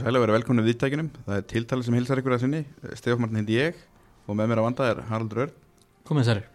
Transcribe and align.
Sæl 0.00 0.14
að 0.16 0.22
vera 0.22 0.32
velkomni 0.32 0.62
við 0.64 0.70
viðtækinum. 0.70 1.08
Það 1.26 1.34
er 1.36 1.42
tiltalið 1.50 1.84
sem 1.84 1.94
hilsar 1.98 2.20
ykkur 2.22 2.32
að 2.32 2.38
sinni. 2.40 2.58
Stefán 2.96 3.20
Martin 3.20 3.36
hindi 3.36 3.58
ég 3.58 3.76
og 4.24 4.36
með 4.38 4.46
mér 4.48 4.60
að 4.62 4.64
vanda 4.64 4.86
er 4.88 5.00
Haraldur 5.10 5.40
Örn. 5.44 5.52
Komið 6.08 6.26
særi 6.30 6.46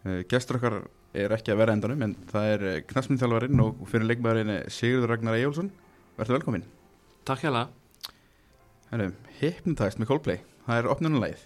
Uh, 0.00 0.22
Gestur 0.24 0.56
okkar 0.56 0.74
er 1.12 1.34
ekki 1.36 1.52
að 1.52 1.58
vera 1.60 1.74
endanum 1.76 2.02
en 2.06 2.14
það 2.30 2.46
er 2.54 2.62
knastmyndþjálfarinn 2.88 3.60
og 3.60 3.82
fyrir 3.90 4.06
leikmaðurinn 4.08 4.70
Sigurður 4.72 5.10
Ragnar 5.12 5.34
Ejjólfsson. 5.36 5.66
Verður 6.16 6.38
velkomin. 6.38 6.62
Takk 7.28 7.42
hjá 7.44 7.66
Herru, 8.90 9.10
Hypnotized 9.42 10.00
með 10.00 10.08
Coldplay. 10.08 10.40
Það 10.64 10.80
er 10.80 10.88
opnunulegið. 10.94 11.42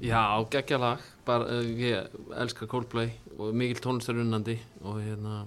Já, 0.00 0.22
geggja 0.54 0.78
lag 0.80 1.04
bara, 1.28 1.44
uh, 1.44 1.68
Ég 1.76 2.16
elska 2.40 2.66
Coldplay 2.72 3.12
og 3.36 3.52
mikil 3.52 3.84
tónlistar 3.84 4.16
unnandi 4.16 4.56
og 4.80 4.96
hérna 5.04 5.44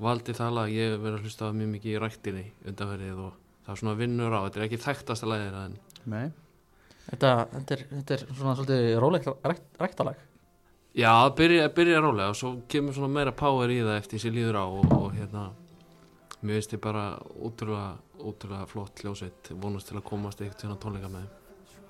valdi 0.00 0.32
það 0.32 0.56
lag, 0.56 0.72
ég 0.72 0.96
hef 0.96 1.04
verið 1.04 1.20
að 1.20 1.28
hlusta 1.28 1.52
mjög 1.52 1.70
mikið 1.76 1.92
í 1.92 2.00
ræktinni 2.06 2.46
undanverið 2.64 3.22
og 3.28 3.36
það 3.68 3.74
er 3.74 3.80
svona 3.82 3.96
vinnur 4.00 4.32
á, 4.32 4.40
þetta 4.46 4.60
er 4.62 4.66
ekki 4.66 4.80
þekktasta 4.80 5.28
lagið 5.28 5.58
en 5.60 5.76
Nei. 6.08 6.24
þetta, 7.10 7.32
þetta, 7.52 7.76
er, 7.76 7.84
þetta 7.92 8.16
er 8.16 8.24
svona 8.32 8.54
svolítið 8.56 8.88
rólegt 9.04 9.28
rækt, 9.44 9.68
ræktalag 9.84 10.24
Já, 10.98 11.10
það 11.12 11.34
byrja, 11.38 11.68
byrja 11.76 11.98
rólega 12.02 12.32
og 12.32 12.38
svo 12.40 12.50
kemur 12.72 12.96
svona 12.96 13.12
meira 13.12 13.34
power 13.36 13.70
í 13.70 13.78
það 13.84 13.98
eftir 14.00 14.22
sér 14.24 14.34
líður 14.34 14.56
á 14.58 14.64
og, 14.64 14.88
og 14.96 15.12
hérna 15.14 15.42
mér 16.40 16.56
finnst 16.58 16.74
ég 16.74 16.80
bara 16.82 17.04
útrúlega, 17.44 17.92
útrúlega 18.24 18.66
flott 18.70 19.04
hljósveit, 19.04 19.52
vonast 19.62 19.92
til 19.92 19.98
að 20.00 20.06
komast 20.08 20.40
eitthvað 20.42 20.60
til 20.64 20.70
að 20.72 20.80
tónleika 20.82 21.10
með 21.12 21.28
þeim. 21.28 21.30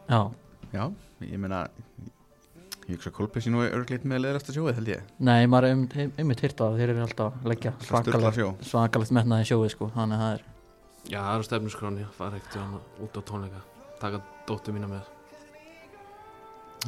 Já, 0.09 0.21
Já, 0.75 0.83
ég 1.25 1.41
meina, 1.41 1.63
ég 2.89 2.99
hugsa 2.99 3.09
að 3.13 3.17
Coldplay 3.17 3.45
sé 3.47 3.53
nú 3.55 3.63
örgleit 3.65 4.05
með 4.09 4.23
leðrasta 4.27 4.53
sjóið 4.57 4.79
held 4.81 4.91
ég. 4.93 5.09
nei, 5.25 5.47
maður 5.49 5.69
er 5.71 5.77
um, 5.79 6.13
einmitt 6.19 6.43
hýrt 6.45 6.61
að 6.67 6.77
þeir 6.83 6.93
eru 6.93 7.05
alltaf 7.07 7.39
að 7.39 7.51
leggja 7.55 7.73
svakalegt 8.69 9.15
metnaði 9.17 9.49
sjóið 9.53 9.73
sko 9.77 9.89
þannig 9.95 10.19
að 10.19 10.25
það 10.27 10.35
er 10.37 10.47
Já, 11.09 11.21
það 11.23 11.35
eru 11.39 11.47
stefnusgráni, 11.47 12.07
fara 12.19 12.37
ekkert 12.41 13.01
út 13.07 13.17
á 13.17 13.21
tónleika, 13.25 13.61
taka 14.03 14.21
dóttu 14.49 14.75
mína 14.75 14.89
með. 14.91 15.07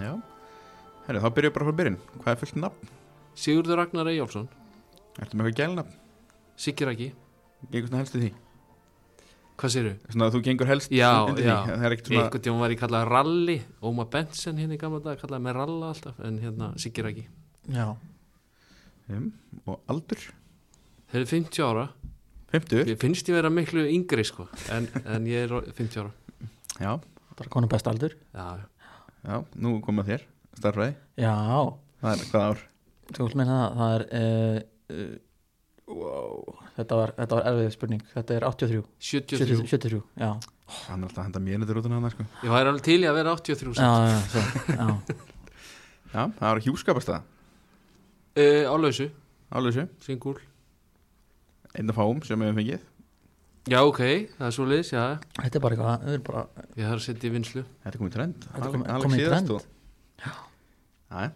Já. 0.01 0.13
Herru, 1.07 1.23
þá 1.25 1.31
byrjuðu 1.37 1.55
bara 1.57 1.69
frá 1.71 1.77
byrjun. 1.81 1.97
Hvað 2.21 2.33
er 2.35 2.41
fullt 2.43 2.59
nafn? 2.61 2.91
Sigurður 3.41 3.79
Ragnar 3.81 4.11
Eyjálfsson, 4.11 4.49
Ertu 5.21 5.37
með 5.39 5.49
eitthvað 5.51 5.61
gælnafn? 5.63 5.97
Sigur 6.61 6.91
ekki, 6.93 7.11
Gengur 7.71 7.89
svona 7.91 8.01
helst 8.03 8.17
í 8.17 8.21
því? 8.25 8.31
hvað 9.61 9.73
séru? 9.75 9.91
Svona 10.09 10.27
að 10.31 10.35
þú 10.37 10.41
gengur 10.47 10.69
helst 10.71 10.93
Já, 10.97 11.09
undir 11.29 11.45
já. 11.45 11.57
því. 11.61 11.73
Það 11.75 11.83
er 11.85 11.95
ekkert 11.95 12.07
svona... 12.09 12.21
einhvern 12.25 12.45
tíma 12.47 12.61
var 12.63 12.73
ég 12.73 12.79
kallað 12.81 13.03
Ralli 13.11 13.57
Óma 13.85 14.07
Benson 14.09 14.57
hérna 14.61 14.77
í 14.77 14.81
gamla 14.81 15.01
dag 15.05 15.19
kallaði 15.21 15.45
mig 15.45 15.53
Ralla 15.59 15.91
alltaf 15.93 16.23
en 16.25 16.39
hérna 16.41 16.71
Sigir 16.81 17.09
ekki 17.11 17.27
Já, 17.77 17.91
Um, 19.11 19.33
og 19.67 19.81
aldur? 19.91 20.21
þeir 21.11 21.19
eru 21.21 21.29
50 21.33 21.65
ára 21.67 21.85
50? 22.51 22.89
ég 22.91 22.99
finnst 23.01 23.29
ég 23.31 23.37
vera 23.37 23.51
miklu 23.53 23.85
yngri 23.87 24.25
sko 24.27 24.49
en, 24.75 24.89
en 25.05 25.27
ég 25.31 25.47
er 25.47 25.55
50 25.77 26.01
ára. 26.03 26.11
Já, 26.81 26.93
það 27.37 27.45
er 27.47 27.51
konum 27.55 27.71
best 27.71 27.89
aldur. 27.91 28.17
Já, 28.35 28.47
já, 29.27 29.37
nú 29.63 29.77
koma 29.85 30.05
þér 30.07 30.25
starfræði, 30.59 30.95
Já, 31.21 31.35
það 32.03 32.13
er 32.15 32.25
hvað 32.33 32.47
ár? 32.51 32.63
þú 33.11 33.27
vilt 33.27 33.37
meina 33.41 33.59
það 33.59 33.81
það 33.81 33.95
er 33.97 34.07
uh, 34.21 34.59
uh, 34.95 35.15
wow, 35.91 36.59
þetta, 36.77 36.99
var, 37.01 37.13
þetta 37.19 37.39
var 37.39 37.49
erfið 37.51 37.71
spurning. 37.75 38.03
Þetta 38.15 38.37
er 38.37 38.47
83 38.51 38.83
73 39.11 39.41
73, 39.41 39.71
73 39.75 40.03
já, 40.25 40.31
Hann 40.87 41.01
er 41.03 41.09
alltaf 41.09 41.19
að 41.19 41.27
henda 41.27 41.41
mér 41.43 41.65
þetta 41.65 41.75
rútuna 41.79 41.97
hann 41.99 42.13
sko. 42.15 42.27
ég 42.45 42.53
væri 42.55 42.71
alveg 42.71 42.85
til 42.87 43.01
í 43.03 43.09
að 43.11 43.17
vera 43.19 43.33
83 43.35 43.75
já, 43.75 43.91
já, 44.11 44.21
svo, 44.31 44.45
já. 44.77 45.17
Já, 46.11 46.23
það 46.27 46.47
var 46.47 46.61
hjúskapastað 46.67 47.21
uh, 47.23 48.65
á 48.71 48.75
lausu, 48.79 49.09
Álausu, 49.51 49.85
singul 50.07 50.37
einn 51.79 51.93
af 51.93 51.99
fáum 52.01 52.23
sem 52.27 52.41
við 52.41 52.51
hefum 52.51 52.61
fengið. 52.63 52.87
Já 53.71 53.79
ok, 53.85 54.01
það 54.39 54.47
er 54.49 54.55
svo 54.57 54.65
liðs, 54.71 54.91
já. 54.95 55.05
Þetta 55.37 55.59
er 55.59 55.63
bara 55.67 55.77
eitthvað 55.77 56.05
þetta 56.07 56.17
er 56.17 56.25
bara, 56.31 56.45
ég 56.81 56.87
þarf 56.89 57.01
að 57.01 57.05
setja 57.07 57.29
í 57.29 57.33
vinslu 57.35 57.63
Þetta 57.69 57.93
er 57.93 58.01
komið 58.01 58.11
í 58.11 58.17
trend. 58.17 58.47
Þetta 58.47 58.71
er 58.71 59.05
komið- 59.05 59.29
trend. 59.29 59.51
og- 59.51 59.67
Já. 60.21 61.31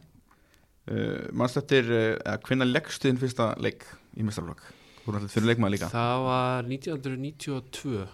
Uh, 0.85 1.31
Manst 1.33 1.57
eftir 1.57 1.87
uh, 1.89 2.17
að 2.29 2.43
hvenna 2.49 2.67
leggstu 2.69 3.09
þinn 3.09 3.21
fyrsta 3.23 3.47
leik 3.65 3.87
í 4.21 4.25
mestarflokk 4.27 4.61
Þú 5.05 5.07
erum 5.09 5.17
alltaf 5.21 5.33
fyrir 5.35 5.49
leikmaður 5.51 5.73
líka. 5.75 5.89
Það 5.93 6.25
var 6.25 6.69
1992 6.69 8.05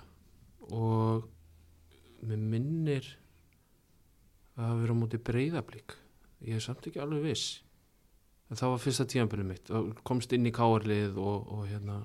og 0.71 1.27
mér 2.27 2.41
minnir 2.53 3.09
að 4.61 4.81
vera 4.83 4.95
á 4.95 5.01
móti 5.01 5.19
breyðablík 5.23 5.95
ég 6.47 6.59
er 6.59 6.65
samt 6.65 6.87
ekki 6.91 7.03
alveg 7.03 7.23
viss 7.31 7.61
en 8.51 8.59
það 8.59 8.75
var 8.75 8.83
fyrsta 8.83 9.07
tíðanbili 9.09 9.47
mitt. 9.47 9.73
Komst 10.07 10.35
inn 10.37 10.49
í 10.49 10.55
káarlið 10.55 11.19
og, 11.21 11.47
og 11.55 11.67
hérna 11.71 12.03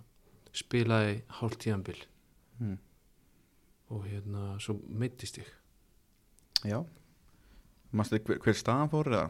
spilaði 0.55 1.19
hálft 1.39 1.63
tíðanbil 1.65 1.97
mm. 2.61 2.77
og 3.91 4.05
hérna 4.07 4.55
svo 4.63 4.77
meittist 4.87 5.41
ég. 5.41 5.49
Já. 6.65 6.79
Manst 7.95 8.15
eftir 8.15 8.35
hver, 8.35 8.41
hver 8.45 8.57
staðan 8.57 8.91
fór 8.91 9.11
eða? 9.11 9.29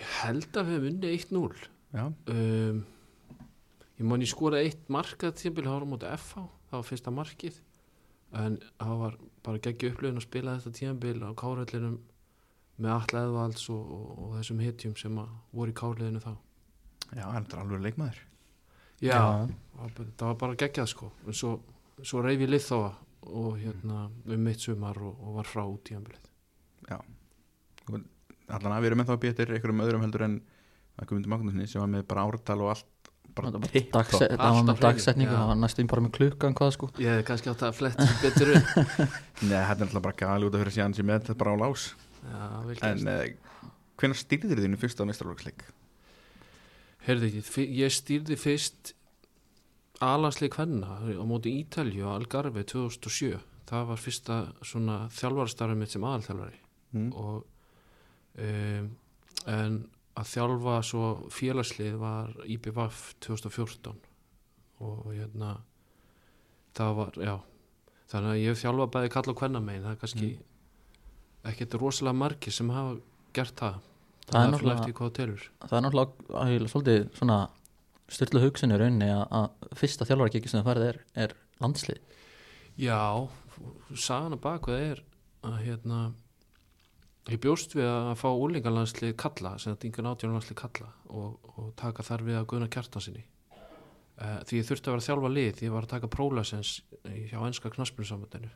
ég 0.00 0.16
held 0.22 0.56
að 0.56 0.68
við 0.68 0.76
hefum 0.76 0.88
unnið 0.90 1.14
1-0 1.18 1.64
Já, 1.90 2.04
um, 2.06 2.84
ég 3.98 4.06
man 4.06 4.22
ég 4.22 4.30
skoraði 4.30 4.70
eitt 4.70 4.92
markað 4.92 5.42
var 5.58 5.82
á 5.82 5.90
móti 5.90 6.06
FH, 6.14 6.44
það 6.70 6.76
var 6.78 6.86
fyrsta 6.86 7.10
markið. 7.10 7.56
En 8.38 8.60
það 8.78 9.00
var 9.00 9.16
bara 9.42 9.62
geggju 9.64 9.90
upplöfun 9.90 10.20
að 10.20 10.26
spila 10.28 10.54
þetta 10.60 10.76
tíðanbil 10.78 11.16
á 11.26 11.30
kárallinum 11.34 11.96
með 12.80 12.94
alla 12.96 13.22
eðvalds 13.26 13.66
og, 13.74 13.92
og, 13.96 14.08
og 14.24 14.32
þessum 14.38 14.62
hitjum 14.64 14.96
sem 15.00 15.18
að 15.22 15.28
voru 15.56 15.72
í 15.74 15.76
kárliðinu 15.80 16.22
þá. 16.24 16.32
Já, 17.16 17.24
hann 17.26 17.46
er 17.50 17.60
alveg 17.62 17.84
leikmaður. 17.86 18.18
Já, 19.00 19.14
það 19.16 19.54
var 19.80 19.94
bara- 19.96 20.12
það 20.20 20.26
var 20.32 20.38
bara 20.44 20.58
geggjað 20.64 20.90
sko. 20.92 21.10
En 21.26 21.36
svo, 21.36 21.52
svo 22.02 22.22
reyf 22.24 22.40
ég 22.44 22.50
lið 22.52 22.66
þá 22.68 22.78
og 23.30 23.58
hérna 23.60 24.06
um 24.08 24.40
mitt 24.44 24.60
sumar 24.64 24.96
og, 25.04 25.16
og 25.20 25.34
var 25.40 25.48
frá 25.48 25.60
út 25.68 25.82
tíðanbilið 25.84 26.28
Allan 28.50 28.72
að 28.74 28.80
við 28.82 28.88
erum 28.90 29.02
ennþá 29.04 29.14
að 29.14 29.26
eftir 29.30 29.50
einhverjum 29.54 29.82
öðrum 29.84 30.02
heldur 30.04 30.24
en 30.26 30.32
að 30.98 31.06
Guðmundur 31.10 31.30
Magnúsni 31.30 31.66
sem 31.70 31.82
var 31.82 31.90
með 31.92 32.06
bara 32.10 32.24
áratal 32.26 32.56
og 32.64 32.70
allt 32.72 33.10
bara 33.36 33.52
Þetta 33.52 33.92
dagse- 33.94 34.10
topp. 34.10 34.24
þetta 34.32 34.48
var 34.56 34.64
með 34.66 34.80
dagsetningu 34.82 35.30
já. 35.30 35.36
það 35.38 35.50
var 35.52 35.58
næstum 35.60 35.90
bara 35.92 36.02
með 36.06 36.14
klukkan 36.16 36.56
hvað 36.58 36.72
sko. 36.74 36.88
Ég 36.98 37.12
hefði 37.14 37.26
kannski 37.28 37.52
átt 37.52 37.62
að 37.68 37.76
fletta 37.78 38.06
betur 38.24 38.50
upp. 38.56 38.72
Nei, 39.50 39.54
þetta 39.54 39.76
er 39.76 39.86
alltaf 39.86 40.02
bara 40.08 40.18
gali 40.24 40.48
út 40.48 40.56
af 40.58 40.64
fyrir 40.64 40.74
síðan 40.80 40.96
sem 40.98 41.06
með 41.06 41.20
þetta 41.22 41.38
bara 41.44 41.54
á 41.54 41.56
lás 41.62 41.84
já, 42.24 42.86
En 42.90 43.06
uh, 43.08 43.68
hvenær 44.00 44.18
stýrðir 44.20 44.62
þínu 44.64 44.78
fyrsta 44.80 45.06
mestarflokksleik? 45.08 45.64
Heyrðu 47.06 47.28
ekki, 47.30 47.42
fyr- 47.46 47.70
ég 47.80 47.94
stýrði 47.94 48.36
fyrst 48.40 48.94
alansleik 50.04 50.56
hvenna 50.56 50.98
á 51.00 51.24
móti 51.28 51.52
Ítalju 51.60 52.08
á 52.08 52.16
Algarve 52.16 52.64
2007 52.64 53.38
það 53.70 53.86
var 53.92 54.00
fyrsta 54.02 54.36
svona 54.66 54.96
þjálfarastarfið 55.14 55.78
mitt 55.78 55.92
sem 55.94 56.04
aðalþjálfari. 56.08 56.58
Mm. 56.90 57.10
og 57.14 57.44
um, 58.42 58.86
en 59.46 59.76
að 60.18 60.26
þjálfa 60.32 60.78
svo 60.82 61.04
félagslið 61.30 61.98
var 62.00 62.32
IBVF 62.50 63.04
2014 63.22 64.00
og 64.82 65.04
hérna 65.14 65.52
það 66.74 66.96
var, 66.98 67.20
já. 67.22 67.36
Þannig 68.10 68.32
að 68.32 68.40
ég 68.40 68.50
hef 68.50 68.62
þjálfað 68.64 68.90
bæði 68.96 69.12
kalla 69.14 69.32
og 69.34 69.42
hvenna 69.44 69.60
megin 69.62 69.84
það 69.86 69.92
er 69.94 70.00
kannski 70.02 70.30
ekkert 71.48 71.76
rosalega 71.80 72.16
margir 72.16 72.52
sem 72.54 72.70
hafa 72.74 72.98
gert 73.36 73.56
það. 73.56 73.80
Það 74.26 74.30
er 74.30 74.34
það 74.34 74.46
er 74.46 74.52
náttúrulega- 74.54 74.80
eftir 74.80 74.94
hvað 74.98 75.10
þú 75.10 75.14
telur. 75.18 75.48
Það 75.66 75.76
er 75.78 75.84
náttúrulega 75.86 76.44
ægilega 76.44 76.72
svolítið 76.74 77.10
svona 77.18 77.38
styrlu 78.10 78.40
hugsun 78.44 78.74
í 78.74 78.78
rauninni 78.78 79.10
að, 79.14 79.24
að 79.30 79.76
fyrsta 79.78 80.06
þjálfara 80.08 80.34
kikki 80.34 80.48
sem 80.50 80.60
það 80.60 80.68
farið 80.70 80.88
er, 80.88 80.98
er 81.14 81.34
landslið. 81.60 82.00
Já, 82.80 83.28
sagan 83.94 84.34
að 84.36 84.42
bakveð 84.44 84.84
er 84.90 85.02
að 85.46 85.58
hérna 85.64 86.00
ég 87.30 87.40
bjóst 87.42 87.74
við 87.76 87.86
að 87.86 88.14
fá 88.18 88.28
úlingalandslið 88.32 89.12
kalla, 89.20 89.56
sem 89.58 89.74
þetta 89.74 89.88
yngur 89.88 90.08
átjónulandslið 90.10 90.58
kalla 90.58 90.88
og, 91.08 91.36
og 91.56 91.68
taka 91.78 92.02
þar 92.06 92.24
við 92.26 92.38
að 92.40 92.48
guðna 92.50 92.70
kjartansinni 92.72 93.22
uh, 93.22 94.40
því 94.48 94.58
ég 94.60 94.66
þurfti 94.68 94.88
að 94.88 94.94
vera 94.94 95.02
að 95.04 95.08
þjálfa 95.08 95.32
lið 95.36 95.52
því 95.58 95.68
ég 95.68 95.74
var 95.76 95.86
að 95.86 95.92
taka 95.94 96.10
prólasens 96.16 96.72
hjá 97.04 97.38
enska 97.44 97.72
knaspunnsambandinu 97.76 98.50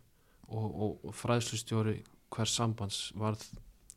og, 0.48 0.66
og, 0.66 0.96
og 1.04 1.14
fræðslustjóri 1.20 1.98
hvers 2.34 2.54
sambands 2.58 3.00
varð 3.18 3.44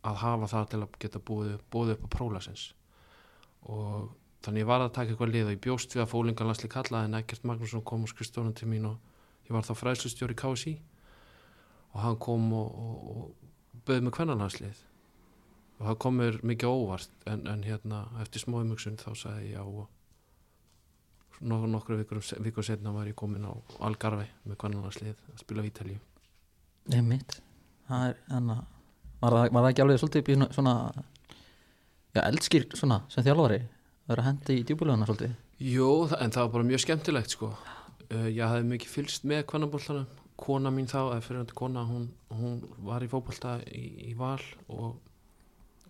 að 0.07 0.21
hafa 0.21 0.49
það 0.53 0.69
til 0.71 0.81
að 0.83 0.97
geta 1.01 1.21
búið, 1.29 1.57
búið 1.73 1.93
upp 1.95 2.07
á 2.07 2.13
prólasens 2.15 2.65
og 3.67 4.11
þannig 4.45 4.63
ég 4.63 4.69
var 4.69 4.83
að 4.83 4.93
taka 4.95 5.13
eitthvað 5.13 5.33
lið 5.33 5.47
og 5.47 5.55
ég 5.55 5.63
bjóst 5.63 5.95
við 5.95 6.03
að 6.03 6.11
fá 6.11 6.17
úlingalandslið 6.21 6.73
kalla 6.73 7.03
en 7.05 7.17
ekkert 7.19 7.47
Magnússon 7.47 7.85
kom 7.87 8.05
og 8.05 8.11
skrifstónum 8.11 8.55
til 8.55 8.69
mín 8.71 8.87
og 8.87 9.47
ég 9.47 9.55
var 9.55 9.65
þá 9.67 9.73
fræðslustjóri 9.81 10.37
í 10.37 10.39
KSI 10.39 10.75
og 11.93 11.99
hann 12.03 12.19
kom 12.21 12.47
og, 12.55 12.77
og, 12.83 12.95
og 13.11 13.81
bauð 13.87 14.05
með 14.05 14.15
kvennanhanslið 14.19 14.83
og 15.77 15.83
það 15.89 15.99
kom 16.03 16.19
mér 16.21 16.39
mikið 16.45 16.71
á 16.71 16.73
óvart 16.73 17.27
en, 17.29 17.45
en 17.49 17.65
hérna 17.65 18.03
eftir 18.23 18.43
smá 18.43 18.59
umhugsun 18.61 18.99
þá 19.01 19.09
sagði 19.15 19.51
ég 19.51 19.57
já 19.57 19.63
og 19.65 19.87
nok 21.37 21.67
nokkru 21.69 21.99
vikur, 21.99 22.21
vikur 22.41 22.65
setna 22.65 22.93
var 22.95 23.09
ég 23.09 23.17
komin 23.17 23.45
á 23.45 23.53
Algarve 23.85 24.29
með 24.45 24.61
kvennanhanslið 24.63 25.19
að 25.33 25.43
spila 25.43 25.65
Vítalíu 25.65 25.99
Nei 26.87 27.03
mitt 27.03 27.41
það 27.87 28.09
er 28.09 28.19
þannig 28.27 28.57
að 28.57 28.65
var 29.21 29.33
það, 29.33 29.47
var 29.55 29.63
það 29.65 29.71
ekki 29.71 29.83
alveg 29.83 29.99
svolítið 30.01 30.21
upp 30.21 30.29
í 30.29 30.37
svona, 30.37 30.49
svona 30.57 30.75
já, 32.13 32.21
eldskýr 32.27 32.67
svona 32.77 32.99
sem 33.13 33.25
þjálfari? 33.25 33.59
Að 34.07 34.13
vera 34.13 34.23
að 34.23 34.29
hendi 34.29 34.57
í 34.57 34.63
djúbulöðuna 34.67 35.07
svolítið. 35.09 35.33
Þa- 35.57 36.21
en 36.23 36.33
það 36.35 36.45
var 36.45 36.53
bara 36.53 36.67
mjög 36.69 36.83
skemmtilegt 36.83 37.33
sko. 37.33 37.49
Uh, 38.07 38.29
ég 38.29 38.43
hafði 38.45 38.69
mikið 38.69 38.93
fylgst 38.93 39.25
með 39.27 39.43
kvennabóltanum 39.49 40.05
kona 40.37 40.71
mín 40.71 40.87
þá, 40.87 40.99
eða 41.15 41.23
fyrirhandi 41.25 41.57
kona 41.57 41.83
hún, 41.89 42.05
hún 42.29 42.61
var 42.85 43.03
í 43.03 43.09
fótbolta 43.11 43.57
í, 43.65 44.11
í 44.11 44.13
val 44.15 44.39
og, 44.69 44.99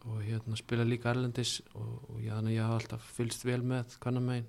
og 0.07 0.21
hérna 0.23 0.57
spila 0.57 0.87
líka 0.87 1.11
erlendis 1.11 1.59
og, 1.75 2.07
og 2.07 2.23
að 2.23 2.49
ég 2.55 2.63
hafði 2.63 2.79
alltaf 2.79 3.11
fylgst 3.17 3.43
vel 3.45 3.59
með 3.59 3.97
kvennamegin 4.01 4.47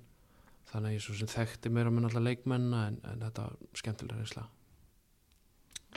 þannig 0.71 0.87
að 0.89 0.95
ég 0.95 1.03
svo 1.03 1.17
sem 1.19 1.31
þekkti 1.35 1.73
meira 1.75 1.91
með 1.91 2.09
alltaf 2.09 2.25
leikmennina 2.25 2.81
en, 2.87 2.99
en 3.11 3.23
þetta 3.27 3.49
var 3.49 3.81
skemmtilega 3.83 4.23
reynsla. 4.23 4.47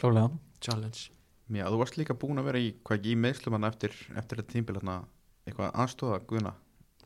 Klálega 0.02 0.30
challenge 0.60 1.21
Já, 1.50 1.64
þú 1.66 1.80
varst 1.80 1.98
líka 1.98 2.16
búin 2.16 2.40
að 2.40 2.50
vera 2.50 2.60
í, 2.62 2.68
í 2.72 3.16
meðslum 3.18 3.56
hann 3.58 3.68
eftir, 3.68 3.96
eftir 4.14 4.40
þetta 4.40 4.52
tímbil 4.52 4.78
eitthvað 4.82 5.72
aðstóða 5.82 6.20
guðna 6.30 6.52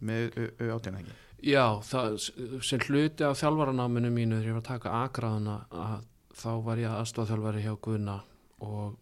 með 0.05 0.37
átjana 0.61 1.00
ekki? 1.00 1.17
Já, 1.47 1.65
það, 1.85 2.19
sem 2.65 2.85
hluti 2.88 3.25
af 3.27 3.38
þjálfaranáminu 3.41 4.11
mínu 4.12 4.38
þegar 4.38 4.49
ég 4.49 4.56
var 4.56 4.62
að 4.62 4.71
taka 4.71 4.94
akraðuna 5.05 5.56
að 5.71 6.06
þá 6.37 6.50
var 6.65 6.81
ég 6.81 6.93
aðstofþjálfari 6.93 7.65
hjá 7.65 7.75
Guðna 7.85 8.17
og 8.65 8.97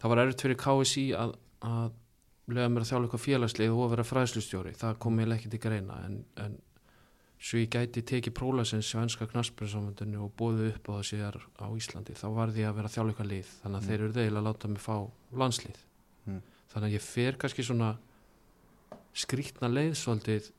það 0.00 0.12
var 0.12 0.22
erfitt 0.22 0.44
fyrir 0.44 0.58
KSI 0.60 1.04
að, 1.18 1.34
að 1.66 1.92
lega 2.50 2.70
mér 2.72 2.84
að 2.84 2.90
þjálfa 2.90 3.08
eitthvað 3.08 3.24
félagslið 3.26 3.74
og 3.74 3.84
að 3.84 3.92
vera 3.94 4.06
fræðslustjóri, 4.08 4.74
það 4.78 4.98
kom 5.04 5.20
ég 5.22 5.34
ekki 5.36 5.52
til 5.52 5.62
greina 5.62 5.98
en, 6.06 6.18
en 6.42 6.56
svo 7.40 7.56
ég 7.62 7.70
gæti 7.72 8.02
tekið 8.04 8.34
prólasins 8.36 8.90
svenska 8.92 9.26
knaspurinssamöndinu 9.30 10.26
og 10.26 10.32
bóðu 10.36 10.66
upp 10.74 10.90
á 10.92 10.92
það 10.98 11.06
sér 11.08 11.38
á 11.56 11.66
Íslandi 11.72 12.12
þá 12.18 12.26
var 12.36 12.52
því 12.52 12.66
að 12.68 12.74
vera 12.76 12.90
eitthvað 13.10 13.30
lið. 13.32 13.52
Þannig 13.62 13.78
að 13.78 13.80
Mm. 13.80 13.88
þeir 13.88 14.00
eru 14.04 14.12
þeir 14.18 14.36
að 14.36 14.46
láta 14.48 14.68
mig 14.68 14.82
fá 14.84 14.96
landslið. 15.32 15.78
Mm. 16.26 16.42
þannig 16.70 16.88
að 16.90 16.94
ég 16.94 17.02
fer 17.02 17.32
kannski 17.40 17.64
svona 17.64 17.96
skrítna 19.16 19.68
leið 19.72 19.94
svolítið. 19.98 20.50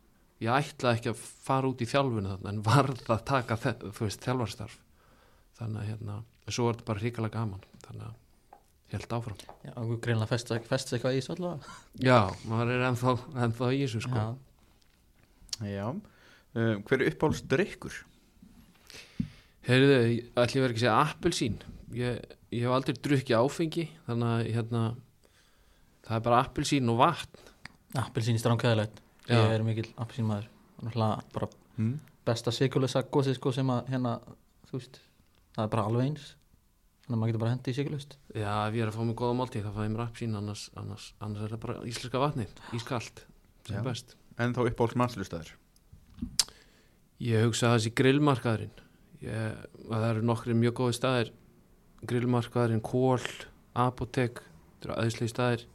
Ég 0.42 0.50
ætlaði 0.58 0.98
ekki 0.98 1.12
að 1.14 1.22
fara 1.46 1.70
út 1.70 1.82
í 1.82 1.86
þjálfinu 1.86 2.32
þarna 2.34 2.50
en 2.50 2.62
varð 2.66 3.04
að 3.14 3.22
taka 3.30 3.56
veist, 3.62 4.24
þjálfarstarf 4.26 4.80
þannig 5.60 5.82
að 5.84 5.90
hérna, 5.92 6.16
en 6.48 6.52
svo 6.56 6.66
var 6.66 6.74
þetta 6.80 6.88
bara 6.90 7.00
hrikalega 7.04 7.36
gaman. 7.38 7.62
Þannig 7.86 8.08
að 8.08 8.16
held 8.92 9.14
áfram. 9.16 9.38
Já, 9.64 9.72
og 9.78 9.92
greinlega 10.02 10.28
fest, 10.34 10.50
fest 10.68 10.92
eitthvað 10.98 11.14
í 11.16 11.22
þessu 11.22 11.36
allavega? 11.38 11.76
Já, 12.02 12.18
maður 12.50 12.72
er 12.74 12.88
ennþá, 12.90 13.14
ennþá 13.46 13.70
í 13.78 13.84
þessu 13.86 14.02
sko. 14.08 14.18
Já, 14.18 14.36
Já, 15.62 15.86
um, 16.56 16.82
hver 16.88 17.02
er 17.02 17.12
uppáhaldsdrykkur? 17.14 18.00
heyrðu, 19.68 19.98
ætli 20.42 20.58
ég 20.60 20.66
verið 20.66 20.74
ekki 20.74 20.80
að 20.80 20.86
segja 20.86 20.98
appelsín 21.06 21.58
ég, 21.98 22.20
ég 22.52 22.66
hef 22.66 22.74
aldrei 22.76 22.96
drukkið 22.98 23.38
áfengi 23.38 23.86
þannig 24.08 24.32
að 24.32 24.52
hérna 24.56 24.84
það 26.08 26.16
er 26.18 26.24
bara 26.28 26.42
appelsín 26.46 26.90
og 26.92 27.00
vatn 27.02 27.50
appelsín 28.02 28.38
í 28.38 28.42
stránkæðilegt. 28.42 29.02
Ég 29.28 29.52
er 29.54 29.64
mikill 29.68 29.90
appelsín 30.00 30.26
maður 30.30 30.48
Náttúrulega 30.82 31.26
bara 31.36 31.50
Mm. 31.80 32.00
besta 32.28 32.52
sikulösa 32.52 33.00
gósið 33.08 33.38
sko 33.38 33.52
sem 33.56 33.70
að 33.72 33.88
hérna, 33.94 34.12
þú 34.68 34.74
veist 34.76 34.98
það 35.56 35.62
er 35.64 35.70
bara 35.72 35.86
alveg 35.88 36.04
eins 36.10 36.26
þannig 37.06 37.16
að 37.16 37.20
maður 37.22 37.30
getur 37.32 37.42
bara 37.46 37.52
hendi 37.54 37.72
í 37.72 37.78
sikulöst 37.78 38.16
já, 38.36 38.50
ef 38.68 38.76
ég 38.76 38.82
er 38.84 38.92
að 38.92 38.98
fá 38.98 39.04
mig 39.08 39.16
góða 39.22 39.38
máltíð 39.40 39.64
þá 39.66 39.72
fæ 39.78 39.80
ég 39.86 39.94
mér 39.94 40.04
appelsín 40.04 40.36
annars, 40.36 40.66
annars, 40.76 41.06
annars 41.24 41.46
er 41.48 41.54
það 41.56 41.62
bara 41.64 41.86
íslenska 41.88 42.22
vatnið, 42.26 42.52
ískalt 42.76 43.24
sem 43.66 43.78
Já. 43.78 43.80
er 43.80 43.88
best 43.88 44.16
En 44.38 44.54
þá 44.58 44.62
uppáhalds 44.68 44.98
mannslustæður 45.00 45.54
Ég 47.22 47.44
hugsa 47.46 47.74
þessi 47.76 47.92
grillmarkaðurinn. 47.98 48.72
Það 49.22 50.06
eru 50.08 50.24
nokkri 50.26 50.56
mjög 50.58 50.74
góði 50.80 50.96
staðir. 50.98 51.32
Grillmarkaðurinn, 52.10 52.82
kól 52.82 53.20
apotek, 53.78 54.42
þetta 54.42 54.88
eru 54.90 54.96
aðeinslegi 54.98 55.34
staðir. 55.36 55.66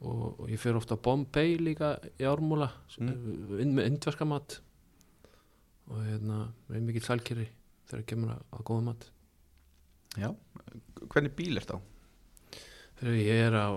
Og, 0.00 0.20
og 0.40 0.46
ég 0.48 0.60
fer 0.62 0.78
ofta 0.78 0.96
á 0.96 1.02
Bombay 1.04 1.56
líka 1.60 1.94
í 2.16 2.24
ármúla 2.28 2.70
Mm. 3.00 3.58
inn 3.62 3.74
með 3.76 3.86
indverska 3.90 4.24
mat 4.28 4.58
og 5.90 6.00
hérna 6.06 6.38
er 6.72 6.80
mikið 6.84 7.04
sælkeri 7.06 7.44
þegar 7.90 8.02
kemur 8.10 8.30
að, 8.34 8.62
góða 8.68 8.82
mat 8.86 9.04
Já, 10.18 10.30
hvernig 11.12 11.34
bíl 11.38 11.56
er 11.60 11.64
þá? 11.68 11.76
þegar 13.00 13.16
ég 13.20 13.40
er 13.46 13.56
á 13.60 13.68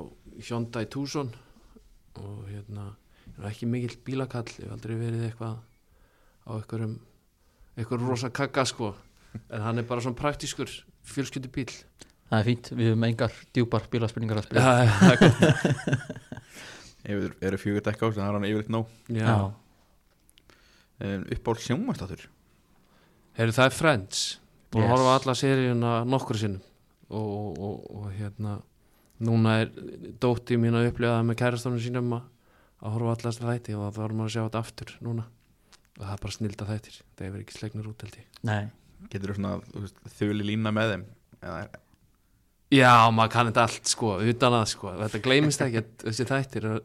Hyundai 0.47 0.85
Tucson 0.91 1.29
og 2.19 2.47
hérna 2.49 2.87
ég 3.27 3.37
er 3.43 3.49
ekki 3.51 3.69
mikill 3.69 3.99
bílakall 4.07 4.47
ég 4.47 4.63
hef 4.65 4.73
aldrei 4.77 4.95
verið 4.99 5.27
eitthvað 5.29 5.57
á 6.47 6.51
einhverjum 6.57 6.95
einhverjum 7.77 8.09
rosa 8.09 8.29
kakka 8.29 8.65
sko. 8.69 8.93
En 9.49 9.61
hann 9.65 9.79
er 9.81 9.87
bara 9.89 10.01
svona 10.03 10.17
praktískur 10.19 10.69
fjölskyldu 11.03 11.49
bíl 11.53 11.71
Það 12.29 12.39
er 12.39 12.45
fínt, 12.47 12.69
við 12.73 12.87
höfum 12.89 13.03
engar 13.05 13.33
djúpar 13.53 13.83
bílaspurningar 13.93 14.39
að 14.39 14.45
spyrja. 14.47 14.61
Já, 14.63 14.93
það 14.97 15.11
er 15.11 15.19
gott. 15.21 16.23
Ef 17.03 17.25
eru 17.43 17.59
fjögur 17.61 17.83
dekka 17.85 18.07
á 18.07 18.09
þannig 18.09 18.15
að 18.15 18.23
það 18.23 18.29
er 18.29 18.37
hann 18.37 18.47
yfirleitt 18.47 18.71
nóg. 18.73 18.93
Já. 19.13 19.33
um, 21.03 21.25
Uppáhalds 21.35 21.67
sjónvastáttur 21.67 22.23
Heyrðu, 23.37 23.55
það 23.57 23.65
er 23.69 23.75
Friends. 23.77 24.21
Búin 24.73 24.83
að 24.83 24.87
Yes. 24.87 24.93
horfa 24.93 25.09
á 25.13 25.17
alla 25.19 25.35
seríuna 25.37 25.91
nokkur 26.09 26.37
sinnum. 26.41 26.61
Og, 27.13 27.59
og, 27.59 27.83
og 27.97 28.07
hérna 28.17 28.55
núna 29.21 29.59
er 29.61 29.71
dótti 30.23 30.57
mín 30.57 30.73
að 30.77 30.89
upplifa 30.91 31.19
það 31.19 31.27
með 31.29 31.39
kærastónum 31.43 31.81
sínum 31.83 32.13
að, 32.17 32.23
að 32.81 32.95
horfa 32.95 33.09
á 33.09 33.13
alla 33.13 33.29
þessa 33.29 33.49
þætti 33.51 33.75
og 33.77 33.83
það 33.93 34.15
maður 34.17 34.29
að 34.29 34.33
sjá 34.33 34.41
þetta 34.47 34.63
aftur 34.63 34.95
núna 35.05 35.25
og 35.99 36.03
það 36.07 36.13
er 36.15 36.23
bara 36.25 36.35
snilda 36.37 36.67
þættir 36.69 36.99
það 37.03 37.27
hefur 37.27 37.43
ekki 37.43 37.57
slegnir 37.59 37.89
út 37.91 38.05
held 38.05 38.19
ég. 38.19 38.27
Nei, 38.49 38.63
Getur 39.11 39.33
þú 39.33 39.39
svona 39.39 40.13
þöli 40.17 40.45
lína 40.47 40.71
með 40.75 40.93
þeim? 40.93 41.01
Eða, 41.43 41.63
Já, 42.73 42.93
maður 43.13 43.33
kann 43.35 43.49
þetta 43.51 43.65
allt 43.67 43.89
sko, 43.91 44.13
utan 44.31 44.55
að 44.57 44.63
sko. 44.71 44.93
Þetta 44.97 45.19
gleymist 45.27 45.61
ekki 45.65 45.83
þessi 46.07 46.25
þættir 46.29 46.69
er- 46.71 46.79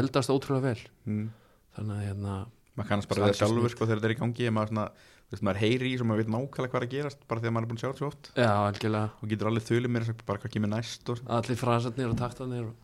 eldast 0.00 0.32
ótrúlega 0.34 0.72
vel. 0.72 0.80
Mm, 1.06 1.28
þannig 1.76 1.98
að 2.00 2.08
hérna, 2.08 2.38
maður 2.74 2.90
kannast 2.90 3.12
bara 3.12 3.22
er 3.22 3.30
það 3.30 3.38
sjálfur 3.42 3.74
sko, 3.74 3.86
þegar 3.86 4.00
þetta 4.00 4.10
er 4.10 4.16
í 4.16 4.18
gangi 4.22 4.50
maður, 4.56 4.72
svona, 4.72 4.86
þú 5.28 5.36
veist, 5.36 5.44
maður 5.46 5.62
heyri 5.62 5.92
í 5.92 6.00
sem 6.00 6.10
maður 6.10 6.24
veit 6.24 6.32
nákvæmlega 6.34 6.72
hvað 6.72 6.80
er 6.80 6.88
að 6.88 6.94
gerast 6.96 7.22
bara 7.30 7.44
að 7.44 7.54
maður 7.54 7.68
er 7.68 7.70
búin 7.70 7.78
að 7.78 7.84
sjá 7.84 7.88
þetta 7.92 8.02
svo 8.02 8.10
oft. 8.10 8.30
Já, 8.34 8.50
algjörlega. 8.56 9.12
Og 9.22 9.32
getur 9.34 9.50
allir 9.52 9.66
þöli 9.68 9.92
mér 9.94 10.10
bara 10.24 10.42
hvað 10.42 10.54
kemur 10.56 10.72
næst 10.74 11.12
og, 11.14 11.22
allir 11.38 11.60
frasarnir 11.62 12.10
og 12.10 12.18
taktarnir 12.18 12.66
og... 12.72 12.74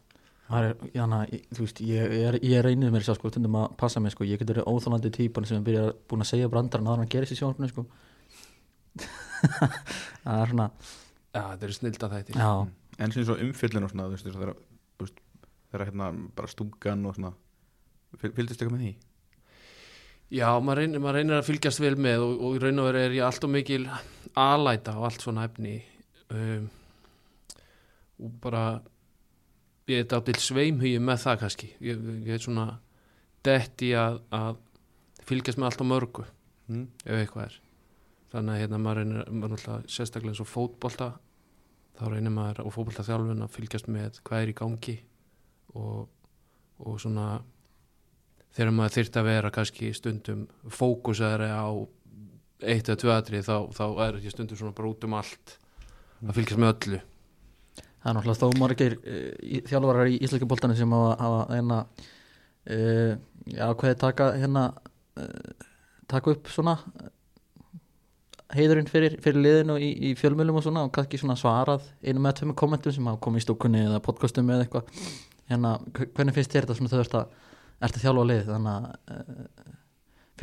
það 0.55 0.69
er, 0.69 0.75
jana, 0.97 1.19
þú 1.55 1.67
veist, 1.67 1.81
ég, 1.85 2.15
ég, 2.15 2.25
er, 2.31 2.39
ég 2.43 2.57
er 2.61 2.67
reynið 2.69 2.95
mér 2.95 3.07
sá 3.07 3.13
sko, 3.19 3.31
stundum 3.33 3.59
að 3.61 3.77
passa 3.81 4.03
mig 4.03 4.15
sko, 4.15 4.27
ég 4.29 4.41
getur 4.41 4.61
verið 4.61 4.71
óþólandi 4.71 5.13
típan 5.15 5.47
sem 5.49 5.59
er 5.61 5.67
byrjað 5.69 5.91
búin 6.11 6.25
að 6.25 6.31
segja 6.31 6.51
brandarann 6.53 6.91
að 6.93 7.01
hann 7.03 7.13
gerist 7.15 7.35
í 7.35 7.39
sjónarfinu 7.41 7.71
sko. 7.73 7.87
Það 10.25 10.41
er 10.41 10.53
svona, 10.55 10.69
já, 11.35 11.41
þetta 11.43 11.67
eru 11.69 11.77
snilda 11.77 12.11
þættir. 12.13 12.39
Já, 12.41 12.53
en 13.05 13.13
sem 13.15 13.27
svo 13.27 13.37
umfyllin 13.45 13.85
og 13.87 13.93
svona 13.93 14.07
veist, 14.13 14.29
þegar 15.75 15.89
hérna 15.89 16.13
bara 16.37 16.51
stúkan 16.51 17.03
og 17.11 17.17
svona 17.19 17.35
Fyl- 18.21 18.31
fylgdist 18.37 18.61
eitthvað 18.63 18.77
með 18.77 18.85
því? 18.85 18.93
Já, 20.35 20.49
maður 20.63 20.81
reynir, 20.81 21.03
maður 21.03 21.17
reynir 21.19 21.37
að 21.41 21.49
fylgjast 21.49 21.83
vel 21.83 21.95
með 22.01 22.23
og, 22.25 22.35
og 22.47 22.57
í 22.57 22.61
raun 22.63 22.81
og 22.83 22.87
veru 22.89 23.01
er 23.03 23.17
ég 23.17 23.27
allt 23.27 23.47
og 23.47 23.53
mikil 23.53 23.83
alæta 24.41 24.95
og 24.99 25.09
allt 25.09 25.25
svona 25.25 25.45
efni. 25.49 25.75
Um, 26.31 26.69
og 28.23 28.37
bara 28.43 28.63
ég 29.91 30.01
er 30.03 30.09
dátil 30.09 30.37
sveimhugi 30.41 31.01
með 31.03 31.19
það 31.27 31.41
kannski. 31.43 31.69
Ég, 31.85 32.01
ég 32.25 32.35
er 32.39 32.43
svona 32.45 32.67
detti 33.45 33.91
að, 33.99 34.21
að 34.33 34.57
fylgjast 35.29 35.61
með 35.61 35.71
allt 35.71 35.85
og 35.85 35.93
mörgu 35.93 36.25
Mm. 36.65 36.87
ef 37.05 37.19
eitthvað 37.19 37.43
er. 37.45 37.57
Þannig 38.33 38.55
að 38.55 38.61
hérna 38.63 38.79
maður 38.81 38.97
reynir 39.03 39.27
maður 39.29 39.51
náttúrulega 39.53 39.91
sérstaklega 39.93 40.33
eins 40.33 40.41
og 40.41 40.49
fótbolta 40.49 41.09
þá 41.99 42.05
reynir 42.09 42.33
maður 42.33 42.61
og 42.65 42.73
fótbolta 42.73 43.05
þjálfun 43.05 43.45
að 43.45 43.51
fylgjast 43.53 43.91
með 43.93 44.21
hvað 44.25 44.41
er 44.47 44.49
í 44.49 44.55
gangi 44.57 44.95
og, 45.77 46.09
og 46.81 46.97
svona 47.05 47.27
þegar 48.57 48.73
maður 48.79 48.97
þyrft 48.97 49.19
að 49.21 49.29
vera 49.29 49.53
kannski 49.53 49.91
stundum 49.93 50.47
fókusæðari 50.73 51.51
á 51.53 51.69
eitt 52.65 52.89
eða 52.89 53.01
tvö 53.05 53.13
atrið 53.19 53.45
þá, 53.51 53.57
þá 53.77 53.85
er 54.09 54.21
ég 54.25 54.33
stundum 54.33 54.57
svona 54.63 54.73
bara 54.81 54.89
út 54.95 55.05
um 55.05 55.19
allt 55.21 55.57
að 56.25 56.37
fylgjast 56.39 56.63
með 56.65 56.73
öllu 56.73 57.03
það 58.05 58.11
er 58.11 58.17
náttúrulega 58.19 58.41
þó 58.45 58.61
margir 58.61 58.97
uh, 59.01 59.61
þjálfarar 59.71 60.13
í 60.13 60.19
íslenska 60.21 60.49
boltanum 60.51 60.77
sem 60.79 60.93
hafa, 60.95 61.17
hafa 61.25 61.43
hérna 61.57 61.79
uh, 62.69 63.13
já, 63.49 63.67
hvað 63.73 63.91
er 63.95 64.01
taka 64.05 64.31
hérna 64.39 64.65
uh, 65.17 65.69
taka 66.13 66.35
upp 66.37 66.49
svona 66.53 66.77
heiðurinn 68.55 68.87
fyrir, 68.87 69.17
fyrir 69.25 69.41
liðinu 69.43 69.79
í, 69.83 69.89
í 70.11 70.11
fjölmjölum 70.21 70.61
og 70.61 70.67
svona 70.67 70.85
og 70.87 70.93
kannski 70.95 71.19
svona 71.19 71.35
svarað 71.41 71.87
einu 72.05 72.21
með 72.23 72.37
tveimur 72.39 72.59
kommentum 72.61 72.95
sem 72.95 73.09
hafa 73.09 73.23
komið 73.25 73.41
í 73.41 73.47
stúkunni 73.49 73.81
eða 73.87 74.03
podcastum 74.05 74.53
eða 74.53 74.67
eitthvað. 74.67 75.01
Hérna, 75.51 75.73
hve- 75.97 76.11
hvernig 76.15 76.37
finnst 76.37 76.53
þér 76.55 76.69
þetta 76.69 76.77
svona 76.79 76.93
þau 76.93 77.01
ert 77.03 77.17
að, 77.19 77.33
ert 77.89 77.99
að 77.99 78.05
þjálfa 78.05 78.27
lið 78.31 78.45
þannig 78.53 78.77
að 78.77 79.33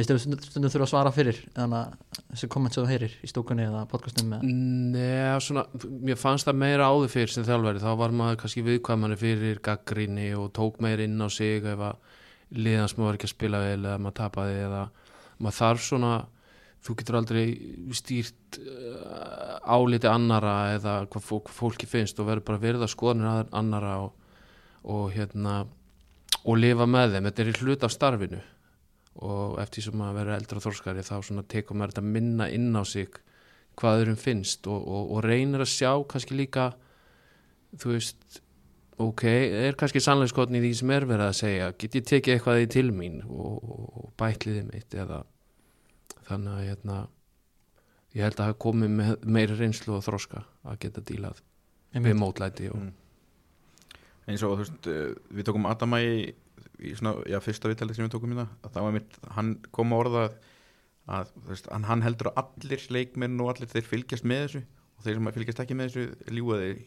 finnst 0.02 0.12
þér 0.12 0.42
stundum, 0.50 0.72
þurfa 0.74 0.86
að 0.86 0.92
svara 0.92 1.14
fyrir 1.16 1.40
þannig 1.56 1.94
þessi 2.32 2.50
komment 2.52 2.76
sem 2.76 2.84
þú 2.86 2.92
heyrir 2.92 3.14
í 3.22 3.30
stúkunni 3.30 3.68
eða 3.68 3.84
podcastum 3.92 4.34
Nei, 4.42 5.40
svona, 5.44 5.66
mér 6.02 6.20
fannst 6.20 6.50
það 6.50 6.60
meira 6.64 6.90
áður 6.90 7.14
fyrir 7.14 7.34
sem 7.34 7.46
þjálfari, 7.48 7.84
þá 7.84 7.92
var 8.00 8.16
maður 8.16 8.42
kannski 8.44 8.66
viðkvæmani 8.66 9.18
fyrir 9.20 9.62
gaggrinni 9.64 10.30
og 10.38 10.52
tók 10.58 10.82
meira 10.84 11.06
inn 11.06 11.22
á 11.22 11.30
sig 11.32 11.64
ef 11.64 11.86
að 11.92 12.20
liðans 12.52 12.98
maður 13.00 13.20
ekki 13.20 13.30
að 13.30 13.36
spila 13.36 13.64
vel 13.64 13.80
eða 13.80 13.98
maður 14.02 14.18
tapaði 14.20 14.62
eða 14.66 14.86
maður 15.42 15.58
þarf 15.60 15.84
svona 15.88 16.14
þú 16.82 16.96
getur 16.98 17.20
aldrei 17.20 17.44
stýrt 17.98 18.58
uh, 18.62 19.60
áliti 19.70 20.10
annara 20.10 20.56
eða 20.78 20.96
hvað 21.12 21.28
fólk, 21.28 21.52
fólki 21.54 21.90
finnst 21.90 22.20
og 22.20 22.30
verður 22.32 22.48
bara 22.50 22.64
verið 22.64 22.88
að 22.88 22.94
skoðanir 22.96 23.52
annara 23.54 24.00
og, 24.08 24.16
og 24.90 25.12
hérna 25.14 25.62
og 26.42 26.58
lifa 26.58 26.88
með 26.90 27.16
þeim, 27.16 27.30
þetta 27.30 27.44
er 27.46 27.62
hlut 27.62 27.86
af 27.86 27.94
starfinu 27.94 28.42
og 29.20 29.58
eftir 29.60 29.84
sem 29.84 29.98
maður 29.98 30.22
verður 30.22 30.38
eldra 30.38 30.64
þorskari 30.64 31.04
þá 31.04 31.16
tekur 31.52 31.78
maður 31.78 31.96
þetta 31.96 32.14
minna 32.16 32.48
inn 32.50 32.72
á 32.78 32.84
sig 32.88 33.10
hvað 33.80 34.04
öðrum 34.04 34.20
finnst 34.20 34.68
og, 34.68 34.80
og, 34.88 35.12
og 35.16 35.26
reynir 35.26 35.64
að 35.64 35.74
sjá 35.74 35.92
kannski 36.08 36.38
líka 36.38 36.72
þú 37.80 37.94
veist 37.96 38.42
ok, 39.02 39.24
er 39.26 39.78
kannski 39.80 40.02
sannleiskotni 40.04 40.60
í 40.60 40.64
því 40.66 40.72
sem 40.78 40.94
er 40.96 41.08
verið 41.10 41.28
að 41.28 41.38
segja 41.40 41.70
get 41.80 41.98
ég 41.98 42.08
tekið 42.08 42.36
eitthvað 42.36 42.64
í 42.64 42.70
til 42.72 42.88
mín 42.96 43.22
og, 43.28 43.58
og, 43.64 44.10
bætliðið 44.20 44.68
mitt 44.70 44.96
eða 44.96 45.24
þannig 46.28 46.54
að 46.54 46.66
hérna, 46.70 46.98
ég 48.16 48.26
held 48.28 48.40
að 48.40 48.52
hafa 48.52 48.60
komið 48.68 48.94
með 49.00 49.28
meiri 49.38 49.58
reynslu 49.60 49.96
og 49.98 50.06
þroska 50.06 50.44
að 50.68 50.82
geta 50.86 51.04
dílað 51.08 51.42
við 51.92 52.18
mótlæti 52.20 52.70
og, 52.72 52.80
Mm. 52.82 52.94
eins 54.30 54.44
og 54.46 54.54
þú 54.54 54.62
veist 54.62 54.88
uh, 54.88 55.16
við 55.34 55.48
tókum 55.48 55.66
Adama 55.68 56.00
í, 56.82 56.94
svona, 56.98 57.16
já, 57.30 57.38
fyrsta 57.44 57.72
viðtalið 57.72 57.98
sem 57.98 58.08
við 58.08 58.16
tókum 58.16 58.34
í 58.34 58.40
það 58.40 58.56
að 58.66 58.74
það 58.76 58.88
var 58.88 58.96
mitt, 58.98 59.20
hann 59.38 59.52
kom 59.76 59.94
að 59.94 60.04
orða 60.06 60.24
að 61.12 61.32
veist, 61.48 61.70
hann, 61.72 61.86
hann 61.90 62.06
heldur 62.06 62.32
að 62.32 62.42
allir 62.44 62.88
leikmenn 62.96 63.40
og 63.44 63.54
allir 63.54 63.72
þeir 63.72 63.88
fylgjast 63.90 64.28
með 64.28 64.44
þessu 64.46 64.64
og 64.64 65.06
þeir 65.06 65.18
sem 65.18 65.30
fylgjast 65.38 65.64
ekki 65.64 65.78
með 65.78 65.94
þessu 65.94 66.34
ljúga 66.38 66.60
þeir 66.62 66.82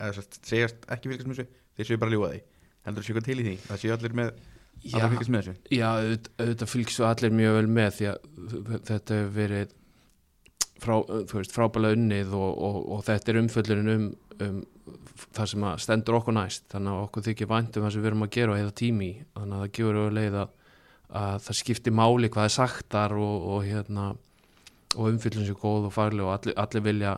eða 0.00 0.14
sérst, 0.16 0.40
segjast 0.48 0.88
ekki 0.90 1.12
fylgjast 1.12 1.30
með 1.30 1.40
þessu 1.40 1.60
þeir 1.76 1.90
séu 1.90 2.00
bara 2.02 2.14
ljúga 2.14 2.32
þeir. 2.34 2.48
Heldur 2.86 3.04
þessu 3.04 3.14
eitthvað 3.14 3.28
til 3.28 3.38
í 3.38 3.46
því 3.46 3.56
það 3.66 3.82
séu 3.82 3.94
allir 3.96 4.16
með 4.20 4.30
já, 4.30 4.96
allir 4.96 5.12
fylgjast 5.14 5.34
með 5.34 5.44
þessu? 5.44 5.76
Já, 5.76 5.86
auðvitað, 5.90 6.32
auðvitað 6.44 6.72
fylgst 6.74 7.04
allir 7.10 7.36
mjög 7.40 7.56
vel 7.58 7.70
með 7.78 7.92
því 7.98 8.10
að 8.10 8.18
þetta 8.90 9.20
hefur 9.20 9.36
verið 9.38 9.76
frá, 10.80 10.94
frábælega 11.54 11.98
unnið 11.98 12.36
og, 12.38 12.50
og, 12.68 12.78
og 12.96 13.04
þetta 13.08 13.32
er 13.32 13.40
umföllurinn 13.44 13.94
um, 13.94 14.06
um 14.46 14.60
það 15.36 15.50
sem 15.52 15.66
stendur 15.84 16.18
okkur 16.20 16.36
næst. 16.36 16.66
Þannig 16.72 16.94
að 16.94 17.04
okkur 17.06 17.26
þykir 17.28 17.50
vænt 17.50 17.76
um 17.76 17.86
það 17.86 17.94
sem 17.94 18.04
við 18.04 18.10
erum 18.10 18.26
að 18.26 18.32
gera 18.36 18.54
og 18.54 18.60
heiða 18.60 18.74
tími 18.80 19.10
þannig 19.36 19.56
að 19.56 19.62
það 19.64 19.72
gefur 19.78 20.00
auðvitað 20.00 20.40
að, 20.40 20.52
að 21.20 21.38
það 21.46 21.58
skiptir 21.60 21.96
máli 22.00 22.30
hvað 22.30 22.48
er 22.48 22.54
sagtar 22.56 23.16
og, 23.18 23.48
og 23.54 23.66
hérna 23.66 24.06
og 24.96 25.10
umfjöllun 25.12 25.48
sér 25.48 25.58
góð 25.60 25.88
og 25.88 25.94
fagleg 25.94 26.26
og 26.26 26.34
allir, 26.34 26.56
allir 26.58 26.86
vilja 26.86 27.16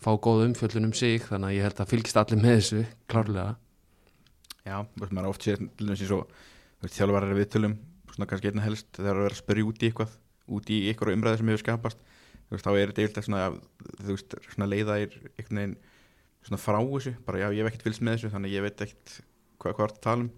fá 0.00 0.10
góð 0.16 0.46
umfjöllun 0.48 0.90
um 0.90 0.96
sig. 0.96 1.24
Þannig 1.28 1.50
að 1.50 1.56
ég 1.56 1.68
held 1.68 1.84
að 1.84 1.92
fylgst 1.94 2.20
allir 2.20 2.42
með 2.42 2.56
þessu 2.58 2.82
klárlega. 3.10 3.54
Já, 4.66 4.76
maður 5.00 5.22
er 5.24 5.30
oft 5.30 5.46
séð 5.46 5.62
til 5.64 5.86
dæmis 5.88 6.04
eins 6.04 6.12
og 6.14 6.26
þú 6.28 6.84
veist, 6.84 6.96
þjálfarar 6.96 7.38
við 7.38 7.48
tölum 7.54 7.78
svona 8.10 8.28
kannski 8.28 8.50
einna 8.50 8.64
helst 8.64 8.88
þegar 8.96 9.16
það 9.16 9.26
er 9.26 9.34
að 9.34 9.40
spyrja 9.40 9.66
út 9.68 9.80
í 9.80 9.88
eitthvað 9.88 10.16
út 10.50 10.70
í 10.72 10.78
eitthvað 10.90 11.16
umræði 11.16 11.40
sem 11.40 11.50
hefur 11.52 11.62
skapast 11.62 12.02
þá 12.50 12.70
er 12.74 12.90
þetta 12.90 13.04
eitthvað 13.04 13.26
svona 13.26 13.42
svona 14.50 14.68
leiða 14.70 14.96
er 15.04 15.14
einhvern 15.36 15.60
veginn 15.60 15.76
svona 16.46 16.60
frá 16.60 16.78
þessu, 16.80 17.14
bara 17.26 17.42
já, 17.42 17.48
ég 17.54 17.62
hef 17.62 17.70
ekkert 17.70 17.88
fylgst 17.88 18.04
með 18.04 18.16
þessu 18.16 18.32
þannig 18.34 18.50
að 18.50 18.56
ég 18.56 18.66
veit 18.66 18.84
ekkert 18.86 19.16
hvað, 19.60 19.74
hvað 19.74 19.84
er 19.84 19.94
að 19.94 20.04
tala 20.06 20.24
um. 20.26 20.30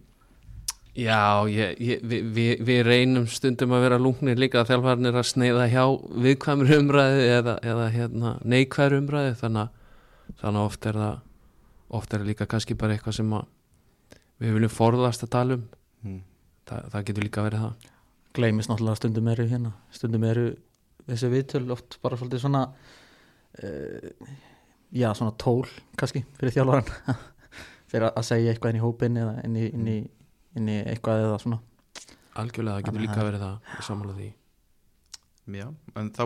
Já, 0.93 1.49
ég, 1.49 1.79
ég, 1.81 2.01
við, 2.05 2.25
við, 2.37 2.51
við 2.69 2.81
reynum 2.85 3.27
stundum 3.33 3.73
að 3.73 3.87
vera 3.87 3.99
lungnir 4.03 4.41
líka 4.41 4.61
að 4.61 4.75
þjálfarnir 4.75 5.17
að 5.17 5.29
sneiða 5.31 5.69
hjá 5.73 5.85
viðkvæmur 6.27 6.73
umræði 6.77 7.23
eða, 7.39 7.55
eða 7.65 7.87
hérna, 7.95 8.33
neikvæður 8.45 8.99
umræði 8.99 9.39
þannig 9.41 9.63
að, 9.63 10.03
þannig 10.43 10.61
að 10.61 10.67
oft 10.67 10.89
er 10.91 10.99
það 11.01 11.15
oft 11.93 12.13
er 12.13 12.23
það 12.23 12.29
líka 12.33 12.49
kannski 12.49 12.77
bara 12.77 12.97
eitthvað 12.97 13.17
sem 13.21 13.33
að 13.37 13.49
við 14.43 14.59
viljum 14.59 14.75
forðast 14.75 15.25
að 15.25 15.33
tala 15.33 15.57
um. 15.57 15.65
Mm. 16.03 16.21
Þa, 16.69 16.77
það 16.93 17.09
getur 17.09 17.27
líka 17.27 17.47
verið 17.47 17.65
það. 17.65 17.89
Gleymist 18.37 18.71
náttúrulega 18.71 19.01
stundum 19.01 19.33
eru 19.33 19.49
hérna 19.49 19.73
stundum 19.93 20.25
eru 20.29 20.47
þessi 21.09 21.33
viðtöl 21.33 21.65
oft 21.75 21.99
bara 22.05 22.19
svolítið 22.21 22.45
svona 22.45 22.63
uh, 22.69 24.37
já 24.93 25.09
svona 25.17 25.33
tól 25.41 25.67
kannski 25.99 26.25
fyrir 26.39 26.53
þjálfaran 26.57 27.19
fyrir 27.93 28.09
að 28.11 28.27
segja 28.29 28.53
eitthvað 28.53 28.75
inn 28.75 28.81
í 28.81 28.85
hópin 28.85 29.17
eða 29.23 29.35
inn 29.47 29.57
í, 29.57 29.65
inn 29.73 29.89
í, 29.89 29.97
inn 30.61 30.69
í 30.69 30.77
eitthvað 30.93 31.25
eða 31.27 31.39
svona. 31.43 31.59
Algjörlega 32.41 32.79
það 32.79 32.87
getur 32.89 33.05
líka 33.05 33.19
að- 33.21 33.27
verið 33.29 33.43
það 33.45 33.75
ég 33.77 33.87
sammála 33.89 34.15
því. 34.21 34.29
Já, 35.59 35.67
en 36.01 36.11
þá 36.17 36.23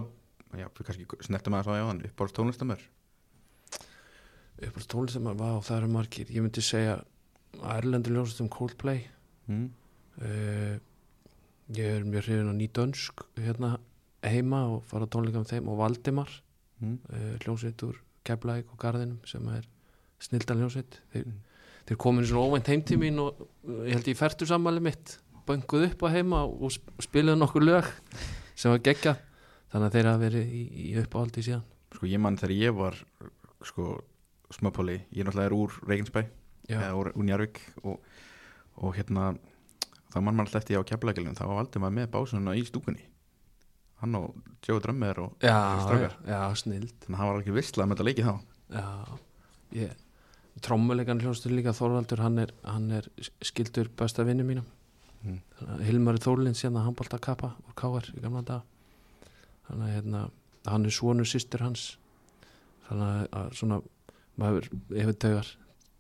já, 0.61 0.67
kannski 0.79 1.07
snertum 1.27 1.57
að 1.59 1.67
það 1.71 1.81
á 1.83 1.87
þann 1.91 2.05
uppáhalds 2.11 2.37
tónlistamör 2.37 2.85
upp 4.67 4.77
á 4.79 4.81
tónlist 4.89 5.17
sem 5.19 5.27
að 5.29 5.41
vá, 5.43 5.49
það 5.67 5.77
eru 5.83 5.89
margir. 5.93 6.31
Ég 6.33 6.45
myndi 6.45 6.63
segja 6.65 6.95
Erlendur 7.77 8.15
ljósast 8.17 8.41
um 8.45 8.49
Coldplay. 8.53 9.03
Mm. 9.47 9.67
uh, 10.23 10.77
ég 11.77 11.87
er 11.99 12.05
mjög 12.07 12.25
hrifin 12.27 12.51
á 12.51 12.55
nýdönsk 12.57 13.23
hérna 13.43 13.77
heima 14.27 14.63
og 14.73 14.83
fara 14.91 15.07
tónleika 15.11 15.43
með 15.43 15.53
þeim 15.55 15.69
og 15.73 15.79
Valdimar 15.83 16.33
Mm. 16.77 16.99
uh, 17.09 17.37
hljómsveit 17.41 17.81
úr 17.87 17.97
Keflæk 18.27 18.73
og 18.73 18.79
Garðinum 18.83 19.21
sem 19.29 19.47
er 19.55 19.67
snildan 20.23 20.59
hljómsveit. 20.63 20.99
Þeir, 21.13 21.25
Mm. 21.27 21.39
þeir 21.87 21.97
komin 22.03 22.27
svona 22.27 22.47
óvænt 22.51 22.67
heim 22.73 22.83
til 22.83 22.99
mín 22.99 23.19
og 23.23 23.47
ég 23.87 23.93
held 23.95 24.09
ég 24.11 24.17
færtu 24.19 24.47
sammæli 24.49 24.81
mitt 24.83 25.19
bönguð 25.47 25.85
upp 25.93 26.03
á 26.03 26.09
heima 26.11 26.43
og 26.45 26.71
sp- 26.75 26.91
spiluðu 27.07 27.39
nokkur 27.39 27.63
lög 27.63 27.87
sem 28.59 28.71
var 28.73 28.79
geggja 28.83 29.17
þannig 29.71 29.87
að 29.87 29.95
þeir 29.95 30.09
hafa 30.11 30.23
verið 30.25 30.47
í, 30.51 30.63
í 30.91 30.97
uppáhaldi 31.05 31.43
síðan. 31.47 31.63
Sko 31.95 32.07
ég 32.11 32.19
mann 32.21 32.37
þegar 32.37 32.57
ég 32.59 32.75
var 32.75 32.97
sko 33.65 34.01
smapóli, 34.51 35.01
ég 35.15 35.25
náttúrulega 35.27 35.47
er 35.47 35.55
úr 35.55 35.71
Reykjanesbæ 35.87 36.23
eða 36.69 36.91
úr, 36.99 37.13
Njarvík 37.17 37.61
og, 37.85 38.01
og 38.83 38.95
hérna 38.99 39.37
þá 40.11 40.17
mann 40.21 40.35
mann 40.37 40.47
alltaf 40.47 40.63
eftir 40.65 40.77
ég 40.77 40.83
á 40.83 40.89
keflækilin 40.91 41.35
þá 41.39 41.47
valdi 41.47 41.79
maður 41.83 41.97
með 42.01 42.11
básununa 42.15 42.57
í 42.59 42.65
stúkunni 42.67 43.03
hann 44.03 44.19
og 44.19 44.35
Joe 44.67 44.83
Drömmer 44.83 45.19
og 45.25 45.45
já, 45.45 45.57
strákar. 45.85 46.17
já, 46.27 46.41
snild. 46.59 46.93
Þannig 47.05 47.15
að 47.15 47.21
hann 47.23 47.31
var 47.31 47.41
ekki 47.43 47.57
visslega 47.57 47.89
með 47.89 47.97
þetta 47.97 48.09
leikið 48.11 48.29
þá. 48.29 48.35
Já, 48.77 48.89
ég 49.77 50.03
trommuleikan 50.65 51.21
hljómsveit 51.21 51.53
líka 51.53 51.75
Þorvaldur 51.77 52.23
hann 52.25 52.41
er, 52.41 52.53
hann 52.65 52.89
er 52.97 53.09
skildur 53.45 53.91
besta 53.99 54.25
vinnu 54.27 54.47
mínum. 54.47 54.67
Mm. 55.27 55.41
Hilmari 55.85 56.23
Þórlind 56.23 56.59
síðan 56.59 56.81
að 56.81 56.89
handbólta 56.91 57.21
kappa 57.23 57.53
úr 57.67 57.77
Káar 57.79 58.09
í 58.13 58.23
gamla 58.23 58.45
dag 58.47 58.65
þannig 59.67 59.87
að 59.89 59.95
hérna, 59.97 60.23
hann 60.69 60.87
er 60.87 60.95
svonur 60.95 61.29
sýstir 61.29 61.65
hans. 61.65 61.87
Þannig 62.87 63.31
að, 63.35 63.55
svona 63.59 63.81
maður 64.39 64.69
hefur 64.95 65.17
taugar 65.25 65.53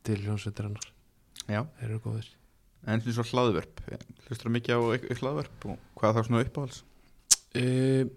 til 0.06 0.20
hljómsveitir 0.22 0.68
hennar 0.68 0.90
já, 1.50 1.62
þeir 1.78 1.88
eru 1.88 2.02
góðir. 2.04 2.28
En 2.86 3.02
svona 3.02 3.16
svo 3.16 3.24
hlaðvörp 3.32 3.80
hlustur 4.28 4.46
það 4.46 4.54
mikið 4.54 4.78
á 4.78 4.80
hlaðvörp 5.18 5.66
og 5.72 5.80
hvað 5.98 6.10
er 6.10 6.16
það 6.18 6.28
svona 6.28 6.44
uppáhalds 6.44 6.82
uh, 7.56 8.14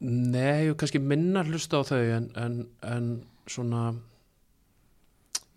Nei, 0.00 0.70
kannski 0.80 0.96
minna 0.96 1.42
hlusta 1.44 1.76
á 1.76 1.84
þau 1.84 2.00
en, 2.00 2.30
en, 2.40 2.54
en 2.88 3.08
svona 3.44 3.90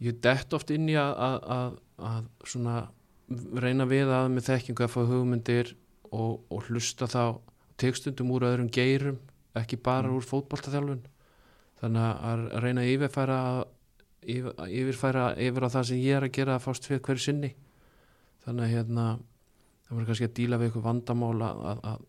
ég 0.03 0.17
dett 0.19 0.51
oft 0.57 0.73
inn 0.75 0.89
í 0.91 0.97
að, 0.99 1.13
að, 1.15 1.37
að, 1.55 1.77
að 2.09 2.49
svona 2.51 2.73
reyna 3.63 3.87
við 3.87 4.11
að 4.11 4.27
með 4.33 4.49
þekkingu 4.49 4.83
að 4.83 4.91
fá 4.91 4.99
hugmyndir 5.07 5.71
og, 6.11 6.41
og 6.51 6.67
hlusta 6.67 7.07
þá 7.07 7.39
tekstundum 7.79 8.33
úr 8.35 8.49
öðrum 8.49 8.67
geirum 8.73 9.21
ekki 9.55 9.79
bara 9.79 10.09
Mm. 10.09 10.17
úr 10.17 10.27
fótboltaþjálfun 10.27 11.03
þannig 11.79 12.23
að 12.27 12.45
reyna 12.63 12.83
að 12.83 12.91
yfirfæra 12.97 13.39
yfir, 14.27 14.53
yfirfæra 14.67 15.25
yfir 15.39 15.67
á 15.67 15.69
það 15.73 15.87
sem 15.89 16.03
ég 16.03 16.17
er 16.17 16.27
að 16.27 16.35
gera 16.35 16.57
að 16.57 16.65
fást 16.67 16.87
fyrir 16.89 17.03
hverju 17.05 17.23
sinni 17.29 17.53
þannig 18.43 18.65
að 18.65 18.73
hérna 18.75 19.05
það 19.87 19.97
var 19.97 20.09
kannski 20.09 20.27
að 20.27 20.35
díla 20.39 20.59
við 20.59 20.67
eitthvað 20.67 20.87
vandamál 20.89 21.35
að, 21.47 21.63
að, 21.71 22.03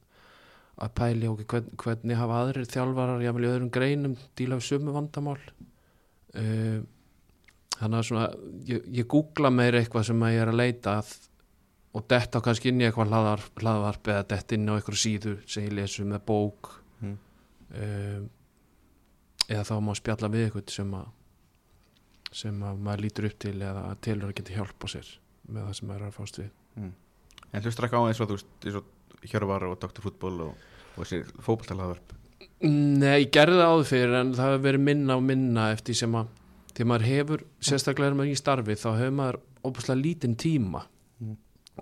að 0.74 0.84
að 0.84 0.94
pæli 0.98 1.30
okkur 1.30 1.46
hvern, 1.52 1.68
hvernig 1.78 2.18
hafa 2.18 2.40
aðrir 2.42 2.70
þjálfarar 2.70 3.22
jáfnvel 3.22 3.44
í 3.46 3.50
öðrum 3.50 3.70
greinum 3.74 4.16
díla 4.38 4.58
við 4.58 4.68
sömu 4.68 4.94
vandamál? 4.94 5.38
Uh, 6.34 6.80
þannig 7.78 7.98
að 8.00 8.08
svona 8.08 8.26
ég, 8.66 8.88
ég 8.98 9.08
googla 9.10 9.52
meir 9.54 9.78
eitthvað 9.78 10.08
sem 10.10 10.24
að 10.26 10.34
ég 10.34 10.44
er 10.44 10.52
að 10.52 10.60
leita 10.62 10.96
að 11.00 11.12
og 11.94 12.06
detta 12.10 12.40
kannski 12.42 12.72
inn 12.72 12.80
í 12.82 12.88
eitthvað 12.88 13.12
hlaðvarp, 13.12 13.60
hlaðvarp 13.62 14.08
eða 14.10 14.24
detta 14.32 14.56
inn 14.56 14.66
á 14.66 14.74
eitthvað 14.74 14.98
síðu 14.98 15.34
sem 15.46 15.68
ég 15.68 15.76
lesu 15.78 16.06
með 16.10 16.24
bók. 16.26 16.72
Mm. 17.04 17.18
uh, 17.78 18.24
eða 19.44 19.66
þá 19.68 19.74
má 19.84 19.92
spjalla 19.98 20.30
við 20.32 20.48
eitthvað 20.48 20.74
sem 20.74 20.96
að 20.98 21.12
sem 22.34 22.62
að 22.66 22.78
maður 22.82 23.02
lítur 23.04 23.28
upp 23.28 23.38
til 23.44 23.54
eða 23.62 23.82
telur 24.02 24.32
að 24.32 24.38
geta 24.40 24.54
hjálpa 24.56 24.90
sér 24.90 25.10
með 25.46 25.68
það 25.68 25.76
sem 25.78 25.88
maður 25.90 26.00
er 26.00 26.08
að 26.08 26.16
fást 26.16 26.38
við. 26.40 26.48
En 27.54 27.62
hlustur 27.62 27.86
ekki 27.86 28.00
á 28.00 28.06
eins 28.08 28.20
og 28.24 28.30
þú 28.30 28.38
veist 28.38 28.88
Hjörvar 29.30 29.66
og 29.68 29.76
Dr. 29.82 30.02
Fútból 30.04 30.40
og, 30.48 30.64
og 30.96 31.02
þessi 31.04 31.22
fótboltahlaðvörp 31.44 32.14
Nei, 32.64 33.24
ég 33.24 33.30
gerði 33.34 33.58
það 33.60 33.70
áður 33.74 33.88
fyrir 33.90 34.16
en 34.20 34.32
það 34.36 34.50
hefur 34.50 34.64
verið 34.68 34.84
minna 34.88 35.16
og 35.18 35.24
minna 35.26 35.68
eftir 35.74 35.96
sem 35.98 36.14
að 36.16 36.28
þegar 36.74 36.88
maður 36.90 37.06
hefur, 37.10 37.44
sérstaklega 37.60 38.10
er 38.10 38.18
maður 38.18 38.32
í 38.32 38.38
starfi 38.40 38.76
þá 38.80 38.88
hefur 38.98 39.16
maður 39.20 39.40
óbúslega 39.64 40.00
lítinn 40.02 40.36
tíma 40.40 40.84
Mm. 41.22 41.36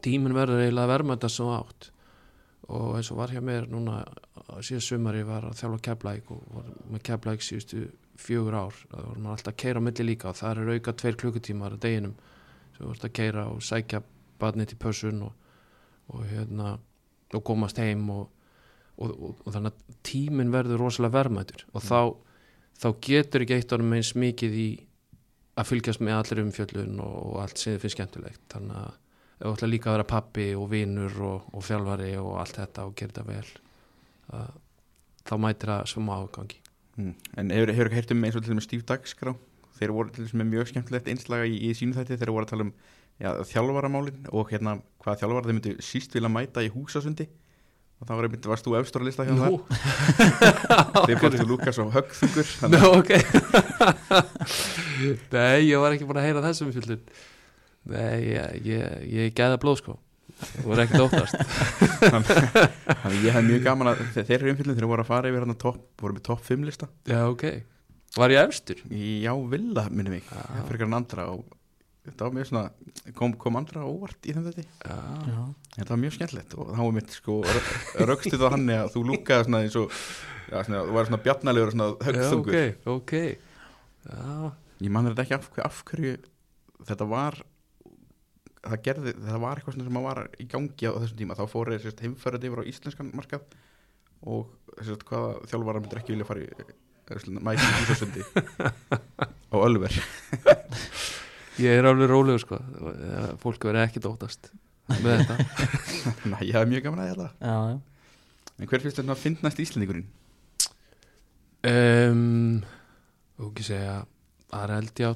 tíminn 0.05 0.35
verður 0.37 0.61
eiginlega 0.61 0.91
verma 0.91 1.15
þetta 1.17 1.29
svo 1.33 1.47
átt 1.57 1.87
og 2.69 2.99
eins 2.99 3.09
og 3.15 3.17
var 3.17 3.31
hjá 3.33 3.41
mér 3.41 3.65
núna 3.73 4.03
síðan 4.61 4.85
sumari 4.85 5.23
var 5.25 5.47
að 5.49 5.57
þjálfa 5.63 5.79
keflæk 5.87 6.29
og 6.35 6.43
var 6.53 6.67
með 6.93 7.03
keflæk 7.09 7.41
síðustu 7.47 7.81
fjögur 8.21 8.59
ár, 8.61 8.77
það 8.91 9.07
var 9.09 9.17
maður 9.25 9.33
alltaf 9.39 9.53
að 9.55 9.59
keira 9.63 9.81
á 9.81 9.87
milli 9.87 10.05
líka 10.05 10.29
og 10.29 10.37
það 10.37 10.61
er 10.67 10.73
auka 10.77 10.95
tveir 11.01 11.19
klukkutímar 11.23 11.77
að 11.79 11.83
deginum 11.87 12.15
sem 12.77 12.85
voru 12.87 13.09
að 13.09 13.15
keira 13.17 13.47
og 13.55 13.65
sækja 13.65 14.03
badnið 14.43 14.69
til 14.75 14.79
pössun 14.85 15.25
og, 15.25 15.33
og 16.13 16.27
hérna 16.29 16.75
og 17.39 17.45
komast 17.47 17.81
heim 17.83 18.09
og 18.13 18.31
og, 19.01 19.11
og, 19.11 19.37
og 19.45 19.55
þannig 19.55 19.73
að 19.73 19.99
tíminn 20.07 20.53
verður 20.53 20.83
rosalega 20.85 21.17
verðmætur. 21.17 21.67
Og 21.73 21.85
þá, 21.85 22.01
þá 22.83 22.89
getur 23.07 23.45
ekki 23.45 23.59
eitt 23.59 23.75
árum 23.75 23.95
eins 23.97 24.13
mikið 24.19 24.59
í 24.59 24.67
að 25.59 25.69
fylgjast 25.69 26.03
með 26.05 26.19
allir 26.19 26.43
umfjöllun 26.47 27.01
og, 27.05 27.15
og 27.31 27.39
allt 27.43 27.61
sem 27.61 27.75
þið 27.75 27.85
finnst 27.85 27.99
skemmtilegt. 27.99 28.43
Þannig 28.53 28.81
að 28.83 28.99
þú 29.43 29.55
ætla 29.57 29.71
líka 29.71 29.91
að 29.91 29.97
vera 29.97 30.11
pappi 30.13 30.49
og 30.59 30.69
vinur 30.73 31.23
og, 31.29 31.49
og 31.53 31.67
þjálfari 31.67 32.13
og 32.21 32.35
allt 32.43 32.61
þetta 32.61 32.89
og 32.89 32.97
gera 32.99 33.15
þetta 33.15 33.27
vel 33.29 33.55
að, 34.39 34.61
þá 35.29 35.35
mætir 35.47 35.75
það 35.75 35.89
sem 35.95 36.13
ágangi 36.13 36.61
Mm. 36.93 37.15
En 37.41 37.49
hefur 37.49 37.89
ekki 37.89 37.97
heyrt 37.97 38.11
um 38.13 38.25
eins 38.27 38.35
og 38.37 38.43
til 38.45 38.53
dæmis 38.53 38.67
Steve 38.67 38.85
Dagskrá 38.85 39.33
þeir 39.83 39.95
voru 39.99 40.15
til 40.15 40.27
með 40.33 40.51
mjög 40.55 40.73
skemmtilegt 40.73 41.13
einslaga 41.13 41.47
í, 41.51 41.59
í 41.69 41.75
sínu 41.77 41.97
þætti 41.99 42.19
þeir 42.21 42.33
voru 42.33 42.47
að 42.47 42.53
tala 42.55 42.67
um 42.69 42.75
já, 43.21 43.31
þjálfaramálin 43.53 44.29
og 44.33 44.51
hérna 44.53 44.77
hvað 45.03 45.23
þjálfara 45.23 45.49
þeir 45.49 45.57
myndu 45.59 45.75
síst 45.85 46.15
vilja 46.17 46.31
mæta 46.33 46.65
í 46.65 46.71
húsasundi. 46.73 47.29
Og 48.03 48.09
þá 48.09 48.17
var 48.19 48.27
einmitt, 48.27 48.47
varst 48.51 48.67
þú 48.67 48.73
efstur 48.81 49.05
að 49.05 49.09
lista 49.13 49.25
hjá 49.29 49.35
Nú, 49.39 49.61
það 49.71 50.97
þeir 51.07 51.21
fórstu 51.23 51.45
Lukas 51.47 51.79
og 51.79 51.93
Högþungur 51.95 52.49
Nú, 52.73 52.81
ok. 52.97 53.13
Nei, 55.31 55.69
ég 55.69 55.79
var 55.79 55.95
ekki 55.95 56.09
búin 56.09 56.19
að 56.19 56.27
heyra 56.27 56.43
þessum 56.49 56.73
fjöldun 56.75 57.05
Nei, 57.93 58.33
ég, 58.33 58.57
ég, 58.67 59.05
ég 59.07 59.37
gæða 59.39 59.61
blóð 59.63 59.79
sko. 59.83 59.95
Það 60.43 60.67
voru 60.67 60.83
ekkert 60.83 61.05
óttast. 61.05 61.39
Þannig 63.03 63.23
ég 63.23 63.37
hef 63.37 63.47
mjög 63.47 63.65
gaman 63.69 63.93
að 63.93 64.03
þeir, 64.17 64.33
eru 64.41 64.53
umfyllin 64.57 64.79
þeir 64.79 64.89
voru 64.91 65.05
að 65.05 65.11
fara 65.13 65.31
yfir 65.31 65.45
hérna 65.45 65.59
topp 65.63 66.03
voru 66.03 66.19
með 66.19 66.27
topp 66.27 66.45
5 66.51 66.67
lista. 66.67 66.91
Já, 67.11 67.21
ok 67.31 67.47
Var 68.17 68.33
ég 68.35 68.43
efstur? 68.45 68.81
já, 68.93 69.33
Villa 69.49 69.87
minni 69.91 70.11
mig, 70.19 70.25
Já. 70.29 70.43
ég 70.59 70.67
fyrir 70.69 70.85
hann 70.85 70.97
andra 70.99 71.29
og 71.33 71.47
þetta 72.05 72.27
var 72.27 72.35
mjög 72.37 72.49
svona 72.51 73.13
kom, 73.17 73.33
kom 73.41 73.57
andra 73.57 73.85
óvart 73.89 74.27
í 74.29 74.35
þeim 74.35 74.49
þetta 74.51 74.65
Já, 74.67 74.99
Já, 75.31 75.39
þetta 75.79 75.95
var 75.95 76.03
mjög 76.03 76.17
skemmtilegt 76.19 76.57
og 76.59 76.73
það 76.75 76.83
var 76.83 76.97
mitt 76.99 77.15
sko 77.17 77.37
raukstuð 78.11 78.45
á 78.45 78.49
hann 78.53 78.75
að 78.75 78.91
þú 78.97 79.05
lúkaði 79.09 79.47
svona 79.47 79.63
eins 79.65 79.79
og 79.81 79.95
já, 79.95 80.59
svona, 80.67 80.83
þú 80.91 80.99
var 80.99 81.09
svona 81.09 81.23
bjarnalegur 81.29 81.73
og 81.73 81.77
svona 81.77 81.89
Já, 81.89 82.05
högþungur 82.11 82.59
ok, 82.59 82.93
ok. 82.97 83.15
Já, 84.13 84.53
ég 84.83 84.93
man 84.93 85.09
þetta 85.09 85.25
ekki 85.25 85.39
af, 85.39 85.49
af 85.71 85.81
hverju 85.89 86.15
þetta 86.91 87.09
var 87.15 87.41
það 88.63 88.79
gerði, 88.87 89.17
það 89.25 89.43
var 89.43 89.59
eitthvað 89.59 89.77
svona 89.79 89.89
sem 89.89 89.99
að 90.03 90.09
var 90.11 90.23
í 90.37 90.49
gangi 90.53 90.91
á 90.91 90.93
þessum 91.01 91.19
tíma, 91.23 91.39
þá 91.39 91.45
fóru 91.51 91.79
þeir 91.83 92.03
heimferðið 92.05 92.49
yfir 92.51 92.63
á 92.63 92.71
íslenskan 92.71 93.11
markað 93.17 93.57
og 94.23 94.53
sérst, 94.85 95.03
hvaða 95.09 95.41
þjálfara 95.51 95.83
myndir 95.83 95.99
ekki 96.03 96.15
vilja 96.15 96.29
fara 96.29 96.45
í 96.45 96.51
mæti 97.43 97.65
í 97.67 97.83
Ísasundi 97.85 98.23
á 99.53 99.57
Ölver 99.59 99.93
ég 101.63 101.79
er 101.79 101.89
alveg 101.91 102.09
rólegur 102.11 102.41
sko 102.45 102.59
Eh, 102.63 103.33
Fólk 103.43 103.65
verið 103.69 103.85
ekkert 103.89 104.07
óttast 104.13 104.51
með 105.03 105.23
þetta 105.23 105.37
Næ, 106.33 106.37
ég 106.49 106.55
hef 106.57 106.69
mjög 106.71 106.85
gaman 106.87 107.03
að 107.05 107.11
þetta 107.13 107.29
já, 107.41 107.57
já. 107.73 107.79
en 108.59 108.69
hver 108.71 108.83
finnst 108.85 108.99
þetta 109.01 109.15
að 109.17 109.23
finnast 109.25 109.61
Íslendingurinn? 109.65 110.07
um, 111.67 112.63
Þú 113.39 113.49
ekki 113.51 113.67
segja 113.67 113.97
Ari 114.53 114.77
Eldjá, 114.83 115.13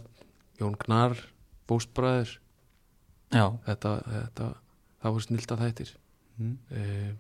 Jón 0.61 0.77
Gnar 0.81 1.17
Bóstbræður 1.69 2.37
já. 3.35 3.47
þetta, 3.67 3.93
þetta, 4.11 4.51
það 5.03 5.17
voru 5.17 5.27
snilda 5.29 5.61
þættir 5.63 5.95
Mm. 6.37 6.51
um, 6.69 7.13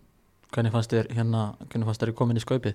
Hvernig 0.52 0.72
fannst 0.74 0.90
þér 0.92 1.06
hérna 1.16 1.42
Hvernig 1.70 1.86
fannst 1.88 2.02
þér 2.02 2.10
komin 2.18 2.36
í 2.36 2.42
skaupið? 2.44 2.74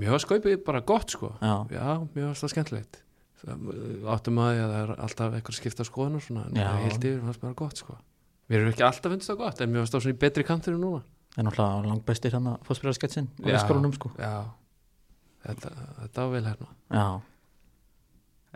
Mér 0.00 0.14
var 0.14 0.22
skaupið 0.24 0.60
bara 0.64 0.80
gott 0.88 1.12
sko. 1.12 1.32
Já, 1.42 1.54
Já, 1.74 1.86
mér 2.14 2.28
var 2.30 2.38
það 2.40 2.52
skemmtilegt. 2.54 3.00
Áttum 3.42 4.38
að 4.38 4.52
því 4.54 4.60
að 4.62 4.72
það 4.72 4.80
er 4.82 4.90
alltaf 5.02 5.32
eitthvað 5.36 5.56
skipta 5.58 5.84
skoðun 5.88 6.14
og 6.20 6.22
svona 6.22 6.44
En 6.46 6.60
það 6.60 6.76
heilt 6.84 7.06
yfir 7.08 7.22
fannst 7.26 7.40
mér 7.42 7.50
það 7.50 7.56
gott 7.58 7.80
sko. 7.82 7.96
Mér 8.48 8.60
erum 8.60 8.70
ekki 8.70 8.84
alltaf 8.86 9.12
finnst 9.12 9.30
það 9.32 9.40
gott 9.40 9.62
En 9.64 9.72
mér 9.72 9.82
fannst 9.82 9.96
það 9.96 10.04
svona 10.04 10.14
í 10.14 10.20
betri 10.22 10.44
kantinu 10.46 10.78
núna. 10.78 11.00
Er 11.32 11.46
náttúrulega 11.48 11.88
langt 11.90 12.04
bestir 12.06 12.30
hérna 12.36 12.52
fótspyrarsketsin 12.68 13.26
á 13.42 13.46
Já. 13.50 13.58
skólanum 13.64 13.92
sko. 13.96 14.12
Já, 14.20 14.46
þetta, 15.48 15.72
þetta 16.04 16.26
var 16.26 16.32
vel 16.36 16.44
hérna. 16.52 16.68
Já, 16.92 17.06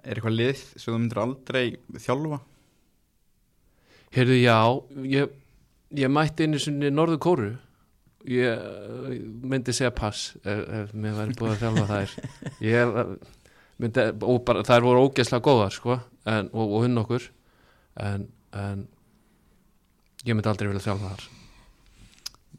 Er 0.07 0.15
eitthvað 0.21 0.37
lið 0.39 0.61
sem 0.77 0.87
þú 0.93 0.97
myndir 1.01 1.19
aldrei 1.25 1.65
þjálfa? 2.05 2.39
Heyrðu, 4.15 4.37
já, 4.39 4.59
ég, 5.17 5.33
ég 5.99 6.13
mætti 6.13 6.47
einu 6.47 6.61
sinni 6.63 6.91
Norður 6.95 7.19
Kóru 7.25 7.49
Ég 8.27 9.23
myndi 9.47 9.75
segja 9.77 9.93
pass 9.95 10.35
ef, 10.43 10.61
ef 10.81 10.93
mér 10.99 11.15
væri 11.21 11.37
búið 11.39 11.55
að 11.55 11.63
þjálfa 11.63 11.87
þær. 11.93 12.15
Ég 12.67 12.95
myndi, 13.83 14.07
og 14.27 14.45
bara, 14.49 14.67
þær 14.67 14.87
voru 14.89 15.07
ógeðslega 15.07 15.47
góðar 15.47 15.75
sko, 15.77 15.99
en, 16.27 16.51
og, 16.53 16.77
og 16.79 16.87
hinn 16.87 17.03
okkur 17.03 17.27
en, 18.03 18.29
en 18.57 18.87
ég 20.27 20.35
myndi 20.35 20.51
aldrei 20.53 20.71
vilja 20.73 20.87
þjálfa 20.89 21.13
þar. 21.13 21.27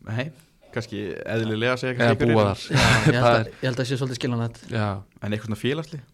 Nei, 0.07 0.27
kannski 0.75 1.01
eðlilega 1.19 1.75
að 1.75 1.81
segja 1.83 1.95
eða 1.97 2.13
kannski 2.15 2.29
búa 2.31 2.45
einhverjir, 2.51 2.53
þar. 2.53 2.67
Já 2.67 3.17
ég, 3.17 3.17
held 3.17 3.25
Það 3.25 3.33
að, 3.33 3.49
ég 3.49 3.65
held 3.67 3.81
að 3.83 3.89
sé 3.89 3.99
svolítið 3.99 4.21
skiljanlegt. 4.21 4.61
En 4.71 5.33
eitthvað 5.33 5.49
svona 5.49 5.63
félagslið? 5.65 6.05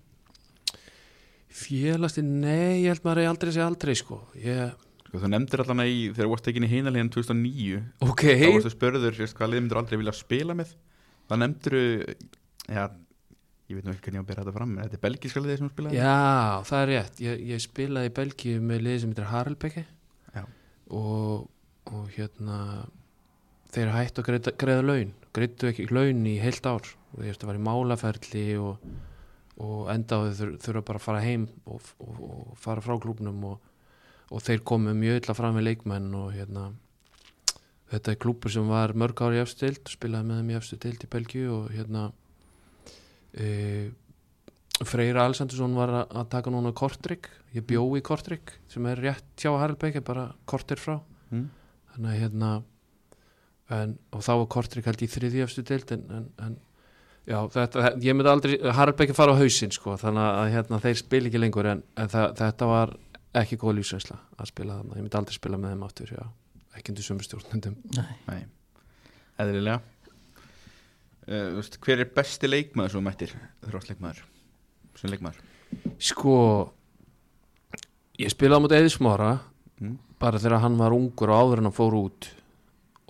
félasti, 1.53 2.23
nei, 2.25 2.81
ég 2.83 2.89
held 2.89 3.05
maður 3.05 3.29
aldrei 3.29 3.51
að 3.51 3.57
segja 3.57 3.67
aldrei 3.69 3.93
sko. 3.97 4.19
Ég, 4.41 4.73
Sko, 5.13 5.19
þú 5.21 5.29
nefndir 5.29 5.61
allan 5.61 5.83
í, 5.85 6.07
þegar 6.09 6.25
þú 6.25 6.31
varst 6.31 6.47
ekki 6.49 6.61
í 6.65 6.67
hinaliðan 6.71 7.09
2009 7.13 7.81
Ok, 8.01 8.23
þá 8.33 8.47
varstu 8.55 8.71
spörður 8.73 9.17
sérst, 9.19 9.35
hvað 9.37 9.51
lið 9.51 9.59
myndir 9.61 9.79
aldrei 9.83 9.99
vilja 10.01 10.13
spila 10.17 10.55
með? 10.57 10.71
Það 11.29 11.41
nefndir 11.43 11.75
ja, 12.73 12.85
ég 13.69 13.77
veit 13.77 13.85
nú 13.85 13.93
ekki 13.93 14.07
hvernig 14.07 14.17
ég 14.17 14.17
á 14.17 14.25
að 14.25 14.31
bera 14.31 14.41
þetta 14.41 14.55
fram 14.55 14.71
þetta 14.79 14.97
er 14.97 15.03
belgíska 15.03 15.43
liðið 15.43 15.59
sem 15.59 15.69
þú 15.69 15.75
spilaði 15.75 15.99
Já, 15.99 16.15
það 16.71 16.79
er 16.79 16.89
rétt. 16.89 17.21
Ég, 17.27 17.43
ég 17.51 17.61
spilaði 17.61 18.09
í 18.09 18.13
Belgíu 18.17 18.63
með 18.71 18.81
liði 18.87 19.03
sem 19.03 19.13
heitir 19.13 19.29
Harelbeke 19.29 19.83
Já. 20.33 20.43
og, 20.97 21.45
og 21.93 22.09
hérna 22.17 22.57
þeir 23.73 23.93
hættu 23.93 24.23
að 24.23 24.27
greiða, 24.31 24.53
greiða 24.63 24.85
laun. 24.87 25.13
Greittu 25.33 25.69
ekki 25.69 25.87
laun 25.93 26.25
í 26.29 26.35
heilt 26.41 26.65
ár. 26.69 26.89
Og 27.13 27.21
þeir 27.21 27.35
eftir 27.35 27.47
að 27.47 27.51
vera 27.53 27.61
í 27.61 27.67
málaferli 27.69 28.47
og, 28.61 28.89
og 29.61 29.93
enda 29.93 30.17
á 30.17 30.21
þau 30.25 30.57
þurfa 30.61 30.83
bara 30.89 31.01
að 31.01 31.05
fara 31.05 31.23
heim 31.23 31.47
og, 31.69 31.93
og, 32.01 32.19
og 32.27 32.57
fara 32.61 32.81
frá 32.85 32.97
klúbnum 33.01 33.45
og, 33.51 33.69
og 34.31 34.43
þeir 34.43 34.63
komu 34.67 34.93
mjög 34.97 35.21
illa 35.21 35.35
fram 35.37 35.57
með 35.57 35.69
leikmenn 35.69 36.13
og 36.17 36.31
hérna 36.35 36.69
þetta 37.93 38.13
er 38.13 38.21
klúpur 38.21 38.53
sem 38.53 38.69
var 38.69 38.95
mörg 38.97 39.21
ári 39.25 39.39
í 39.39 39.43
efstu 39.43 39.67
deild 39.67 39.91
spilaði 39.91 40.29
með 40.29 40.41
þeim 40.41 40.51
í 40.53 40.57
efstu 40.59 40.79
deild 40.81 41.05
í 41.05 41.11
Belgíu 41.13 41.49
og 41.53 41.73
hérna 41.73 42.07
e, 43.37 43.47
Freyr 44.83 45.19
Alessandursson 45.21 45.77
var 45.77 45.93
að, 46.01 46.27
taka 46.31 46.51
núna 46.51 46.73
Kortrygg, 46.75 47.29
ég 47.53 47.65
bjó 47.69 47.85
í 47.97 48.01
Kortrygg 48.05 48.55
sem 48.71 48.85
er 48.89 49.01
rétt 49.03 49.43
hjá 49.43 49.53
Haraldbeik 49.53 49.99
bara 50.05 50.31
kortir 50.49 50.81
frá 50.81 50.97
mm. 51.29 51.47
þannig 51.93 52.13
að 52.13 52.21
hérna 52.23 52.51
en, 53.73 53.97
og 54.11 54.25
þá 54.25 54.33
var 54.33 54.51
Kortrygg 54.57 54.89
held 54.89 55.05
í 55.05 55.11
þriði 55.11 55.43
efstu 55.45 55.65
deild 55.67 55.93
en, 55.93 56.07
en, 56.17 56.27
en 56.47 56.57
já, 57.29 57.37
þetta, 57.53 57.93
ég 58.03 58.17
myndi 58.17 58.33
aldrei, 58.33 58.57
Haraldbeik 58.79 59.13
fara 59.15 59.37
á 59.37 59.41
hausinn 59.41 59.73
sko, 59.75 59.97
þannig 60.01 60.29
að 60.41 60.53
hérna, 60.57 60.81
þeir 60.87 61.01
spil 61.03 61.23
ekki 61.29 61.41
lengur 61.41 61.69
en, 61.69 61.85
en 61.99 62.11
það, 62.11 62.33
þetta 62.41 62.71
var 62.73 62.97
ekki 63.41 63.57
góð 63.61 63.79
lífsveisla 63.79 64.19
að 64.37 64.51
spila 64.51 64.77
þannig, 64.79 64.97
ég 64.99 65.05
myndi 65.05 65.19
aldrei 65.19 65.37
spila 65.37 65.59
með 65.61 65.73
þeim 65.73 65.87
áttur 65.87 66.13
já, 66.13 66.21
ekki 66.77 66.93
undir 66.93 67.07
sömu 67.07 67.25
stjórnendum. 67.25 67.79
Nei, 67.97 68.13
Nei, 68.27 68.43
eðlilega. 69.41 69.81
Uh, 71.23 71.49
veist, 71.57 71.79
Hver 71.81 72.03
er 72.03 72.13
besti 72.13 72.49
leikmaður 72.49 72.97
sem 72.97 73.05
mættir? 73.07 73.35
Þróstleikmaður 73.63 74.23
sem 74.99 75.11
leikmaður. 75.13 75.41
Sko 76.03 76.37
ég 78.19 78.31
spilaði 78.33 78.65
móti 78.65 78.79
Eðismára 78.79 79.31
mm. 79.81 79.93
bara 80.21 80.41
þegar 80.41 80.63
hann 80.65 80.79
var 80.79 80.95
ungur 80.95 81.33
og 81.33 81.43
áður 81.43 81.61
en 81.61 81.69
hann 81.69 81.77
fór 81.77 81.97
út 81.97 82.29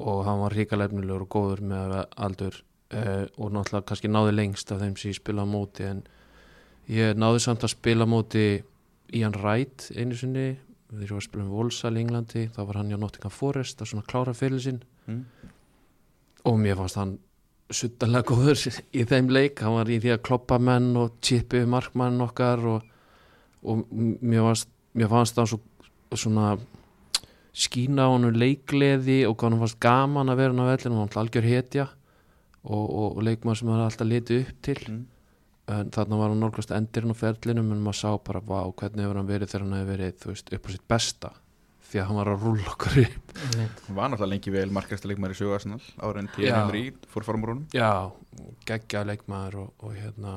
og 0.04 0.24
hann 0.28 0.42
var 0.42 0.56
ríkalefnilegur 0.58 1.26
og 1.26 1.32
góður 1.34 1.64
með 1.70 1.96
aldur 2.16 2.60
uh, 2.96 3.26
og 3.38 3.54
náttúrulega 3.54 3.88
kannski 3.90 4.12
náði 4.12 4.36
lengst 4.38 4.72
af 4.74 4.82
þeim 4.82 4.96
sem 5.00 5.12
ég 5.12 5.20
spilaði 5.20 5.54
móti 5.54 5.88
en 5.90 6.04
ég 6.92 7.18
náði 7.20 7.44
samt 7.44 7.66
að 7.66 7.76
spila 7.76 8.08
móti 8.10 8.46
Ian 9.14 9.36
Wright 9.38 9.90
einu 9.96 10.16
sinni 10.18 10.48
þegar 10.94 11.04
ég 11.06 11.12
var 11.14 11.22
að 11.22 11.28
spila 11.28 11.44
um 11.46 11.52
Volsal 11.54 11.94
í 11.98 12.02
Englandi 12.04 12.48
þá 12.54 12.60
var 12.68 12.80
hann 12.80 12.90
hjá 12.92 12.98
Nottingham 13.02 13.34
Forest 13.34 13.82
að 13.82 13.92
svona 13.94 14.08
klára 14.10 14.34
fyrir 14.38 14.62
sinn 14.64 14.82
Mm. 15.04 15.26
og 16.48 16.60
mér 16.64 16.78
fannst 16.80 16.96
hann 16.96 17.18
suttanlega 17.76 18.30
góður 18.30 18.60
í 19.00 19.04
þeim 19.10 19.28
leik 19.36 19.60
hann 19.60 19.74
var 19.76 19.90
í 19.92 19.98
því 20.00 20.14
að 20.14 20.22
kloppa 20.24 20.60
menn 20.64 20.94
og 20.96 21.18
chipi 21.20 21.66
markmann 21.68 22.22
okkar 22.24 22.64
og, 22.72 22.86
og 23.68 23.82
mér 23.92 24.46
fannst, 24.48 24.70
mér 24.96 25.12
fannst 25.12 25.36
hann 25.42 25.50
svo, 25.52 25.60
svona 26.16 26.54
skína 27.54 28.08
á 28.08 28.16
hann 28.16 28.30
leikleði 28.40 29.26
og 29.28 29.44
hann 29.44 29.60
fannst 29.60 29.80
gaman 29.84 30.32
að 30.32 30.40
vera 30.40 30.54
hann 30.56 30.64
á 30.64 30.72
vellinu 30.72 31.02
hann 31.02 31.12
var 31.14 31.24
algjör 31.26 31.50
hetja 31.52 31.90
og, 32.64 32.86
og, 32.88 33.10
og 33.18 33.24
leikmann 33.28 33.60
sem 33.60 33.68
hann 33.74 33.84
alltaf 33.84 34.08
litið 34.08 34.46
upp 34.48 34.62
til 34.70 34.80
Mm. 34.88 35.04
En 35.72 35.92
þarna 35.96 36.18
var 36.20 36.30
hann 36.34 36.42
nálgast 36.44 36.72
endirinn 36.76 37.14
á 37.16 37.18
ferlinum 37.18 37.72
en 37.72 37.84
maður 37.86 38.00
sá 38.02 38.10
bara, 38.28 38.42
vá, 38.44 38.60
hvernig 38.82 39.06
hefur 39.06 39.20
hann 39.22 39.30
verið 39.30 39.52
þegar 39.54 39.64
hann 39.68 39.78
hefur 39.78 39.92
verið, 39.94 40.16
þú 40.24 40.32
veist, 40.34 40.54
upp 40.58 40.68
á 40.68 40.70
sitt 40.74 40.88
besta 40.92 41.32
því 41.94 42.00
að 42.02 42.08
hann 42.10 42.18
var 42.18 42.30
að 42.34 42.44
rúlla 42.48 42.72
okkur 42.74 42.96
upp. 43.04 43.34
Hann 43.54 43.96
var 44.00 44.10
náttúrulega 44.10 44.30
lengi 44.34 44.52
vel 44.56 44.70
markasta 44.74 45.08
leikmaður 45.12 45.36
í 45.36 45.40
sögu 45.40 45.54
Arsenal 45.56 45.82
ára 46.02 46.20
en 46.24 46.30
tíu 46.34 46.48
Já. 46.48 46.56
hendur 46.58 46.80
í 46.80 46.86
fór 47.14 47.26
fara 47.28 47.38
múrunum 47.44 47.68
Já, 47.76 47.92
geggja 48.66 49.04
leikmaður 49.06 49.60
og, 49.62 49.70
og 49.86 49.94
hérna 50.00 50.34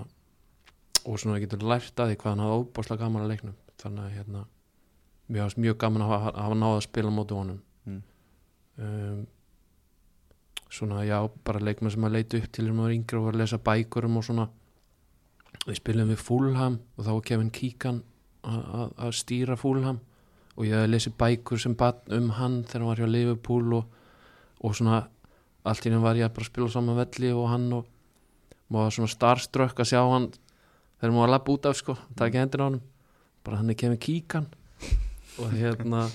og 1.07 1.17
svona 1.23 1.39
getur 1.41 1.62
lært 1.65 1.97
að 2.03 2.12
því 2.12 2.19
hvað 2.21 2.33
hann 2.35 2.43
hafði 2.45 2.59
óbáslega 2.67 3.03
gaman 3.07 3.25
að 3.25 3.33
leiknum 3.33 3.57
þannig 3.81 4.05
að 4.05 4.15
hérna 4.19 4.43
mér 5.33 5.43
hafði 5.47 5.62
mjög 5.65 5.79
gaman 5.83 6.05
að 6.07 6.12
hafa, 6.12 6.33
hafa 6.45 6.59
náða 6.61 6.77
að 6.81 6.85
spila 6.91 7.11
á 7.11 7.19
móti 7.19 7.39
honum 7.41 7.62
Mm. 7.87 8.01
um, 8.83 9.27
svona 10.71 11.05
já, 11.07 11.21
bara 11.47 11.61
leikmaður 11.62 11.95
sem 11.95 12.07
að 12.09 12.15
leita 12.17 12.39
upp 12.41 12.49
til 12.53 12.65
þegar 12.65 12.75
maður 12.77 12.89
var 12.89 12.95
yngri 12.97 13.19
og 13.21 13.27
var 13.29 13.37
að 13.37 13.41
lesa 13.45 13.59
bækurum 13.69 14.17
og 14.21 14.25
svona 14.27 14.47
við 15.67 15.79
spilum 15.81 16.09
við 16.13 16.21
Fulham 16.23 16.79
og 16.97 17.05
þá 17.07 17.11
var 17.17 17.25
Kevin 17.31 17.51
Keegan 17.51 18.03
að- 18.47 19.13
stýra 19.19 19.57
Fulham 19.59 20.01
og 20.57 20.65
ég 20.65 20.73
hafði 20.77 20.93
lesið 20.95 21.17
bækur 21.21 21.59
sem 21.61 21.75
batn 21.75 22.13
um 22.17 22.31
hann 22.39 22.63
þegar 22.65 22.81
hann 22.81 22.89
var 22.93 22.97
hjá 23.03 23.09
Liverpool 23.11 23.75
og, 23.81 23.85
og 24.65 24.75
svona 24.79 25.01
allt 25.67 25.87
í 25.87 25.91
henni 25.91 26.03
var 26.03 26.15
ég 26.17 26.29
að 26.31 26.35
bara 26.39 26.45
spila 26.49 26.69
saman 26.71 26.97
velli 26.97 27.33
og 27.35 27.49
hann 27.51 27.67
og, 27.73 27.87
maður 28.71 28.85
var 28.87 28.95
svona 28.97 29.13
starströkk 29.15 29.83
að 29.83 29.91
sjá 29.93 30.01
hann 30.11 30.29
þegar 31.01 31.13
maður 31.13 31.21
var 31.21 31.29
að 31.29 31.35
lappa 31.37 31.53
út 31.57 31.67
af 31.67 31.77
sko 31.77 31.97
taka 32.17 32.39
hendina 32.45 32.65
á 32.65 32.69
hann 32.71 32.81
bara 33.45 33.57
hann 33.61 33.71
er 33.71 33.75
kemur 33.79 33.99
kíkan 34.01 34.47
og 35.39 35.51
hérna 35.53 36.07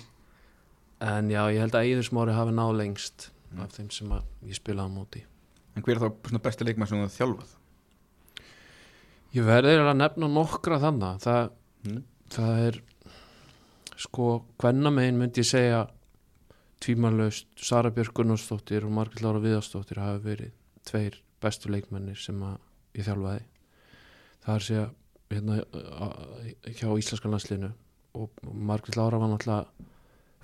en 1.01 1.29
já, 1.29 1.41
ég 1.51 1.59
held 1.61 1.75
að 1.75 1.85
Eiður 1.89 2.07
Smári 2.07 2.33
hafi 2.37 2.55
náð 2.55 2.75
lengst 2.79 3.29
Mm. 3.51 3.65
af 3.65 3.73
þeim 3.75 3.89
sem 3.91 4.07
ég 4.47 4.55
spilaði 4.55 4.87
á 4.87 4.95
móti 4.95 5.21
En 5.75 5.83
hver 5.83 5.97
er 5.97 6.07
þá 6.07 6.37
besti 6.39 6.63
leikmann 6.63 6.87
sem 6.87 7.01
þú 7.03 7.09
þjálfað? 7.17 7.49
Ég 9.35 9.45
verður 9.47 9.87
að 9.91 9.97
nefna 10.01 10.27
nokkra 10.31 10.79
þannig 10.83 11.21
það, 11.25 11.49
Mm. 11.81 12.03
það 12.29 12.59
er 12.67 12.75
sko 13.97 14.25
hvernamegin 14.61 15.17
myndi 15.17 15.41
ég 15.41 15.47
segja 15.49 15.79
tvímanlaust 16.81 17.47
Sara 17.57 17.89
Björk 17.93 18.13
Gunnarsdóttir 18.17 18.85
og 18.85 18.91
Margrét 18.93 19.21
Lára 19.25 19.41
Viðarsdóttir 19.41 19.97
hafi 20.01 20.21
verið 20.25 20.51
tveir 20.85 21.17
bestu 21.41 21.69
leikmennir 21.73 22.17
sem 22.21 22.37
að 22.45 22.57
ég 22.97 23.05
þjálfaði. 23.07 23.41
Það 24.45 24.55
er 24.55 24.65
segja 24.67 24.85
hérna, 25.31 25.57
hjá 26.77 26.87
íslenska 27.01 27.29
landsliðinu. 27.31 27.71
Og 28.21 28.29
Margrét 28.53 28.97
Lára 28.97 29.17
var 29.21 29.29
náttúrulega 29.33 29.89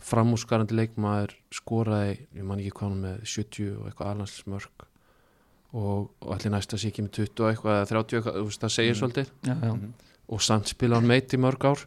framúskarandi 0.08 0.78
leikmaður 0.78 1.34
skoraði, 1.54 2.20
ég 2.38 2.46
man 2.46 2.62
ekki 2.62 2.76
hvað 2.78 2.98
með 3.02 3.24
70 3.26 3.72
og 3.78 3.88
eitthvað 3.90 4.12
alhansmörk 4.14 4.86
og, 5.74 6.10
og 6.22 6.32
allir 6.36 6.52
næsta 6.54 6.78
sé 6.80 6.88
ekki 6.92 7.04
með 7.06 7.12
20 7.20 7.44
og 7.44 7.52
eitthvað 7.52 7.78
eða 7.82 7.90
30 7.92 8.18
eitthvað, 8.20 8.38
þú 8.40 8.46
veist 8.48 8.62
það 8.64 8.74
segir 8.78 8.94
Mm. 8.96 9.00
svolítið 9.02 9.32
já, 9.44 9.56
já, 9.62 9.74
Mhm. 9.76 9.94
og 10.30 10.42
samt 10.42 10.68
spila 10.68 10.96
hann 10.96 11.08
meitt 11.08 11.34
í 11.34 11.38
mörg 11.38 11.66
ár 11.66 11.86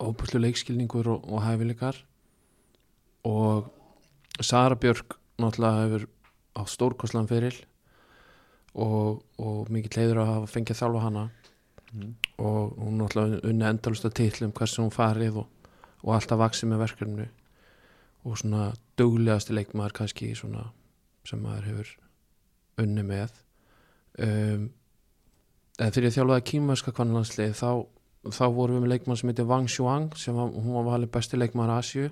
óbúslu 0.00 0.40
leikskilningur 0.40 1.06
og, 1.08 1.28
og 1.32 1.42
hæfileikar 1.42 1.96
og 3.24 3.70
Sara 4.40 4.74
Björk 4.76 5.16
náttúrulega 5.38 5.84
hefur 5.86 6.06
á 6.56 6.62
stórkoslan 6.66 7.28
fyrir 7.28 7.54
og, 8.74 9.22
og 9.38 9.68
mikið 9.72 9.96
leiður 9.98 10.20
að 10.22 10.30
hafa 10.32 10.46
fengið 10.54 10.74
að 10.76 10.80
þjálfa 10.82 11.02
hana 11.08 11.30
Mm. 11.92 12.14
og 12.40 12.72
hún 12.80 12.96
náttúrulega 12.96 13.44
unni 13.44 13.64
endalust 13.68 14.04
að 14.08 14.14
titlum 14.16 14.52
hversu 14.56 14.80
hún 14.80 14.90
farið 14.94 15.36
og, 15.42 15.46
og 16.02 16.14
alltaf 16.14 16.38
vaksið 16.40 16.70
með 16.70 16.78
verkefnu 16.86 17.26
og 18.24 18.38
svona 18.40 18.72
duglegasti 18.96 19.52
leikmaður 19.52 19.92
kannski 19.92 20.30
svona 20.34 20.70
sem 21.28 21.42
maður 21.44 21.66
hefur 21.68 21.90
unni 22.80 23.04
með. 23.06 23.34
Um, 24.22 24.68
eða 25.78 25.90
þegar 25.90 26.06
ég 26.06 26.16
þjálfaði 26.16 26.46
kýmverska 26.50 26.94
kvannlandslið 26.96 27.54
þá, 27.58 27.70
þá 28.28 28.44
vorum 28.54 28.76
við 28.76 28.84
með 28.84 28.92
leikmann 28.94 29.20
sem 29.20 29.32
heitir 29.32 29.48
Wang 29.48 29.70
Shuang 29.72 30.10
sem 30.20 30.36
var, 30.36 30.52
hún 30.52 30.76
var 30.76 30.88
valið 30.90 31.12
besti 31.14 31.40
leikmaður 31.40 31.74
Asju 31.78 32.10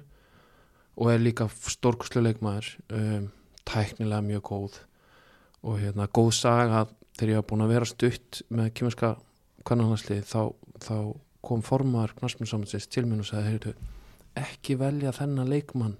og 1.01 1.11
er 1.13 1.23
líka 1.23 1.47
stórkuslu 1.49 2.23
leikmaður 2.25 2.71
um, 2.97 3.29
tæknilega 3.69 4.25
mjög 4.27 4.45
góð. 4.51 4.81
Og 5.61 5.81
hérna 5.83 6.09
góð 6.09 6.33
saga 6.39 6.87
þegar 7.19 7.35
ég 7.35 7.41
var 7.43 7.49
búin 7.51 7.65
að 7.67 7.75
vera 7.75 7.89
stutt 7.89 8.43
með 8.49 8.73
kýmverska 8.77 9.15
kvannlandslið 9.69 10.23
þá, 10.29 10.43
þá 10.81 10.97
kom 11.45 11.65
formar 11.65 12.15
knastmjömsamhansins 12.19 12.89
til 12.93 13.07
minn 13.09 13.23
og 13.23 13.29
sagði 13.29 13.53
heyrðu, 13.53 13.75
ekki 14.41 14.77
velja 14.81 15.13
þennan 15.17 15.51
leikmann 15.53 15.99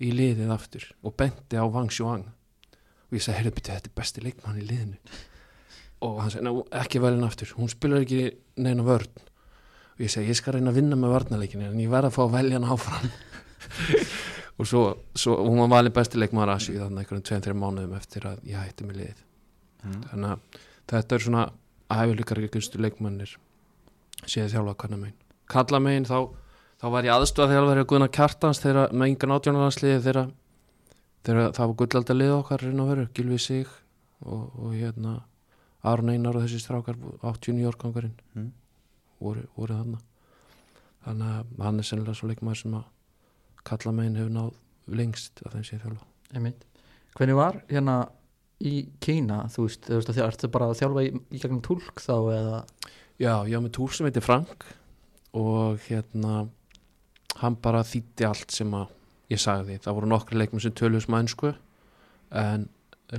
í 0.00 0.12
liðið 0.14 0.52
aftur. 0.54 0.86
Og 1.02 1.14
benti 1.18 1.58
á 1.58 1.66
Wang 1.66 1.90
Shuang 1.94 2.26
og 3.10 3.18
ég 3.18 3.24
sagði, 3.24 3.38
heyrðu, 3.40 3.54
byrju, 3.56 3.74
þetta 3.74 3.90
er 3.90 3.96
besti 4.00 4.24
leikmann 4.24 4.60
í 4.60 4.66
liðinu. 4.68 5.16
Og 6.06 6.20
hann 6.22 6.30
sagði, 6.30 6.44
"Ná, 6.46 6.80
ekki 6.80 7.02
hann 7.04 7.24
aftur. 7.24 7.54
Hún 7.58 7.68
spilar 7.68 8.00
ekki 8.00 8.36
neina 8.56 8.82
vörn. 8.82 9.10
Og 9.94 10.00
ég 10.00 10.10
segi, 10.10 10.28
ég 10.30 10.36
skal 10.36 10.54
reyna 10.54 10.70
að 10.70 10.78
vinna 10.80 10.96
með 10.96 11.14
varnarleikinu 11.14 11.70
en 11.70 11.80
ég 11.80 11.90
verð 11.90 12.06
að 12.06 12.16
fá 12.16 12.22
að 12.24 12.36
velja 12.38 12.58
hann 12.58 12.70
áfram. 12.70 13.10
Og 14.60 14.66
svo, 14.66 14.98
svo 15.14 15.36
hún 15.36 15.58
var 15.58 15.80
valið 15.80 15.92
besti 15.92 16.18
leikmaður 16.18 16.54
Asi 16.54 16.72
þannig 16.72 16.98
einhverjum 16.98 17.22
tveim, 17.24 17.42
þreim 17.42 17.60
mánuðum 17.60 17.96
eftir 17.96 18.22
að 18.28 18.40
ég 18.44 18.56
hætti 18.60 18.84
með 18.84 18.96
liðið 18.96 19.26
Mm. 19.80 20.00
þannig 20.10 20.32
að 20.34 20.58
þetta 20.90 21.16
er 21.16 21.22
svona 21.24 21.44
hæfileikar 21.90 22.40
ykkurstu 22.44 22.80
leikmannir 22.84 23.30
séð 24.28 24.52
þjálfa 24.52 24.74
hvernig 24.82 25.00
megin 25.00 25.14
kalla 25.50 25.80
megin 25.80 26.08
þá, 26.08 26.18
þá 26.82 26.86
var 26.92 27.08
ég 27.08 27.14
aðstofa 27.14 27.54
þjálfari 27.54 27.84
að 27.84 27.88
guðna 27.92 28.08
kjartans 28.12 28.60
þegar 28.60 28.92
með 28.92 29.12
yngan 29.14 29.34
átjónalansliði 29.36 30.02
þegar, 30.04 30.28
þegar 31.26 31.52
það 31.56 31.66
var 31.70 31.76
gullalda 31.82 32.16
lið 32.16 32.32
okkar 32.38 32.64
reyna 32.64 32.84
að 32.84 32.90
vera, 32.94 33.08
Gilvi 33.16 33.38
Sig 33.38 33.68
og, 34.24 34.46
og 34.56 34.72
hérna 34.76 35.16
Aron 35.82 36.12
Einar 36.12 36.36
og 36.36 36.44
þessi 36.44 36.60
strákar 36.64 36.96
89 37.22 37.68
árgangarinn 37.70 38.16
Mm. 38.34 38.52
voru, 39.20 39.42
voru 39.56 39.74
þarna. 39.74 39.98
Þannig 41.04 41.30
að 41.34 41.64
hann 41.64 41.78
er 41.80 41.86
sennilega 41.88 42.14
svo 42.16 42.28
leikmaður 42.28 42.60
sem 42.60 42.74
að 42.78 42.84
kalla 43.64 43.92
megin 43.92 44.16
hefur 44.20 44.34
náð 44.34 44.50
lengst 44.96 45.42
af 45.44 45.52
þeim 45.54 45.64
séð 45.68 45.82
þjálfa. 45.84 46.06
Hvernig 47.16 47.36
var 47.36 47.60
hérna 47.68 47.96
í 48.60 48.74
Kína 49.00 49.42
þú 49.52 49.64
veist, 49.66 49.82
þú 49.88 49.98
veist 49.98 50.12
að 50.12 50.18
þjálfa, 50.18 50.32
ertu 50.34 50.50
bara 50.52 50.68
að 50.70 50.78
þjálfa 50.80 51.04
í, 51.06 51.10
í 51.30 51.40
gegnum 51.40 51.62
túlk 51.64 52.00
þá 52.04 52.14
eða? 52.36 52.60
Já, 53.20 53.34
ég 53.48 53.56
var 53.56 53.64
með 53.66 53.74
túr 53.76 53.92
sem 53.96 54.08
heitir 54.08 54.24
Frank 54.24 54.64
og 55.36 55.80
hérna 55.88 56.48
hann 57.40 57.56
bara 57.62 57.82
þýtti 57.86 58.26
allt 58.28 58.52
sem 58.52 58.72
að 58.76 58.88
ég 59.30 59.40
sagði. 59.40 59.78
Það 59.82 59.98
voru 59.98 60.10
nokkri 60.10 60.38
leikmenn 60.40 60.64
sem 60.64 60.76
töluðu 60.76 61.06
sem 61.06 61.18
ennsku 61.20 61.54
en 62.40 62.68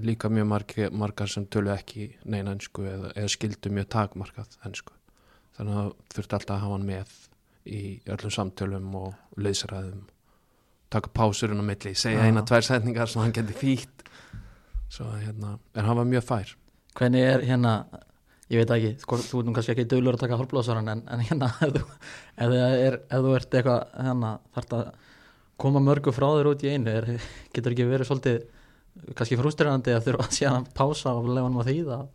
líka 0.05 0.31
mjög 0.31 0.47
margi, 0.47 0.87
margar 0.95 1.31
sem 1.31 1.45
töluðu 1.51 1.75
ekki 1.75 2.07
neina 2.23 2.55
ennsku 2.55 2.85
eða, 2.87 3.11
eða 3.15 3.33
skildu 3.33 3.73
mjög 3.75 3.89
takmarkað 3.95 4.55
ennsku. 4.67 4.95
Þannig 5.57 5.75
að 5.75 5.81
það 5.81 6.15
þurfti 6.15 6.37
alltaf 6.37 6.55
að 6.55 6.63
hafa 6.63 6.77
hann 6.77 6.87
með 6.87 7.17
í 7.71 7.81
öllum 8.09 8.33
samtölum 8.33 8.95
og 8.97 9.41
leysræðum 9.41 10.05
taka 10.91 11.11
pásurinn 11.15 11.61
á 11.63 11.65
milli, 11.65 11.93
segja 11.95 12.25
eina 12.27 12.43
tvær 12.47 12.65
setningar 12.67 13.09
sem 13.09 13.21
hann 13.23 13.35
geti 13.35 13.55
að, 14.99 15.19
hérna, 15.23 15.53
en 15.75 15.85
hann 15.87 15.99
var 16.01 16.07
mjög 16.09 16.25
fær 16.27 16.55
hvernig 16.99 17.23
er 17.23 17.45
hérna 17.47 17.75
ég 18.51 18.59
veit 18.59 18.73
ekki, 18.75 18.91
sko, 18.99 19.19
þú 19.23 19.43
nú 19.47 19.53
kannski 19.55 19.71
ekki 19.75 19.87
dölur 19.87 20.17
að 20.17 20.25
taka 20.25 20.39
hálfblóðsvaran 20.41 20.91
en, 20.91 21.03
en 21.07 21.23
hérna 21.23 21.51
ef 21.63 21.71
þú, 21.77 21.83
ef, 22.35 22.55
það 23.13 23.27
þú 23.27 23.35
ert 23.37 23.57
eitthvað 23.59 23.85
hérna, 23.95 24.33
þarf 24.57 24.75
að 24.75 24.91
koma 25.61 25.83
mörgu 25.83 26.13
frá 26.15 26.27
þér 26.29 26.51
út 26.53 26.65
í 26.65 26.73
einu 26.73 26.91
er, 26.91 27.11
getur 27.53 27.75
ekki 27.75 27.87
verið 27.89 28.09
svolítið 28.09 28.41
kannski 29.15 29.37
frústirandi 29.39 29.93
að 29.95 30.09
þurfa 30.09 30.25
að 30.29 30.35
sé 30.39 30.49
að 30.49 30.73
pása 30.77 31.13
og 31.15 31.29
lefa 31.29 31.47
hann 31.47 31.61
á 31.61 31.63
því 31.67 31.77
það 31.91 32.09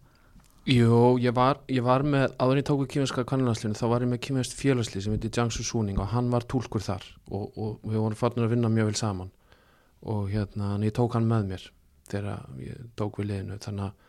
Jú, 0.66 1.14
ég 1.22 1.30
var, 1.30 1.60
ég 1.70 1.84
var 1.86 2.02
með, 2.02 2.32
áður 2.42 2.56
en 2.56 2.58
ég 2.58 2.64
tóku 2.66 2.86
kýminska 2.90 3.22
kannanlanslinu, 3.30 3.76
þá 3.78 3.84
var 3.86 4.02
ég 4.02 4.08
með 4.10 4.18
kýminsk 4.24 4.56
félagslið 4.58 5.04
sem 5.04 5.12
heitir 5.14 5.30
Jiangsu 5.30 5.62
Suning 5.62 6.00
og 6.02 6.08
hann 6.10 6.26
var 6.32 6.42
túlkur 6.50 6.82
þar 6.82 7.04
og, 7.30 7.44
og 7.54 7.84
við 7.86 8.00
vorum 8.02 8.18
farnir 8.18 8.48
að 8.48 8.56
vinna 8.56 8.70
mjög 8.74 8.88
vel 8.88 8.98
saman. 8.98 9.30
Og 10.10 10.24
hérna, 10.32 10.72
en 10.74 10.88
ég 10.88 10.96
tók 10.96 11.14
hann 11.14 11.28
með 11.30 11.46
mér 11.52 11.68
þegar 12.10 12.42
ég 12.64 12.82
tók 12.98 13.20
við 13.20 13.30
liðinu 13.30 13.60
þannig 13.62 13.86
að 13.86 14.05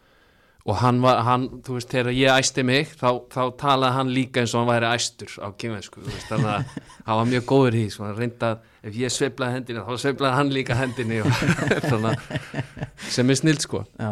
og 0.68 0.80
hann 0.82 0.98
var, 1.04 1.22
hann, 1.24 1.46
þú 1.64 1.78
veist, 1.78 1.92
þegar 1.94 2.16
ég 2.18 2.40
æsti 2.42 2.64
mig 2.68 2.90
þá, 3.00 3.10
þá 3.32 3.42
talaði 3.62 3.96
hann 3.98 4.10
líka 4.12 4.42
eins 4.44 4.54
og 4.56 4.64
hann 4.64 4.72
væri 4.74 4.90
æstur 4.92 5.36
á 5.40 5.48
kýminsku, 5.56 6.02
þú 6.04 6.12
veist, 6.12 6.28
þannig 6.32 6.50
að 6.54 6.74
hann 7.08 7.20
var 7.22 7.30
mjög 7.32 7.46
góður 7.52 7.78
í 7.78 7.84
því, 7.86 7.94
svona 7.96 8.16
reyndað 8.18 8.66
ef 8.88 8.98
ég 9.00 9.14
sveiflaði 9.16 9.58
hendina, 9.58 9.86
þá 9.88 10.04
sveiflaði 10.04 10.40
hann 10.42 10.52
líka 10.58 10.78
hendinni 10.80 11.22
og 11.24 11.32
þannig 11.90 12.10
að 12.12 13.08
sem 13.16 13.32
er 13.32 13.40
snild 13.40 13.64
sko, 13.64 13.84
já, 13.96 14.12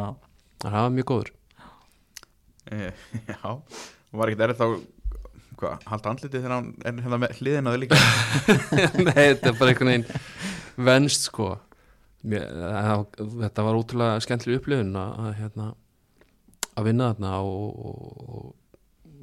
þannig 0.64 0.72
að 0.72 0.78
hann 0.80 0.88
var 0.88 0.96
mjög 1.00 1.10
góður. 1.12 1.34
Eh, 2.66 2.92
Já, 3.30 3.52
og 3.52 4.18
var 4.18 4.32
ekkert 4.32 4.48
erið 4.48 4.62
þá 4.62 4.68
hvað, 5.60 5.84
halda 5.92 6.12
andlitið 6.12 6.40
þegar 6.40 6.54
hann 6.56 6.70
er 6.82 7.02
hérna 7.04 7.20
með 7.22 7.36
hliðina 7.40 7.72
á 7.72 7.74
þau 7.76 7.82
líka? 7.84 8.00
Nei, 9.06 9.14
þetta 9.14 9.52
er 9.52 9.58
bara 9.60 9.74
einhvern 9.74 9.92
veginn 9.92 10.08
venst 10.88 11.28
sko. 11.30 11.52
Mér, 12.26 12.48
það, 12.58 13.04
þetta 13.44 13.66
var 13.68 13.78
ótrúlega 13.80 14.24
skemmtileg 14.26 14.60
upplifun 14.64 14.96
að, 14.98 15.12
að, 15.22 15.34
hérna, 15.44 15.68
að 16.76 16.90
vinna 16.90 17.10
þarna 17.14 17.34
og, 17.48 17.82
og, 17.86 18.54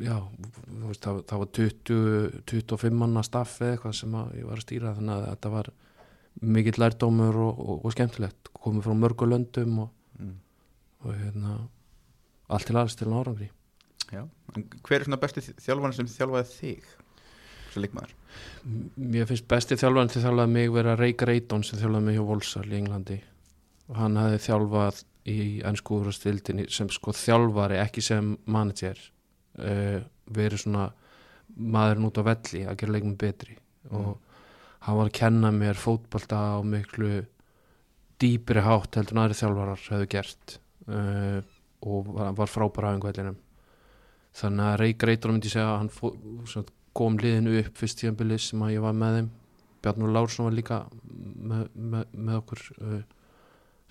já, 0.03 0.17
veist, 0.87 1.05
það, 1.05 1.23
það 1.31 1.43
var 1.43 1.51
20, 1.59 2.43
25 2.53 2.99
manna 3.03 3.25
staff 3.27 3.61
eða 3.61 3.77
eitthvað 3.77 3.97
sem 3.99 4.19
ég 4.39 4.49
var 4.49 4.61
að 4.61 4.67
stýra 4.67 4.95
þannig 4.99 5.15
að 5.17 5.27
þetta 5.29 5.53
var 5.57 5.73
mikill 6.57 6.79
lærdómur 6.81 7.41
og, 7.45 7.61
og, 7.61 7.83
og 7.85 7.95
skemmtilegt 7.95 8.53
komið 8.57 8.87
frá 8.87 8.97
mörgu 8.97 9.29
löndum 9.29 9.83
og, 9.85 9.93
mm. 10.19 10.37
og 11.05 11.19
hérna 11.19 11.59
allt 12.53 12.69
til 12.69 12.79
alls 12.81 12.97
til 12.99 13.13
árangri 13.13 13.51
Já, 14.13 14.27
en 14.57 14.67
hver 14.85 15.01
er 15.01 15.07
svona 15.07 15.21
besti 15.21 15.41
þjálfarinn 15.41 15.97
sem 15.97 16.09
þjálfaði 16.13 16.49
þig 16.53 16.89
sem 17.73 17.85
leikmaður? 17.85 18.11
Mér 19.01 19.29
finnst 19.29 19.47
besti 19.49 19.79
þjálfarinn 19.81 20.13
til 20.13 20.25
þjálfaði 20.25 20.53
mig 20.57 20.73
vera 20.75 20.97
Reykar 21.01 21.33
Eidon 21.33 21.65
sem 21.65 21.81
þjálfaði 21.81 22.09
mig 22.09 22.19
hjá 22.19 22.27
Volsal 22.29 22.67
í 22.69 22.77
Englandi 22.77 23.17
og 23.89 23.97
hann 24.01 24.19
hafði 24.21 24.43
þjálfað 24.47 25.01
í 25.29 25.63
ennsku 25.67 26.01
úrastildinni 26.01 26.67
sem 26.73 26.91
sko 26.91 27.15
þjálfari 27.15 27.79
ekki 27.83 28.03
sem 28.05 28.33
manager 28.51 28.99
uh, 29.59 30.01
verið 30.33 30.65
svona 30.65 30.89
maðurinn 31.53 32.09
út 32.09 32.19
á 32.19 32.29
velli 32.31 32.65
að 32.67 32.79
gera 32.81 32.97
leikum 32.97 33.17
betri. 33.21 33.57
Og 33.93 34.17
hann 34.87 34.99
var 34.99 35.11
að 35.11 35.17
kenna 35.19 35.53
mér 35.55 35.79
fótbolta 35.79 36.41
á 36.59 36.61
miklu 36.65 37.23
dýpri 38.23 38.63
hátt 38.63 38.99
heldur 38.99 39.17
en 39.17 39.25
aðri 39.25 39.39
þjálfarar 39.39 39.87
hefðu 39.89 40.11
gert 40.11 40.59
uh, 40.89 41.41
og 41.83 42.13
var, 42.15 42.35
var 42.39 42.51
frábæra 42.51 42.93
á 42.93 42.95
einhverjum 42.95 43.39
þannig 44.39 44.69
að 44.69 44.79
Reykar 44.81 45.13
Eidon 45.13 45.37
myndi 45.37 45.53
segja 45.53 45.69
að 45.69 45.79
hann 45.83 45.93
fó, 45.93 46.11
svona, 46.49 46.75
kom 46.97 47.17
liðinu 47.21 47.57
upp 47.61 47.79
fyrst 47.81 48.01
tíðanbili 48.01 48.39
sem 48.41 48.63
að 48.65 48.75
ég 48.75 48.85
var 48.85 48.97
með 48.97 49.19
þeim. 49.19 49.31
Bjarnur 49.83 50.13
Lársson 50.15 50.47
var 50.47 50.57
líka 50.57 50.79
með, 51.03 51.65
með, 51.75 52.13
með 52.13 52.39
okkur 52.39 52.63
uh, 52.79 52.99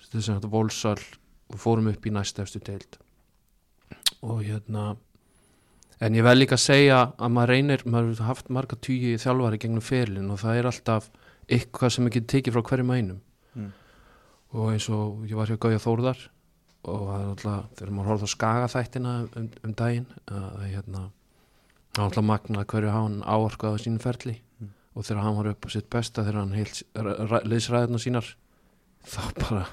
þess 0.06 0.32
að 0.32 0.48
volsal 0.52 0.96
og 1.52 1.60
fórum 1.62 1.88
upp 1.92 2.06
í 2.06 2.12
næsta 2.14 2.42
eftir 2.46 2.62
deild 2.66 2.98
og 4.22 4.42
hérna 4.46 4.96
en 6.02 6.14
ég 6.18 6.24
vel 6.26 6.38
líka 6.40 6.56
að 6.58 6.64
segja 6.66 7.00
að 7.18 7.30
maður 7.36 7.52
reynir, 7.54 7.82
maður 7.86 8.12
hefur 8.14 8.26
haft 8.30 8.48
marga 8.50 8.76
tugi 8.82 9.14
þjálfari 9.22 9.58
gegnum 9.62 9.84
ferilin 9.84 10.30
og 10.34 10.40
það 10.42 10.58
er 10.60 10.68
alltaf 10.70 11.10
eitthvað 11.52 11.92
sem 11.96 12.06
ekki 12.10 12.22
tekið 12.34 12.56
frá 12.58 12.62
hverjum 12.70 12.94
einum 12.96 13.20
Mm. 13.52 13.66
og 14.56 14.70
eins 14.72 14.86
og 14.88 15.26
ég 15.28 15.36
var 15.36 15.50
hjá 15.50 15.58
Gauja 15.60 15.76
Þórðar 15.82 16.20
og 16.88 17.02
það 17.04 17.18
er 17.20 17.26
alltaf, 17.32 17.66
þegar 17.76 17.90
maður 17.92 18.08
horfði 18.08 18.24
á 18.24 18.30
skaga 18.32 18.68
þættina 18.72 19.10
um, 19.36 19.48
um 19.68 19.74
daginn 19.76 20.06
að 20.32 20.62
hérna 20.70 21.02
það 21.92 21.98
var 21.98 22.06
alltaf 22.06 22.24
magnað 22.30 22.64
hverju 22.72 22.94
hann 22.94 23.18
áorkaði 23.28 23.76
á 23.76 23.82
sínum 23.84 24.00
ferli 24.00 24.38
Mm. 24.62 24.70
og 24.96 25.04
þegar 25.04 25.22
hann 25.26 25.36
var 25.36 25.50
upp 25.52 25.66
á 25.66 25.68
sitt 25.74 25.90
besta 25.92 26.24
þegar 26.24 26.40
hann 26.40 26.56
heilt 26.56 26.80
liðsræðina 27.52 28.00
sínar 28.00 28.32
þá 29.04 29.20
bara 29.42 29.66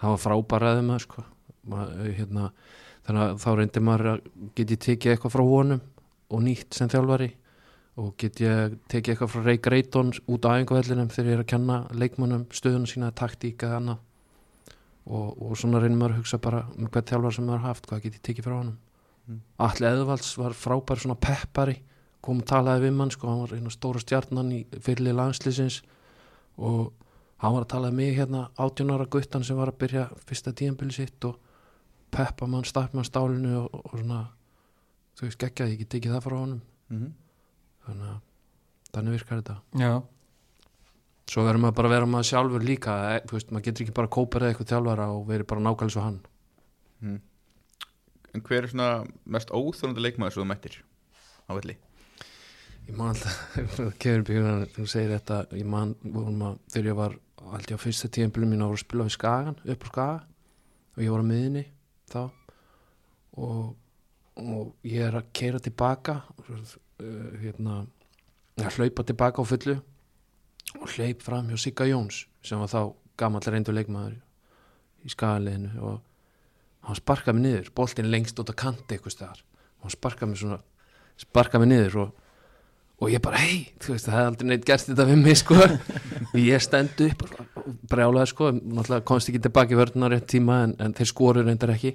það 0.00 0.12
var 0.12 0.22
frábæraðið 0.24 0.86
með 0.86 1.02
sko. 1.06 1.24
Hérna, 1.66 2.50
þannig 3.06 3.24
að 3.24 3.40
þá 3.42 3.48
reyndi 3.58 3.82
maður 3.82 4.12
að 4.12 4.30
get 4.58 4.74
ég 4.74 4.82
tekið 4.86 5.12
eitthvað 5.14 5.34
frá 5.34 5.44
honum 5.50 5.82
og 6.26 6.42
nýtt 6.46 6.78
sem 6.78 6.90
þjálfari 6.92 7.30
og 7.96 8.12
get 8.20 8.40
ég 8.44 8.76
tekið 8.92 9.12
eitthvað 9.14 9.32
frá 9.32 9.44
Ray 9.46 9.60
Greiton 9.62 10.12
út 10.14 10.46
á 10.46 10.54
æfingavellinum 10.54 11.10
þegar 11.10 11.30
ég 11.30 11.38
er 11.38 11.44
að 11.44 11.52
kenna 11.54 11.78
leikmannum 11.96 12.46
stöðuna 12.54 12.90
sína, 12.90 13.12
taktík 13.16 13.64
eða 13.66 13.80
annað 13.80 14.02
og, 15.06 15.28
og 15.42 15.54
svona 15.58 15.80
reynir 15.82 15.98
maður 15.98 16.16
að 16.16 16.22
hugsa 16.22 16.42
bara 16.42 16.64
með 16.76 16.90
hvað 16.92 17.12
þjálfar 17.12 17.36
sem 17.38 17.48
maður 17.48 17.64
haft, 17.66 17.88
hvað 17.88 18.04
get 18.04 18.18
ég 18.18 18.26
tekið 18.28 18.46
frá 18.46 18.56
honum 18.58 18.76
Mm. 19.26 19.40
Alli 19.58 19.88
Eðvalds 19.88 20.36
var 20.38 20.54
frábær 20.54 21.00
svona 21.02 21.16
peppari, 21.18 21.80
kom 22.22 22.42
og 22.42 22.46
talaði 22.46 22.86
við 22.86 22.94
mann 22.98 23.10
sko, 23.10 23.30
hann 23.30 23.42
var 23.42 23.54
einu 23.58 23.72
stóra 23.74 24.02
stjarnan 24.02 24.52
í 24.54 24.60
fyrirlið 24.70 25.18
landslýsins 25.18 25.80
og 26.62 26.92
hann 27.42 27.52
var 27.54 27.64
að 27.66 27.70
talaði 27.74 27.96
mig 27.98 28.14
hérna 28.16 28.46
18 28.56 28.90
ára 28.94 29.06
guttan 29.12 29.44
sem 29.44 29.56
var 29.58 29.68
að 29.72 29.78
byrja 29.82 30.06
fyrsta 30.26 30.52
tíðanbili 30.56 30.92
sitt 30.96 31.24
og 31.28 31.36
peppa 32.10 32.46
mann, 32.48 32.64
stapp 32.64 32.94
mann 32.94 33.04
stálinu 33.04 33.58
og, 33.64 33.74
og 33.84 33.98
svona 33.98 34.22
þú 35.18 35.26
veist 35.26 35.38
geggjaði, 35.42 35.72
ég 35.74 35.78
get 35.84 35.88
tekið 35.96 36.14
það 36.16 36.26
frá 36.28 36.36
honum 36.40 36.60
Mhm. 36.90 37.08
þannig 37.86 38.10
að 38.12 38.20
þannig 38.94 39.12
virkar 39.16 39.40
þetta 39.42 39.56
Já, 39.82 40.02
svo 41.26 41.42
verður 41.44 41.60
maður 41.64 41.74
bara 41.80 41.88
að 41.88 41.94
vera 41.96 42.06
maður 42.06 42.28
sjálfur 42.30 42.62
líka 42.64 42.94
e, 43.16 43.20
þú 43.26 43.32
veist, 43.36 43.50
maður 43.50 43.64
getur 43.66 43.84
ekki 43.86 43.94
bara 43.96 44.06
að 44.08 44.14
kópera 44.16 44.50
eitthvað 44.52 44.70
þjálfara 44.72 45.06
og 45.16 45.26
verið 45.26 45.46
bara 45.50 45.64
nákvæmlega 45.66 45.96
svo 45.96 46.04
hann 46.06 46.20
Mhm. 47.02 47.20
En 48.36 48.40
hver 48.42 48.62
er 48.64 48.68
svona 48.68 49.06
mest 49.26 49.48
óþólandi 49.50 50.00
leikmaður 50.04 50.32
svo 50.36 50.44
þú 50.44 50.48
mættir 50.52 50.78
á 51.48 51.52
velli? 51.58 51.76
ég 52.88 52.94
man 52.96 53.08
alltaf, 53.08 53.36
kefur 53.98 54.22
byggjum 54.22 54.66
þú 54.76 54.86
segir 54.86 55.18
þetta, 55.18 55.38
ég 55.58 55.66
man 55.66 55.94
að, 56.04 56.58
þegar 56.70 56.86
ég 56.92 56.96
var 56.96 57.16
alltaf 57.54 57.80
á 57.80 57.84
fyrsta 57.84 58.10
tíðanbili 58.12 58.48
mín 58.50 58.64
að 58.64 58.78
spila 58.82 59.06
við 59.06 59.16
Skagan, 59.16 59.58
upp 59.62 59.86
á 59.86 59.88
Skaga. 59.90 60.20
Og 60.96 61.02
ég 61.04 61.12
var 61.12 61.24
á 61.24 61.30
miðinni 61.30 61.64
þá. 62.10 62.22
Og, 63.36 63.64
og 64.40 64.86
ég 64.86 65.04
er 65.06 65.18
að 65.18 65.30
keira 65.36 65.60
tilbaka 65.62 66.20
uh, 66.48 66.76
hérna 67.42 67.82
að 68.56 68.78
hlaupa 68.78 69.04
tilbaka 69.04 69.44
á 69.44 69.50
fullu. 69.50 69.76
Og 70.80 70.88
hleyp 70.96 71.22
fram 71.24 71.50
hjá 71.50 71.60
Sigga 71.60 71.88
Jóns 71.88 72.24
sem 72.44 72.60
var 72.60 72.72
þá 72.72 72.80
gamall 73.20 73.44
reyndu 73.44 73.74
leikmaður 73.74 74.16
í 75.04 75.12
skagaliðinu. 75.12 75.74
Og 75.84 76.88
hann 76.88 76.98
sparkaði 76.98 77.38
mig 77.38 77.46
niður, 77.46 77.74
boltinn 77.76 78.10
lengst 78.10 78.40
út 78.40 78.50
að 78.52 78.60
kanti 78.64 78.96
eitthvað 78.96 79.16
staðar. 79.18 79.44
Og 79.78 79.86
hann 79.86 79.96
sparkaði 79.98 80.32
mig 80.32 80.42
svona 80.42 80.62
sparkaði 81.20 81.64
mig 81.64 81.72
niður 81.72 81.98
og, 82.04 82.24
og 82.96 83.10
ég 83.12 83.20
bara, 83.20 83.40
hei, 83.44 83.66
þú 83.82 83.92
veist, 83.92 84.06
það 84.08 84.14
hefði 84.16 84.28
aldrei 84.30 84.48
neitt 84.50 84.68
gert 84.68 84.86
þetta 84.88 85.04
við 85.10 85.18
mig, 85.20 85.36
sko. 85.36 85.56
Ég 86.46 86.62
stend 86.64 87.02
upp 87.04 87.24
og 87.28 87.66
brjálaði, 87.90 88.30
sko. 88.32 88.52
Náttúrulega 88.56 89.04
komst 89.10 89.28
ekki 89.32 89.42
tilbaki 89.44 89.76
vörðunar 89.76 90.14
rétt 90.14 90.30
tíma 90.32 90.62
en, 90.64 90.72
en 90.80 90.96
þeir 90.96 91.10
skoru 91.12 91.44
reyndar 91.44 91.74
ekki. 91.74 91.92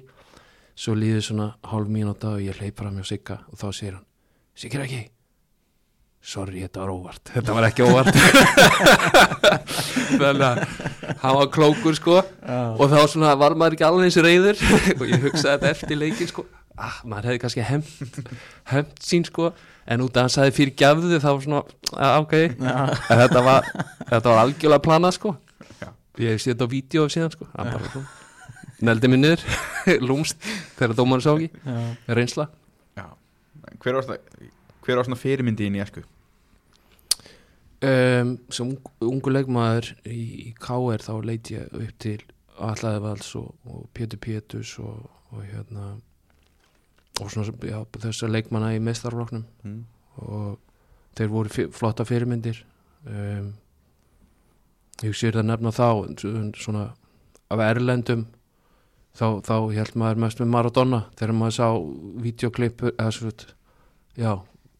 Svo 0.78 0.94
líður 0.96 1.26
svona 1.26 1.48
hálf 1.72 1.90
mínúta 1.90 2.36
og 2.36 2.44
ég 2.44 2.60
hleyp 2.60 2.78
fram 2.78 3.00
hjá 3.00 3.10
Sigga 3.10 3.42
og 3.50 3.58
þá 3.60 3.66
segir 3.74 3.98
hann 3.98 4.06
Sigga 4.56 4.86
ekki. 4.86 5.02
Sorry, 6.22 6.62
þetta 6.62 6.84
var 6.84 6.92
óvart. 6.94 7.30
Þetta 7.34 7.54
var 7.56 7.64
ekki 7.66 7.82
óvart. 7.82 8.14
Þannig 10.22 10.44
að 10.46 10.60
hann 11.18 11.38
var 11.40 11.48
klókur 11.50 11.98
sko. 11.98 12.20
Já, 12.22 12.60
og 12.78 12.92
þá 12.92 12.98
svona 13.10 13.34
var 13.40 13.58
maður 13.58 13.74
ekki 13.74 13.88
alveg 13.88 14.06
eins 14.06 14.20
reyður 14.22 14.62
og 15.00 15.08
ég 15.10 15.24
hugsaði 15.26 15.56
þetta 15.56 15.72
eftir 15.74 15.98
leikin 15.98 16.30
sko 16.30 16.46
ah, 16.76 17.00
maður 17.04 17.30
hefði 17.30 17.42
kannski 17.44 17.66
hemt 17.66 18.32
hemt 18.72 19.04
sín 19.04 19.26
sko 19.28 19.50
en 19.86 20.04
út 20.04 20.14
af 20.16 20.20
að 20.20 20.22
hann 20.22 20.34
sagði 20.36 20.56
fyrir 20.58 20.76
gjafðu 20.78 21.20
þá 21.22 21.30
svona 21.44 21.62
ok, 22.22 22.34
já, 22.54 22.74
en 23.10 23.22
þetta 23.24 23.44
var 23.46 23.68
þetta 24.08 24.24
var 24.28 24.42
algjörlega 24.44 24.84
planað 24.86 25.16
sko 25.18 25.34
Já. 25.82 25.90
ég 26.22 26.34
hef 26.34 26.44
séð 26.44 26.54
þetta 26.54 26.68
á 26.70 26.74
vídeo 26.76 27.06
síðan 27.12 27.34
sko 27.34 27.50
hann 27.52 27.72
bara 27.74 27.92
svona 27.92 28.18
neldi 28.82 29.10
mig 29.10 29.22
niður 29.22 29.44
lúmst 30.08 30.38
þegar 30.78 30.96
dómarinn 30.98 31.26
sá 31.26 31.32
ekki 31.34 31.50
já. 31.52 31.78
reynsla 32.18 32.48
Já. 32.98 33.06
Hver 33.82 33.98
var 33.98 34.06
svona, 34.06 34.50
hver 34.82 34.98
var 34.98 35.08
svona 35.08 35.20
fyrirmyndi 35.20 35.68
inn 35.68 35.78
í 35.78 35.84
esku? 35.84 36.02
um, 37.82 38.36
sem 38.50 38.68
ung, 38.68 38.92
ungu 39.02 39.32
leikmaður 39.34 39.92
í, 40.06 40.20
í 40.46 40.54
KR 40.62 41.02
þá 41.02 41.12
leit 41.26 41.50
ég 41.52 41.74
upp 41.74 41.98
til 42.02 42.20
Allaði 42.62 43.02
Valls 43.02 43.32
og, 43.40 43.52
og 43.66 43.86
Pétur 43.96 44.20
Pétus 44.22 44.76
og, 44.82 45.06
og 45.32 45.44
hérna 45.48 45.96
og 47.22 47.32
svona 47.32 47.54
já, 47.68 47.78
þessar 48.02 48.32
leikmanna 48.34 48.74
í 48.76 48.82
meistarfloknum 48.82 49.44
Mm. 49.64 49.84
og 50.18 50.58
þeir 51.16 51.28
voru 51.32 51.68
flotta 51.72 52.04
fyrirmyndir. 52.04 52.64
Um, 53.06 53.54
ég 55.02 55.16
sér 55.16 55.34
það 55.38 55.48
nefna 55.48 55.72
þá 55.74 55.88
svona 56.60 56.84
af 57.52 57.60
erlendum 57.64 58.26
þá, 59.18 59.42
þá 59.44 59.54
held 59.74 59.96
maður 59.98 60.20
mest 60.24 60.40
með 60.40 60.52
Maradona 60.54 61.02
þegar 61.18 61.36
maður 61.36 61.56
sá 61.58 61.66
videoklippur 62.24 62.94
eða 62.94 63.14
svo 63.16 63.32
já, 64.16 64.32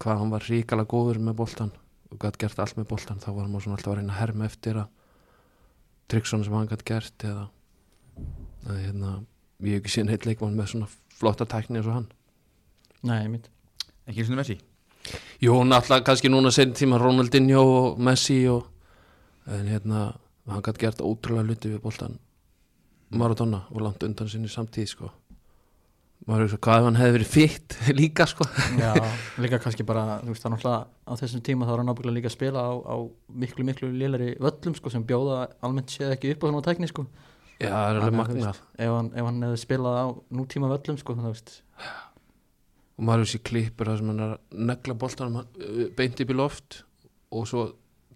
hvað 0.03 0.21
hann 0.23 0.33
var 0.33 0.47
ríkala 0.49 0.87
góður 0.89 1.21
með 1.21 1.39
boltan 1.43 1.73
og 2.13 2.21
gætt 2.23 2.39
gert 2.41 2.61
allt 2.63 2.79
með 2.79 2.89
boltan 2.93 3.21
þá 3.23 3.31
var 3.33 3.49
maður 3.49 3.67
svona 3.67 3.79
alltaf 3.79 3.93
að 3.93 3.99
reyna 4.01 4.15
að 4.15 4.21
herma 4.21 4.49
eftir 4.49 4.81
að 4.83 4.89
tryggsona 6.13 6.47
sem 6.47 6.57
hann 6.57 6.71
gætt 6.71 6.87
gert 6.89 7.27
eða 7.29 7.47
að 8.69 8.81
hérna 8.85 9.13
ég 9.63 9.77
hef 9.79 9.83
ekki 9.83 9.95
síðan 9.97 10.13
heitt 10.13 10.27
leikmann 10.29 10.59
með 10.59 10.73
svona 10.75 10.91
flotta 11.19 11.49
tækni 11.49 11.81
eins 11.81 11.89
og 11.89 11.97
hann 11.99 12.11
Nei, 13.09 13.27
mitt 13.29 13.49
Ekki 14.09 14.25
svona 14.27 14.43
Messi? 14.43 14.59
Jú, 15.43 15.57
náttúrulega 15.67 16.07
kannski 16.07 16.31
núna 16.31 16.51
sen 16.55 16.75
tíma 16.79 16.99
Ronaldinho 17.03 17.63
og 17.63 17.99
Messi 18.03 18.45
og 18.51 18.69
en 19.51 19.67
hérna, 19.67 20.13
hann 20.47 20.63
gætt 20.63 20.79
gert 20.79 21.01
ótrúlega 21.03 21.49
hluti 21.49 21.73
við 21.73 21.81
boltan 21.83 22.19
Maradona 23.13 23.65
og 23.75 23.83
langt 23.83 24.03
undan 24.07 24.29
sinni 24.31 24.49
samtíð 24.49 24.87
sko. 24.95 25.11
Maður 26.23 26.47
veist 26.47 26.61
hvað 26.63 26.79
ef 26.79 26.87
hann 26.87 26.99
hefði 27.01 27.15
verið 27.17 27.31
fitt 27.33 27.75
líka 27.99 28.27
sko? 28.31 28.47
Já, 28.79 28.93
líka 29.43 29.59
kannski 29.61 29.83
bara, 29.87 30.21
þú 30.23 30.31
veist, 30.31 30.45
það 30.45 30.49
er 30.49 30.55
náttúrulega 30.55 31.11
á 31.11 31.13
þessum 31.19 31.43
tíma 31.49 31.67
þá 31.67 31.73
er 31.75 31.83
hann 31.83 31.91
náttúrulega 31.91 32.17
líka 32.21 32.31
að 32.31 32.37
spila 32.37 32.63
á, 32.63 32.71
á 32.79 32.97
miklu, 33.43 33.67
miklu 33.67 33.91
lélari 33.91 34.31
völlum, 34.39 34.77
sko, 34.79 34.93
sem 34.95 35.03
bjóða 35.09 35.41
almennt 35.67 35.91
séð 35.91 36.15
ekki 36.15 36.31
upp 36.37 36.47
á 36.47 36.49
svona 36.53 36.63
tækni, 36.69 36.89
sko. 36.93 37.05
Já, 37.59 37.69
það 37.75 37.91
er 37.91 37.99
alveg 37.99 38.07
Þannig 38.07 38.15
að, 38.15 38.21
magnað. 38.23 38.63
ef 38.87 38.95
hann, 38.95 39.11
ef 39.19 39.29
hann 39.29 39.43
hefði 39.49 39.61
spilað 39.67 39.99
á 39.99 40.07
nútíma 40.39 40.71
völlum, 40.73 41.01
sko, 41.03 41.19
þú 41.19 41.27
veist 41.35 41.53
og 43.03 43.07
maður 43.09 43.25
veist 43.25 43.35
í 43.35 43.43
klippur 43.43 43.89
það 43.91 43.97
sem 43.99 44.11
hann 44.13 44.21
er 44.23 44.33
að 44.37 44.59
negla 44.71 44.95
boltanum 44.95 45.39
hann, 45.41 45.87
beint 45.99 46.21
upp 46.23 46.31
í 46.31 46.35
loft. 46.39 46.77
Og 47.35 47.49
svo 47.51 47.63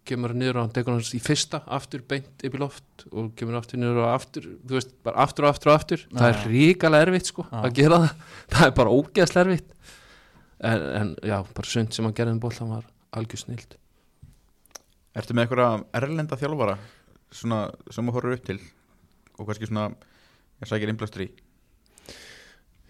kemur 0.07 0.31
hann 0.31 0.39
niður 0.39 0.61
og 0.61 0.63
hann 0.63 0.75
tekur 0.77 0.95
hans 0.95 1.09
í 1.17 1.19
fyrsta 1.19 1.59
aftur 1.75 2.05
beint 2.07 2.45
upp 2.47 2.55
í 2.55 2.61
loft. 2.63 3.07
Og 3.11 3.33
kemur 3.35 3.59
aftur 3.59 3.81
niður 3.83 4.05
og 4.05 4.13
aftur 4.13 4.47
þú 4.63 4.77
veist, 4.77 4.93
bara 5.03 5.25
aftur 5.25 5.49
og 5.49 5.51
aftur 5.57 5.73
og 5.73 5.79
aftur. 5.81 6.05
Það 6.13 6.29
er 6.29 6.39
Já. 6.39 6.45
ríkalega 6.53 7.09
erfitt 7.09 7.31
sko 7.33 7.47
Já. 7.49 7.57
að 7.65 7.75
gera 7.81 7.99
það. 8.05 8.29
Það 8.55 8.69
er 8.69 8.77
bara 8.79 8.95
ógeðslega 9.01 9.49
erfitt. 9.49 9.73
En, 10.57 10.85
en 11.01 11.11
já, 11.21 11.37
bara 11.59 11.69
sund 11.69 11.93
sem 11.93 12.07
hann 12.07 12.15
gerði 12.17 12.37
um 12.37 12.45
boltan 12.47 12.71
var 12.71 12.87
algjör 13.19 13.43
snild. 13.43 13.75
Ertu 15.19 15.35
með 15.35 15.49
eitthvað 15.49 15.83
erlenda 15.99 16.39
þjálfara 16.39 16.79
svona, 17.35 17.59
sem 17.91 18.07
þú 18.07 18.15
horfur 18.15 18.39
upp 18.39 18.47
til? 18.47 18.61
Og 19.37 19.51
kannski 19.51 19.69
svona 19.69 19.91
ég 20.63 20.71
sækir 20.71 20.95
innblastur 20.95 21.27
í 21.27 21.33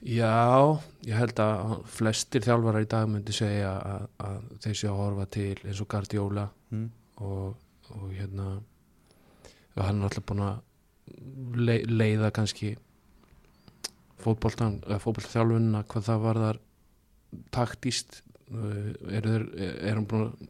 Já, 0.07 0.79
ég 1.03 1.17
held 1.19 1.41
að 1.43 1.81
flestir 1.91 2.45
þjálfarar 2.45 2.85
í 2.85 2.89
dag 2.91 3.09
myndi 3.11 3.35
segja 3.35 3.73
að, 3.75 4.05
að 4.23 4.45
þeir 4.63 4.77
séu 4.79 4.91
að 4.93 5.01
horfa 5.01 5.27
til 5.35 5.55
eins 5.65 5.81
og 5.83 5.89
Guardiola 5.91 6.45
mm. 6.71 6.85
og, 7.27 7.57
og 7.91 8.05
hérna 8.15 8.47
hann 9.75 9.99
er 9.99 10.07
alltaf 10.07 10.27
búin 10.29 10.45
að 10.47 11.59
le, 11.59 11.81
leiða 11.91 12.31
kannski 12.35 12.77
fótboltan 14.23 14.79
eða 14.87 15.01
fótboltaþjálfunina 15.03 15.83
hvað 15.91 16.09
það 16.13 16.23
var 16.29 16.43
þar 16.45 16.63
taktíst 17.59 18.21
er, 19.11 19.27
er, 19.27 19.49
er 19.59 19.99
hann 19.99 20.07
búin 20.07 20.29
að 20.29 20.49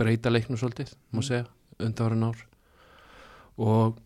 breyta 0.00 0.32
leiknum 0.32 0.60
svolítið, 0.60 0.92
má 1.12 1.20
Mm. 1.20 1.26
segja 1.26 1.46
undanvarin 1.80 2.28
ár 2.28 2.46
og 3.56 3.98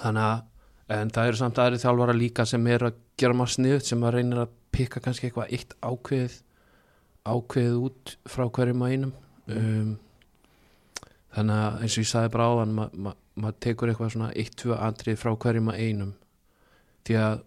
þannig 0.00 0.22
að 0.28 0.51
en 0.92 1.10
það 1.14 1.28
eru 1.30 1.38
samt 1.40 1.58
aðri 1.62 1.80
þjálfara 1.82 2.14
líka 2.16 2.46
sem 2.48 2.66
er 2.72 2.86
að 2.88 2.96
gera 3.20 3.36
maður 3.38 3.54
sniðut 3.56 3.88
sem 3.88 4.02
að 4.06 4.14
reynir 4.16 4.40
að 4.44 4.54
pikka 4.74 5.02
kannski 5.04 5.28
eitthvað 5.28 5.52
eitt 5.56 5.76
ákveðið 5.84 6.38
ákveðið 7.32 7.76
út 7.86 8.14
frá 8.26 8.44
hverjum 8.50 8.82
að 8.82 8.94
einum. 8.96 9.12
Um, 9.52 9.92
þannig 11.36 11.60
að 11.62 11.84
eins 11.84 11.96
og 11.96 12.02
ég 12.02 12.10
sagði 12.10 12.32
bara 12.34 12.48
áðan 12.50 12.74
ma- 12.78 12.90
ma- 13.06 13.16
maður 13.38 13.60
tekur 13.66 13.92
eitthvað 13.92 14.12
svona 14.16 14.32
eitt, 14.34 14.56
tvö 14.58 14.76
andrið 14.78 15.20
frá 15.20 15.32
hverjum 15.44 15.70
að 15.72 15.80
einum. 15.86 16.12
Því 17.06 17.16
að 17.22 17.38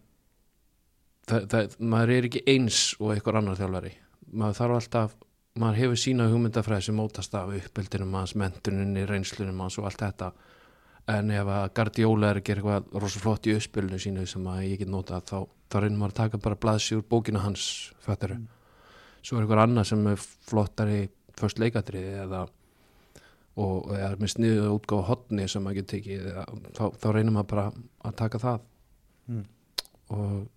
það, 1.29 1.45
það, 1.51 1.77
maður 1.93 2.15
er 2.15 2.29
ekki 2.29 2.43
eins 2.55 2.79
og 3.01 3.13
einhver 3.15 3.39
annar 3.41 3.59
þjálfari. 3.59 3.93
Maður 4.31 4.59
þarf 4.61 4.77
alltaf 4.79 5.15
maður 5.55 5.81
hefur 5.83 5.99
sína 6.01 6.29
hugmyndafræði 6.31 6.87
sem 6.89 6.97
mótast 6.99 7.35
af 7.39 7.53
uppeldinum 7.55 8.15
hans, 8.17 8.33
mentuninni, 8.35 9.05
reynslunum 9.07 9.61
hans 9.63 9.77
og 9.79 9.87
allt 9.89 10.01
þetta 10.03 10.31
en 11.07 11.29
ef 11.31 11.45
að 11.53 11.67
Guardiola 11.77 12.29
er 12.33 12.39
að 12.39 12.47
gera 12.47 12.61
eitthvað 12.63 12.99
rosa 13.03 13.19
flott 13.21 13.45
í 13.45 13.53
uppspilinu 13.55 13.99
sínu 14.01 14.23
sem 14.27 14.47
að 14.49 14.63
ég 14.71 14.79
get 14.81 14.89
notað 14.89 15.27
þá, 15.29 15.37
þá 15.69 15.75
reynir 15.83 15.99
maður 15.99 16.13
að 16.15 16.19
taka 16.23 16.37
bara 16.45 16.59
blaðsjúr 16.65 17.03
bókinu 17.09 17.43
hans 17.43 17.65
föttaru 18.05 18.39
Mm. 18.39 18.47
svo 19.25 19.37
er 19.37 19.41
einhver 19.45 19.61
annar 19.63 19.85
sem 19.85 20.07
er 20.07 20.15
flottari 20.21 21.09
först 21.37 21.59
leikatriði 21.59 22.15
eða 22.25 22.47
og 23.57 23.91
eða 23.95 24.17
með 24.19 24.33
sniðu 24.33 24.71
útgáfa 24.75 25.07
hotni 25.07 25.47
sem 25.47 25.63
maður 25.63 25.75
getur 25.79 25.91
tekið 25.95 26.25
eða, 26.31 26.43
þá, 26.75 26.83
þá 27.01 27.07
reynir 27.15 27.31
maður 27.37 27.51
bara 27.53 27.67
að 28.05 28.15
taka 28.23 28.37
það 28.39 28.59
Mm. 29.27 29.45
og, 30.13 30.47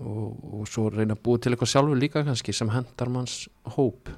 og, 0.00 0.44
og 0.60 0.68
svo 0.70 0.86
reyna 0.92 1.14
að 1.16 1.22
búa 1.26 1.38
til 1.40 1.52
eitthvað 1.52 1.70
sjálfur 1.74 1.98
líka 2.00 2.22
kannski 2.24 2.54
sem 2.56 2.70
hendar 2.72 3.10
manns 3.12 3.48
hóp 3.76 4.08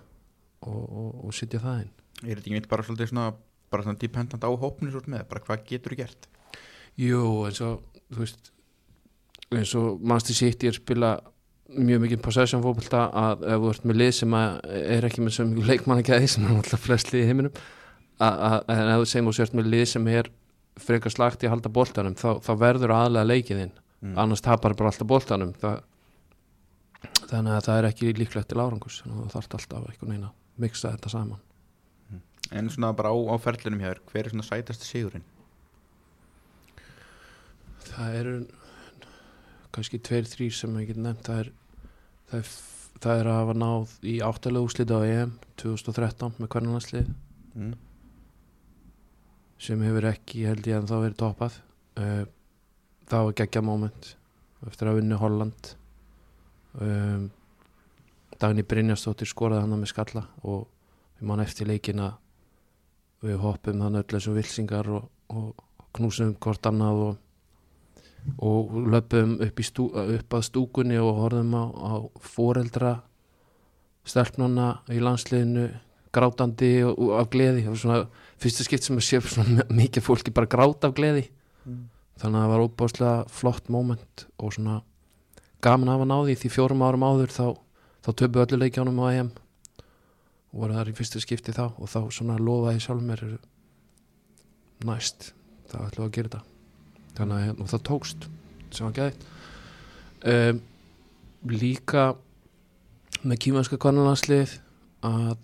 og, 0.67 0.83
og, 0.87 1.25
og 1.27 1.35
sitja 1.35 1.61
það 1.63 1.81
inn 1.85 1.93
Er 2.23 2.31
þetta 2.39 2.41
ekki 2.47 2.55
mitt 2.55 2.69
bara 2.71 2.83
svolítið 2.87 3.11
svona 3.11 3.33
bara 3.77 3.87
svona 3.87 4.01
dependent 4.01 4.49
á 4.49 4.51
hópnu 4.51 4.91
svo 4.91 5.05
með 5.07 5.29
bara 5.31 5.45
hvað 5.47 5.65
getur 5.71 5.95
þú 5.95 6.03
gert? 6.03 6.29
Jú, 6.97 7.23
eins 7.47 7.63
og 7.65 8.03
þú 8.11 8.25
veist 8.25 8.53
eins 9.55 9.75
og 9.79 10.03
Manchester 10.03 10.39
City 10.41 10.71
er 10.71 10.77
spila 10.77 11.17
mjög 11.67 12.05
mikið 12.05 12.23
possession 12.23 12.63
fókbalta 12.63 13.07
að 13.11 13.47
ef 13.51 13.63
þú 13.63 13.71
ert 13.73 13.87
með 13.87 14.01
lið 14.01 14.13
sem 14.21 14.37
er 14.39 15.07
ekki 15.07 15.23
með 15.25 15.37
sem 15.39 15.55
leikmann 15.67 16.03
ekki 16.03 16.15
aðeins 16.15 16.37
sem 16.37 16.47
er 16.47 16.55
alltaf 16.55 16.83
flest 16.83 17.13
lið 17.13 17.25
í 17.25 17.31
heiminum 17.31 17.57
en 18.23 18.93
ef 18.93 19.01
þú 19.03 19.09
segjum 19.11 19.31
þú 19.31 19.35
sért 19.39 19.57
með 19.59 19.73
lið 19.75 19.89
sem 19.93 20.07
er 20.13 20.31
frekar 20.81 21.13
slagt 21.13 21.43
í 21.43 21.49
að 21.49 21.57
halda 21.57 21.73
boltanum 21.73 22.17
þá, 22.19 22.29
þá 22.45 22.53
verður 22.61 22.95
aðlega 22.95 23.31
leikiðinn 23.31 23.75
mm. 23.75 24.17
annars 24.21 24.45
tapar 24.45 24.77
bara 24.77 24.93
alltaf 24.93 25.09
boltanum. 25.09 25.53
Það, 25.61 25.81
þannig 27.31 27.57
að 27.57 27.67
það 27.69 27.79
er 27.79 27.89
ekki 27.91 28.15
líklegt 28.17 28.51
til 28.53 28.61
árangus 28.61 29.01
þannig 29.03 29.19
að 29.19 29.27
það 29.27 29.37
þarf 29.37 29.59
alltaf 29.59 29.91
einhvern 29.91 30.13
veginn 30.13 30.29
að 30.29 30.63
mixa 30.63 30.93
þetta 30.93 31.13
saman 31.13 31.43
En 32.55 32.71
svona 32.71 32.93
bara 32.95 33.11
á, 33.11 33.17
á 33.17 33.37
ferlinum 33.43 33.83
hér 33.83 34.01
hver 34.11 34.27
er 34.27 34.35
svona 34.35 34.47
sætasti 34.47 34.87
sigurinn? 34.87 35.25
Það 37.87 38.19
eru 38.21 38.35
kannski 39.75 40.01
tveir, 40.01 40.29
þrýr 40.29 40.55
sem 40.55 40.77
ég 40.81 40.91
get 40.91 41.01
nefnt. 41.01 41.27
Það 41.27 41.41
er, 41.43 41.51
það 42.31 42.39
er, 42.39 42.53
það 43.05 43.21
er 43.21 43.31
að 43.31 43.41
hafa 43.41 43.57
náð 43.63 43.97
í 44.07 44.15
áttalega 44.25 44.69
úslita 44.69 45.01
á 45.01 45.03
EM 45.07 45.35
2013 45.61 46.37
með 46.41 46.53
kvernarlandslið 46.55 47.11
mm. 47.57 47.73
sem 49.67 49.87
hefur 49.87 50.09
ekki 50.13 50.47
held 50.49 50.71
ég 50.71 50.79
að 50.81 50.93
þá 50.93 50.97
verið 50.97 51.19
toppað. 51.23 51.59
Uh, 51.97 52.23
það 53.11 53.27
var 53.29 53.37
geggja 53.41 53.65
moment 53.65 54.13
eftir 54.67 54.91
að 54.91 55.01
vinna 55.01 55.19
Holland. 55.21 55.75
Um, 56.77 57.29
Dagni 58.37 58.65
Brynjastóttir 58.69 59.29
skoraði 59.31 59.65
hann 59.65 59.79
með 59.81 59.93
skalla 59.95 60.27
og 60.45 60.67
við 61.17 61.29
mann 61.31 61.41
eftir 61.41 61.69
leikin 61.71 62.03
að 62.05 62.17
við 63.25 63.39
hoppum 63.43 63.81
hann 63.85 63.99
öll 64.01 64.09
þessu 64.11 64.35
vilsingar 64.37 64.91
og, 64.93 65.09
og 65.33 65.55
knúsum 65.97 66.35
hvort 66.43 66.69
annað 66.69 67.03
og, 67.07 67.17
og 68.43 68.77
löpum 68.93 69.37
upp, 69.45 69.63
stú, 69.65 69.89
upp 69.95 70.37
að 70.37 70.47
stúkunni 70.51 70.99
og 71.01 71.23
horfum 71.23 71.55
á, 71.57 71.65
á 71.65 71.93
foreldra 72.21 72.95
stelpnana 74.07 74.83
í 74.93 75.01
landsliðinu 75.03 75.69
grátandi 76.17 76.73
og, 76.87 76.99
og 76.99 77.15
af 77.21 77.31
gleði. 77.33 77.65
Það 77.65 77.73
var 77.73 77.83
svona 77.83 78.27
fyrsta 78.43 78.67
skipt 78.67 78.87
sem 78.87 78.99
að 78.99 79.07
sé 79.09 79.21
svona 79.25 79.67
mikið 79.81 80.07
fólki 80.07 80.35
bara 80.35 80.51
gráta 80.51 80.91
af 80.91 80.97
gleði. 80.99 81.29
Mm. 81.67 81.89
þannig 82.21 82.39
að 82.39 82.45
það 82.45 82.53
var 82.53 82.63
óbáslega 82.63 83.15
flott 83.35 83.71
moment 83.75 84.23
og 84.39 84.53
svona 84.55 84.77
gaman 85.65 85.89
að 85.91 85.97
hafa 85.97 86.07
náði 86.07 86.37
því 86.39 86.51
fjórum 86.55 86.85
árum 86.87 87.03
áður 87.03 87.33
þá, 87.35 87.47
þá 88.07 88.11
töpu 88.21 88.43
öllu 88.45 88.61
leikjánum 88.61 89.01
á 89.03 89.07
EM. 89.11 89.31
og 89.35 89.46
voru 90.55 90.77
þar 90.77 90.91
í 90.91 90.97
fyrsta 90.97 91.23
skipti 91.23 91.55
þá 91.57 91.65
og 91.69 91.89
þá 91.91 92.01
svona 92.15 92.39
lofaði 92.41 92.83
sjálf 92.85 93.05
mér 93.05 93.25
næst. 94.87 95.33
Ætlum 95.67 96.07
við 96.07 96.07
að 96.07 96.15
gera 96.15 96.31
þetta. 96.31 96.43
Þannig 97.17 97.37
að 97.37 97.47
hérna, 97.47 97.67
það 97.73 97.87
tókst 97.89 98.29
sem 98.75 98.87
var 98.87 98.97
gæðið 98.97 99.27
um, 100.27 100.63
líka 101.53 102.07
með 103.27 103.41
kýmanska 103.45 103.79
konunlandslið 103.81 104.57
að, 105.07 105.37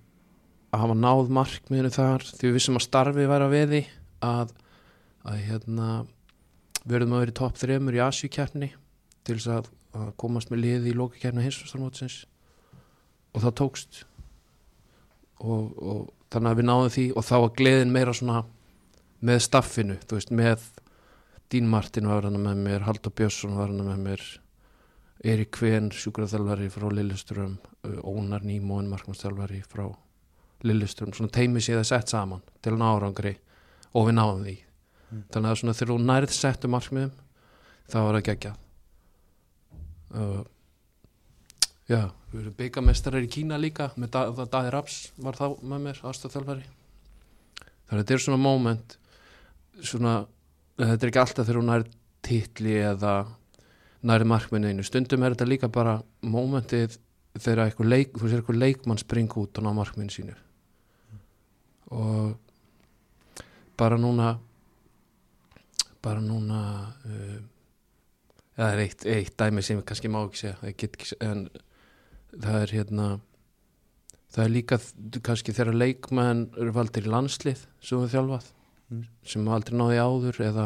að 0.73 0.83
hafa 0.85 0.97
náð 0.99 1.33
markmiðinu 1.39 1.93
þar 1.95 2.27
því 2.29 2.49
við 2.49 2.57
vissum 2.59 2.79
að 2.79 2.87
starfi 2.87 3.29
væri 3.31 3.47
að 3.47 3.55
veði 3.55 3.83
að, 4.23 4.53
að 5.27 5.39
hérna 5.47 5.89
verðum 6.89 7.17
að 7.17 7.25
vera 7.25 7.35
í 7.35 7.39
topp 7.39 7.61
þremur 7.63 7.99
í 7.99 8.03
Asjúkjærni 8.03 8.71
til 9.23 9.39
þess 9.39 9.51
að, 9.55 9.71
að 9.99 10.13
komast 10.21 10.53
með 10.53 10.65
liði 10.67 10.93
í 10.93 10.97
lókakjærni 10.99 11.47
hinsumstarmótsins 11.47 12.23
og 13.33 13.45
það 13.45 13.57
tókst 13.63 14.03
og, 15.43 15.83
og 15.83 16.01
þannig 16.33 16.53
að 16.53 16.61
við 16.61 16.69
náðum 16.69 16.95
því 16.97 17.07
og 17.17 17.27
þá 17.29 17.35
var 17.35 17.53
gleðin 17.59 17.93
meira 17.95 18.15
svona 18.17 18.45
með 19.23 19.43
staffinu, 19.47 19.99
þú 20.07 20.19
veist, 20.19 20.33
með 20.35 20.71
Dín 21.53 21.69
Martin 21.69 22.09
var 22.09 22.25
hann 22.25 22.41
með 22.41 22.63
mér 22.65 22.87
Haldur 22.87 23.13
Björnsson 23.13 23.59
var 23.59 23.69
hann 23.69 23.85
með 23.85 24.01
mér 24.07 24.25
Erik 25.23 25.53
Kvén, 25.55 25.93
sjúkraþjálfari 25.95 26.67
frá 26.73 26.89
Lilleström, 26.91 27.59
Ónar 28.03 28.43
Nýmóin 28.43 28.89
markmannstjálfari 28.91 29.61
frá 29.71 29.85
Lilleström 30.67 31.13
svona 31.15 31.35
teimi 31.35 31.63
séð 31.63 31.83
að 31.83 31.89
sett 31.93 32.15
saman 32.15 32.43
til 32.63 32.75
hann 32.75 32.87
árangri 32.89 33.37
og 33.93 34.09
við 34.09 34.19
náðum 34.19 34.45
því 34.49 34.59
Mm. 35.13 35.25
þannig 35.29 35.51
að 35.51 35.59
svona 35.61 35.77
þegar 35.77 35.91
þú 35.93 35.97
nærið 36.09 36.31
settu 36.33 36.69
markmiðum 36.73 37.17
þá 37.93 37.97
var 38.01 38.17
það 38.17 38.23
geggjað 38.29 38.55
uh, 40.17 40.45
já, 41.91 42.11
við 42.33 42.41
erum 42.45 42.57
byggamestrar 42.59 43.25
í 43.25 43.31
Kína 43.33 43.59
líka 43.61 43.91
með 43.97 44.13
da, 44.15 44.23
Daði 44.53 44.71
Raps 44.75 44.99
var 45.23 45.39
þá 45.39 45.47
með 45.63 45.85
mér 45.89 46.03
aðstofþjálfari 46.11 46.67
þannig 46.67 47.93
að 47.93 48.03
þetta 48.03 48.15
er 48.17 48.25
svona 48.27 48.41
moment 48.43 48.97
svona, 49.83 50.15
þetta 50.79 51.01
er 51.07 51.11
ekki 51.13 51.23
alltaf 51.25 51.47
þegar 51.49 51.61
þú 51.61 51.65
nærið 51.69 51.95
titli 52.23 52.77
eða 52.79 53.15
nærið 54.07 54.31
markmiðinu, 54.33 54.85
stundum 54.87 55.23
er 55.27 55.35
þetta 55.35 55.47
líka 55.51 55.69
bara 55.73 55.97
momentið 56.27 56.97
þegar 57.39 57.69
eitthvað 57.69 57.91
leik, 57.91 58.17
eitthvað 58.19 58.59
leikmann 58.59 59.01
springa 59.01 59.39
út 59.41 59.59
og 59.59 59.65
ná 59.65 59.71
markmiðinu 59.77 60.13
sínu. 60.15 60.35
Og 61.93 62.35
bara 63.79 63.97
núna 64.01 64.35
bara 66.03 66.21
núna 66.25 66.61
uh, 67.07 67.39
það 68.59 68.73
er 68.75 68.83
eitt, 68.85 69.07
eitt 69.07 69.37
dæmi 69.39 69.63
sem 69.65 69.79
ég 69.79 69.87
kannski 69.87 70.11
má 70.13 70.21
ekki 70.25 70.41
segja 70.43 70.57
það 70.61 70.75
get 70.83 70.97
ekki, 70.99 71.11
se- 71.13 71.21
en 71.25 71.45
það 72.41 72.59
er 72.63 72.73
hérna 72.79 73.07
það 74.33 74.45
er 74.47 74.53
líka 74.55 74.79
kannski 75.27 75.53
þegar 75.53 75.75
leikmenn 75.77 76.47
eru 76.57 76.73
valdir 76.73 77.05
í 77.09 77.13
landslið 77.13 77.67
sem 77.85 78.03
við 78.05 78.15
þjálfað 78.17 78.51
Mm. 78.93 79.07
sem 79.25 79.47
aldrei 79.49 79.73
náði 79.79 79.97
áður 80.05 80.39
eða, 80.45 80.65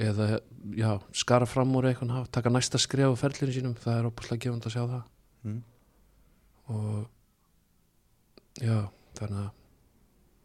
eða 0.00 0.26
já, 0.72 0.90
skara 1.12 1.44
fram 1.44 1.74
úr 1.76 1.84
eitthvað 1.90 2.14
hafa, 2.14 2.30
taka 2.32 2.48
næsta 2.48 2.78
skref 2.80 3.12
á 3.12 3.20
ferlinu 3.20 3.52
sínum 3.52 3.74
það 3.76 3.98
er 3.98 4.06
opaslega 4.08 4.40
gefand 4.46 4.64
að 4.64 4.72
sjá 4.72 4.84
það 4.88 5.02
Mm. 5.44 5.58
og 6.72 7.10
já, 8.62 8.78
þannig 9.18 9.42
að 9.42 9.50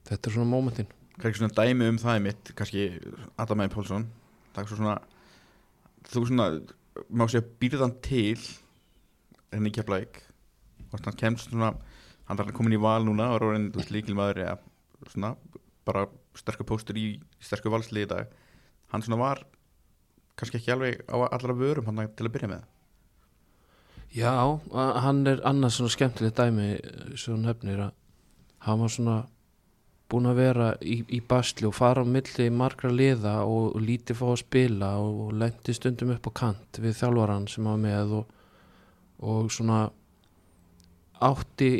þetta 0.09 0.27
er 0.27 0.35
svona 0.35 0.51
momentin 0.51 0.91
kannski 1.21 1.39
svona 1.39 1.55
dæmi 1.61 1.87
um 1.93 1.97
það 2.01 2.15
er 2.17 2.25
mitt 2.27 2.51
kannski 2.59 2.83
svo 3.87 4.75
svona 4.75 4.97
þú 6.11 6.25
svona 6.27 6.49
má 7.07 7.23
segja 7.31 7.47
býrðan 7.61 7.95
til 8.03 8.35
henni 9.51 9.71
blæk 9.71 10.21
hvort 10.91 11.07
hann 11.07 11.17
kemst 11.17 11.49
svona 11.49 11.73
hann 12.27 12.39
er 12.39 12.53
komin 12.55 12.75
í 12.75 12.81
val 12.81 13.03
núna 13.03 13.31
og 13.35 13.43
er 13.51 13.91
líkilmaður 13.91 14.43
eða 14.45 14.57
svona 15.11 15.35
bara 15.85 16.05
sterkur 16.37 16.67
póstur 16.69 16.99
í, 16.99 17.07
í 17.17 17.43
sterkur 17.43 17.73
valsli 17.73 18.05
í 18.05 18.09
dag. 18.09 18.29
Hann 18.93 19.03
svona 19.03 19.19
var 19.19 19.43
kannski 20.39 20.61
ekki 20.61 20.73
alveg 20.73 21.01
á 21.11 21.15
allra 21.27 21.55
vörum 21.57 21.89
hann 21.89 22.07
til 22.15 22.27
að 22.27 22.33
byrja 22.35 22.51
með. 22.53 22.63
Já, 24.11 24.31
hann 24.71 25.21
er 25.27 25.43
annars 25.47 25.77
svona 25.79 25.93
skemmtilegt 25.93 26.39
dæmi 26.39 26.71
sem 27.19 27.45
hefnir 27.47 27.85
að 27.87 27.93
hann 28.67 28.81
var 28.83 28.91
svona 28.91 29.19
búin 30.11 30.27
að 30.27 30.41
vera 30.41 30.67
í, 30.83 30.97
í 31.07 31.21
basli 31.23 31.67
og 31.69 31.77
fara 31.77 32.03
á 32.03 32.07
milli 32.07 32.49
margra 32.51 32.91
liða 32.91 33.37
og, 33.47 33.71
og 33.77 33.85
lítið 33.85 34.19
fá 34.19 34.25
að 34.27 34.41
spila 34.43 34.89
og, 34.99 35.21
og 35.27 35.37
lendi 35.39 35.75
stundum 35.75 36.11
upp 36.17 36.27
á 36.27 36.31
kant 36.41 36.81
við 36.83 36.97
þjálfaran 36.99 37.47
sem 37.51 37.69
var 37.69 37.79
með 37.79 38.17
og, 38.19 38.33
og 39.21 39.51
svona 39.53 39.85
átti 41.21 41.71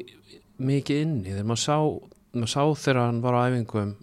mikið 0.62 1.04
inni. 1.06 1.34
Þegar 1.34 1.50
maður 1.50 1.64
sá, 1.64 1.78
maður 2.38 2.54
sá 2.54 2.64
þegar 2.86 3.04
hann 3.08 3.22
var 3.24 3.38
á 3.38 3.42
æfingum 3.50 3.96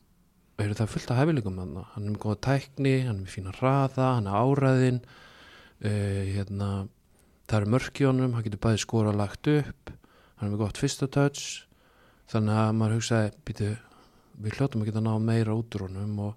er 0.59 0.75
það 0.75 0.91
fullt 0.91 1.11
af 1.15 1.21
hæfileikum 1.21 1.59
hann 1.63 1.75
hann 1.95 2.05
er 2.05 2.13
með 2.13 2.23
góða 2.25 2.39
tækni, 2.49 2.95
hann 3.07 3.21
er 3.21 3.23
með 3.23 3.35
fína 3.37 3.53
raða 3.61 4.09
hann 4.17 4.27
er 4.27 4.39
áræðin 4.43 4.97
uh, 5.07 6.23
hérna 6.35 6.71
það 7.49 7.61
eru 7.61 7.73
mörk 7.77 8.01
í 8.03 8.07
honum, 8.09 8.35
hann 8.35 8.45
getur 8.45 8.63
bæði 8.67 8.83
skora 8.83 9.15
lagt 9.15 9.49
upp, 9.53 9.93
hann 10.39 10.49
er 10.49 10.53
með 10.53 10.65
gott 10.65 10.81
fyrsta 10.81 11.09
touch. 11.09 11.45
Þannig 12.29 12.59
að 12.61 12.73
maður 12.77 12.99
hugsaði 12.99 13.31
býtu, 13.49 13.69
við 14.37 14.59
hljóttum 14.59 14.83
að 14.85 14.91
geta 14.91 15.05
ná 15.05 15.15
meira 15.23 15.55
út 15.57 15.79
úr 15.79 15.87
honum 15.87 16.19
og, 16.27 16.35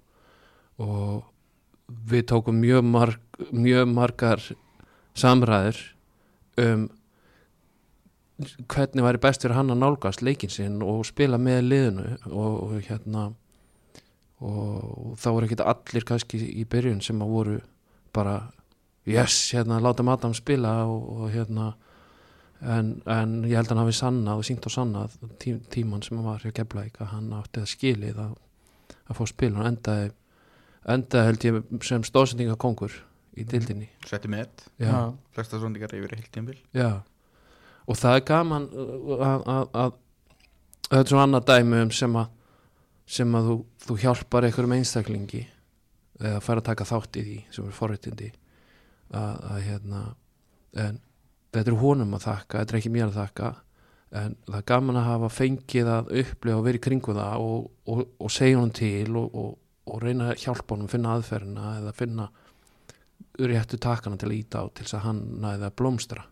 og 0.80 1.98
við 2.08 2.24
tókum 2.32 2.62
mjög, 2.62 2.86
marg, 2.88 3.42
mjög 3.52 3.90
margar 3.92 4.46
samræður 5.20 5.82
um 6.66 6.90
hvernig 8.42 9.04
væri 9.06 9.22
best 9.22 9.44
fyrir 9.46 9.56
hann 9.58 9.70
að 9.70 9.84
nálgast 9.84 10.24
leikinn 10.26 10.50
sinn 10.50 10.80
og 10.82 11.04
spila 11.06 11.38
með 11.38 11.62
liðinu 11.68 12.08
og, 12.32 12.56
og 12.66 12.88
hérna 12.88 13.28
og 14.42 15.14
þá 15.22 15.28
voru 15.30 15.48
ekkert 15.48 15.68
allir 15.70 16.08
kannski 16.08 16.40
í 16.58 16.66
byrjun 16.66 17.04
sem 17.06 17.22
að 17.22 17.36
voru 17.36 17.60
bara 18.14 18.40
yes, 19.06 19.52
hérna, 19.54 19.80
láta 19.82 20.06
Adam 20.10 20.34
spila 20.34 20.86
og, 20.86 21.10
og 21.22 21.32
hérna. 21.34 21.74
En, 22.62 23.02
en 23.10 23.40
ég 23.50 23.58
held 23.58 23.72
að 23.72 23.74
hann 23.74 23.82
hafi 23.82 23.94
sannað 23.98 24.42
og 24.42 24.46
sínt 24.46 24.66
og 24.70 24.74
sannað 24.74 25.14
tí, 25.42 25.56
tíman 25.74 26.04
sem 26.06 26.18
hann 26.18 26.28
var 26.28 26.44
hjá 26.44 26.52
Keflæk 26.54 27.00
að 27.02 27.14
hann 27.16 27.32
átti 27.34 27.64
það 27.64 27.72
skilið 27.72 28.20
að, 28.22 28.36
að 29.08 29.18
fá 29.18 29.22
spil 29.32 29.56
hann 29.56 29.70
endaði, 29.72 30.12
endaði 30.94 31.30
held 31.32 31.48
ég 31.48 31.58
sem 31.88 32.06
stóðsendingakongur 32.06 33.00
í 33.38 33.46
dildinni 33.48 33.88
setti 34.08 34.30
með 34.32 34.66
já, 34.82 35.14
flesta 35.36 35.60
svondingar 35.60 35.94
yfir 35.96 36.18
heilt 36.18 36.32
tímbil 36.34 36.60
já. 36.76 37.02
Og 37.90 37.98
það 37.98 38.18
er 38.18 38.26
gaman 38.28 38.68
uh, 38.72 39.24
að, 39.26 39.48
að, 39.54 39.66
að 39.82 39.98
þetta 40.88 41.02
er 41.02 41.12
svona 41.14 41.28
annað 41.28 41.50
dæmi 41.52 41.82
um 41.86 41.96
sem 41.96 42.20
að 42.20 42.38
sem 43.12 43.36
að 43.36 43.50
þú, 43.50 43.56
þú 43.86 43.98
hjálpar 44.06 44.48
einhverjum 44.48 44.76
einstaklingi 44.78 45.42
eða 46.22 46.44
fara 46.44 46.62
að 46.62 46.68
taka 46.70 46.88
þátt 46.88 47.18
í 47.20 47.24
því 47.26 47.38
sem 47.52 47.68
er 47.68 47.76
forréttindi 47.76 48.30
að, 49.12 49.34
að 49.52 49.58
hérna 49.66 50.04
en 50.80 51.02
þetta 51.52 51.74
er 51.74 51.80
honum 51.82 52.16
að 52.16 52.28
þakka 52.28 52.62
þetta 52.62 52.74
er 52.76 52.80
ekki 52.80 52.94
mér 52.94 53.10
að 53.10 53.20
þakka 53.20 53.50
en 54.22 54.36
það 54.48 54.60
er 54.60 54.68
gaman 54.72 55.00
að 55.00 55.08
hafa 55.08 55.32
fengið 55.32 55.90
að 55.92 56.14
upplifa 56.22 56.60
og 56.60 56.66
verið 56.68 56.86
kringu 56.86 57.16
það 57.16 57.48
og, 57.48 57.68
og, 57.88 58.02
og 58.20 58.32
segja 58.34 58.60
hann 58.60 58.74
til 58.76 59.18
og, 59.20 59.36
og 59.88 60.04
reyna 60.04 60.32
að 60.32 60.46
hjálpa 60.46 60.76
honum 60.76 60.92
finna 60.92 61.16
aðferðina 61.16 61.74
eða 61.80 61.94
finna 61.98 62.30
réttu 63.50 63.80
takana 63.82 64.18
til 64.22 64.30
að 64.30 64.38
íta 64.38 64.62
á 64.62 64.66
til 64.70 64.86
þess 64.86 64.98
að 65.00 65.06
hann 65.08 65.22
næði 65.42 65.66
að 65.70 65.76
blómstra. 65.82 66.24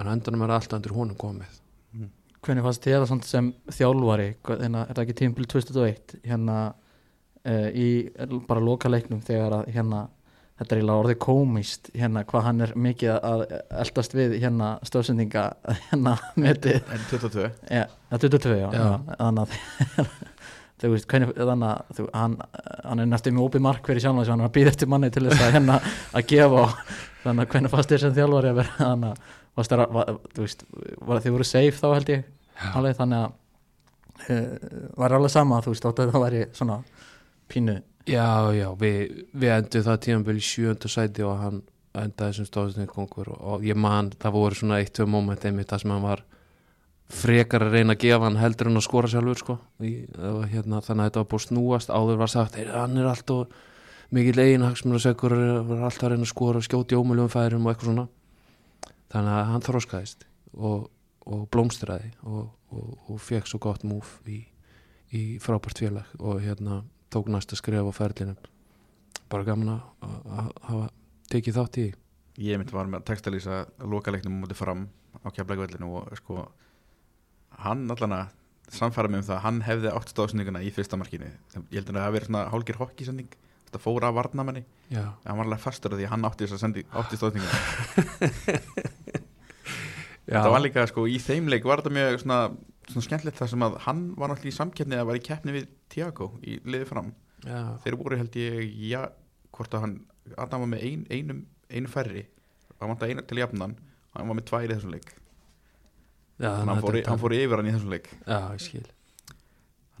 En 0.00 0.06
endanum 0.12 0.44
er 0.46 0.54
alltaf 0.54 0.78
undir 0.78 0.94
honum 0.96 1.18
komið. 1.18 1.56
Hvernig 2.40 2.64
fannst 2.64 2.86
þér 2.86 3.02
það 3.02 3.10
samt 3.10 3.26
sem 3.28 3.50
þjálfari? 3.76 4.28
Hérna, 4.48 4.86
er 4.86 4.94
það 4.96 5.02
ekki 5.04 5.18
tímpil 5.18 5.48
2001 5.50 6.14
hérna 6.24 6.54
uh, 6.70 7.68
í 7.76 7.88
bara 8.48 8.62
loka 8.64 8.88
leiknum 8.88 9.20
þegar 9.26 9.58
að 9.58 9.68
hérna 9.74 10.06
þetta 10.60 10.74
er 10.74 10.80
eiginlega 10.80 11.02
orðið 11.02 11.18
komist 11.24 11.90
hérna 11.96 12.22
hvað 12.28 12.42
hann 12.46 12.64
er 12.64 12.72
mikið 12.76 13.12
að 13.16 13.44
eldast 13.82 14.16
við 14.16 14.34
hérna 14.42 14.70
stöðsendinga 14.88 15.44
hérna 15.90 16.16
metið? 16.36 16.80
en 16.92 17.06
22 17.12 17.46
ja, 17.72 17.84
22 18.12 18.56
já, 18.58 18.66
Já. 18.72 18.82
já. 18.84 18.90
þannig 19.20 19.54
að 20.04 20.10
þú 20.80 20.92
veist 20.94 21.08
hvernig 21.10 21.34
þannig 21.36 21.68
að 21.70 21.96
þú, 21.98 22.06
hann, 22.14 22.36
hann 22.86 23.02
er 23.02 23.10
næstu 23.10 23.32
með 23.34 23.46
opið 23.46 23.64
mark 23.66 23.90
fyrir 23.90 24.04
sjálf 24.04 24.30
hann 24.30 24.40
er 24.40 24.48
að 24.48 24.54
býða 24.56 24.72
eftir 24.72 24.90
manni 24.90 25.10
til 25.12 25.26
þess 25.26 25.44
að 25.44 25.54
hérna 25.56 25.76
að 26.16 26.26
gefa 26.32 26.64
og 26.64 26.78
þannig 27.24 27.44
að 27.44 27.52
hvernig 27.54 27.74
fannst 27.74 27.92
þér 27.92 28.02
sem 28.04 28.16
þjálfari 28.16 28.52
að 28.52 28.60
vera 28.60 28.76
þannig 28.78 29.10
að 29.10 30.16
þú 30.34 30.46
veist 30.46 30.64
þið 31.26 31.34
voru 31.34 31.48
safe 31.48 31.76
þá 31.76 31.88
held 31.90 32.12
ég? 32.14 32.24
Alveg 32.76 32.96
þannig 32.96 33.26
að 33.26 33.30
uh, 34.30 34.80
var 35.00 35.16
alveg 35.16 35.34
sama 35.34 35.60
þú 35.64 35.74
veist 35.74 35.88
átt 35.90 36.02
að 36.04 36.14
það 36.14 36.24
væri 36.26 36.42
svona 36.56 36.80
pínu. 37.50 37.76
Já, 38.08 38.50
já, 38.56 38.66
við, 38.80 39.26
við 39.36 39.54
endum 39.54 39.84
það 39.86 40.00
tímanbíl 40.06 40.38
í 40.40 40.44
sjönda 40.44 40.90
sæti 40.90 41.24
og 41.26 41.36
hann 41.42 41.60
endaði 42.00 42.38
sem 42.38 42.48
stóðsendingakongur 42.48 43.32
og, 43.34 43.40
og 43.54 43.64
ég 43.66 43.78
man, 43.78 44.12
það 44.20 44.36
voru 44.36 44.58
svona 44.58 44.78
eitt, 44.80 44.94
tvö 44.96 45.06
moment 45.10 45.44
einmitt 45.44 45.70
það 45.70 45.82
sem 45.84 45.94
hann 45.94 46.06
var 46.06 46.22
frekar 47.10 47.64
að 47.66 47.74
reyna 47.74 47.94
að 47.96 48.02
gefa 48.04 48.26
hann 48.28 48.38
heldur 48.38 48.70
en 48.70 48.78
að 48.78 48.84
skora 48.86 49.08
sjálfur 49.10 49.40
sko. 49.40 49.58
í, 49.82 49.92
hérna, 50.52 50.78
þannig 50.84 51.02
að 51.04 51.08
þetta 51.10 51.20
var 51.22 51.28
búið 51.32 51.40
að 51.40 51.46
snúast. 51.48 51.90
Áður 51.90 52.16
var 52.20 52.28
sagt, 52.30 52.54
"Heyrðu, 52.56 52.76
hann 52.78 52.96
er 52.98 53.08
alltaf 53.10 53.48
mikið 54.12 54.36
legin 54.36 54.62
hagsmunasegur 54.66 55.34
var 55.66 55.84
alltaf 55.88 56.02
að 56.06 56.10
reyna 56.14 56.22
að 56.26 56.32
skora 56.34 56.60
skjóti 56.60 56.98
ómuljum 56.98 57.28
færum 57.30 57.66
og 57.66 57.74
eitthvað 57.74 57.90
svona. 57.90 58.08
Þannig 59.10 59.34
að 59.40 59.46
hann 59.50 59.60
þróskaðist 59.66 60.24
og, 60.54 60.90
og 61.26 61.48
blómstraði 61.50 62.12
og, 62.24 62.50
og, 62.72 62.98
og 63.10 63.20
fekk 63.20 63.46
svo 63.46 63.58
gott 63.58 63.82
múf 63.82 64.20
í, 64.26 64.44
í 65.12 65.38
frábært 65.42 65.78
félag 65.82 66.06
og 66.20 66.40
hérna 66.40 66.84
tók 67.10 67.26
næsta 67.26 67.56
skref 67.58 67.82
á 67.90 67.92
ferlinum. 67.92 68.36
Bara 69.28 69.44
gaman 69.44 69.68
að 69.68 69.80
að- 70.02 70.26
að 70.30 70.52
hafa 70.62 70.88
tekið 71.30 71.54
þátt 71.58 71.78
í 71.78 71.92
ég 72.40 72.56
myndi 72.58 72.72
var 72.72 72.86
með 72.86 73.02
að 73.02 73.08
textalýsa 73.10 73.66
lokaleiknum 73.84 74.40
mútið 74.42 74.56
fram 74.56 74.88
á 75.26 75.28
kjaflækvellinu 75.30 75.90
og 75.96 76.16
sko 76.16 76.48
hann 77.66 77.84
allan 77.94 78.16
að 78.16 78.36
samfæra 78.70 79.10
mig 79.10 79.22
um 79.22 79.26
það 79.26 79.36
að 79.36 79.44
hann 79.44 79.62
hefði 79.66 79.92
átt 79.98 80.12
stóðsendinguna 80.12 80.60
í 80.62 80.70
fyrsta 80.74 80.98
markinu. 81.00 81.30
Ég 81.56 81.80
held 81.80 81.88
að 81.90 81.96
það 81.96 82.04
hafi 82.04 82.16
verið 82.16 82.28
svona 82.30 82.42
hálgir 82.52 82.78
hokkisending 82.78 83.38
þetta 83.70 83.80
fór 83.82 84.06
af 84.06 84.16
varnamenni 84.16 84.64
Já, 84.90 85.04
hann 85.24 85.38
var 85.38 85.46
alveg 85.46 85.62
fastur 85.62 85.94
af 85.94 86.00
því 86.00 86.06
að 86.08 86.12
hann 86.14 86.26
átti 86.26 86.48
að 86.50 86.80
átti 87.00 87.18
stóðsendinguna 87.20 87.58
það 90.44 90.52
var 90.54 90.64
líka 90.64 90.86
sko 90.90 91.06
í 91.10 91.18
þeim 91.22 91.50
leik 91.50 91.66
var 91.66 91.82
þetta 91.82 91.94
mjög 91.94 92.18
svona, 92.24 92.40
svona 92.88 93.06
skemmtilegt 93.06 93.38
þar 93.38 93.52
sem 93.52 93.66
að 93.66 93.78
hann 93.86 94.02
var 94.18 94.32
náttúrulega 94.32 94.54
í 94.54 94.58
samkeppni 94.58 94.98
að 94.98 95.08
var 95.10 95.20
í 95.20 95.24
keppni 95.26 95.54
við 95.54 95.70
Tiago 95.90 96.32
í 96.42 96.58
liði 96.66 96.86
fram. 96.90 97.14
Já, 97.42 97.60
þeir 97.84 97.96
voru 97.98 98.18
held 98.20 98.36
ég, 98.38 98.74
já, 98.90 99.02
hvort 99.54 99.74
að 99.74 99.86
hann 99.86 99.96
Adam 100.38 100.66
var 100.66 100.70
með 100.74 100.84
ein, 100.86 101.06
einum, 101.10 101.40
einu 101.70 101.90
færri. 101.90 102.26
Hann 102.80 102.94
að 102.94 103.78
hann 104.10 104.26
var 104.26 104.34
með 104.34 104.46
tvær 104.50 104.66
í 104.66 104.74
þessum 104.74 104.94
leik 104.94 105.10
já, 106.40 106.50
hann 106.56 106.80
fór, 106.82 106.96
í- 107.00 107.04
hann 107.06 107.20
fór 107.20 107.34
yfir 107.36 107.60
hann 107.60 107.68
í 107.70 107.74
þessum 107.76 107.92
leik. 107.94 108.08
Já, 108.26 108.38
ég 108.56 108.64
skil. 108.64 108.86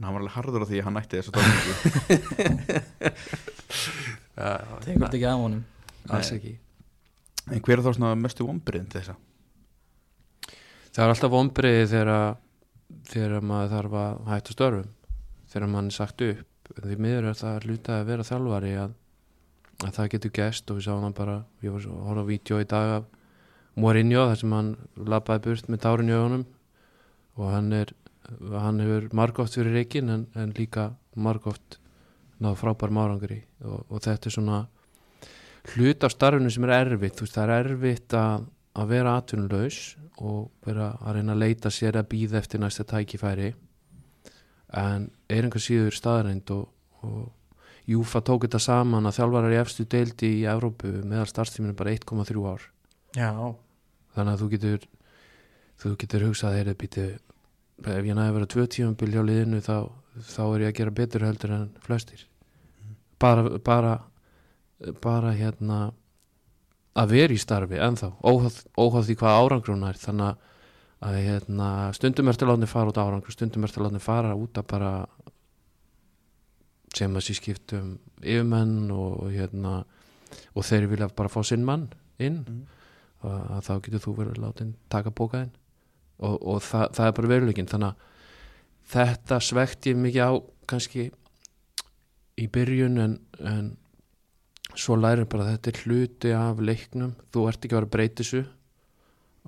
að 0.00 0.06
hann 0.08 0.14
var 0.16 0.22
alveg 0.24 0.36
harður 0.38 0.64
á 0.64 0.66
því 0.70 0.78
að 0.80 0.86
hann 0.88 1.00
ætti 1.00 1.20
þessu 1.20 1.32
tóningu 1.36 1.72
tegur 4.84 5.04
þetta 5.04 5.16
ekki 5.18 5.26
af 5.28 5.40
honum? 5.42 5.64
Alls 6.10 6.30
ekki. 6.34 6.54
En 7.50 7.60
hver 7.64 7.78
er 7.80 7.84
þá 7.84 7.92
svona 7.96 8.12
mestu 8.18 8.46
vombriðin 8.48 8.88
til 8.92 9.00
þessa? 9.02 9.16
Það 10.90 11.04
er 11.04 11.12
alltaf 11.14 11.32
vombriði 11.34 11.84
þegar 11.90 12.10
þegar 13.10 13.44
maður 13.46 13.72
þarf 13.76 13.92
að 14.00 14.16
hætta 14.32 14.54
störfum 14.56 14.88
þegar 15.52 15.70
mann 15.74 15.90
er 15.90 15.96
sagt 15.96 16.24
upp. 16.26 16.46
Því 16.80 16.96
miður 17.02 17.28
er 17.32 17.38
það 17.38 17.64
hluta 17.66 17.96
að 18.00 18.08
vera 18.12 18.26
þjálfari 18.26 18.72
að, 18.78 18.92
að 19.86 19.94
það 19.96 20.10
getur 20.14 20.32
gest 20.40 20.70
og 20.70 20.78
við 20.78 20.86
sáum 20.86 21.04
hann 21.06 21.16
bara, 21.16 21.36
ég 21.64 21.74
var 21.74 21.82
svo 21.84 21.96
að 21.98 22.06
horfa 22.10 22.22
á 22.22 22.30
vídeo 22.30 22.60
í 22.62 22.68
dag 22.70 22.92
af 23.00 23.08
Mourinho 23.80 24.26
þar 24.28 24.40
sem 24.40 24.54
hann 24.54 24.70
labbaði 24.96 25.44
burt 25.46 25.70
með 25.72 25.82
tárin 25.86 26.12
í 26.12 26.16
augunum. 26.16 26.46
Og 27.40 27.50
hann 27.54 27.72
er 27.72 27.94
hann 28.38 28.80
hefur 28.82 29.08
margóft 29.16 29.56
fyrir 29.58 29.74
reikin 29.74 30.10
en, 30.12 30.26
en 30.34 30.52
líka 30.56 30.90
margóft 31.16 31.78
náðu 32.40 32.60
frábær 32.60 32.92
márangri 32.94 33.42
og, 33.64 33.84
og 33.90 34.02
þetta 34.04 34.28
er 34.28 34.34
svona 34.34 34.60
hlut 35.74 36.06
af 36.06 36.14
starfinu 36.14 36.50
sem 36.52 36.66
er 36.66 36.74
erfitt. 36.76 37.20
Veist, 37.20 37.34
það 37.36 37.54
er 37.54 37.70
erfitt 37.72 38.16
að, 38.16 38.46
að 38.78 38.92
vera 38.94 39.16
atvinnulegs 39.18 39.80
og 40.20 40.50
vera 40.66 40.92
að 41.00 41.18
reyna 41.18 41.34
að 41.34 41.42
leita 41.44 41.72
sér 41.74 42.00
að 42.00 42.08
býða 42.12 42.40
eftir 42.40 42.62
næsta 42.62 42.86
tækifæri. 42.88 43.52
En 44.76 45.08
er 45.28 45.46
einhver 45.46 45.62
síður 45.62 45.96
staðreind 45.96 46.50
og, 46.54 46.68
og 47.04 47.28
Júfa 47.90 48.20
tók 48.22 48.44
þetta 48.46 48.60
saman 48.62 49.08
að 49.08 49.16
þjálfarar 49.18 49.56
í 49.56 49.58
efstu 49.58 49.86
deildi 49.90 50.28
í 50.40 50.46
Evrópu 50.48 50.92
meðal 51.00 51.26
starfstíminu 51.30 51.74
bara 51.76 51.96
1,3 51.96 52.44
ár. 52.46 52.68
Já, 53.16 53.32
þannig 54.16 54.32
að 54.34 54.42
þú 54.42 54.48
getur 54.54 54.86
þú 55.80 55.94
getur 56.02 56.26
hugsað 56.28 56.56
þeirri 56.58 56.74
býti 56.80 57.04
ef 57.80 58.04
ég 58.04 58.12
næði 58.16 58.26
að 58.28 58.34
vera 58.36 58.50
tvö 58.52 58.66
tímabil 58.74 59.12
hjá 59.14 59.22
liðinu 59.24 59.60
þá, 59.64 59.76
þá 60.34 60.42
er 60.44 60.64
ég 60.66 60.68
að 60.72 60.76
gera 60.80 60.96
betur 60.98 61.24
heldur 61.24 61.54
en 61.56 61.68
flestir. 61.84 62.26
Bara, 63.20 63.58
bara 63.58 63.94
bara 65.00 65.32
hérna 65.36 65.78
að 66.96 67.12
vera 67.14 67.34
í 67.36 67.40
starfi 67.40 67.78
ennþá 67.80 68.10
óháð, 68.24 69.04
því 69.06 69.16
hvað 69.20 69.38
árangrun 69.40 69.84
er. 69.88 69.98
Þannig 70.00 70.30
að- 70.30 70.46
að 71.00 71.16
hérna, 71.24 71.68
stundum 71.96 72.28
er 72.28 72.36
til 72.36 72.46
að 72.46 72.52
látni 72.52 72.68
fara 72.68 72.90
út 72.92 72.98
á 73.00 73.04
árangur 73.08 73.32
stundum 73.32 73.64
er 73.64 73.68
til 73.72 73.80
að 73.80 73.86
látni 73.88 74.00
fara 74.04 74.34
út 74.36 74.52
að 74.60 74.66
bara 74.68 75.06
sem 76.96 77.14
að 77.14 77.24
sér 77.24 77.38
skiptum 77.38 77.98
yfirmenn 78.20 78.90
og, 78.90 79.22
og 79.22 79.30
hérna 79.32 79.84
og 80.54 80.66
þeir 80.66 80.88
vilja 80.90 81.08
bara 81.16 81.28
fá 81.32 81.40
sinn 81.46 81.64
mann 81.64 81.88
inn. 82.18 82.44
Mm. 82.44 82.66
Að, 83.26 83.60
þá 83.66 83.72
getur 83.86 84.02
þú 84.04 84.14
verið 84.20 84.40
látin 84.42 84.74
taka 84.92 85.10
bókaðinn. 85.10 85.52
Og, 86.20 86.36
og 86.52 86.62
það, 86.64 86.86
það 86.98 87.06
er 87.10 87.16
bara 87.18 87.30
veruleikin 87.34 87.68
þannig 87.70 87.90
að 87.90 88.06
þetta 88.90 89.38
svekti 89.46 89.94
mikið 89.96 90.24
á 90.26 90.32
kannski 90.70 91.06
í 92.40 92.46
byrjun 92.52 92.98
en, 93.00 93.14
en 93.40 93.70
svo 94.78 94.96
lærir 95.00 95.26
bara 95.30 95.46
að 95.46 95.52
þetta 95.56 95.70
er 95.72 95.80
hluti 95.84 96.32
af 96.36 96.60
leiknum, 96.62 97.14
þú 97.34 97.46
ert 97.50 97.64
ekki 97.66 97.76
að 97.78 97.86
vera 97.96 98.14
þessu. 98.20 98.42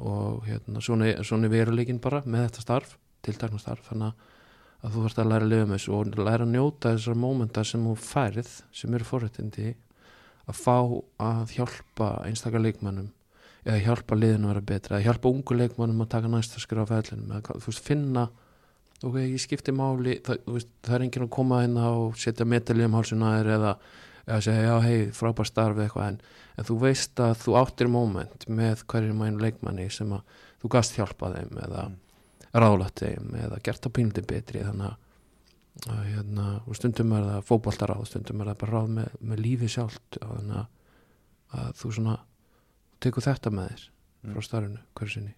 Og 0.03 0.45
hérna, 0.49 0.81
svona, 0.83 1.11
svona 1.25 1.47
er 1.47 1.53
veruleikin 1.53 2.01
bara 2.03 2.23
með 2.25 2.47
þetta 2.49 2.65
starf 2.65 2.95
tiltakna 3.23 3.61
starf, 3.61 3.85
þannig 3.91 4.09
að- 4.09 4.31
að 4.83 4.95
þú 4.97 5.03
ert 5.07 5.19
að 5.23 5.29
læra 5.31 5.45
að 5.47 5.51
lifa 5.53 5.67
með 5.71 5.77
þessu 5.79 5.93
og 5.95 6.17
læra 6.19 6.43
að 6.47 6.53
njóta 6.57 6.93
þessar 6.97 7.19
mómenta 7.23 7.63
sem 7.65 7.85
þú 7.87 7.93
færið 8.03 8.49
sem 8.75 8.95
eru 8.97 9.05
forréttindi 9.07 9.75
að 10.49 10.57
fá 10.59 10.75
að 11.23 11.53
hjálpa 11.55 12.09
einstakar 12.27 12.65
leikmannum 12.65 13.13
eða 13.65 13.81
hjálpa 13.87 14.19
liðinu 14.19 14.49
að 14.49 14.55
vera 14.55 14.65
betra 14.73 14.99
eða 14.99 15.07
hjálpa 15.09 15.33
ungu 15.33 15.57
leikmannum 15.59 16.05
að 16.05 16.13
taka 16.17 16.31
næsta 16.33 16.63
skrifa 16.63 16.87
á 16.87 16.93
ferlinum 16.93 17.35
eða 17.37 17.59
þú 17.63 17.71
veist, 17.71 17.85
finna 17.87 18.29
ok, 19.03 19.19
ég 19.23 19.43
skipti 19.43 19.75
máli 19.75 20.19
það, 20.27 20.45
veist, 20.57 20.71
það 20.83 20.97
er 20.99 21.07
enginn 21.07 21.27
að 21.27 21.35
koma 21.39 21.63
hérna 21.63 21.91
og 21.97 22.17
setja 22.19 22.49
metalið 22.49 22.89
um 22.91 22.97
hálsuna 22.99 23.35
þér 23.39 23.53
eða, 23.57 23.75
eða 24.27 24.41
segja 24.49 24.69
já 24.69 24.77
hei 24.87 25.11
frábær 25.15 25.51
starf 25.51 25.79
eða 25.79 25.89
eitthvað 25.89 26.09
en, 26.13 26.21
en 26.59 26.69
þú 26.69 26.79
veist 26.83 27.23
að 27.23 27.35
þú 27.43 27.59
áttir 27.63 27.93
moment 27.93 28.49
með 28.49 28.87
hverjum 28.91 29.27
einu 29.27 29.43
leikmanni 29.47 29.91
sem 29.95 30.15
að 30.15 30.41
þú 30.63 30.73
gast 30.77 30.99
hjálpa 30.99 31.35
þeim 31.37 31.63
eða 31.67 31.91
Mm. 32.53 32.61
ráðlætt 32.61 33.01
þeim 33.01 33.33
eða 33.41 33.59
gert 33.65 33.87
að 33.89 33.95
pínliti 33.97 34.23
betri 34.29 34.61
þannig 34.61 34.93
að, 35.89 36.03
hérna, 36.05 36.49
stundum 36.77 37.15
er 37.17 37.25
það 37.31 37.47
fótboltaráð 37.49 38.03
stundum 38.11 38.43
er 38.43 38.51
það 38.51 38.59
bara 38.61 38.75
ráð 38.77 38.91
með, 38.99 39.15
með 39.21 39.41
lífi 39.47 39.71
sjálft 39.73 40.19
og 40.21 40.35
þannig 40.35 40.59
að, 40.61 40.67
að 41.57 41.71
þú 41.81 41.93
svona 41.97 42.17
tekur 43.03 43.27
þetta 43.27 43.53
með 43.55 43.73
þér 43.75 43.89
Mm. 44.23 44.37
frá 44.37 44.45
starfinu 44.47 44.79
hverju 44.95 45.13
sinni? 45.17 45.33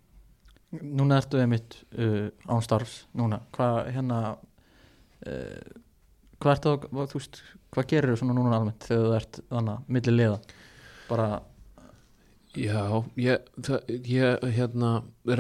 Núna 0.85 1.17
ertu 1.17 1.39
einmitt 1.41 1.79
uh, 1.97 2.27
án 2.53 2.61
starfs 2.61 3.07
núna, 3.17 3.39
hvað 3.55 3.87
hérna 3.95 4.19
uh, 4.35 5.71
hvað 6.37 6.51
ertu 6.53 6.73
að, 6.75 6.85
hvað, 6.91 7.07
þú 7.13 7.21
veist, 7.21 7.39
hvað 7.73 7.87
gerir 7.95 8.13
þú 8.13 8.19
svona 8.21 8.37
núna 8.37 8.59
almennt 8.59 8.85
þegar 8.85 9.07
þú 9.07 9.15
ert 9.17 9.39
þannig, 9.55 9.87
milli 9.97 10.15
liða? 10.19 10.41
Bara, 11.09 11.29
Já, 12.55 12.83
ég, 13.19 13.47
það, 13.67 13.89
ég 14.07 14.45
hérna, 14.59 14.91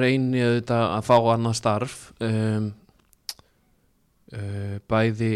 reyni 0.00 0.40
auðvitað 0.42 0.86
að 0.96 1.04
fá 1.06 1.14
annað 1.34 1.58
starf 1.60 1.98
um, 2.24 2.70
uh, 4.32 4.78
bæði 4.90 5.30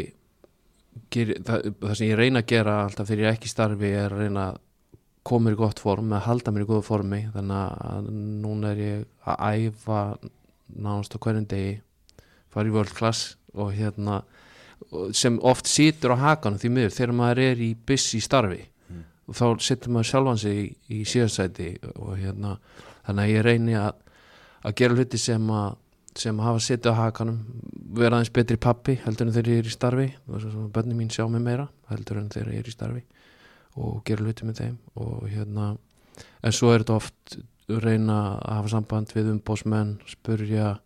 ger, 1.12 1.34
það, 1.45 1.68
það 1.84 1.95
sem 2.01 2.09
ég 2.09 2.18
reyna 2.18 2.43
að 2.43 2.49
gera 2.55 2.78
alltaf 2.86 3.12
þegar 3.12 3.26
ég 3.26 3.36
ekki 3.36 3.53
starfi 3.53 3.93
er 3.93 4.16
að 4.16 4.24
reyna 4.24 4.49
að 4.49 4.64
koma 5.28 5.48
mér 5.48 5.56
í 5.56 5.60
gott 5.60 5.82
form 5.82 6.12
að 6.16 6.26
halda 6.28 6.52
mér 6.54 6.64
í 6.64 6.68
góðu 6.70 6.84
formi 6.86 7.20
þannig 7.34 7.84
að 7.92 8.08
núna 8.44 8.72
er 8.74 8.82
ég 8.82 9.04
að 9.28 9.68
æfa 9.68 10.00
nánast 10.78 11.16
á 11.16 11.18
hverjum 11.22 11.46
degi 11.50 11.76
fara 12.52 12.68
í 12.68 12.74
world 12.74 12.94
class 12.96 13.36
og 13.54 13.72
hérna 13.76 14.22
sem 15.12 15.38
oft 15.42 15.66
situr 15.68 16.14
á 16.14 16.22
hakanum 16.22 16.60
því 16.62 16.70
miður 16.72 16.94
þegar 16.96 17.16
maður 17.18 17.40
er 17.50 17.62
í 17.68 17.72
busy 17.86 18.20
starfi 18.24 18.64
Mm. 18.88 19.02
og 19.28 19.36
þá 19.36 19.44
setur 19.60 19.92
maður 19.92 20.06
sjálfan 20.08 20.38
sig 20.40 20.58
í, 20.62 20.68
í 20.96 20.98
síðarsæti 21.04 21.66
og 22.00 22.14
hérna 22.16 22.54
þannig 23.04 23.20
að 23.26 23.32
ég 23.34 23.42
reyni 23.44 23.74
að, 23.76 23.98
að 24.64 24.76
gera 24.80 24.96
hluti 24.96 25.20
sem 25.20 25.50
að 25.52 25.74
sem 26.18 26.40
hafa 26.40 26.62
setið 26.64 26.96
á 26.96 27.00
hakanum 27.02 27.36
vera 27.98 28.16
aðeins 28.16 28.32
betri 28.34 28.56
pappi 28.56 28.94
heldur 29.04 29.28
en 29.28 29.34
þegar 29.36 29.52
ég 29.52 29.60
er 29.60 29.68
í 29.68 29.74
starfi 29.74 30.06
og 30.32 30.70
bönni 30.74 30.96
mín 30.96 31.12
sjá 31.12 31.26
mig 31.28 31.44
meira 31.44 31.68
heldur 31.92 32.22
en 32.22 32.30
þegar 32.32 32.54
ég 32.56 32.64
er 32.64 32.70
í 32.72 32.74
starfi 32.74 33.02
og 33.78 34.02
gera 34.06 34.26
hluti 34.26 34.48
með 34.48 34.62
þeim 34.62 34.76
og 34.98 35.28
hérna 35.30 35.70
en 36.42 36.54
svo 36.54 36.72
er 36.72 36.82
þetta 36.82 36.98
oft 36.98 37.38
reyna 37.68 38.18
að 38.40 38.54
hafa 38.58 38.72
samband 38.72 39.14
við 39.14 39.32
umbósmenn 39.34 39.96
spurja 40.08 40.76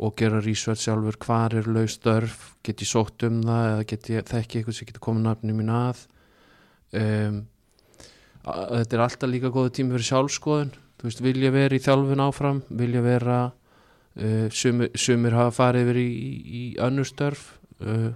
og 0.00 0.16
gera 0.16 0.40
research 0.40 0.86
sjálfur 0.86 1.18
hvar 1.20 1.54
er 1.58 1.68
laus 1.68 1.98
störf 1.98 2.54
get 2.64 2.80
ég 2.80 2.88
sótt 2.88 3.26
um 3.26 3.42
það 3.44 3.66
eða 3.72 3.88
get 3.92 4.10
ég 4.12 4.28
þekki 4.30 4.60
eitthvað 4.60 4.76
sem 4.78 4.88
getur 4.88 5.04
komið 5.04 5.26
nafni 5.26 5.56
mín 5.56 5.72
að. 5.74 6.04
Um, 6.96 7.42
að, 8.44 8.62
þetta 8.78 8.96
er 8.96 9.04
alltaf 9.04 9.30
líka 9.30 9.52
góðu 9.52 9.74
tími 9.76 9.94
fyrir 9.94 10.08
sjálfskoðun 10.08 10.72
þú 11.00 11.08
veist, 11.08 11.22
vilja 11.24 11.52
vera 11.54 11.76
í 11.76 11.82
þjálfun 11.84 12.24
áfram 12.24 12.62
vilja 12.80 13.04
vera 13.04 13.36
uh, 13.50 14.48
sumir, 14.50 14.90
sumir 14.98 15.36
hafa 15.36 15.54
farið 15.58 15.86
yfir 15.86 16.00
í, 16.00 16.08
í, 16.08 16.32
í 16.60 16.64
önnur 16.82 17.08
störf 17.08 17.46
uh, 17.84 18.10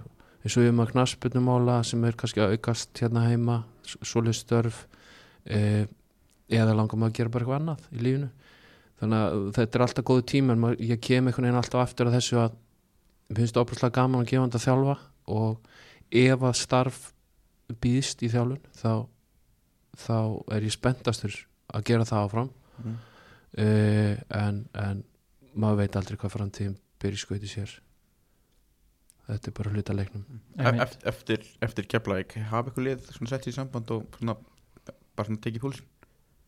eins 0.45 0.57
og 0.57 0.65
við 0.65 0.75
maður 0.77 0.95
knaspunumála 0.95 1.79
sem 1.87 2.03
er 2.05 2.17
kannski 2.19 2.43
að 2.43 2.57
aukast 2.57 3.01
hérna 3.01 3.27
heima 3.29 3.61
svoleið 3.85 4.37
störf 4.39 4.83
uh, 4.85 5.85
eða 6.51 6.75
langar 6.75 6.99
maður 6.99 7.13
að 7.13 7.17
gera 7.19 7.33
bara 7.33 7.45
eitthvað 7.45 7.61
annað 7.61 7.87
í 7.91 8.03
lífinu. 8.05 8.29
Þannig 8.99 9.23
að 9.23 9.47
þetta 9.57 9.77
er 9.77 9.85
alltaf 9.85 10.07
góðu 10.07 10.25
tími 10.31 10.53
en 10.53 10.61
maður, 10.61 10.85
ég 10.87 11.01
kem 11.03 11.27
einhvern 11.27 11.47
veginn 11.49 11.59
alltaf 11.59 11.81
aftur 11.83 12.09
að 12.09 12.17
þessu 12.19 12.39
að 12.43 12.55
mér 13.27 13.41
finnst 13.41 13.57
það 13.57 13.65
opaslega 13.65 13.97
gaman 13.97 14.23
að 14.23 14.29
gefa 14.31 14.45
þetta 14.45 14.61
að 14.61 14.67
þjálfa 14.67 14.95
og 15.35 15.67
ef 16.21 16.45
að 16.45 16.55
starf 16.61 17.01
býðst 17.81 18.21
í 18.23 18.29
þjálfun 18.31 18.61
þá, 18.77 18.93
þá 20.05 20.19
er 20.55 20.67
ég 20.67 20.75
spenntastur 20.75 21.39
að 21.73 21.87
gera 21.89 22.07
það 22.07 22.27
áfram. 22.27 22.53
Mm. 22.75 22.95
uh, 23.63 24.15
en, 24.37 24.63
en 24.75 25.03
maður 25.55 25.83
veit 25.83 25.99
aldrei 25.99 26.19
hvað 26.19 26.35
framtíðin 26.35 26.79
byrja 27.01 27.21
skauti 27.21 27.49
sér 27.49 27.75
þetta 29.27 29.49
er 29.51 29.55
bara 29.57 29.73
hluta 29.73 29.95
leiknum. 29.97 30.23
Eft- 30.57 31.05
eftir, 31.11 31.45
eftir 31.65 31.87
keflaðik 31.91 32.37
hafa 32.51 32.71
ykkur 32.71 32.87
lið 32.89 33.09
svona 33.11 33.31
sett 33.33 33.47
í 33.49 33.53
samband 33.55 33.91
og 33.95 34.19
svona, 34.19 34.37
bara 35.15 35.29
svona 35.29 35.43
tekið 35.45 35.65
púls 35.65 35.83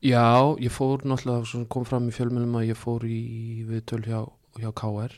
Já, 0.05 0.53
ég 0.61 0.69
fór 0.69 1.01
náttúrulega 1.09 1.47
svona 1.49 1.65
kom 1.73 1.86
fram 1.89 2.05
í 2.05 2.13
fjölmjölum 2.13 2.59
að 2.59 2.67
ég 2.69 2.78
fór 2.78 3.05
í 3.09 3.21
viðtöl 3.65 4.03
hjá, 4.05 4.19
hjá 4.61 4.69
KR 4.78 5.15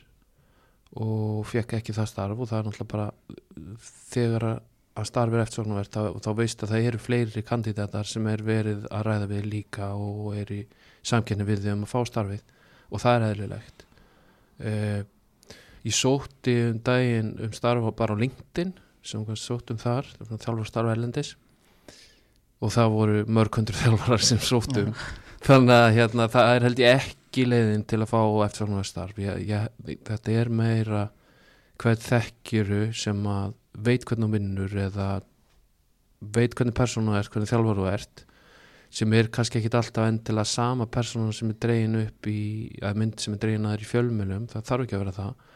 og 1.04 1.44
fekk 1.46 1.76
ekki 1.82 1.94
það 1.98 2.08
starf 2.14 2.40
og 2.40 2.48
það 2.50 2.62
er 2.62 2.70
náttúrulega 2.70 2.94
bara 2.94 3.10
þegar 4.14 4.48
að 4.54 4.60
að 5.00 5.08
starfi 5.10 5.38
er 5.38 5.44
eftirsóknarvert 5.46 5.94
þá, 5.96 6.02
þá 6.24 6.30
veist 6.40 6.64
að 6.64 6.72
það 6.74 6.88
eru 6.90 7.02
fleiri 7.02 7.44
kandidatar 7.46 8.10
sem 8.10 8.26
er 8.32 8.44
verið 8.46 8.88
að 8.92 9.06
ræða 9.08 9.28
við 9.32 9.46
líka 9.54 9.92
og 9.96 10.34
er 10.40 10.52
í 10.56 10.60
samkenni 11.06 11.46
við 11.48 11.68
þeim 11.68 11.86
að 11.86 11.92
fá 11.94 12.00
starfið 12.10 12.44
og 12.90 13.04
það 13.04 13.16
er 13.16 13.26
eðlilegt. 13.30 13.86
Uh, 14.60 15.02
ég 15.86 15.96
sótti 15.96 16.56
um 16.70 16.80
daginn 16.86 17.36
um 17.40 17.54
starfa 17.56 17.94
bara 17.96 18.18
á 18.18 18.22
LinkedIn 18.22 18.74
sem 19.06 19.24
sóttum 19.40 19.80
þar 19.80 20.10
þjálfur 20.28 20.68
starfa 20.68 20.96
erlendis. 20.96 21.36
Og 22.60 22.74
það 22.76 22.96
voru 22.96 23.24
mörg 23.28 23.60
hundur 23.60 23.80
þjálfarar 23.82 24.26
sem 24.26 24.42
sóttum 24.44 24.94
þannig 25.46 25.76
að 25.78 25.94
hérna, 25.96 26.28
það 26.32 26.56
er 26.56 26.68
held 26.68 26.84
ég 26.84 27.06
ekki 27.06 27.46
leiðin 27.48 27.86
til 27.88 28.02
að 28.04 28.12
fá 28.12 28.20
eftirsóknarvert 28.46 28.90
starf. 28.90 29.22
Ég, 29.24 29.46
ég, 29.48 29.98
þetta 30.08 30.36
er 30.36 30.52
meira 30.52 31.06
hvern 31.80 32.02
þekkjuru 32.04 32.82
sem 32.98 33.22
að 33.32 33.56
veit 33.80 34.04
hvernig 34.04 34.28
hún 34.28 34.36
vinnur 34.36 34.74
eða 34.88 35.12
veit 36.20 36.56
hvernig 36.58 36.76
persónu 36.76 37.16
er, 37.16 37.30
hvernig 37.32 37.50
þjálfar 37.50 37.80
þú 37.80 37.88
ert 37.94 38.26
sem 38.90 39.14
er 39.14 39.30
kannski 39.32 39.60
ekki 39.60 39.72
alltaf 39.78 40.08
endilega 40.10 40.50
sama 40.50 40.88
persónu 40.90 41.34
sem 41.36 41.52
er 41.54 41.60
dregin 41.62 42.00
upp 42.02 42.28
í, 42.28 42.42
að 42.82 43.00
mynd 43.00 43.22
sem 43.22 43.36
er 43.36 43.42
dregin 43.44 43.68
að 43.70 43.76
þér 43.76 43.86
í 43.86 43.90
fjölmjölum 43.92 44.48
það 44.50 44.66
þarf 44.72 44.86
ekki 44.86 44.98
að 44.98 45.04
vera 45.04 45.16
það 45.20 45.49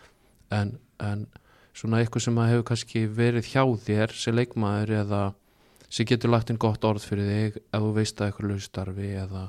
en, 0.51 0.77
en 0.99 1.25
svona 1.73 1.99
eitthvað 2.01 2.27
sem 2.27 2.37
að 2.37 2.51
hefur 2.51 2.67
kannski 2.69 3.05
verið 3.07 3.49
hjá 3.53 3.63
þér 3.87 4.13
sem 4.17 4.35
leikmaður 4.35 4.91
eða 4.99 5.23
sem 5.89 6.05
getur 6.09 6.33
lagt 6.33 6.49
inn 6.49 6.57
gott 6.61 6.83
orð 6.83 7.05
fyrir 7.05 7.29
þig 7.29 7.59
ef 7.61 7.81
þú 7.81 7.91
veist 7.97 8.21
að 8.21 8.27
eitthvað 8.31 8.49
laustarfi 8.51 9.09
eða, 9.23 9.43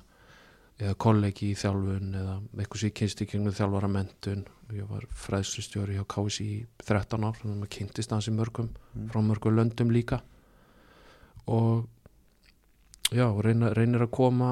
eða 0.80 0.94
kollegi 1.04 1.50
í 1.52 1.58
þjálfun 1.60 2.14
eða 2.20 2.34
eitthvað 2.58 2.80
sem 2.80 2.90
ég 2.90 2.98
kynst 3.00 3.22
í 3.24 3.28
gegnum 3.30 3.56
þjálfara 3.56 3.88
mentun 3.88 4.44
ég 4.74 4.88
var 4.88 5.04
fræðslustjóri 5.24 5.98
hjá 5.98 6.04
KSI 6.08 6.44
í 6.44 6.60
13 6.84 7.24
ár 7.28 7.36
þannig 7.40 7.54
að 7.54 7.60
maður 7.60 7.72
kynntist 7.76 8.14
hans 8.14 8.28
í 8.30 8.34
mörgum 8.34 8.70
Mm. 8.94 9.08
frá 9.10 9.20
mörgum 9.26 9.56
löndum 9.56 9.90
líka 9.90 10.20
og 11.50 11.88
já, 13.10 13.26
reyna, 13.42 13.72
reynir 13.74 14.04
að 14.06 14.12
koma 14.14 14.50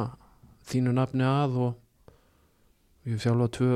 þínu 0.67 0.93
nafni 0.97 1.23
að 1.23 1.57
og 1.63 2.17
ég 3.07 3.15
hef 3.15 3.23
þjálfað 3.25 3.53
tvö, 3.57 3.71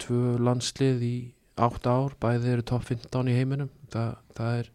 tvö 0.00 0.22
landslið 0.42 1.04
í 1.04 1.16
8 1.58 1.90
ár 1.90 2.16
bæði 2.22 2.52
eru 2.54 2.64
topp 2.66 2.88
15 2.88 3.30
í 3.30 3.36
heiminum. 3.36 3.70
Þa, 3.92 4.04
það 4.36 4.58
er 4.62 4.70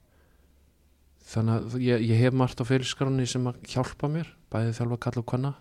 þannig 1.34 1.56
að 1.56 1.76
ég, 1.86 2.08
ég 2.12 2.24
hef 2.24 2.38
margt 2.38 2.62
á 2.62 2.66
fyrirskráni 2.68 3.28
sem 3.30 3.46
að 3.50 3.62
hjálpa 3.72 4.10
mér 4.12 4.32
bæði 4.54 4.76
þjálfa 4.78 5.00
kalla 5.06 5.24
og 5.24 5.30
kvanna 5.32 5.54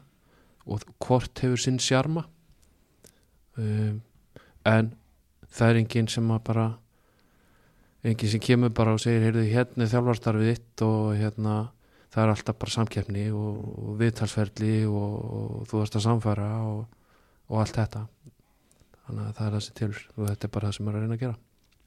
og 0.63 0.87
hvort 1.03 1.43
hefur 1.43 1.61
sinn 1.61 1.81
sjarma. 1.83 2.27
Um, 3.59 4.01
en 4.69 4.93
það 5.53 5.69
er 5.69 5.81
enginn 5.83 6.11
sem 6.11 6.33
að 6.33 6.43
bara 6.49 6.67
enginn 8.03 8.33
sem 8.33 8.43
kemur 8.43 8.73
bara 8.75 8.97
og 8.97 9.03
segir 9.03 9.27
heyrðu 9.27 9.47
hérna 9.51 9.85
er 9.85 9.93
þjálfarstarfið 9.93 10.53
þitt 10.53 10.85
og 10.87 11.01
hérna 11.21 11.57
það 12.13 12.25
er 12.25 12.33
alltaf 12.35 12.59
bara 12.61 12.75
samkeppni 12.77 13.27
og, 13.33 13.59
og 13.83 13.99
viðtalsferli 14.01 14.77
og, 14.89 15.19
og 15.39 15.67
þú 15.71 15.83
varst 15.83 15.99
að 15.99 16.07
samfæra 16.09 16.49
og, 16.69 16.87
og 17.49 17.63
allt 17.63 17.79
þetta 17.79 18.07
þannig 19.13 19.29
að 19.29 19.39
það 19.39 19.49
er 19.49 19.57
þessi 19.59 19.75
til 19.79 19.89
og 19.93 20.29
þetta 20.31 20.47
er 20.49 20.53
bara 20.57 20.69
það 20.69 20.77
sem 20.77 20.89
er 20.89 20.97
að 20.97 21.05
reyna 21.05 21.17
að 21.17 21.23
gera. 21.23 21.39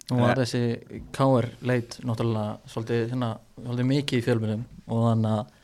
Nú 0.05 0.17
var 0.21 0.37
þessi 0.37 0.63
KR 1.17 1.47
leit 1.65 1.95
náttúrulega 2.05 2.71
svolítið, 2.71 3.05
hérna, 3.09 3.29
svolítið 3.57 3.87
mikið 3.89 4.19
í 4.19 4.25
fjölmjölum 4.25 4.65
og 4.85 5.05
þannig 5.07 5.31
að 5.31 5.55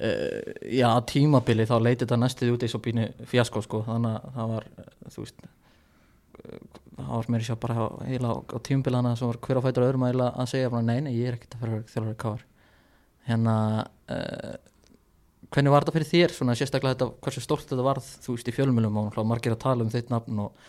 uh, 0.00 0.54
já, 0.72 0.88
tímabili 1.10 1.66
þá 1.68 1.74
leiti 1.82 2.04
þetta 2.06 2.20
næstuð 2.22 2.54
út 2.54 2.64
í 2.64 2.70
svo 2.72 2.80
bínu 2.86 3.10
fjasko 3.28 3.64
sko, 3.66 3.82
þannig 3.90 4.16
að 4.16 4.38
það 4.38 4.54
var, 4.54 4.68
eh, 4.80 4.88
þú 5.12 5.26
veist 5.26 5.44
eh, 5.44 6.62
það 6.96 7.12
var 7.12 7.30
mér 7.34 7.44
sér 7.44 7.60
bara 7.60 7.88
heila 8.08 8.32
á, 8.32 8.34
á 8.40 8.56
að 8.56 9.18
svo 9.20 9.28
var 9.28 9.40
hver 9.44 9.60
á 9.60 9.64
fætur 9.66 9.88
öðrum 9.90 10.06
að, 10.08 10.24
að 10.32 10.52
segja 10.54 10.72
bara, 10.72 10.88
nei, 10.88 10.98
nei, 11.04 11.12
ég 11.18 11.28
er 11.28 11.36
ekkert 11.36 11.58
að 11.58 11.66
fyrir 11.66 11.84
þjálfari 11.92 12.20
KR 12.24 12.46
hérna 13.28 13.56
uh, 13.84 14.54
hvernig 15.54 15.72
var 15.72 15.84
þetta 15.84 15.94
fyrir 15.98 16.10
þér 16.10 16.34
svona 16.34 16.56
sérstaklega 16.58 16.96
þetta, 16.96 17.10
hversu 17.24 17.42
stórt 17.44 17.68
þetta 17.68 17.84
varð 17.84 18.08
þú 18.24 18.38
veist 18.38 18.48
í 18.48 18.54
fjölmjölum 18.56 18.98
og 19.04 19.20
margir 19.28 19.54
að 19.54 19.62
tala 19.64 19.84
um 19.84 19.92
þitt 19.92 20.10
nafn 20.12 20.40
og 20.46 20.64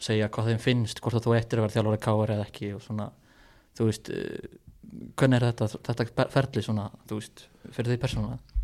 segja 0.00 0.30
hvað 0.32 0.50
þeim 0.50 0.62
finnst 0.64 1.02
hvort 1.02 1.18
að 1.18 1.26
þú 1.26 1.36
eittir 1.36 1.60
að 1.60 1.66
vera 1.66 1.76
þjálfari 1.76 2.02
káar 2.06 2.34
eða 2.36 2.46
ekki 2.48 2.72
og 2.76 2.84
svona, 2.84 3.10
þú 3.76 3.88
veist 3.90 4.10
uh, 4.14 4.58
hvernig 5.18 5.38
er 5.38 5.46
þetta, 5.50 5.68
þetta 5.88 6.26
ferli 6.34 6.64
svona, 6.64 6.88
þú 7.08 7.20
veist, 7.20 7.44
fyrir 7.70 7.92
því 7.92 7.98
persónulega? 8.04 8.56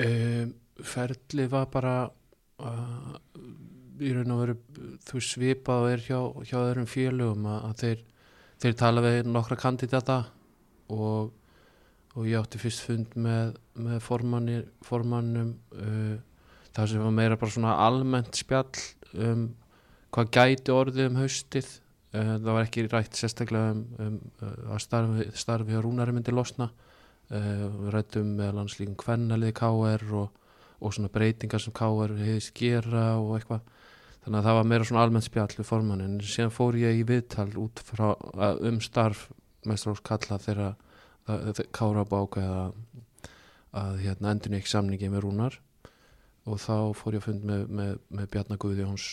Um, 0.00 0.52
ferli 0.86 1.46
var 1.50 1.66
bara 1.72 1.94
uh, 2.06 3.16
í 4.00 4.12
raun 4.16 4.34
og 4.34 4.42
veru 4.44 4.56
þú 5.08 5.24
svipað 5.24 5.84
og 5.84 5.94
er 5.94 6.04
hjá, 6.04 6.20
hjá 6.48 6.56
öðrum 6.62 6.88
félögum 6.88 7.48
að, 7.50 7.60
að 7.68 7.84
þeir, 7.84 8.06
þeir 8.64 8.78
tala 8.80 9.04
við 9.04 9.20
nokkra 9.28 9.58
kandidata 9.60 10.18
og, 10.92 11.32
og 12.14 12.28
ég 12.28 12.40
átti 12.40 12.60
fyrst 12.62 12.84
fund 12.86 13.16
með, 13.20 13.56
með 13.80 14.00
formanni, 14.04 14.60
formannum 14.86 15.54
uh, 15.76 16.16
það 16.76 16.92
sem 16.92 17.04
var 17.04 17.16
meira 17.16 17.40
bara 17.40 17.56
svona 17.56 17.76
almennt 17.86 18.38
spjall 18.38 18.70
um 19.18 19.48
hvað 20.14 20.32
gæti 20.34 20.74
orðið 20.74 21.08
um 21.10 21.18
haustið? 21.20 21.70
Uh, 22.10 22.34
það 22.42 22.48
var 22.50 22.64
ekki 22.66 22.86
rætt 22.90 23.18
sérstaklega 23.18 23.74
um, 23.76 23.82
um 24.02 24.14
uh, 24.42 24.54
að 24.74 24.80
starfi, 24.82 25.26
starfi 25.38 25.78
á 25.78 25.80
rúnari 25.84 26.14
myndi 26.14 26.34
losna. 26.34 26.70
Uh, 27.30 27.68
við 27.84 27.92
rættum 27.94 28.32
með 28.40 28.56
landslíkum 28.58 28.96
kvennalið 28.98 29.54
KR 29.60 30.06
og, 30.18 30.40
og 30.82 30.96
svona 30.96 31.12
breytingar 31.14 31.62
sem 31.62 31.74
KR 31.76 32.16
hefðist 32.18 32.54
gera 32.58 33.04
og 33.20 33.36
eitthvað. 33.38 33.62
Þannig 34.24 34.40
að 34.40 34.48
það 34.48 34.58
var 34.58 34.68
meira 34.68 34.88
svona 34.88 35.04
almennt 35.06 35.28
spjall 35.28 35.54
við 35.54 35.68
formannin 35.68 36.18
en 36.18 36.26
síðan 36.26 36.52
fór 36.52 36.76
ég 36.76 36.98
í 36.98 37.06
viðtal 37.08 37.48
út 37.62 37.80
frá 37.86 38.10
um 38.68 38.82
starf 38.84 39.30
mestrós 39.64 40.02
kalla 40.04 40.36
þegar 40.42 40.74
Kára 41.70 42.02
bákaði 42.08 42.50
að, 42.50 42.76
að 43.76 43.98
hérna, 44.02 44.32
endur 44.32 44.56
ekki 44.58 44.72
samningi 44.72 45.10
með 45.12 45.24
rúnar. 45.24 45.58
Og 46.48 46.58
þá 46.58 46.90
fór 46.96 47.16
ég 47.16 47.22
að 47.22 47.26
fund 47.28 47.46
með, 47.46 47.66
með, 47.78 47.98
með 48.16 48.30
Bjarnar 48.32 48.60
Guðjóns 48.60 49.08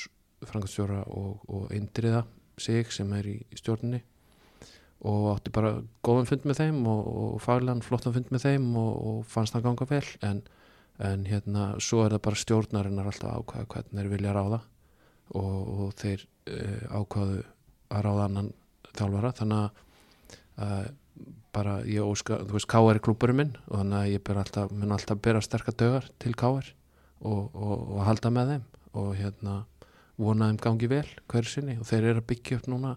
frangatstjóra 0.46 1.02
og, 1.08 1.42
og 1.50 1.74
Indriða 1.76 2.24
sig 2.58 2.92
sem 2.94 3.12
er 3.18 3.28
í, 3.30 3.38
í 3.42 3.58
stjórninni 3.60 4.02
og 5.08 5.28
átti 5.36 5.54
bara 5.54 5.76
góðan 6.06 6.30
fund 6.30 6.46
með 6.50 6.62
þeim 6.62 6.80
og, 6.90 7.02
og 7.08 7.42
faglegan 7.44 7.84
flottan 7.86 8.16
fund 8.16 8.32
með 8.34 8.48
þeim 8.48 8.70
og, 8.82 8.94
og 9.10 9.20
fannst 9.30 9.54
það 9.54 9.68
ganga 9.68 9.90
vel 9.92 10.06
en, 10.26 10.42
en 11.06 11.26
hérna 11.30 11.68
svo 11.84 12.04
er 12.06 12.16
það 12.16 12.24
bara 12.28 12.42
stjórnarinnar 12.42 13.12
alltaf 13.12 13.44
ákvæða 13.44 13.70
hvernig 13.74 14.02
þeir 14.02 14.14
vilja 14.16 14.34
ráða 14.38 14.62
og, 15.38 15.60
og 15.84 15.92
þeir 16.02 16.26
uh, 16.26 17.02
ákvæðu 17.02 17.44
að 17.94 18.08
ráða 18.08 18.26
annan 18.26 18.50
þjálfara 18.98 19.36
þannig 19.38 19.62
að 19.62 19.84
uh, 20.66 20.88
bara 21.58 21.80
ég 21.90 22.06
óska, 22.06 22.42
þú 22.46 22.58
veist, 22.58 22.70
K.R. 22.70 22.98
er 22.98 23.02
klúburinn 23.02 23.40
minn 23.40 23.54
og 23.68 23.80
þannig 23.80 23.98
að 24.00 24.12
ég 24.12 24.32
alltaf, 24.34 24.74
mun 24.74 24.94
alltaf 24.94 25.22
bera 25.26 25.42
sterkar 25.42 25.78
dögar 25.78 26.10
til 26.22 26.36
K.R. 26.38 26.68
Og 27.26 27.96
halda 28.06 28.30
með 28.30 28.52
þeim 28.52 28.66
og 28.98 29.08
hérna 29.18 29.56
vona 30.18 30.50
þeim 30.50 30.60
gangi 30.64 30.90
vel 30.92 31.06
hverju 31.30 31.52
sinni 31.52 31.78
og 31.78 31.88
þeir 31.90 32.12
eru 32.12 32.24
að 32.24 32.30
byggja 32.32 32.60
upp 32.60 32.70
núna 32.72 32.96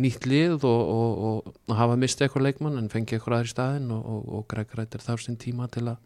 nýtt 0.00 0.26
lið 0.30 0.64
og, 0.68 1.24
og 1.28 1.74
hafa 1.76 1.98
mistið 2.00 2.26
eitthvað 2.26 2.46
leikmann 2.46 2.78
en 2.80 2.88
fengi 2.92 3.16
eitthvað 3.16 3.40
aðri 3.40 3.52
staðin 3.52 3.90
og 3.92 4.46
Greg 4.48 4.72
Rættir 4.78 5.04
þar 5.04 5.24
sinn 5.24 5.40
tíma 5.40 5.68
til 5.72 5.90
að, 5.90 5.98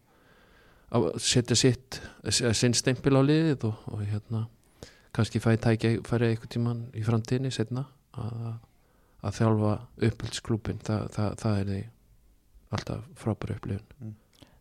setja 1.21 1.57
sitt 1.59 2.01
sinn 2.29 2.75
stempil 2.77 3.15
á 3.15 3.23
liðið 3.23 3.67
og 3.69 4.03
hérna 4.03 4.45
kannski 5.15 5.39
fæði 5.43 5.61
tækja 5.63 5.91
færi 6.07 6.33
eitthvað 6.33 6.55
tíman 6.57 6.87
í 6.97 7.03
framtíðinni 7.05 7.53
setna 7.55 7.87
að 8.19 8.55
að 9.25 9.39
þjálfa 9.39 9.73
upphaldsklúpin 10.07 10.81
það, 10.85 11.07
það, 11.15 11.35
það 11.41 11.59
er 11.59 11.69
því 11.71 11.81
alltaf 12.75 13.05
frábæri 13.21 13.57
upplifun. 13.57 14.15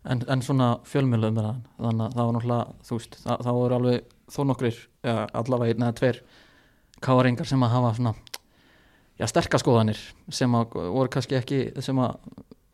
En, 0.04 0.20
en 0.28 0.44
svona 0.44 0.68
fjölmjölu 0.88 1.30
um 1.32 1.40
það 1.40 1.50
þannig 1.78 2.04
að 2.04 2.16
það 2.16 2.28
var 2.28 2.36
náttúrulega, 2.36 2.76
þú 2.88 2.98
veist 2.98 3.18
það, 3.22 3.44
það 3.46 3.58
voru 3.58 3.78
alveg 3.78 4.13
þó 4.30 4.40
nokkrir 4.48 4.78
ja, 5.04 5.24
allavega 5.32 5.74
einn 5.74 5.86
eða 5.86 5.98
tveir 6.00 6.20
káringar 7.04 7.48
sem 7.48 7.62
að 7.64 7.74
hafa 7.74 7.94
svona 7.98 8.14
já, 9.18 9.26
sterkaskoðanir 9.30 10.00
sem 10.32 10.58
að 10.58 10.76
voru 10.94 11.12
kannski 11.12 11.38
ekki 11.38 11.64
sem 11.84 11.98
að 12.02 12.18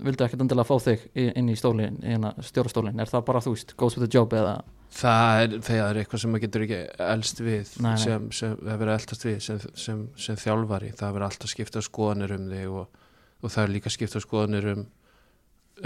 vildu 0.01 0.24
ekkert 0.24 0.44
endilega 0.44 0.68
fá 0.68 0.78
þig 0.80 1.03
inn 1.18 1.51
í 1.53 1.57
stólin, 1.59 1.98
stjórnstólin 2.46 3.01
er 3.03 3.11
það 3.11 3.24
bara, 3.26 3.42
þú 3.44 3.55
veist, 3.55 3.74
goes 3.76 3.96
with 3.96 4.07
the 4.07 4.12
job 4.12 4.32
eða? 4.32 4.61
Það 4.96 5.42
er, 5.42 5.57
það 5.66 5.82
er 5.84 5.98
eitthvað 6.01 6.22
sem 6.22 6.32
maður 6.32 6.44
getur 6.46 6.64
ekki 6.66 6.78
elst 7.07 7.42
við 7.44 7.74
nei, 7.84 7.90
nei. 7.90 8.01
sem, 8.03 8.30
sem 8.34 8.57
verður 8.64 8.94
eldast 8.96 9.26
við 9.26 9.36
sem, 9.44 9.61
sem, 9.78 10.01
sem 10.18 10.38
þjálfari, 10.40 10.94
það 10.98 11.12
verður 11.16 11.26
alltaf 11.28 11.53
skipta 11.53 11.82
skoðanir 11.84 12.34
um 12.38 12.48
þig 12.51 12.78
og, 12.80 13.05
og 13.40 13.55
það 13.55 13.62
er 13.62 13.74
líka 13.76 13.92
skipta 13.92 14.22
skoðanir 14.24 14.70
um 14.72 14.86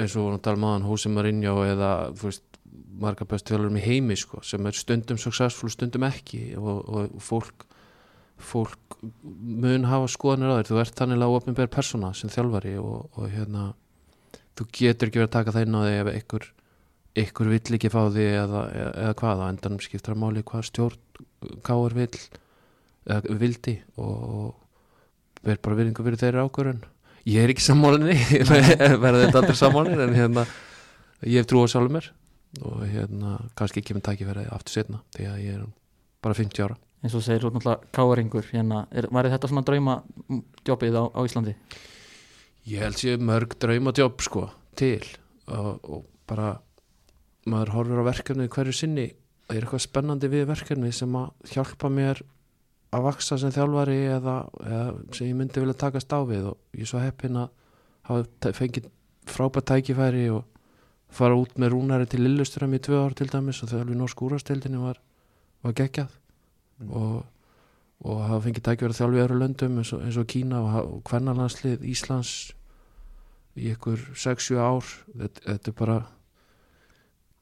eins 0.01 0.17
og 0.19 0.39
talmaðan 0.43 0.87
Húsi 0.89 1.13
Marinho 1.13 1.59
eða 1.67 1.91
þú 2.17 2.31
veist, 2.31 2.54
marga 3.01 3.27
bestu 3.29 3.55
þjálfurum 3.55 3.79
í 3.79 3.85
heimi 3.85 4.17
sko, 4.19 4.41
sem 4.47 4.67
er 4.67 4.77
stundum 4.79 5.19
successful, 5.21 5.71
stundum 5.73 6.07
ekki 6.09 6.55
og, 6.59 6.83
og 6.85 7.23
fólk 7.23 7.67
fólk 8.45 8.99
mun 9.23 9.87
hafa 9.87 10.09
skoðanir 10.11 10.51
á 10.51 10.57
þér, 10.59 10.69
þú 10.69 10.81
ert 10.83 10.99
þannig 10.99 11.23
að 11.23 11.37
ofinbæra 11.39 11.71
persóna 11.71 12.11
sem 12.17 12.33
þjálfari 12.33 12.75
og, 12.83 13.07
og 13.15 13.29
hérna 13.31 13.69
þú 14.59 14.67
getur 14.75 15.11
ekki 15.11 15.21
verið 15.21 15.29
að 15.29 15.37
taka 15.37 15.55
það 15.55 15.67
inn 15.67 15.77
á 15.79 15.83
þig 15.85 15.99
ef 15.99 16.11
einhver 16.15 16.49
ykkur 17.25 17.51
vill 17.53 17.77
ekki 17.79 17.93
fá 17.93 18.01
því 18.11 18.25
eða, 18.33 18.65
eða, 18.75 18.91
eða 19.05 19.15
hvað 19.21 19.43
á 19.43 19.45
endanum 19.47 19.85
skiptar 19.85 20.19
máli 20.19 20.43
hvað 20.47 20.67
stjórn 20.71 21.61
káur 21.67 21.95
vill 21.95 22.19
eða 23.05 23.39
vildi 23.39 23.77
og 24.01 24.55
verð 25.45 25.63
bara 25.63 25.79
virðingu 25.79 26.07
fyrir 26.07 26.21
þeirri 26.23 26.43
ákvörðun. 26.43 26.85
Ég 27.29 27.45
er 27.45 27.53
ekki 27.53 27.65
sammálinni 27.65 28.17
verða 28.51 29.27
þetta 29.27 29.41
aldrei 29.43 29.59
sammálinni 29.61 30.07
en 30.09 30.17
hérna 30.19 30.47
ég 31.23 31.43
hef 31.43 31.49
trú 31.51 31.63
á 31.63 31.71
sjálfur 31.71 31.95
mér 31.95 32.11
og 32.63 32.85
hérna 32.87 33.39
kannski 33.59 33.83
ekki 33.83 33.97
með 33.97 34.07
tækifærið 34.11 34.53
aftur 34.55 34.77
setna 34.79 35.01
því 35.17 35.29
að 35.31 35.41
ég 35.45 35.57
er 35.59 35.65
bara 36.25 36.37
50 36.39 36.67
ára. 36.67 36.79
Eins 37.05 37.17
og 37.19 37.25
segir 37.25 37.45
út 37.45 37.57
náttúrulega 37.57 37.91
káaringur 37.93 38.47
hérna, 38.49 38.85
var 39.13 39.29
þetta 39.29 39.51
svona 39.51 39.65
drauma 39.67 39.99
jobbið 40.65 40.97
á, 40.97 41.05
á 41.13 41.21
Íslandi? 41.27 41.53
Ég 42.65 42.81
held 42.81 42.97
sér 42.97 43.21
mörg 43.21 43.59
drauma 43.61 43.93
jobb 43.93 44.23
sko 44.25 44.47
til. 44.79 45.05
Og, 45.53 45.85
og 45.85 46.07
bara 46.25 46.55
maður 47.45 47.75
horfur 47.75 48.01
á 48.01 48.09
verkefni 48.09 48.49
hverju 48.49 48.73
sinni. 48.73 49.11
Það 49.45 49.59
er 49.59 49.67
eitthvað 49.67 49.85
spennandi 49.85 50.31
við 50.33 50.47
verkefni 50.49 50.93
sem 50.97 51.19
að 51.21 51.53
hjálpa 51.53 51.91
mér 51.93 52.23
að 52.95 53.05
vaksa 53.11 53.37
sem 53.41 53.53
þjálfari 53.53 53.99
eða, 54.15 54.39
eða 54.65 54.87
sem 55.13 55.29
ég 55.29 55.37
myndi 55.37 55.61
vilja 55.61 55.77
takast 55.85 56.17
á 56.17 56.25
við. 56.25 56.49
Og 56.55 56.79
ég 56.79 56.87
er 56.87 56.93
svo 56.95 57.03
heppin 57.05 57.37
að 57.43 57.53
hafa 58.09 58.55
fengið 58.57 58.89
frábært 59.29 59.69
tækifæri 59.69 60.29
og 60.33 60.49
fara 61.17 61.39
út 61.39 61.55
með 61.61 61.75
rúnari 61.75 62.09
til 62.11 62.23
Lilleström 62.25 62.75
í 62.77 62.83
tvö 62.83 63.05
ár 63.05 63.15
til 63.19 63.29
dæmis 63.31 63.63
og 63.65 63.71
þegar 63.71 63.91
við 63.91 64.01
norsk 64.01 64.23
úrastildinni 64.27 64.83
var, 64.83 65.01
var 65.65 65.77
geggjað. 65.79 66.21
Mm. 66.83 66.91
og, 66.91 67.23
og 68.03 68.23
hafa 68.27 68.41
fengið 68.49 68.65
tækifæri 68.67 68.97
þjálfi 68.99 69.21
í 69.21 69.23
öru 69.23 69.37
löndum 69.39 69.77
eins 69.79 69.93
og, 69.95 70.01
eins 70.03 70.17
og 70.19 70.27
Kína 70.27 70.61
og, 70.65 70.73
og 70.97 71.11
hvernarlandslið 71.11 71.85
Íslands 71.87 72.33
í 73.55 73.71
ykkur 73.71 74.03
6-7 74.19 74.59
ár. 74.59 74.91
Þetta, 75.15 75.45
þetta 75.47 75.71
er 75.71 75.77
bara 75.79 75.99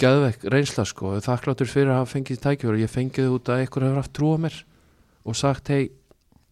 gæðvekk 0.02 0.44
reynsla 0.52 0.84
sko. 0.88 1.14
Þakkláttur 1.24 1.70
fyrir 1.70 1.94
að 1.94 2.02
hafa 2.02 2.12
fengið 2.12 2.42
tækjur 2.44 2.76
og 2.76 2.84
ég 2.84 2.92
fengið 2.92 3.32
út 3.38 3.48
að 3.48 3.64
einhver 3.64 3.86
hefur 3.88 4.02
haft 4.02 4.14
trú 4.18 4.34
á 4.36 4.38
mér 4.44 4.60
og 5.22 5.38
sagt 5.38 5.72
hei, 5.72 5.88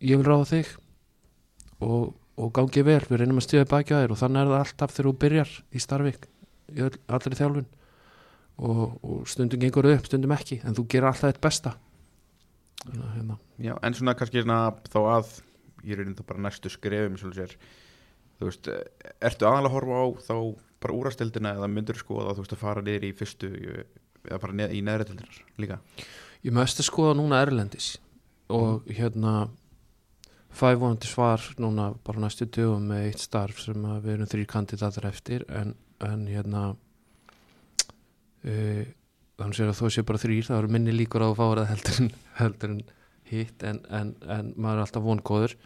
ég 0.01 0.21
vil 0.21 0.27
ráða 0.27 0.49
þig 0.55 0.75
og, 1.85 2.12
og 2.41 2.53
gangið 2.57 2.89
vel. 2.89 3.01
Við 3.11 3.23
reynum 3.23 3.41
að 3.43 3.49
stíða 3.51 3.68
baki 3.71 3.97
að 3.97 4.07
þér. 4.07 4.14
Og 4.16 4.23
þannig 4.23 4.43
er 4.43 4.53
það 4.55 4.62
alltaf 4.64 4.97
þegar 4.97 5.11
þú 5.11 5.16
byrjar 5.25 5.57
í 5.71 5.85
starfik 5.85 6.29
í 6.77 6.87
all, 6.87 6.97
allri 7.16 7.39
þjálfun 7.39 7.68
og, 8.61 8.83
og 9.01 9.29
stundum 9.31 9.62
gengur 9.62 9.89
upp, 9.91 10.09
stundum 10.09 10.35
ekki 10.37 10.61
en 10.64 10.77
þú 10.77 10.87
gerir 10.91 11.11
alltaf 11.11 11.33
eitt 11.33 11.43
besta 11.45 11.77
Þannig, 12.81 13.09
hérna. 13.12 13.37
Já, 13.61 13.75
en 13.85 13.97
svona 13.97 14.16
kannski 14.16 14.41
svona, 14.41 14.61
þá 14.89 15.01
að 15.03 15.33
ég 15.85 15.95
er 15.95 16.03
reynda 16.05 16.25
bara 16.27 16.45
næstu 16.47 16.73
skrefum 16.73 17.18
þú 17.21 18.49
veist, 18.49 18.71
ertu 19.21 19.49
aðalega 19.49 19.68
að 19.68 19.75
horfa 19.75 20.01
á 20.01 20.07
þá 20.25 20.35
bara 20.81 20.97
úrastildina 20.97 21.55
eða 21.59 21.68
myndur 21.68 21.99
skoða 22.01 22.35
þú 22.37 22.45
veist 22.45 22.55
að 22.57 22.62
fara 22.62 22.85
niður 22.85 23.05
í 23.05 23.11
fyrstu 23.16 23.51
eða 24.25 24.41
fara 24.41 24.57
neð, 24.57 24.77
í 24.77 24.81
neðrættildinar 24.85 25.41
líka 25.61 25.81
Ég 26.41 26.55
mögst 26.57 26.81
að 26.81 26.89
skoða 26.89 27.18
núna 27.18 27.43
Erlendis 27.45 27.99
og 28.49 28.81
mm. 28.81 28.95
hérna 28.97 29.35
fæfónandi 30.57 31.09
svar 31.09 31.45
núna 31.61 31.91
bara 32.05 32.25
næstu 32.25 32.49
dögum 32.49 32.89
með 32.91 33.11
eitt 33.11 33.23
starf 33.23 33.61
sem 33.62 33.85
við 34.03 34.14
erum 34.16 34.31
þrý 34.31 34.47
kandidatar 34.51 35.07
eftir 35.11 35.45
en, 35.49 35.75
en 36.07 36.26
hérna 36.30 36.62
uh, 38.44 38.84
þannig 39.40 39.61
að 39.66 39.78
þú 39.80 39.90
sé 39.92 40.05
bara 40.07 40.20
þrýr 40.20 40.48
það 40.48 40.62
eru 40.62 40.72
minni 40.76 40.94
líkur 40.94 41.24
á 41.24 41.28
að 41.30 41.38
fára 41.40 41.66
heldur 41.70 42.01
en, 42.05 42.11
heldur 42.40 42.74
en 42.76 42.82
hitt 43.30 43.64
en, 43.66 43.82
en, 43.94 44.14
en 44.26 44.55
maður 44.57 44.80
er 44.80 44.84
alltaf 44.86 45.05
vongóður. 45.07 45.57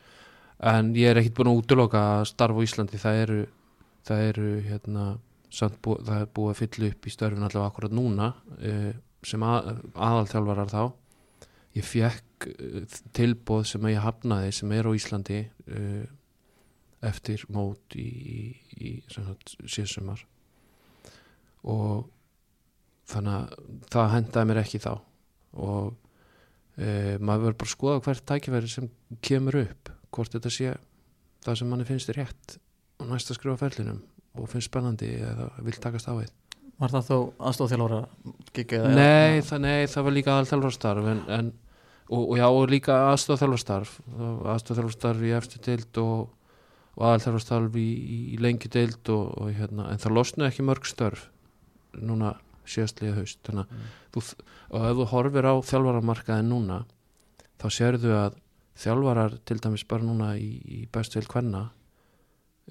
En 0.64 0.93
ég 0.97 1.11
er 1.11 1.20
ekkit 1.20 1.37
búin 1.39 1.51
að 1.51 1.61
útloka 1.62 2.03
að 2.18 2.26
starfa 2.30 2.61
á 2.61 2.64
Íslandi 2.64 3.01
það 3.01 3.20
eru 3.24 3.39
það 4.05 4.26
eru 4.30 4.51
hérna 4.66 5.07
bú, 5.82 5.97
það 6.05 6.18
er 6.18 6.28
búið 6.37 6.53
að 6.53 6.61
fylla 6.61 6.91
upp 6.91 7.07
í 7.07 7.14
störfin 7.14 7.47
allavega 7.47 7.70
akkurat 7.70 7.95
núna 7.95 8.30
uh, 8.59 8.93
sem 9.24 9.47
að, 9.47 9.70
aðalþjálfarar 9.95 10.72
þá. 10.72 10.82
Ég 11.78 11.89
fekk 11.89 12.49
uh, 12.51 12.99
tilbóð 13.16 13.64
sem 13.72 13.89
ég 13.93 14.05
hafnaði 14.05 14.53
sem 14.59 14.76
er 14.76 14.89
á 14.89 14.93
Íslandi 14.99 15.41
uh, 15.49 16.05
eftir 17.09 17.45
mót 17.53 17.97
í, 17.99 18.09
í, 18.77 18.95
í 19.01 19.69
síðsumar. 19.71 20.25
Og 21.65 22.07
þannig 23.11 23.37
að 23.37 23.85
það 23.93 24.15
hendaði 24.15 24.51
mér 24.51 24.63
ekki 24.65 24.83
þá. 24.85 24.93
Og 25.65 25.93
maður 26.75 27.45
verður 27.45 27.59
bara 27.61 27.69
að 27.69 27.75
skoða 27.75 28.03
hvert 28.03 28.25
tækifæri 28.27 28.71
sem 28.71 28.89
kemur 29.23 29.61
upp 29.61 29.91
hvort 30.15 30.35
þetta 30.35 30.51
sé 30.51 30.73
það 31.45 31.59
sem 31.61 31.71
manni 31.71 31.87
finnst 31.87 32.11
rétt 32.17 32.57
og 32.99 33.11
næst 33.11 33.31
að 33.31 33.39
skrifa 33.39 33.61
fællinum 33.61 34.01
og 34.35 34.49
finnst 34.51 34.71
spennandi 34.71 35.13
eða 35.23 35.51
vil 35.63 35.77
takast 35.79 36.11
á 36.11 36.15
eitt 36.19 36.41
Var 36.75 36.91
það 36.91 37.05
þó 37.07 37.19
aðstofþjálfara 37.49 37.99
gigið? 38.57 38.87
Nei, 38.97 39.43
nei, 39.63 39.85
það 39.87 40.07
var 40.09 40.17
líka 40.17 40.39
en, 40.43 41.53
og, 42.11 42.23
og 42.25 42.35
já, 42.41 42.47
og 42.49 42.73
líka 42.73 42.97
aðstofþjálfarstarf 43.13 43.93
aðstofþjálfarstarf 44.55 45.23
í 45.23 45.31
eftir 45.39 45.63
tild 45.69 46.01
og, 46.03 46.33
og 46.95 47.07
aðalþjálfarstarf 47.09 47.79
í, 47.81 47.87
í, 47.87 48.19
í 48.35 48.41
lengi 48.43 48.71
deild 48.71 49.11
og, 49.13 49.31
og 49.41 49.53
hérna, 49.55 49.89
en 49.91 50.03
það 50.03 50.17
losnaði 50.19 50.53
ekki 50.53 50.67
mörg 50.67 50.89
störf 50.89 51.29
núna 51.95 52.35
síðastliðið 52.71 53.19
haust. 53.19 53.41
Þannig 53.47 53.67
að 53.67 53.89
þú, 54.15 54.23
og 54.71 54.87
ef 54.89 54.99
þú 55.01 55.09
horfir 55.13 55.49
á 55.51 55.55
þjálfaramarkaði 55.71 56.47
núna 56.49 56.81
þá 57.61 57.67
sérðu 57.73 58.15
að 58.17 58.39
þjálfarar 58.81 59.37
til 59.47 59.59
dæmis 59.63 59.87
bara 59.91 60.07
núna 60.07 60.33
í, 60.39 60.51
í 60.65 60.79
bestu 60.93 61.21
heil 61.21 61.29
kvenna 61.31 61.69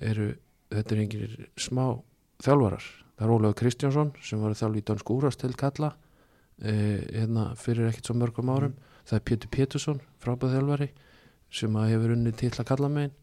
eru, 0.02 0.34
þetta 0.74 0.96
er 0.96 1.04
engir 1.04 1.36
smá 1.60 1.86
þjálfarar, 2.44 2.88
það 3.18 3.28
er 3.28 3.36
Ólafur 3.36 3.60
Kristjánsson 3.62 4.12
sem 4.24 4.42
var 4.44 4.58
þjálf 4.58 4.80
í 4.80 4.86
Dönsk 4.90 5.14
Úrastil 5.14 5.54
kalla 5.60 5.94
eh, 6.60 7.00
hérna 7.14 7.52
fyrir 7.60 7.88
ekkert 7.92 8.10
svo 8.10 8.18
mörgum 8.20 8.52
árum, 8.52 8.76
það 9.08 9.20
er 9.20 9.26
Pétur 9.30 9.54
Pétursson 9.54 10.02
frábæð 10.24 10.58
þjálfari 10.58 10.90
sem 11.54 11.78
að 11.80 11.92
hefur 11.94 12.16
unnið 12.18 12.40
til 12.42 12.52
að 12.58 12.70
kalla 12.72 12.92
megin 12.92 13.16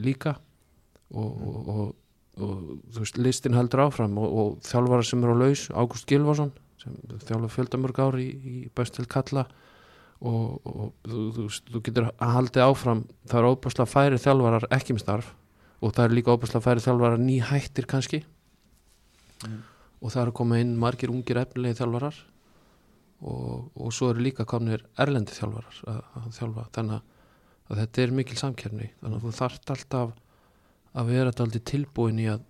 líka 0.00 0.36
og, 1.10 1.30
og, 1.30 1.68
og, 1.74 1.94
og 2.40 2.54
þú 2.92 3.04
veist, 3.04 3.18
listin 3.18 3.56
heldur 3.58 3.84
áfram 3.86 4.18
og, 4.18 4.36
og 4.42 4.66
þjálfara 4.66 5.06
sem 5.06 5.24
eru 5.24 5.36
á 5.36 5.42
laus 5.42 5.66
Ágúst 5.70 6.08
Gilvason 6.10 6.52
sem 6.80 6.96
þjálfa 7.28 7.50
fjöldamörg 7.54 8.00
ár 8.00 8.18
í, 8.20 8.28
í 8.30 8.54
bestil 8.74 9.06
kalla 9.10 9.46
og, 10.20 10.60
og 10.64 10.92
þú, 11.04 11.20
þú, 11.36 11.46
veist, 11.46 11.70
þú 11.70 11.84
getur 11.86 12.10
að 12.10 12.34
haldi 12.36 12.64
áfram 12.64 13.04
það 13.28 13.38
er 13.40 13.50
óbærslega 13.52 13.92
færi 13.92 14.20
þjálfarar 14.20 14.68
ekki 14.74 14.96
með 14.96 15.04
starf 15.06 15.32
og 15.80 15.94
það 15.96 16.04
er 16.06 16.16
líka 16.18 16.34
óbærslega 16.36 16.66
færi 16.66 16.84
þjálfarar 16.84 17.24
nýhættir 17.24 17.88
kannski 17.88 18.24
Mm. 19.40 19.60
og 20.04 20.12
það 20.12 20.22
eru 20.26 20.32
komið 20.36 20.62
inn 20.64 20.72
margir 20.80 21.12
ungir 21.12 21.38
efnilegi 21.40 21.78
þjálfarar 21.78 22.16
og, 23.24 23.70
og 23.72 23.92
svo 23.96 24.10
eru 24.12 24.24
líka 24.24 24.44
komnir 24.48 24.82
erlendi 25.00 25.32
þjálfarar 25.32 25.78
að, 25.88 26.00
að 26.20 26.26
þjálfa 26.36 26.64
þannig 26.76 26.98
að, 26.98 27.14
að 27.70 27.84
þetta 27.84 28.02
er 28.02 28.14
mikil 28.18 28.38
samkerni 28.38 28.90
þannig 29.00 29.16
að 29.16 29.26
þú 29.26 29.34
þarft 29.38 29.72
alltaf 29.74 30.14
að 30.90 31.12
vera 31.12 31.30
alltaf 31.30 31.66
tilbúin 31.70 32.18
í 32.18 32.26
að 32.32 32.46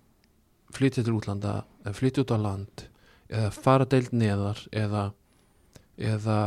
flytja 0.73 1.03
til 1.05 1.15
útlanda 1.17 1.61
eða 1.83 1.97
flytja 1.97 2.23
út 2.25 2.33
á 2.33 2.37
land 2.41 2.85
eða 3.31 3.51
fara 3.55 3.87
deild 3.87 4.11
neðar 4.15 4.59
eða, 4.75 5.05
eða 5.97 6.37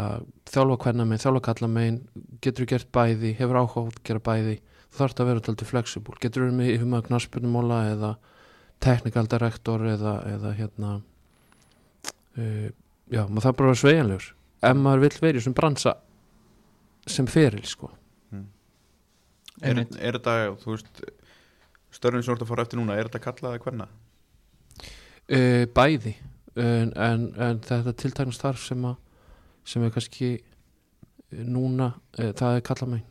þjálfa 0.50 0.78
hvernig 0.84 1.08
megin, 1.08 1.22
þjálfa 1.24 1.42
kalla 1.48 1.70
megin 1.70 1.98
getur 2.44 2.64
þú 2.64 2.70
gert 2.74 2.92
bæði, 2.94 3.32
hefur 3.38 3.60
áhuga 3.62 3.84
að 3.88 3.98
gera 4.04 4.24
bæði. 4.28 4.54
Þú 4.90 5.00
þarft 5.00 5.20
að 5.20 5.30
vera 5.30 5.42
alltaf 5.42 5.70
flexible. 5.70 6.20
Getur 6.22 6.44
þú 6.44 6.58
með 6.58 6.70
yfirmaður 6.74 7.08
knarsbyrnumóla 7.08 7.80
eða 7.94 8.12
technical 8.84 9.26
director 9.30 9.86
eða, 9.88 10.14
eða 10.34 10.54
hérna 10.58 10.92
uh, 12.36 12.68
já, 13.08 13.24
maður 13.24 13.46
þarf 13.48 13.58
bara 13.58 13.66
að 13.66 13.72
vera 13.72 13.82
sveigjanlegur. 13.82 14.30
Ef 14.64 14.80
maður 14.80 15.04
vill 15.06 15.20
verið 15.24 15.46
sem 15.46 15.56
bransa 15.56 15.98
sem 17.10 17.28
feril 17.28 17.66
sko 17.68 17.90
er, 19.64 19.84
er 19.98 20.18
þetta, 20.18 20.36
þú 20.62 20.74
veist 20.74 21.04
störfin 21.94 22.24
sem 22.24 22.32
þú 22.32 22.36
ert 22.36 22.44
að 22.46 22.50
fara 22.52 22.66
eftir 22.66 22.80
núna, 22.80 22.98
er 22.98 23.08
þetta 23.08 23.24
kallaði 23.28 23.62
hverna? 23.64 23.88
uh, 25.32 25.64
bæði 25.74 26.14
en, 26.54 26.92
en, 26.94 27.28
en 27.40 27.62
þetta 27.64 27.94
tiltækna 27.98 28.34
starf 28.34 28.62
sem, 28.62 28.84
að, 28.86 28.98
sem 29.66 29.84
er 29.84 29.92
kannski 29.94 30.30
eh, 30.36 31.42
núna, 31.42 31.92
uh, 32.18 32.30
það 32.36 32.60
er 32.60 32.64
kalla 32.68 32.90
megin 32.92 33.10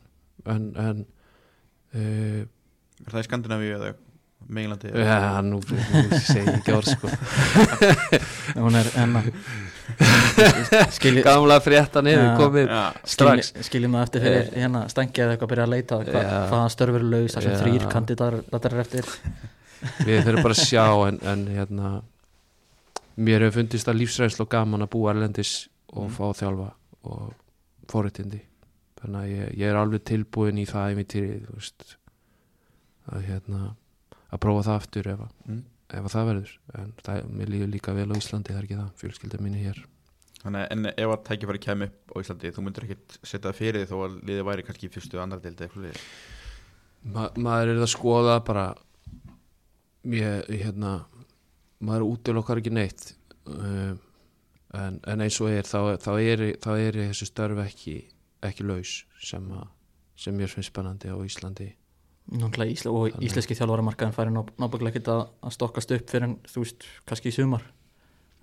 en, 0.54 0.70
en 0.80 1.04
uh, 1.94 2.40
er 3.04 3.12
það 3.12 3.22
í 3.22 3.28
Skandinavíu 3.28 3.76
eða 3.78 3.94
Meginlandi? 4.44 4.90
ja, 5.00 5.40
nú, 5.44 5.60
nú 5.64 6.18
segi 6.20 6.44
ég 6.44 6.58
ekki 6.58 6.74
orð 6.76 6.90
sko 6.92 7.12
hún 8.60 8.76
er 8.76 8.90
enna 9.00 9.24
gamla 11.28 11.58
fréttan 11.60 12.06
yfir 12.08 12.30
komið 12.38 12.70
Já, 12.72 12.82
strax. 13.14 13.50
skiljum 13.68 13.96
það 13.98 14.06
eftir 14.06 14.24
fyrir 14.24 14.48
hérna 14.62 14.80
stangið 14.92 15.24
eða 15.24 15.34
eitthvað 15.34 15.46
að 15.48 15.52
byrja 15.52 15.66
að 15.66 15.72
leita 15.74 15.98
hva, 16.00 16.22
Já. 16.24 16.38
hvaðan 16.50 16.72
störfur 16.74 17.04
laus 17.12 17.36
þar 17.36 17.46
sem 17.48 17.58
þrýr 17.62 17.86
kandidatar 17.92 18.70
er 18.74 18.80
eftir 18.84 19.10
við 20.08 20.22
þurfum 20.24 20.46
bara 20.48 20.56
að 20.56 20.62
sjá 20.64 20.86
en, 21.10 21.20
en 21.34 21.44
hérna 21.52 21.92
mér 23.16 23.44
hefur 23.46 23.60
fundist 23.60 23.88
að 23.92 24.00
lífsreynslu 24.00 24.46
og 24.46 24.50
gaman 24.56 24.86
að 24.86 24.92
búa 24.96 25.12
erlendis 25.14 25.54
og 25.94 26.08
Mm. 26.08 26.10
fá 26.16 26.24
þjálfa 26.34 26.70
og 27.06 27.28
forréttindi 27.92 28.40
þannig 28.98 29.20
að 29.20 29.28
ég, 29.30 29.50
ég 29.60 29.68
er 29.70 29.76
alveg 29.78 30.02
tilbúin 30.08 30.56
í 30.58 30.64
það 30.66 30.94
ævintýri 30.96 31.36
þú 31.44 31.54
veist 31.60 31.84
að 33.14 33.28
hérna 33.28 33.60
að 34.34 34.40
prófa 34.42 34.64
það 34.66 34.80
aftur 34.80 35.10
ef, 35.12 35.20
að- 35.28 35.36
Mm. 35.52 35.60
Ef 35.90 36.04
að 36.04 36.14
það 36.14 36.30
verður. 36.30 36.54
En 36.78 36.94
það, 37.04 37.26
mér 37.40 37.52
líður 37.52 37.72
líka 37.74 37.96
vel 37.96 38.06
á 38.08 38.16
Íslandi 38.16 38.52
það 38.52 38.60
er 38.60 38.68
ekki 38.68 38.78
það, 38.80 38.94
fjölskylda 39.02 39.42
mín 39.44 39.58
er 39.58 39.66
hér. 39.68 39.82
Þannig, 40.44 40.64
en 40.74 40.88
ef 40.92 41.10
að 41.10 41.26
tækifæri 41.28 41.62
kemur 41.64 41.90
upp 41.90 42.14
á 42.14 42.16
Íslandi 42.20 42.54
þú 42.54 42.64
myndir 42.64 42.86
ekkit 42.88 43.18
setja 43.22 43.44
það 43.46 43.60
fyrir 43.60 43.82
því 43.82 43.90
þó 43.90 43.96
að 44.04 44.16
liðið 44.28 44.48
væri 44.50 44.66
kannski 44.68 44.90
fyrstu 44.92 45.20
annar 45.22 45.44
deildi 45.44 45.66
eitthvað 45.66 46.00
Ma, 47.04 47.28
maður 47.36 47.74
er 47.74 47.82
að 47.84 47.90
skoða 47.92 48.38
bara 48.44 48.64
ég, 50.08 50.46
hérna 50.48 50.94
maður 51.84 52.06
útilokkar 52.14 52.62
ekki 52.62 52.72
neitt. 52.72 53.10
Uh, 53.44 53.92
en, 54.72 55.00
en 55.04 55.24
eins 55.24 55.36
og 55.44 55.52
er 55.52 55.68
þá, 55.68 55.98
þá 56.00 56.12
er, 56.16 56.44
þá 56.64 56.70
er 56.78 57.00
þessu 57.02 57.28
störf 57.28 57.60
ekki 57.66 57.98
ekki 58.44 58.66
laus 58.66 58.98
sem, 59.24 59.44
að, 59.56 59.68
sem 60.20 60.36
mér 60.36 60.52
finnst 60.52 60.72
spennandi 60.72 61.12
á 61.12 61.16
Íslandi 61.24 61.70
Náttúrulega 62.32 62.72
Ísla, 62.72 62.90
og 62.90 63.16
íslenski 63.20 63.56
þjálfaramarkaðin 63.58 64.14
færi 64.16 64.32
náttúrulega 64.32 64.94
ekkert 64.94 65.10
að, 65.12 65.24
að 65.44 65.56
stokkast 65.58 65.90
upp 65.92 66.06
fyrir 66.08 66.28
en 66.30 66.36
þú 66.48 66.62
veist, 66.62 66.86
kannski 67.08 67.28
í 67.28 67.34
sumar. 67.36 67.66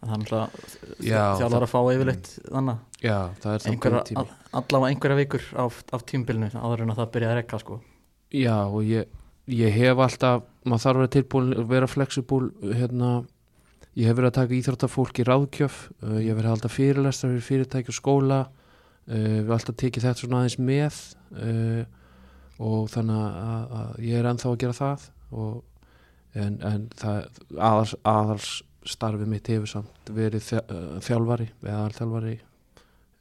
Það 0.02 0.14
er 0.14 0.22
náttúrulega 0.22 1.06
Já, 1.06 1.24
þjálfar 1.40 1.66
að 1.66 1.72
fá 1.72 1.80
yfirleitt 1.96 2.30
þannig 2.46 2.70
er 3.90 3.98
all, 4.22 4.28
allavega 4.62 4.94
einhverja 4.94 5.20
vikur 5.20 5.50
af, 5.66 5.82
af 5.94 6.06
tímbilinu 6.10 6.52
áður 6.54 6.86
en 6.86 6.94
að 6.94 7.02
það 7.02 7.12
byrja 7.16 7.32
að 7.32 7.38
rekka 7.40 7.62
sko. 7.62 7.78
Já, 8.32 8.56
og 8.64 8.86
ég, 8.86 9.12
ég 9.50 9.76
hef 9.76 10.02
alltaf 10.06 10.48
maður 10.64 10.84
þarf 10.86 10.96
að 10.96 11.02
vera 11.02 11.14
tilbúin 11.18 11.54
að 11.58 11.70
vera 11.74 11.90
flexibúl 11.90 12.44
hérna 12.78 13.12
ég 13.98 14.08
hef 14.08 14.18
verið 14.18 14.30
að 14.30 14.38
taka 14.38 14.58
íþróttafólk 14.58 15.22
í 15.22 15.28
ráðkjöf 15.28 15.80
uh, 15.90 16.20
ég 16.22 16.30
hef 16.30 16.38
verið 16.38 16.50
að 16.50 16.56
halda 16.56 16.72
fyrirlestar 16.72 17.34
fyrir 17.34 17.48
fyrirtæki 17.48 17.92
og 17.92 17.98
skóla 17.98 18.40
uh, 18.46 19.16
við 19.16 19.42
hef 19.42 19.56
alltaf 19.58 19.80
tekið 19.82 20.06
þetta 20.08 20.24
svona 20.24 20.42
aðeins 20.42 20.60
með 20.62 21.02
uh, 21.36 21.82
og 22.62 22.90
þannig 22.94 23.22
að, 23.22 23.76
að 23.80 24.00
ég 24.06 24.20
er 24.20 24.30
ennþá 24.32 24.52
að 24.52 24.60
gera 24.64 24.78
það 24.78 25.06
og, 25.42 25.60
en, 26.38 26.58
en 26.68 26.88
það 27.00 27.42
aðals, 27.58 27.96
aðals 28.08 28.52
starfið 28.92 29.30
mitt 29.30 29.52
hefur 29.52 29.70
samt 29.70 30.12
verið 30.14 30.48
uh, 30.58 30.98
þjálfari 31.06 31.52
eða 31.62 31.78
aðalþjálfari 31.78 32.34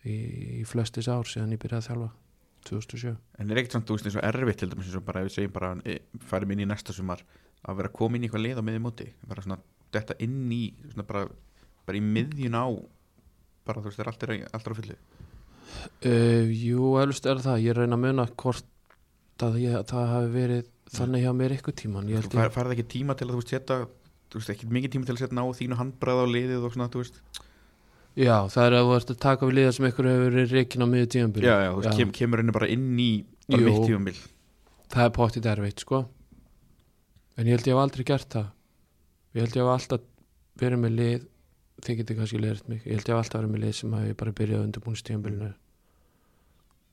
í, 0.09 0.17
í 0.61 0.65
flestis 0.69 1.11
ár 1.11 1.29
síðan 1.29 1.55
ég 1.55 1.61
byrjaði 1.63 1.83
að 1.83 1.89
þjálfa 1.91 2.11
2007 2.69 3.13
En 3.41 3.53
er 3.53 3.61
ekkert 3.61 3.77
samt, 3.77 3.89
þú 3.89 3.97
veist, 3.97 4.09
eins 4.09 4.19
og 4.21 4.27
erfitt 4.31 4.63
til 4.63 4.71
dæmis 4.73 4.89
eins 4.89 4.99
og 5.01 5.05
bara, 5.07 5.23
ef 5.23 5.31
við 5.31 5.37
segjum 5.37 5.55
bara, 5.57 5.75
e, 5.85 5.99
færum 6.31 6.55
inn 6.55 6.65
í 6.65 6.69
næsta 6.69 6.97
sumar 6.97 7.25
að 7.61 7.81
vera 7.81 7.93
komin 7.93 8.25
í 8.25 8.29
eitthvað 8.29 8.45
lið 8.47 8.61
á 8.61 8.65
miðjum 8.65 8.87
móti 8.89 9.09
bara 9.29 9.45
svona, 9.45 9.61
þetta 9.93 10.17
inn 10.25 10.43
í 10.53 10.63
svona 10.89 11.07
bara, 11.09 11.27
bara 11.89 12.01
í 12.01 12.05
miðjun 12.05 12.57
á 12.57 12.67
bara, 13.69 13.83
þú 13.83 13.91
veist, 13.91 14.05
allt 14.05 14.27
er, 14.27 14.37
allt 14.49 14.67
er 14.67 14.77
á 14.77 14.79
fullu? 14.81 14.99
Uh, 16.03 16.49
jú, 16.51 16.95
eflust 17.01 17.29
er 17.31 17.41
það, 17.45 17.65
ég 17.69 17.77
reyna 17.77 17.99
að 17.99 18.07
muna 18.09 18.29
hvort 18.41 18.69
að 19.47 19.59
ég, 19.63 19.77
það 19.91 20.11
hafi 20.15 20.31
verið 20.35 20.69
þannig 20.91 21.25
hjá 21.25 21.33
mér 21.39 21.55
eitthvað 21.55 21.79
tíman 21.81 22.11
ég 22.11 22.21
held 22.21 22.37
ég, 22.37 22.53
færði 22.55 22.77
ekki 22.77 22.87
tíma 22.97 23.17
til 23.17 23.29
að, 23.29 23.33
þú 23.35 23.41
veist, 23.41 23.53
setja 23.55 23.79
þú 24.31 24.41
veist, 24.41 24.53
ekki 24.55 24.69
mikið 24.77 24.95
tíma 24.95 25.09
til 25.09 25.15
að 25.17 25.23
setja 25.23 25.39
ná 25.39 25.45
þínu 25.61 25.79
handbræð 25.79 26.23
á 26.23 26.27
liðið 26.35 26.67
og 26.67 26.75
svona, 26.75 26.91
þú 26.91 27.03
veist. 27.05 27.21
Já, 28.19 28.37
það 28.51 28.67
er 28.67 28.77
að 28.77 28.89
þú 28.89 28.95
ert 28.97 29.13
að 29.15 29.19
taka 29.23 29.49
við 29.49 29.57
liða 29.59 29.75
sem 29.77 29.87
ykkur 29.87 30.09
hefur 30.11 30.25
verið 30.35 30.55
reikin 30.57 30.83
á 30.83 30.87
miður 30.91 31.11
tímanbyrju 31.15 31.47
Já, 31.47 31.57
já, 31.63 31.71
þú 31.71 31.83
veist, 31.85 31.99
kem, 32.01 32.15
kemur 32.19 32.43
henni 32.43 32.55
bara 32.57 32.71
inn 32.75 32.89
í 32.99 33.11
bara 33.47 33.67
mitt 33.67 33.85
tímabil. 33.87 34.17
Það 34.91 35.05
er 35.07 35.13
pottið 35.15 35.51
erfitt, 35.53 35.85
sko. 35.85 36.01
En 37.39 37.47
ég 37.47 37.55
held 37.55 37.69
ég 37.71 37.77
hef 37.77 37.83
aldrei 37.85 38.07
gert 38.11 38.35
það. 38.35 38.49
Ég 39.39 39.45
held 39.47 39.57
ég 39.57 39.63
hef 39.63 39.75
alltaf 39.77 40.07
verið 40.61 40.83
með 40.83 40.97
lið 40.99 41.27
þið 41.87 42.01
getið 42.01 42.19
kannski 42.19 42.41
leirt 42.43 42.67
mig. 42.69 42.81
Ég 42.83 42.99
held 42.99 43.07
ég 43.07 43.15
hef 43.15 43.23
alltaf 43.23 43.41
verið 43.41 43.53
með 43.55 43.65
lið 43.65 43.77
sem 43.79 43.95
hafi 43.97 44.17
bara 44.23 44.35
byrjað 44.41 44.65
undirbúinst 44.67 45.07
tímanbyrjunu 45.07 45.53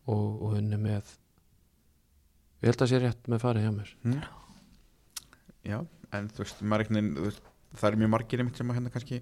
og, 0.07 0.27
og 0.45 0.53
unni 0.61 0.79
með 0.79 1.15
ég 2.62 2.70
held 2.72 2.82
að 2.86 2.91
sé 2.91 2.99
rétt 3.03 3.30
með 3.32 3.43
farið 3.43 3.66
hjá 3.68 3.72
mér 3.78 3.91
hm? 4.03 4.20
Já, 5.68 5.80
en 6.18 6.30
þú 6.32 6.43
veist, 6.43 6.62
veginn 6.64 7.10
þú 7.18 7.26
veist, 7.28 7.41
það 7.78 7.89
er 7.91 7.97
mjög 8.01 8.14
margir 8.16 8.39
einmitt 8.43 8.58
sem 8.62 8.72
að 8.72 8.78
hérna 8.80 8.93
kannski 8.93 9.20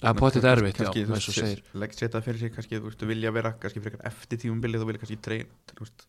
það 0.00 0.08
er 0.10 0.18
pottið 0.20 0.48
erfitt, 0.50 0.80
já, 0.80 0.90
þú 0.92 1.14
eins 1.16 1.28
og 1.30 1.36
segir 1.36 1.60
veist, 1.60 1.74
legg 1.82 1.94
setja 1.96 2.12
það 2.16 2.26
fyrir 2.26 2.40
sig 2.42 2.54
kannski, 2.56 2.80
þú 2.80 2.88
veist, 2.90 3.00
þú 3.02 3.10
vilja 3.12 3.32
vera 3.36 3.52
kannski 3.60 3.82
frekar 3.84 4.02
eftir 4.10 4.40
tímabilið 4.42 4.82
og 4.84 4.90
vilja 4.90 5.02
kannski 5.04 5.20
treyn, 5.24 5.52
þú 5.72 5.84
veist, 5.84 6.06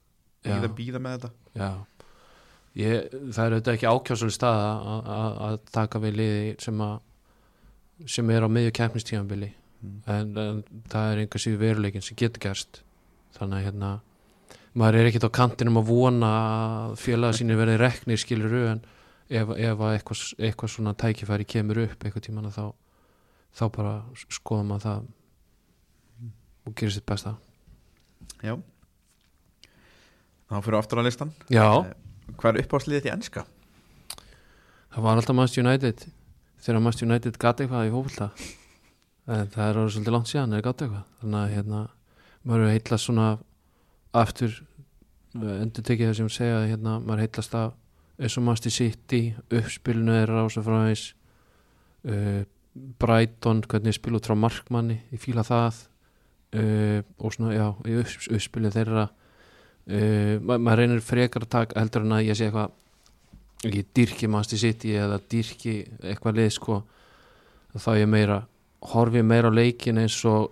Já. 0.48 0.56
býða, 0.56 0.72
býða 0.80 1.04
með 1.04 1.18
þetta 1.18 1.32
Já 1.62 1.70
ég, 2.78 3.08
það 3.34 3.44
er 3.44 3.54
auðvitað 3.58 3.74
ekki 3.78 3.88
ákjásul 3.92 4.32
stað 4.36 4.60
að- 4.64 5.08
að 5.18 5.38
að 5.48 5.56
taka 5.74 6.00
við 6.04 6.18
liði 6.20 6.56
sem 6.62 6.82
að 6.88 7.00
sem 8.14 8.30
er 8.30 8.46
á 8.46 8.50
miðju 8.50 8.74
keppnistíðanbili 8.82 9.54
Mm. 9.78 9.98
en, 10.10 10.38
en 10.42 10.64
það 10.90 11.12
er 11.14 11.20
einhver 11.22 11.38
síður 11.42 11.60
veruleikin 11.62 12.02
sem 12.02 12.16
getur 12.18 12.42
gerst 12.42 12.80
þannig 13.38 13.60
að 13.60 13.66
hérna 13.68 13.90
maður 14.78 15.00
er 15.02 15.10
ekkert 15.10 15.28
á 15.30 15.38
kantinum 15.40 15.80
að 15.82 15.88
vona 15.90 16.30
að 16.38 16.96
félaga 17.02 17.38
sínir 17.40 17.58
verði 17.60 17.78
reknir 17.82 18.20
skilur 18.22 18.54
en 18.74 18.82
ef, 19.30 19.50
ef 19.58 19.82
að 19.82 19.94
eitthvað, 19.98 20.24
eitthvað 20.48 20.74
svona 20.74 20.94
tækifæri 21.02 21.48
kemur 21.50 21.82
upp 21.88 22.04
eitthvað 22.06 22.26
tíman 22.28 22.52
þá, 22.54 22.66
þá 23.58 23.64
bara 23.78 23.94
skoðum 24.38 24.76
að 24.78 24.86
það 24.88 25.08
og 26.68 26.76
gerir 26.76 26.92
sitt 26.98 27.06
besta. 27.08 27.36
Já. 28.44 28.54
Þá 30.48 30.56
fyrir 30.64 30.78
aftur 30.80 31.00
á 31.00 31.08
listan. 31.08 31.32
Já, 31.52 31.66
Eh, 31.88 31.94
hvað 32.38 32.58
er 32.58 32.66
uppáðsliðið 32.66 33.08
í 33.08 33.12
enska? 33.14 33.46
það 34.94 35.04
var 35.06 35.18
alltaf 35.20 35.36
Manchester 35.38 35.64
United. 35.64 36.06
Þegar 36.64 36.82
Manchester 36.82 37.08
United 37.08 37.38
gati 37.40 37.64
eitthvað 37.64 37.88
í 37.88 37.92
fókvölda 37.94 38.28
en 39.28 39.48
það 39.54 39.64
er 39.70 39.78
orðið 39.82 39.94
svolítið 39.96 40.16
langt 40.16 40.32
síðan 40.32 40.54
er 40.58 40.62
gati 40.66 40.86
eitthvað. 40.86 41.06
Þannig 41.22 41.40
að 41.42 41.54
hérna 41.56 41.82
maður 42.48 42.66
er 42.68 42.74
heitlast 42.76 43.08
svona 43.08 43.28
aftur 44.14 44.56
endur 45.44 45.86
tekið 45.86 46.12
það 46.12 46.18
sem 46.22 46.32
segja 46.34 46.62
að, 46.62 46.70
hérna, 46.72 46.98
maður 47.04 47.26
heitlast 47.26 47.56
af 47.58 47.76
eins 48.18 48.38
og 48.40 48.46
Manchester 48.48 48.74
City 48.74 49.22
uppspilinu 49.54 50.16
er 50.18 50.32
rása 50.32 50.64
frá 50.66 50.80
eins 50.88 51.12
uh, 52.10 52.42
Brighton 53.02 53.62
hvernig 53.66 53.98
spil 53.98 54.18
út 54.18 54.28
frá 54.30 54.36
markmanni 54.38 55.00
ég 55.14 55.22
fíla 55.22 55.46
það. 55.46 55.86
Uh, 56.58 57.02
og 57.20 57.34
svona 57.36 57.54
já, 57.54 57.68
í 57.90 57.98
upp, 58.00 58.12
uppspilinu 58.32 58.74
þeirra. 58.74 59.08
Uh, 59.88 60.36
ma 60.42 60.58
maður 60.58 60.84
reynir 60.84 61.04
frekar 61.06 61.46
að 61.46 61.54
taka 61.54 61.80
heldur 61.80 62.06
en 62.06 62.18
að 62.18 62.28
ég 62.30 62.40
sé 62.40 62.48
eitthvað 62.48 62.76
ekki 63.68 63.84
dyrki 63.98 64.30
Manchester 64.30 64.62
City 64.62 64.94
eða 65.00 65.20
dyrki 65.32 65.80
eitthvað 66.04 66.40
lið 66.40 66.52
sko 66.58 66.82
þá 67.78 67.92
ég 68.00 68.10
meira 68.10 68.42
horfi 68.94 69.24
meira 69.26 69.50
á 69.50 69.54
leikin 69.54 70.00
eins 70.02 70.18
og 70.30 70.52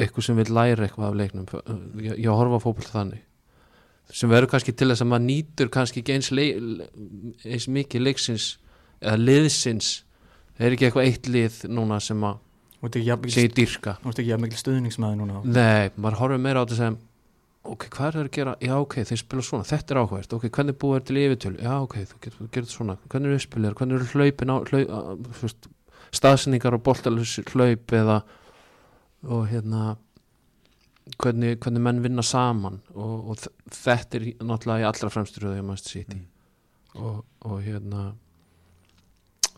eitthvað 0.00 0.26
sem 0.26 0.38
vil 0.38 0.52
læra 0.56 0.86
eitthvað 0.86 1.10
af 1.10 1.18
leiknum. 1.18 1.48
Ég, 2.00 2.16
ég 2.24 2.30
horfa 2.32 2.60
á 2.60 2.64
fótboll 2.64 2.88
þannig 2.88 3.26
sem 4.12 4.30
verður 4.30 4.52
kannski 4.54 4.74
til 4.74 4.90
þess 4.90 5.04
að 5.04 5.10
maður 5.12 5.26
nýtur 5.26 5.72
kannski 5.72 6.02
ekki 6.02 6.16
eins, 6.16 6.30
eins 7.46 7.68
mikið 7.70 8.06
leiksins 8.06 8.46
eða 9.00 9.18
liðsins. 9.20 9.90
Það 10.56 10.66
er 10.66 10.76
ekki 10.76 10.88
eitthvað 10.88 11.10
eitt 11.10 11.30
lið 11.30 11.60
núna 11.72 12.00
sem 12.04 12.24
að 12.26 12.40
segja 12.80 13.52
dyrka 13.52 13.98
þú 14.00 14.10
ert 14.10 14.20
ekki 14.22 14.32
jafn 14.32 14.44
mikil 14.46 14.60
stuðningsmaður 14.60 15.20
núna. 15.20 15.44
Nei, 15.44 15.92
maður 15.96 16.20
horfir 16.22 16.42
meira 16.42 16.62
á 16.62 16.64
þetta 16.64 16.80
sem 16.80 16.98
ok, 17.70 17.86
hvað 17.92 18.06
er 18.06 18.16
það 18.16 18.24
að 18.24 18.30
gera? 18.36 18.54
Já, 18.64 18.74
ok, 18.80 18.96
þeir 19.08 19.20
spila 19.20 19.44
svona, 19.44 19.68
þetta 19.68 19.94
er 19.94 20.00
áhugavert. 20.00 20.36
Ok, 20.36 20.46
hvernig 20.56 20.78
búið 20.80 20.96
er 20.96 21.06
til 21.06 21.18
yfirtölu? 21.20 21.60
Já, 21.60 21.74
ok, 21.84 21.96
þú 22.08 22.20
getur, 22.24 22.50
getur 22.56 22.72
svona. 22.72 22.96
Hvernig 23.12 23.30
eru 23.30 23.40
uppspilir, 23.40 23.76
hvernig 23.78 23.98
eru 23.98 24.08
hlaupin 24.14 24.52
á 24.52 24.56
hlaup, 24.70 24.94
að, 24.96 25.56
staðsendingar 26.16 26.76
og 26.76 26.84
boltalus 26.86 27.36
hlaup 27.52 27.94
eða 28.00 28.22
og 29.28 29.44
hérna 29.50 29.94
hvernig, 31.20 31.56
hvernig 31.62 31.82
menn 31.84 32.02
vinna 32.04 32.22
saman 32.26 32.80
og, 32.94 33.30
og 33.32 33.44
þetta 33.74 34.18
er 34.20 34.26
náttúrulega 34.44 34.84
í 34.84 34.88
allra 34.90 35.10
fremstur 35.12 35.48
og 35.50 35.56
Mm. 35.60 36.26
og, 37.06 37.24
og 37.46 37.60
hérna 37.62 38.12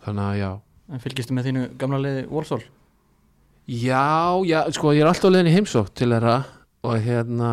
þannig 0.05 0.25
að 0.27 0.39
já. 0.41 0.51
En 0.93 1.01
fylgistu 1.01 1.35
með 1.37 1.47
þínu 1.49 1.67
gamla 1.81 2.01
liði 2.03 2.25
Wolfsall? 2.29 2.65
Já, 3.71 4.43
já, 4.45 4.59
sko 4.75 4.93
ég 4.93 5.05
er 5.05 5.09
alltaf 5.09 5.31
leiðin 5.31 5.53
í 5.53 5.55
heimsók 5.55 5.93
til 5.95 6.11
þeirra 6.11 6.43
og 6.83 6.99
hérna 7.05 7.53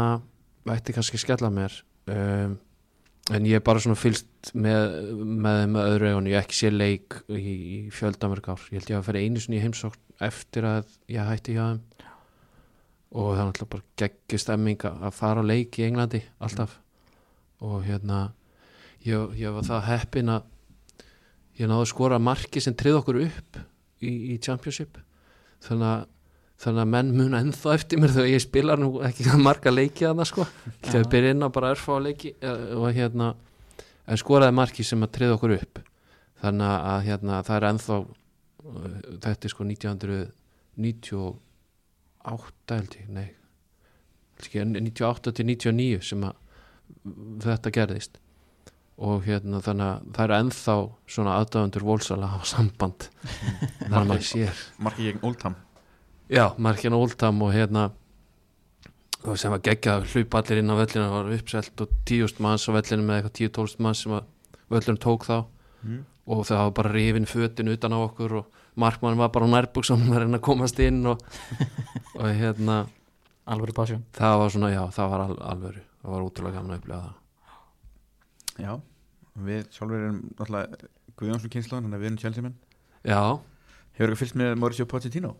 ætti 0.69 0.95
kannski 0.95 1.19
að 1.19 1.23
skella 1.23 1.51
mér. 1.53 1.75
Um, 2.09 2.57
en 3.29 3.45
ég 3.45 3.59
er 3.59 3.63
bara 3.65 3.79
svona 3.79 3.97
fylst 3.99 4.51
með, 4.57 5.13
með 5.21 5.61
þeim 5.61 5.75
með 5.75 5.89
öðru 5.93 6.09
egun 6.09 6.29
ég 6.31 6.41
ekki 6.41 6.57
sé 6.57 6.71
leik 6.73 7.19
í, 7.29 7.39
í 7.39 7.79
fjöldamörg 7.93 8.49
ár. 8.49 8.65
Ég 8.73 8.81
held 8.81 8.91
ég 8.91 8.99
að 8.99 9.07
fara 9.07 9.21
einu 9.21 9.43
sinni 9.43 9.59
í 9.59 9.63
heimsók 9.63 9.95
eftir 10.25 10.65
að 10.67 10.89
ég 11.13 11.29
hætti 11.29 11.55
hjá 11.55 11.63
þeim 11.69 12.08
og 13.09 13.31
það 13.33 13.41
er 13.41 13.47
alltaf 13.47 13.69
bara 13.71 13.87
geggjur 13.97 14.41
stemming 14.43 14.85
að 14.85 15.15
fara 15.17 15.41
á 15.41 15.49
leik 15.49 15.79
í 15.79 15.85
Englandi 15.87 16.21
alltaf. 16.37 16.77
Og 17.65 17.81
hérna 17.87 18.29
ég, 19.05 19.33
ég 19.39 19.55
var 19.55 19.65
það 19.65 19.87
heppin 19.89 20.31
að 20.35 20.45
ég 21.59 21.67
náði 21.67 21.81
að 21.81 21.91
skora 21.91 22.21
marki 22.21 22.61
sem 22.63 22.75
trið 22.77 22.99
okkur 23.01 23.21
upp 23.25 23.59
í, 24.05 24.13
í 24.35 24.37
Championship. 24.43 24.99
Þannig 25.65 25.89
að, 25.89 26.05
þannig 26.63 26.85
að 26.85 26.93
menn 26.93 27.11
muna 27.17 27.41
ennþá 27.43 27.75
eftir 27.79 27.99
mér 27.99 28.13
þegar 28.15 28.31
ég 28.31 28.45
spilar 28.45 28.79
nú 28.79 28.93
ekki 29.07 29.27
marga 29.47 29.73
leiki 29.73 30.07
að 30.07 30.21
það 30.21 30.31
sko. 30.31 30.47
Þegar 30.85 31.01
ég 31.01 31.11
byrja 31.15 31.35
inn 31.35 31.47
á 31.49 31.49
bara 31.57 31.73
örfá 31.73 31.93
leiki 32.03 32.35
eh, 32.37 32.65
og 32.77 32.87
hérna 32.95 33.33
en 34.09 34.21
skoraði 34.21 34.55
marki 34.61 34.85
sem 34.85 35.03
að 35.05 35.13
triða 35.17 35.35
okkur 35.39 35.57
upp. 35.57 35.83
Þannig 36.39 36.71
að 36.93 37.05
hérna, 37.09 37.43
það 37.43 37.57
er 37.57 37.69
ennþá 37.73 37.99
eh, 37.99 38.97
þetta 39.25 39.49
er 39.49 39.57
sko 39.57 39.69
1998 42.29 42.77
held 42.77 42.97
ég, 42.99 43.11
nei. 43.13 43.27
Ekki, 44.39 44.63
98 44.63 45.35
til 45.35 45.47
99 45.49 46.09
sem 46.09 46.25
að 46.27 46.35
þetta 47.43 47.73
gerðist. 47.75 48.19
Og 48.99 49.23
hérna 49.23 49.61
þannig 49.63 49.87
að 49.87 50.07
það 50.15 50.25
eru 50.25 50.37
ennþá 50.37 50.75
svona 51.07 51.39
aðdáðundur 51.39 51.87
volsala 51.87 52.33
á 52.35 52.39
samband. 52.47 53.07
Þannig 53.79 53.99
að 54.01 54.09
maður 54.11 54.25
sér. 54.27 54.63
Marki 54.83 55.07
gegn 55.07 55.21
Oldham 55.23 55.55
Já, 56.29 56.51
markinn 56.61 56.93
á 56.93 56.99
Oldham 56.99 57.39
og 57.41 57.55
hérna 57.55 57.87
og 59.25 59.37
sem 59.39 59.49
var 59.49 59.63
geggjað 59.65 60.03
hlupa 60.11 60.43
allir 60.43 60.61
inn 60.61 60.69
á 60.69 60.77
vellinu 60.77 61.07
það 61.07 61.15
var 61.15 61.31
uppselt 61.39 61.81
og 61.83 61.95
tíust 62.07 62.41
manns 62.43 62.67
á 62.69 62.71
vellinu 62.75 63.07
með 63.07 63.17
eitthvað 63.17 63.35
tíu 63.39 63.53
tólst 63.55 63.79
manns 63.81 64.03
sem 64.05 64.13
að 64.13 64.27
vellinu 64.69 65.01
tók 65.01 65.25
þá. 65.25 65.37
Mm. 65.79 66.03
og 66.29 66.43
það 66.45 66.61
var 66.61 66.73
bara 66.75 66.91
rifin 66.91 67.25
fötin 67.25 67.71
utan 67.71 67.95
á 67.95 67.99
okkur 68.03 68.33
og 68.41 68.58
markmann 68.81 69.19
var 69.19 69.31
bara 69.35 69.49
á 69.49 69.53
nærbúksanum 69.55 70.13
að 70.13 70.23
reyna 70.23 70.39
að 70.39 70.45
komast 70.47 70.79
inn 70.83 71.01
og, 71.11 71.21
og 72.19 72.25
hérna 72.27 72.81
Alveg 73.49 73.73
passion. 73.73 74.03
það 74.13 74.35
var 74.43 74.53
svona, 74.53 74.71
já, 74.73 74.81
það 74.93 75.13
var 75.13 75.25
al 75.25 75.37
alvöru. 75.53 75.85
Það 75.99 76.11
var 76.13 76.25
útrúlega 76.25 76.59
gaman 76.59 76.75
að 76.75 76.81
upplega 76.81 76.99
það. 77.05 77.15
Já, 78.59 78.73
við 79.49 79.63
sjálfur 79.73 80.03
erum 80.03 80.19
náttúrulega 80.35 80.89
Guðjónsson 81.19 81.51
kynslan, 81.51 81.81
þannig 81.83 81.97
að 81.97 82.03
við 82.03 82.09
erum 82.11 82.19
Chelsea 82.21 82.45
menn. 82.45 82.59
Já, 83.07 83.21
Hefur 83.99 84.13
ekki 84.13 84.21
fylgst 84.21 84.37
með 84.39 84.53
Mauricio 84.55 84.85
Pochettino? 84.87 85.33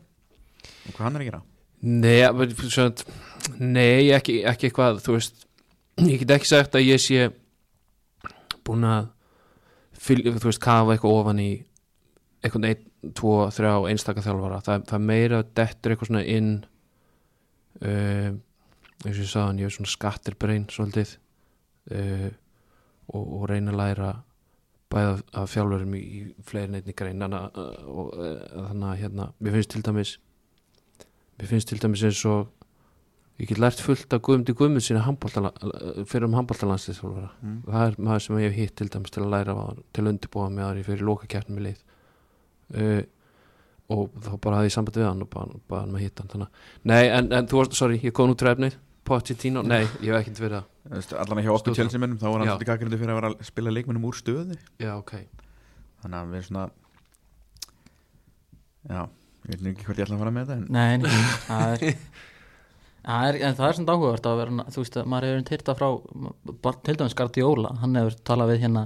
Og 0.89 0.91
hvað 0.91 1.05
hann 1.05 1.15
er 1.15 1.23
að 1.23 1.29
gera? 1.29 1.37
Nei, 1.79 2.57
svona, 2.67 3.13
nei 3.55 4.09
ekki, 4.11 4.41
ekki 4.49 4.67
eitthvað 4.67 4.99
þú 5.05 5.15
veist, 5.15 5.45
ég 6.03 6.19
get 6.19 6.33
ekki 6.35 6.49
sagt 6.49 6.75
að 6.75 6.83
ég 6.89 6.99
sé 6.99 7.29
búin 8.67 8.83
að 8.83 9.07
fyl, 9.95 10.17
þú 10.27 10.49
veist, 10.49 10.59
kafa 10.65 10.97
eitthvað 10.97 11.15
ofan 11.21 11.39
í 11.39 11.47
eitthvað 12.43 12.67
einn, 12.73 12.83
tvo, 13.15 13.33
þrjá 13.55 13.73
einstaka 13.89 14.23
þjálfara, 14.25 14.61
það, 14.65 14.85
það 14.91 15.05
meira 15.07 15.41
dettur 15.55 15.93
eitthvað 15.93 16.11
svona 16.11 16.23
inn 16.27 16.51
uh, 17.83 18.31
eins 19.05 19.15
og 19.15 19.23
ég 19.23 19.29
sagði 19.31 19.63
ég 19.63 19.69
er 19.69 19.75
svona 19.75 19.93
skattirbrein 19.93 20.65
svolítið 20.73 21.13
uh, 21.95 22.29
og, 23.13 23.23
og 23.23 23.45
reyna 23.51 23.73
að 23.73 23.79
læra 23.79 24.11
bæða 24.89 25.17
af, 25.37 25.51
þjálfurum 25.53 25.95
í, 25.95 26.01
í 26.01 26.47
fleiri 26.49 26.73
neitt 26.73 26.89
í 26.89 26.95
grein. 26.97 27.21
Þannig 27.21 27.39
að, 27.39 27.59
uh, 27.87 28.39
þannig 28.69 28.87
að 28.89 29.01
hérna, 29.03 29.27
mér 29.39 29.57
finnst 29.57 29.75
til 29.75 29.83
dæmis 29.85 30.15
mér 31.39 31.51
finnst 31.53 31.69
til 31.71 31.79
dæmis 31.79 32.05
eins 32.09 32.23
og 32.27 32.49
ég 33.39 33.47
get 33.47 33.61
lært 33.61 33.79
fullt 33.79 34.11
af 34.11 34.23
Guðmundi 34.25 34.55
Guðmund 34.57 34.83
sinni 34.83 34.99
fyrir 36.09 36.27
um 36.27 36.35
handbóltalandsliðsfólvara 36.35 37.29
Mm. 37.39 37.61
það 37.63 37.85
er 37.85 37.95
maður 38.03 38.25
sem 38.25 38.39
ég 38.41 38.49
hef 38.49 38.57
hitt 38.57 38.75
til 38.75 38.89
dæmis 38.91 39.13
til 39.15 39.23
að 39.23 39.31
læra 39.31 39.53
til 39.93 40.03
að 40.03 40.09
undirbúa 40.11 40.49
mig 40.51 40.65
aðri 40.65 40.83
fyrir 40.83 41.05
lokakjarnum 41.07 41.61
í 41.61 41.63
lið 41.69 41.85
uh, 42.75 43.01
og 43.89 44.11
þá 44.21 44.31
bara 44.43 44.59
hafði 44.59 44.69
ég 44.69 44.75
samband 44.75 44.97
við 44.99 45.07
hann 45.09 45.23
og 45.25 45.29
bara, 45.33 45.59
bara 45.67 45.81
hann 45.81 45.93
með 45.95 46.03
hitt 46.05 46.19
hann 46.21 46.27
þannig. 46.29 46.47
að- 46.49 46.85
nei 46.91 47.07
en, 47.09 47.31
en 47.33 47.47
þú 47.49 47.57
varst, 47.63 47.73
sorry, 47.79 47.97
ég 48.03 48.13
kom 48.13 48.29
nú 48.29 48.35
trefnið 48.37 48.75
Pochettino, 49.09 49.63
nei, 49.65 49.87
ég 50.05 50.11
hef 50.13 50.19
ekkert 50.21 50.39
verið 50.43 50.59
að 50.59 51.13
Allan 51.17 51.39
hjá 51.41 51.49
okkur 51.55 51.71
Stóð- 51.73 51.79
Chelsea 51.79 51.99
mennum 51.99 52.19
þá 52.21 52.27
var 52.29 52.39
hann 52.43 52.47
Já. 52.47 52.51
svolítið 52.53 52.69
gaggrindi 52.69 52.97
fyrir 53.01 53.13
að 53.15 53.17
vera 53.21 53.29
að 53.33 53.47
spila 53.47 53.71
leikmennum 53.73 54.05
úr 54.05 54.17
stöðu 54.19 54.57
já, 54.77 54.91
ok, 54.99 55.15
þannig 56.03 56.19
að 56.19 56.35
við 56.35 56.43
svona 56.49 56.67
Já, 58.89 59.01
ég 59.49 59.49
veit 59.55 59.63
nú 59.65 59.71
ekki 59.73 59.85
hvort 59.87 59.99
ég 59.99 60.05
ætla 60.07 60.15
að 60.17 60.21
fara 60.23 60.33
með 60.35 60.45
þetta 60.45 60.57
en 60.59 60.67
Nei, 60.69 60.97
nei, 60.97 61.17
það 61.45 61.73
er, 61.73 61.97
það 63.09 63.27
er 63.29 63.39
En 63.49 63.57
það 63.57 63.65
er 63.71 63.77
svona 63.79 63.95
áhugavert 63.95 64.29
að 64.29 64.39
vera 64.39 64.65
Þú 64.75 64.83
veist 64.83 64.97
að 65.01 65.09
maður 65.13 65.27
hefur 65.29 65.53
hýrta 65.55 65.75
frá 65.79 65.89
Til 66.87 66.95
dæmis 67.01 67.17
Guardiola, 67.19 67.73
hann 67.81 67.99
hefur 67.99 68.17
talað 68.29 68.53
við 68.53 68.61
hérna 68.65 68.83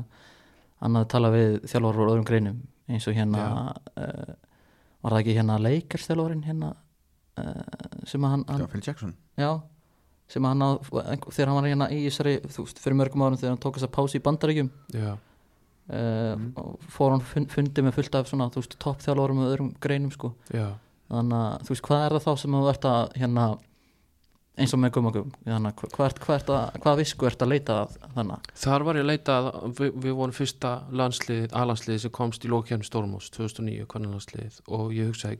Hann 0.83 0.97
hefur 0.99 1.11
talað 1.13 1.37
við 1.37 1.53
þjálfur 1.71 2.01
úr 2.03 2.11
öðrum 2.15 2.27
greinum 2.31 2.57
eins 2.89 3.07
og 3.07 3.15
hérna 3.17 3.43
uh, 3.97 4.33
Var 5.03 5.11
það 5.11 5.19
ekki 5.19 5.35
hérna 5.35 5.59
leikarstjálfurinn 5.59 6.45
hérna 6.47 6.69
uh, 7.39 8.03
sem 8.07 8.23
að 8.23 8.37
hann, 8.37 8.45
hann 8.47 8.67
Phil 8.71 8.83
Jackson. 8.85 9.15
Já 9.39 9.59
sem 10.31 10.45
að 10.47 10.53
hann 10.53 10.63
á, 10.63 10.71
þegar 11.27 11.49
hann 11.51 11.57
var 11.57 11.67
hérna 11.67 11.89
í 11.93 11.99
þessari, 12.07 12.37
þú 12.53 12.65
veist, 12.65 12.79
fyrir 12.81 12.97
mörgum 12.97 13.25
árum 13.25 13.37
þegar 13.39 13.53
hann 13.53 13.61
tók 13.65 13.77
þess 13.77 13.87
að 13.89 13.93
pási 13.97 14.19
í 14.19 14.23
bandaríkjum. 14.23 14.69
Já, 14.95 15.11
uh, 15.13 16.45
og 16.61 16.87
fór 16.95 17.13
hann 17.13 17.25
fund, 17.27 17.51
fundi 17.53 17.83
með 17.85 17.97
fullt 17.99 18.17
af 18.17 18.31
svona, 18.31 18.47
þú 18.53 18.63
veist, 18.63 18.77
toppþjálfurum 18.81 19.43
og 19.43 19.51
öðrum 19.51 19.69
greinum, 19.83 20.13
sko. 20.15 20.31
Já. 20.53 20.71
Þannig 21.11 21.37
að 21.41 21.67
þú 21.67 21.75
veist 21.75 21.85
hvað 21.89 22.05
er 22.05 22.15
það 22.15 22.25
þá 22.25 22.41
sem 22.41 22.57
þú 22.57 22.63
ert 22.71 22.89
að 22.89 23.01
hérna 23.19 23.47
eins 24.53 24.73
og 24.75 24.81
með 24.83 24.91
gummagum 24.97 25.31
þannig 25.47 25.71
að 25.71 25.93
hvað, 25.95 26.07
ert, 26.07 26.19
hvað, 26.21 26.35
ert 26.37 26.51
að, 26.53 26.75
hvað 26.83 26.99
visku 26.99 27.27
ert 27.27 27.41
að 27.41 27.51
leita 27.53 27.77
að 27.81 27.95
þannig 28.03 28.35
að 28.35 28.59
Þar 28.63 28.85
var 28.85 28.99
ég 28.99 29.05
að 29.05 29.09
leita 29.09 29.37
að 29.39 29.47
við, 29.79 29.95
við 30.03 30.15
vorum 30.19 30.35
fyrsta 30.37 30.73
landsliðið, 30.93 31.47
alansliðið 31.57 32.03
sem 32.03 32.13
komst 32.13 32.45
í 32.45 32.51
lókjarni 32.53 32.85
Stórmóts 32.85 33.31
2009, 33.33 33.87
kvannalansliðið 33.89 34.59
og 34.77 34.93
ég 34.93 35.09
hugsaði, 35.09 35.39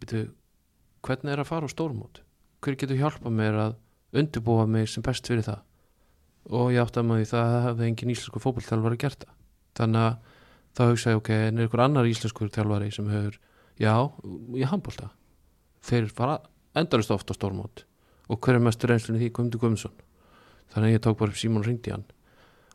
byrju, 0.00 0.24
hvernig 1.04 1.34
er 1.34 1.44
að 1.44 1.50
fara 1.50 1.68
á 1.68 1.74
Stórmót? 1.74 2.22
Hver 2.64 2.80
getur 2.80 3.00
hjálpað 3.00 3.36
mér 3.36 3.60
að 3.66 3.78
undirbúa 4.16 4.64
mig 4.70 4.88
sem 4.88 5.04
best 5.04 5.28
fyrir 5.28 5.44
það? 5.44 5.60
Og 6.48 6.72
ég 6.72 6.80
átti 6.80 7.00
að 7.00 7.08
maður 7.08 7.24
því 7.24 7.30
það 7.34 7.54
hefði 7.68 7.88
engin 7.90 8.14
íslensku 8.14 8.40
fótballþjálfari 8.44 9.00
gert 9.00 9.24
það. 9.24 9.36
Þannig 9.76 10.06
að 10.08 10.16
þá 10.74 10.82
hugsaði, 10.88 11.20
ok, 11.20 11.30
en 11.36 11.60
er 11.60 11.68
ykkur 11.68 11.82
annar 11.84 12.08
íslenskur 12.08 12.52
þjálfari 12.52 12.90
sem 12.92 13.08
hefur, 13.12 13.38
já, 13.80 13.94
ég 14.56 14.72
handbólta. 14.72 15.10
Þeir 15.84 16.08
fara 16.12 16.38
endarist 16.76 17.12
ofta 17.12 17.36
á 17.36 17.38
Stórmót 17.38 17.84
og 18.28 18.40
hver 18.40 18.58
er 18.58 18.64
mestur 18.64 18.92
reynslunni 18.92 19.22
því? 19.22 19.30
Guðmundur 19.36 19.62
Guðmundsson. 19.62 19.96
Þannig 20.74 20.90
að 20.90 20.94
ég 20.96 21.04
tók 21.04 21.18
bara 21.20 21.34
upp 21.34 21.40
síman 21.40 21.62
og 21.62 21.68
ringdi 21.68 21.94
hann. 21.94 22.06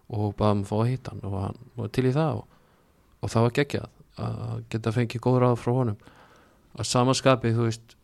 Og 0.09 0.33
baðum 0.37 0.65
að 0.65 0.69
fá 0.69 0.75
að 0.79 0.89
hitta 0.91 1.13
hann. 1.13 1.23
Og 1.25 1.37
hann 1.43 1.61
var 1.79 1.93
til 1.95 2.05
í 2.05 2.15
það 2.15 2.41
og, 2.41 2.59
og 3.19 3.33
það 3.33 3.47
var 3.47 3.55
geggjað 3.59 3.89
að 4.19 4.63
geta 4.73 4.93
fengið 4.95 5.23
góð 5.25 5.39
ráð 5.43 5.57
frá 5.61 5.73
honum. 5.73 6.03
Að 6.79 6.89
samaskapið, 6.89 7.57
þú 7.57 7.67
veist 7.69 7.95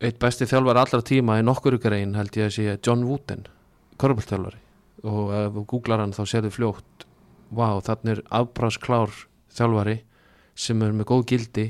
eitt 0.00 0.20
besti 0.20 0.48
þjálfar 0.48 0.80
allra 0.80 1.02
tíma 1.04 1.36
í 1.36 1.44
nokkuru 1.44 1.78
grein 1.80 2.14
held 2.16 2.36
ég 2.38 2.48
að 2.48 2.54
sé 2.56 2.76
John 2.80 3.02
Wooten 3.04 3.44
korfballtjálfari 4.00 4.60
og 5.04 5.32
ef 5.36 5.50
þú 5.56 5.64
googlar 5.68 6.00
hann 6.00 6.14
þá 6.16 6.22
sérðu 6.24 6.52
fljótt 6.54 7.04
vá, 7.52 7.76
þannig 7.84 8.14
er 8.14 8.22
afbrásklár 8.40 9.12
þjálfari 9.52 9.98
sem 10.56 10.80
er 10.86 10.96
með 10.96 11.10
góð 11.12 11.26
gildi 11.32 11.66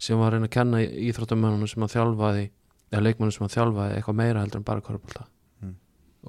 sem 0.00 0.16
var 0.16 0.32
að 0.32 0.38
reyna 0.38 0.48
að 0.48 0.54
kenna 0.56 0.80
íþróttamönnunum 0.86 1.68
sem 1.68 1.84
að 1.84 1.94
þjálfaði 1.96 2.46
eða 2.92 3.04
leikmönnum 3.04 3.34
sem 3.34 3.46
að 3.46 3.54
þjálfaði 3.56 3.98
eitthvað 3.98 4.18
meira 4.22 4.42
heldur 4.44 4.62
en 4.62 4.70
bara 4.70 4.84
korfballta 4.84 5.26
Mm. 5.58 5.74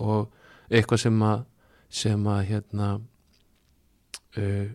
og 0.01 0.31
eitthvað 0.69 1.03
sem 1.03 1.21
að 1.21 1.45
sem 1.89 2.27
að 2.29 2.39
hérna 2.49 2.87
uh, 4.37 4.67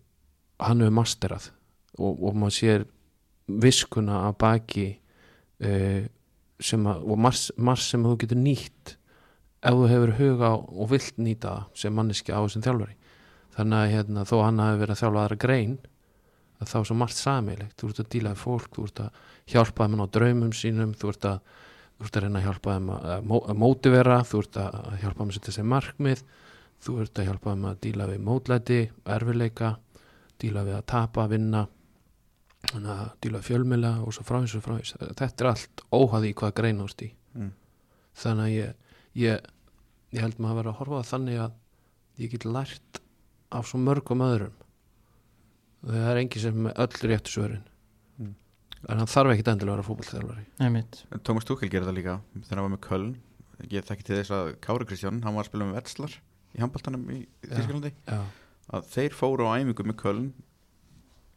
hann 0.59 0.82
hefur 0.82 0.95
masterað 0.95 1.49
og, 1.99 2.12
og 2.22 2.37
maður 2.39 2.57
sér 2.59 2.85
viskuna 3.47 4.24
að 4.28 4.37
baki 4.43 4.87
uh, 5.62 6.05
sem 6.62 6.87
að, 6.87 7.03
og 7.03 7.18
mars, 7.18 7.49
mars 7.57 7.89
sem 7.91 8.05
þú 8.05 8.14
getur 8.22 8.41
nýtt 8.41 8.95
ef 9.64 9.74
þú 9.74 9.89
hefur 9.91 10.14
huga 10.18 10.53
og 10.59 10.91
vilt 10.93 11.18
nýta 11.18 11.64
sem 11.74 11.95
manneski 11.95 12.35
á 12.35 12.39
þessum 12.45 12.64
þjálfari. 12.64 12.97
Þannig 13.55 13.78
að 13.78 13.93
hérna, 13.95 14.24
þó 14.28 14.35
hann 14.43 14.62
hafi 14.62 14.80
verið 14.82 14.95
að 14.95 15.01
þjálfa 15.03 15.22
aðra 15.24 15.39
grein 15.45 15.76
að 16.61 16.70
þá 16.70 16.76
er 16.80 16.89
svo 16.89 16.97
margt 16.99 17.18
samilegt 17.18 17.78
þú 17.80 17.91
ert 17.91 18.03
að 18.03 18.11
díla 18.14 18.32
við 18.35 18.43
fólk, 18.43 18.70
þú 18.74 18.87
ert 18.89 19.03
að 19.05 19.22
hjálpa 19.55 19.89
þeim 19.89 20.05
á 20.05 20.07
draumum 20.18 20.53
sínum, 20.57 20.95
þú 20.99 21.12
ert 21.14 21.28
að 21.30 21.39
þú 21.99 22.07
ert 22.09 22.16
að 22.18 22.24
reyna 22.26 22.40
að 22.40 22.47
hjálpa 22.49 22.74
þeim 22.76 22.88
að, 22.95 23.05
að, 23.14 23.24
mó- 23.30 23.45
að 23.49 23.59
mótivera 23.62 24.16
þú 24.26 24.40
ert 24.45 24.57
að 24.64 24.99
hjálpa 25.03 25.18
þeim 25.20 25.30
að 25.30 25.36
setja 25.38 25.55
sér 25.59 25.68
markmið 25.74 26.22
þú 26.84 26.97
ert 27.05 27.18
að 27.22 27.28
hjálpa 27.30 27.53
þeim 27.55 27.66
að 27.70 27.78
díla 27.86 28.09
við 28.11 28.24
mótlæti, 28.28 28.78
erfileika 29.16 29.70
díla 30.42 30.64
við 30.66 30.76
að 30.80 30.86
tapa, 30.90 31.26
vinna 31.30 31.62
díla 33.22 33.38
við 33.40 33.47
fjölmila 33.47 33.92
og 34.05 34.14
svo 34.16 34.24
fráins 34.26 34.55
og 34.57 34.64
fráins 34.64 34.95
þetta 34.99 35.45
er 35.45 35.51
allt 35.53 35.82
óhæði 35.95 36.30
í 36.32 36.36
hvað 36.40 36.57
greina 36.61 36.86
úrst 36.88 37.05
í 37.07 37.12
Mm. 37.34 37.49
þannig 38.14 38.45
að 38.45 38.53
ég, 38.55 38.74
ég, 39.18 39.47
ég 40.14 40.20
held 40.22 40.36
maður 40.38 40.53
að 40.53 40.59
vera 40.61 40.70
að 40.70 40.76
horfa 40.78 41.01
þannig 41.09 41.38
að 41.42 41.55
ég 42.22 42.30
get 42.30 42.45
lært 42.47 43.01
af 43.51 43.66
svo 43.66 43.80
mörgum 43.82 44.22
öðrum 44.22 44.53
það 45.82 46.05
er 46.12 46.20
engin 46.20 46.45
sem 46.45 46.68
er 46.70 46.76
öll 46.84 47.01
réttu 47.11 47.32
svörin. 47.34 47.64
En 48.89 49.01
hann 49.01 49.11
þarf 49.11 49.35
ekkit 49.35 49.51
endilega 49.53 49.74
að 49.74 49.78
vera 49.78 49.89
fótballþjálfari 49.89 50.45
einmitt. 50.66 51.01
Thomas 51.26 51.47
Tuchel 51.49 51.70
gerir 51.72 51.87
það 51.89 51.99
líka. 51.99 52.14
Þegar 52.37 52.59
hann 52.61 52.66
var 52.66 52.74
með 52.74 52.85
Köln 52.89 53.12
ég 53.70 53.87
þekki 53.87 54.07
til 54.09 54.18
þess 54.18 54.35
að 54.35 54.51
Kári 54.64 54.87
Kristján 54.89 55.20
hann 55.24 55.37
var 55.37 55.45
að 55.45 55.51
spila 55.51 55.68
með 55.68 55.78
Vetslar 55.78 56.16
í 56.55 56.62
handbaltanum 56.62 57.05
í 57.14 57.20
Þýskalandi. 57.47 57.93
já, 58.09 58.20
að 58.74 58.89
þeir 58.95 59.16
fóru 59.16 59.47
á 59.47 59.55
æfingu 59.59 59.87
með 59.87 59.99
Köln 60.03 60.28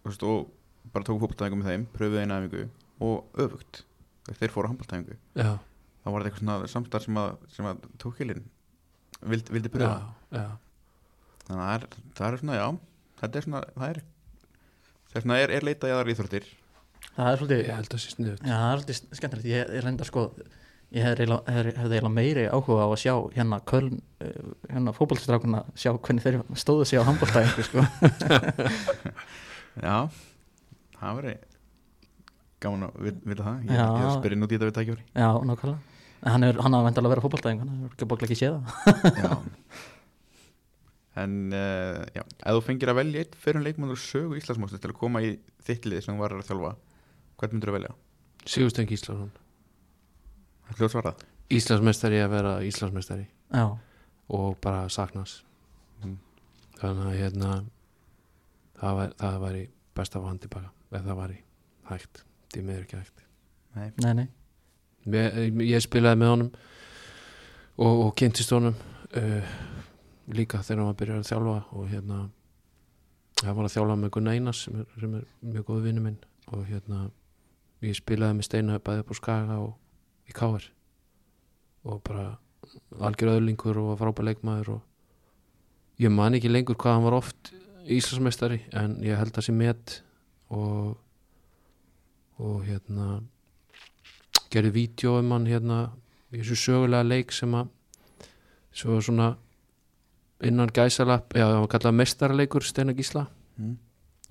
veist, 0.07 0.23
og 0.25 0.49
bara 0.93 1.07
tóku 1.07 1.21
fótboltæfingu 1.23 1.61
með 1.61 1.71
þeim 1.71 1.87
pröfuðu 1.93 2.21
eina 2.23 2.39
æfingu 2.41 2.65
og 3.07 3.39
öfugt 3.45 3.81
þeir 4.27 4.53
fóru 4.53 4.69
á 4.69 4.71
handbaltæfingu 4.73 5.17
já, 5.37 5.51
þá 6.03 6.07
var 6.09 6.25
þetta 6.25 6.29
eitthvað 6.31 6.43
svona 6.43 6.71
samstarf 6.73 7.07
sem 7.07 7.21
að, 7.21 7.31
sem 7.53 7.69
að 7.69 7.87
Tuchelin 8.01 8.45
vildi, 9.21 9.55
vildi 9.55 9.73
pröfa 9.73 9.97
já, 9.97 10.41
já. 10.41 10.47
þannig 11.47 11.63
að 11.63 11.67
það 11.67 11.75
er, 11.77 11.89
það 12.19 12.29
er 12.29 12.39
svona, 12.43 12.59
já 12.61 12.67
þetta 13.21 13.41
er 13.41 13.47
svona, 13.47 13.63
það 13.77 13.91
er 13.93 14.01
vegna 15.13 15.41
er, 15.41 15.53
er 15.57 15.67
leitað 15.67 15.91
í 15.91 15.95
aðrar 15.95 16.13
íþróttir 16.13 16.49
það 17.17 17.31
er 17.31 17.41
svolítið 17.41 17.59
ég 17.63 17.73
held 17.77 17.87
að 17.87 17.93
það 17.95 18.03
sé 18.05 18.13
sniðut 18.15 18.41
Já, 18.47 18.53
það 18.53 18.69
er 18.69 18.77
alltaf 18.77 19.19
skemmtilegt, 19.19 19.49
ég, 19.51 19.73
ég 19.77 19.85
reynda 19.87 20.07
sko 20.07 20.23
ég 20.95 21.03
hefði 21.03 21.25
eiginlega- 21.27 22.13
meiri 22.15 22.45
áhuga 22.47 22.85
á 22.85 22.89
að 22.93 23.01
sjá 23.01 23.13
hérna 23.35 23.57
Köln 23.67 23.97
uh, 24.23 24.53
hérna 24.71 24.93
fótballstrákuna, 24.95 25.63
sjá 25.75 25.91
hvernig 25.97 26.23
þeir 26.23 26.37
stóðu 26.61 26.85
sig 26.87 27.01
á 27.01 27.07
handbóltæðingu 27.09 27.65
sko. 27.67 27.83
Já, 29.87 29.97
það 31.01 31.19
veri 31.19 31.33
gaman 32.63 32.87
að 32.87 32.95
vi- 33.03 33.19
vita 33.29 33.43
það. 33.45 33.67
Ég, 33.67 33.83
ég 33.83 34.15
spyrir 34.15 34.37
í 34.39 34.47
þetta 34.47 34.69
við 34.69 34.77
tækifæri. 34.79 35.03
Já, 35.13 35.27
nákvæmlega. 35.51 35.77
Hann, 36.27 36.43
er, 36.47 36.57
hann 36.63 36.73
hafa 36.73 36.87
vendalega 36.87 37.11
að 37.11 37.13
vera 37.13 37.25
fótballtæðingu 37.27 37.67
hann 37.67 37.91
ekki 37.91 38.07
bóklega 38.09 38.31
ekki 38.31 38.39
séð 38.39 38.55
það. 38.57 39.21
Já. 39.21 39.31
En 41.17 41.35
uh, 41.51 42.01
já, 42.13 42.21
ef 42.23 42.57
þú 42.57 42.63
fengir 42.65 42.91
að 42.93 42.99
velja 43.01 43.21
eitt 43.25 43.35
fyrir 43.41 43.63
leikmann 43.65 43.93
úr 43.93 44.01
sögu 44.01 44.37
Íslandsmóstis 44.37 44.81
til 44.83 44.91
að 44.93 44.99
koma 44.99 45.21
í 45.25 45.35
þitt 45.65 45.85
lið 45.89 46.03
sem 46.05 46.13
þú 46.17 46.21
var 46.23 46.35
að 46.37 46.43
þjálfa 46.49 46.73
hvern 47.37 47.55
myndur 47.55 47.71
þú 47.71 47.77
velja? 47.77 47.95
Sigurstein 48.47 48.87
Gíslason. 48.89 49.33
Það 50.67 50.71
er 50.73 50.79
hljóð 50.81 50.93
svarað 50.93 51.25
Íslandsmeistari 51.57 52.21
að 52.21 52.31
vera 52.33 52.53
Íslandsmeistari. 52.67 53.27
Já, 53.53 53.65
og 54.35 54.57
bara 54.63 54.87
saknas. 54.91 55.43
Mm. 56.03 56.17
þannig 56.77 57.05
að 57.09 57.15
hérna 57.17 57.51
það 58.77 58.97
væri, 58.99 59.13
það 59.17 59.37
væri 59.41 59.61
best 59.97 60.15
að 60.15 60.21
fá 60.21 60.27
hann 60.27 60.41
tilbaka 60.43 60.69
ef 60.91 61.05
það 61.05 61.19
væri 61.21 61.37
hægt. 61.89 62.23
Því 62.53 62.63
miður 62.67 62.83
ekki 62.83 62.99
hægt. 62.99 63.23
Nei, 63.77 63.87
nei, 64.03 64.13
nei. 64.21 64.27
Ég, 65.07 65.61
ég 65.71 65.83
spilaði 65.83 66.19
með 66.21 66.33
honum 66.33 66.51
og, 67.77 67.93
og 68.07 68.11
kynntist 68.19 68.51
honum 68.53 68.75
uh, 68.75 69.53
líka 70.35 70.61
þegar 70.61 70.81
hann 70.81 70.89
var 70.89 70.95
að 70.95 71.01
byrja 71.01 71.19
að 71.21 71.29
þjálfa 71.31 71.57
og 71.71 71.87
hérna 71.91 72.19
það 73.41 73.57
var 73.59 73.69
að 73.69 73.75
þjálfa 73.75 73.97
með 74.01 74.13
Gunnar 74.17 74.37
Einars 74.37 74.63
sem 74.65 74.79
er, 74.81 74.87
sem 74.99 75.15
er 75.19 75.27
mjög 75.53 75.67
góð 75.69 75.87
vinnu 75.87 76.03
minn. 76.03 76.19
Og 76.47 76.63
hérna 76.67 77.07
ég 77.85 77.97
spilaði 77.97 78.37
með 78.37 78.47
Steina 78.47 78.79
bæði 78.81 79.03
upp 79.03 79.13
á 79.13 79.15
Skaga 79.19 79.57
og 79.61 79.73
í 80.29 80.35
Káar 80.35 80.65
og 81.87 82.01
bara 82.07 82.27
algjör 82.99 83.37
öðlingur 83.37 83.79
og 83.81 83.91
var 83.93 84.01
frábær 84.01 84.27
leikmaður 84.29 84.77
og 84.77 86.01
ég 86.01 86.13
man 86.13 86.35
ekki 86.37 86.51
lengur 86.51 86.77
hvað 86.79 86.97
hann 86.97 87.07
var 87.07 87.19
oft 87.19 87.53
Íslandsmeistari 87.87 88.63
en 88.75 88.97
ég 89.05 89.19
held 89.19 89.37
að 89.37 89.47
sé 89.47 89.55
met 89.55 90.01
og 90.49 90.97
og 92.37 92.61
hérna 92.67 93.21
gerði 94.53 94.73
vídeo 94.75 95.17
um 95.21 95.31
hann 95.33 95.47
hérna 95.49 95.79
í 96.31 96.41
þessu 96.41 96.57
sögulega 96.61 97.07
leik 97.07 97.33
sem 97.33 97.53
að 97.57 97.71
svo 98.77 98.99
svona 99.01 99.31
innan 100.45 100.69
gæsalap, 100.69 101.33
já 101.33 101.47
það 101.47 101.59
var 101.63 101.71
kallað 101.73 101.97
mestarleikur 101.97 102.65
Steinar 102.65 102.97
Gísla 102.97 103.25
mm. 103.57 103.73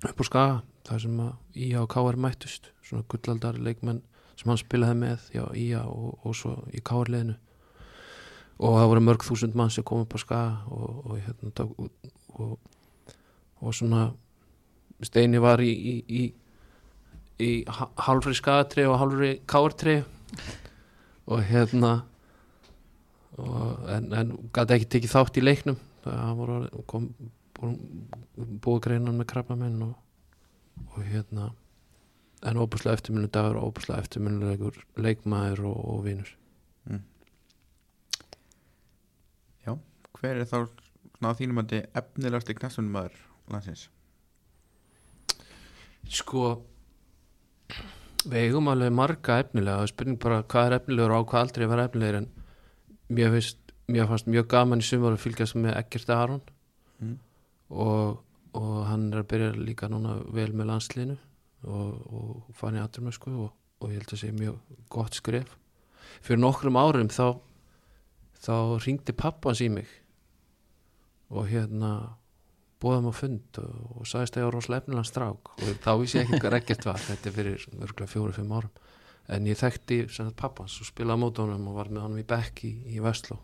upp 0.07 0.21
á 0.21 0.23
Skaga, 0.23 0.61
það 0.87 1.01
sem 1.03 1.17
að 1.23 1.33
Ía 1.67 1.81
og 1.83 1.89
Káar 1.91 2.17
mættust, 2.23 2.71
svona 2.85 3.05
gullaldar 3.11 3.57
leikmenn 3.59 4.01
sem 4.37 4.51
hann 4.51 4.61
spilaði 4.61 4.97
með, 5.01 5.27
já 5.33 5.43
Ía 5.57 5.83
og, 5.89 6.17
og 6.23 6.35
svo 6.37 6.55
í 6.73 6.81
Káar 6.85 7.11
leðinu 7.13 7.35
og 8.57 8.73
það 8.79 8.87
voru 8.89 9.03
mörg 9.05 9.25
þúsund 9.27 9.57
mann 9.57 9.69
sem 9.73 9.85
kom 9.85 10.01
upp 10.05 10.15
á 10.17 10.19
Skaga 10.21 10.73
og, 10.73 11.11
og 11.11 11.19
hérna 11.21 11.51
og, 12.41 12.57
svona 13.77 14.07
Steini 15.05 15.37
var 15.41 15.61
í 15.61 15.69
í, 15.69 15.95
í, 16.09 16.23
í 17.45 17.49
ha- 17.69 17.91
hálfri 18.07 18.33
Skagatri 18.37 18.87
og 18.89 18.97
hálfri 19.01 19.35
Káartri 19.45 19.99
og 21.27 21.43
hérna 21.45 21.91
en, 23.37 24.07
en 24.17 24.31
gæti 24.55 24.77
ekki 24.77 24.89
tekið 24.95 25.11
þátt 25.13 25.37
í 25.37 25.43
leiknum. 25.43 25.77
Það 26.01 26.31
voru 26.39 26.57
kom, 26.89 27.09
búið 27.59 28.81
greinan 28.87 29.17
með 29.19 29.27
krabbamenn 29.33 29.81
og, 29.85 29.93
og 30.93 31.03
hérna 31.03 31.51
en 32.45 32.59
óbúslega 32.61 32.97
eftirminnu 32.99 33.29
dagur 33.33 33.59
og 33.59 33.71
óbúslega 33.71 34.03
eftirminnulegur 34.05 34.83
leikmaður 34.97 35.65
og, 35.71 35.79
og 35.93 36.03
vinur 36.05 36.33
Hver 40.17 40.39
er 40.41 40.47
þá 40.49 40.57
að 41.27 41.35
þínum 41.37 41.61
að 41.61 41.75
efnilegasti 41.99 42.55
knassunum 42.57 42.95
maður 42.95 43.19
landsins? 43.53 43.83
sko 46.07 46.55
við 48.27 48.47
eigum 48.47 48.69
alveg 48.71 48.93
marga 48.95 49.41
efnilega 49.43 49.83
og 49.83 49.91
spurning 49.91 50.19
bara 50.23 50.43
hvað 50.43 50.69
er 50.69 50.75
efnilegur 50.77 51.13
og 51.13 51.27
á 51.27 51.29
hvað 51.31 51.43
aldrei 51.43 51.65
að 51.65 51.71
vera 51.73 51.87
efnilegur 51.89 52.19
en 52.21 52.29
mér, 53.17 53.33
finnst, 53.35 53.73
mér 53.91 54.07
fannst 54.09 54.29
mjög 54.31 54.47
gaman 54.53 54.83
í 54.83 54.87
sumar 54.87 55.17
að 55.17 55.25
fylgjast 55.25 55.59
með 55.59 55.77
Ekkert 55.81 56.13
Aron 56.15 56.45
Mm. 56.97 57.19
og, 57.69 58.23
og 58.55 58.75
hann 58.87 59.09
er 59.11 59.21
að 59.23 59.29
byrja 59.33 59.53
líka 59.57 59.89
núna 59.91 60.17
vel 60.33 60.51
með 60.53 60.71
landslinu 60.71 61.17
og, 61.67 61.97
og 62.13 62.51
fann 62.57 62.77
í 62.77 62.81
aðrumösku 62.81 63.33
og, 63.33 63.51
og 63.81 63.91
ég 63.91 64.01
held 64.01 64.13
að 64.13 64.21
sé 64.21 64.31
mjög 64.35 64.59
gott 64.93 65.17
skref. 65.17 65.57
Fyrir 66.23 66.41
nokkrum 66.41 66.79
árum 66.79 67.11
þá 67.11 67.39
þá 68.41 68.55
ringdi 68.85 69.15
pappans 69.17 69.61
í 69.65 69.69
mig 69.73 69.89
og 71.33 71.49
hérna 71.49 71.91
búðum 72.81 73.09
á 73.09 73.13
fund 73.15 73.59
og, 73.61 73.79
og 73.97 74.09
sagðist 74.09 74.37
að 74.37 74.43
ég 74.43 74.47
var 74.47 74.57
rosalega 74.57 74.83
efnilegan 74.83 75.09
strák 75.09 75.51
og 75.55 75.79
þá 75.83 75.91
vissi 76.01 76.19
ég 76.19 76.27
ekki 76.27 76.41
hvað 76.43 76.59
ekkert 76.59 76.87
var. 76.87 77.01
Þetta 77.07 77.29
er 77.29 77.35
fyrir 77.37 77.65
örgulega 77.73 78.11
fjóru-fimm 78.13 78.53
árum. 78.53 78.83
En 79.33 79.47
ég 79.49 79.59
þekkti 79.59 79.99
pappans 80.39 80.77
og 80.79 80.87
spilaði 80.87 81.19
á 81.19 81.23
mót 81.23 81.41
honum 81.41 81.67
og 81.71 81.79
var 81.81 81.89
með 81.91 82.05
honum 82.05 82.21
í 82.21 82.27
bekk 82.27 82.63
í, 82.69 82.99
Vestló. 83.03 83.41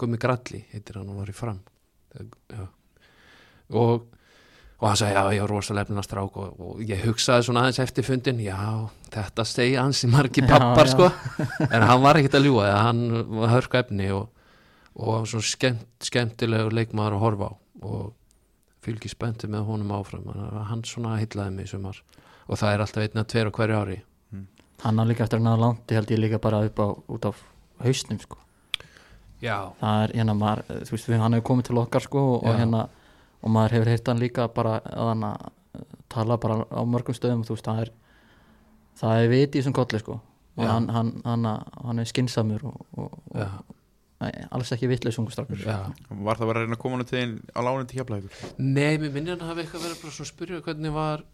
Gummi 0.00 0.18
Gralli 0.18 0.64
heitir 0.72 0.98
hann 0.98 1.12
og 1.12 1.20
var 1.20 1.30
í 1.30 1.36
fram. 1.36 1.60
Já. 2.12 2.66
og 3.80 4.08
og 4.82 4.88
hann 4.88 4.98
sagði 4.98 5.14
já 5.14 5.36
ég 5.36 5.42
var 5.44 5.52
rosalega 5.52 5.86
efnilegan 5.86 6.06
strák 6.08 6.36
og, 6.42 6.54
og 6.58 6.80
ég 6.82 7.04
hugsaði 7.06 7.46
svona 7.46 7.60
aðeins 7.62 7.78
eftir 7.84 8.06
fundin 8.06 8.40
já 8.42 8.58
þetta 9.14 9.44
segja 9.46 9.84
hans 9.84 10.00
í 10.02 10.10
margi 10.10 10.42
Já, 10.42 10.48
pappar 10.50 10.88
já. 10.88 10.94
sko. 10.96 11.10
En 11.70 11.84
hann 11.86 12.02
var 12.02 12.18
ekkert 12.18 12.34
að 12.40 12.48
ljúga 12.48 12.72
hann 12.82 13.02
var 13.36 13.52
hörku 13.54 13.78
efni 13.78 14.08
og, 14.16 14.26
og 14.98 15.28
svona 15.30 15.46
skemmt, 15.46 15.86
skemmtilegu 16.02 16.72
leikmaður 16.74 17.18
að 17.20 17.22
horfa 17.26 17.50
á 17.50 17.54
og 17.82 18.10
fylgi 18.82 19.10
spennti 19.12 19.46
með 19.50 19.68
honum 19.68 19.92
áfram. 19.94 20.26
Hann 20.66 20.82
svona 20.86 21.14
hillaði 21.20 21.54
mig 21.54 21.68
í 21.68 21.70
sumar. 21.70 22.00
Og 22.50 22.58
það 22.58 22.72
er 22.74 22.82
alltaf 22.82 23.04
einn 23.04 23.20
að 23.22 23.28
tver 23.30 23.50
á 23.50 23.52
hverju 23.54 23.76
ári. 23.78 23.98
Hann 24.82 24.98
á 24.98 25.04
líka 25.06 25.22
eftir 25.22 25.38
að 25.38 25.44
náða 25.46 25.60
langt 25.62 25.92
ég 25.94 26.00
held 26.00 26.10
ég 26.10 26.18
líka 26.24 26.40
bara 26.42 26.64
upp 26.66 26.82
á 26.82 26.86
út 27.14 27.28
af 27.30 27.38
hausnum 27.84 28.18
sko. 28.18 28.40
Já, 29.42 29.70
það 29.78 30.02
er 30.08 30.14
hérna 30.18 30.34
maður, 30.38 30.64
þú 30.86 30.94
veist, 30.96 31.08
hann 31.22 31.36
hefur 31.38 31.46
komið 31.52 31.68
til 31.70 31.78
okkar 31.82 32.04
sko 32.06 32.20
og, 32.32 32.36
og 32.42 32.50
Já. 32.50 32.58
hérna 32.62 32.82
og 33.42 33.52
maður 33.52 33.76
hefur 33.78 33.92
heyrt 33.92 34.08
hann 34.08 34.22
líka 34.22 34.46
bara 34.54 34.78
að 34.86 35.12
hann 35.12 35.26
að 35.28 35.50
tala 36.12 36.38
bara 36.38 36.62
á 36.68 36.80
mörgum 36.86 37.16
stöðum 37.16 37.44
þú 37.46 37.56
veist, 37.56 37.68
það 37.68 37.84
er 37.84 37.92
það 39.00 39.22
er 39.22 39.30
viti 39.32 39.58
í 39.58 39.62
þessum 39.62 39.76
kolli 39.76 40.00
sko. 40.02 40.18
Og 40.60 40.66
hann, 40.68 40.88
hann, 40.92 41.14
hann, 41.24 41.46
hann 41.80 42.02
er 42.02 42.08
skinsamur 42.10 42.66
og, 42.68 42.82
og, 43.00 43.14
og 43.32 43.70
nei, 44.20 44.32
alls 44.52 44.72
ekki 44.74 44.90
vitlega 44.90 45.16
sungustrákur 45.16 45.62
já. 45.64 45.78
Var 46.10 46.40
það 46.40 46.50
bara 46.50 46.60
að 46.60 46.66
reyna 46.66 46.76
að 46.76 46.82
koma 46.82 46.98
hann 46.98 47.08
til 47.08 47.30
á 47.56 47.60
lánin 47.64 47.88
til 47.88 48.00
hjapla 48.00 48.18
Nei, 48.58 48.98
mér 49.00 49.14
minnir 49.14 49.38
hann 49.38 49.48
hafi 49.48 49.64
eitthvað 49.64 49.86
verið 49.86 50.04
að 50.10 50.28
spyrja 50.28 50.60
hvernig 50.66 50.92
var 50.92 51.24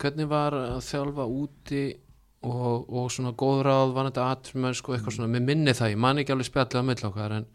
hvernig 0.00 0.30
var 0.30 0.56
að 0.56 0.80
þjálfa 0.88 1.28
úti 1.28 1.84
og, 2.46 2.88
og 2.88 3.12
svona 3.12 3.34
góð 3.36 3.62
ráð 3.66 3.94
var 3.96 4.08
þetta 4.08 4.30
atrumönsk 4.32 4.88
og 4.88 4.96
eitthvað 4.96 5.18
svona. 5.18 5.30
Mér 5.36 5.46
minni 5.50 5.76
það, 5.76 5.92
ég 5.92 6.02
man 6.06 6.22
ekki 6.22 6.34
alveg 6.34 6.48
spjallið 6.48 6.80
á 6.80 6.88
milli 6.88 7.08
okkar 7.10 7.36
en, 7.36 7.46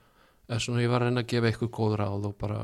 svona 0.62 0.86
ég 0.86 0.94
var 0.94 1.02
að 1.02 1.10
reyna 1.10 1.26
að 1.26 1.34
gefa 1.34 1.50
eitthvað 1.50 1.74
góð 1.80 1.98
ráð 2.02 2.30
og 2.30 2.38
bara 2.42 2.62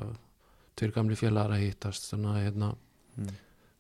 tveir 0.78 0.94
gamli 0.96 1.18
félagar 1.20 1.58
að 1.58 1.66
hittast 1.66 2.12
þannig 2.12 2.36
að 2.36 2.46
hérna 2.48 2.76
Mm. 3.18 3.34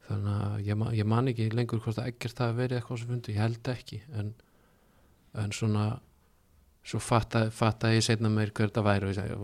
þannig 0.08 0.36
að 0.42 0.66
ég, 0.66 0.84
ég 0.98 1.06
man 1.06 1.28
ekki 1.30 1.46
lengur 1.54 1.82
hvort 1.84 2.00
að 2.02 2.08
ekkert 2.10 2.40
það 2.40 2.56
verið 2.58 2.80
eitthvað 2.80 3.02
sem 3.02 3.10
fundi, 3.12 3.34
ég 3.36 3.44
held 3.44 3.68
ekki 3.70 4.00
en, 4.18 4.32
en 5.38 5.54
svona 5.54 5.84
svo 6.88 7.02
fattaði 7.04 7.52
fatta 7.52 7.92
ég 7.92 8.06
setna 8.06 8.32
meir 8.32 8.50
hver 8.56 8.72
þetta 8.72 8.84
væri 8.88 9.06
og 9.06 9.12
ég 9.12 9.20
segi, 9.20 9.38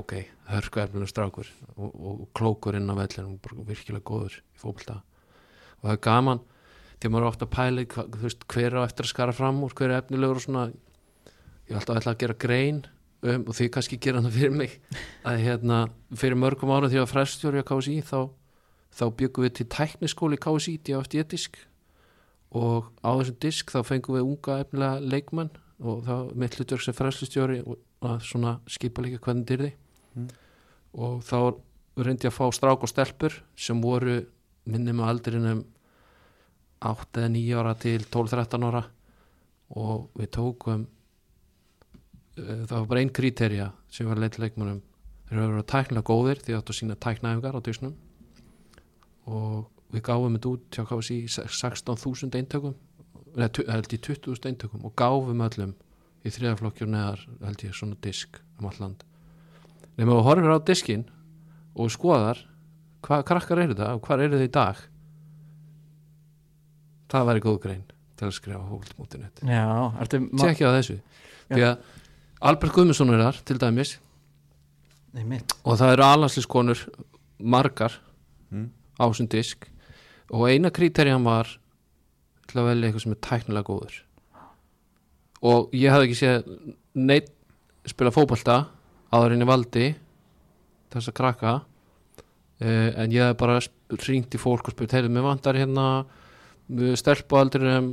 ok 0.00 0.14
hörku 0.52 0.80
efnilega 0.80 1.10
strákur 1.10 1.50
og, 1.74 1.90
og, 1.90 2.10
og 2.14 2.28
klókur 2.38 2.78
inn 2.78 2.88
á 2.88 2.94
vellinu 2.94 3.34
og 3.34 3.40
bara 3.44 3.66
virkilega 3.68 4.06
góður 4.06 4.38
í 4.40 4.62
fótbolta 4.62 5.00
og 5.02 5.88
það 5.88 5.94
er 5.96 6.02
gaman 6.08 6.42
því 7.02 7.10
maður 7.10 7.26
er 7.26 7.30
ofta 7.32 7.48
að 7.48 7.54
pæla 7.58 7.86
þú 7.90 8.22
veist, 8.24 8.48
hver 8.54 8.78
á 8.78 8.86
eftir 8.86 9.08
að 9.08 9.12
skara 9.12 9.36
fram 9.36 9.60
úr 9.66 9.74
hver 9.76 9.90
er 9.90 10.00
efnilegur 10.00 10.40
og 10.40 10.46
svona 10.46 10.64
ég 11.68 11.80
ætla 11.82 12.00
að 12.00 12.20
gera 12.22 12.38
grein 12.46 12.84
um, 13.24 13.44
og 13.48 13.56
því 13.56 13.68
kannski 13.74 14.00
gera 14.00 14.22
það 14.24 14.38
fyrir 14.38 14.56
mig 14.56 14.78
að 15.26 15.44
hérna, 15.44 15.82
fyrir 16.14 16.40
mörgum 16.40 16.72
ára 16.74 16.90
því 16.92 17.02
að 17.02 17.12
frestjóri 17.12 17.64
á 17.64 17.68
KSI 17.68 17.98
þá, 18.06 18.18
þá 18.94 19.04
byggum 19.20 19.46
við 19.46 19.56
til 19.58 19.68
tækniskóli 19.74 20.40
KSI 20.40 20.78
í 20.78 20.98
eftir 20.98 21.28
disk. 21.30 21.58
Og 22.54 22.90
á 23.02 23.10
þessum 23.18 23.40
disk 23.42 23.72
þá 23.74 23.80
fengum 23.88 24.18
við 24.18 24.28
unga 24.28 24.60
efnilega 24.62 25.00
leikmenn 25.02 25.54
og 25.82 26.04
var 26.06 26.28
mitt 26.38 26.54
hlutverk 26.54 26.84
sem 26.84 26.94
frestustjóri 26.94 27.64
og 27.66 27.80
að 28.04 28.20
svona 28.28 28.58
skipa 28.70 29.02
líka 29.02 29.22
hvernig 29.24 29.48
dyrði 29.48 29.72
Mm. 30.14 30.28
og 30.94 31.22
þá 31.26 31.38
reyndi 31.98 32.28
ég 32.28 32.32
að 32.32 32.36
fá 32.38 32.46
strák 32.54 32.84
og 32.86 32.90
stelpur 32.90 33.36
sem 33.58 33.80
voru 33.82 34.20
minni 34.70 34.94
með 34.94 35.08
aldrin 35.10 35.48
um 35.50 35.62
8 36.84 37.22
eða 37.22 37.30
9 37.34 37.58
ára 37.58 37.74
til 37.80 38.04
12-13 38.04 38.66
ára. 38.68 38.84
Og 39.74 40.10
við 40.18 40.30
tókum 40.36 40.84
það 42.36 42.74
var 42.74 42.86
bara 42.90 43.00
einn 43.04 43.12
kriterja 43.14 43.68
sem 43.94 44.08
var 44.10 44.18
leitt 44.22 44.38
leikmannum 44.42 44.80
þeir 45.28 45.36
eru 45.38 45.44
að 45.46 45.52
vera 45.54 45.66
tæknilega 45.74 46.08
góðir 46.10 46.40
því 46.44 46.56
að 46.58 46.72
sína 46.78 46.96
tæknaæfingar 47.04 47.58
á 47.58 47.60
dysnum 47.64 47.94
og 49.30 49.70
við 49.94 50.02
gáfum 50.08 50.34
þetta 50.36 50.50
út 50.52 50.64
hjá 50.74 50.84
KFC 50.90 51.16
í 51.16 51.28
16.000 51.30 52.38
eintökum 52.40 52.74
eða 53.34 53.64
held 53.72 53.94
í 53.94 53.98
20.000 54.02 54.50
eintökum 54.50 54.84
og 54.88 54.94
gáfum 54.98 55.44
öllum 55.46 55.74
í 56.24 56.32
þriðaflokkjur 56.34 56.90
neðar 56.90 57.22
held 57.44 57.64
ég 57.66 57.74
svona 57.76 57.96
disk 58.02 58.40
um 58.58 58.68
all 58.70 58.78
land. 58.80 59.02
Nema 59.98 60.16
þú 60.18 60.22
horfir 60.26 60.54
á 60.54 60.58
diskin 60.66 61.04
og 61.74 61.90
skoðar 61.92 62.40
hvað 63.04 63.24
krakkar 63.28 63.60
eru 63.64 63.76
það 63.78 63.96
og 63.98 64.04
hvað 64.06 64.22
eru 64.26 64.38
þið 64.40 64.46
í 64.48 64.52
dag. 64.56 64.80
Það 67.12 67.26
væri 67.30 67.42
góð 67.44 67.58
grein 67.64 67.82
til 68.18 68.28
að 68.28 68.34
skrifa 68.38 68.62
ma- 70.32 70.44
tjekkja 70.46 70.70
á 70.70 70.76
þessu. 70.78 70.96
Því 71.50 71.66
að 71.68 71.76
Albert 72.44 72.74
Guðmundsson 72.76 73.12
er 73.14 73.22
þar 73.24 73.38
til 73.48 73.58
dæmis. 73.62 73.94
Nei, 75.14 75.38
og 75.64 75.78
það 75.78 75.92
eru 75.94 76.04
alansliskonur 76.08 76.80
margar 77.38 78.00
Mm. 78.52 78.70
á 79.00 79.04
þessum 79.08 79.28
disk. 79.28 79.68
Og 80.30 80.48
eina 80.50 80.70
kriterjan 80.70 81.24
var 81.24 81.48
til 82.46 82.60
að 82.60 82.68
velja 82.68 82.88
eitthvað 82.88 83.02
sem 83.02 83.12
er 83.14 83.22
tæknilega 83.24 83.66
góður. 83.66 83.96
Og 85.42 85.70
ég 85.72 85.90
hafði 85.90 86.08
ekki 86.08 86.18
séð 86.20 86.74
neitt 86.94 87.30
spila 87.86 88.12
fótbolta 88.14 88.66
áður 89.12 89.32
en 89.34 89.42
ég 89.44 89.50
valdi 89.50 89.86
þess 90.92 91.08
að 91.10 91.16
krakka. 91.18 91.54
Uh, 92.62 92.90
en 93.02 93.10
ég 93.10 93.20
hef 93.26 93.36
bara 93.36 93.58
ringt 94.06 94.34
í 94.34 94.38
fólk 94.38 94.68
og 94.68 94.72
spurt, 94.76 94.92
heyrðu, 94.94 95.10
mér 95.10 95.26
vantar 95.26 95.54
hérna 95.58 96.04
um 96.70 97.90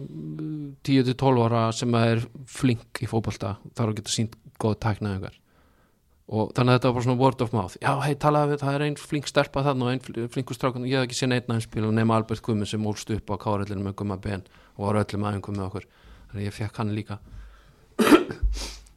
10-12 0.88 1.44
ára 1.46 1.64
sem 1.76 1.94
er 2.00 2.22
flink 2.48 3.02
í 3.04 3.08
fótbolta 3.10 3.58
þarf 3.76 3.90
að 3.92 3.98
geta 4.00 4.14
sínt 4.14 4.38
góð 4.62 4.78
tæknaðingar 4.86 5.36
og 6.32 6.54
þannig 6.56 6.72
að 6.72 6.78
þetta 6.78 6.88
var 6.88 6.96
bara 6.96 7.04
svona 7.04 7.20
word 7.20 7.42
of 7.44 7.50
mouth. 7.52 7.74
Já, 7.84 7.92
hei, 8.06 8.14
talaði 8.16 8.54
við, 8.54 8.62
það 8.62 8.76
er 8.78 8.84
einn 8.86 8.96
flink 9.02 9.28
stelpa 9.28 9.64
þarna 9.66 9.84
og 9.84 9.92
einn 9.92 10.00
fl- 10.06 10.28
flinkur 10.32 10.56
strákan, 10.56 10.86
ég 10.88 10.96
hef 11.02 11.10
ekki 11.10 11.18
séð 11.18 11.30
neitt 11.34 11.50
næðum 11.52 11.66
spil 11.66 11.84
og 11.90 11.92
nema 11.98 12.16
Albert 12.16 12.40
Gummi 12.46 12.68
sem 12.70 12.86
ólst 12.88 13.12
upp 13.12 13.34
á 13.34 13.36
kárellinu 13.42 13.84
með 13.84 13.98
Gumma 14.00 14.16
Ben 14.24 14.46
og 14.78 14.86
var 14.86 15.02
öllum 15.02 15.26
aðeingum 15.28 15.58
með 15.60 15.66
okkur. 15.66 15.88
Þannig 16.32 16.40
að 16.40 16.48
ég 16.48 16.56
fekk 16.56 16.80
hann 16.80 16.94
líka. 16.96 17.18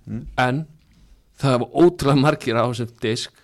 Mm. 0.04 0.26
en 0.38 0.58
það 1.40 1.58
var 1.64 1.74
ótrúlega 1.80 2.20
margir 2.22 2.58
á 2.60 2.64
þessum 2.70 2.90
disk 3.02 3.42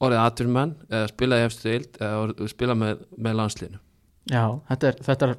orðið 0.00 0.20
aturmenn 0.24 0.72
eða 0.88 1.08
spilaði 1.10 1.46
eftir 1.50 1.72
eild 1.74 1.98
eða 2.00 2.20
orðið- 2.24 2.52
spila 2.54 2.76
með, 2.78 3.02
með 3.18 3.36
landslinu 3.42 3.80
já, 4.30 4.44
þetta 4.70 4.88
er, 4.90 4.98
þetta 5.08 5.28
er 5.28 5.34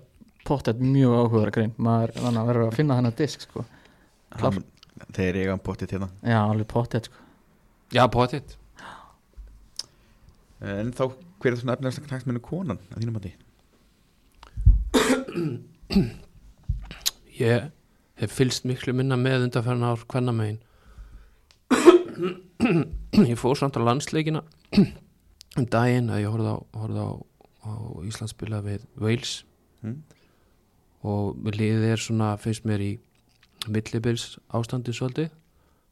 pottet 0.46 0.80
mjög 0.84 1.14
áhugaður 1.20 1.52
grein 1.56 1.74
maður 1.82 2.12
þannig 2.20 2.42
að 2.44 2.50
verður 2.52 2.68
að 2.70 2.76
finna 2.78 2.98
þennan 3.00 3.16
disk 3.18 3.42
sko. 3.48 3.66
Hann- 4.42 4.64
Þeir 5.16 5.36
eiga 5.42 5.56
pottið 5.60 5.92
hérna 5.96 6.08
já, 6.24 6.38
alveg 6.46 6.68
pottet 6.72 7.10
sko. 7.10 7.18
já, 7.92 8.04
potið 8.14 8.56
En 10.66 10.92
þá, 10.96 11.04
hver 11.44 11.52
er 11.52 11.58
svona 11.60 11.74
efnilegast 11.76 12.06
knaksmennu 12.08 12.40
konan 12.42 12.80
að 12.96 13.02
þínum 13.04 13.18
að 13.20 13.26
því? 13.26 13.34
ég 17.40 17.68
hef 18.22 18.32
fylst 18.38 18.66
miklu 18.70 18.94
minna 18.96 19.18
með 19.20 19.44
undanferðan 19.50 19.88
ár 19.90 20.06
hvenna 20.12 20.34
megin 20.36 20.62
ég 23.28 23.36
fór 23.40 23.58
samt 23.60 23.76
á 23.76 23.82
landsleikina 23.84 24.42
um 24.80 25.66
daginn 25.72 26.10
að 26.14 26.22
ég 26.24 26.32
horfði 26.32 26.54
á, 26.56 26.58
horfði 26.80 27.04
á, 27.04 27.12
á 27.66 27.74
Íslandsspila 28.06 28.62
við 28.66 28.86
Wales. 29.02 29.44
Mm. 29.86 30.02
og 31.06 31.36
liðið 31.54 31.84
er 31.92 32.02
svona 32.02 32.32
finnst 32.42 32.64
mér 32.66 32.82
í 32.82 32.94
millibils 33.70 34.40
ástandi 34.50 34.94
svolítið. 34.96 35.30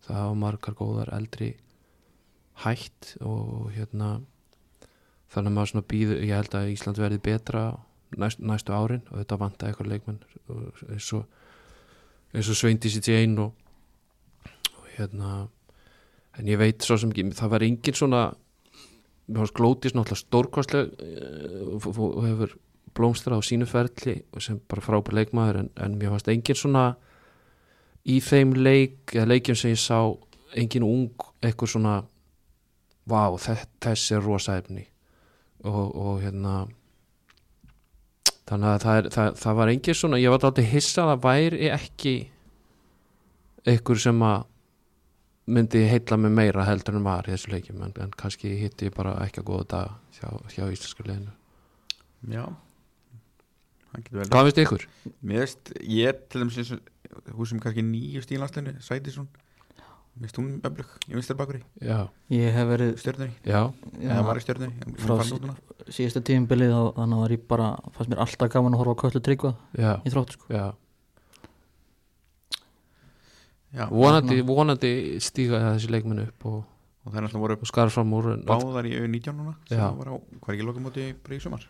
Það 0.07 0.19
hafa 0.19 0.37
margar 0.39 0.75
góðar 0.77 1.11
eldri 1.13 1.53
hætt 2.63 3.15
og 3.21 3.69
hérna 3.73 4.15
þannig 5.33 5.49
að 5.49 5.55
maður 5.55 5.71
svona 5.71 5.89
býður 5.93 6.23
ég 6.23 6.35
held 6.37 6.57
að 6.57 6.71
Ísland 6.73 7.01
verði 7.01 7.21
betra 7.23 7.63
næst, 8.17 8.41
næstu 8.41 8.73
árin. 8.73 9.05
Og 9.11 9.21
þetta 9.21 9.39
vanta 9.41 9.69
eitthvað 9.69 9.91
leikmenn 9.93 10.21
og 10.49 10.83
eins 10.89 11.09
og 11.13 11.27
eins 12.33 12.49
og 12.49 12.57
Sveindis 12.57 12.97
í 12.97 13.03
Jane 13.05 13.45
og, 13.45 13.53
og 14.77 14.87
hérna 14.97 15.47
en 16.37 16.49
ég 16.49 16.57
veit 16.57 16.81
svo 16.81 16.97
sem 16.97 17.13
ekki, 17.13 17.29
það 17.37 17.53
var 17.53 17.65
engin 17.65 17.97
svona 17.97 18.23
Glótis 19.33 19.95
náttúrulega 19.95 20.21
stórkostleg 20.21 20.93
og 21.79 22.21
hefur 22.25 22.55
blómstra 22.93 23.37
á 23.37 23.41
sínu 23.41 23.65
ferli 23.65 24.19
sem 24.39 24.59
bara 24.69 24.83
frábær 24.85 25.17
leikmaður 25.17 25.63
en, 25.63 25.69
en 25.81 25.97
mér 25.97 26.13
fannst 26.13 26.29
engin 26.29 26.59
svona 26.59 26.85
í 28.05 28.19
þeim 28.21 28.53
leik 28.59 29.15
eða 29.15 29.31
leikjum 29.31 29.57
sem 29.57 29.73
ég 29.73 29.81
sá 29.81 29.99
engin 30.59 30.85
ung 30.85 31.27
eitthvað 31.41 31.73
svona 31.73 31.95
vá, 33.09 33.33
þess, 33.39 33.67
þess 33.81 34.15
er 34.15 34.23
rosa 34.23 34.57
efni. 34.61 34.85
Og, 35.63 35.95
og 35.95 36.21
hérna 36.21 36.65
þannig 38.49 38.69
að 38.69 38.81
það, 38.83 38.97
er, 38.97 39.09
það, 39.15 39.29
það 39.39 39.59
var 39.59 39.71
engin 39.73 39.97
svona 39.97 40.19
ég 40.19 40.33
var 40.33 40.41
alltaf 40.43 40.73
hissað 40.73 41.13
að 41.13 41.23
væri 41.23 41.69
ekki 41.71 42.15
einhver 43.63 44.01
sem 44.03 44.25
að 44.27 44.49
myndi 45.45 45.83
heilla 45.89 46.17
mig 46.17 46.31
meira 46.31 46.65
heldur 46.67 46.97
en 46.97 47.05
var 47.05 47.27
í 47.27 47.33
þessu 47.33 47.51
leikjum 47.51 47.81
en, 47.83 47.95
en 47.99 48.13
kannski 48.19 48.53
hitti 48.61 48.89
ég 48.89 48.95
bara 48.95 49.17
ekki 49.25 49.43
að 49.43 49.49
góða 49.49 49.65
dag 49.73 50.19
hjá, 50.19 50.29
hjá 50.55 50.67
íslenska 50.71 51.07
leginu 51.07 51.33
Já. 52.31 52.45
Hann 53.91 54.05
getur 54.05 54.21
vel 54.21 54.29
Hvað 54.31 54.47
finnst 54.47 54.61
ykkur? 54.63 54.85
Mér 55.19 55.43
veist, 55.43 55.73
ég 55.83 56.21
til 56.31 56.43
dæmis 56.43 56.59
eins 56.61 56.71
og 56.77 57.33
hús 57.35 57.51
sem 57.51 57.59
kannski 57.63 57.83
nýju 57.83 58.23
stílanslinu 58.23 58.77
Sætisson 58.83 59.27
Mér 60.13 60.27
veist 60.27 60.37
hún 60.37 60.49
öflug, 60.61 60.89
ég 61.09 61.17
veist 61.17 61.31
þér 61.31 61.37
bakur 61.39 61.55
í. 61.57 61.61
Já, 61.81 62.03
ég 62.29 62.53
hef 62.53 62.67
verið 62.69 62.91
stjörnunni. 63.01 64.91
Frá 65.01 65.15
síðasta 65.89 66.21
tímbilið 66.27 66.73
og 66.77 66.91
þannig 66.99 67.21
var 67.23 67.33
ég 67.33 67.47
bara 67.49 67.69
fannst 67.95 68.11
mér 68.11 68.21
alltaf 68.21 68.51
gaman 68.53 68.77
að 68.77 68.83
horfa 68.83 68.93
á 68.93 69.01
köllu 69.01 69.21
tryggva 69.25 69.51
já, 69.73 69.89
í 70.05 70.13
þróttu 70.13 70.37
sko. 70.37 70.51
já 70.53 70.67
Já, 73.73 73.87
vonandi, 73.89 74.41
vonandi 74.45 74.91
stíga 75.23 75.59
þessi 75.73 75.89
leikmenn 75.89 76.23
upp 76.27 76.45
og, 76.49 76.59
og 77.03 77.13
það 77.13 77.19
er 77.19 77.27
alltaf 77.27 77.41
voru 77.41 77.55
og 77.57 77.69
skar 77.69 77.89
fram 77.93 78.11
úr 78.13 78.27
en- 78.35 78.43
báðar 78.47 78.85
í 78.89 78.93
U19 78.99 79.33
núna 79.39 79.55
sem 79.69 79.81
var 79.97 80.11
á, 80.13 80.15
hvað 80.17 80.51
er 80.51 80.57
ekki 80.57 80.67
lokamóti 80.67 81.05
bara 81.25 81.37
í 81.37 81.41
sumar? 81.41 81.65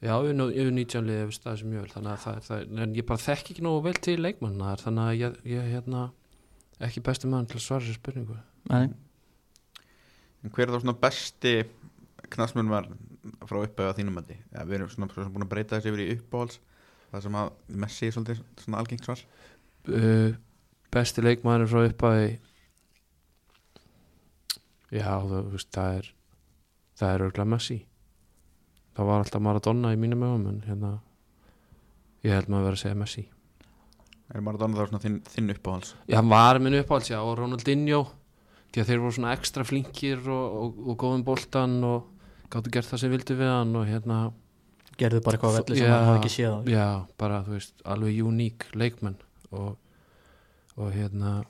Já, 0.00 0.14
19 0.16 1.04
liðið 1.04 1.22
hefur 1.24 1.36
staðið 1.36 1.58
sem 1.60 1.72
mjög 1.72 1.82
vel 1.84 1.92
þannig 1.94 2.12
að 2.12 2.22
það, 2.24 2.38
það, 2.46 2.62
en 2.84 2.94
ég 2.96 3.06
bara 3.08 3.24
þekki 3.24 3.54
ekki 3.54 3.64
nógu 3.66 3.82
vel 3.84 3.96
til 4.00 4.16
leikmanna 4.20 4.70
þar 4.70 4.84
þannig 4.86 5.08
að 5.10 5.18
ég, 5.20 5.38
ég 5.52 5.66
hérna 5.74 6.04
ekki 6.80 7.02
besti 7.04 7.28
mann 7.28 7.48
til 7.48 7.58
að 7.58 7.64
svara 7.66 7.84
sér 7.84 7.98
spurningu. 7.98 8.36
Nei, 8.70 8.86
en 10.40 10.54
hver 10.54 10.66
er 10.68 10.72
þá 10.72 10.80
svona 10.84 10.96
besti 11.02 11.54
knastmun 12.32 12.72
var 12.72 12.88
frá 13.48 13.58
uppæðu 13.60 13.90
að 13.90 13.98
þínum 14.00 14.16
mæti 14.16 14.36
ja, 14.38 14.64
við 14.64 14.78
erum 14.78 14.92
svona, 14.92 15.10
svona 15.12 15.32
búin 15.34 15.44
að 15.44 15.52
breyta 15.52 15.76
þessi 15.76 15.92
yfir 15.92 16.04
í 16.04 16.14
uppáhalds 16.16 16.60
það 17.10 17.24
sem 17.26 17.38
að 17.40 17.50
Messi 17.82 18.06
er 18.08 18.14
svolítið 18.14 18.40
svona 18.62 18.80
algengt 18.80 19.08
svar. 19.08 19.22
Uh, 19.90 20.32
Besti 20.90 21.22
leikmann 21.24 21.68
frá 21.70 21.84
uppæði 21.86 22.38
Já, 24.90 25.20
þú 25.22 25.44
veist, 25.52 25.70
það 25.70 26.00
er 26.00 26.08
það 27.00 27.14
er 27.14 27.24
örgulega 27.26 27.50
Messi. 27.54 27.78
Það 28.96 29.10
var 29.10 29.22
alltaf 29.22 29.44
Maradona 29.44 29.92
í 29.94 29.98
mínum 30.00 30.24
ögum 30.26 30.48
en 30.50 30.62
hérna 30.66 30.94
ég 32.26 32.34
held 32.34 32.50
maður 32.50 32.60
að 32.60 32.68
vera 32.68 32.78
að 32.78 32.82
segja 32.82 32.98
Messi. 33.00 33.26
Er 34.30 34.44
Maradona 34.46 34.76
þá 34.76 34.90
svona 34.90 35.02
þinn, 35.02 35.20
þinn 35.30 35.52
uppáhalds? 35.54 35.94
Já, 36.10 36.16
hann 36.18 36.30
var 36.30 36.60
minn 36.62 36.78
uppáhalds, 36.80 37.12
já, 37.12 37.18
og 37.22 37.36
Ronaldinho 37.38 38.02
því 38.70 38.82
að 38.82 38.90
þeir 38.90 39.02
voru 39.02 39.16
svona 39.16 39.34
ekstra 39.34 39.66
flinkir 39.66 40.26
og, 40.30 40.58
og, 40.60 40.82
og 40.90 40.98
góðum 41.00 41.24
boltan 41.26 41.78
og 41.86 42.10
gáttu 42.50 42.72
gert 42.74 42.90
það 42.90 43.02
sem 43.02 43.14
vildi 43.14 43.36
við 43.38 43.50
hann 43.50 43.72
og 43.78 43.86
hérna, 43.88 44.18
gerðu 45.00 45.22
bara 45.26 45.38
eitthvað 45.38 45.56
velli 45.58 45.80
sem 45.80 45.90
maður 45.90 46.08
hafi 46.10 46.20
ekki 46.20 46.32
séð 46.36 46.70
já, 46.70 46.86
bara, 47.18 47.40
þú 47.46 47.56
veist 47.56 47.82
alveg 47.94 48.20
uník 48.26 48.68
leikmenn 48.78 49.18
og, 49.50 49.72
og 50.76 50.92
hérna 50.94 51.40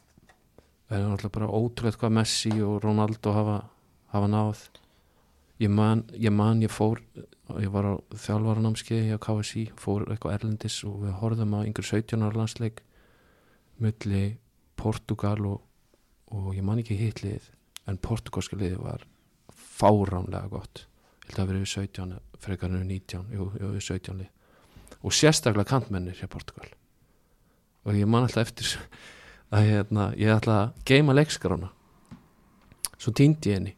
er 0.90 1.04
náttúrulega 1.04 1.34
bara 1.36 1.50
ótrúlega 1.50 1.98
hvað 2.00 2.14
Messi 2.16 2.52
og 2.62 2.80
Ronaldo 2.84 3.32
hafa, 3.34 3.58
hafa 4.14 4.30
náð. 4.30 4.62
Ég 5.60 5.70
man, 5.70 6.04
ég 6.16 6.32
man, 6.32 6.62
ég 6.62 6.72
fór 6.72 7.02
ég 7.58 7.70
var 7.72 7.86
á 7.86 7.94
þjálfaranámskeiði 8.14 9.16
á 9.16 9.18
KSI, 9.22 9.64
fór 9.78 10.06
eitthvað 10.10 10.36
erlendis 10.38 10.78
og 10.86 11.02
við 11.04 11.16
horfðum 11.20 11.56
á 11.58 11.60
yngur 11.66 11.86
17 11.86 12.22
ára 12.22 12.38
landsleik 12.38 12.82
milli 13.80 14.24
Portugal 14.78 15.46
og, 15.48 15.62
og 16.30 16.52
ég 16.56 16.64
man 16.66 16.80
ekki 16.82 16.98
hitlið 16.98 17.50
en 17.90 17.98
portugalska 17.98 18.58
liðið 18.58 18.82
var 18.84 19.06
fáránlega 19.50 20.50
gott. 20.52 20.84
Ég 21.26 21.32
held 21.32 21.42
að 21.44 21.52
verið 21.52 21.64
við 21.64 21.72
17 21.74 22.18
frekar 22.40 22.70
en 22.70 22.82
við 22.82 22.92
19, 22.94 23.32
jú, 23.34 23.48
jú, 23.60 23.72
við 23.76 23.86
17 23.86 24.20
lið. 24.20 24.36
Og 25.00 25.16
sérstaklega 25.16 25.70
kantmennir 25.70 26.18
hjá 26.18 26.28
Portugal 26.30 26.70
og 27.86 27.96
ég 27.96 28.06
man 28.10 28.26
alltaf 28.26 28.48
eftir 28.48 28.74
að 29.50 29.66
hérna, 29.66 30.10
ég 30.20 30.30
ætla 30.34 30.56
að 30.62 30.72
geima 30.86 31.14
leikskarána 31.16 31.70
svo 33.00 33.12
týndi 33.16 33.50
ég 33.50 33.58
henni 33.60 33.74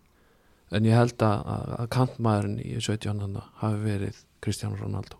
en 0.72 0.86
ég 0.88 0.96
held 0.96 1.22
að, 1.22 1.42
að, 1.54 1.72
að 1.78 1.90
kantmaðurinn 1.96 2.60
í 2.64 2.76
17 2.80 3.20
hana 3.22 3.44
hafi 3.60 3.82
verið 3.84 4.22
Cristiano 4.42 4.78
Ronaldo 4.80 5.18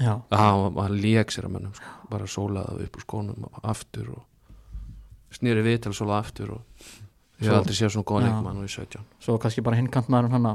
Já, 0.00 0.14
að 0.32 0.40
hann 0.40 0.74
var 0.78 0.92
lék 0.94 1.32
sér 1.34 1.46
að 1.48 1.54
mönnum 1.56 1.74
sko. 1.76 1.90
bara 2.10 2.26
sólaði 2.30 2.86
upp 2.86 2.96
úr 2.96 3.04
skónum 3.04 3.46
aftur 3.62 4.08
og 4.14 5.36
snýri 5.36 5.62
við 5.66 5.82
til 5.84 5.92
að 5.92 5.98
sóla 6.00 6.20
aftur 6.22 6.54
og 6.56 6.86
ég 7.40 7.48
hef 7.50 7.56
aldrei 7.58 7.76
séð 7.76 7.92
svona 7.94 8.08
góða 8.08 8.22
Já. 8.24 8.30
leikmann 8.30 8.64
í 8.64 8.70
17 8.72 9.04
svo 9.26 9.36
kannski 9.42 9.64
bara 9.66 9.78
hinn 9.80 9.90
kantmaðurinn 9.92 10.36
hann 10.38 10.48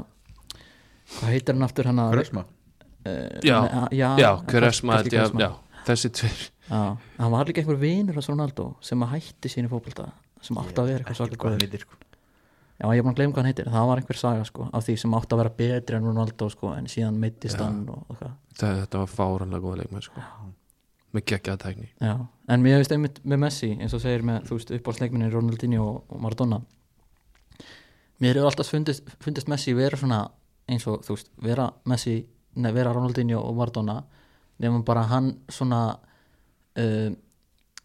hvað 1.16 1.30
heitir 1.32 1.54
hann 1.56 1.66
aftur 1.68 1.88
hann 1.90 2.02
að 2.02 2.12
Grösma 2.16 2.42
uh, 2.42 3.38
Já. 3.46 3.56
já, 3.56 3.86
já, 3.92 4.08
já, 4.20 4.30
Quaresma. 4.50 5.00
já, 5.06 5.50
þessi 5.86 6.12
tveir 6.18 6.44
hann 6.68 7.32
var 7.32 7.46
líka 7.46 7.62
einhver 7.62 7.78
vinur 7.80 8.18
hans 8.18 8.28
Ronaldo 8.30 8.74
sem 8.84 9.02
að 9.04 9.16
hætti 9.16 9.52
sínu 9.52 9.70
fótbolta 9.70 10.10
sem 10.42 10.58
átti 10.60 10.80
að 10.82 10.90
vera 10.90 11.04
eitthvað 11.04 11.20
svolítið 11.20 11.42
góður 11.42 11.84
sko. 11.84 11.98
Já, 12.76 12.84
ég 12.92 12.98
er 13.00 13.04
búin 13.06 13.14
að 13.14 13.20
gleyma 13.20 13.32
hvað 13.32 13.40
hann 13.40 13.48
heitir 13.48 13.70
það 13.72 13.86
var 13.88 14.00
einhver 14.02 14.18
saga 14.20 14.44
sko 14.44 14.66
af 14.68 14.84
því 14.84 14.96
sem 15.00 15.14
átti 15.16 15.32
að 15.32 15.40
vera 15.40 15.52
betri 15.60 15.96
en 15.96 16.08
Ronaldo 16.10 16.48
sko 16.52 16.72
en 16.76 16.88
síðan 16.92 17.20
meittist 17.22 17.56
Já. 17.56 17.64
hann 17.64 17.86
þetta 18.60 19.00
var 19.00 19.12
fáranlega 19.12 19.64
góða 19.64 19.78
leikmann 19.80 20.04
sko. 20.04 20.24
með 21.16 21.24
geggjaða 21.30 21.62
tækni 21.62 21.88
Já, 22.02 22.16
en 22.52 22.64
mér 22.66 22.82
veist 22.82 22.92
einmitt 22.92 23.22
með 23.24 23.40
Messi 23.46 23.70
eins 23.78 23.94
og 23.96 24.02
segir 24.04 24.26
með, 24.26 24.42
þú 24.50 24.58
veist, 24.58 24.74
uppáhaldsleikminni 24.76 25.30
Ronaldinho 25.32 25.86
og, 25.86 26.02
og 26.10 26.20
Maradona 26.20 26.60
mér 28.20 28.36
hefur 28.36 28.50
alltaf 28.50 28.68
fundist, 28.74 29.08
fundist 29.24 29.48
Messi 29.48 29.72
vera 29.76 29.96
svona 29.96 30.26
eins 30.68 30.84
og, 30.90 31.00
þú 31.06 31.16
veist, 31.16 31.32
vera 31.40 31.70
Messi 31.88 32.18
nei, 32.60 32.72
vera 32.76 32.92
Ronaldinho 32.92 33.40
og 33.40 33.56
Maradona 33.56 34.02
nefnum 34.60 34.84
bara 34.84 35.06
hann 35.08 35.32
svona 35.48 35.96
uh, 36.76 37.10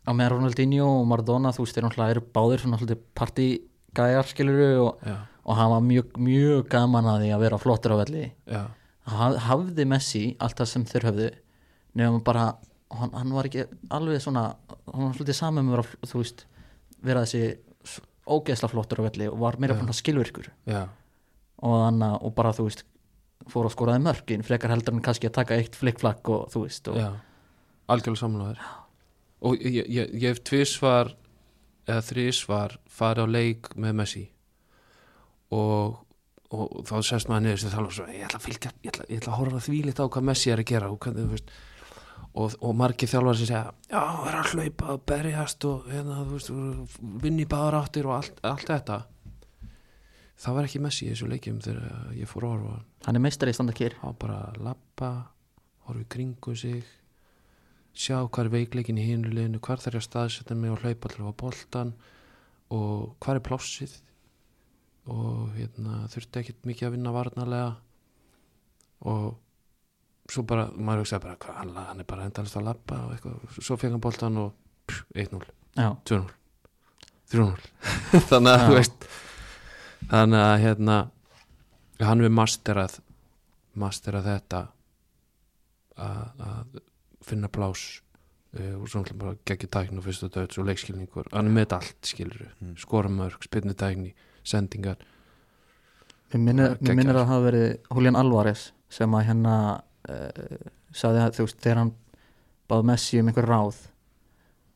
á 0.08 0.12
meðan 0.14 0.32
Ronaldinho 0.36 0.88
og 1.02 1.08
Maradona, 1.12 1.52
þú 1.56 1.66
veist, 1.66 1.76
þeir 1.78 1.86
náttúrulega 1.88 2.16
eru 2.16 2.24
báðir 2.36 2.64
svona 2.64 2.80
svolítið 2.82 3.02
partygæjar 3.20 4.30
skiluru 4.32 4.70
og, 4.88 5.06
og 5.46 5.58
hann 5.58 5.72
var 5.76 5.84
mjög, 5.86 6.16
mjög 6.18 6.68
gaman 6.72 7.10
að 7.12 7.24
því 7.26 7.32
að 7.36 7.44
vera 7.46 7.58
flottur 7.62 7.94
á 7.94 8.02
velli. 8.02 8.26
Haf- 9.12 9.40
hafði 9.48 9.86
Messi 9.90 10.24
allt 10.40 10.60
það 10.62 10.70
sem 10.72 10.84
þeir 10.86 11.06
höfðu 11.10 11.30
nefnum 11.98 12.24
bara 12.24 12.44
hann, 12.94 13.12
hann 13.18 13.32
var 13.34 13.48
ekki 13.50 13.64
alveg 13.92 14.22
svona 14.22 14.44
hann 14.86 15.08
var 15.08 15.16
svolítið 15.18 15.38
saman 15.40 15.66
með 15.66 15.74
að 15.74 15.78
vera, 15.82 16.10
þú 16.12 16.22
veist 16.22 16.44
vera 17.02 17.24
þessi 17.26 18.00
ógeðsla 18.32 18.70
flottur 18.72 19.02
á 19.02 19.08
velli 19.10 19.28
og 19.32 19.40
var 19.42 19.58
meira 19.60 19.76
svona 19.80 19.96
skilvirkur. 19.98 20.52
Já, 20.70 20.84
og, 21.62 21.74
hann, 21.88 22.02
og 22.22 22.34
bara 22.38 22.54
þú 22.56 22.68
veist 22.70 22.86
fór 23.50 23.66
að 23.68 23.74
skoraði 23.74 24.04
mörkin 24.06 24.46
frekar 24.46 24.70
heldur 24.72 24.94
en 24.94 25.02
kannski 25.04 25.28
að 25.28 25.34
taka 25.40 25.58
eitt 25.58 25.76
flikkflakk 25.76 26.30
og 26.30 26.50
þú 26.54 26.62
veist 26.68 26.88
og, 26.94 27.00
algjörlega 27.92 28.22
samlaður 28.22 28.62
og 29.42 29.58
ég, 29.58 29.88
ég, 29.90 30.14
ég 30.22 30.30
hef 30.30 30.44
tvisvar 30.46 31.16
eða 31.90 32.06
þrísvar 32.06 32.78
farið 32.92 33.28
á 33.28 33.34
leik 33.34 33.72
með 33.80 33.98
Messi. 34.02 34.24
Og, 35.52 35.98
og 36.54 36.86
þá 36.88 36.96
sest 37.08 37.32
maður 37.32 37.48
niður 37.48 37.64
sem 37.64 37.74
þalvar 37.74 37.98
svo, 37.98 38.08
ég 38.14 38.28
ætla 38.28 38.40
að 38.40 38.46
fylgja 38.48 38.72
ég 38.78 38.94
ætla, 38.94 39.08
ég 39.10 39.22
ætla 39.22 39.34
að 39.34 39.42
horfa 39.42 39.64
því 39.66 39.82
lítið 39.88 40.08
á 40.08 40.12
hvað 40.16 40.28
Messi 40.30 40.54
er 40.54 40.64
að 40.64 40.70
gera 40.72 40.92
og, 40.92 41.00
hvernig, 41.04 41.26
þú 41.26 41.36
veist, 41.36 41.56
og, 42.32 42.56
og 42.62 42.78
margir 42.80 43.12
þjálfar 43.12 43.40
sem 43.40 43.50
segja, 43.50 43.64
já, 43.90 44.00
það 44.00 44.30
er 44.30 44.38
að 44.40 44.54
hlaupa 44.54 44.94
og 44.94 45.04
berjast 45.12 45.68
og 45.68 45.90
hérna, 45.92 46.22
þú 46.22 46.38
veist, 46.38 46.54
vinni 47.26 47.48
báðar 47.50 47.82
áttir 47.82 48.08
og 48.08 48.16
allt, 48.20 48.40
allt 48.48 48.72
þetta. 48.72 49.02
Það 50.42 50.56
var 50.58 50.68
ekki 50.70 50.82
Messi 50.82 51.06
í 51.06 51.12
þessu 51.12 51.28
leikjum 51.30 51.60
þegar 51.62 52.16
ég 52.18 52.30
fór 52.30 52.48
á 52.48 52.52
hann. 52.54 52.88
Hann 53.06 53.18
er 53.18 53.22
meistari 53.22 53.54
í 53.54 53.58
standa 53.58 53.76
kýr 53.78 53.98
á 54.02 54.10
bara 54.18 54.40
lappa 54.58 55.12
horfa 55.86 56.02
í 56.02 56.10
kringu 56.10 56.56
sig 56.58 56.86
sjá 57.98 58.18
hvað 58.22 58.46
er 58.46 58.54
veikleikin 58.56 59.00
í 59.02 59.06
hinu 59.10 59.32
liðinu 59.32 59.62
hvar 59.64 59.82
þarf 59.82 59.98
ég 59.98 60.04
að 60.04 60.08
staðsetja 60.08 60.58
mig 60.58 60.74
og 60.74 60.82
hlaupa 60.86 61.12
til 61.12 61.26
að 61.26 61.38
boltan 61.42 61.94
og 62.72 63.14
hvað 63.24 63.40
er 63.40 63.46
plássið? 63.50 63.96
Og 65.12 65.56
hérna, 65.58 66.04
þurfti 66.14 66.44
ekkert 66.44 66.68
mikið 66.70 66.88
að 66.88 66.94
vinna 66.94 67.12
varnarlega. 67.16 67.72
Og 69.10 69.32
svo 70.32 70.44
bara, 70.48 70.68
maður 70.76 71.04
hugsaði 71.04 71.26
bara 71.26 71.40
hvað, 71.42 71.58
hann, 71.58 71.72
hann 71.90 72.04
er 72.04 72.08
bara 72.08 72.28
endalist 72.28 72.60
að 72.60 72.68
lappa 72.70 73.00
og 73.08 73.16
eitthvað, 73.16 73.58
svo 73.58 73.78
fekk 73.82 73.96
hann 73.96 74.04
boltan 74.04 74.40
og 74.40 74.54
pff, 74.88 75.08
1-0, 75.26 75.42
já, 75.76 75.90
2-0 76.08 76.30
3-0 77.32 77.50
þannig 78.30 78.52
að 78.52 78.62
Já. 78.62 78.66
þú 78.66 78.78
veist 78.78 79.08
þannig 80.12 80.44
að 80.46 80.56
hérna 80.66 80.98
hann 82.02 82.24
við 82.26 82.34
masterað 82.36 82.98
masterað 83.82 84.30
þetta 84.30 84.62
að 86.02 86.80
finna 87.26 87.48
plás 87.50 88.02
uh, 88.60 88.76
og 88.82 88.88
svona 88.90 89.14
bara 89.18 89.36
geggi 89.46 89.68
tækni 89.72 89.98
og 90.02 90.06
fyrstu 90.06 90.30
döðs 90.34 90.58
og 90.60 90.68
leikskilningur. 90.70 91.30
Hann 91.34 91.48
er 91.52 91.56
með 91.62 91.78
allt 91.80 92.02
skilur 92.12 92.48
Mm. 92.62 92.76
skora 92.78 93.10
mörg, 93.10 93.40
spynni 93.46 93.74
tækni, 93.74 94.14
sendingar. 94.44 94.98
Mér 96.34 96.40
minnir, 96.40 96.78
mér 96.80 96.96
minnir 96.96 97.16
að 97.16 97.24
það 97.26 97.32
hafa 97.34 97.46
verið 97.52 97.78
Julian 97.92 98.16
Alvarez 98.16 98.72
sem 98.90 99.12
að 99.18 99.26
hérna 99.28 99.56
uh, 100.10 100.70
sagði 100.94 101.20
að 101.26 101.36
þú 101.38 101.46
veist, 101.48 101.60
þegar 101.64 101.78
hann 101.82 101.94
báði 102.72 102.86
Messi 102.88 103.20
um 103.20 103.28
einhver 103.32 103.48
ráð 103.52 103.82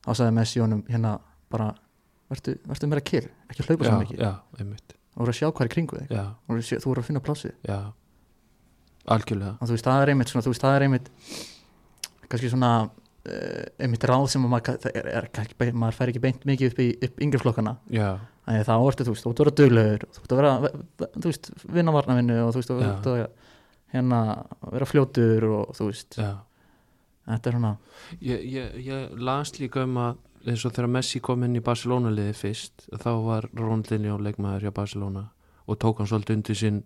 þá 0.04 0.10
sagði 0.14 0.34
Messi 0.36 0.60
honum 0.60 0.82
hérna 0.88 1.14
bara 1.50 1.70
vertu 2.28 2.56
meira 2.90 3.00
kyrr, 3.00 3.30
ekki 3.50 3.62
hlaupa 3.68 3.84
svo 3.86 3.98
mikið? 4.02 4.18
já, 4.20 4.32
einmitt. 4.60 4.92
Og 5.16 5.22
voru 5.24 5.32
að 5.32 5.38
sjá 5.38 5.48
hvað 5.48 5.64
er 5.64 5.68
kringu 5.72 5.96
þig. 5.96 6.08
Já, 6.12 6.24
og 6.26 6.48
voru 6.50 6.60
að 6.60 6.66
sjá- 6.68 6.80
þú 6.82 6.88
voru 6.90 7.00
að 7.00 7.06
finna 7.08 7.20
plássið. 7.24 7.52
Já, 7.64 7.78
algjörlega. 9.14 9.52
Og 9.60 9.68
þú 9.70 9.76
veist, 9.76 9.86
það 9.86 10.02
er 10.02 10.12
einmitt 10.12 10.32
svona, 10.32 10.44
þú 10.44 10.52
veist, 10.52 10.64
það 10.64 10.76
er 10.76 10.84
einmitt 10.86 11.10
kannski 12.32 12.50
svona 12.52 12.70
uh, 12.86 13.64
einmitt 13.82 14.06
ráð 14.08 14.26
sem 14.32 14.44
að 14.46 14.52
maður, 14.54 14.78
það 14.84 14.98
er, 15.00 15.08
er, 15.20 15.28
beint- 15.60 15.78
maður 15.82 15.98
fær 16.00 16.12
ekki 16.12 16.22
beint 16.26 16.46
mikið 16.48 16.72
upp 16.72 16.80
í 16.84 16.88
upp 17.08 17.22
yngri 17.26 17.40
flokkana. 17.42 17.76
Já, 17.92 18.08
þannig 18.46 18.66
þá 18.68 18.74
ertu, 18.78 19.06
þú 19.08 19.14
veist, 19.16 19.26
þú 19.26 19.32
ert 19.32 19.40
að 19.40 19.44
vera 19.46 19.56
duglegur 19.62 20.06
þú 20.16 20.22
ert 20.24 20.34
að 20.36 20.42
vera, 20.42 20.74
þú 21.16 21.24
veist, 21.30 21.50
vinna 21.78 21.94
varnavinnu 21.96 22.38
og 22.44 22.52
þú 22.54 22.62
veist, 22.62 22.72
þú 22.74 22.80
ert 22.90 23.10
að 23.12 23.24
hérna 23.96 24.20
vera 24.74 24.88
fljótur 24.90 25.48
og 25.56 25.74
þú 25.78 25.88
veist. 25.90 26.18
Já. 26.20 26.32
Þetta 27.26 27.50
er 27.50 27.56
svona, 27.56 27.72
ég, 28.22 28.42
ég, 28.54 28.74
ég 28.86 29.14
las 29.26 29.50
líka 29.58 29.82
um 29.82 29.96
að 29.98 30.22
eins 30.46 30.62
og 30.68 30.74
þegar 30.76 30.92
Messi 30.94 31.18
kom 31.26 31.42
inn 31.42 31.56
í 31.58 31.62
Barcelona 31.64 32.12
liði 32.14 32.34
fyrst 32.38 32.84
þá 33.02 33.08
var 33.24 33.48
Ronaldinho 33.58 34.14
leikmaður 34.22 34.68
hjá 34.68 34.74
Barcelona 34.76 35.24
og 35.66 35.78
tók 35.82 35.98
hann 35.98 36.06
svolítið 36.06 36.36
undir 36.38 36.58
sinn 36.60 36.76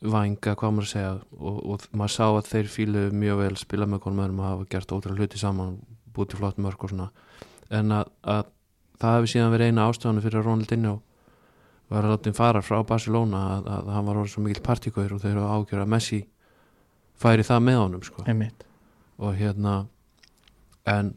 vænga, 0.00 0.54
hvað 0.56 0.72
maður 0.74 0.86
að 0.86 0.92
segja 0.94 1.10
og, 1.36 1.58
og 1.60 1.82
maður 1.92 2.14
sá 2.14 2.24
að 2.28 2.48
þeir 2.48 2.70
fílu 2.72 3.02
mjög 3.12 3.42
vel 3.42 3.56
spila 3.60 3.88
með 3.90 4.02
konum 4.06 4.24
öðrum 4.24 4.40
að 4.40 4.50
hafa 4.50 4.68
gert 4.72 4.94
ótrúlega 4.96 5.26
hluti 5.26 5.40
saman 5.40 5.76
búið 6.14 6.32
til 6.32 6.40
flott 6.40 6.60
mörg 6.62 6.86
og 6.86 6.92
svona 6.94 7.10
en 7.70 7.94
að, 7.94 8.10
að 8.24 8.48
það 9.00 9.16
hefði 9.16 9.32
síðan 9.34 9.54
verið 9.54 9.70
eina 9.70 9.86
ástæðan 9.90 10.24
fyrir 10.24 10.40
að 10.40 10.48
Ronaldinho 10.48 10.96
var 11.90 12.06
að 12.06 12.14
láta 12.14 12.32
fara 12.34 12.62
frá 12.62 12.80
Barcelona 12.86 13.40
að, 13.56 13.70
að 13.76 13.88
hann 13.94 14.08
var 14.08 14.20
orðið 14.20 14.34
svo 14.34 14.44
mikill 14.44 14.66
partíkauður 14.66 15.16
og 15.16 15.24
þeir 15.24 15.32
eru 15.34 15.46
ágjör 15.46 15.84
að 15.84 15.92
Messi 15.94 16.20
færi 17.20 17.46
það 17.46 17.64
með 17.66 17.80
honum 17.80 18.04
sko. 18.06 18.24
einmitt 18.26 18.64
og 19.20 19.34
hérna 19.36 19.74
en 20.88 21.14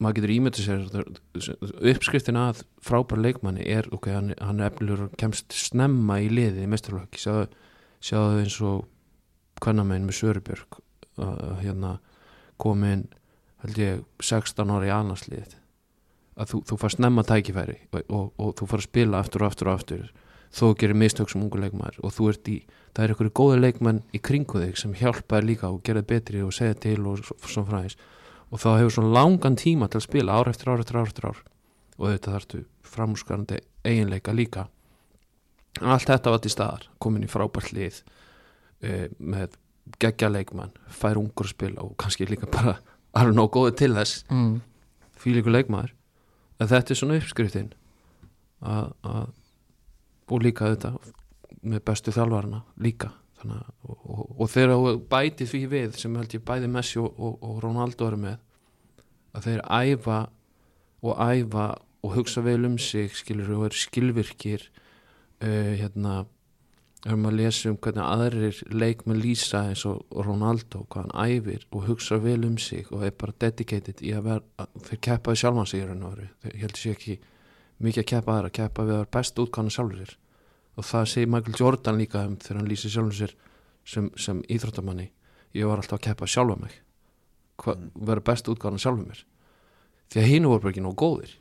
maður 0.00 0.20
getur 0.20 0.34
ímyndið 0.36 0.68
sér 0.68 1.64
uppskriftin 1.92 2.38
að 2.40 2.62
frábæra 2.84 3.24
leikmanni 3.26 3.66
er 3.68 3.88
ok, 3.92 4.08
hann, 4.14 4.30
hann 4.40 4.60
er 4.60 4.70
efnilegur 4.70 5.08
og 5.08 5.16
kemst 5.20 5.52
snemma 5.56 6.20
í 6.22 6.30
liði 6.32 6.64
í 6.64 6.70
mestarlöki 6.70 7.20
sjáðu, 7.20 7.50
sjáðu 8.04 8.42
eins 8.42 8.58
og 8.64 8.86
kvennamenn 9.60 10.06
með 10.08 10.20
Sörubjörg 10.20 10.80
uh, 11.20 11.58
hérna 11.60 11.98
komin 12.60 13.06
held 13.64 13.80
ég 13.80 14.04
16 14.24 14.72
ára 14.72 14.88
í 14.88 14.94
annarslið 14.94 15.56
að 16.40 16.54
þú, 16.54 16.62
þú 16.70 16.80
far 16.80 16.94
snemma 16.94 17.24
tækifæri 17.28 17.78
og, 17.92 18.02
og, 18.08 18.26
og 18.40 18.54
þú 18.58 18.70
far 18.70 18.82
að 18.82 18.88
spila 18.88 19.20
aftur 19.20 19.44
og 19.44 19.52
aftur 19.52 19.70
og 19.70 19.80
aftur 19.80 20.06
þó 20.50 20.64
gerir 20.78 20.98
mistök 20.98 21.30
sem 21.30 21.42
ungu 21.44 21.60
leikmæður 21.60 22.00
og 22.02 22.14
þú 22.16 22.30
ert 22.32 22.48
í, 22.50 22.56
það 22.96 23.04
er 23.04 23.12
einhverju 23.12 23.34
góði 23.38 23.60
leikmenn 23.60 24.00
í 24.16 24.22
kringu 24.24 24.64
þig 24.64 24.80
sem 24.80 24.96
hjálpa 24.98 25.38
þér 25.38 25.46
líka 25.46 25.70
og 25.70 25.84
gera 25.86 26.02
þér 26.02 26.08
betri 26.10 26.42
og 26.42 26.56
segja 26.56 26.78
til 26.86 27.04
og 27.06 27.20
svo 27.22 27.66
fræðis 27.68 27.98
og 28.50 28.58
þá 28.58 28.70
hefur 28.80 28.94
svo 28.96 29.06
langan 29.14 29.56
tíma 29.58 29.88
til 29.88 30.00
að 30.00 30.06
spila 30.08 30.40
ár 30.40 30.50
eftir 30.50 30.72
ár 30.72 30.82
eftir 30.82 30.98
ár 30.98 31.06
eftir 31.06 31.28
ár. 31.30 31.40
Og 32.00 32.10
þetta 32.10 32.34
þarftu 32.34 32.62
framúrskarandi 32.82 33.60
eiginleika 33.86 34.34
líka 34.34 34.66
allt 35.78 36.10
þetta 36.10 36.34
var 36.34 36.42
til 36.42 36.52
staðar 36.52 36.88
komin 37.02 37.26
í 37.26 37.30
frábært 37.30 37.72
lið 37.76 38.00
e, 38.82 39.08
með 39.18 39.56
geggja 40.00 40.30
leikmann 40.30 40.72
fær 40.92 41.18
ungur 41.20 41.48
að 41.48 41.54
spila 41.54 41.84
og 41.84 41.94
kannski 42.00 42.28
líka 42.28 42.48
bara 42.50 42.78
alveg 43.16 43.36
nóg 43.36 43.52
góði 43.54 43.76
til 43.80 43.94
þess. 43.96 44.24
Mm. 44.30 44.60
fílíku 45.20 45.52
leikmaður. 45.52 45.92
En 46.60 46.68
þetta 46.68 46.94
er 46.94 46.98
svona 46.98 47.16
uppskriftin 47.20 47.72
að, 48.64 48.92
að 49.04 49.26
og 50.30 50.44
líka 50.44 50.70
þetta 50.70 50.94
með 51.66 51.82
bestu 51.84 52.14
þjálfarna 52.14 52.62
líka. 52.80 53.10
Þannig, 53.40 53.68
og, 53.88 53.98
og, 54.04 54.24
og 54.36 54.50
þeir 54.52 54.66
eru 54.68 54.94
bæti 55.10 55.46
því 55.48 55.60
við 55.72 55.98
sem 56.00 56.16
held 56.16 56.34
ég 56.36 56.44
bæði 56.46 56.68
Messi 56.72 57.00
og, 57.00 57.16
og 57.18 57.60
Ronaldo 57.64 58.08
eru 58.10 58.20
með 58.20 58.36
að 59.36 59.46
þeir 59.46 59.62
æfa 59.64 60.18
og 61.00 61.22
æfa 61.24 61.66
og 62.04 62.14
hugsa 62.16 62.44
vel 62.44 62.64
um 62.68 62.76
sig 62.80 63.12
skilur 63.16 63.52
og 63.56 63.70
eru 63.70 63.80
skilvirkir 63.80 64.66
uh, 65.42 65.72
hérna 65.80 66.24
erum 67.06 67.28
að 67.30 67.36
lesa 67.38 67.70
um 67.70 67.78
hvernig 67.80 68.04
aðrir 68.04 68.58
leik 68.76 69.06
með 69.08 69.22
Lisa 69.24 69.62
eins 69.70 69.86
og 69.88 70.02
Ronaldo 70.12 70.82
hvað 70.92 71.06
hann 71.06 71.30
æfir 71.38 71.62
og 71.72 71.86
hugsa 71.88 72.18
vel 72.20 72.44
um 72.44 72.58
sig 72.60 72.90
og 72.92 73.06
er 73.06 73.14
bara 73.16 73.32
dedicated 73.40 74.02
í 74.04 74.12
að 74.12 74.26
vera 74.26 74.66
þeir 74.84 75.00
keppaði 75.06 75.40
sjálfan 75.40 75.70
sig 75.70 75.80
í 75.80 75.86
raun 75.88 76.04
og 76.04 76.12
veru. 76.16 76.28
Þeir 76.44 76.58
heldur 76.64 76.82
sér 76.82 76.98
ekki 76.98 77.16
mikið 77.80 78.02
að 78.02 78.10
keppa 78.12 78.34
aðra 78.36 78.52
keppa 78.60 78.84
við 78.84 78.94
að 78.94 79.00
vera 79.00 79.14
best 79.16 79.40
útkána 79.40 79.72
sjálfur 79.72 80.02
sér. 80.02 80.14
Og 80.76 80.88
það 80.90 81.08
segir 81.14 81.32
Michael 81.32 81.58
Jordan 81.62 81.98
líka 82.00 82.26
um 82.28 82.36
þegar 82.36 82.60
hann 82.60 82.70
lýsir 82.70 82.92
sjálfum 82.92 83.16
sér 83.16 83.34
sem, 83.84 84.12
sem 84.20 84.44
íþróttamanni. 84.52 85.08
Ég 85.56 85.66
var 85.66 85.80
alltaf 85.80 85.98
að 85.98 86.04
keppa 86.10 86.28
sjálfa 86.28 86.60
mig. 86.60 86.76
Hva, 87.60 87.74
Mm. 87.76 87.90
vera 88.06 88.20
best 88.20 88.48
útgáðan 88.48 88.80
sjálfum 88.80 89.08
mér. 89.08 89.24
Því 90.12 90.20
að 90.20 90.30
hínu 90.34 90.52
voru 90.52 90.60
bara 90.60 90.72
ekki 90.74 90.84
nóg 90.84 90.96
góðir. 91.00 91.32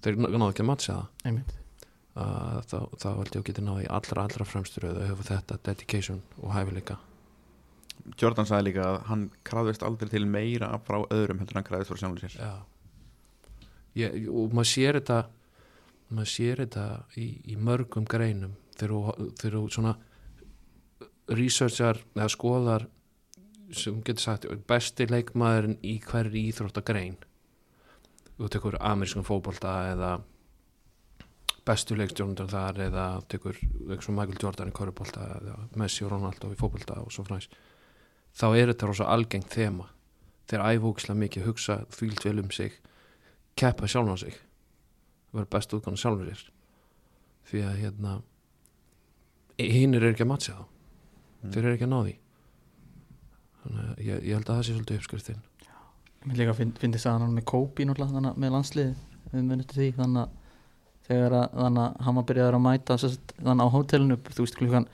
Þeir 0.00 0.16
náðu 0.24 0.52
ekki 0.52 0.64
að 0.64 0.70
matcha 0.72 0.92
það. 0.92 1.08
Einmitt 1.24 1.58
að 2.18 2.64
þá, 2.70 2.78
þá 2.98 3.08
held 3.18 3.34
ég 3.34 3.40
að 3.42 3.46
geta 3.48 3.62
náðu 3.66 3.84
í 3.84 3.90
allra 3.98 4.24
allra 4.26 4.46
fremsturöðu 4.48 5.02
að 5.04 5.10
hafa 5.12 5.26
þetta 5.28 5.58
dedication 5.68 6.22
og 6.42 6.52
hæfileika. 6.56 6.96
Jordan 8.18 8.48
sagði 8.48 8.70
líka 8.70 8.84
að 8.88 8.98
hann 9.10 9.24
krafðist 9.44 9.84
aldrei 9.86 10.08
til 10.10 10.24
meira 10.26 10.70
frá 10.86 11.02
öðrum 11.12 11.42
heldur 11.42 11.58
hann 11.60 11.66
krafðist 11.68 11.92
frá 11.92 12.00
sjálfur 12.02 12.24
sér. 12.24 12.38
Já. 12.40 12.54
Ég, 13.98 14.28
og 14.30 14.54
maður 14.54 14.70
sér 14.72 14.98
þetta 15.00 15.18
maður 16.08 16.30
sér 16.32 16.62
þetta 16.64 16.84
í, 17.20 17.26
í 17.52 17.56
mörgum 17.60 18.06
greinum. 18.08 18.54
Þegar 18.78 18.94
þú- 19.42 19.64
svona 19.74 19.96
researchar 21.28 21.98
eða 22.16 22.28
skoðar 22.32 22.86
sem 23.76 23.98
getur 24.06 24.22
sagt 24.24 24.46
besti 24.70 25.06
leikmaðurinn 25.10 25.76
í 25.84 25.98
hverri 26.00 26.46
íþróttagrein. 26.48 27.18
Þú 28.38 28.48
tekur 28.54 28.78
amerískan 28.80 29.26
fótbolta 29.26 29.74
eða 29.92 30.12
bestu 31.68 31.96
leikstjónundar 31.98 32.48
þar 32.50 32.82
eða 32.88 33.06
tekur 33.28 33.58
eins 33.60 34.08
og 34.08 34.16
Michael 34.16 34.40
Jordan 34.42 34.72
í 34.72 34.76
körubólta 34.76 35.26
eða 35.36 35.56
Messi 35.80 36.06
og 36.06 36.14
Ronaldo 36.14 36.50
í 36.52 36.58
fótbolta 36.58 36.98
og 37.02 37.12
svo 37.12 37.26
fræs 37.28 37.48
þá 38.38 38.46
er 38.54 38.72
þetta 38.72 38.88
rosa 38.88 39.08
algengt 39.12 39.52
þema. 39.52 39.88
Þeir 40.48 40.64
æfókslega 40.64 41.20
mikið 41.22 41.48
hugsa 41.48 41.82
þvílt 41.92 42.24
vel 42.24 42.38
um 42.42 42.52
sig 42.54 42.78
keppa 43.58 43.88
sjálfan 43.90 44.20
sig. 44.20 44.38
Vera 45.32 45.50
best 45.50 45.74
útgána 45.76 46.00
sjálfur 46.00 46.30
sér 46.32 46.48
því 47.48 47.62
að 47.64 47.78
hérna 47.82 48.14
hinnir 49.58 50.04
er 50.04 50.14
ekki 50.14 50.24
að 50.26 50.32
matcha 50.32 50.56
þá. 50.56 50.64
Mm. 51.38 51.52
þeir 51.52 51.62
eru 51.64 51.74
ekki 51.76 51.86
að 51.86 51.92
ná 51.92 51.98
því. 51.98 52.14
Þannig 53.62 53.84
að 53.84 54.02
ég, 54.04 54.24
ég 54.28 54.34
held 54.36 54.48
að 54.48 54.54
það 54.54 54.64
sé 54.66 54.74
svolítið 54.74 55.00
uppskriftin. 55.00 55.44
Mér 56.24 56.40
líka 56.42 56.54
finn, 56.58 56.74
fyndi 56.78 57.00
sagði 57.00 57.24
hann 57.24 57.36
með 57.38 58.02
þannig 58.02 58.30
að 58.32 58.42
með 58.42 58.54
landslið 58.56 58.92
við 59.32 59.44
munið 59.48 59.68
til 59.70 59.78
því 59.78 59.88
þannig 59.98 60.22
að 60.24 60.37
þegar 61.08 61.36
að, 61.38 61.46
þannig 61.56 61.84
að 61.84 62.04
hann 62.06 62.18
var 62.18 62.26
byrjaður 62.28 62.58
að 62.58 62.64
mæta 62.66 62.98
sem 63.00 63.14
sagt, 63.14 63.34
þannig 63.38 63.70
á 63.70 63.74
hótelinu 63.74 64.18
þú 64.28 64.44
veist 64.44 64.58
klukkan 64.58 64.88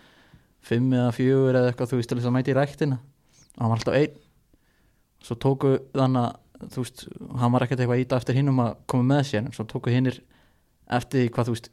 fimm 0.65 0.95
eða 0.95 1.11
fjögur 1.17 1.59
eða 1.59 1.73
eitthvað 1.73 1.91
þú 1.91 1.99
veist 2.01 2.13
til 2.13 2.19
þess 2.21 2.31
að 2.31 2.37
mæta 2.37 2.53
í 2.53 2.57
ræktina. 2.59 3.01
Hann 3.59 3.73
var 3.73 3.81
alltaf 3.81 3.99
einn. 3.99 4.23
Svo 5.25 5.37
tóku 5.41 5.75
þannig 5.97 6.31
að 6.31 6.71
þú 6.71 6.85
veist 6.85 7.05
hann 7.43 7.55
var 7.55 7.67
ekkert 7.67 7.83
eitthvað 7.83 7.99
að 7.99 8.07
íta 8.07 8.21
eftir 8.21 8.39
hinnum 8.39 8.63
að 8.65 8.73
koma 8.91 9.09
með 9.11 9.29
sér 9.31 9.43
en 9.43 9.53
svo 9.57 9.67
tóku 9.69 9.93
hinnir 9.93 10.23
eftir 10.95 11.29
hvað 11.35 11.51
þú 11.51 11.59
veist 11.59 11.71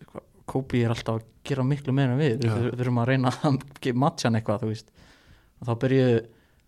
Kobe 0.51 0.81
er 0.83 0.91
alltaf 0.91 1.19
að 1.19 1.27
gera 1.47 1.63
miklu 1.63 1.93
meira 1.95 2.15
en 2.15 2.19
við. 2.19 2.41
Við 2.43 2.73
þurfum 2.79 2.99
að 2.99 3.11
reyna 3.11 3.31
að 3.47 3.59
matcha 4.01 4.27
hann 4.27 4.39
eitthvað 4.39 4.65
þú 4.65 4.71
veist. 4.71 4.89
Og 5.61 5.69
þá 5.69 5.73
byrjuðu 5.83 6.17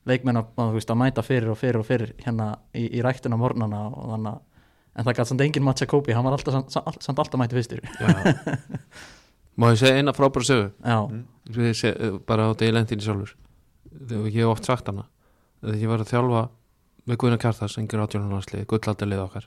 leikmenn 0.07 0.39
að, 0.39 0.51
að, 0.61 0.95
mæta 0.99 1.23
fyrir 1.25 1.51
og 1.51 1.59
fyrir 1.59 1.79
og 1.81 1.87
fyrir 1.87 2.13
hérna 2.23 2.49
í, 2.75 2.85
í 2.99 3.03
ræktuna 3.03 3.39
morgnana 3.39 3.85
og 3.89 4.13
þannig 4.13 4.31
að 4.33 4.52
en 4.93 5.05
það 5.07 5.17
gæti 5.17 5.31
samt 5.31 5.45
enginn 5.45 5.65
matcha 5.65 5.87
Kobe, 5.89 6.13
hann 6.15 6.25
var 6.25 6.37
alltaf, 6.37 6.55
samt, 6.69 7.01
samt, 7.03 7.19
alltaf 7.19 7.39
mæti 7.41 7.57
fyrstur. 7.57 7.83
Má 9.59 9.69
ég 9.69 9.79
segja 9.81 9.99
eina 10.01 10.13
frábæra 10.17 10.47
sögu? 10.47 10.69
Mm. 10.81 11.25
Við 11.53 11.73
se, 11.77 11.93
bara 12.27 12.49
á 12.49 12.51
deilendinni 12.57 13.05
sjálfur. 13.05 13.35
Þegar 13.93 14.29
ég 14.31 14.39
hef 14.41 14.53
oft 14.55 14.69
sagt 14.69 14.89
hana 14.89 15.05
þegar 15.61 15.79
ég 15.79 15.91
var 15.91 16.03
að 16.03 16.09
þjálfa 16.09 16.41
með 17.03 17.19
Guðna 17.21 17.37
Kjartas 17.39 17.77
engir 17.79 18.01
átjónarlandslið, 18.03 18.65
gullaldalið 18.71 19.21
okkar 19.27 19.45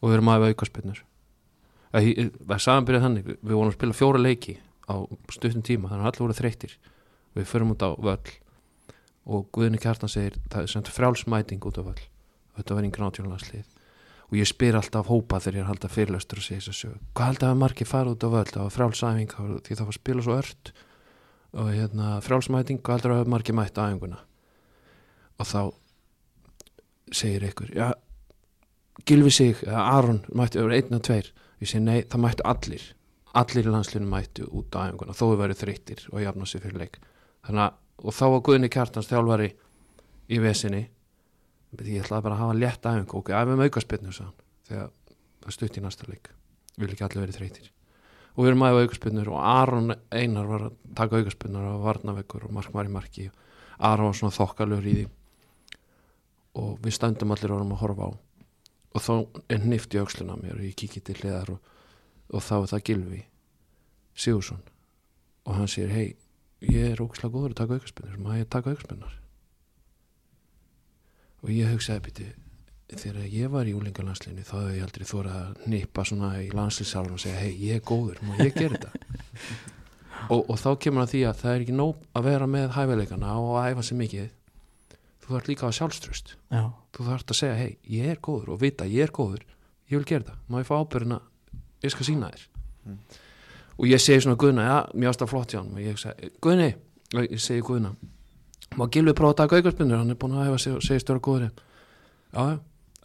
og 0.00 0.08
við 0.08 0.16
erum 0.16 0.30
aðeins 0.32 0.54
aukarspinnur 0.54 1.04
það 1.92 2.60
sagðan 2.60 2.86
byrjað 2.88 3.04
þannig 3.06 3.28
við 3.28 3.54
vorum 3.54 3.70
að 3.70 3.76
spila 3.78 3.96
fjóra 3.96 4.20
leiki 4.20 4.58
á 4.88 4.94
stuttum 5.32 5.64
tíma 5.64 5.88
þannig 5.88 6.04
að 6.04 6.10
allir 6.10 6.24
voru 6.24 6.36
þreyttir. 6.36 6.76
Við 7.36 7.48
förum 7.48 7.72
út 7.72 7.84
á 7.84 7.90
völl 7.96 8.34
og 9.28 9.48
Guðni 9.52 9.80
Kjartan 9.80 10.12
segir 10.12 10.36
það 10.48 10.62
er 10.62 10.72
semt 10.72 10.90
frjálsmæting 10.92 11.64
út 11.64 11.80
á 11.80 11.82
völl. 11.84 12.04
Þetta 12.56 12.76
var 12.76 12.86
engin 12.86 13.08
átjónarlandslið 13.08 13.66
og 14.28 14.36
ég 14.36 14.48
spyr 14.48 14.76
alltaf 14.76 15.08
hópa 15.08 15.40
þegar 15.40 15.56
ég 15.56 15.62
er 15.62 15.66
að 15.66 15.70
halda 15.72 15.88
fyrirlöstur 15.92 16.40
og 16.40 16.44
segja 16.44 16.60
þess 16.60 16.72
að 16.72 16.78
sögu. 16.78 16.98
Hvað 17.16 17.30
haldið 17.30 17.48
að 17.48 17.60
margir 17.62 17.88
fara 17.88 18.12
út 18.12 18.24
á 18.24 18.28
völl? 18.28 18.50
Það 18.52 18.64
var 18.66 18.74
frjálsæfing 18.74 19.30
því 19.64 19.76
það 19.78 19.86
var 19.86 19.94
að 19.94 19.98
spila 19.98 20.24
svo 20.26 20.36
ört. 20.36 20.72
Og 21.58 21.70
hérna 21.72 22.08
frjálsmæting 22.26 22.82
og 22.82 22.92
heldur 22.92 23.14
að 23.14 23.30
margir 23.32 23.56
mætt 23.56 23.80
á 23.80 23.88
æfinguna? 23.88 24.20
Og 25.38 25.48
þá 25.48 25.62
segir 27.08 27.48
ykkur 27.48 27.72
já, 27.72 27.88
Gilvi 29.08 29.30
sig, 29.32 29.64
Aron 29.64 30.20
mættu 30.36 30.60
yfir 30.60 30.76
einn 30.76 30.98
og 30.98 31.04
tveir. 31.06 31.32
Ég 31.62 31.70
segi 31.70 31.80
nei, 31.86 32.02
það 32.04 32.24
mættu 32.26 32.44
allir. 32.50 32.84
Allir 33.38 33.64
í 33.64 33.72
landslinu 33.72 34.10
mættu 34.10 34.50
út 34.52 34.76
á 34.76 34.90
æfinguna 34.90 35.16
þó 35.16 35.24
við 35.30 35.40
verið 35.46 35.62
þreyttir 35.62 36.04
og 36.12 36.20
jafna 36.20 36.48
sér 36.48 36.66
fyrir 36.66 36.82
leik. 36.82 37.00
Þannig 37.48 37.64
að, 37.64 37.80
og 38.04 38.16
þá 38.18 38.24
var 38.34 38.44
Guðni 38.44 38.70
Kjartans 38.74 39.08
þjálfari 39.08 39.48
í 40.28 40.40
vesinni 40.44 40.84
ég 41.72 42.04
ætlaði 42.04 42.24
bara 42.24 42.36
að 42.36 42.44
hafa 42.44 42.58
létt 42.58 42.86
æfingu 42.88 43.18
og 43.18 43.32
æfum 43.32 43.64
aukarspinnu 43.66 44.14
sagði 44.14 44.28
hann, 44.28 44.46
þegar 44.68 44.94
það 45.40 45.50
er 45.50 45.56
stutt 45.58 45.76
í 45.76 45.84
næsta 45.84 46.08
leik. 46.08 46.30
Vil 46.78 46.92
ekki 46.92 47.04
allir 47.04 47.24
verið 47.26 47.40
þreytir 47.40 47.74
og 48.38 48.44
við 48.44 48.52
erum 48.52 48.62
aðeins 48.62 48.86
aukarspinnur 48.86 49.28
og 49.34 49.38
Aron 49.50 49.94
Einar 50.14 50.46
var 50.46 50.64
að 50.68 50.74
taka 50.94 51.18
aukarspinnur 51.18 51.64
og 51.72 51.80
varnaveggur 51.82 52.44
og 52.46 52.52
mark 52.54 52.70
var 52.70 52.86
í 52.86 52.92
marki. 52.94 53.24
Aron 53.82 54.12
var 54.12 54.14
svona 54.14 54.36
þokkalur 54.36 54.86
í 54.86 54.92
því. 54.94 55.06
Og 56.62 56.76
við 56.84 56.94
stöndum 56.94 57.34
allir 57.34 57.50
og 57.50 57.58
erum 57.58 57.74
að 57.74 57.82
horfa 57.82 58.06
á. 58.06 58.10
Og 58.94 59.02
þá 59.02 59.12
er 59.50 59.64
hnift 59.66 59.96
í 59.96 59.98
auksluna 59.98 60.38
mér 60.38 60.54
og 60.54 60.68
ég 60.68 60.78
kikið 60.78 61.06
til 61.08 61.18
hliðar 61.18 61.50
og, 61.56 61.74
og 62.30 62.46
þá 62.46 62.54
er 62.60 62.70
það 62.70 62.84
Gilvi 62.86 63.24
Sigursson 64.18 64.62
og 65.48 65.56
hann 65.56 65.70
segir 65.70 65.92
hei, 65.94 66.08
ég 66.62 66.92
er 66.92 67.02
ókslega 67.02 67.32
góður 67.32 67.54
að 67.54 67.60
taka 67.62 67.78
aukarspinnur, 67.78 68.18
maður 68.22 68.42
ég 68.42 68.50
taka 68.52 68.72
aukarspinnar 68.74 69.18
og 71.42 71.50
ég 71.54 71.72
hugsaði 71.72 72.04
býti 72.08 72.28
þegar 72.88 73.26
ég 73.28 73.50
var 73.52 73.68
í 73.68 73.74
úlingalanslinu 73.76 74.44
þá 74.46 74.54
hefði 74.56 74.76
ég 74.78 74.86
aldrei 74.86 75.08
þóra 75.08 75.32
að 75.42 75.66
nippa 75.68 76.04
svona 76.08 76.30
í 76.40 76.48
landslýsalum 76.56 77.18
og 77.18 77.20
segja 77.20 77.42
hei, 77.42 77.52
ég 77.60 77.78
er 77.80 77.84
góður, 77.84 78.22
má 78.24 78.38
ég 78.40 78.54
gera 78.56 78.78
þetta? 78.78 78.92
Og, 80.34 80.42
og 80.50 80.58
þá 80.60 80.72
kemur 80.82 81.04
að 81.04 81.12
því 81.12 81.20
að 81.28 81.36
það 81.40 81.52
er 81.54 81.62
ekki 81.62 81.74
nóg 81.78 82.00
að 82.18 82.24
vera 82.26 82.46
með 82.50 82.72
hæfileikana 82.74 83.36
og 83.38 83.52
að 83.56 83.68
æfa 83.70 83.84
sig 83.86 83.96
mikið. 84.00 84.24
Þú 85.22 85.30
þarf 85.30 85.46
líka 85.48 85.64
að 85.68 85.76
sjálfströst 85.76 86.32
já, 86.34 86.62
þú 86.96 87.06
þarf 87.06 87.24
að 87.32 87.38
segja, 87.38 87.54
hei, 87.56 87.70
ég 87.94 88.10
er 88.12 88.20
góður 88.26 88.50
og 88.52 88.60
vita, 88.60 88.88
ég 88.90 89.06
er 89.06 89.14
góður, 89.14 89.46
ég 89.88 89.94
vil 89.94 90.08
gera 90.10 90.26
þetta 90.26 90.36
má 90.50 90.58
ég 90.58 90.68
fá 90.68 90.74
ábyrðina, 90.82 91.20
ég 91.86 91.94
skal 91.94 92.08
sína 92.10 92.32
þér. 92.34 92.44
Mm. 92.88 92.98
og 93.78 93.88
ég 93.88 94.02
segi 94.02 94.26
svona 94.26 94.40
Guðna, 94.42 94.66
já, 94.68 94.76
mjög 94.98 95.14
ástað 95.14 95.32
flott 95.32 95.54
hjá 95.54 95.60
hann 95.62 95.72
og 95.72 95.86
ég 95.86 96.02
segi, 96.02 96.30
Guðni, 96.44 96.68
ég 97.22 97.42
segi 97.46 97.64
Guðna 97.64 97.94
má 98.76 98.88
Gilvi 98.92 99.14
prófa 99.16 99.36
að 99.36 99.40
taka 99.42 99.60
aukarspinnur 99.60 100.02
hann 100.02 100.12
er 100.12 100.18
búin 100.20 100.36
að 100.36 100.50
hefa 100.50 100.58
sig 100.64 100.76
og 100.76 100.84
segja 100.84 101.04
störa 101.04 101.22
góður 101.24 101.48
já, 101.48 102.58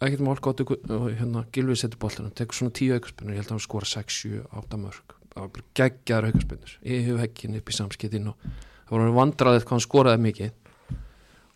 ekkert 0.04 0.24
mál 0.26 0.36
gott 0.44 0.60
og 0.60 1.08
hérna, 1.14 1.46
Gilvi 1.54 1.78
setur 1.78 2.02
boltan 2.02 2.28
og 2.28 2.36
tekur 2.36 2.58
svona 2.58 2.74
tíu 2.76 2.98
aukarspinnur, 2.98 3.34
ég 3.34 3.42
held 3.42 3.52
að 3.52 3.56
hann 3.56 3.64
skora 3.64 3.88
6, 3.88 4.20
7, 4.26 4.44
8 4.64 4.82
mörg 4.82 5.16
það 5.34 5.48
var 5.48 5.64
geggjaður 5.80 6.30
aukarspinnur 6.30 6.76
ég 6.90 7.08
hef 7.08 7.24
hekkin 7.24 7.58
upp 7.58 7.72
í 7.72 7.78
samskiptin 7.78 8.30
og 8.34 8.48
það 8.84 8.98
voru 8.98 9.16
vandraðið 9.16 9.64
hvað 9.64 9.76
hann 9.76 9.84
skoraði 9.84 10.22
mikið. 10.28 10.52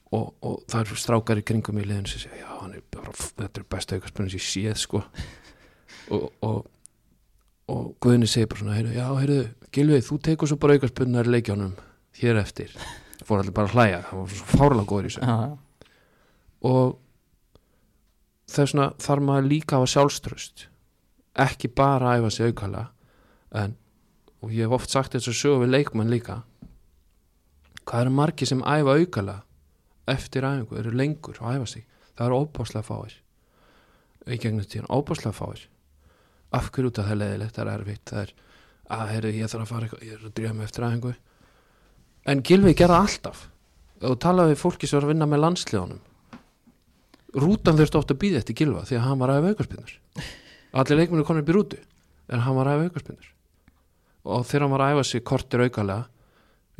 Og, 0.08 0.28
og 0.40 0.62
það 0.72 0.80
eru 0.86 0.96
strákar 0.96 1.40
í 1.42 1.44
kringum 1.44 1.78
í 1.82 1.84
liðinu 1.84 2.08
sem 2.08 2.22
segja, 2.22 2.40
já, 2.40 2.52
hann 2.62 2.72
er 2.78 2.84
bara, 2.94 3.12
þetta 3.12 3.60
er 3.60 3.66
besta 3.74 3.98
aukarspinnur 3.98 4.32
sem 4.32 4.40
ég 4.40 4.46
séð, 4.46 4.78
sko. 4.80 5.02
Og, 6.16 6.22
og 6.48 6.62
og 7.68 7.90
Guðni 8.00 8.24
segir 8.24 8.48
bara 8.48 8.62
svona, 8.62 8.94
já, 8.96 9.04
heyrðu 9.20 9.42
Gilvið, 9.76 10.06
þú 10.06 10.16
tekur 10.24 10.48
svo 10.48 10.56
bara 10.62 10.78
aukarspunnar 10.78 11.28
leikjónum 11.28 11.74
hér 12.16 12.40
eftir, 12.40 12.72
fór 13.24 13.42
allir 13.42 13.54
bara 13.56 13.70
að 13.70 13.76
hlæja 13.76 14.00
það 14.08 14.20
var 14.20 14.36
svo 14.36 14.48
fárlega 14.52 14.90
góður 14.92 15.08
í 15.08 15.12
þessu. 15.12 15.22
Já, 15.26 15.36
já. 15.42 15.56
og 16.70 16.94
þess 18.48 18.74
vegna 18.74 18.88
þarf 19.06 19.26
maður 19.28 19.50
líka 19.52 19.74
að 19.76 19.82
hafa 19.82 19.92
sjálfströst 19.94 20.68
ekki 21.48 21.72
bara 21.80 22.12
að 22.12 22.22
æfa 22.22 22.34
sig 22.34 22.52
aukala 22.52 22.84
en, 23.58 23.76
og 24.42 24.54
ég 24.54 24.66
hef 24.66 24.78
oft 24.78 24.94
sagt 24.94 25.16
þess 25.16 25.32
að 25.32 25.40
sögu 25.40 25.62
við 25.64 25.74
leikmann 25.76 26.12
líka 26.12 26.42
hvað 27.88 28.04
eru 28.04 28.16
margir 28.18 28.50
sem 28.50 28.64
æfa 28.64 28.98
aukala 28.98 29.40
eftir 30.08 30.44
æfingu, 30.44 30.76
eru 30.80 30.92
lengur 30.96 31.38
að 31.40 31.58
æfa 31.58 31.72
sig? 31.74 31.86
Það 32.16 32.26
eru 32.26 32.38
óbáslega 32.42 32.86
fáir 32.86 33.16
í 34.28 34.36
gegnum 34.36 34.66
tíðan, 34.66 34.90
óbáslega 34.92 35.36
fáir. 35.36 35.62
Af 36.52 36.70
hverju 36.72 36.90
út 36.90 37.00
að 37.00 37.08
það 37.08 37.14
er 37.14 37.20
leðilegt, 37.22 37.56
það 37.56 37.64
er 37.64 37.72
erfitt 37.74 38.10
það 38.10 38.22
er, 38.22 38.32
að 38.96 39.10
heyrðu, 39.12 39.32
ég 39.36 39.52
þarf 39.52 39.64
að 39.64 39.70
fara 39.72 39.86
eitthvað, 39.86 40.04
ég 40.04 40.16
er 40.16 40.26
að 40.26 40.34
drífa 40.36 40.56
mig 40.56 40.68
eftir 40.68 40.86
æfingu 40.88 41.14
en 42.28 42.44
Gilvi 42.44 42.74
gerða 42.76 43.00
alltaf. 43.04 43.46
Og 44.04 44.18
talaði 44.22 44.54
við 44.54 44.60
fólki 44.60 44.86
sem 44.86 44.98
var 44.98 45.08
að 45.08 45.14
vinna 45.14 45.26
með 45.26 45.42
landslíðunum 45.42 46.04
rútan 47.36 47.76
þurfti 47.76 47.98
ofta 47.98 48.14
að 48.14 48.20
býða 48.22 48.40
eftir 48.40 48.56
Gilva 48.56 48.84
því 48.88 48.98
að 48.98 49.04
hann 49.04 49.20
var 49.20 49.32
aðeins 49.34 49.54
aukarspinnur 49.54 49.96
allir 50.80 51.00
leikmennu 51.00 51.26
konir 51.28 51.44
upp 51.44 51.50
í 51.50 51.56
rútu 51.56 51.80
en 52.32 52.44
hann 52.44 52.56
var 52.56 52.70
aðeins 52.72 52.92
aukarspinnur 52.92 53.28
og 54.28 54.46
þegar 54.48 54.64
hann 54.64 54.74
var 54.74 54.84
að 54.84 54.94
æfa 54.94 55.04
sig 55.10 55.24
kortir 55.28 55.64
aukalega 55.66 56.08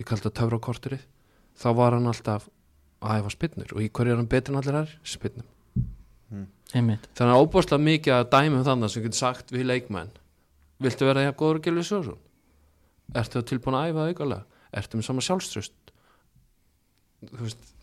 ég 0.01 0.09
kallt 0.09 0.29
að 0.29 0.37
töfra 0.41 0.61
kortirið 0.69 1.05
þá 1.59 1.69
var 1.81 1.97
hann 1.97 2.09
alltaf 2.09 2.49
að 3.05 3.21
æfa 3.21 3.35
spinnur 3.35 3.75
og 3.77 3.85
í 3.85 3.91
hverju 3.93 4.15
er 4.15 4.21
hann 4.23 4.31
betur 4.31 4.55
en 4.55 4.61
allir 4.63 4.81
er 4.83 4.95
spinnum 5.05 5.49
einmitt. 6.77 7.09
Þannig 7.17 7.35
að 7.35 7.43
óbúrslega 7.43 7.85
mikið 7.85 8.15
að 8.15 8.27
dæmum 8.35 8.65
þannig 8.67 8.91
sem 8.93 9.05
getur 9.05 9.17
sagt 9.17 9.53
við 9.55 9.71
leikmenn. 9.71 10.11
Viltu 10.85 11.07
vera 11.09 11.23
jafn 11.25 11.39
góður 11.41 11.61
Gilvi 11.65 11.85
Sjórsson 11.89 12.19
ertu 13.17 13.41
tilbúin 13.49 13.79
að 13.79 13.93
æfa 13.93 14.09
aukalega 14.11 14.58
ertu 14.77 14.99
með 14.99 15.09
sama 15.09 15.25
sjálfströst 15.25 15.93
þú 17.25 17.43
veist 17.47 17.75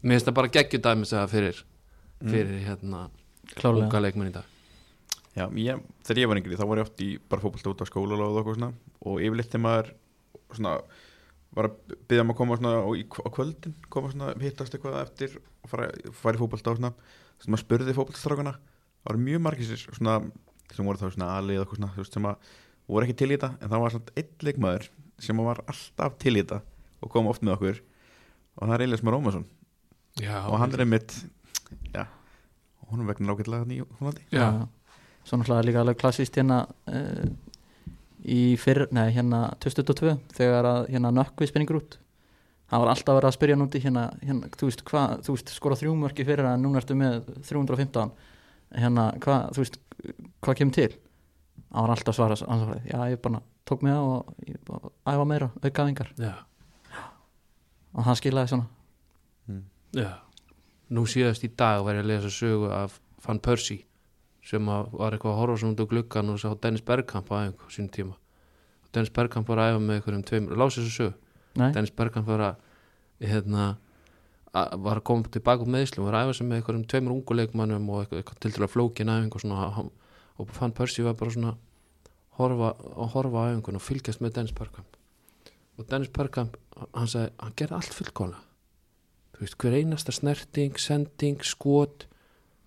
mér 0.00 0.16
finnst 0.16 0.28
það 0.28 0.38
bara 0.40 0.52
geggjudæmis 0.56 1.14
að 1.16 1.30
fyrir 1.34 1.62
fyrir 2.24 2.60
hérna 2.64 3.06
klálega 3.58 3.86
unga 3.86 4.00
leikmenn 4.00 4.30
í 4.30 4.34
dag. 4.34 4.50
Já, 5.34 5.48
ég, 5.58 5.80
þegar 6.06 6.20
ég 6.22 6.30
var 6.30 6.40
yngri 6.40 6.58
þá 6.58 6.66
var 6.70 6.80
ég 6.80 6.86
oft 6.86 7.02
í 7.02 7.08
bara 7.18 7.42
fótbolta 7.42 7.72
út 7.72 7.82
á 7.82 7.86
skóla 7.90 8.18
og 8.22 8.52
svona 8.54 8.70
og 9.02 9.18
yfirleitt 9.18 9.50
þegar 9.50 9.64
maður 9.64 9.90
svona 10.54 10.74
var 11.54 11.68
að 11.68 11.96
byggja 12.08 12.24
um 12.24 12.32
að 12.32 12.38
koma 12.38 12.58
svona 12.58 12.74
á, 12.78 12.90
í, 12.94 13.02
á 13.02 13.28
kvöldin 13.34 13.74
koma 13.90 14.12
svona, 14.12 14.30
hittast 14.42 14.76
eitthvað 14.76 15.00
eftir 15.02 15.36
og 15.38 15.72
fara, 15.72 15.88
fara 16.14 16.38
í 16.38 16.42
fótbolta 16.42 16.74
og 16.74 16.78
svona 16.78 16.92
sem 17.42 17.50
maður 17.50 17.64
spurði 17.64 17.96
fótboltastrákana 17.98 18.54
það 18.54 19.10
var 19.10 19.20
mjög 19.26 19.44
margir 19.44 19.74
sem 19.74 20.86
voru 20.86 21.02
þá 21.02 21.08
svona 21.08 21.32
aðlið 21.34 21.64
eitthvað 21.64 21.80
svona 21.80 21.92
þú 21.96 22.04
veist, 22.04 22.14
sem 22.16 22.30
að 22.30 22.52
voru 22.94 23.08
ekki 23.08 23.18
til 23.18 23.30
í 23.30 23.34
þetta 23.34 23.50
en 23.58 23.74
það 23.74 23.84
var 23.84 23.94
svona 23.94 24.16
einn 24.22 24.48
leikmaður 24.48 24.88
sem 25.22 25.42
var 25.44 25.62
alltaf 25.66 26.16
til 26.22 26.36
í 26.36 26.42
þetta 26.42 26.62
og 27.04 27.12
kom 27.12 27.28
oft 27.28 27.44
með 27.44 27.56
okkur. 27.58 27.82
Og 28.54 28.68
það 28.68 28.74
er 28.76 28.86
Elias 28.86 29.02
já, 30.20 30.44
og 30.46 30.58
hann 30.60 30.74
er 30.74 30.84
einmitt 30.84 31.14
já, 31.94 32.06
og 32.82 32.92
hún 32.92 33.02
er 33.02 33.10
vegna 33.10 33.34
Húnlandi 33.34 34.22
já, 34.30 34.66
svo 35.24 35.38
náttúrulega 35.38 35.66
líka 35.66 35.80
alveg 35.82 35.98
klassíst 35.98 36.36
hérna 36.38 36.64
uh, 36.86 37.26
í 38.24 38.56
fyrr, 38.60 38.86
nei 38.94 39.10
hérna 39.14 39.48
2022 39.60 40.16
þegar 40.36 40.68
að 40.68 40.90
hérna 40.92 41.12
nökkvi 41.14 41.48
spinningur 41.50 41.80
út. 41.82 41.98
Hann 42.70 42.80
var 42.80 42.94
alltaf 42.94 43.12
að 43.12 43.18
vera 43.18 43.30
að 43.30 43.36
spyrja 43.36 43.56
núti 43.60 43.80
hérna, 43.82 44.06
hérna 44.22 44.48
þú 44.54 44.68
veist 44.70 44.84
hvað, 44.88 45.18
þú 45.26 45.34
veist 45.36 45.50
skora 45.52 45.78
þrjú 45.78 45.96
mörki 46.00 46.26
fyrir 46.26 46.48
en 46.48 46.62
núna 46.64 46.80
ertu 46.80 46.96
með 46.98 47.26
315 47.44 48.14
hérna 48.74 49.10
hvað, 49.22 49.50
þú 49.54 49.64
veist 49.64 49.80
hvað 50.44 50.60
kemur 50.60 50.78
til 50.78 50.92
hann 51.74 51.84
var 51.88 51.92
alltaf 51.96 52.16
svara, 52.16 52.36
hann 52.48 52.60
svaraði, 52.62 52.90
já 52.92 52.98
ég 53.12 53.20
bara 53.24 53.40
tók 53.66 53.82
mig 53.82 53.92
á 53.94 54.00
og 54.00 54.34
ég 54.46 54.58
bara 54.68 54.90
æfa 55.10 55.24
meira, 55.26 55.50
aukaðingar 55.64 56.12
já, 56.20 56.32
og 57.94 58.04
hann 58.06 58.18
skilaði 58.18 58.52
svona. 58.54 58.68
Já. 59.94 60.10
Nú 60.94 61.04
síðast 61.08 61.44
í 61.46 61.50
dag 61.56 61.82
var 61.86 61.94
ég 61.98 62.02
að 62.04 62.10
lesa 62.10 62.30
sögu 62.34 62.68
af 62.74 62.98
Van 63.24 63.38
Persie 63.40 63.84
sem 64.44 64.66
að 64.68 64.90
var 64.98 65.14
eitthvað 65.16 65.32
að 65.32 65.38
horfa 65.40 65.60
svona 65.62 65.74
út 65.76 65.82
á 65.86 65.90
gluggan 65.92 66.32
og 66.34 66.40
sá 66.42 66.50
Dennis 66.60 66.82
Bergkamp 66.84 67.30
á 67.32 67.34
æfingu 67.46 67.64
á 67.64 67.68
sínum 67.72 67.90
tíma. 67.94 68.16
Og 68.84 68.90
Dennis 68.92 69.12
Bergkamp 69.14 69.48
var 69.48 69.62
að 69.62 69.70
æfa 69.72 69.80
með 69.80 69.94
einhverjum 70.00 70.24
tveimur, 70.28 70.58
lási 70.60 70.82
þessu 70.82 70.96
sögu. 70.98 71.14
Nei, 71.56 71.70
Dennis 71.72 71.94
Bergkamp 71.96 72.26
var 72.28 72.42
að 72.50 72.58
hérna, 73.24 73.68
að, 74.52 74.74
var 74.84 75.00
að 75.00 75.06
koma 75.08 75.30
tilbaka 75.32 75.64
úr 75.64 75.72
meðslum, 75.72 76.04
var 76.10 76.18
að 76.18 76.26
æfa 76.28 76.36
sem 76.40 76.50
með 76.50 76.60
einhverjum 76.60 76.84
tveimur 76.92 77.14
unguleikmannum 77.16 77.88
og 77.94 78.02
eitthvað, 78.02 78.20
eitthvað 78.20 78.42
til 78.44 78.52
til 78.58 78.66
að 78.66 78.72
flókin 78.74 79.14
æfingu 79.14 79.38
og 79.40 79.44
svona 79.46 79.70
hann- 79.78 79.92
og 80.38 80.50
fann 80.54 80.74
Percy 80.74 81.04
var 81.06 81.16
bara 81.18 81.34
svona 81.34 81.54
horfa, 82.38 82.74
að 82.74 83.12
horfa 83.14 83.44
á 83.44 83.48
æfingun 83.52 83.78
og 83.78 83.84
fylgjast 83.84 84.22
með 84.24 84.38
Dennis 84.38 84.56
Bergkamp. 84.56 84.98
Og 85.78 85.86
Dennis 85.90 86.10
Bergkamp, 86.14 86.58
hann 86.94 87.10
sagði 87.10 87.30
hann 87.38 87.56
gerði 87.58 87.78
allt 87.78 87.96
fullkóla 87.98 88.42
þú 89.34 89.42
veist, 89.42 89.56
hver 89.58 89.76
einasta 89.78 90.14
snerting, 90.14 90.76
sending, 90.78 91.42
skot 91.42 92.06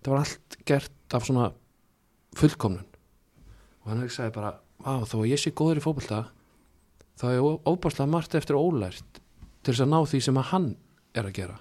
það 0.04 0.12
var 0.12 0.24
allt 0.24 0.58
gert 0.68 1.16
af 1.16 1.24
svona 1.26 1.50
fullkomnun. 2.38 2.84
Og 3.82 3.92
hann 3.92 4.10
sagði 4.12 4.34
bara, 4.36 4.52
á, 4.84 4.92
þó 5.08 5.22
að 5.22 5.30
ég 5.32 5.40
sé 5.40 5.52
góður 5.56 5.80
í 5.80 5.84
fótbolta 5.84 6.26
þá 7.18 7.26
er 7.32 7.46
óbáslega 7.66 8.10
margt 8.10 8.36
eftir 8.38 8.58
ólært 8.58 9.22
til 9.64 9.72
þess 9.72 9.84
að 9.84 9.92
ná 9.94 9.98
því 10.06 10.20
sem 10.26 10.38
að 10.38 10.50
hann 10.52 10.68
er 11.16 11.28
að 11.28 11.38
gera 11.40 11.56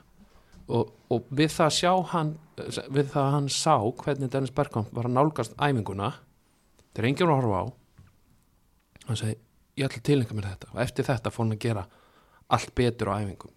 og, 0.68 0.92
og 1.14 1.28
við 1.32 1.52
það 1.54 1.66
að 1.70 1.76
sjá 1.78 1.92
hann 2.14 2.32
við 2.92 3.12
það 3.14 3.22
að 3.24 3.34
hann 3.38 3.50
sá 3.54 3.76
hvernig 4.02 4.32
Dennis 4.34 4.54
Bergkamp 4.58 4.90
var 4.98 5.08
að 5.08 5.14
nálgast 5.16 5.54
æfinguna 5.62 6.10
þegar 6.96 7.08
enginn 7.12 7.30
var 7.30 7.38
að 7.38 7.44
horfa 7.46 7.62
á 7.62 7.66
hann 9.08 9.20
segi, 9.22 9.38
ég 9.78 9.86
ætla 9.88 10.02
að 10.02 10.08
tilengja 10.10 10.36
mér 10.36 10.50
þetta. 10.50 10.70
Og 10.74 10.80
eftir 10.84 11.08
þetta 11.08 11.32
fór 11.32 11.46
hann 11.46 11.56
að 11.56 11.62
gera 11.64 11.84
allt 12.58 12.74
betur 12.76 13.12
á 13.14 13.20
æfingum. 13.22 13.54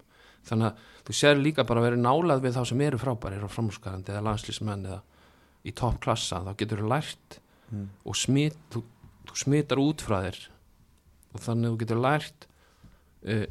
Þannig 0.47 0.67
að 0.69 0.85
þú 1.07 1.15
sér 1.17 1.41
líka 1.41 1.65
bara 1.67 1.81
að 1.81 1.87
vera 1.89 1.99
nálað 2.01 2.43
við 2.45 2.55
þá 2.55 2.61
sem 2.69 2.83
eru 2.85 2.99
frábærir 3.01 3.43
og 3.45 3.51
framhúsgarandi 3.51 4.13
eða 4.13 4.23
landslýsmenn 4.29 4.85
eða 4.87 5.01
í 5.67 5.73
toppklassa 5.77 6.39
þá 6.45 6.51
getur 6.61 6.83
þú 6.85 6.91
lært 6.93 7.37
Mm. 7.71 7.85
og 8.03 8.17
smit, 8.19 8.57
þú, 8.67 8.81
þú 9.29 9.35
smitar 9.39 9.79
út 9.79 10.01
frá 10.03 10.17
þér. 10.25 10.39
Og 11.31 11.39
þannig 11.39 11.69
að 11.69 11.71
þú 11.71 11.77
getur 11.85 11.99
lært 12.03 12.47
uh, 13.23 13.45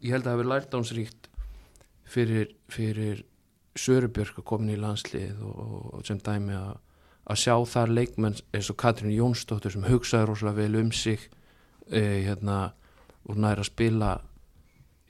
ég 0.00 0.14
held 0.14 0.22
að 0.22 0.30
það 0.30 0.32
hefur 0.32 0.48
lært 0.48 0.76
ánsríkt 0.78 1.25
fyrir, 2.06 2.54
fyrir 2.72 3.24
Sörubjörg 3.76 4.40
að 4.40 4.48
komin 4.48 4.72
í 4.72 4.80
landslið 4.80 5.42
og, 5.44 5.56
og, 5.60 5.86
og 5.98 6.06
sem 6.08 6.20
dæmi 6.22 6.56
að 6.56 6.76
að 7.26 7.40
sjá 7.42 7.54
þar 7.66 7.92
leikmenn 7.94 8.38
eins 8.54 8.70
og 8.70 8.78
Katrín 8.78 9.14
Jónsdóttur 9.14 9.74
sem 9.74 9.86
hugsaði 9.86 10.28
rosalega 10.28 10.62
vel 10.62 10.80
um 10.82 10.92
sig 10.94 11.24
uh, 11.26 12.18
hérna 12.22 12.58
og 13.26 13.40
næra 13.42 13.64
að 13.64 13.70
spila 13.72 14.12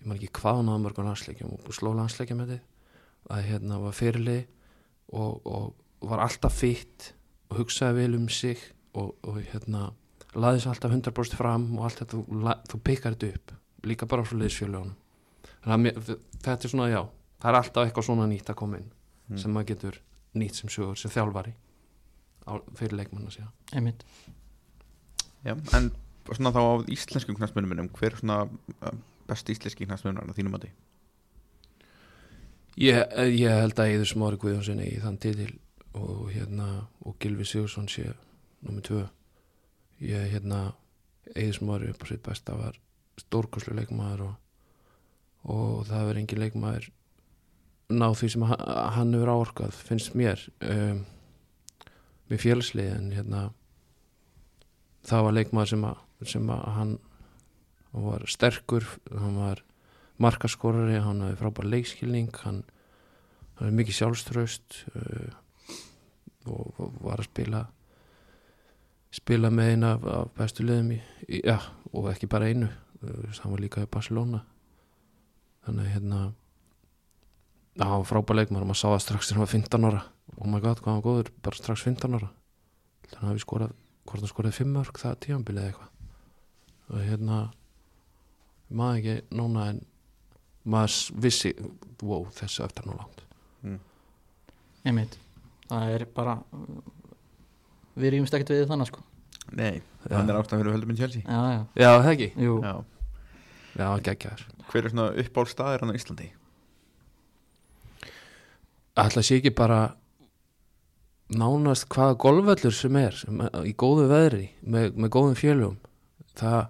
ég 0.01 0.07
man 0.09 0.17
ekki 0.17 0.33
hvað 0.41 0.63
hann 0.63 0.73
á 0.73 0.77
mörgum 0.81 1.09
landsleikjum 1.11 1.59
og 1.59 1.77
sló 1.77 1.93
landsleikjum 1.93 2.41
með 2.41 2.55
þið 2.55 3.37
að 3.37 3.51
hérna 3.51 3.81
var 3.83 3.99
fyrirlið 3.99 4.43
og, 5.13 5.45
og 5.45 6.09
var 6.09 6.25
alltaf 6.25 6.57
fitt 6.57 7.13
og 7.51 7.61
hugsaði 7.61 8.01
vel 8.01 8.19
um 8.21 8.29
sig 8.33 8.63
og, 8.97 9.13
hérna 9.53 9.91
laði 10.37 10.63
sér 10.63 10.73
alltaf 10.73 10.95
100% 10.95 11.37
fram 11.37 11.67
og 11.77 11.89
allt 11.89 12.01
þetta, 12.01 12.23
þú, 12.23 12.55
þú 12.71 12.81
pikkar 12.87 13.17
þetta 13.17 13.35
upp 13.37 13.87
líka 13.87 14.09
bara 14.09 14.25
frá 14.25 14.39
liðsfjölugunum 14.41 14.97
þannig 15.67 15.75
að 15.77 15.85
mér, 15.85 16.21
þetta 16.47 16.69
er 16.69 16.73
svona, 16.73 16.89
já 16.93 17.03
það 17.43 17.51
er 17.51 17.59
alltaf 17.61 17.87
eitthvað 17.89 18.09
svona 18.09 18.27
nýtt 18.31 18.53
að 18.53 18.61
koma 18.63 18.81
inn 18.83 18.93
Mm. 19.27 19.39
sem 19.43 19.51
maður 19.51 19.67
getur 19.73 19.97
nýtt 20.39 20.55
sem 20.55 20.71
sögur 20.71 20.99
sem 21.01 21.11
þjálfari 21.11 21.51
á, 22.47 22.63
fyrir 22.79 22.93
leikmann 22.95 23.27
að 23.27 23.33
segja. 23.35 23.49
Einmitt. 23.75 24.05
Já, 25.43 25.57
en 25.75 25.89
svona 26.31 26.53
þá 26.55 26.61
á 26.63 26.75
íslenskum 26.95 27.35
knastmönnum 27.35 27.91
hver 27.91 28.13
er 28.13 28.21
svona 28.21 28.37
uh, 28.47 28.93
besti 29.27 29.57
íslenski 29.57 29.89
knastmönnur 29.89 30.31
að 30.31 30.39
þínum 30.39 30.55
að 30.61 30.69
ég, 32.77 33.03
ég 33.35 33.51
held 33.65 33.83
að 33.83 33.93
Eður 33.97 34.11
Smári 34.13 34.39
Guðjónsson 34.39 34.83
í 34.85 34.95
þann 35.03 35.19
titil 35.23 35.53
og 35.97 36.31
hérna 36.31 36.87
og 37.03 37.19
Gilvi 37.19 37.47
Sigursson 37.49 37.89
sé 37.91 38.13
nummið 38.63 38.89
tvö. 38.91 39.05
Ég 40.07 40.31
hérna 40.37 40.61
Eður 41.35 41.59
Smári 41.59 41.91
upp 41.91 42.05
á 42.05 42.07
sitt 42.11 42.23
besta 42.23 42.55
var 42.55 42.79
stórkoslu 43.19 43.75
leikmaður 43.75 44.29
og, 44.29 44.35
og 45.47 45.87
það 45.87 46.09
verður 46.09 46.23
engin 46.23 46.43
leikmaður 46.43 46.89
ná 47.95 48.09
því 48.19 48.31
sem 48.33 48.47
hann, 48.51 49.13
hefur 49.15 49.31
áorkað 49.31 49.77
finnst 49.87 50.17
mér 50.19 50.43
um, 50.67 51.05
með 52.27 52.43
félagslið 52.43 52.91
en 52.97 53.13
hérna 53.15 53.43
það 55.07 55.29
var 55.29 55.37
leikmaður 55.37 55.73
sem 55.73 55.87
að 55.87 56.03
sem 56.27 56.51
að 56.51 56.65
hann, 56.79 56.93
hann 57.93 58.07
var 58.09 58.25
sterkur 58.33 58.87
hann 59.13 59.39
var 59.39 59.63
markaskorari 60.23 60.99
hann 61.05 61.23
hafði 61.23 61.39
frábær 61.43 61.69
leikskilning 61.71 62.33
hann 62.43 62.63
er 63.61 63.77
mikið 63.77 64.01
sjálfströst 64.01 64.81
uh, 64.97 65.31
og, 66.49 66.81
og 66.81 66.99
var 67.05 67.23
að 67.23 67.31
spila 67.31 67.63
spila 69.15 69.53
með 69.53 69.77
eina 69.77 69.95
af, 69.95 70.11
af 70.11 70.35
bestu 70.37 70.67
liðum 70.67 70.91
í, 70.97 71.01
í, 71.29 71.41
já, 71.45 71.61
og 71.93 72.11
ekki 72.11 72.29
bara 72.33 72.51
einu 72.51 72.67
uh, 72.67 73.39
hann 73.39 73.55
var 73.55 73.63
líka 73.63 73.87
í 73.87 73.93
Barcelona 73.93 74.43
þannig 75.67 75.87
að 75.87 75.95
hérna 75.97 76.21
hann 77.77 77.99
var 78.01 78.07
frábær 78.09 78.39
leikmar 78.39 78.65
og 78.65 78.71
maður 78.71 78.81
sá 78.81 78.87
það 78.89 79.03
strax 79.05 79.29
þegar 79.29 79.37
hann 79.37 79.45
var 79.47 79.53
15 79.53 79.89
ára. 79.91 80.03
Oh 80.37 80.49
my 80.49 80.61
god, 80.63 80.81
hvað 80.81 80.93
hann 80.93 81.03
var 81.03 81.07
góður, 81.07 81.31
bara 81.45 81.59
strax 81.61 81.85
15 81.85 82.17
ára. 82.17 82.31
Þannig 83.07 83.17
að 83.17 83.21
hann 83.21 83.31
hafi 83.33 83.45
skorað 83.45 83.75
hvort 84.07 84.23
hann 84.23 84.31
skoraði 84.33 84.59
5 84.61 84.73
mörg 84.77 85.01
það 85.03 85.19
tíðanbilið 85.27 85.63
eða 85.63 85.73
eitthvað. 85.73 85.93
Og 86.87 87.05
hérna 87.05 87.39
maður 88.71 88.99
ekki 89.03 89.39
núna 89.41 89.69
en 89.73 89.83
maður 90.67 91.21
vissi 91.27 91.53
wow, 92.03 92.27
þessu 92.39 92.65
eftir 92.67 92.89
nú 92.89 92.97
langt. 92.99 93.23
Einmitt. 94.87 95.19
Það 95.67 95.93
er 95.97 96.07
bara 96.15 96.37
við 97.97 98.13
erum 98.13 98.29
ekkert 98.29 98.53
við 98.55 98.69
þannig 98.71 98.91
sko. 98.93 99.03
Nei, 99.57 99.81
hann 100.11 100.31
er 100.31 100.39
ástæðan 100.41 100.63
fyrir 100.63 100.75
höldum 100.75 100.93
í 100.95 100.99
Chelsea. 100.99 101.23
Já, 101.23 101.41
já, 101.55 101.61
Já, 101.79 101.91
það 102.03 102.13
ekki? 102.13 102.31
Jú, 102.43 102.57
Já. 102.63 102.75
Já, 103.77 103.89
geggjaður 104.09 104.47
Hver 104.71 104.85
er 104.87 104.93
svona 104.93 105.13
uppáld 105.23 105.53
staðir 105.53 105.85
hann 105.85 105.95
á 105.95 105.99
Íslandi? 105.99 106.29
Ætla 108.97 109.23
sé 109.23 109.39
ekki 109.39 109.53
bara 109.55 109.81
nánast 111.37 111.89
hvaða 111.93 112.17
golfvöllur 112.23 112.75
sem 112.75 112.97
er 113.01 113.17
sem, 113.19 113.43
í 113.67 113.75
góðu 113.75 114.07
veðri 114.11 114.47
með, 114.63 114.95
með 114.95 115.13
góðum 115.17 115.37
fjölum 115.39 115.77
það 116.39 116.61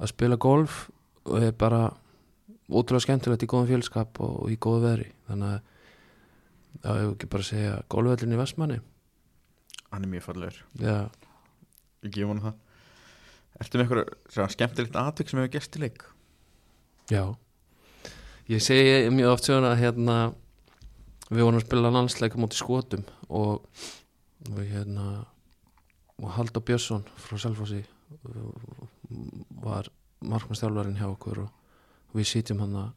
að 0.00 0.10
spila 0.10 0.38
golf 0.40 0.86
er 1.38 1.52
bara 1.58 1.84
ótrúlega 2.68 3.04
skemmtilegt 3.04 3.44
í 3.44 3.50
góðum 3.50 3.70
fjölskap 3.70 4.20
og, 4.24 4.34
og 4.44 4.52
í 4.52 4.58
góðu 4.60 4.82
veðri. 4.86 5.10
Þannig 5.28 5.52
að 5.52 5.60
það 6.84 6.98
hefur 7.00 7.14
ekki 7.14 7.30
bara 7.34 7.44
að 7.44 7.50
segja 7.50 7.76
golfvöllin 7.94 8.34
í 8.34 8.40
Vestmanni. 8.40 8.80
Hann 9.92 10.06
er 10.06 10.10
mjög 10.10 10.26
fallegur, 10.26 10.56
Já, 10.80 10.96
ég 12.02 12.14
gef 12.16 12.30
hann 12.30 12.42
það. 12.42 12.60
Ertu 13.62 13.78
með 13.78 13.84
eitthvað 13.94 14.54
skemmtilegt 14.56 14.98
atvik 14.98 15.30
sem 15.30 15.40
hefur 15.40 15.54
gest 15.54 15.78
í 15.78 15.84
leik? 15.84 16.06
Já. 17.10 17.24
Ég 18.48 18.60
segi 18.60 19.10
mjög 19.12 19.32
oft 19.32 19.48
svona 19.48 19.74
hérna 19.78 20.16
við 21.30 21.44
vorum 21.44 21.60
að 21.60 21.66
spila 21.66 21.92
landsleika 21.92 22.40
móti 22.40 22.58
skotum 22.58 23.04
og, 23.28 23.64
og 24.50 24.58
hérna 24.60 25.24
og 26.20 26.34
Haldur 26.36 26.62
Björnsson 26.62 27.06
frá 27.18 27.38
Selfossi 27.40 27.80
uh, 27.80 28.84
var 29.64 29.88
markmannstjálfarinn 30.24 31.00
hjá 31.00 31.08
okkur 31.08 31.44
og 31.46 32.14
við 32.14 32.28
sitjum 32.30 32.60
hann 32.62 32.76
að 32.82 32.90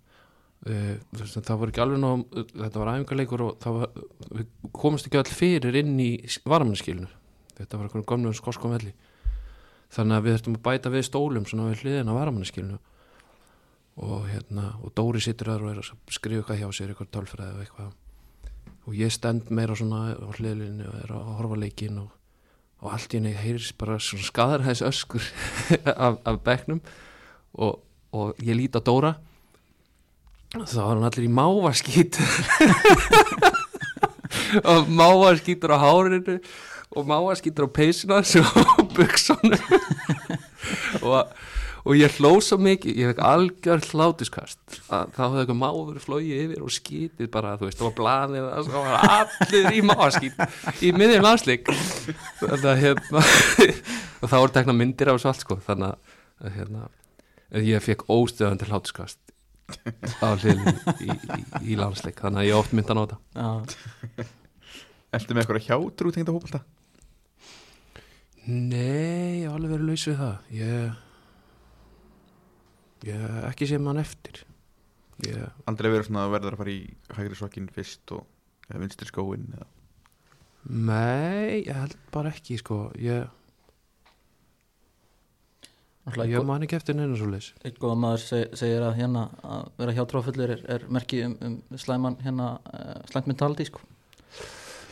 uh, 0.69 1.31
það 1.37 1.55
var 1.61 1.71
ekki 1.71 1.83
alveg 1.85 2.03
ná 2.03 2.11
þetta 2.51 2.83
var 2.83 2.91
æfingarleikur 2.93 3.45
og 3.47 3.55
það 3.63 3.79
var, 3.79 4.03
við 4.33 4.51
komumst 4.75 5.07
ekki 5.09 5.21
all 5.21 5.31
fyrir 5.39 5.79
inn 5.81 5.95
í 6.03 6.11
varamannaskilinu 6.45 7.09
þetta 7.57 7.79
var 7.79 7.87
einhvern 7.87 8.05
gömlum 8.07 8.35
skoskum 8.37 8.73
velli. 8.75 8.93
Þannig 9.93 10.17
að 10.17 10.25
við 10.25 10.35
þurftum 10.35 10.57
að 10.57 10.63
bæta 10.67 10.91
við 10.93 11.05
stólum 11.07 11.45
svona 11.47 11.69
við 11.71 11.83
hliðina 11.83 12.13
á 12.13 12.19
varamannaskilinu 12.19 12.79
og 13.97 14.27
hérna 14.29 14.71
og 14.83 14.93
Dóri 14.97 15.21
situr 15.23 15.53
þar 15.53 15.65
og 15.65 15.71
er 15.71 15.81
að 15.81 15.89
skrifa 16.13 16.41
eitthvað 16.41 16.59
hjá 16.61 16.69
sér 16.77 16.91
eitthvað 16.93 17.13
tölfræði 17.15 17.55
og 17.55 17.63
eitthvað. 17.63 17.91
Og 18.87 18.95
ég 18.95 19.11
stend 19.11 19.49
meira 19.51 19.75
svona 19.75 20.13
á 20.13 20.29
hliðlinni 20.37 20.85
og 20.87 20.99
er 21.01 21.13
að 21.17 21.31
horfa 21.39 21.59
leikinn 21.63 21.97
og, 22.03 22.11
og 22.83 22.93
allt 22.93 23.13
í 23.13 23.19
henni 23.19 23.33
heyris 23.35 23.73
bara 23.77 23.97
svona 23.99 24.27
skadarhæðis 24.29 24.85
öskur 24.85 25.25
af, 26.05 26.21
af 26.23 26.39
bekknum. 26.45 26.81
Og, 27.57 27.81
og 28.13 28.39
ég 28.43 28.59
líti 28.59 28.79
á 28.79 28.85
Dóra. 28.85 29.17
Þá 30.53 30.79
var 30.79 30.95
hann 30.95 31.09
allir 31.09 31.27
í 31.27 31.33
mávaskít. 31.33 32.21
Og 34.63 34.87
mávaskítur 34.87 35.73
á 35.75 35.77
hárinu 35.81 36.37
og 36.95 37.05
mávaskítur 37.07 37.67
á 37.67 37.69
peysina 37.69 38.21
og 38.79 38.93
buksonu 38.95 39.57
og 41.01 41.27
og 41.87 41.95
ég 41.95 42.17
hló 42.19 42.33
svo 42.43 42.57
mikið, 42.59 42.97
ég 42.99 43.11
fekk 43.13 43.21
algjör 43.23 43.83
hlátuskast 43.93 44.77
að 44.91 45.13
þá 45.15 45.21
hefði 45.23 45.43
eitthvað 45.43 45.59
máður 45.61 45.99
flóið 46.03 46.33
yfir 46.41 46.65
og 46.65 46.73
skítið 46.75 47.29
bara, 47.31 47.53
þú 47.59 47.69
veist, 47.69 47.79
það 47.79 47.87
var 47.87 47.95
blaðið 48.01 48.47
og 48.47 48.67
það 48.67 48.87
var 48.87 49.13
allir 49.13 49.69
í 49.71 49.83
máskít 49.87 50.41
í 50.83 50.91
miðjum 50.97 51.23
landsleik. 51.23 51.71
Þannig 52.41 52.67
að 52.73 52.83
hérna 52.83 53.23
og 54.21 54.27
þá 54.27 54.35
voru 54.35 54.55
tekna 54.57 54.75
myndir 54.75 55.13
af 55.13 55.19
þessu 55.19 55.31
allt 55.31 55.45
sko. 55.45 55.59
Þannig 55.69 56.11
að 56.43 56.57
hérna 56.57 56.83
að 57.55 57.71
ég 57.71 57.87
fekk 57.87 58.05
óstöðandi 58.11 58.67
hlátuskast 58.67 59.23
á 60.19 60.27
hliðin 60.35 60.67
í, 60.99 61.09
í, 61.11 61.41
í 61.71 61.79
landsleik. 61.79 62.19
Þannig 62.19 62.43
að 62.43 62.49
ég 62.49 62.59
oft 62.59 62.75
mynda 62.75 62.99
á 62.99 63.03
já, 63.07 64.27
Ertu 65.15 65.31
með 65.33 65.45
eitthvað 65.45 65.67
hjátrú 65.69 66.11
tengda 66.11 66.35
hópulta? 66.35 66.65
Nei, 68.47 69.43
ég 69.43 69.47
hef 69.47 69.55
alveg 69.55 69.71
verið 69.77 69.87
laus 69.87 70.07
við 70.07 70.17
það. 70.19 70.35
Ég 70.55 71.03
ég 73.05 73.23
ekki 73.47 73.67
sé 73.69 73.79
mann 73.81 74.01
eftir. 74.01 74.43
Ég 75.25 75.41
Aldrei 75.69 75.89
verið 75.91 76.09
svona 76.09 76.27
að 76.27 76.35
verður 76.35 76.57
að 76.57 76.61
fara 76.61 76.73
í 76.73 76.81
hægri 77.17 77.37
svakinn 77.39 77.71
fyrst 77.73 78.13
og 78.13 78.25
eða 78.69 78.83
vinstri 78.83 79.09
skóin 79.09 79.47
eða? 79.55 79.67
Nei, 80.67 81.63
ég 81.63 81.73
held 81.73 81.95
bara 82.11 82.33
ekki 82.33 82.57
sko. 82.59 82.79
Ég, 82.99 83.29
náttúrulega 86.07 86.37
ég 86.39 86.47
man 86.47 86.65
ekki 86.65 86.77
eftir 86.77 86.97
neina 86.97 87.17
svo 87.19 87.29
leys 87.31 87.51
einn 87.67 87.77
góða 87.79 87.99
maður 87.99 88.23
seg, 88.23 88.57
segir 88.59 88.83
að 88.83 88.97
hérna 88.99 89.27
að 89.43 89.69
vera 89.81 89.95
hjátráfullur 89.97 90.53
er, 90.55 90.65
er 90.75 90.85
merki 90.91 91.21
um, 91.25 91.37
um 91.43 91.79
slæman 91.79 92.19
hérna 92.23 92.51
uh, 92.71 92.99
slæmt 93.11 93.31
mentaldi 93.31 93.67
sko. 93.67 93.83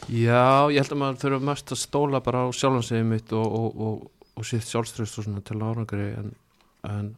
Já, 0.05 0.69
ég 0.69 0.81
held 0.81 0.93
að 0.93 1.01
maður 1.01 1.21
þurfa 1.23 1.45
mest 1.49 1.71
að 1.73 1.81
stóla 1.81 2.21
bara 2.21 2.45
á 2.45 2.47
sjálfansiði 2.53 3.05
mitt 3.09 3.31
og, 3.33 3.45
og, 3.59 3.85
og, 3.87 4.25
og 4.37 4.47
sitt 4.47 4.67
sjálfströst 4.69 5.21
og 5.21 5.27
svona 5.27 5.41
til 5.45 5.61
árangri 5.63 6.11
en, 6.19 6.33
en 6.85 7.13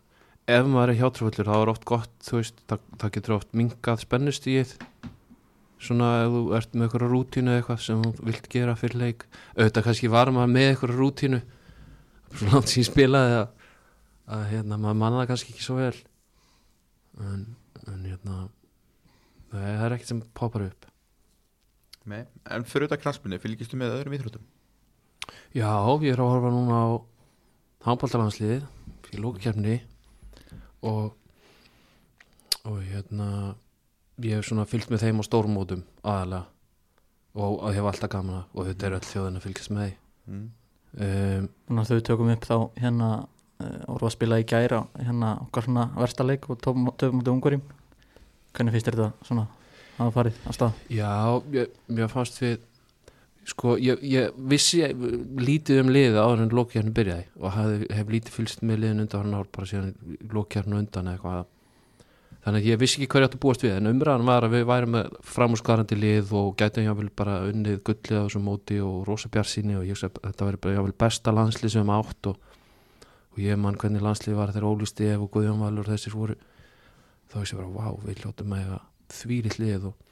ef 0.47 0.67
maður 0.71 0.93
er 0.93 0.99
hjátrúfullur 1.01 1.49
þá 1.49 1.55
er 1.57 1.71
oft 1.73 1.85
gott, 1.87 2.13
þú 2.23 2.39
veist, 2.39 2.63
það, 2.71 2.83
það 3.01 3.13
getur 3.17 3.35
oft 3.35 3.53
minkað 3.57 4.03
spennustíð 4.05 4.73
svona 5.83 6.09
ef 6.23 6.33
þú 6.33 6.41
ert 6.57 6.73
með 6.73 6.87
eitthvað 6.87 7.05
rútínu 7.11 7.51
eða 7.51 7.61
eitthvað 7.61 7.81
sem 7.85 8.03
þú 8.03 8.27
vilt 8.29 8.49
gera 8.53 8.75
fyrir 8.79 9.01
leik. 9.01 9.25
Auðvitað 9.57 9.87
kannski 9.87 10.11
var 10.11 10.31
maður 10.33 10.53
með 10.55 10.69
eitthvað 10.71 10.93
rútínu 10.97 11.41
svo 12.37 12.49
langt 12.51 12.71
sem 12.71 12.81
ég 12.81 12.89
spilaði 12.89 13.39
að, 13.41 13.47
að 14.37 14.45
hérna, 14.53 14.79
maður 14.81 14.99
manna 15.03 15.21
það 15.21 15.31
kannski 15.33 15.53
ekki 15.53 15.65
svo 15.67 15.77
vel. 15.79 15.97
En, 17.27 17.43
en 17.85 18.05
hérna 18.07 18.39
það 19.51 19.67
er 19.87 19.97
ekkert 19.97 20.13
sem 20.13 20.23
poppar 20.37 20.67
upp. 20.67 20.87
Nei, 22.07 22.21
en 22.55 22.63
fyrir 22.67 22.87
þetta 22.87 23.03
kraspinu, 23.03 23.39
fylgistu 23.43 23.79
með 23.79 23.97
öðrum 23.97 24.15
íþróttum? 24.15 24.47
Já, 25.51 25.71
ég 26.05 26.13
er 26.13 26.23
að 26.23 26.31
horfa 26.31 26.51
núna 26.53 26.79
á 26.79 26.87
handbóltalandsliðið 27.87 28.65
fyrir 29.07 29.23
lókakefni 29.23 29.77
og 30.81 31.15
og 32.67 32.81
hérna 32.83 33.55
ég 34.23 34.35
hef 34.35 34.47
svona 34.49 34.65
fylgt 34.67 34.91
með 34.91 35.05
þeim 35.05 35.21
á 35.21 35.23
stórmótum 35.27 35.83
aðalega 36.03 36.45
og, 37.37 37.59
og 37.61 37.73
hef 37.75 37.87
alltaf 37.91 38.11
gaman 38.11 38.41
að 38.41 38.57
og 38.57 38.67
þetta 38.67 38.87
er 38.87 38.97
öll 38.97 39.07
þjóðin 39.11 39.39
að 39.39 39.47
fylgjast 39.47 39.73
með 39.77 39.95
Mm. 40.27 40.49
um, 40.99 41.45
þannig 41.69 41.81
að 41.85 41.87
þau 41.87 42.01
tökum 42.03 42.29
upp 42.33 42.45
þá 42.49 42.55
hérna 42.81 43.05
uh, 43.63 43.83
voru 43.87 44.07
að 44.09 44.11
spila 44.17 44.39
í 44.41 44.43
gæra 44.43 44.81
hérna 44.99 45.29
okkar 45.45 45.63
svona 45.63 45.85
versta 45.95 46.25
leik 46.27 46.49
og 46.51 46.59
töfum 46.59 46.89
töfum 46.99 47.21
mútið 47.21 47.31
ungurím 47.31 47.61
hvernig 48.51 48.75
finnst 48.75 48.89
þér 48.89 48.97
þetta 48.97 49.29
svona 49.29 49.45
að 50.03 50.11
farið 50.17 50.41
á 50.43 50.51
stað? 50.57 50.81
Já, 50.91 51.13
ég, 51.55 51.71
mér 51.87 52.11
fannst 52.11 52.41
við 52.43 52.57
sko, 53.47 53.75
ég, 53.79 54.01
ég 54.03 54.33
vissi 54.51 54.81
lítið 55.39 55.83
um 55.83 55.91
liðið 55.93 56.17
áður 56.19 56.41
en 56.43 56.55
lókjarni 56.57 56.95
byrjaði 56.95 57.27
og 57.39 57.53
hef, 57.55 57.85
hef 57.95 58.09
lítið 58.11 58.35
fylgst 58.35 58.63
með 58.65 58.81
liðin 58.83 59.03
undan 59.05 59.23
hann 59.23 59.37
ár 59.37 59.51
bara 59.55 59.69
síðan 59.69 59.93
lókjarni 60.33 60.77
undan 60.81 61.11
eitthvað. 61.13 61.45
Þannig 62.47 62.63
að 62.63 62.67
ég 62.69 62.79
vissi 62.79 62.99
ekki 63.01 63.09
hverju 63.11 63.27
átt 63.27 63.35
að 63.35 63.41
búast 63.43 63.63
við 63.65 63.73
en 63.75 63.89
umræðan 63.89 64.27
var 64.27 64.45
að 64.47 64.53
við 64.55 64.67
værum 64.69 64.93
með 64.95 65.15
framúrskarandi 65.27 65.97
lið 65.99 66.29
og 66.39 66.53
gætum 66.59 66.85
jáfnvel 66.85 67.09
bara 67.19 67.39
unnið 67.49 67.81
gullið 67.87 68.19
á 68.19 68.23
þessu 68.23 68.41
móti 68.43 68.77
og 68.83 69.01
rosa 69.07 69.31
bjarsýni 69.33 69.75
og 69.75 69.83
ég 69.83 69.97
hugsa 69.97 70.07
að 70.07 70.21
þetta 70.29 70.47
væri 70.47 70.61
bara 70.63 70.77
jáfnvel 70.77 70.95
besta 71.03 71.33
landslið 71.35 71.73
sem 71.73 71.91
átt 71.97 72.29
og, 72.31 72.37
og 73.33 73.41
ég 73.43 73.59
man 73.59 73.75
hvernig 73.79 74.05
landslið 74.05 74.39
var 74.39 74.53
þegar 74.55 74.69
Óli 74.69 74.87
Stef 74.87 75.25
og 75.25 75.31
Guðjón 75.33 75.59
Valur 75.59 75.91
þessir 75.91 76.15
voru. 76.15 76.37
Þá 77.27 77.37
vissi 77.41 77.57
ég 77.57 77.59
bara, 77.59 77.73
vá, 77.75 78.07
við 78.07 78.23
hljóttum 78.23 78.53
með 78.53 78.71
þvílitt 79.17 79.59
lið 79.59 79.89
og, 79.91 80.06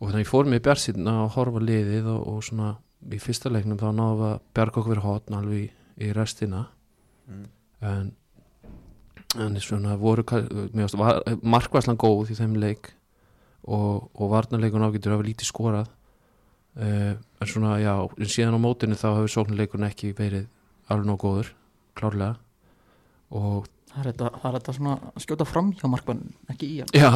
og 0.00 0.08
þannig 0.08 0.24
ég 0.24 0.30
fór 0.30 0.48
mig 0.48 0.62
í 0.62 0.64
bjarsýna 0.64 1.16
að 1.24 1.34
horfa 1.36 1.62
liðið 1.64 2.08
og, 2.10 2.22
og 2.32 2.44
svona 2.46 2.70
í 3.12 3.20
fyrsta 3.20 3.52
leiknum 3.52 3.80
þá 3.80 3.90
náðum 3.92 4.20
við 4.20 4.30
að 4.30 4.40
bjarga 4.56 4.80
okkur 4.80 4.94
fyrir 4.94 5.04
hotn 5.04 5.36
alveg 5.36 5.60
í, 5.60 5.68
í 6.00 6.12
restina. 6.16 6.64
Mm. 7.30 7.46
en 7.86 8.08
en 9.38 9.60
svona 9.62 9.94
voru 9.94 10.24
mér 10.74 10.90
markvæslan 11.46 11.98
góð 12.00 12.32
í 12.32 12.36
þeim 12.38 12.56
leik 12.58 12.90
og, 13.62 14.08
og 14.14 14.30
varnarleikun 14.32 14.82
ágætur 14.82 15.14
hafa 15.14 15.26
lítið 15.26 15.50
skorað. 15.50 15.90
Uh, 16.80 17.14
en 17.42 17.50
svona 17.50 17.76
já, 17.82 17.92
en 17.98 18.30
síðan 18.30 18.56
á 18.58 18.60
mótinu 18.62 18.98
þá 18.98 19.08
hefur 19.18 19.34
sóknarleikurinn 19.34 19.88
ekki 19.90 20.12
verið 20.18 20.48
alveg 20.90 21.06
nóg 21.06 21.20
góður, 21.22 21.52
klárlega. 21.98 22.38
Og 23.30 23.68
Það 23.90 24.00
er 24.00 24.06
þetta, 24.12 24.26
það 24.38 24.48
er 24.48 24.56
þetta 24.56 24.74
svona 24.76 24.96
að 25.10 25.22
skjóta 25.24 25.46
fram 25.50 25.70
hjá 25.74 25.86
markmann 25.90 26.20
ekki 26.52 26.66
í 26.68 26.76
hann. 26.78 26.92
Já, 26.94 27.10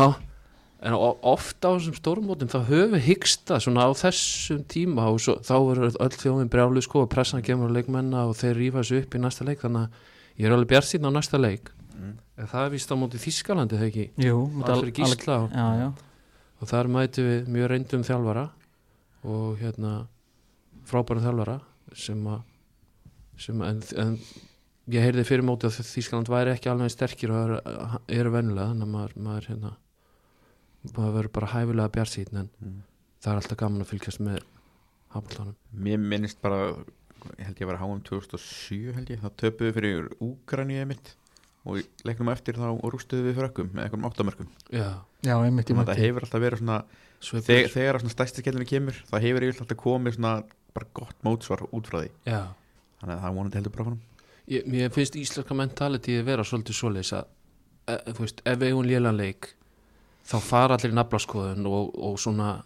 en 0.82 0.92
o- 0.96 1.18
oft 1.22 1.60
á 1.64 1.70
þessum 1.76 1.94
stórmótum 1.96 2.48
þá 2.50 2.58
höfum 2.68 2.96
við 2.96 3.04
hyggsta 3.08 3.60
svona 3.62 3.86
á 3.86 3.90
þessum 3.94 4.64
tíma 4.68 5.06
og 5.12 5.20
svo, 5.20 5.36
þá 5.40 5.54
verður 5.68 5.96
öll 6.00 6.16
þjóðin 6.18 6.50
brjálu 6.52 6.82
sko 6.84 7.02
og 7.06 7.10
pressan 7.14 7.42
kemur 7.42 7.70
á 7.70 7.76
leikmenna 7.78 8.26
og 8.28 8.34
þeir 8.36 8.54
rífa 8.58 8.82
þessu 8.82 9.02
upp 9.04 9.14
í 9.14 9.22
næsta 9.22 9.44
leik. 9.48 9.60
Þannig 9.62 9.86
að 9.86 10.42
ég 10.42 10.46
er 10.50 10.52
alveg 10.56 10.68
bjart 10.74 10.90
síðan 10.90 11.08
á 11.08 11.16
næsta 11.20 11.38
leik. 11.40 11.70
Mm. 11.94 12.16
en 12.42 12.46
það 12.50 12.64
er 12.66 12.70
víst 12.74 12.90
á 12.90 12.96
móti 12.98 13.18
Þískalandi 13.22 13.76
þegar 13.78 13.86
ekki? 13.92 14.04
Jú, 14.18 14.38
Alfred 14.66 14.94
Gísla. 14.98 15.36
og, 15.44 15.52
Já, 15.54 15.66
já, 15.78 15.92
og 16.60 16.68
þar 16.68 16.88
mætu 16.90 17.22
við 17.22 17.46
mjög 17.54 17.68
reyndum 17.70 18.02
þjálfara 18.02 18.42
og 19.30 19.60
hérna 19.62 19.92
frábærum 20.90 21.22
þjálfara 21.22 21.54
sem 21.94 22.26
að 22.26 22.42
sem 23.38 23.62
en, 23.62 23.78
en 24.02 24.18
ég 24.90 25.06
heyrði 25.06 25.24
fyrir 25.24 25.46
móti 25.46 25.68
að 25.70 25.78
Þískaland 25.86 26.28
væri 26.34 26.50
ekki 26.56 26.68
alveg 26.72 26.88
eins 26.90 26.98
sterkir 26.98 27.30
og 27.30 27.38
eru, 27.44 27.60
eru 28.18 28.34
vennilega 28.34 28.72
þannig 28.72 28.88
að 28.88 28.92
maður, 28.98 29.14
maður 29.28 29.48
hérna 29.52 29.72
maður 30.92 31.14
verður 31.18 31.32
bara 31.38 31.52
hæfilega 31.54 31.92
bjart 31.96 32.12
síðan 32.12 32.40
en 32.44 32.50
Mm. 32.60 32.82
það 33.24 33.32
er 33.32 33.40
alltaf 33.40 33.58
gaman 33.62 33.84
að 33.84 33.90
fylgjast 33.92 34.20
með 34.20 34.42
hafnallanum 35.14 35.56
Mér 35.72 35.98
minnist 35.98 36.40
bara 36.44 36.58
ég 37.38 37.46
held 37.46 37.56
ég 37.60 37.64
að 37.64 37.70
vera 37.72 37.80
HM 37.82 38.02
2007 38.04 38.94
held 38.98 39.12
ég 39.14 39.22
það 39.22 39.36
töpuðu 39.42 39.74
fyrir 39.78 40.08
Úkraníu 40.20 40.86
mitt 40.90 41.14
og 41.64 41.78
í 41.80 41.84
leiknum 42.04 42.28
eftir 42.28 42.58
þá 42.60 42.66
rústuðu 42.92 43.30
við 43.30 43.38
frökkum 43.38 43.70
með 43.72 43.86
einhverjum 43.86 44.08
áttamörkum. 44.10 44.48
Já, 44.68 45.00
já, 45.24 45.34
einmitt 45.40 45.70
í 45.70 45.72
og 45.72 45.78
mætti 45.80 45.94
hefur 46.02 46.26
alltaf 46.26 46.42
verið 46.44 46.60
svona 46.60 46.76
sveiflur. 47.24 47.46
þegar, 47.48 47.70
þegar 47.72 47.98
svona 48.02 48.12
stærsti 48.12 48.44
skellinu 48.44 48.66
kemur 48.68 48.98
það 49.08 49.24
hefur 49.24 49.46
yfirleitt 49.46 49.62
alltaf 49.64 49.80
komið 49.80 50.18
svona 50.18 50.34
bara 50.76 50.90
gott 51.00 51.16
mótsvar 51.24 51.64
út 51.72 51.88
frá 51.88 52.02
því. 52.02 52.10
Já. 52.28 52.42
Þannig 53.00 53.14
að 53.16 53.24
það 53.24 53.38
vonandi 53.38 53.58
heldur 53.60 53.74
bara 53.78 53.96
ég, 54.52 54.66
mér 54.68 54.92
finnst 54.92 55.16
íslenska 55.16 55.56
mentalitíð 55.56 56.24
vera 56.28 56.44
svolítið 56.44 56.76
svoleiðis 56.76 57.14
að 57.16 57.24
e, 57.88 57.96
ef 58.12 58.58
við 58.60 58.68
eigum 58.68 58.84
lélan 58.84 59.16
leik 59.16 59.54
þá 60.24 60.36
fara 60.40 60.78
allir 60.78 60.94
í 60.94 60.96
naflaskoðun 60.98 61.68
og, 61.68 61.92
og 61.94 62.16
svona 62.20 62.56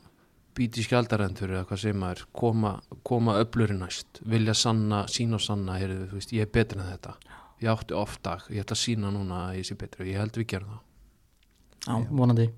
býti 0.59 0.83
skjaldarendur 0.83 1.53
eða 1.55 1.67
hvað 1.69 1.83
sem 1.85 2.05
er 2.09 2.23
koma, 2.35 2.77
koma 3.07 3.37
öflurinn 3.43 3.83
næst 3.85 4.23
vilja 4.27 4.55
sanna, 4.59 5.05
sína 5.11 5.39
og 5.39 5.45
sanna 5.45 5.79
heyrðu, 5.79 6.09
þú 6.11 6.19
veist, 6.19 6.35
ég 6.35 6.47
er 6.47 6.55
betri 6.55 6.81
en 6.81 6.89
þetta. 6.89 7.15
Ég 7.63 7.71
átti 7.73 7.95
oft 7.99 8.23
dag, 8.27 8.43
ég 8.55 8.63
ætla 8.63 8.79
að 8.79 8.83
sína 8.85 9.13
núna 9.15 9.45
að 9.49 9.61
ég 9.61 9.69
sé 9.69 9.77
betri 9.79 10.05
og 10.05 10.11
ég 10.11 10.23
held 10.23 10.39
við 10.39 10.49
gerum 10.55 10.75
það. 10.75 10.83
Já, 11.89 11.95
vonandi. 12.11 12.49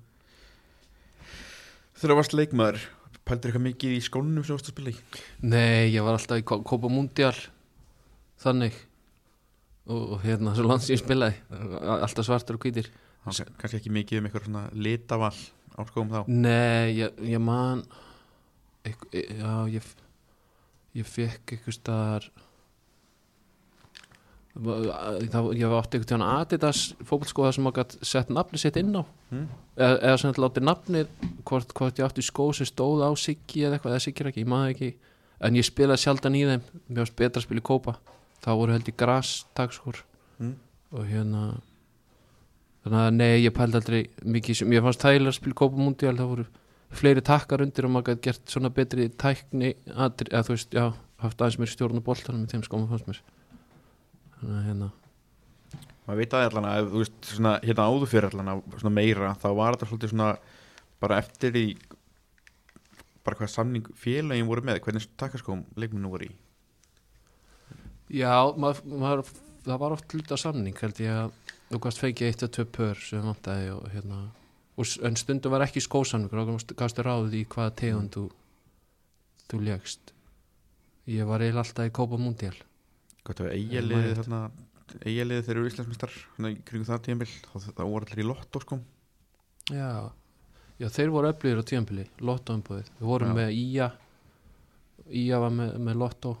Þegar 2.01 2.17
varst 2.17 2.35
leikmaður 2.37 2.85
pældur 3.25 3.51
eitthvað 3.51 3.65
mikið 3.67 3.95
í 3.95 4.01
skónum 4.03 4.41
sem 4.41 4.49
þú 4.49 4.57
varst 4.57 4.69
að 4.69 4.75
spila 4.75 4.93
í? 4.93 4.95
Nei, 5.45 5.91
ég 5.93 6.05
var 6.05 6.17
alltaf 6.17 6.41
í 6.41 6.45
Kópa 6.45 6.89
Mundial 6.89 7.35
þannig. 8.41 8.77
Og, 9.89 10.01
og 10.15 10.25
hérna, 10.25 10.53
svo 10.57 10.65
lands 10.65 10.89
ég 10.89 11.01
spilaði 11.01 11.37
alltaf 11.49 12.25
svartur 12.27 12.57
og 12.57 12.65
hvítir 12.65 12.89
Var 13.25 13.51
kannski 13.61 13.77
ekki 13.77 13.93
mikið 13.93 14.19
um 14.21 14.29
eitthvað 14.29 14.47
svona 14.47 14.63
litaval 14.73 15.35
á 15.77 15.81
skóum 15.89 16.09
þá? 16.09 16.21
Nei, 16.27 16.95
ég, 16.97 17.19
ég 17.31 17.43
man 17.43 17.83
eitth, 18.87 19.05
Já, 19.13 19.51
ég 19.69 19.91
ég 20.97 21.07
fekk 21.07 21.53
eitthvað 21.55 21.77
það, 25.31 25.51
ég 25.55 25.69
var 25.71 25.77
átti 25.79 25.99
eitthvað 25.99 26.25
Adidas 26.27 26.81
fótbolskóða 27.07 27.53
sem 27.55 27.69
gætt 27.77 27.95
sett 28.03 28.33
nafni 28.33 28.59
sitt 28.59 28.79
inn 28.81 28.97
á. 28.99 29.03
Mm. 29.31 29.45
eða, 29.77 29.95
eða 30.01 30.17
sem 30.19 30.33
þetta 30.33 30.43
láti 30.43 30.63
nafnið 30.65 31.13
hvort, 31.47 31.71
hvort 31.77 32.01
ég 32.01 32.07
átti 32.09 32.25
skó 32.25 32.49
sem 32.55 32.67
stóð 32.67 33.05
á 33.07 33.09
Siggi 33.15 33.63
eða 33.63 33.77
eitthvað, 33.77 33.95
eða 33.95 34.03
Siggi 34.03 34.23
er 34.25 34.31
ekki, 34.31 34.43
ég 34.43 34.51
maður 34.51 34.73
ekki. 34.73 34.91
En 35.41 35.57
ég 35.57 35.65
spilaði 35.65 36.03
sjaldan 36.03 36.35
í 36.37 36.43
þeim 36.49 36.65
mér 36.89 36.99
varst 37.05 37.15
betra 37.21 37.39
að 37.39 37.47
spila 37.47 37.63
í 37.63 37.67
kópa. 37.71 37.95
Þá 38.43 38.51
voru 38.59 38.75
held 38.75 38.89
í 38.91 38.97
gras 38.97 39.35
takskór 39.57 40.03
Mm. 40.41 40.55
og 40.97 41.05
hérna 41.05 41.41
þannig 42.85 43.01
að 43.01 43.13
nei, 43.17 43.35
ég 43.43 43.53
pældi 43.55 43.79
aldrei 43.79 44.01
mikið 44.25 44.59
sem 44.61 44.73
ég 44.73 44.85
fannst 44.85 45.03
þægilega 45.05 45.33
að 45.33 45.37
spila 45.37 45.55
í 45.55 45.59
kópa 45.61 45.81
mundial 45.81 46.15
það 46.17 46.31
voru 46.31 46.47
fleiri 47.01 47.23
takkar 47.25 47.63
undir 47.63 47.87
og 47.87 47.93
maður 47.93 48.11
gæti 48.11 48.25
gert 48.27 48.51
svona 48.51 48.71
betri 48.73 49.07
tækni 49.21 49.75
atri, 49.95 50.31
eða 50.31 50.47
þú 50.47 50.55
veist, 50.55 50.73
já, 50.75 50.87
haft 51.21 51.43
aðeins 51.43 51.59
mér 51.61 51.71
stjórn 51.71 52.01
á 52.01 52.07
boltanum 52.07 52.47
í 52.47 52.51
þeim 52.51 52.65
skóma 52.65 52.89
fannst 52.89 53.07
mér. 53.07 53.21
Þannig 54.39 54.57
að 54.57 54.67
hérna. 54.67 54.89
Maður 56.07 56.19
veit 56.19 56.35
að 56.35 56.47
allan 56.49 56.67
að 56.67 56.89
þú 56.91 57.03
veist 57.03 57.29
svona 57.29 57.53
hérna 57.63 57.87
áður 57.87 58.11
fyrir 58.11 58.29
allan 58.31 58.51
að 58.55 58.63
svona 58.81 58.95
meira 58.97 59.33
þá 59.39 59.47
var 59.61 59.77
þetta 59.77 59.89
svolítið 59.91 60.13
svona 60.15 60.29
bara 61.01 61.19
eftir 61.21 61.57
í 61.57 61.65
bara 63.21 63.37
hvað 63.37 63.53
samning 63.53 63.89
félagin 64.01 64.49
voru 64.49 64.65
með 64.65 64.81
hvernig 64.85 65.05
takkaskóm 65.21 65.63
leikmennu 65.77 66.11
voru 66.11 66.27
í? 66.27 66.31
Já, 68.11 68.33
maður, 68.59 68.81
maður, 68.89 69.23
það 69.63 69.81
var 69.85 69.95
oft 69.95 70.15
hluta 70.15 70.39
samning 70.41 70.75
held 70.81 70.99
ég 70.99 71.19
að 71.21 71.53
þú 71.71 71.81
gast 71.85 72.01
fengið 72.01 72.27
eitt 72.27 72.43
eða 72.43 72.53
tvö 72.57 72.65
pör 72.77 73.03
sem 73.07 73.25
vantaði 73.25 73.69
og 73.75 73.85
hérna 73.93 74.21
og, 74.77 74.87
en 75.07 75.19
stundum 75.19 75.53
var 75.53 75.65
ekki 75.65 75.83
skósamningur 75.83 76.41
og 76.43 76.73
gastu 76.79 77.05
ráðið 77.05 77.37
í 77.41 77.43
hvaða 77.51 77.75
tegund 77.81 78.15
þú, 78.15 78.25
þú 79.51 79.61
legst 79.67 80.13
ég 81.11 81.27
var 81.27 81.43
eiginlega 81.43 81.65
alltaf 81.65 81.89
í 81.89 81.93
Kópa 81.95 82.19
Ég 83.51 83.55
man 83.55 83.77
eigaliðið 83.79 84.11
eftir. 84.11 84.23
þarna 84.23 85.05
eigaliðið 85.05 85.45
þeir 85.47 85.57
eru 85.57 85.69
íslensmistar 85.69 86.15
svona 86.17 86.51
í 86.51 86.57
kringum 86.67 86.87
það 86.89 87.03
tíðanbill 87.07 87.31
þá 87.31 87.55
þá 87.67 87.83
voru 87.85 88.07
allir 88.07 88.21
í 88.21 88.27
lotto 88.27 88.61
sko. 88.63 88.77
Já, 89.71 89.89
já 90.81 90.87
þeir 90.91 91.13
voru 91.15 91.31
öflugir 91.31 91.61
á 91.61 91.69
tíðanbili 91.71 92.07
lottóumbúðið, 92.19 92.91
við 92.99 93.11
vorum 93.11 93.31
Já. 93.31 93.37
með 93.39 93.53
Ía 93.61 93.89
Ía 95.11 95.39
var 95.43 95.53
með, 95.55 95.75
með 95.83 95.99
lottó 96.01 96.35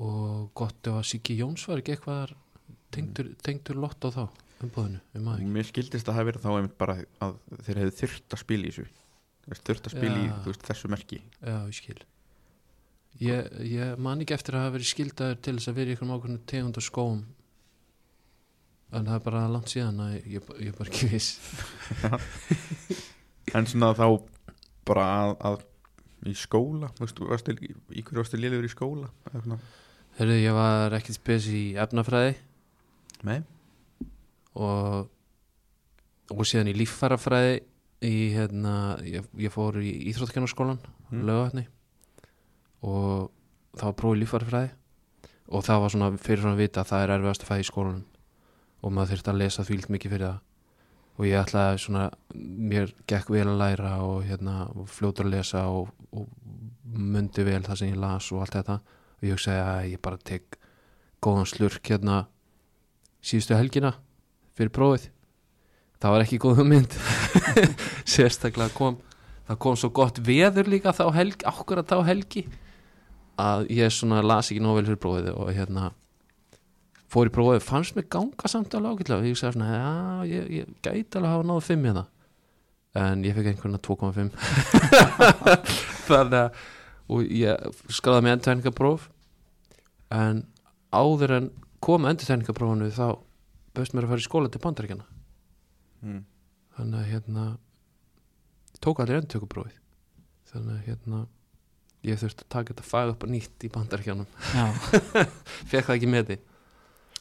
og 0.00 0.50
gott 0.56 0.88
að 0.88 1.02
Siggi 1.08 1.36
Jóns 1.40 1.66
var 1.68 1.80
ekki 1.82 1.96
eitthvað 1.96 2.34
tengdur, 2.94 3.34
tengdur 3.44 3.80
lottó 3.80 4.10
þá 4.14 4.24
umbúðinu, 4.64 5.00
ekki? 5.16 5.50
Mér 5.54 5.68
skildist 5.68 6.04
að 6.04 6.10
það 6.10 6.18
hafi 6.18 6.28
verið 6.30 6.44
þá 6.44 6.50
einmitt 6.52 6.78
bara 6.80 6.96
að 7.24 7.36
þeir 7.66 7.80
hefðu 7.80 7.96
þurft 8.00 8.36
að 8.36 8.42
spila 8.42 8.66
í 8.66 8.72
þessu. 8.72 8.86
Þurft 9.50 9.88
að 9.88 9.94
spila 9.96 10.16
í 10.20 10.26
veist, 10.46 10.64
þessu 10.68 10.90
merki. 10.92 11.20
Já, 11.40 11.56
ég 11.56 11.76
skil. 11.78 12.00
Ég, 13.20 13.48
ég 13.66 14.00
man 14.00 14.22
ekki 14.22 14.36
eftir 14.36 14.56
að 14.56 14.66
hafa 14.66 14.74
verið 14.76 14.90
skildaður 14.90 15.40
til 15.42 15.54
þess 15.56 15.70
að 15.70 15.78
vera 15.80 15.90
í 15.90 15.94
einhverjum 15.94 16.14
ákveðnum 16.16 16.42
tegund 16.52 16.80
og 16.80 16.86
skóm. 16.86 17.22
En 18.90 19.06
það 19.08 19.16
er 19.16 19.24
bara 19.26 19.46
langt 19.50 19.72
síðan 19.72 20.04
að 20.04 20.14
ég, 20.18 20.52
ég 20.60 20.70
er 20.70 20.78
bara 20.78 20.92
ekki 20.92 21.10
viss. 21.10 21.30
En 23.56 23.66
svona 23.66 23.94
þá 23.98 24.06
bara 24.86 25.06
að, 25.24 25.32
að 25.48 26.30
í 26.30 26.34
skóla 26.38 26.90
þú 26.94 27.06
veist, 27.06 27.20
varstu, 27.32 27.54
í 27.64 28.04
hverju 28.04 28.20
varstu 28.20 28.38
liður 28.38 28.68
í 28.68 28.70
skóla? 28.70 29.08
Herðu, 30.18 30.36
ég 30.36 30.54
var 30.54 30.94
ekkert 30.98 31.16
spes 31.16 31.48
í 31.50 31.62
efnafræði 31.80 32.36
nei 33.26 33.40
og 34.54 35.08
og 36.30 36.46
síðan 36.46 36.70
í 36.70 36.76
líffærafræði 36.78 37.60
í 38.06 38.14
hérna, 38.32 38.74
ég, 39.04 39.26
ég 39.36 39.52
fór 39.52 39.80
í 39.82 39.92
Íþróttkennarskólan 40.12 40.78
Mm. 41.10 41.24
lögatni 41.26 41.66
og 42.86 43.30
það 43.74 43.88
var 43.88 43.96
prófið 43.98 44.20
líffærafræði. 44.22 44.70
Og 45.50 45.64
það 45.66 45.80
var 45.82 45.90
svona 45.90 46.10
fyrir 46.22 46.42
svona 46.44 46.54
að 46.54 46.62
vita 46.62 46.80
að 46.80 46.90
það 46.90 47.02
er 47.02 47.12
erfiðast 47.16 47.42
að 47.42 47.48
fæða 47.50 47.62
í 47.64 47.66
skólanum. 47.66 48.04
Og 48.80 48.92
maður 48.94 49.10
þurfti 49.10 49.30
að 49.32 49.40
lesa 49.40 49.64
því 49.66 49.78
mikið 49.90 50.12
fyrir 50.14 50.26
það. 50.28 50.38
Og 51.18 51.26
ég 51.26 51.40
ætlaði 51.40 51.80
svona 51.82 52.04
mér 52.70 52.92
gekk 53.10 53.32
vel 53.34 53.48
að 53.50 53.58
læra 53.58 53.90
og 54.06 54.22
hérna 54.24 54.54
og 54.70 54.86
fljótur 54.88 55.26
að 55.26 55.34
lesa 55.34 55.64
og, 55.68 55.90
og 56.14 56.28
mundi 56.86 57.44
vel 57.44 57.62
það 57.66 57.80
sem 57.82 57.90
ég 57.90 58.00
las 58.00 58.30
og 58.32 58.44
allt 58.44 58.56
þetta. 58.60 58.78
Og 59.18 59.26
ég 59.26 59.34
hugsaði 59.34 59.64
að 59.66 59.90
ég 59.90 60.00
bara 60.06 60.22
tek 60.30 60.56
góðan 61.20 61.50
slurk 61.50 61.90
hérna 61.90 62.22
síðustu 63.24 63.56
helgina 63.56 63.94
fyrir 64.58 64.72
prófið. 64.74 65.08
Það 66.00 66.14
var 66.14 66.24
ekki 66.24 66.40
góð 66.40 66.62
mynd 66.64 66.96
sérstaklega 68.14 68.72
kom 68.76 68.98
það 69.48 69.58
kom 69.64 69.76
svo 69.76 69.90
gott 69.92 70.20
veður 70.24 70.70
líka 70.70 70.94
þá 70.96 71.06
helgi 71.18 71.46
okkur 71.50 71.82
að 71.82 71.90
þá 71.92 71.96
helgi 72.08 72.44
að 73.40 73.66
ég 73.72 73.92
svona 73.92 74.22
las 74.24 74.50
ekki 74.50 74.62
nóg 74.64 74.78
vel 74.78 74.86
fyrir 74.88 75.02
prófið 75.02 75.32
og 75.34 75.52
hérna 75.56 75.90
fór 77.10 77.26
í 77.26 77.32
prófið, 77.34 77.62
fannst 77.66 77.96
mér 77.96 78.06
ganga 78.12 78.48
samt 78.50 78.74
alveg 78.78 79.00
ágætlega. 79.00 79.18
Og 79.18 79.26
ég 79.26 79.38
sagði 79.38 79.56
svona, 79.56 79.70
já, 79.74 80.28
ég, 80.30 80.50
ég 80.60 80.74
gæti 80.78 81.18
alveg 81.18 81.26
að 81.26 81.32
hafa 81.34 81.46
náðu 81.48 81.64
5 81.66 81.88
hérna. 81.88 82.04
En 83.00 83.24
ég 83.26 83.34
fekk 83.34 83.48
einhverna 83.50 83.80
2,5 83.82 84.30
þannig 86.10 86.38
að 86.44 86.60
og 87.10 87.26
ég 87.34 87.80
skráði 87.90 88.24
með 88.24 88.36
endurtæningapróf 88.36 89.08
en 90.14 90.44
áður 90.94 91.34
en 91.38 91.48
kom 91.80 92.06
endurtæningaprófunu 92.08 92.90
þá 92.94 93.06
bauðst 93.76 93.94
mér 93.96 94.06
að 94.06 94.12
fara 94.12 94.22
í 94.22 94.26
skóla 94.26 94.52
til 94.52 94.62
bandaríkjana 94.64 95.06
mm. 96.04 96.22
þannig 96.76 97.00
að 97.00 97.10
hérna 97.14 97.44
tók 98.80 99.02
allir 99.02 99.20
endurtökuprófið. 99.20 99.76
Þannig 100.50 100.76
að 100.76 100.86
hérna 100.88 101.20
ég 102.06 102.20
þurfti 102.20 102.46
að 102.46 102.52
taka 102.56 102.72
þetta 102.72 102.88
fag 102.88 103.12
upp 103.12 103.26
nýtt 103.28 103.66
í 103.66 103.70
bandaríkjanum 103.72 104.28
Já, 104.56 104.64
fekk 105.70 105.90
það 105.90 105.96
ekki 105.96 106.10
með 106.10 106.30
því. 106.30 106.38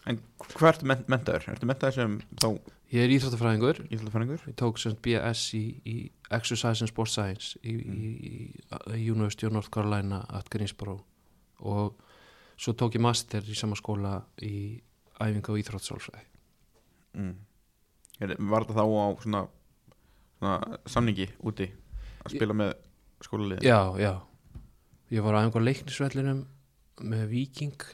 En 0.09 0.19
hvað 0.55 0.69
ertu 0.71 0.89
men 0.89 1.01
mentaður? 1.11 1.47
ertu 1.53 1.67
mentaður 1.69 1.97
sem 1.97 2.19
þá 2.39 2.47
ég 2.89 3.03
er 3.03 3.13
íþróttafræðingur. 3.13 3.81
Íþjóðfæringur? 3.89 4.45
ég 4.47 4.57
tók 4.57 4.79
sem 4.81 4.95
BS 5.03 5.43
í, 5.57 5.63
í 5.85 5.95
Exercise 6.33 6.85
and 6.85 6.91
Sports 6.91 7.17
Science 7.17 7.59
í, 7.61 7.75
í, 7.75 8.13
í 8.95 9.01
University 9.03 9.49
of 9.49 9.53
North 9.53 9.69
Carolina 9.73 10.23
at 10.33 10.49
Greensboro. 10.49 11.01
Og 11.59 11.99
svo 12.59 12.75
tók 12.77 12.97
ég 12.97 13.03
master 13.03 13.45
í 13.47 13.55
sama 13.57 13.77
skóla 13.79 14.17
í 14.43 14.79
æfinga 15.19 15.53
og 15.53 15.61
íþróttsálfræði 15.61 16.25
mm. 17.19 17.37
Var 18.19 18.65
þetta 18.67 18.75
þá 18.75 18.83
á 18.83 19.07
svona, 19.23 19.41
svona 20.39 20.79
samningi 20.91 21.29
úti 21.47 21.69
að 22.25 22.35
spila 22.35 22.57
með 22.57 22.73
skólalið 23.23 23.63
Já, 23.63 23.79
já. 23.99 24.13
Ég 25.09 25.23
var 25.25 25.39
á 25.39 25.41
einhver 25.41 25.63
leiknisvellinum 25.63 26.43
með 26.99 27.27
Viking 27.31 27.85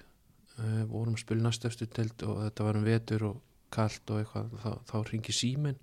uh, 0.59 0.83
vorum 0.89 1.15
að 1.15 1.21
spila 1.21 1.45
næstu 1.45 1.69
eftir 1.69 1.91
telt 1.93 2.25
og 2.25 2.41
þetta 2.43 2.65
var 2.65 2.79
um 2.79 2.87
vetur 2.87 3.27
og 3.29 3.43
kalt 3.73 4.11
og 4.11 4.21
eitthvað. 4.21 4.55
Þá, 4.63 4.71
þá 4.89 4.95
ringi 5.11 5.35
síminn 5.35 5.79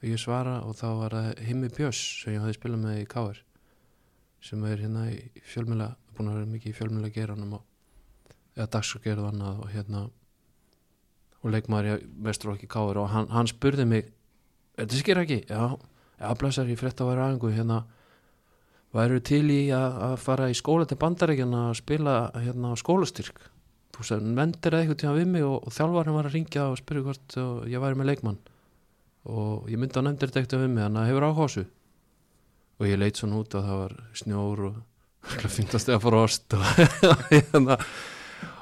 og 0.00 0.08
ég 0.08 0.20
svara 0.20 0.58
og 0.64 0.76
þá 0.78 0.88
var 1.00 1.16
það 1.16 1.44
Himmi 1.48 1.70
Björns 1.76 2.02
sem 2.22 2.36
ég 2.36 2.42
hafði 2.42 2.58
spilað 2.58 2.82
með 2.84 3.00
í 3.02 3.06
Káir 3.12 3.42
sem 4.46 4.66
er 4.68 4.82
hérna 4.82 5.06
í 5.10 5.44
fjölmjöla 5.48 5.88
búin 6.16 6.30
að 6.30 6.38
vera 6.38 6.50
mikið 6.52 6.72
í 6.72 6.76
fjölmjöla 6.76 7.12
geranum 7.14 7.56
og, 7.58 7.64
eða 8.56 8.70
dagsgerð 8.76 9.22
og 9.22 9.32
annað 9.32 9.64
og 9.64 9.72
hérna 9.74 10.06
og 11.42 11.52
leikmaður 11.52 12.06
mestur 12.26 12.54
okkur 12.54 12.72
Káir 12.72 13.00
og 13.02 13.10
hann, 13.12 13.28
hann 13.30 13.50
spurði 13.50 13.86
mig 13.88 14.12
Þetta 14.76 14.98
skir 15.00 15.18
ekki? 15.22 15.38
Já, 15.48 15.60
já, 16.20 16.26
blessar, 16.36 16.68
ég 16.68 16.76
frétt 16.76 16.98
að 17.00 17.08
vera 17.08 17.28
aðingu 17.30 17.48
hérna 17.54 17.78
væru 18.96 19.20
til 19.24 19.46
í 19.48 19.60
að, 19.72 20.00
að 20.10 20.16
fara 20.20 20.48
í 20.52 20.56
skóla 20.56 20.84
til 20.88 20.98
bandaríkjana 21.00 21.62
að 21.70 21.78
spila 21.80 22.16
hérna 22.34 22.74
skólastyrk? 22.76 23.40
Þú 23.96 24.04
sagði, 24.04 24.34
mendir 24.36 24.74
það 24.74 24.82
eitthvað 24.82 24.98
tíma 25.00 25.14
við 25.16 25.30
mig 25.32 25.46
og, 25.46 25.56
og 25.64 25.72
þjálfarinn 25.72 26.16
var 26.18 26.28
að 26.28 26.36
ringja 26.36 26.66
og 26.68 26.76
spyrja 26.76 27.06
hvort 27.06 27.38
og 27.40 27.70
ég 27.72 27.80
væri 27.80 27.96
með 27.96 28.10
leikmann. 28.10 28.42
Og 29.32 29.70
ég 29.72 29.80
myndi 29.80 29.96
að 29.96 30.06
nefndir 30.10 30.28
þetta 30.32 30.42
eitthvað 30.42 30.64
við 30.66 30.74
mig 30.74 30.84
þannig 30.84 31.00
að 31.00 31.08
hefur 31.10 31.26
áhásu 31.30 31.64
og 32.76 32.90
ég 32.90 33.00
leit 33.00 33.16
svona 33.16 33.40
út 33.40 33.56
og 33.56 33.64
það 33.64 33.80
var 33.80 33.96
snjór 34.20 34.62
og 34.68 34.76
finnast 35.56 35.88
eða 35.88 36.02
frost 36.04 36.58
og, 36.58 36.66
hérna, 37.32 37.78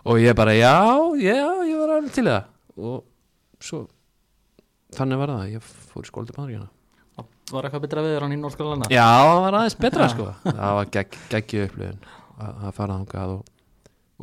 og 0.05 0.19
ég 0.23 0.35
bara 0.39 0.55
já, 0.57 0.75
já, 1.21 1.39
ég 1.69 1.79
var 1.81 1.93
alveg 1.97 2.13
til 2.17 2.25
það. 2.29 2.49
Og 2.79 3.05
svo 3.65 3.85
þannig 4.95 5.19
var 5.21 5.33
það, 5.35 5.45
ég 5.57 5.65
fór 5.93 6.05
í 6.07 6.11
skóla 6.11 6.29
til 6.31 6.37
bandaríkjana 6.39 6.71
Var 7.53 7.67
eitthvað 7.69 7.83
betra 7.85 8.03
við 8.07 8.15
hann 8.25 8.33
í 8.33 8.39
Norskálana? 8.41 8.87
Já, 8.89 9.05
það 9.05 9.41
var 9.45 9.57
aðeins 9.59 9.75
betra 9.85 10.07
sko. 10.15 10.29
Það 10.47 10.77
var 10.79 10.87
gegg, 10.97 11.17
geggju 11.35 11.65
upplifun 11.67 11.99
að, 12.41 12.53
að 12.65 12.71
fara 12.79 12.95
þangað 12.97 13.33
og, 13.35 13.51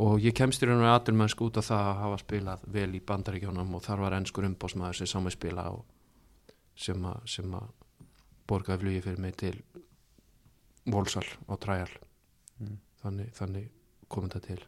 og 0.07 0.15
ég 0.25 0.33
kemst 0.39 0.63
í 0.65 0.69
raun 0.69 0.81
og 0.81 0.89
aðurmennsku 0.95 1.45
út 1.45 1.59
af 1.61 1.67
það 1.69 1.89
að 1.91 1.99
hafa 2.01 2.17
spilað 2.23 2.63
vel 2.73 2.87
í 2.97 3.01
bandaríkjónum 3.11 3.75
og 3.77 3.83
þar 3.85 4.01
var 4.07 4.15
ennskur 4.17 4.47
umbósmaður 4.49 4.97
sem 5.03 5.11
sá 5.11 5.19
mig 5.21 5.35
spila 5.37 5.67
og 5.75 5.83
sem 6.81 7.05
að, 7.11 7.19
sem 7.35 7.53
að 7.59 7.69
borgaði 8.49 8.81
flugi 8.87 9.03
fyrir 9.05 9.21
mig 9.27 9.37
til 9.39 9.53
Volsal 10.91 11.27
og 11.47 11.59
Træjal 11.61 11.91
Mm. 12.61 12.75
þannig, 13.01 13.29
þannig 13.33 13.69
kom 14.11 14.27
þetta 14.29 14.41
til 14.45 14.59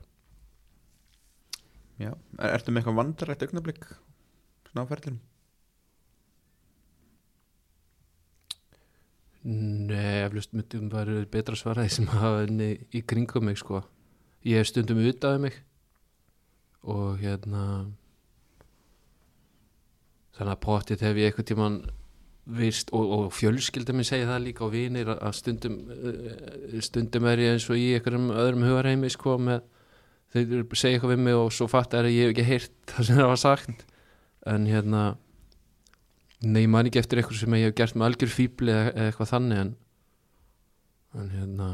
Já. 2.01 2.11
Er, 2.39 2.49
Ertu 2.55 2.73
með 2.73 2.83
eitthvað 2.83 2.99
vandarætt 2.99 3.45
augnablik 3.47 3.85
svona 4.69 4.85
á 4.85 4.89
ferðlunum? 4.89 5.21
Nei, 9.43 10.23
eflust 10.23 10.53
myndum 10.55 10.87
bara 10.91 11.19
betra 11.27 11.57
svaraði 11.59 11.91
sem 11.97 12.07
hafa 12.13 12.45
henni 12.45 12.77
í 12.95 13.01
kringum 13.03 13.43
mig 13.49 13.59
sko. 13.59 13.81
Ég 14.47 14.61
hef 14.61 14.69
stundum 14.71 15.01
utaði 15.03 15.41
mig 15.43 15.57
og 16.83 17.19
hérna 17.19 17.65
þannig 20.37 20.53
að 20.55 20.63
potið 20.63 21.03
hef 21.05 21.19
ég 21.19 21.29
eitthvað 21.29 21.49
tíman 21.51 21.77
vist 22.57 22.89
og, 22.95 23.11
og 23.17 23.27
fjölskylda 23.35 23.95
minn 23.95 24.07
segja 24.07 24.27
það 24.31 24.45
líka 24.47 24.65
og 24.65 24.73
vinir 24.73 25.11
að 25.13 25.35
stundum 25.37 25.77
eh, 25.91 26.79
stundum 26.83 27.27
er 27.31 27.43
ég 27.43 27.55
eins 27.55 27.67
og 27.71 27.79
í 27.79 27.93
einhverjum 27.95 28.31
öðrum 28.33 28.65
hugarheimi 28.67 29.11
sko 29.11 29.37
með 29.39 29.61
þeir 30.33 30.63
segja 30.73 30.97
eitthvað 30.97 31.13
við 31.13 31.25
mig 31.27 31.37
og 31.37 31.51
svo 31.53 31.67
fatt 31.71 31.93
er 31.97 32.07
að 32.07 32.15
ég 32.15 32.27
hef 32.27 32.33
ekki 32.33 32.47
heyrt 32.47 32.73
það 32.91 33.09
sem 33.09 33.19
það 33.21 33.29
var 33.31 33.41
sagt. 33.43 33.85
En 34.49 34.65
hérna 34.67 35.03
Nei, 36.43 36.65
man 36.67 36.89
ekki 36.89 36.99
eftir 36.99 37.21
eitthvað 37.21 37.39
sem 37.39 37.53
ég 37.55 37.69
hef 37.69 37.75
gert 37.77 37.95
með 37.95 38.09
algjör 38.09 38.31
fíbli 38.33 38.73
eða, 38.73 39.05
eitthvað 39.05 39.29
þannig 39.29 39.59
en, 39.61 39.69
en 41.15 41.29
hérna 41.31 41.67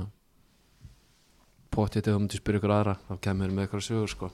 potið 1.73 2.03
þegar 2.03 2.13
þú 2.13 2.21
myndir 2.21 2.41
spyrja 2.43 2.61
ykkur 2.61 2.73
aðra 2.75 2.93
þá 3.07 3.15
kemur 3.25 3.55
með 3.55 3.65
eitthvað 3.65 3.85
sögur 3.87 4.11
sko. 4.13 4.29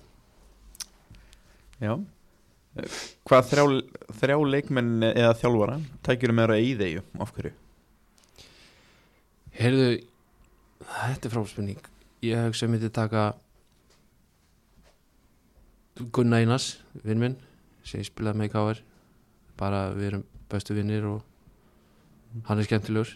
Já. 1.80 1.93
Hvað 3.30 3.47
þrjá, 3.53 3.64
þrjá 4.19 4.38
leikmenn 4.52 5.07
eða 5.07 5.31
þjálfara 5.39 5.80
tækjur 6.03 6.35
með 6.35 6.52
það 6.52 6.65
í 6.65 6.76
þegju 6.81 7.06
af 7.23 7.34
hverju? 7.38 7.53
Heyrðu, 9.56 9.89
þetta 10.89 11.30
er 11.30 11.35
fráspurning 11.38 11.89
ég 12.26 12.47
hugsa 12.49 12.68
að 12.68 12.73
myndi 12.73 12.91
taka 12.91 13.30
Gunnar 15.95 16.43
Einars 16.43 16.65
vinn 17.05 17.22
minn, 17.22 17.38
sem 17.88 18.01
ég 18.01 18.09
spilaði 18.09 18.41
með 18.41 18.49
í 18.49 18.51
káir 18.51 18.81
bara 19.55 19.85
við 19.95 20.09
erum 20.09 20.26
bestu 20.51 20.76
vinnir 20.76 21.05
og 21.07 21.22
hann 22.49 22.59
er 22.59 22.67
skemmtilegur. 22.67 23.13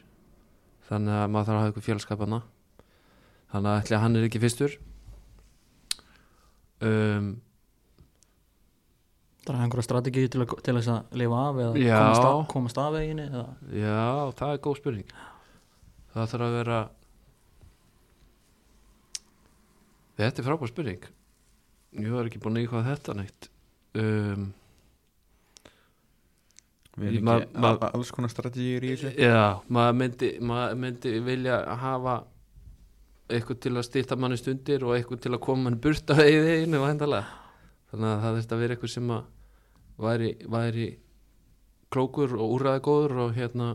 Þannig 0.87 1.17
að 1.19 1.27
maður 1.33 1.49
þarf 1.49 1.57
að 1.57 1.59
hafa 1.59 1.71
eitthvað 1.73 1.87
félagskapana 1.89 2.39
þannig 3.51 3.69
að 3.73 3.81
ætli 3.81 3.97
að 3.97 4.03
hann 4.05 4.15
er 4.15 4.27
ekki 4.29 4.41
fyrstur. 4.45 4.77
Um, 6.79 7.29
Það 9.43 9.55
er 9.55 9.63
einhverja 9.65 9.87
strategi 9.87 10.23
til, 10.29 10.43
til 10.45 10.73
þess 10.77 10.89
að 10.93 11.15
lifa 11.17 11.37
af 11.49 11.59
eða 11.63 11.77
Já. 11.81 11.95
komast, 11.99 12.25
af, 12.29 12.41
komast 12.51 12.79
af 12.79 12.89
veginni 12.93 13.23
eða? 13.25 13.45
Já, 13.73 14.01
það 14.37 14.51
er 14.53 14.59
góð 14.67 14.75
spurning. 14.77 15.13
Það 16.13 16.27
þarf 16.33 16.45
að 16.47 16.57
vera 16.59 16.79
Þetta 20.19 20.41
er 20.43 20.47
frábær 20.49 20.69
spurning 20.71 21.07
Ég 21.97 22.11
var 22.13 22.27
ekki 22.29 22.39
búin 22.43 22.59
að 22.59 22.65
íkvað 22.67 22.89
þetta 22.91 23.15
neitt. 23.17 23.49
Um, 23.97 24.49
Við 26.99 27.13
erum 27.15 27.23
Ma- 27.29 27.35
ekki 27.39 27.61
ma- 27.63 27.71
a- 27.79 27.89
alls 27.95 28.09
konar 28.11 28.29
strategíur 28.33 28.83
í 28.83 28.89
þessu. 28.97 29.11
Já, 29.17 29.61
maður 29.71 29.95
myndi, 30.01 30.29
maður 30.43 30.75
myndi 30.83 31.13
vilja 31.23 31.59
hafa 31.79 32.15
eitthvað 33.29 33.59
til 33.63 33.71
að 33.77 33.85
stýta 33.87 34.17
manni 34.19 34.37
stundir 34.41 34.83
og 34.83 34.95
eitthvað 34.97 35.21
til 35.23 35.31
að 35.31 35.39
koma 35.45 35.63
manni 35.69 35.79
burt 35.79 36.09
af 36.11 36.19
einu 36.19 36.81
væntalega 36.81 37.25
þannig 37.91 38.09
að 38.09 38.21
það 38.25 38.35
þurfti 38.39 38.55
að 38.57 38.59
vera 38.63 38.75
eitthvað 38.75 38.93
sem 38.95 39.11
að 39.15 39.23
væri, 39.99 40.31
væri 40.49 40.87
klókur 41.93 42.33
og 42.35 42.55
úrræði 42.57 42.83
góður 42.89 43.15
og 43.25 43.33
hérna 43.37 43.69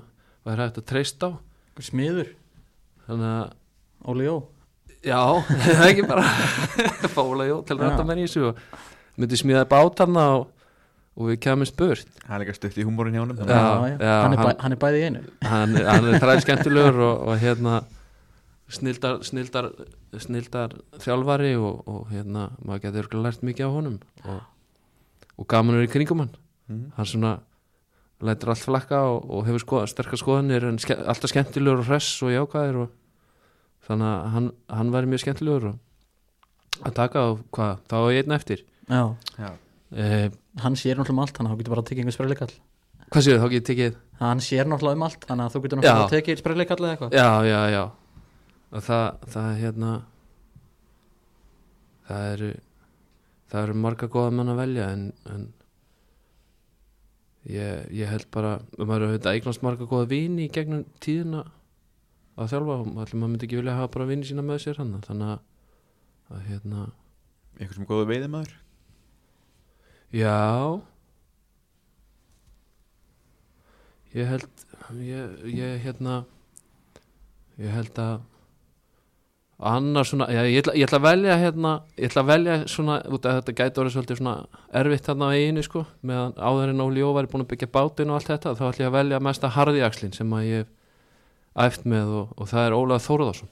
væri 0.45 0.61
hægt 0.67 0.79
að 0.83 0.87
treysta 0.93 1.31
á. 1.33 1.39
Smiður, 1.81 2.29
þannig 3.09 3.33
að 3.41 3.55
Óli 4.13 4.25
Jó 4.29 4.37
Já, 5.05 5.21
það 5.65 5.85
er 5.85 5.87
ekki 5.91 6.05
bara 6.09 6.25
fála 7.17 7.47
jó 7.51 7.59
til 7.69 7.77
að 7.77 7.83
Já. 7.85 7.89
rætta 7.91 8.07
menn 8.09 8.23
í 8.23 8.27
þessu 8.29 8.45
og 8.51 8.61
myndi 9.21 9.39
smíða 9.39 9.65
bátarna 9.71 10.25
og, 10.39 10.47
og 11.15 11.29
við 11.31 11.41
kemist 11.45 11.77
burt 11.79 12.09
Það 12.25 12.35
er 12.39 12.43
líka 12.45 12.55
stutt 12.57 12.79
í 12.81 12.87
húmórin 12.89 13.15
hjá 13.15 13.23
honum. 13.25 13.37
Já, 13.45 13.45
já, 13.53 13.99
já, 14.01 14.15
hann, 14.25 14.33
er 14.33 14.41
hann- 14.41 14.49
bæ, 14.49 14.63
hann 14.65 14.73
er 14.77 14.81
bæði 14.81 15.03
í 15.03 15.05
einu. 15.11 15.25
hann, 15.45 15.77
hann 15.91 16.09
er 16.09 16.19
træð 16.25 16.41
skemmtilegur 16.47 17.03
og, 17.05 17.27
og 17.29 17.39
hérna 17.43 17.83
snildar, 18.75 19.21
snildar, 19.29 19.69
snildar 20.25 20.73
þjálfari 21.05 21.53
og, 21.61 21.83
og 21.87 22.07
hérna 22.11 22.49
maður 22.65 22.87
getur 22.87 23.05
örugglega 23.05 23.27
lært 23.29 23.45
mikið 23.47 23.69
á 23.69 23.71
honum 23.77 23.99
og, 24.25 24.41
og 25.39 25.49
gaman 25.53 25.77
er 25.79 25.85
í 25.87 25.93
kringum 25.93 26.25
hann. 26.25 26.33
Mhm. 26.73 26.85
hann 26.97 27.07
svona 27.13 27.35
lætur 28.25 28.55
allt 28.55 28.65
flakka 28.65 29.03
og, 29.13 29.27
og 29.29 29.45
hefur 29.45 29.61
skoða, 29.67 29.89
sterkar 29.93 30.17
skoðanir 30.17 30.65
en 30.71 30.79
ske, 30.81 30.97
alltaf 30.97 31.29
skemmtilegur 31.35 31.83
og 31.85 31.91
hress 31.91 32.09
og 32.25 32.33
jákvæðir 32.33 32.79
og 32.87 32.93
þannig 33.89 34.11
að 34.11 34.29
hann, 34.35 34.47
hann 34.79 34.93
væri 34.95 35.11
mjög 35.13 35.23
skemmtilegur 35.25 35.67
að 36.85 36.95
taka 36.97 37.25
á 37.25 37.29
hvað, 37.55 37.75
þá 37.91 37.97
er 38.03 38.21
einn 38.23 38.37
eftir. 38.39 38.63
Já, 38.91 39.03
Já. 39.39 39.51
eh, 39.95 40.29
hann 40.65 40.77
sér 40.79 40.97
náttúrulega 40.99 41.17
um 41.19 41.25
allt 41.25 41.37
þannig 41.39 41.51
að 41.51 41.55
þú 41.55 41.61
getur 41.63 41.75
bara 41.75 41.85
að 41.85 41.91
tekið 41.91 42.05
einhver 42.05 42.17
spreyleikall 42.19 42.55
hvað 43.15 43.25
séu 43.27 43.39
þá 43.39 43.45
ekki 43.47 43.61
tekið? 43.69 43.97
Hann 44.19 44.41
sér 44.43 44.67
náttúrulega 44.67 44.99
um 44.99 45.05
allt 45.07 45.27
þannig 45.29 45.45
að 45.47 45.55
þú 45.55 45.63
getur 45.65 45.79
náttúrulega 45.81 46.05
að 46.09 46.15
tekið 46.17 46.41
spreyleikall 46.41 46.81
eða 46.83 46.95
eitthvað. 46.95 47.15
Já, 47.15 47.29
já, 47.47 47.61
já. 47.75 47.83
Og 48.75 48.83
það, 48.83 49.05
það 49.35 49.51
er 49.51 49.59
hérna 49.61 49.91
það 52.09 52.31
eru 52.35 52.49
það 53.53 53.67
eru 53.69 53.77
marga 53.85 54.09
góða 54.11 54.33
menn 54.35 54.53
að 54.53 54.61
velja 54.61 54.89
en, 54.97 55.05
en 55.31 55.45
ég, 57.55 57.85
ég 57.95 58.11
held 58.11 58.27
bara 58.35 58.55
maður 58.81 59.07
hefur 59.07 59.15
þetta 59.19 59.35
eignast 59.39 59.65
marga 59.65 59.89
góða 59.91 60.11
vini 60.11 60.49
í 60.49 60.53
gegnum 60.53 60.85
tíðina 61.05 61.45
að 62.35 62.51
þjálfa 62.53 62.77
og 62.81 62.91
allir 62.91 63.17
maður 63.21 63.33
myndi 63.33 63.49
ekki 63.49 63.61
vilja 63.61 63.79
hafa 63.79 63.93
bara 63.95 64.09
vini 64.11 64.29
sína 64.29 64.45
með 64.47 64.61
sér 64.65 64.81
hann 64.83 64.93
þannig 65.07 65.33
að, 65.35 65.41
að 66.35 66.45
hérna 66.51 66.85
Eitthvað 67.55 67.77
sem 67.77 67.85
er 67.85 67.91
góðu 67.93 68.11
veiði 68.11 68.31
maður 68.33 68.55
Já. 70.15 70.79
Ég 74.15 74.29
held 74.31 74.65
ég, 75.03 75.33
ég 75.51 75.81
hérna 75.83 76.21
ég 77.59 77.75
held 77.75 77.99
að 77.99 78.23
annar 79.65 80.07
svona, 80.07 80.27
já, 80.35 80.43
ég, 80.47 80.61
ætla, 80.61 80.75
ég 80.75 80.87
ætla 80.87 80.99
að 80.99 81.05
velja 81.07 81.35
hérna, 81.39 81.73
ég 81.99 82.11
ætla 82.11 82.23
að 82.25 82.31
velja 82.31 82.55
svona 82.71 82.97
út 83.07 83.27
af 83.27 83.37
þetta 83.39 83.55
gæti 83.59 83.81
orðið 83.81 83.95
svolítið 83.95 84.19
svona 84.21 84.63
erfitt 84.81 85.09
þarna 85.09 85.29
á 85.31 85.35
eiginu 85.35 85.65
sko, 85.65 85.85
meðan 86.03 86.35
áður 86.37 86.73
en 86.73 86.85
Óli 86.85 87.03
Jó 87.03 87.11
væri 87.15 87.31
búin 87.33 87.45
að 87.47 87.51
byggja 87.53 87.71
bátinn 87.75 88.11
og 88.11 88.19
allt 88.19 88.33
þetta 88.33 88.55
þá 88.59 88.65
ætla 88.69 88.85
ég 88.85 88.91
að 88.91 88.97
velja 88.99 89.21
mesta 89.25 89.53
harðiakslin 89.55 90.17
sem 90.17 90.35
að 90.35 90.49
ég 90.51 90.73
æft 91.55 91.87
með 91.87 92.13
og, 92.19 92.35
og 92.35 92.51
það 92.51 92.67
er 92.67 92.77
Ólaf 92.77 93.07
Þórðarsson 93.07 93.51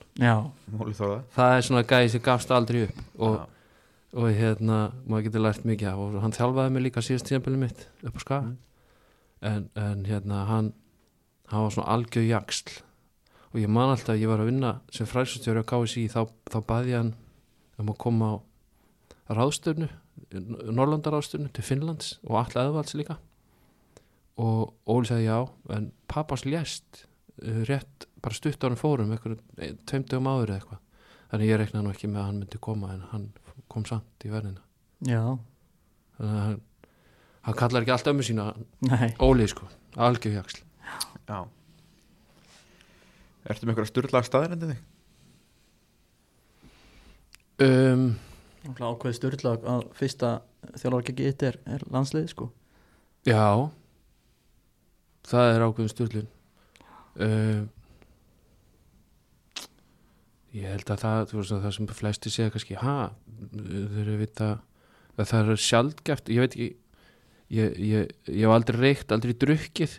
það 1.36 1.56
er 1.56 1.66
svona 1.68 1.84
gæði 1.86 2.12
sem 2.12 2.24
gafst 2.24 2.54
aldrei 2.54 2.84
upp 2.88 3.02
og 3.22 3.40
og 4.12 4.28
hérna, 4.36 4.90
maður 5.08 5.30
getur 5.30 5.40
lært 5.40 5.62
mikið 5.64 5.88
af 5.88 6.00
og 6.04 6.16
hann 6.20 6.34
þjálfaði 6.36 6.72
mig 6.74 6.82
líka 6.84 7.00
síðast 7.00 7.30
tíðanbili 7.30 7.60
mitt 7.62 7.86
upp 8.04 8.18
á 8.18 8.20
skaga. 8.20 8.50
Mm. 8.50 8.58
en, 9.42 9.68
en 9.74 10.02
hérna 10.06 10.44
hann 10.46 10.72
hann 11.48 11.64
var 11.64 11.72
svona 11.74 11.94
algjör 11.94 12.26
jaksl 12.28 12.82
og 13.52 13.60
ég 13.60 13.72
man 13.72 13.92
alltaf 13.92 14.14
að 14.14 14.22
ég 14.22 14.30
var 14.30 14.42
að 14.42 14.50
vinna 14.50 14.72
sem 14.92 15.08
fræsustjóri 15.08 15.64
á 15.64 15.68
KSI 15.68 16.06
þá, 16.12 16.28
þá 16.52 16.58
baði 16.68 16.96
hann 16.96 17.14
um 17.80 17.90
að 17.92 17.98
koma 18.04 18.30
á 18.32 18.36
ráðstöfnu 19.32 19.88
Norrlandaráðstöfnu 20.32 21.50
til 21.52 21.64
Finnlands 21.64 22.14
og 22.24 22.38
allir 22.40 22.62
eðvalds 22.62 22.94
líka. 22.96 23.18
Og 24.40 24.72
Óli 24.88 25.08
sagði 25.08 25.26
já 25.26 25.38
en 25.76 25.90
pappans 26.08 26.44
lést 26.48 27.04
rétt 27.68 28.06
bara 28.22 28.34
stutt 28.36 28.62
á 28.62 28.66
hann 28.68 28.78
fórum 28.80 29.12
eitthvað, 29.14 29.40
tveim 29.88 30.04
dögum 30.08 30.28
áður 30.30 30.52
eða 30.52 30.58
eitthvað. 30.60 30.82
Þannig 31.32 31.48
ég 31.48 31.58
reiknaði 31.62 31.84
nú 31.86 31.92
ekki 31.94 32.10
með 32.12 32.20
að 32.22 32.26
hann 32.28 32.38
myndi 32.42 32.60
koma 32.62 32.90
en 32.94 33.02
hann 33.12 33.26
kom 33.72 33.86
samt 33.88 34.26
í 34.26 34.30
verðina. 34.32 34.60
Já, 35.08 35.22
þannig 36.18 36.36
að 36.36 36.42
hann, 36.46 36.60
hann 37.48 37.58
kallar 37.58 37.82
ekki 37.86 37.94
allt 37.96 38.10
ömmu 38.12 38.26
sína 38.26 38.44
nei. 38.86 39.08
Óli 39.24 39.48
sko, 39.50 39.66
algjör 39.96 40.36
jaksl 40.38 40.60
Já. 41.26 41.38
Ertu 43.42 43.66
með 43.66 43.72
eitthvað 43.72 43.88
styrlaða 43.90 44.28
staðarendi 44.28 44.68
þig? 44.72 44.82
um, 47.66 48.04
Náttúrulega 48.62 48.90
ákveði 48.92 49.16
styrla 49.18 49.54
að 49.72 49.86
fyrsta 49.98 50.28
þjálfarkeki 50.78 51.24
eitt 51.26 51.42
er, 51.48 51.56
er 51.66 51.82
landslið 51.90 52.28
sko. 52.30 52.46
Já. 53.26 53.42
Það 55.26 55.50
er 55.56 55.64
ákveðin 55.66 55.92
stjórnlun 55.96 56.28
uh, 57.20 57.62
Ég 60.52 60.68
held 60.68 60.90
að 60.92 61.00
það 61.00 61.22
þú 61.30 61.38
veist, 61.38 61.52
að 61.56 61.62
það 61.64 61.74
sem 61.78 61.90
flesti 61.96 62.30
segja 62.32 62.52
kannski 62.52 62.74
ha, 62.76 62.96
þau 63.56 64.00
eru 64.02 64.16
vita 64.20 64.48
að 65.16 65.28
það 65.30 65.52
er 65.54 65.62
sjaldgæft, 65.64 66.28
ég 66.28 66.42
veit 66.44 66.56
ekki 66.56 66.66
ég, 67.52 67.78
ég, 67.80 68.10
ég 68.28 68.42
hef 68.44 68.52
aldrei 68.52 68.80
reykt, 68.80 69.14
aldrei 69.14 69.32
drukkið 69.32 69.94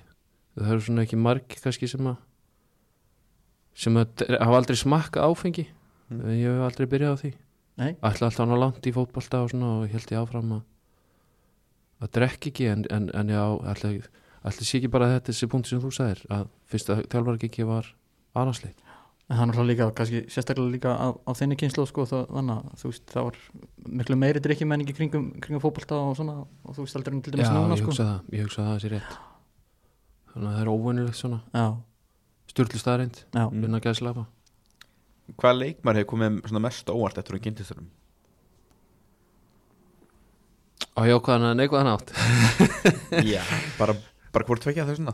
það 0.53 0.75
eru 0.75 0.85
svona 0.85 1.05
ekki 1.07 1.17
margi 1.17 1.57
kannski 1.57 1.89
sem 1.89 2.05
að 2.11 2.19
sem 3.73 3.97
að 3.97 4.27
hafa 4.37 4.59
aldrei 4.59 4.77
smakkað 4.77 5.25
áfengi 5.25 5.65
Mm. 6.11 6.29
ég 6.35 6.51
hef 6.51 6.63
aldrei 6.67 6.89
byrjað 6.91 7.15
á 7.15 7.21
því 7.21 7.31
ætla 8.03 8.27
alltaf 8.27 8.47
ná 8.49 8.57
langt 8.59 8.87
í 8.87 8.93
fótbolta 8.93 9.43
og 9.45 9.53
og 9.55 9.87
held 9.89 10.11
ég 10.11 10.19
áfram 10.19 10.51
að 10.57 10.63
að 12.03 12.11
drekk 12.17 12.47
ekki 12.51 12.67
en, 12.67 12.83
en, 12.91 13.09
en 13.15 13.31
já 13.31 13.43
ætla, 13.71 13.93
ætla 14.43 14.65
sé 14.67 14.77
ekki 14.79 14.89
bara 14.91 15.07
að 15.07 15.13
þetta 15.17 15.31
þessi 15.31 15.47
punkti 15.51 15.69
sem 15.73 15.81
þú 15.83 15.91
sagðir 15.95 16.23
að 16.37 16.47
fyrsta 16.71 16.97
þjálfar 17.11 17.37
ekki 17.47 17.67
var 17.69 17.87
annarsleit 18.35 18.79
en 19.29 19.37
það 19.37 19.41
er 19.43 19.47
náttúrulega 19.49 19.69
líka 19.71 19.85
kannski 19.97 20.19
sérstaklega 20.33 20.73
líka 20.73 20.91
á, 20.99 21.07
á 21.15 21.31
þinni 21.39 21.55
kynslu 21.57 21.85
sko 21.87 22.03
það, 22.09 22.25
þannig 22.27 22.57
að 22.57 22.81
þú 22.81 22.89
veist 22.91 23.05
það 23.13 23.27
var 23.29 23.37
miklu 24.01 24.17
meiri 24.19 24.41
drikki 24.43 24.67
menningi 24.67 24.95
kringum, 24.97 25.29
kringum 25.39 25.63
fótbolta 25.63 25.95
og 25.95 26.17
svona 26.19 26.35
og 26.43 26.75
þú 26.75 26.83
veist 26.83 26.97
aldrei 26.99 27.21
til 27.23 27.33
Já, 27.33 27.37
dæmis 27.39 27.53
núna 27.55 27.77
ég 27.77 27.81
sko. 27.81 27.91
hugsa 27.93 28.03
það, 28.09 28.19
ég 28.35 28.43
hugsa 28.49 28.65
það 28.67 28.75
þessi 28.75 28.91
rétt. 28.93 29.15
Þannig 30.33 30.49
að 30.49 30.53
það 30.57 30.61
er 30.65 30.71
óvönilegt 30.73 31.17
svona. 31.21 31.39
Já, 31.53 31.65
stjórnlu 32.51 32.79
staðreind, 32.83 33.17
já, 33.31 33.43
Mm. 33.47 33.61
vinna 33.63 33.79
gæðslafa 33.79 34.25
Hvaða 35.39 35.57
leikmar 35.63 35.95
hefur 35.95 36.09
komið 36.13 36.39
svona 36.49 36.59
mest 36.67 36.89
óvart 36.91 37.17
eftir 37.17 37.37
hún 37.37 37.43
kynntist 37.47 37.71
þessum? 37.71 37.87
á 40.93 41.01
jákvæðan 41.09 41.47
að 41.47 41.55
neikvæðan 41.57 41.91
átt 41.95 42.11
Já 43.25 43.41
Bara, 43.79 43.95
bara 44.33 44.47
hvort 44.47 44.63
tvekja 44.65 44.87
þessuna? 44.89 45.13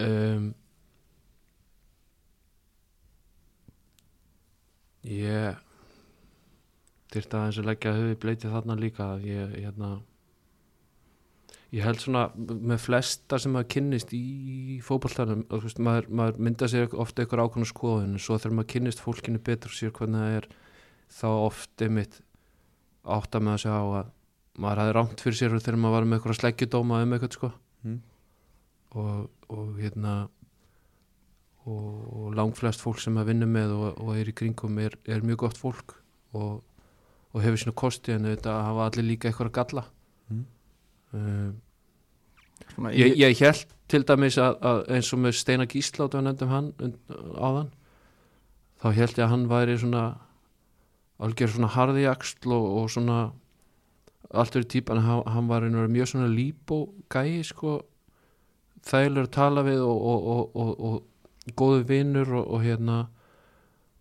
Um, 0.00 0.52
ég 5.04 5.58
þyrfti 7.10 7.36
aðeins 7.36 7.58
að 7.60 7.68
leggja 7.68 7.96
höfu 7.96 8.20
bleitið 8.22 8.54
þarna 8.54 8.76
líka 8.78 9.08
ég, 9.24 9.58
hérna 9.58 9.90
ég 11.74 11.84
held 11.86 12.00
svona 12.02 12.24
með 12.36 12.80
flesta 12.82 13.38
sem 13.42 13.52
maður 13.54 13.70
kynnist 13.74 14.14
í 14.16 14.78
fótballtanum 14.86 15.44
maður, 15.82 16.08
maður 16.08 16.40
mynda 16.46 16.70
sér 16.70 16.94
ofta 17.02 17.26
ykkur 17.26 17.44
ákvæmna 17.44 17.70
skoðun 17.70 18.14
en 18.14 18.22
svo 18.22 18.38
þegar 18.38 18.56
maður 18.58 18.72
kynnist 18.74 19.02
fólkinu 19.04 19.42
betur 19.46 19.72
og 19.72 19.78
sér 19.78 19.94
hvernig 19.98 20.24
það 20.24 20.38
er 20.38 20.48
þá 21.20 21.28
oft 21.34 21.84
einmitt 21.86 22.20
átta 23.04 23.42
með 23.42 23.56
að 23.56 23.62
sjá 23.64 23.76
að 23.76 24.10
maður 24.60 24.82
hafði 24.82 24.94
rámt 24.96 25.22
fyrir 25.24 25.38
sér 25.38 25.56
þegar 25.58 25.78
maður 25.80 25.96
var 25.96 26.08
með 26.10 26.18
eitthvað 26.20 26.38
sleggjudóma 26.40 27.02
um 27.06 27.16
eitthvað 27.16 27.36
sko 27.38 27.52
Mm. 27.80 27.94
og, 29.00 29.30
og 29.48 29.68
hérna 29.80 30.10
og, 31.64 31.94
og 32.12 32.34
langflest 32.36 32.82
fólk 32.84 33.00
sem 33.00 33.16
að 33.16 33.30
vinna 33.30 33.46
með 33.48 33.72
og, 33.72 34.02
og 34.04 34.18
er 34.20 34.28
í 34.28 34.34
kringum 34.36 34.76
er, 34.84 34.98
er 35.08 35.24
mjög 35.24 35.46
gott 35.46 35.56
fólk 35.60 35.94
og, 36.36 36.60
og 37.32 37.40
hefur 37.44 37.56
sína 37.62 37.72
kosti 37.80 38.12
en 38.12 38.28
þetta 38.28 38.58
hafa 38.66 38.86
allir 38.90 39.08
líka 39.08 39.30
eitthvað 39.30 39.50
að 39.52 39.56
galla 39.62 39.86
Mm. 40.30 40.44
um, 41.16 41.54
svona, 42.74 42.92
ég, 42.94 43.16
ég 43.18 43.40
held 43.40 43.64
til 43.90 44.04
dæmis 44.06 44.36
að, 44.38 44.60
að 44.62 44.82
eins 44.94 45.08
og 45.16 45.18
með 45.24 45.32
Steina 45.40 45.66
Gíslátt 45.66 46.14
að 46.14 46.28
nefndum 46.28 46.52
hann 46.52 46.68
áðan 47.34 47.72
þá 48.84 48.86
held 48.94 49.16
ég 49.16 49.24
að 49.24 49.32
hann 49.32 49.48
væri 49.50 49.74
svona 49.80 50.04
algjör 51.18 51.50
svona 51.56 51.72
harðiaksl 51.74 52.52
og, 52.54 52.68
og 52.82 52.92
svona 52.94 53.18
allt 54.30 54.56
verið 54.56 54.68
típan 54.74 55.02
hann, 55.04 55.22
hann 55.26 55.48
var 55.50 55.66
mjög 55.66 56.12
svona 56.12 56.28
líbó 56.30 56.82
gæi 57.10 57.42
sko. 57.46 57.80
Þægilegur 58.86 59.28
að 59.28 59.32
tala 59.34 59.64
við 59.66 59.80
og, 59.84 60.04
og, 60.10 60.28
og, 60.30 60.52
og, 60.54 60.84
og 60.90 61.56
góðu 61.56 61.82
vinnur 61.88 62.30
og, 62.38 62.46
og 62.46 62.62
hérna. 62.64 63.00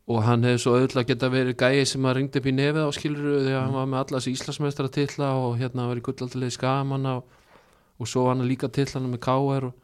Og 0.09 0.23
hann 0.25 0.45
hefði 0.47 0.61
svo 0.63 0.75
auðvitað 0.77 1.09
geta 1.11 1.29
verið 1.29 1.57
gæi 1.59 1.85
sem 1.85 2.05
að 2.05 2.15
ringdi 2.17 2.41
upp 2.41 2.47
í 2.49 2.53
nefið 2.57 2.87
á 2.89 2.91
skiluru 2.97 3.35
þegar 3.43 3.65
hann 3.65 3.75
var 3.77 3.89
með 3.91 3.99
alla 3.99 4.21
þessi 4.21 4.33
Íslandsmeistara 4.37 4.93
titla 4.93 5.33
og 5.37 5.59
hérna 5.59 5.85
var 5.89 5.99
í 5.99 6.05
gullaldalegi 6.05 6.55
skaman 6.55 7.05
og, 7.11 7.35
og 7.99 8.09
svo 8.09 8.25
hann 8.29 8.47
líka 8.49 8.71
titlanum 8.73 9.13
með 9.13 9.21
KR 9.27 9.69
og, 9.69 9.75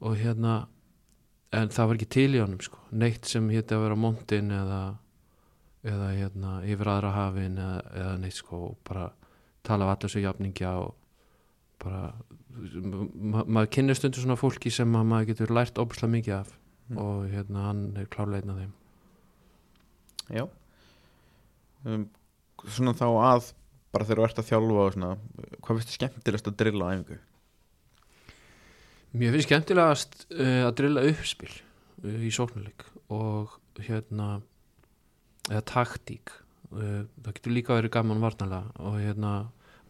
og 0.00 0.16
hérna 0.16 0.62
en 1.52 1.72
það 1.74 1.90
var 1.90 1.98
ekki 1.98 2.10
til 2.14 2.30
í 2.38 2.40
honum 2.40 2.62
sko. 2.64 2.80
Neitt 2.96 3.28
sem 3.28 3.52
hétti 3.52 3.76
að 3.76 3.84
vera 3.84 3.98
montin 4.00 4.52
eða 4.54 4.80
eða 5.80 6.10
hérna 6.12 6.58
yfir 6.68 6.90
aðra 6.92 7.10
hafin 7.14 7.56
eða, 7.58 7.80
eða 7.96 8.16
neitt 8.20 8.36
sko 8.36 8.64
og 8.70 8.78
bara 8.86 9.08
tala 9.66 9.86
af 9.86 9.96
allir 9.96 10.12
svo 10.12 10.22
jafningja 10.24 10.72
og 10.80 10.94
bara 11.80 12.12
ma 12.50 13.44
maður 13.46 13.70
kynir 13.76 13.96
stundur 13.96 14.24
svona 14.24 14.38
fólki 14.40 14.72
sem 14.74 14.96
að 14.96 15.06
maður 15.12 15.30
getur 15.32 15.54
lært 15.54 15.78
óbúslega 15.80 16.14
mikið 16.16 16.38
af 16.40 16.56
Mm. 16.90 16.98
og 16.98 17.30
hérna 17.30 17.66
hann 17.68 17.82
er 17.96 18.06
klárlega 18.10 18.42
einn 18.42 18.50
af 18.50 18.56
þeim 18.58 18.72
Já 20.34 20.44
um, 21.86 22.06
Svona 22.66 22.94
þá 22.98 23.06
að 23.06 23.52
bara 23.94 24.06
þegar 24.08 24.18
þú 24.18 24.26
ert 24.26 24.40
að 24.42 24.48
þjálfa 24.48 24.82
og 24.82 24.94
svona 24.96 25.10
Hvað 25.62 25.78
finnst 25.78 25.92
þið 25.92 25.98
skemmtilegast 26.00 26.50
að 26.50 26.56
drilla 26.62 26.88
á 26.90 26.92
æfingu? 26.96 27.18
Mér 29.14 29.36
finnst 29.36 29.48
skemmtilegast 29.48 30.18
uh, 30.34 30.66
að 30.66 30.74
drilla 30.80 31.06
uppspil 31.12 31.52
uh, 31.54 32.18
í 32.26 32.32
sóknuleik 32.34 32.86
og 33.10 33.54
hérna 33.78 34.40
eða 35.46 35.62
taktík 35.70 36.34
það 36.70 37.32
getur 37.34 37.54
líka 37.54 37.76
verið 37.78 37.94
gaman 37.96 38.22
varnalega 38.22 38.84
og 38.86 39.00
hérna 39.00 39.32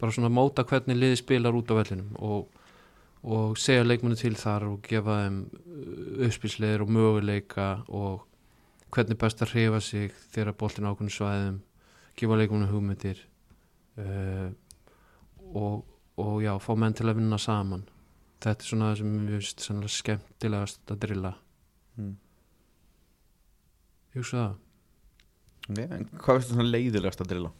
bara 0.01 0.15
svona 0.15 0.31
móta 0.33 0.65
hvernig 0.65 0.97
liði 0.97 1.21
spilar 1.21 1.57
út 1.57 1.73
á 1.73 1.75
vellinum 1.77 2.15
og, 2.25 2.47
og 3.23 3.59
segja 3.61 3.85
leikmennu 3.85 4.17
til 4.17 4.33
þar 4.41 4.69
og 4.71 4.87
gefa 4.87 5.19
þeim 5.25 5.43
uh, 5.51 6.25
uppspilsleir 6.27 6.85
og 6.85 6.93
möguleika 6.97 7.69
og 7.89 8.25
hvernig 8.91 9.19
best 9.21 9.45
að 9.45 9.55
hrefa 9.55 9.83
sig 9.85 10.15
þegar 10.33 10.57
boltin 10.59 10.89
á 10.89 10.91
ákveðnum 10.91 11.15
svæðum 11.15 11.61
gefa 12.17 12.41
leikmennu 12.41 12.71
hugmyndir 12.73 13.21
uh, 14.01 14.49
og, 15.53 15.85
og 16.17 16.35
já, 16.45 16.55
fá 16.63 16.73
menn 16.79 16.97
til 16.97 17.11
að 17.11 17.21
vinna 17.21 17.39
saman 17.39 17.85
þetta 18.41 18.57
er 18.57 18.73
svona 18.73 18.91
það 18.91 18.99
sem 19.03 19.15
finnst 19.29 19.69
sannlega 19.69 19.97
skemmtilegast 19.99 20.97
að 20.97 21.01
drilla 21.05 21.37
Mm. 22.01 22.17
ég 24.15 24.21
hugsa 24.23 24.37
það. 24.37 24.59
En 25.69 26.09
hvað 26.19 26.39
finnst 26.41 26.49
þið 26.51 26.55
svona 26.57 26.71
leiðilegast 26.71 27.21
að 27.25 27.29
drilla? 27.35 27.51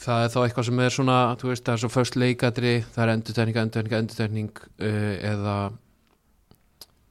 það 0.00 0.22
er 0.24 0.30
þá 0.32 0.38
eitthvað 0.46 0.64
sem 0.64 0.78
er 0.80 0.90
svona 0.94 1.16
þú 1.36 1.48
veist 1.50 1.64
það 1.66 1.74
er 1.74 1.80
svo 1.82 1.88
först 1.92 2.14
leikadri 2.16 2.70
það 2.94 3.02
er 3.04 3.10
endurtegning, 3.12 3.56
endurtegning, 3.60 3.96
endurtegning 3.98 4.50
uh, 4.80 5.14
eða 5.28 5.56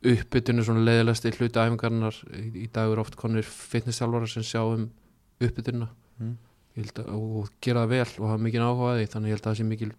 uppbytun 0.10 0.61
er 0.61 0.65
svona 0.65 0.84
leiðilegast 0.88 1.27
í 1.27 1.34
hluti 1.36 1.60
æfingarnar 1.61 2.18
í, 2.40 2.65
dag 2.73 2.90
er 2.94 3.02
oft 3.03 3.18
konir 3.19 3.44
fitnessjálfara 3.45 4.30
sem 4.31 4.45
sjá 4.48 4.64
um 4.65 4.88
uppbytunna 5.44 5.90
Mm. 6.19 6.34
Og 6.80 7.48
gera 7.64 7.81
það 7.86 7.90
vel 7.91 8.11
og 8.23 8.26
hafa 8.30 8.40
mikið 8.44 8.64
áhuga 8.64 8.90
á 8.91 8.95
því 8.99 9.06
þannig 9.11 9.30
ég 9.30 9.36
held 9.36 9.41
að 9.41 9.48
það 9.49 9.57
sé 9.60 9.65
mikil 9.68 9.90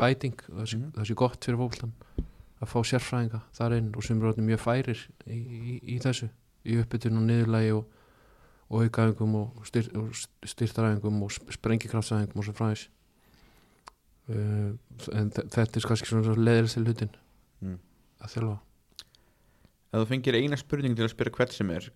bæting 0.00 0.36
og 0.48 0.54
það 0.58 0.66
sé, 0.70 0.76
Mhm. 0.76 0.90
það 0.96 1.06
sé 1.08 1.14
gott 1.16 1.44
fyrir 1.44 1.58
fólklan 1.60 1.92
að 2.62 2.68
fá 2.72 2.78
sérfræðinga 2.90 3.40
þar 3.56 3.74
inn 3.76 3.88
og 3.96 4.04
sem 4.04 4.22
eru 4.22 4.42
mjög 4.46 4.60
færir 4.60 5.00
í, 5.26 5.36
í, 5.36 5.80
í 5.94 5.98
þessu 6.00 6.28
í 6.64 6.76
uppbytun 6.80 7.16
og 7.20 7.24
niðurlægi 7.28 7.72
og, 7.76 7.84
og 8.70 8.82
aukaæfingum 8.82 9.34
og, 9.40 9.66
styr, 9.68 9.86
og 9.94 10.08
styrtaræfingum 10.44 11.22
og 11.22 11.30
svo 12.48 12.52
fræðis 12.58 12.88
uh, 14.28 14.72
en 15.14 15.30
þe- 15.30 15.46
þetta 15.54 15.78
er 15.80 15.86
kannski 15.88 16.10
svona 16.10 16.34
leðilegst 16.34 16.78
til 16.80 16.84
hlutin 16.88 17.14
Mm. 17.60 17.78
að 18.20 18.32
þjálfa 18.34 18.56
Ef 19.94 20.00
þú 20.02 20.06
fengir 20.10 20.36
eina 20.36 20.56
spurning 20.60 20.96
til 20.98 21.06
að 21.06 21.12
spyrja 21.14 21.32
hvert 21.38 21.52
sem 21.56 21.70
er 21.72 21.86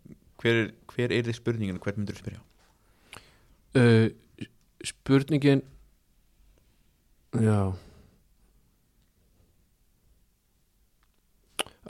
hver 0.40 0.54
er, 0.56 0.70
hver 0.94 1.12
er 1.12 1.26
þið 1.26 1.36
spurningin 1.36 1.76
og 1.76 1.84
hvern 1.84 1.98
myndur 2.00 2.16
þú 2.16 2.22
spyrja? 2.22 2.40
uh, 3.76 4.08
spurningin 4.88 5.60
já 7.36 7.58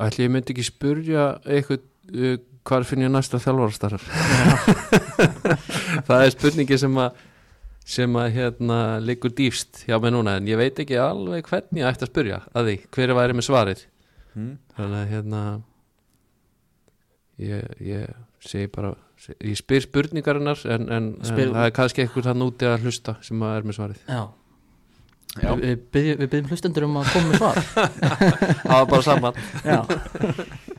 ætli 0.00 0.24
ég 0.26 0.32
myndi 0.34 0.54
ekki 0.54 0.64
spurja 0.66 1.24
eitthvað 1.44 1.84
uh, 2.10 2.36
hvar 2.68 2.84
finn 2.88 3.04
ég 3.06 3.10
næsta 3.12 3.40
þjálfarastarf? 3.42 4.04
Það 6.08 6.24
er 6.26 6.32
spurningi 6.34 6.78
sem 6.80 6.98
að 7.00 7.26
sem 7.90 8.16
að 8.20 8.28
hérna 8.36 8.76
liggur 9.02 9.32
dýfst 9.34 9.80
hjá 9.88 9.96
mig 9.98 10.12
núna 10.14 10.36
en 10.38 10.46
ég 10.46 10.58
veit 10.60 10.78
ekki 10.78 10.98
alveg 11.00 11.48
hvernig 11.48 11.80
ég 11.82 11.88
ætti 11.88 12.06
að 12.06 12.10
spurja 12.12 12.36
að 12.54 12.68
því, 12.68 12.74
hver 12.94 13.14
væri 13.18 13.34
með 13.38 13.46
svarið. 13.48 13.80
Mm. 14.30 14.50
þannig 14.76 14.98
að 15.00 15.08
hérna 15.10 15.38
ég, 17.42 17.64
ég 17.82 18.12
segi 18.46 18.68
bara 18.70 18.92
ég 19.42 19.56
spyr 19.58 19.82
spurningarinnar 19.88 20.60
en, 20.70 20.84
en, 20.94 21.08
Spyr- 21.26 21.48
en 21.50 21.56
það 21.56 21.66
er 21.66 21.74
kannski 21.80 22.04
eitthvað 22.04 22.28
þann 22.30 22.44
úti 22.46 22.68
að 22.70 22.84
hlusta 22.86 23.16
sem 23.26 23.42
að 23.42 23.56
er 23.56 23.66
með 23.66 23.78
svarið. 23.80 24.04
Já, 24.06 24.22
Já, 25.40 25.50
við, 25.54 25.82
við, 25.94 26.06
við 26.18 26.30
byggjum 26.30 26.48
hlustendur 26.50 26.86
um 26.88 26.96
að 26.98 27.10
koma 27.14 27.28
með 27.30 27.36
svar. 27.42 27.58
Það 28.64 28.72
var 28.72 28.88
bara 28.90 29.04
saman 29.06 29.36
Já, 29.62 29.76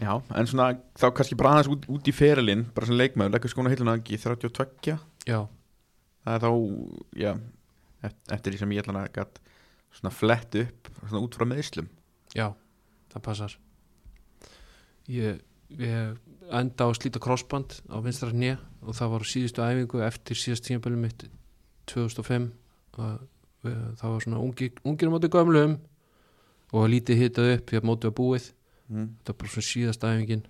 já, 0.00 0.12
en 0.38 0.46
svona 0.48 0.70
þá 0.98 1.06
kannski 1.16 1.36
bara 1.38 1.56
aðeins 1.58 1.70
út, 1.74 1.88
út 1.92 2.08
í 2.08 2.14
ferilinn 2.16 2.64
bara 2.74 2.86
sem 2.88 2.96
leikmaður, 2.96 3.34
leggur 3.36 3.52
skóna 3.52 3.72
heiluna 3.72 3.96
ekki 4.00 4.16
32 4.22 4.96
já, 5.28 5.40
það 6.24 6.36
er 6.36 6.44
þá, 6.46 6.50
já 7.24 7.32
eft- 8.08 8.32
eftir 8.38 8.52
því 8.54 8.62
sem 8.62 8.72
ég 8.76 8.82
ætla 8.86 9.02
að 9.04 9.12
gæt 9.18 9.42
svona 9.98 10.14
flett 10.16 10.56
upp, 10.62 10.88
svona 11.08 11.20
út 11.26 11.36
frá 11.36 11.44
meðslum 11.50 11.88
já, 12.38 12.48
það 13.12 13.24
passar. 13.26 13.58
Ég, 15.12 15.40
ég 15.76 16.16
enda 16.52 16.86
á 16.86 16.88
að 16.88 16.96
slíta 17.00 17.20
crossband 17.22 17.78
á 17.90 17.98
vinstra 18.04 18.30
hnið 18.32 18.60
og 18.86 18.96
það 18.96 19.12
var 19.14 19.26
síðustu 19.28 19.64
æfingu 19.64 20.02
eftir 20.06 20.38
síðast 20.38 20.66
tímabælu 20.68 20.98
mitt 21.00 21.24
2005 21.90 22.48
og 23.02 23.22
við, 23.66 23.76
það 24.00 24.12
var 24.14 24.24
svona 24.24 24.40
ungi, 24.42 24.68
ungir 24.86 25.10
á 25.10 25.14
móti 25.14 25.30
gömlum 25.32 25.76
og 26.72 26.88
lítið 26.92 27.20
hitað 27.26 27.50
upp 27.58 27.70
því 27.72 27.80
að 27.80 27.88
mótið 27.90 28.10
var 28.10 28.16
búið 28.22 28.46
mm. 28.88 29.08
þetta 29.20 29.34
er 29.34 29.38
bara 29.40 29.52
svona 29.54 29.68
síðast 29.68 30.06
æfingin. 30.08 30.46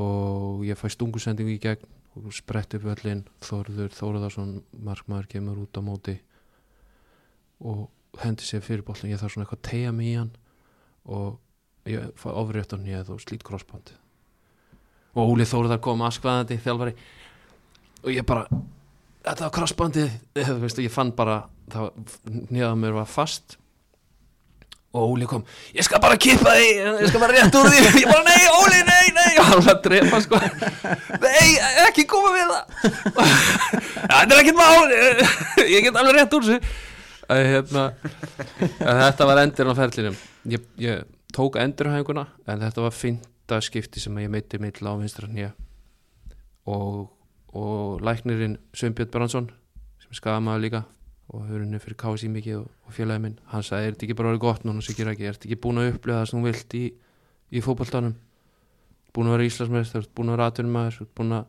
Og 0.00 0.64
ég 0.66 0.78
fæ 0.78 0.88
stungusendingu 0.90 1.54
í 1.54 1.60
gegn 1.62 1.90
og 2.18 2.34
sprett 2.34 2.74
upp 2.78 2.86
öllin 2.92 3.24
Þorður 3.42 3.94
Þóruðarsson 3.94 4.56
markmaður 4.86 5.30
kemur 5.32 5.64
út 5.64 5.78
á 5.78 5.82
móti 5.82 6.14
og 7.64 7.88
hendi 8.22 8.46
sér 8.46 8.62
fyrir 8.62 8.84
bollin 8.86 9.10
ég 9.10 9.18
þarf 9.18 9.34
svona 9.34 9.46
eitthvað 9.46 9.60
að 9.62 9.68
tegja 9.70 9.94
mig 9.94 10.10
í 10.12 10.16
hann 10.18 10.30
og 11.10 11.90
ég 11.90 12.14
fæ 12.18 12.28
ofrétt 12.30 12.74
á 12.74 12.78
nýjað 12.78 13.12
og 13.14 13.22
slít 13.22 13.44
crossband. 13.46 13.92
Og 15.14 15.34
Óli 15.34 15.46
Þóruðar 15.46 15.82
kom 15.82 16.02
askvaðandi 16.06 16.58
þjálfari. 16.62 16.94
Og 18.04 18.14
ég 18.14 18.26
bara 18.26 18.46
þetta 19.24 19.50
var 19.50 20.60
veist, 20.62 20.78
ég 20.78 20.92
fann 20.92 21.12
bara 21.16 21.44
nýjað 22.50 22.78
mér 22.80 22.98
var 22.98 23.08
fast 23.10 23.58
og 24.94 25.14
Óli 25.14 25.26
kom 25.26 25.42
ég 25.74 25.86
skal 25.86 26.00
bara 26.02 26.16
kippa 26.20 26.54
því, 26.54 26.68
ég 27.02 27.10
skal 27.10 27.22
bara 27.22 27.34
rétt 27.34 27.58
úr 27.58 27.66
því. 27.66 27.82
Ég 28.04 28.08
bara 28.10 28.24
nei, 28.28 28.44
Óli, 28.60 28.80
nei, 28.86 29.06
nei. 29.16 29.30
Og 29.42 29.48
hann 29.50 29.64
var 29.66 29.74
að 29.74 29.82
drepa 29.88 30.20
sko. 30.22 30.40
Nei, 31.24 31.48
ekki 31.88 32.06
koma 32.10 32.30
við 32.34 32.52
það. 32.52 32.64
Þetta 34.14 34.24
er 34.24 34.38
ekkert 34.38 34.60
mál. 34.60 34.94
Ég 35.74 35.88
get 35.88 35.98
alveg 35.98 36.20
rétt 36.20 36.38
úr 36.38 36.50
Æ, 37.24 37.36
hérna, 37.48 37.86
þetta 38.84 39.24
var 39.24 39.38
endur 39.40 39.70
á 39.72 39.74
ferlinum. 39.78 40.16
Ég, 40.52 40.64
ég 40.76 41.06
tók 41.32 41.56
endurhænguna 41.56 42.26
en 42.46 42.62
þetta 42.62 42.84
var 42.84 42.92
fynda 42.94 43.60
skipti 43.64 44.02
sem 44.02 44.18
ég 44.20 44.28
meiti 44.30 44.60
mill 44.60 44.76
á 44.84 44.92
vinstra 45.00 45.30
hnýja 45.30 45.54
og, 46.70 47.08
og 47.56 48.04
læknirinn 48.04 48.58
Sveinbjörn 48.76 49.10
Bransson 49.14 49.48
sem 50.04 50.18
skaða 50.20 50.42
maður 50.44 50.64
líka 50.66 50.82
og 51.32 51.46
hefur 51.46 51.62
henni 51.64 51.80
fyrir 51.82 51.98
KSI 52.00 52.30
mikið 52.34 52.58
og, 52.60 52.68
og 52.84 52.94
félagi 52.96 53.22
minn. 53.24 53.36
Hann 53.50 53.64
sagði, 53.64 53.88
er 53.88 53.94
þetta 53.94 54.06
ekki 54.06 54.16
bara 54.18 54.30
orðið 54.32 54.44
gott 54.44 54.64
núna 54.66 54.84
sem 54.84 54.94
ekki, 54.94 55.26
er 55.28 55.36
þetta 55.36 55.48
ekki 55.48 55.60
búin 55.64 55.80
að 55.80 55.90
upplifa 55.92 56.20
það 56.20 56.30
sem 56.30 56.40
þú 56.40 56.48
vilt 56.50 56.76
í, 56.78 56.84
í 57.50 57.62
fótballtanum 57.64 58.16
búin 59.14 59.30
að 59.30 59.36
vera 59.36 59.48
Íslandsmeistar, 59.48 60.08
búin 60.14 60.32
að 60.32 60.36
vera 60.36 60.48
atvinnumæður 60.50 61.08
búin 61.16 61.36
að 61.38 61.44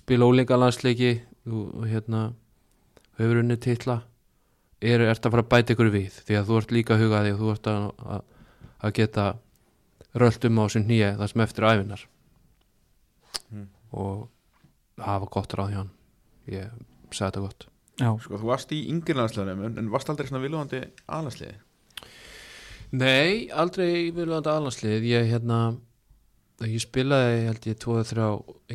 spila 0.00 0.28
ólinga 0.30 0.58
landsleiki 0.60 1.12
og, 1.50 1.64
og 1.82 1.88
hérna 1.90 2.22
hefur 3.18 3.42
henni 3.42 3.58
titla. 3.60 4.00
Er, 4.80 5.02
ert 5.04 5.26
að 5.26 5.34
fara 5.34 5.44
að 5.44 5.50
bæta 5.52 5.74
ykkur 5.74 5.90
við 5.92 6.22
því 6.24 6.38
að 6.38 6.46
þú 6.48 6.60
ert 6.60 6.70
líka 6.72 6.94
að 6.96 7.02
huga 7.04 7.24
því 7.26 7.34
og 7.34 7.40
þú 7.42 7.50
ert 7.52 7.68
að, 7.68 7.82
að, 8.14 8.22
að 8.80 8.94
geta 8.96 9.26
rölt 10.22 10.46
um 10.48 10.62
á 10.62 10.64
sem 10.72 10.86
nýja 10.88 11.10
það 11.18 11.32
sem 11.34 11.44
eftir 11.44 11.68
æfinar 11.68 12.06
Mm. 13.50 13.66
og 13.90 14.28
var 14.94 15.26
gott 15.26 15.54
ráð 15.58 15.72
hjá 15.72 15.78
hann 15.80 15.90
ég 16.46 16.68
sagði 17.10 17.24
þetta 17.24 17.42
gott 17.42 17.64
Sko, 18.00 18.38
þú 18.40 18.48
varst 18.48 18.72
í 18.72 18.84
yngri 18.92 19.16
landsliðanum 19.16 19.66
en, 19.78 19.90
varst 19.92 20.08
aldrei 20.12 20.28
svona 20.30 20.44
viljandi 20.44 20.80
aðlandsliði 21.06 21.58
Nei, 22.90 23.46
aldrei 23.54 24.10
viljandi 24.10 24.50
aðlandslið 24.50 25.04
ég 25.06 25.28
hérna 25.30 25.58
ég 26.66 26.82
spilaði 26.82 27.44
held 27.46 27.66
ég 27.70 27.76
2-3 27.78 28.24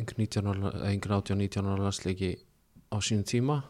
yngri 0.00 0.16
19 0.22 0.48
ára- 0.48 0.70
eða 0.72 0.92
yngri 0.94 1.12
18-19 1.12 1.68
ára 1.68 1.82
landsleiki 1.84 2.30
á 2.88 2.96
sínum 2.96 3.26
tíma. 3.28 3.62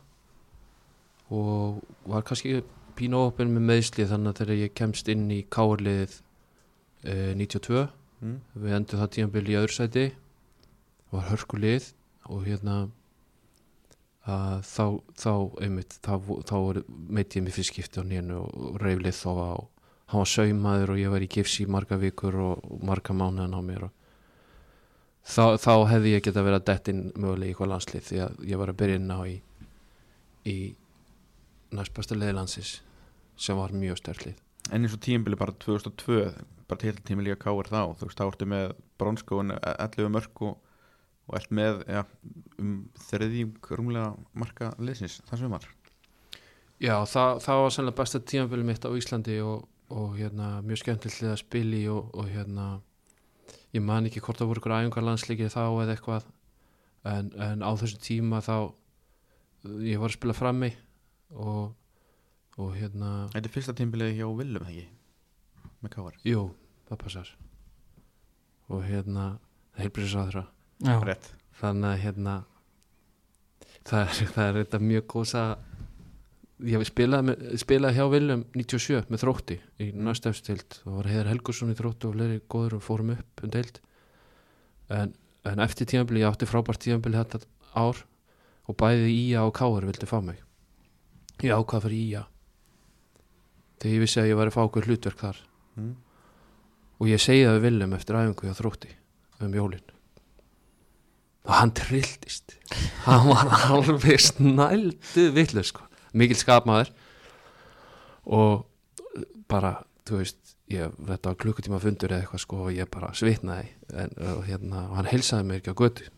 Og 1.34 1.82
var 2.06 2.22
kannski 2.22 2.62
pínu 2.94 3.26
óöppin 3.26 3.50
með 3.50 3.66
meðsli 3.72 4.06
þannig 4.06 4.30
að 4.30 4.38
þegar 4.38 4.62
ég 4.62 4.74
kemst 4.78 5.08
inn 5.08 5.26
í 5.34 5.42
káarliðið 5.50 6.14
eh, 7.02 7.34
92 7.34 7.88
mm. 8.22 8.38
við 8.54 8.76
endur 8.78 9.02
það 9.02 9.12
tímabili 9.16 9.52
í 9.52 9.58
öðru 9.58 9.74
sæti. 9.74 10.06
Var 11.10 11.26
hörkulið 11.32 11.90
og 12.30 12.46
hérna 12.46 12.88
að 14.26 14.62
þá, 14.66 14.84
þá 15.22 15.32
einmitt, 15.62 15.98
þá, 16.02 16.14
þá 16.48 16.56
var, 16.58 16.80
meit 16.88 17.36
ég 17.36 17.44
mig 17.46 17.54
fyrst 17.54 17.72
skipti 17.72 18.02
á 18.02 18.04
nénu 18.06 18.40
og 18.42 18.80
reyflið 18.82 19.14
þá 19.20 19.30
á 19.30 19.54
hann 20.06 20.22
var 20.22 20.30
saumaður 20.30 20.94
og 20.94 21.00
ég 21.00 21.12
var 21.12 21.24
í 21.24 21.30
gifs 21.30 21.60
í 21.62 21.66
marga 21.70 21.98
vikur 21.98 22.38
og, 22.38 22.64
og 22.66 22.82
marga 22.86 23.14
mánuðan 23.14 23.54
á 23.58 23.60
mér 23.66 23.86
þá, 25.26 25.58
þá 25.58 25.72
hefði 25.92 26.14
ég 26.14 26.26
geta 26.26 26.44
verið 26.46 26.60
að 26.60 26.66
detta 26.70 26.94
inn 26.94 27.04
mögulega 27.14 27.50
í 27.50 27.54
eitthvað 27.54 27.72
landslið 27.74 28.08
því 28.08 28.20
að 28.26 28.42
ég 28.50 28.60
var 28.62 28.72
að 28.72 28.80
byrja 28.82 29.00
inn 29.00 29.14
á 29.14 29.20
í, 29.26 29.36
í 30.46 30.56
næst 31.74 31.94
besta 31.96 32.18
leiðlandsins 32.18 32.76
sem 33.36 33.58
var 33.58 33.74
mjög 33.74 34.02
sterklið 34.02 34.42
En 34.74 34.82
eins 34.82 34.94
og 34.96 35.02
tímabili 35.02 35.38
bara 35.38 35.54
2002 35.62 36.22
bara 36.66 36.82
til 36.82 36.96
tímabili 36.98 37.34
að 37.34 37.42
káir 37.44 37.68
þá 37.70 37.82
þú 37.98 38.08
veist, 38.08 38.18
þá 38.18 38.24
ertu 38.26 38.48
með 38.50 38.64
bronskóin 38.98 39.54
11 39.60 40.10
mörg 40.10 40.42
og, 40.42 40.56
og 41.26 41.38
ert 41.38 41.54
með 41.54 41.82
ja, 41.90 42.04
um 42.62 42.76
þriðjung 43.08 43.70
rúmlega 43.78 44.12
marka 44.38 44.72
liðsins, 44.78 45.20
það 45.26 45.42
sem 45.42 45.56
var 45.56 45.66
Já, 46.76 46.94
það, 47.08 47.38
það 47.40 47.62
var 47.62 47.72
sannlega 47.72 47.98
besta 48.02 48.20
tímabili 48.20 48.66
mitt 48.68 48.84
á 48.84 48.90
Íslandi 48.92 49.38
og, 49.40 49.64
og 49.88 50.18
hérna, 50.18 50.58
mjög 50.66 50.82
skemmtilegt 50.82 51.30
að 51.30 51.38
spila 51.40 51.78
í 51.78 51.86
og, 51.88 52.10
og 52.12 52.28
hérna 52.28 52.66
ég 53.72 53.84
man 53.84 54.08
ekki 54.08 54.20
hvort 54.24 54.40
það 54.40 54.50
voru 54.50 54.62
ykkur 54.62 54.74
æfingar 54.76 55.06
landsleikið 55.06 55.54
þá 55.54 55.62
eða 55.64 55.94
eitthvað 55.94 56.28
en, 57.08 57.30
en 57.48 57.64
á 57.64 57.70
þessum 57.80 58.02
tíma 58.04 58.42
þá 58.44 58.56
ég 59.86 60.02
var 60.02 60.12
að 60.12 60.18
spila 60.18 60.36
frammi 60.36 60.70
og, 61.32 61.72
og 62.60 62.76
hérna 62.76 63.30
Þetta 63.32 63.48
er 63.48 63.54
fyrsta 63.56 63.76
tímabili 63.78 64.12
hjá 64.18 64.28
Willum, 64.28 64.68
ekki? 64.68 64.86
Með 65.80 65.96
káir, 65.96 66.20
jú, 66.28 66.44
það 66.88 67.00
passar. 67.02 67.32
Og 68.72 68.84
hérna 68.84 69.26
heilbríðisáðra 69.80 70.44
já, 70.44 70.46
rétt 70.46 70.55
þannig 71.60 71.88
að 71.90 72.02
hérna 72.02 72.34
það 73.86 74.02
er, 74.02 74.20
það 74.34 74.48
er 74.48 74.58
þetta 74.60 74.82
mjög 74.82 75.06
góðs 75.12 75.34
að 75.40 75.54
ég 76.66 76.86
spilaði, 76.88 77.28
með, 77.30 77.44
spilaði 77.60 77.98
hjá 77.98 78.06
Viljum 78.12 78.44
97 78.56 79.12
með 79.12 79.22
þrótti 79.22 79.58
í 79.82 79.90
næstu 79.92 80.32
efstild 80.32 80.78
og 80.84 81.00
var 81.00 81.10
Heiðar 81.12 81.32
Helgursson 81.32 81.72
í 81.72 81.76
þróttu 81.78 82.10
og 82.10 82.16
fleiri 82.16 82.38
góður 82.48 82.78
og 82.78 82.84
fórum 82.86 83.12
upp 83.16 83.44
um 83.44 83.52
deild. 83.52 83.80
En, 84.92 85.12
en 85.48 85.64
eftir 85.64 85.88
tímabili 85.90 86.22
ég 86.22 86.30
átti 86.30 86.48
frábært 86.48 86.80
tímabili 86.84 87.18
þetta 87.18 87.42
ár 87.76 88.00
og 88.66 88.78
bæði 88.80 89.12
Ía 89.12 89.44
og 89.44 89.52
Káar 89.56 89.84
vildi 89.88 90.08
fá 90.08 90.16
mig. 90.24 90.40
Ég 91.44 91.52
ákvað 91.52 91.88
fyrir 91.88 92.00
Ía 92.00 92.24
þegar 93.76 93.92
ég 93.92 94.04
vissi 94.06 94.22
að 94.22 94.30
ég 94.30 94.40
var 94.40 94.48
að 94.48 94.56
fá 94.56 94.62
okkur 94.64 94.88
hlutverk 94.88 95.20
þar. 95.20 95.42
Mm. 95.76 95.92
og 96.96 97.10
ég 97.10 97.20
segi 97.20 97.44
það 97.44 97.58
við 97.58 97.66
Viljum 97.66 97.98
eftir 97.98 98.16
æfingu 98.16 98.48
hjá 98.48 98.56
þrótti 98.56 98.94
um 99.44 99.52
jólin 99.52 99.95
og 101.46 101.52
hann 101.54 101.72
trilltist. 101.76 102.56
Hann 103.06 103.28
var 103.30 103.52
alveg 103.70 104.20
snældu 104.20 105.28
vitlu 105.36 105.62
sko. 105.66 105.86
mikil 106.16 106.38
skapmaður. 106.38 106.90
Og 108.26 108.66
bara 109.48 109.84
þú 110.06 110.20
veist, 110.22 110.56
ég, 110.72 110.92
þetta 111.06 111.30
var 111.30 111.38
klukkutíma 111.42 111.80
fundur 111.82 112.12
eða 112.12 112.24
eitthvað 112.24 112.42
sko 112.42 112.62
og 112.66 112.74
ég 112.74 112.90
bara 112.90 113.12
svitnaði. 113.14 113.70
En, 113.94 114.14
og, 114.32 114.44
hérna, 114.48 114.88
og 114.90 114.98
hann 115.00 115.10
heilsaði 115.10 115.46
mér 115.46 115.60
ekki 115.60 115.74
á 115.74 115.80
götu 115.82 116.08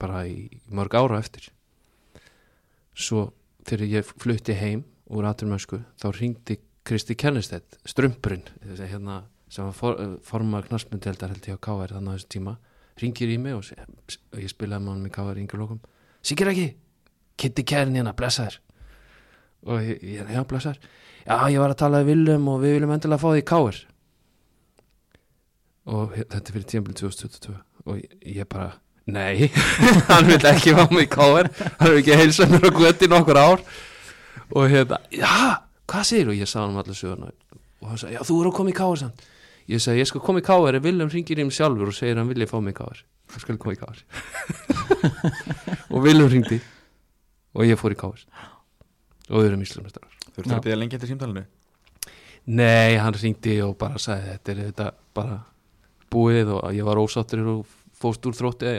bara 0.00 0.24
í, 0.30 0.48
mörg 0.70 0.94
ára 0.96 1.20
eftir. 1.20 1.50
Svo 2.94 3.30
þegar 3.66 3.96
ég 3.98 4.12
flutti 4.22 4.56
heim 4.56 4.84
úr 5.12 5.26
aturmösku 5.28 5.82
þá 6.00 6.08
ringdi 6.16 6.58
Kristi 6.86 7.14
Kennestedt 7.18 7.78
strumpurinn 7.86 8.44
þessi, 8.62 8.88
hérna, 8.90 9.22
sem 9.52 9.68
var 9.68 9.76
for, 9.76 10.00
formar 10.26 10.66
knarsmyndeldar 10.66 11.34
held 11.34 11.46
ég 11.46 11.58
á 11.58 11.62
KR 11.62 11.94
þannig 11.94 12.14
á 12.14 12.16
þessu 12.16 12.30
tíma 12.32 12.56
ringir 13.00 13.32
í 13.32 13.38
mig 13.40 13.56
og, 13.56 13.64
og 14.32 14.42
ég 14.42 14.52
spilaði 14.52 14.84
með 14.84 14.92
honum 14.92 15.08
í 15.08 15.14
KR 15.14 15.40
yngur 15.42 15.62
lókum 15.62 15.80
Sigir 16.22 16.50
ekki, 16.52 16.68
Kitty 17.40 17.64
Kern 17.66 17.96
hérna, 17.98 18.12
blessaður. 18.14 18.60
Og 19.66 19.80
ég, 19.82 20.02
ég, 20.06 20.28
já, 20.30 20.42
blessaður. 20.46 20.78
Já, 21.26 21.34
ég 21.50 21.58
var 21.62 21.74
að 21.74 21.80
tala 21.82 22.02
við 22.02 22.12
Willum 22.12 22.46
og 22.52 22.60
við 22.62 22.76
viljum 22.76 22.94
endilega 22.94 23.22
fá 23.22 23.28
því 23.32 23.42
káir 23.46 23.80
og 25.82 26.12
þetta 26.14 26.38
er 26.38 26.54
fyrir 26.54 26.66
tímabili 26.70 26.94
2022 26.98 27.54
og 27.90 27.96
ég, 27.98 28.12
ég 28.36 28.46
bara 28.50 28.68
nei, 29.10 29.48
hann 30.10 30.28
vil 30.28 30.38
ekki 30.46 30.74
fá 30.78 30.84
mig 30.94 31.08
káir 31.10 31.48
hann 31.80 31.88
vil 31.88 31.98
ekki 31.98 32.18
heilsa 32.20 32.46
mér 32.50 32.68
á 32.68 32.70
götti 32.76 33.10
nokkur 33.10 33.38
ár. 33.38 33.64
Og 34.52 34.70
hérna, 34.70 35.00
já, 35.10 35.62
hvað 35.90 36.06
segir 36.06 36.30
og 36.30 36.38
ég 36.38 36.50
sagði 36.50 36.68
hann 36.68 36.82
allir 36.84 36.98
söguna 36.98 37.32
og 37.82 37.90
hann 37.90 38.02
sagði, 38.02 38.18
já, 38.18 38.22
þú 38.28 38.40
eru 38.40 38.52
að 38.52 38.58
koma 38.60 38.74
í 38.74 38.78
káir 38.78 39.02
samt 39.02 39.26
ég 39.72 39.82
sagði, 39.82 40.02
ég 40.02 40.10
skal 40.10 40.24
koma 40.24 40.42
í 40.42 40.46
káir 40.46 40.78
ef 40.78 40.86
Willum 40.86 41.10
ringir 41.12 41.40
í 41.40 41.48
mig 41.48 41.56
sjálfur 41.56 41.92
og 41.92 41.96
segir 41.96 42.20
hann 42.20 42.30
vilja 42.30 42.50
fá 42.50 42.58
mig 42.60 42.76
í 42.76 42.80
káir 42.80 43.04
þá 43.32 43.38
skal 43.42 43.56
ég 43.56 43.62
koma 43.62 43.76
í 43.76 43.80
káir 43.80 44.04
og 45.92 46.02
Willum 46.04 46.30
ringdi 46.32 46.60
og 47.52 47.68
ég 47.68 47.80
fór 47.80 47.96
í 47.96 48.00
káir 48.00 48.26
og 49.28 49.38
við 49.38 49.50
erum 49.50 49.64
íslumestrar 49.64 50.12
Þú 50.32 50.40
ert 50.40 50.54
að 50.56 50.64
byrja 50.64 50.78
lengi 50.80 50.96
eftir 50.96 51.10
símtalinu? 51.10 51.42
Nei, 52.56 52.96
hann 52.98 53.14
ringdi 53.14 53.58
og 53.62 53.74
bara 53.78 54.00
sagði 54.00 54.32
þetta 54.32 54.52
er 54.52 54.60
þetta 54.62 54.86
bara 55.14 55.38
búið 56.12 56.54
og 56.56 56.62
ég 56.74 56.86
var 56.88 57.00
ósáttur 57.00 57.42
og 57.52 57.74
fóst 57.96 58.24
úr 58.26 58.36
þrótti. 58.36 58.72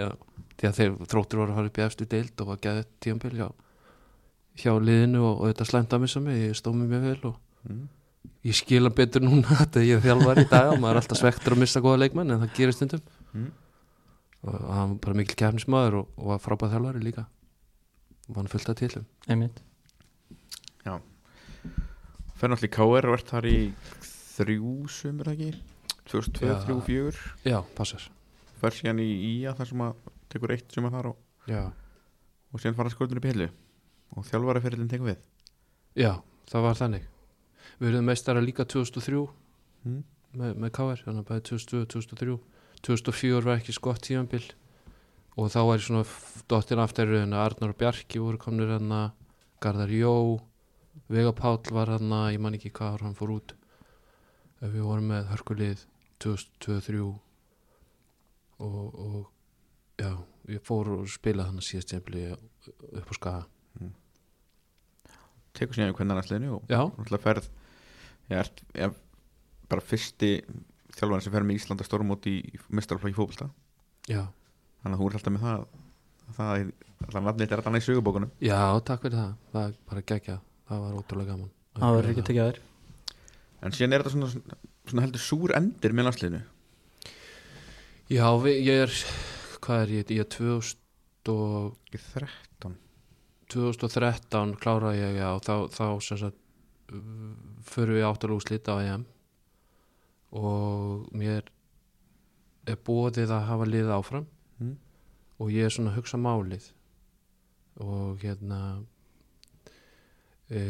Því 0.58 0.70
að 0.70 0.80
þeir 0.80 0.96
þróttur 1.12 1.42
voru 1.42 1.54
að 1.54 1.60
fara 1.60 1.72
upp 1.72 1.80
í 1.80 1.86
efstu 1.86 2.08
deild 2.10 2.42
og 2.44 2.50
var 2.52 2.62
geðið 2.64 2.90
tíambil 3.04 3.34
hjá, 3.38 3.48
hjá 4.64 4.72
liðinu 4.80 5.24
og, 5.30 5.44
og 5.44 5.62
þetta 5.62 6.00
missa 6.02 6.24
mig, 6.24 6.42
ég 6.42 6.58
stóð 6.58 6.80
mér 6.80 6.92
mjög 6.92 7.06
vel 7.08 7.30
og 7.30 7.38
mm. 7.70 7.86
Ég 8.44 8.58
skila 8.58 8.92
betur 8.94 9.24
núna 9.24 9.58
þetta 9.62 9.84
ég 9.86 10.00
er 10.00 10.06
þjálfar 10.08 10.42
í 10.44 10.48
dag 10.52 10.72
og 10.74 10.80
maður 10.84 10.98
er 10.98 11.02
alltaf 11.04 11.20
svektur 11.22 11.56
að 11.56 11.64
missa 11.64 11.82
góða 11.84 12.02
leikmenn 12.04 12.34
en 12.36 12.42
það 12.44 12.58
gerir 12.58 12.78
stundum. 12.78 13.04
Mm. 13.34 13.52
og 14.44 14.56
hann 14.76 14.90
var 14.92 14.98
bara 15.06 15.18
mikil 15.18 15.38
kefnismæður 15.40 16.02
og, 16.02 16.10
og 16.20 16.34
var 16.34 16.42
frábæð 16.44 16.74
þjálfari 16.76 17.04
líka. 17.04 17.28
Og 18.30 18.40
hann 18.40 18.52
fullt 18.52 18.74
að 18.74 18.82
tilum 18.84 19.06
einmitt. 19.28 19.62
Fer 22.44 22.52
náttúrulega 22.52 22.68
í 22.68 22.76
KR 22.76 23.08
og 23.08 23.14
ert 23.16 23.30
þar 23.32 23.46
í 23.48 23.58
þrjú 24.34 24.72
sumur 24.92 25.30
ekki? 25.32 25.54
2002, 26.12 26.50
Já. 26.50 26.58
3, 26.66 26.76
4 26.84 27.54
Já, 27.54 27.58
passar. 27.78 28.08
Fer 28.60 28.76
síðan 28.76 29.00
í 29.00 29.08
IA 29.30 29.54
þar 29.56 29.70
sem 29.70 29.84
að 29.86 30.10
tekur 30.34 30.52
eitt 30.52 30.76
sumar 30.76 30.92
þar 30.92 31.14
og, 31.14 31.22
Já, 31.48 31.62
og 32.52 32.60
síðan 32.60 32.76
fara 32.76 32.92
skóldunni 32.92 33.22
upp 33.24 33.30
í 33.30 33.32
hillu. 33.32 33.48
Og 34.18 34.28
þjálfara 34.28 34.64
fyrirlin 34.66 34.92
tekur 34.92 35.14
við. 35.14 35.24
Já 35.96 36.12
það 36.52 36.66
var 36.68 36.80
þannig 36.82 37.08
Við 37.80 37.92
erum 37.92 38.10
meistara 38.10 38.44
líka 38.44 38.66
2003 38.66 39.24
mm. 39.84 40.02
með, 40.40 40.58
með 40.58 40.74
KR, 40.78 41.04
þannig 41.06 41.24
að 41.24 41.30
bæði 41.32 41.46
2002, 41.52 41.86
2003 41.96 42.40
2004 42.84 43.48
var 43.48 43.62
ekki 43.62 43.76
skott 43.76 44.04
tíðanbill 44.04 44.46
og 45.40 45.52
þá 45.54 45.60
var 45.64 45.78
ég 45.80 45.86
svona 45.86 46.08
dottin 46.52 46.82
aftur 46.84 47.14
en 47.18 47.36
Arnar 47.38 47.72
og 47.72 47.80
Bjarki 47.80 48.22
voru 48.22 48.42
komnir 48.42 48.74
hann 48.76 48.92
Garðar 49.64 49.94
Jó 49.94 50.16
Vega 51.10 51.32
Páll 51.34 51.62
var 51.72 51.90
hann 51.96 52.12
ég 52.34 52.42
man 52.42 52.54
ekki 52.58 52.72
hvað 52.76 53.02
hann 53.08 53.18
fór 53.18 53.34
út. 53.38 53.56
Ef 54.62 54.70
við 54.72 54.86
vorum 54.86 55.10
með 55.10 55.32
hörkulið 55.32 55.86
2023 56.24 57.02
og, 57.04 57.18
og 58.68 59.18
já, 60.00 60.12
ég 60.54 60.62
fór 60.68 60.94
og 61.00 61.10
spilaði 61.12 61.50
hann 61.50 61.66
síðast 61.66 61.92
tíðanbilli 61.92 62.28
upp 63.02 63.10
á 63.10 63.14
skaga 63.18 63.44
tekur 65.58 65.78
síðan 65.78 65.94
í 65.94 65.98
hvernig 65.98 66.20
næstliðinu 66.20 66.56
og 66.58 66.68
náttúrulega 66.70 67.24
ferð 67.24 67.50
ég 68.30 68.40
ert 68.40 68.64
ég, 68.78 68.96
bara 69.72 69.86
fyrsti 69.86 70.32
þjálfarinn 70.94 71.26
sem 71.26 71.34
fer 71.34 71.48
með 71.48 71.60
Íslanda 71.60 71.88
stórmót 71.88 72.28
í 72.30 72.38
mestrarflokki 72.70 73.18
fótbolta. 73.18 73.50
Já, 74.10 74.28
þannig 74.84 74.98
að 74.98 75.02
þú 75.02 75.08
ert 75.10 75.20
alltaf 75.20 75.34
með 75.34 75.46
það 75.48 75.66
það 76.38 76.54
er 76.54 76.68
alltaf 77.04 77.26
nafnið 77.28 77.48
er 77.48 77.62
alltaf 77.62 77.78
í 77.80 77.86
sögubókunum. 77.88 78.34
Já, 78.44 78.60
takk 78.88 79.06
fyrir 79.06 79.20
það. 79.20 79.34
Það 79.54 79.66
er 79.66 79.76
bara 79.90 80.06
geggjað, 80.12 80.44
það 80.70 80.86
var 80.86 81.00
ótrúlega 81.00 81.34
gaman. 81.34 81.52
Það 81.80 81.98
verður 81.98 82.14
ekki 82.14 82.26
tekið 82.30 82.44
að 82.44 82.52
þér. 82.52 82.62
En 83.64 83.76
síðan 83.76 83.96
er 83.96 84.04
þetta 84.04 84.14
svona, 84.14 84.60
svona 84.90 85.06
heldur 85.06 85.24
súr 85.24 85.56
endir 85.58 85.96
með 85.96 86.10
næstliðinu 86.10 86.42
Já, 88.12 88.28
við, 88.44 88.58
ég 88.68 88.82
er 88.84 88.96
hvað 89.64 89.84
er 89.86 89.92
ég, 89.94 90.10
ég 90.12 90.26
er 90.26 90.32
2000 90.34 91.32
og 91.32 91.96
í 91.96 92.00
13 92.00 92.28
2013 93.54 94.56
kláraði 94.62 95.02
ég 95.04 95.20
já, 95.22 95.30
þá, 95.46 95.56
þá 95.74 95.86
sem 96.04 96.20
sagt 96.22 96.40
förum 97.64 97.98
við 97.98 98.08
áttalúg 98.08 98.44
slita 98.44 98.78
á 98.78 98.84
EM. 98.84 99.06
Og 100.34 101.10
mér 101.16 101.50
er 102.70 102.80
bóðið 102.86 103.34
að 103.34 103.50
hafa 103.50 103.70
liðið 103.70 103.98
áfram. 103.98 104.30
Mm. 104.62 104.78
og 105.42 105.50
ég 105.52 105.66
er 105.66 105.74
svona 105.74 105.92
að 105.92 105.98
hugsa 105.98 106.20
málið. 106.22 106.68
Og 107.84 108.22
hérna 108.22 108.60
e, 110.48 110.62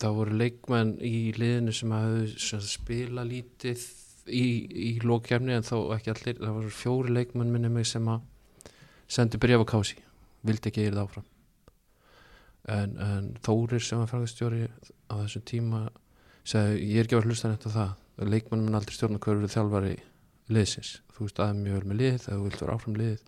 það 0.00 0.16
voru 0.20 0.38
leikmenn 0.38 0.94
í 1.02 1.34
liðinu 1.36 1.74
sem 1.74 1.94
sagt, 2.38 2.70
spila 2.70 3.26
lítið 3.26 3.82
í, 4.30 4.46
í 4.70 4.90
lókjafni 5.02 5.58
en 5.58 5.66
þó 5.66 5.90
ekki 5.98 6.14
allir. 6.14 6.40
Það 6.40 6.56
voru 6.60 6.74
fjóri 6.78 7.18
leikmenn 7.18 7.52
minni 7.52 7.72
mig 7.74 7.90
sem 7.90 8.08
að 8.08 8.24
sendi 9.10 9.42
bréf 9.42 9.66
á 9.66 9.66
kási 9.74 10.00
vildi 10.44 10.70
ekki 10.70 10.86
er 10.86 10.96
það 10.96 11.04
áfram. 11.04 11.28
En, 12.74 12.96
en 12.96 13.28
Þórir 13.44 13.84
sem 13.84 14.00
var 14.00 14.10
fræðistjóri 14.10 14.66
á 15.10 15.14
þessum 15.20 15.46
tíma 15.50 15.84
sagði 16.48 16.88
ég 16.88 16.98
er 17.00 17.08
ekki 17.08 17.18
að 17.18 17.22
vera 17.22 17.32
hlustan 17.32 17.56
eftir 17.56 17.74
það. 17.74 17.94
Leikmenn 18.24 18.66
mun 18.66 18.78
aldrei 18.78 18.94
stjórna 18.94 19.20
hverju 19.20 19.50
þjálfari 19.50 19.94
liðsins, 20.54 20.98
þú 21.16 21.26
veist 21.26 21.40
aðeins 21.40 21.64
mjög 21.64 21.80
vel 21.80 21.88
með 21.90 22.00
liðið 22.02 22.20
þegar 22.26 22.38
þú 22.38 22.48
vilt 22.48 22.62
vera 22.62 22.76
áfram 22.76 23.00
liðið 23.00 23.24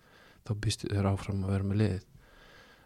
þá 0.47 0.51
býstu 0.63 0.91
þér 0.93 1.09
áfram 1.11 1.43
að 1.43 1.53
vera 1.55 1.67
með 1.67 1.81
liðið 1.81 2.05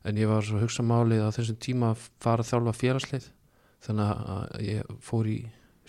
en 0.03 0.17
ég 0.17 0.29
var 0.29 0.45
svo 0.45 0.57
að 0.57 0.65
hugsa 0.65 0.85
málið 0.85 1.23
á 1.25 1.29
þessum 1.35 1.57
tíma 1.61 1.91
að 1.93 2.05
fara 2.23 2.43
að 2.43 2.51
þjálfa 2.51 2.77
félagslið. 2.77 3.25
Þannig 3.81 4.11
að 4.35 4.63
ég 4.65 4.93
fór 5.01 5.29
í 5.29 5.39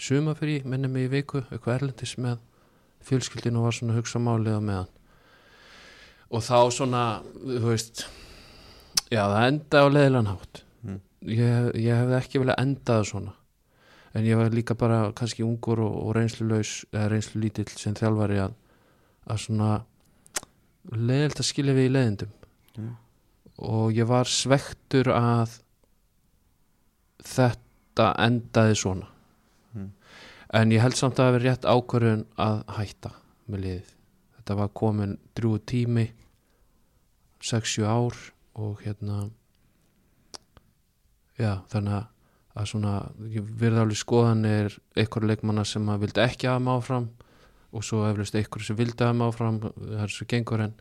sumafri, 0.00 0.56
minni 0.64 0.88
mig 0.88 1.06
í 1.08 1.12
viku 1.12 1.42
eitthvað 1.44 1.76
erlendis 1.78 2.16
með 2.20 2.40
fjölskyldinu 3.06 3.60
og 3.60 3.68
var 3.68 3.76
svona 3.76 3.94
að 3.94 4.00
hugsa 4.00 4.22
málið 4.22 4.58
á 4.58 4.62
meðan. 4.68 4.90
Og 6.32 6.44
þá 6.44 6.58
svona 6.72 7.02
þú 7.44 7.64
veist 7.66 8.04
já 9.12 9.22
það 9.28 9.46
enda 9.50 9.82
á 9.84 9.86
leðilegan 9.92 10.30
hátt 10.32 10.62
Mm. 10.82 10.98
ég, 11.28 11.68
ég 11.78 11.94
hefði 12.00 12.16
ekki 12.18 12.40
viljað 12.42 12.58
enda 12.64 12.96
það 12.98 13.04
svona 13.12 13.32
en 14.14 14.24
ég 14.26 14.36
var 14.40 14.50
líka 14.52 14.74
bara 14.74 15.12
kannski 15.16 15.44
ungur 15.46 15.80
og, 15.84 15.94
og 16.06 16.14
reynslulaus 16.16 16.72
eða 16.92 17.08
reynslu 17.12 17.40
lítill 17.44 17.68
sem 17.70 17.94
þjálfari 17.94 18.40
að, 18.42 18.56
að 19.30 19.38
svona 19.44 19.70
leðilt 20.92 21.38
að 21.38 21.46
skilja 21.52 21.76
við 21.78 21.90
í 21.90 21.92
leðindum 21.94 22.32
Mm. 22.72 22.94
og 23.68 23.92
ég 23.92 24.06
var 24.08 24.24
svektur 24.24 25.10
að 25.12 25.58
þetta 27.22 28.06
endaði 28.26 28.76
svona 28.80 29.08
Mm. 29.74 29.90
en 30.52 30.70
ég 30.72 30.80
held 30.82 30.96
samt 30.98 31.14
að 31.16 31.22
það 31.22 31.32
hafi 31.32 31.44
rétt 31.46 31.64
ákvörðun 31.72 32.24
að 32.36 32.58
hætta 32.76 33.10
með 33.48 33.60
liðið 33.64 33.92
þetta 34.36 34.56
var 34.58 34.68
komin 34.68 35.14
drúu 35.38 35.58
tími 35.58 36.10
6-7 37.40 37.86
ár 37.88 38.16
og 38.54 38.80
hérna 38.84 39.30
já 41.40 41.52
þannig 41.72 41.94
að- 41.96 42.08
að 42.56 42.66
svona 42.68 42.94
alveg 43.80 43.96
skoðanir 43.96 44.78
einhver 44.96 45.26
leikmanna 45.26 45.64
sem 45.64 45.86
að 45.88 46.00
vildi 46.06 46.20
ekki 46.26 46.48
hafa 46.50 46.60
mig 46.60 46.74
áfram 46.82 47.06
og 47.72 47.82
svo 47.84 48.02
eflust 48.10 48.34
einhver 48.36 48.62
sem 48.66 48.76
vildi 48.76 49.04
hafa 49.04 49.12
mig 49.16 49.28
áfram 49.32 49.60
það 49.62 50.02
er 50.02 50.08
svo 50.08 50.26
gengur 50.28 50.60
en 50.60 50.74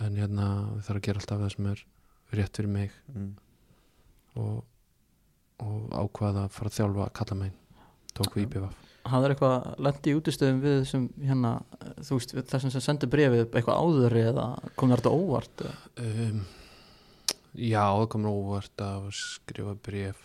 en 0.00 0.16
hérna 0.16 0.46
við 0.76 0.84
þarfum 0.84 0.96
að 1.00 1.06
gera 1.08 1.20
alltaf 1.20 1.40
það 1.40 1.54
sem 1.56 1.66
er 1.66 1.84
rétt 2.32 2.56
fyrir 2.56 2.68
mig 2.68 2.90
Mm. 3.14 3.34
og, 4.36 4.64
og 5.60 5.90
ákvaða 5.90 6.44
að 6.46 6.50
fara 6.50 6.68
að 6.70 6.76
þjálfa 6.78 7.06
að 7.08 7.12
kalla 7.12 7.34
megin 7.40 7.58
tók 8.14 8.34
við 8.36 8.46
IPVF 8.46 8.74
hann 9.10 9.24
er 9.24 9.30
eitthvað 9.34 9.78
lendi 9.80 10.10
í 10.12 10.16
útistöðum 10.20 10.60
við 10.60 10.74
þessum 10.84 11.08
hérna, 11.24 11.50
þú 12.04 12.18
veist, 12.18 12.34
þessum 12.52 12.70
sem 12.70 12.80
sendur 12.84 13.08
brefið 13.10 13.46
eitthvað 13.48 13.80
áður 13.80 14.16
eða 14.20 14.46
kom 14.76 14.90
þér 14.92 15.00
þetta 15.00 15.16
óvart 15.16 15.64
um, 15.96 16.40
já, 17.54 17.82
það 17.82 18.08
komur 18.14 18.36
óvart 18.40 18.84
að 18.84 19.08
skrifa 19.16 19.74
bref 19.86 20.20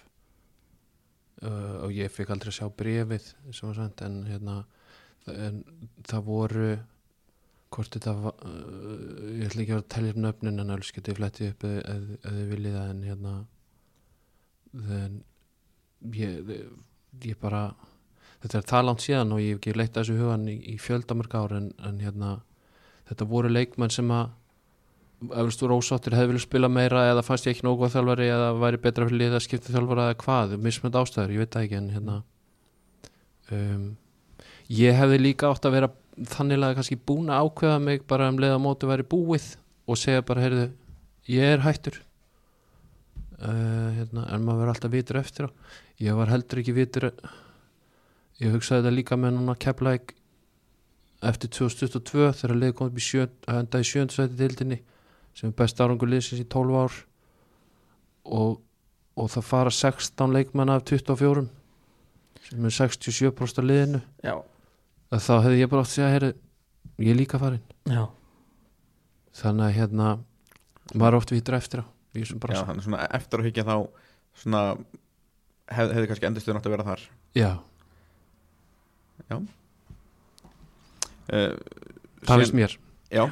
uh, 1.44 1.86
og 1.86 1.94
ég 1.96 2.12
fikk 2.14 2.34
aldrei 2.34 2.52
að 2.52 2.60
sjá 2.60 2.68
brefið 2.82 3.30
sem 3.50 3.70
var 3.70 3.80
sendt 3.80 4.04
en 4.06 4.20
hérna 4.30 4.58
en, 5.32 5.64
það 6.06 6.28
voru 6.30 6.70
hvort 7.76 7.98
þetta 7.98 8.16
var 8.22 8.46
uh, 8.46 9.34
ég 9.40 9.50
ætla 9.50 9.66
ekki 9.66 9.74
að 9.74 9.80
vera 9.80 9.84
að 9.84 9.92
telja 9.96 10.14
upp 10.16 10.22
nöfnin 10.28 10.64
en 10.64 10.76
alveg 10.76 11.00
getið 11.00 11.20
flettið 11.20 11.52
upp 11.54 11.68
eð, 11.72 12.08
þið 12.28 12.46
viljið 12.54 12.80
en 12.84 13.04
hérna 13.10 13.36
en 15.00 15.20
ég, 16.14 16.56
ég 17.24 17.38
bara 17.42 17.68
þetta 18.44 18.60
er 18.60 18.70
það 18.70 18.88
langt 18.90 19.06
síðan 19.06 19.34
og 19.34 19.42
ég 19.42 19.56
hef 19.56 19.62
ekki 19.62 19.78
leitt 19.80 19.96
þessu 19.98 20.18
hugan 20.20 20.50
í, 20.52 20.58
í 20.76 20.78
fjöldamörg 20.82 21.38
ár 21.40 21.56
en, 21.58 21.72
en 21.82 22.02
hérna 22.04 22.36
þetta 23.10 23.28
voru 23.30 23.52
leikmenn 23.52 23.94
sem 23.94 24.12
að 24.14 24.34
eflust 25.24 25.62
voru 25.64 25.80
ósáttir 25.80 26.16
hefði 26.16 26.34
viljað 26.34 26.46
spila 26.46 26.70
meira 26.72 27.06
eða 27.10 27.24
fannst 27.26 27.48
ég 27.48 27.56
ekki 27.56 27.66
nógu 27.66 27.86
að 27.88 27.94
þjálfari 27.96 28.30
eða 28.30 28.48
væri 28.62 28.80
betra 28.84 29.08
fyrir 29.08 29.22
liða 29.22 29.40
að 29.40 29.46
skipta 29.46 29.74
þjálfara 29.74 30.08
eða 30.10 30.18
hvað, 30.24 30.56
mismönd 30.62 30.98
ástæður, 31.00 31.36
ég 31.36 31.44
veit 31.44 31.54
það 31.56 31.68
ekki 31.68 31.78
en 31.80 31.92
hérna 31.96 32.18
um, 33.56 33.86
ég 34.82 35.00
hefði 35.00 35.22
líka 35.22 35.52
átt 35.52 35.68
að 35.68 35.78
vera 35.78 35.92
þannig 36.32 36.64
að 36.64 36.76
kannski 36.80 36.98
búin 37.00 37.32
að 37.32 37.48
ákveða 37.48 37.80
mig 37.84 38.04
bara 38.08 38.28
um 38.32 38.42
leið 38.42 38.58
að 38.58 38.66
móti 38.66 38.90
væri 38.90 39.08
búið 39.12 39.48
og 39.86 40.00
segja 40.00 40.26
bara, 40.26 40.44
heyrðu 40.46 40.68
ég 41.32 41.56
er 41.56 41.64
hættur 41.66 42.02
uh, 43.40 43.90
hérna, 43.96 44.28
en 44.32 44.46
maður 44.46 44.62
verður 44.62 44.74
alltaf 44.76 44.94
vitur 44.94 45.22
eftir 45.22 45.48
á. 45.48 45.50
Ég 46.02 46.18
var 46.18 46.32
heldur 46.32 46.62
ekki 46.62 46.76
vitur 46.76 47.10
ég 48.42 48.52
hugsaði 48.52 48.84
þetta 48.84 48.96
líka 48.96 49.20
með 49.20 49.38
núna 49.38 49.56
Keflæk 49.60 50.12
eftir 51.26 51.52
2022 51.56 52.32
þegar 52.42 52.60
liðið 52.60 52.76
kom 52.78 52.92
upp 52.92 53.00
í 53.00 53.06
sjö, 53.06 53.28
sem 55.36 55.52
er 55.52 55.58
best 55.60 55.82
árangur 55.84 56.10
liðsins 56.10 56.42
í 56.42 56.48
12 56.50 56.80
ár. 56.80 56.98
Og, 58.26 58.58
og 59.20 59.30
það 59.30 59.48
fara 59.50 59.74
16 59.74 60.34
leikmenn 60.34 60.74
af 60.74 60.86
24 60.90 61.46
sem 62.46 62.66
er 62.66 62.74
67% 62.74 63.62
af 63.62 63.66
liðinu. 63.66 64.02
Já, 64.26 64.36
þá 65.14 65.34
hefði 65.46 65.62
ég 65.62 65.72
bara 65.72 65.84
átt 65.84 65.92
að 65.92 65.96
segja 65.96 66.12
heyri, 66.14 66.32
ég 67.02 67.12
er 67.12 67.20
líka 67.20 67.40
farin 67.42 67.64
já, 67.90 68.04
þannig 69.42 69.66
að 69.68 69.76
hérna 69.80 70.12
maður 70.94 71.10
er 71.10 71.18
oft 71.20 71.34
vitur 71.34 71.58
eftir 71.58 71.84
á 71.84 71.86
Já, 72.16 72.62
þannig 72.64 72.86
svona 72.86 73.06
eftir 73.12 73.42
að 73.42 73.48
hyggja 73.50 73.66
þá 73.68 73.76
svona 74.40 74.60
hef, 75.68 75.90
hefði 75.90 76.08
kannski 76.12 76.28
endurstöðun 76.30 76.60
átt 76.62 76.70
að 76.70 76.76
vera 76.76 76.86
þar. 76.88 77.02
Já, 77.36 77.50
uh, 81.28 81.58
það 82.24 82.40
finnst 82.40 82.56
mér. 82.56 82.78
Já, 83.12 83.26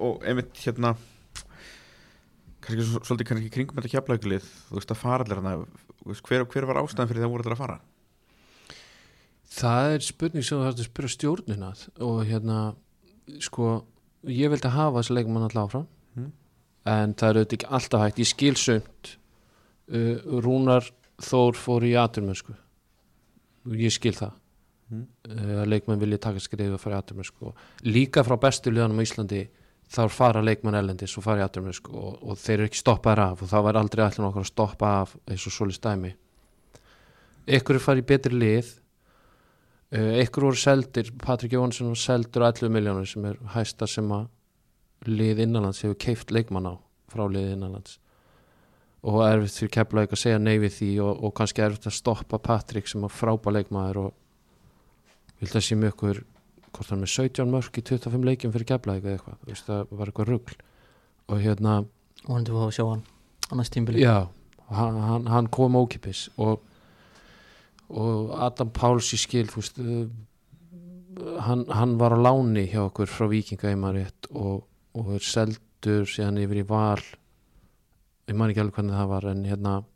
og 0.00 0.24
einmitt 0.26 0.56
hérna 0.64 0.94
kannski 2.60 2.84
svo- 2.88 3.02
svolítið 3.04 3.28
kannski 3.30 3.48
í 3.50 3.54
kringum 3.54 3.78
þetta 3.80 3.92
kjaplækulið 3.94 4.48
þú 4.68 4.78
veist 4.78 4.92
að 4.94 5.00
fara 5.00 5.24
allir 5.26 5.40
hana 5.40 5.54
hver, 6.28 6.44
hver 6.48 6.66
var 6.68 6.80
ástæðan 6.82 7.10
fyrir 7.10 7.24
það 7.24 7.32
voru 7.34 7.44
allir 7.44 7.56
að 7.56 7.62
fara? 7.62 7.78
Það 9.50 9.94
er 9.94 10.04
spurning 10.06 10.44
sem 10.46 10.58
þú 10.60 10.66
þarfst 10.68 10.82
að 10.84 10.88
spyrja 10.90 11.12
stjórnina 11.16 11.70
og 12.06 12.20
hérna 12.28 12.58
sko, 13.42 13.70
ég 14.30 14.50
vildi 14.52 14.70
hafa 14.72 15.00
þessi 15.00 15.16
leikmann 15.18 15.46
alltaf 15.48 15.68
áfram 15.70 15.88
Mm. 16.16 16.32
en 16.90 17.12
það 17.14 17.28
er 17.30 17.36
auðvitað 17.38 17.54
ekki 17.56 17.68
alltaf 17.76 18.00
hægt. 18.02 18.16
Ég 18.18 18.26
skil 18.26 18.54
sömt 18.58 19.10
uh, 19.94 20.40
Rúnar 20.42 20.88
Þór 21.22 21.54
fór 21.54 21.84
í 21.86 21.92
aturmösku 22.00 22.54
ég 23.76 23.92
skil 23.94 24.14
það. 24.16 24.32
Mm. 24.90 25.04
uh, 25.28 25.62
að 25.62 25.68
leikmenn 25.70 26.00
vilja 26.02 26.18
taka 26.18 26.40
skriðu 26.42 26.74
og 26.74 26.80
fara 26.82 26.96
í 26.98 27.02
aturmösku 27.04 27.52
líka 27.86 28.24
frá 28.26 28.34
bestu 28.42 28.72
liðanum 28.74 28.98
á 28.98 29.06
Íslandi 29.06 29.42
þá 29.90 30.02
fara 30.14 30.42
leikmenn 30.44 30.78
ellendis 30.78 31.16
og 31.18 31.26
fara 31.26 31.42
í 31.42 31.46
aturmösku 31.46 31.94
og, 31.94 32.18
og 32.22 32.38
þeir 32.38 32.58
eru 32.58 32.70
ekki 32.70 32.82
stoppaðir 32.82 33.24
af 33.24 33.42
og 33.42 33.50
það 33.50 33.66
var 33.66 33.80
aldrei 33.80 34.04
allir 34.04 34.24
nokkur 34.26 34.44
að 34.44 34.52
stoppa 34.52 34.92
af 35.02 35.16
eins 35.26 35.46
og 35.46 35.56
svolítið 35.56 35.80
stæmi 35.80 36.12
ykkur 37.58 37.78
er 37.78 37.84
farið 37.84 38.04
í 38.04 38.08
betri 38.12 38.38
lið 38.38 38.74
ykkur 39.90 40.46
voru 40.46 40.58
seldir 40.58 41.10
Patrik 41.18 41.56
Jónsson 41.56 41.90
var 41.90 41.98
seldur 41.98 42.46
á 42.46 42.50
11 42.52 42.70
miljónur 42.70 43.08
sem 43.10 43.24
er 43.26 43.40
hæsta 43.56 43.88
sem 43.90 44.06
að 44.14 44.28
lið 45.10 45.42
innanlands 45.46 45.82
hefur 45.82 45.98
keift 45.98 46.30
leikmann 46.30 46.68
á 46.70 46.74
frá 47.10 47.24
lið 47.26 47.56
innanlands. 47.56 47.98
Og 49.02 49.22
erfitt 49.24 49.56
fyrir 49.56 49.72
keflaug 49.74 50.12
að 50.12 50.20
segja 50.20 50.38
nei 50.38 50.58
við 50.60 50.74
því 50.76 50.90
og, 51.02 51.24
og 51.24 51.34
kannski 51.34 51.64
erfitt 51.64 51.88
að 51.88 51.96
stoppa 51.96 52.38
Patrik 52.38 52.90
sem 52.90 53.04
að 53.06 53.16
frápa 53.16 53.50
leikmaður 53.54 54.02
og 54.04 55.40
vil 55.40 55.50
það 55.50 55.66
sé 55.66 55.78
mjög 55.80 55.94
ykkur 55.96 56.22
hvort 56.74 56.92
hann 56.92 57.02
með 57.02 57.14
17 57.14 57.50
mörg 57.50 57.78
í 57.80 57.84
25 57.86 58.26
leikjum 58.28 58.52
fyrir 58.54 58.68
keflaug 58.72 59.04
eða 59.04 59.16
eitthvað, 59.16 59.40
þú 59.40 59.52
veist 59.52 59.70
það 59.70 59.94
var 59.98 60.12
eitthvað 60.12 60.30
rugl. 60.30 60.58
Og 61.30 61.42
hérna 61.44 61.74
og 62.26 62.34
hann 62.34 62.46
til 62.46 62.56
að 62.58 62.74
sjá 62.76 62.84
hann 62.88 63.04
næst 63.56 63.74
tímbili 63.74 64.02
Já, 64.02 64.28
hann, 64.70 64.98
hann, 65.02 65.28
hann 65.30 65.48
kom 65.52 65.78
ókipis 65.78 66.28
og, 66.40 66.60
og 67.88 68.34
Adam 68.38 68.72
Páls 68.74 69.12
í 69.16 69.20
skil 69.20 69.48
þú 69.50 69.62
veist, 69.62 69.80
uh, 69.80 71.30
hann, 71.46 71.64
hann 71.72 71.96
var 72.00 72.14
á 72.14 72.18
láni 72.20 72.66
hjá 72.70 72.84
okkur 72.86 73.10
frá 73.10 73.28
Víkinga 73.30 73.72
í 73.72 73.78
maður 73.80 74.04
rétt 74.04 74.30
og, 74.34 74.66
og 74.98 75.14
er 75.16 75.24
seldur 75.24 76.06
síðan 76.08 76.40
yfir 76.42 76.62
í 76.62 76.68
val. 76.68 77.02
Ég 78.30 78.36
man 78.38 78.52
ekki 78.52 78.62
alveg 78.62 78.78
hvernig 78.78 78.98
það 78.98 79.10
var 79.10 79.26
en 79.32 79.42
hérna 79.48 79.72
um, 79.80 79.86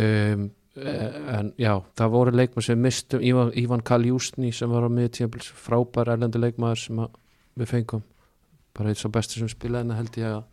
eh, 0.00 0.48
en 0.76 1.50
já, 1.60 1.72
það 1.98 2.12
voru 2.14 2.32
leikmaður 2.32 2.64
sem 2.64 2.80
mistum 2.80 3.20
Ívan, 3.20 3.50
Ívan 3.60 3.82
Kaljúsni 3.84 4.52
sem 4.56 4.70
var 4.72 4.86
á 4.88 4.90
miðtíðanbils 4.92 5.50
frábær 5.52 6.14
erlendi 6.14 6.40
leikmaður 6.40 6.80
sem 6.80 7.02
við 7.60 7.68
fengum 7.68 8.04
bara 8.72 8.88
eitt 8.88 9.02
svo 9.02 9.10
besti 9.12 9.36
sem 9.40 9.50
spilaði 9.52 9.90
en 9.90 9.98
held 9.98 10.16
ég 10.16 10.38
að 10.38 10.44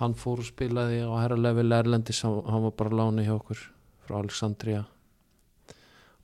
hann 0.00 0.14
fór 0.16 0.40
og 0.40 0.48
spilaði 0.48 1.02
á 1.04 1.12
herra 1.18 1.36
level 1.36 1.72
Erlendis, 1.76 2.22
hann, 2.24 2.62
var 2.64 2.72
bara 2.78 2.96
láni 3.02 3.26
hjá 3.26 3.34
okkur 3.34 3.60
frá 4.06 4.16
Alexandria 4.22 4.84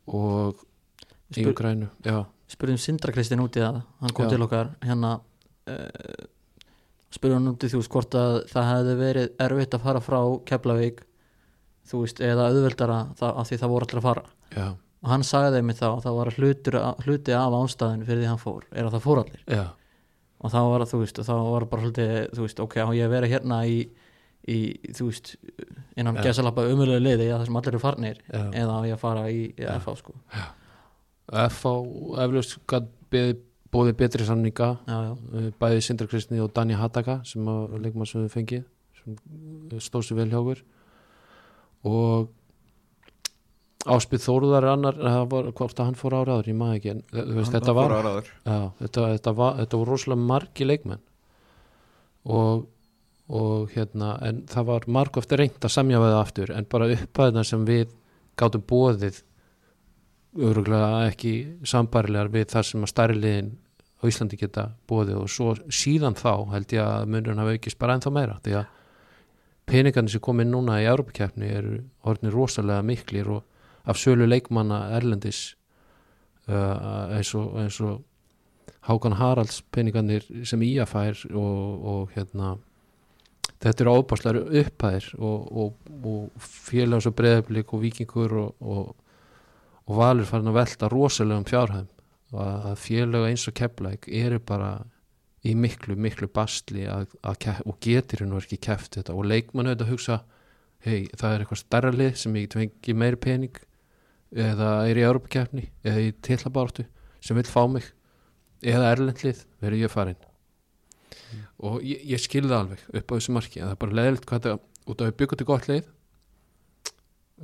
og 0.09 0.63
í 1.35 1.43
Spyr- 1.43 1.53
Ukrænu 1.53 1.89
já, 2.05 2.23
spurðum 2.49 2.81
Sindra 2.81 3.13
Kristinn 3.13 3.43
út 3.45 3.57
í 3.59 3.65
það 3.65 3.83
hann 4.01 4.15
kom 4.17 4.29
Já. 4.29 4.35
til 4.35 4.45
okkar 4.47 4.71
hérna 4.85 5.17
uh, 5.69 6.29
spurðum 7.13 7.41
hann 7.43 7.53
út 7.53 7.67
í 7.67 7.73
þú 7.73 7.81
veist 7.83 7.93
hvort 7.93 8.17
að 8.21 8.39
það 8.53 8.71
hefði 8.71 8.97
verið 9.01 9.35
erfitt 9.49 9.77
að 9.77 9.85
fara 9.89 10.05
frá 10.05 10.21
Keflavík 10.49 11.05
þú 11.89 12.01
veist 12.05 12.23
eða 12.25 12.49
auðveldara 12.51 12.99
það, 13.19 13.31
af 13.41 13.49
því 13.51 13.59
það 13.63 13.73
voru 13.75 13.89
allir 13.89 14.01
að 14.01 14.07
fara 14.09 14.25
já, 14.55 14.67
og 14.75 15.11
hann 15.13 15.27
sagði 15.27 15.63
það 15.75 15.89
og 15.91 16.03
það 16.05 16.19
var 16.19 16.33
hlutur, 16.39 16.79
hluti 17.05 17.37
af 17.37 17.59
ástæðinu 17.61 18.09
fyrir 18.09 18.23
því 18.23 18.31
hann 18.31 18.43
fór 18.43 18.67
er 18.73 18.89
að 18.89 18.97
það 18.97 19.07
fór 19.07 19.23
allir 19.25 19.45
já, 19.59 19.67
og 20.41 20.55
þá 20.55 20.59
var 20.63 20.85
það 20.85 20.93
þú 20.95 21.03
veist 21.05 21.23
þá 21.29 21.35
var 21.37 21.69
bara 21.73 21.87
hluti 21.87 22.09
þú 22.33 22.47
veist 22.47 22.65
ok 22.65 22.77
ég 22.81 23.07
að 23.07 23.15
vera 23.15 23.31
hérna 23.31 23.63
í, 23.69 23.79
í 24.49 24.59
þú 24.97 25.09
veist 25.11 25.33
innan 25.97 26.21
Já. 26.21 26.27
gesalappa 26.29 26.67
umöluðu 26.73 27.01
liði 27.05 27.31
það 27.33 27.49
sem 27.49 27.59
allir 27.61 27.75
eru 27.75 27.83
farnir 27.83 28.21
já. 28.29 28.45
eða 28.63 28.79
ég 28.91 29.01
fara 29.01 29.27
í, 29.33 29.49
Já. 29.59 29.73
FH 29.79 29.99
sko 30.03 30.17
F.A. 31.25 31.75
eflaust 32.21 32.59
gat 32.69 32.89
beðið 33.13 33.43
bóðið 33.75 33.97
betri 33.99 34.27
samninga 34.29 34.69
já, 34.87 34.97
já, 35.09 35.13
uh, 35.35 35.49
bæði 35.59 35.83
Sindra 35.83 36.07
Kristni 36.11 36.41
og 36.43 36.53
Dani 36.55 36.77
Hattaka 36.79 37.19
sem 37.27 37.47
að 37.51 37.79
leikmann 37.83 38.09
sem 38.09 38.23
við 38.23 38.35
fengið 38.37 38.65
sem 39.01 40.05
sér 40.05 40.21
vel 40.21 40.29
hjá 40.31 40.39
okkur 40.41 40.63
og 41.89 42.33
Áspið 43.85 44.23
Þóruðar 44.25 44.65
annar 44.71 44.97
það 44.97 45.25
var, 45.35 45.49
hvort 45.59 45.81
að 45.81 45.89
hann 45.91 45.99
fór 46.01 46.15
ára 46.17 46.39
áður, 46.39 46.47
ég 46.49 46.57
maður 46.57 46.79
ekki 46.79 46.93
en 46.95 47.03
veist, 47.37 47.53
þetta 47.53 47.75
var 47.77 47.93
áraður. 47.93 48.31
Já, 48.47 48.61
þetta, 48.79 49.03
þetta, 49.11 49.35
var, 49.41 49.59
þetta 49.59 49.81
voru 49.81 49.93
rosalega 49.93 50.29
margi 50.31 50.69
leikmenn 50.69 51.03
og, 52.33 52.63
og 53.29 53.75
hérna 53.75 54.15
en 54.25 54.41
það 54.49 54.71
var 54.71 54.89
marg 54.97 55.19
eftir 55.21 55.43
reynd 55.43 55.69
að 55.69 55.75
semja 55.77 56.01
við 56.01 56.15
það 56.15 56.23
aftur 56.23 56.55
en 56.55 56.69
bara 56.73 56.89
upphæðina 56.95 57.45
sem 57.45 57.67
við 57.69 57.93
gátum 58.41 58.65
bóðið 58.73 59.21
öruglega 60.49 61.05
ekki 61.11 61.35
sambarilegar 61.69 62.33
við 62.33 62.49
það 62.55 62.69
sem 62.71 62.87
að 62.87 62.93
stærri 62.95 63.19
liðin 63.21 63.53
á 64.01 64.03
Íslandi 64.09 64.39
geta 64.41 64.65
bóðið 64.89 65.21
og 65.21 65.29
svo 65.33 65.53
síðan 65.69 66.17
þá 66.19 66.33
held 66.55 66.73
ég 66.73 66.83
að 66.85 67.13
munurinn 67.13 67.45
hafa 67.45 67.59
aukist 67.59 67.79
bara 67.81 67.99
ennþá 67.99 68.15
meira 68.17 68.41
því 68.45 68.57
að 68.63 68.81
peningarnir 69.67 70.15
sem 70.15 70.23
kom 70.25 70.41
inn 70.43 70.53
núna 70.55 70.81
í 70.83 70.89
Európa-keppni 70.89 71.51
eru 71.51 71.77
orðinir 72.05 72.35
rosalega 72.37 72.85
miklir 72.85 73.31
og 73.37 73.45
af 73.85 74.01
sölu 74.01 74.27
leikmanna 74.29 74.89
Erlendis 74.97 75.55
uh, 76.49 77.15
eins 77.17 77.35
og, 77.37 77.57
eins 77.61 77.81
og 77.85 78.03
Hákan 78.85 79.17
Haralds 79.17 79.63
peningarnir 79.73 80.27
sem 80.45 80.63
Ía 80.63 80.85
fær 80.89 81.17
og, 81.33 81.85
og 81.85 82.15
hérna 82.17 82.57
þetta 83.65 83.85
eru 83.85 83.95
ábáslar 83.99 84.41
upphæðir 84.43 85.09
og, 85.19 85.49
og, 85.65 86.29
félags 86.37 87.09
og 87.09 87.17
breyðablík 87.17 87.73
og 87.73 87.83
vikingur 87.85 88.37
og, 88.41 88.95
valur 89.85 90.29
farin 90.29 90.49
að 90.49 90.59
velta 90.59 90.89
rosalegum 90.89 91.47
fjárhæðum. 91.49 91.91
Og 92.35 92.41
að 92.41 92.69
að 92.71 92.79
félag 92.83 93.27
eins 93.29 93.45
og 93.49 93.57
kepplæk 93.59 94.09
eru 94.09 94.41
bara 94.41 94.71
í 95.45 95.55
miklu, 95.59 95.97
miklu 96.01 96.29
bastli 96.33 96.87
að, 96.89 97.13
að 97.23 97.51
og 97.69 97.77
getur 97.85 98.25
nú 98.27 98.41
ekki 98.41 98.61
keft 98.65 98.97
þetta. 98.97 99.17
Og 99.17 99.29
leikmann 99.29 99.69
auðvitað 99.69 99.87
að 99.87 99.93
hugsa 99.93 100.21
hei, 100.85 101.07
það 101.17 101.31
er 101.31 101.45
eitthvað 101.45 101.61
stærra 101.61 101.93
lið 101.95 102.19
sem 102.21 102.37
ég 102.37 102.47
get 102.47 102.59
fengi 102.59 102.97
meiri 102.97 103.21
pening 103.21 103.63
eða 104.35 104.71
er 104.89 104.99
í 104.99 105.05
Európa-keppni 105.07 105.69
eða 105.87 106.03
í 106.03 106.13
tillabártu 106.25 106.85
sem 107.25 107.39
vil 107.39 107.47
fá 107.49 107.63
mig 107.71 107.87
eða 108.65 108.93
erlendlið 108.95 109.45
verður 109.63 109.85
ég 109.85 109.93
farin 109.93 110.23
og 111.65 111.81
ég, 111.87 112.03
ég 112.15 112.23
skilði 112.23 112.51
það 112.51 112.63
alveg 112.65 112.85
upp 113.01 113.13
á 113.13 113.17
þessu 113.17 113.35
marki 113.37 113.61
en 113.61 113.69
það 113.69 113.77
er 113.77 113.83
bara 113.85 113.99
leðilt 114.01 114.29
hvað 114.29 114.47
þetta 114.47 114.93
út 114.93 115.01
af 115.01 115.11
að 115.11 115.17
byggja 115.21 115.41
til 115.41 115.49
gott 115.49 115.71
lið 115.71 115.89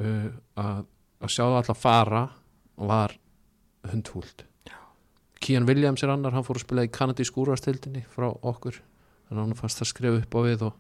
uh, 0.01 0.29
að, 0.61 0.85
að 1.21 1.35
sjá 1.35 1.43
það 1.45 1.59
alltaf 1.61 1.83
fara 1.85 2.25
var 2.91 3.17
hundhúlt 3.91 4.45
Kian 5.41 5.67
Williams 5.69 6.05
er 6.05 6.13
annar, 6.13 6.35
hann 6.37 6.45
fór 6.45 6.61
að 6.61 6.67
spila 6.67 6.85
í 6.85 6.93
kanadísk 6.93 7.39
úrvastildinni 7.41 8.05
frá 8.13 8.29
okkur. 8.29 8.77
Þannig 9.29 9.41
að 9.41 9.47
hann 9.47 9.59
fannst 9.59 9.83
að 9.83 9.91
skrifa 9.93 10.21
upp 10.21 10.37
á 10.37 10.41
við 10.45 10.67
og, 10.69 10.79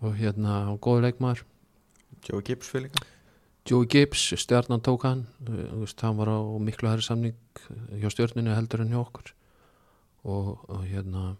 og 0.00 0.18
hérna, 0.18 0.58
og 0.72 0.80
góður 0.84 1.08
leikmaður. 1.08 1.44
Joe 2.24 2.42
Gibbs 2.44 2.70
fyrir 2.72 2.88
líka? 2.88 3.06
Joey 3.68 3.84
Gibbs, 3.92 4.22
stjarnan 4.40 4.80
tók 4.80 5.04
hann 5.04 5.26
þú 5.44 5.82
veist, 5.82 6.00
hann 6.00 6.16
var 6.16 6.30
á 6.32 6.40
miklu 6.64 6.88
hæri 6.88 7.04
samning 7.04 7.36
hjá 8.00 8.08
stjörninu 8.14 8.54
heldur 8.56 8.80
en 8.80 8.94
hjá 8.94 9.02
okkur. 9.02 9.34
Og, 10.24 10.54
og 10.72 10.86
hérna 10.88 11.34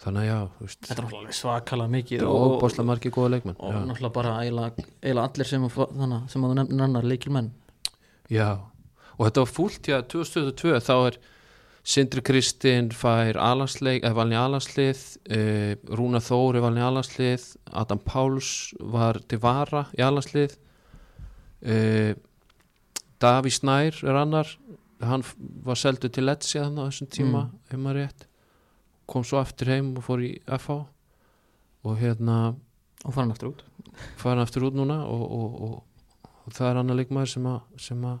þannig 0.00 0.24
að 0.24 0.26
já 0.26 0.38
veist, 0.58 0.80
þetta 0.88 0.96
er 0.96 1.06
náttúrulega 1.06 1.36
svakalega 1.36 1.94
mikið 1.94 2.24
er 2.24 2.32
óbáslega 2.32 2.88
margir 2.88 3.14
góða 3.14 3.32
leikmenn 3.36 3.58
og 3.60 3.76
náttúrulega 3.76 4.14
bara 4.16 4.34
eiginlega 4.40 5.24
allir 5.26 5.50
sem, 5.50 5.66
að 5.68 5.78
þannig, 6.00 6.26
sem 6.32 6.44
að 6.44 6.52
þú 6.52 6.58
nefnir 6.58 6.84
annar 6.86 7.08
leikil 7.10 7.34
menn 7.36 7.50
já, 8.32 8.48
og 9.20 9.26
þetta 9.26 9.44
var 9.44 9.52
fúlt 9.52 9.88
já, 9.90 9.98
2022 10.00 10.80
þá 10.86 10.94
er 11.10 11.18
Sindri 11.90 12.20
Kristinn 12.24 12.90
fær 12.92 13.38
alansleik, 13.40 14.02
eða 14.04 14.16
valin 14.18 14.36
í 14.36 14.40
alanslið 14.40 15.04
uh, 15.32 15.74
Rúna 15.96 16.20
Þór 16.24 16.58
valin 16.64 16.80
í 16.80 16.84
alanslið 16.84 17.44
Adam 17.72 18.00
Páls 18.04 18.50
var 18.80 19.20
til 19.28 19.40
vara 19.40 19.86
í 19.96 20.02
alanslið 20.04 20.56
uh, 21.64 22.12
Daví 23.20 23.52
Snær 23.52 24.00
er 24.04 24.16
annar 24.20 24.48
hann 25.00 25.24
var 25.64 25.78
seldu 25.80 26.08
til 26.12 26.26
Letsi 26.28 26.58
þannig 26.60 26.84
á 26.84 26.88
þessum 26.90 27.12
tíma 27.12 27.44
Mm. 27.44 28.10
kom 29.10 29.24
svo 29.24 29.40
aftur 29.40 29.72
heim 29.72 29.94
og 29.96 30.04
fór 30.06 30.20
í 30.22 30.32
FH 30.46 30.80
og 31.84 31.96
hérna 31.98 32.54
og 33.04 33.14
fara 33.14 33.24
hann 33.24 33.32
aftur 33.32 33.54
út 33.54 33.64
farin 34.20 34.42
aftur 34.44 34.68
út 34.68 34.76
núna 34.76 35.00
og, 35.08 35.22
og, 35.24 35.62
og, 35.62 36.28
og 36.46 36.52
það 36.52 36.68
er 36.70 36.80
annar 36.82 36.98
leikmaður 37.00 37.32
sem 37.32 37.46
að, 37.46 37.60
sem 37.80 38.04
að 38.04 38.18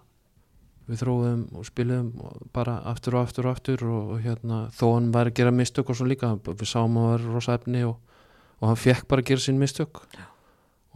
við 0.90 1.02
þróum 1.04 1.42
og 1.56 1.66
spilum 1.68 2.10
bara 2.54 2.80
aftur 2.90 3.16
og 3.16 3.28
aftur 3.28 3.46
og 3.48 3.56
aftur 3.56 3.84
og, 3.86 4.14
og 4.16 4.24
hérna, 4.24 4.64
þó 4.74 4.86
hann 4.96 5.12
væri 5.14 5.32
að 5.32 5.38
gera 5.40 5.54
mistök 5.54 5.92
og 5.92 5.98
svo 5.98 6.08
líka, 6.10 6.34
við 6.46 6.66
sáum 6.68 6.98
að 6.98 7.06
það 7.06 7.12
var 7.14 7.28
rosa 7.36 7.56
efni 7.58 7.84
og, 7.86 8.18
og 8.60 8.68
hann 8.70 8.80
fekk 8.80 9.06
bara 9.10 9.24
að 9.24 9.30
gera 9.32 9.46
sín 9.46 9.62
mistök. 9.62 10.02
Já. 10.16 10.26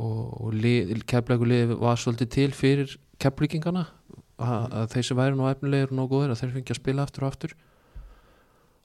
og, 0.03 0.23
og 0.43 0.55
lið 0.55 1.77
var 1.79 2.01
svolítið 2.01 2.31
til 2.35 2.51
fyrir 2.57 2.97
keflíkingana 3.23 3.87
að, 4.39 4.73
að 4.73 4.89
þeir 4.95 5.07
sem 5.09 5.19
væri 5.19 5.39
nú 5.39 5.47
efnilegir 5.49 5.93
og 5.93 5.99
nóg 5.99 6.11
góðir 6.11 6.35
að 6.35 6.43
þeir 6.43 6.53
fengi 6.57 6.75
að 6.75 6.81
spila 6.81 7.07
aftur 7.07 7.25
og 7.25 7.31
aftur. 7.31 7.55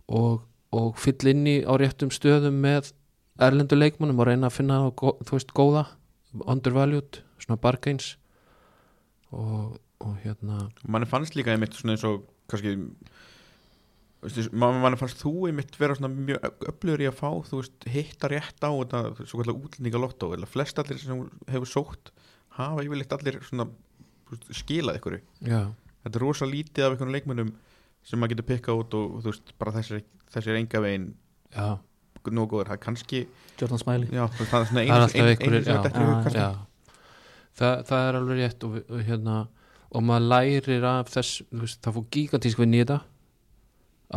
Og, 0.09 0.39
og 0.75 1.01
fyll 1.01 1.31
inn 1.31 1.47
í 1.49 1.55
á 1.65 1.73
réttum 1.81 2.13
stöðum 2.13 2.61
með 2.61 2.93
erlendu 3.41 3.77
leikmannum 3.77 4.21
og 4.21 4.29
reyna 4.29 4.49
að 4.49 4.57
finna 4.59 4.79
þú 4.93 5.33
veist, 5.33 5.53
góða 5.57 5.85
undervalued, 6.45 7.21
svona 7.41 7.59
bargains. 7.61 8.13
Og, 9.33 9.77
og 10.05 10.15
hérna 10.23 10.61
mann 10.87 11.05
fannst 11.09 11.35
líka 11.35 11.51
einmitt 11.53 11.75
svona 11.75 11.95
eins 11.97 12.05
og 12.07 12.23
kannski 12.51 12.75
mann 14.51 14.97
fannst 14.99 15.21
þú 15.23 15.31
einmitt 15.49 15.77
vera 15.79 15.95
svona 15.95 16.11
mjög 16.11 16.63
öflugur 16.71 17.03
í 17.03 17.07
að 17.07 17.17
fá 17.19 17.29
þú 17.47 17.61
veist 17.61 17.85
hitta 17.93 18.29
rétt 18.31 18.59
á 18.63 18.69
þetta 18.71 19.01
svo 19.23 19.39
kallar 19.41 19.59
útlendinga 19.59 20.01
lottó 20.03 20.31
eða 20.35 20.49
flest 20.49 20.79
allir 20.81 20.99
sem 20.99 21.21
hefur 21.47 21.69
sótt 21.71 22.11
hafa 22.59 22.83
yfirleitt 22.83 23.15
allir 23.15 23.37
svona 23.47 23.67
þú 24.27 24.35
veist, 24.35 24.49
skilað 24.59 24.99
ykkur 24.99 25.19
já, 25.47 25.61
þetta 26.03 26.19
er 26.19 26.25
rosa 26.25 26.47
lítið 26.49 26.85
af 26.87 26.95
einhvern 26.95 27.15
leikmönnum 27.15 27.53
sem 28.07 28.19
maður 28.19 28.35
getur 28.35 28.49
pikka 28.53 28.75
út 28.79 28.95
og, 28.99 29.19
þú 29.23 29.31
veist 29.31 29.53
bara 29.59 29.75
þessi, 29.77 30.01
þessi 30.33 30.51
er 30.51 30.59
enga 30.59 30.81
veginn 30.83 31.07
já, 31.55 31.69
nóg 32.29 32.51
góður, 32.51 32.67
það 32.69 32.75
er 32.75 32.83
kannski 32.83 33.21
Jordan 33.59 33.79
Smiley. 33.81 34.09
Já, 34.13 34.25
það 34.35 34.59
er 34.59 34.67
svona 34.69 34.81
það 34.81 34.81
er 34.81 34.89
einu 34.89 34.97
alltaf 34.99 35.31
einhverjir 35.31 35.63
sem 35.63 35.71
já, 35.71 35.79
Já, 35.79 36.11
kannski. 36.25 36.43
já. 36.43 36.49
Það, 37.59 37.73
það 37.89 38.03
er 38.09 38.17
alveg 38.19 38.37
rétt 38.39 38.65
og, 38.67 38.75
og 38.85 39.01
hérna 39.07 39.37
og 39.89 40.05
maður 40.05 40.27
lærir 40.29 40.85
af 40.85 41.09
þess 41.09 41.41
veist, 41.49 41.79
það 41.81 41.95
fór 41.95 42.09
gigantísk 42.13 42.61
vinna 42.61 42.77
í 42.77 42.83
þetta. 42.83 42.99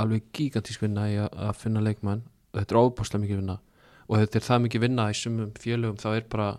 Alveg 0.02 0.26
gigantísk 0.36 0.84
vinna 0.84 1.06
í 1.08 1.16
að, 1.22 1.54
finna 1.60 1.84
leikmann. 1.84 2.26
Og 2.52 2.60
þetta 2.60 2.74
er 2.74 2.80
óbúslega 2.82 3.22
mikið 3.22 3.40
vinna. 3.40 3.56
Og 4.08 4.20
þetta 4.20 4.38
er 4.38 4.46
það 4.48 4.62
mikið 4.66 4.84
vinna 4.84 5.08
í 5.08 5.16
sumum 5.16 5.54
félögum. 5.56 6.00
Þá 6.00 6.08
er 6.12 6.28
bara 6.32 6.50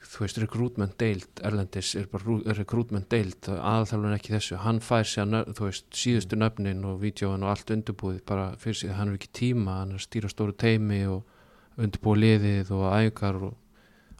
þú 0.00 0.24
veist, 0.24 0.40
rekrútment 0.40 0.96
deild. 1.00 1.28
Erlendis 1.44 1.92
er 2.00 2.08
bara 2.12 2.38
rekrútment 2.56 3.10
deild. 3.12 3.50
Aðalþjálfur 3.52 4.16
ekki 4.16 4.34
þessu, 4.38 4.60
hann 4.64 4.80
fær 4.84 5.04
sér 5.08 5.36
þú 5.52 5.68
veist, 5.68 5.88
síðustu 5.92 6.40
nöfnin 6.40 6.84
og 6.88 7.02
vídjóin 7.04 7.44
og 7.44 7.52
allt 7.52 7.74
undirbúið 7.76 8.22
bara 8.28 8.54
fyrir 8.60 8.80
sig, 8.80 8.96
hann 8.96 9.12
er 9.12 9.20
ekki 9.20 9.32
tíma. 9.42 9.82
Hann 9.82 9.92
er 9.92 10.00
að 10.00 10.06
stýra 10.08 10.32
stóru 10.32 10.56
teimi 10.56 11.02
og 11.10 11.80
undirbúið 11.80 12.24
liðið 12.24 12.72
og 12.76 12.88
æfingar 12.88 13.42
og, 13.50 13.56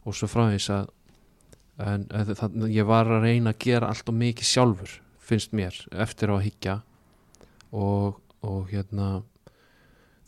og 0.05 0.17
svo 0.17 0.29
framvís 0.29 0.69
að 0.73 0.93
en, 1.81 2.05
það, 2.11 2.61
ég 2.71 2.87
var 2.87 3.09
að 3.09 3.25
reyna 3.27 3.53
að 3.53 3.61
gera 3.65 3.91
allt 3.91 4.09
og 4.11 4.17
mikið 4.21 4.49
sjálfur 4.51 4.95
finnst 5.21 5.53
mér 5.55 5.77
eftir 6.03 6.33
að 6.33 6.45
higgja 6.47 6.79
og, 7.71 8.19
og 8.43 8.71
hérna 8.71 9.21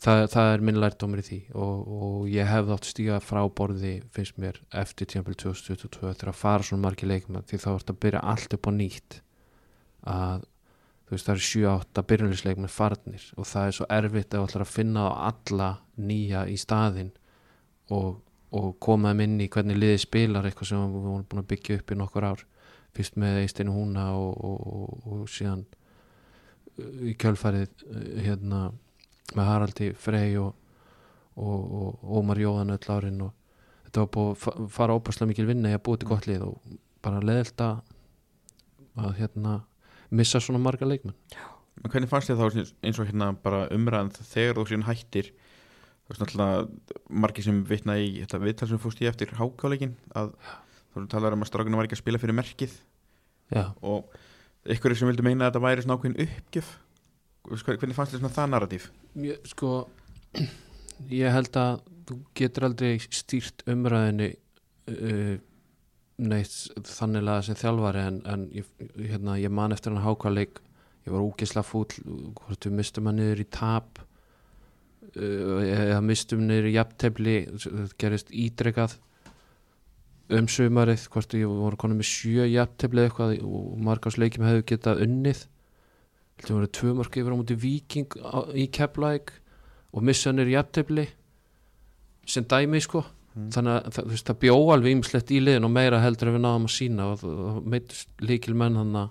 það, 0.04 0.22
það 0.32 0.50
er 0.52 0.64
minn 0.64 0.80
lærdómur 0.80 1.22
í 1.22 1.26
því. 1.26 1.40
Og, 1.60 1.92
og 1.98 2.16
ég 2.32 2.48
hefði 2.48 2.76
átt 2.76 2.88
að 2.88 2.92
stíga 2.92 3.20
frá 3.24 3.42
borði 3.60 3.94
finnst 4.14 4.40
mér 4.40 4.60
eftir 4.82 5.10
tímafél 5.10 5.36
2022 5.44 6.02
þegar 6.02 6.32
að 6.32 6.40
fara 6.40 6.66
svona 6.66 6.86
margir 6.86 7.10
leikmenn 7.10 7.46
því 7.48 7.60
þá 7.64 7.70
er 7.74 7.86
að 7.94 8.02
byrja 8.06 8.24
allt 8.32 8.56
upp 8.56 8.68
á 8.68 8.72
nýtt. 8.74 9.20
Að 10.04 10.44
þú 11.04 11.16
veist 11.16 11.28
það 11.28 11.34
eru 11.34 11.46
7-8 11.50 12.06
byrjulisleikmenn 12.10 12.72
farnir 12.72 13.26
og 13.36 13.48
það 13.48 13.68
er 13.68 13.76
svo 13.78 13.88
erfitt 13.98 14.36
að 14.36 14.56
að 14.64 14.72
finna 14.72 15.08
á 15.08 15.12
alla 15.30 15.70
nýja 16.00 16.46
í 16.48 16.56
staðinn 16.60 17.12
og, 17.92 18.22
og 18.54 18.74
koma 18.82 19.10
þeim 19.12 19.22
inn 19.26 19.38
í 19.42 19.48
hvernig 19.50 19.78
liðið 19.80 20.02
spilar 20.04 20.46
eitthvað 20.48 20.70
sem 20.70 20.82
við 20.94 21.06
vorum 21.08 21.24
búin 21.30 21.42
að 21.42 21.48
byggja 21.52 21.78
upp 21.80 21.90
í 21.90 21.98
nokkur 21.98 22.26
ár. 22.28 22.44
Fyrst 22.94 23.16
með 23.18 23.40
Eisteinu 23.42 23.72
Húna 23.74 24.04
og, 24.14 24.36
og, 24.46 24.66
og, 24.70 25.06
og 25.10 25.22
síðan 25.34 25.64
uh, 25.66 27.00
í 27.10 27.14
kjölfarið 27.18 27.86
uh, 27.88 28.04
hérna 28.22 28.60
með 29.34 29.48
Haraldi 29.50 29.88
Frey 29.98 30.36
og, 30.38 30.52
og, 31.34 31.64
og 31.80 32.12
Ómar 32.20 32.38
Jóðan 32.38 32.76
öll 32.76 32.92
árin 32.94 33.24
og 33.26 33.32
þetta 33.88 34.04
var 34.04 34.12
búið 34.14 34.30
að 34.30 34.38
fa- 34.44 34.68
fara 34.76 34.98
óbærslega 35.00 35.32
mikil 35.32 35.48
vinna 35.50 35.72
í 35.72 35.78
að 35.78 35.82
búið 35.88 36.04
til 36.04 36.10
gott 36.12 36.28
lið 36.30 36.46
og 36.46 36.76
bara 37.02 37.24
leðilt 37.24 37.66
að 37.66 37.82
hérna 39.18 39.56
missa 40.14 40.38
svona 40.38 40.62
marga 40.62 40.86
leikmenn. 40.86 41.16
En 41.82 41.90
hvernig 41.90 42.06
fannst 42.12 42.30
þér 42.30 42.38
þá 42.38 42.60
eins 42.86 43.00
og 43.02 43.08
hérna 43.10 43.32
bara 43.42 43.64
umræðan 43.74 44.12
þegar 44.14 44.60
þú 44.60 44.68
síðan 44.70 44.86
hættir 44.86 45.32
þú 46.04 46.12
veist 46.12 46.22
náttúrulega 46.22 46.98
margir 47.24 47.46
sem 47.46 47.62
vitna 47.68 47.96
í 48.00 48.10
þetta 48.20 48.42
viðtal 48.42 48.68
sem 48.70 48.82
fórst 48.82 49.00
í 49.00 49.08
eftir 49.08 49.32
hákáleikin 49.38 49.94
að 50.14 50.34
þú 50.94 51.06
talar 51.12 51.36
um 51.36 51.44
að 51.44 51.50
strákuna 51.50 51.80
var 51.80 51.88
ekki 51.88 51.98
að 51.98 52.02
spila 52.04 52.20
fyrir 52.22 52.38
merkið. 52.38 52.74
Já, 53.54 53.64
og 53.80 54.12
ykkur 54.74 54.94
sem 54.96 55.10
vildu 55.10 55.24
meina 55.26 55.48
að 55.48 55.54
þetta 55.54 55.64
væri 55.64 55.84
svona 55.84 55.98
ákveðin 55.98 56.20
uppgjöf. 56.26 56.74
Hvernig 57.44 57.96
fannst 57.96 58.14
þér 58.14 58.22
svona 58.22 58.36
það 58.36 58.52
narratív? 58.52 58.86
Mjö, 59.20 59.38
sko 59.48 59.72
ég 61.10 61.34
held 61.34 61.58
að 61.60 61.82
þú 62.08 62.20
getur 62.38 62.68
aldrei 62.68 62.92
stýrt 63.02 63.64
umræðinni 63.70 64.30
uh, 64.92 65.34
neitt 66.24 66.84
þannig 66.86 67.28
að 67.32 67.42
sem 67.48 67.58
þjálfari 67.58 68.04
en, 68.08 68.20
en 68.30 68.46
ég, 68.54 68.68
hérna, 69.00 69.38
ég 69.40 69.52
man 69.52 69.74
eftir 69.74 69.92
hann 69.92 70.04
hákvæðleik 70.04 70.60
ég 71.04 71.12
var 71.12 71.24
úkislega 71.24 71.66
fúll 71.66 71.88
hvort 72.38 72.68
við 72.68 72.76
mistum 72.78 73.08
hann 73.10 73.18
niður 73.20 73.42
í 73.42 73.48
tap 73.52 74.00
eða 75.14 76.00
mistum 76.04 76.44
niður 76.48 76.70
í 76.70 76.76
jafntefli 76.76 77.34
það 77.62 77.96
gerist 78.00 78.30
ídrekað 78.30 78.96
um 80.34 80.48
sumarið 80.48 81.08
hvort 81.12 81.36
ég 81.36 81.50
voru 81.50 81.78
konum 81.80 82.00
með 82.00 82.10
sjö 82.10 82.46
jafntefli 82.48 83.02
eða 83.02 83.10
eitthvað 83.10 83.34
og 83.44 83.74
margásleikjum 83.88 84.48
hefðu 84.48 84.68
getað 84.74 85.04
unnið 85.08 85.44
Það 86.34 86.50
voru 86.50 86.68
tvö 86.74 86.92
mörg 86.98 87.16
yfir 87.20 87.30
á 87.30 87.38
múti 87.38 87.54
Viking 87.62 88.14
í 88.58 88.64
Keflæk 88.74 89.28
og 89.94 90.02
missa 90.02 90.32
hann 90.32 90.42
í 90.42 90.50
jafntefli 90.50 91.04
sem 92.26 92.46
dæmi 92.50 92.80
sko 92.82 93.04
Mm. 93.34 93.48
þannig 93.50 93.72
að 93.74 93.94
það, 93.96 94.10
það 94.28 94.36
bjó 94.44 94.56
alveg 94.70 94.92
ýmislegt 94.94 95.30
í 95.34 95.38
liðin 95.42 95.66
og 95.66 95.72
meira 95.74 95.98
heldur 95.98 96.28
en 96.30 96.36
við 96.36 96.42
náðum 96.44 96.66
að 96.68 96.74
sína 96.76 97.06
og 97.10 97.16
það 97.18 97.56
meittist 97.72 98.22
líkil 98.22 98.54
menn 98.54 98.76
hann 98.78 98.98
að 99.00 99.08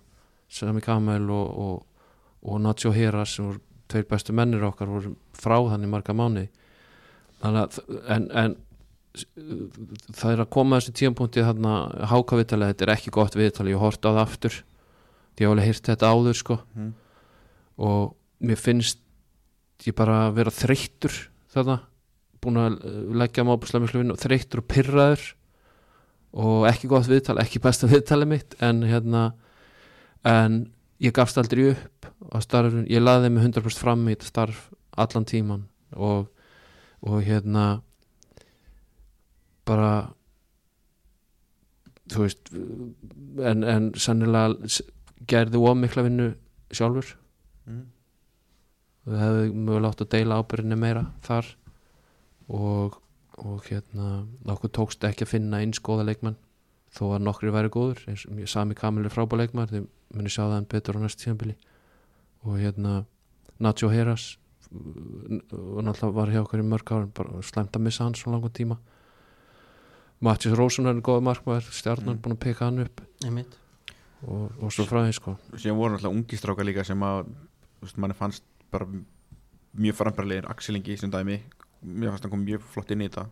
Sami 0.53 0.83
Kamel 0.85 1.25
og, 1.33 1.57
og, 1.65 2.05
og 2.47 2.61
Nacho 2.63 2.93
Heras 2.95 3.33
sem 3.35 3.49
voru 3.49 3.59
tveir 3.93 4.09
bestu 4.09 4.35
mennir 4.35 4.65
okkar 4.67 4.91
voru 4.91 5.15
frá 5.37 5.57
þannig 5.69 5.91
marga 5.93 6.15
mánu 6.17 6.47
en, 7.43 8.27
en 8.31 8.55
það 9.13 10.31
er 10.31 10.41
að 10.41 10.51
koma 10.55 10.79
þessi 10.79 10.95
tímapunkti 10.97 11.43
þarna 11.45 11.73
hákavitalega, 12.09 12.73
þetta 12.73 12.85
er 12.87 12.93
ekki 12.95 13.13
gott 13.13 13.37
viðtali 13.37 13.73
ég 13.73 13.81
horti 13.81 14.09
á 14.09 14.11
það 14.11 14.21
aftur 14.23 14.59
ég 15.37 15.45
hef 15.45 15.51
alveg 15.51 15.69
heyrt 15.69 15.89
þetta 15.89 16.11
áður 16.13 16.37
sko. 16.37 16.59
Mm. 16.77 16.91
og 17.81 18.13
mér 18.43 18.59
finnst 18.61 19.01
ég 19.83 19.95
bara 19.97 20.27
að 20.27 20.37
vera 20.39 20.53
þreyttur 20.53 21.15
þarna 21.53 21.79
búin 22.43 22.59
að 22.59 22.75
eh, 22.83 22.99
leggja 23.23 23.45
mábúslega 23.47 23.85
miklu 23.85 24.01
vinnu 24.01 24.19
þreyttur 24.19 24.63
og 24.63 24.69
pyrraður 24.71 25.25
og 26.43 26.67
ekki 26.69 26.89
gott 26.89 27.09
viðtal, 27.09 27.37
ekki 27.41 27.61
besta 27.63 27.89
viðtali 27.91 28.27
mitt 28.29 28.57
en 28.63 28.83
hérna 28.87 29.31
en 30.27 30.63
ég 31.03 31.13
gafst 31.15 31.37
aldrei 31.39 31.73
upp 31.73 32.07
á 32.31 32.37
starfun, 32.43 32.87
ég 32.87 33.03
laði 33.03 33.31
mig 33.33 33.43
100% 33.43 33.81
fram 33.83 34.05
í 34.07 34.15
þetta 34.15 34.29
starf 34.29 34.67
allan 34.95 35.27
tíman 35.27 35.65
og, 35.95 36.29
og 37.03 37.23
hérna 37.25 37.81
bara 39.67 40.13
þú 42.11 42.25
veist 42.25 42.53
en, 42.53 43.63
en 43.63 43.91
sannilega 43.99 44.83
gerði 45.27 45.59
of 45.63 45.77
mikla 45.79 46.05
vinnu 46.05 46.31
sjálfur. 46.73 47.13
Mm. 47.63 47.83
við 49.07 49.21
hefðum 49.21 49.59
mögulega 49.67 49.91
átt 49.93 50.01
að 50.03 50.11
deila 50.11 50.39
ábyrðinni 50.41 50.77
meira 50.79 51.03
þar 51.23 51.47
og, 52.51 52.97
og 53.39 53.69
hérna 53.69 54.09
okkur 54.51 54.71
tókst 54.79 55.05
ekki 55.07 55.23
að 55.23 55.31
finna 55.35 55.61
eins 55.63 55.79
góða 55.83 56.07
leikmenn 56.09 56.35
þó 56.93 57.03
að 57.15 57.23
nokkri 57.25 57.51
væri 57.53 57.71
góður 57.73 58.03
eins 58.11 58.25
og 58.29 58.43
sami 58.49 58.75
Kamil 58.77 59.05
er 59.07 59.13
frábæð 59.13 59.39
leikmenn 59.43 59.69
þið 59.71 59.87
muni 60.13 60.29
sjá 60.29 60.43
það 60.45 60.57
en 60.59 60.67
betur 60.73 60.97
á 60.97 61.03
næst 61.03 61.21
tíðanbili 61.23 61.55
og 62.45 62.57
hérna 62.61 63.05
Nacho 63.63 63.89
Heras 63.89 64.37
og 64.73 65.81
náttúrulega 65.85 66.13
var 66.17 66.31
hjá 66.33 66.41
okkur 66.43 66.61
í 66.63 66.65
mörg 66.67 66.91
ár 66.93 67.07
bara 67.13 67.41
slæmt 67.45 67.75
að 67.77 67.85
missa 67.85 68.03
hann 68.07 68.15
svo 68.17 68.31
langan 68.33 68.53
tíma. 68.53 68.77
Mattis 70.23 70.55
Rósun 70.55 70.87
er 70.89 71.01
góð 71.03 71.21
markmaður 71.27 71.67
stjarnan 71.75 72.15
Mm. 72.15 72.21
búin 72.21 72.33
að 72.37 72.39
peka 72.39 72.65
hann 72.65 72.79
upp. 72.79 73.01
Og, 74.25 74.51
og 74.61 74.71
svo 74.71 74.85
frá 74.87 75.03
því 75.03 75.13
sko. 75.13 75.37
Síðan 75.59 75.77
voru 75.77 75.93
náttúrulega 75.97 76.15
ungi 76.15 76.37
strákar 76.39 76.65
líka 76.65 76.85
sem 76.85 76.99
að 77.03 77.27
manni 77.97 78.15
fannst 78.15 78.43
bara 78.71 78.87
mjög 79.75 79.95
frambærlegir 79.99 80.47
Axelingi 80.49 80.97
sem 80.97 81.11
dæmi. 81.11 81.41
Mér 81.85 82.09
fannst 82.13 82.23
hann 82.23 82.31
kom 82.31 82.45
mjög 82.45 82.61
flott 82.61 82.91
inn 82.91 83.01
í 83.01 83.09
þetta 83.09 83.27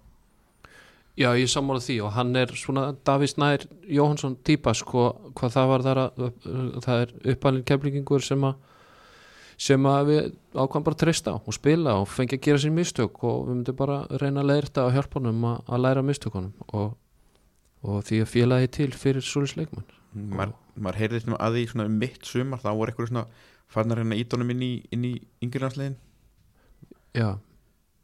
Já, 1.20 1.28
ég 1.36 1.50
sammála 1.52 1.84
því 1.84 1.98
og 2.06 2.14
hann 2.16 2.36
er 2.40 2.54
svona 2.56 2.94
Davís 3.06 3.36
Nær 3.40 3.66
Jóhansson 3.84 4.38
típa 4.48 4.72
sko, 4.78 5.10
hvað 5.36 5.56
það 5.58 5.72
var 5.72 5.84
þar 5.88 6.00
að 6.02 6.28
það 6.86 7.02
er 7.02 7.16
uppalinn 7.34 7.66
keflingingur 7.68 8.24
sem 8.24 8.46
að 8.48 8.56
sem 9.62 9.86
að 9.86 10.08
við 10.08 10.30
ákvæm 10.58 10.86
bara 10.88 10.98
treysta 10.98 11.36
á 11.36 11.38
og 11.38 11.54
spila 11.54 11.98
og 12.02 12.08
fengi 12.10 12.40
að 12.40 12.46
gera 12.48 12.62
sér 12.64 12.74
mistök 12.74 13.20
og 13.28 13.44
við 13.46 13.58
myndum 13.60 13.78
bara 13.78 14.00
reyna 14.22 14.42
að 14.42 14.50
leirta 14.50 14.88
og 14.88 14.96
hjálpa 14.96 15.20
honum 15.20 15.44
að, 15.52 15.60
að 15.68 15.84
læra 15.86 16.06
mistökunum 16.08 16.72
og, 16.72 16.96
og 17.86 18.00
því 18.08 18.24
að 18.24 18.32
félagi 18.32 18.72
til 18.80 18.90
fyrir 18.96 19.26
svolis 19.26 19.54
leikmann 19.60 19.86
maður, 20.16 20.56
maður 20.76 21.02
heyrði 21.04 21.22
svona 21.26 21.42
að 21.46 21.60
því 21.60 21.66
svona 21.74 21.88
um 21.92 22.00
mitt 22.02 22.26
sumar 22.26 22.64
þá 22.64 22.72
voru 22.72 22.94
eitthvað 22.94 23.12
svona 23.12 23.26
farnar 23.72 24.02
hérna 24.02 24.18
ídónum 24.24 24.56
inn 24.56 24.66
í, 24.66 24.72
í 24.90 25.14
yngirlandslegin 25.46 26.00
Já, 27.12 27.38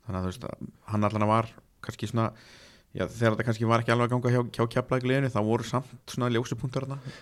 þannig 0.06 0.20
að 0.20 0.24
þú 0.28 0.32
veist 0.34 0.48
að 0.52 0.72
hann 0.92 1.10
allan 1.10 1.30
var 1.32 1.52
kannski 1.88 2.12
svona 2.12 2.30
já, 2.98 3.06
þegar 3.06 3.36
þetta 3.36 3.46
kannski 3.48 3.70
var 3.70 3.84
ekki 3.84 3.94
alveg 3.94 4.08
að 4.10 4.14
ganga 4.16 4.34
hjá, 4.36 4.42
hjá 4.58 4.68
keflagliðinu 4.76 5.30
þá 5.34 5.40
voru 5.48 5.68
samt 5.68 6.12
svona 6.14 6.32
ljósupunktar 6.34 6.88
þarna. 6.88 7.14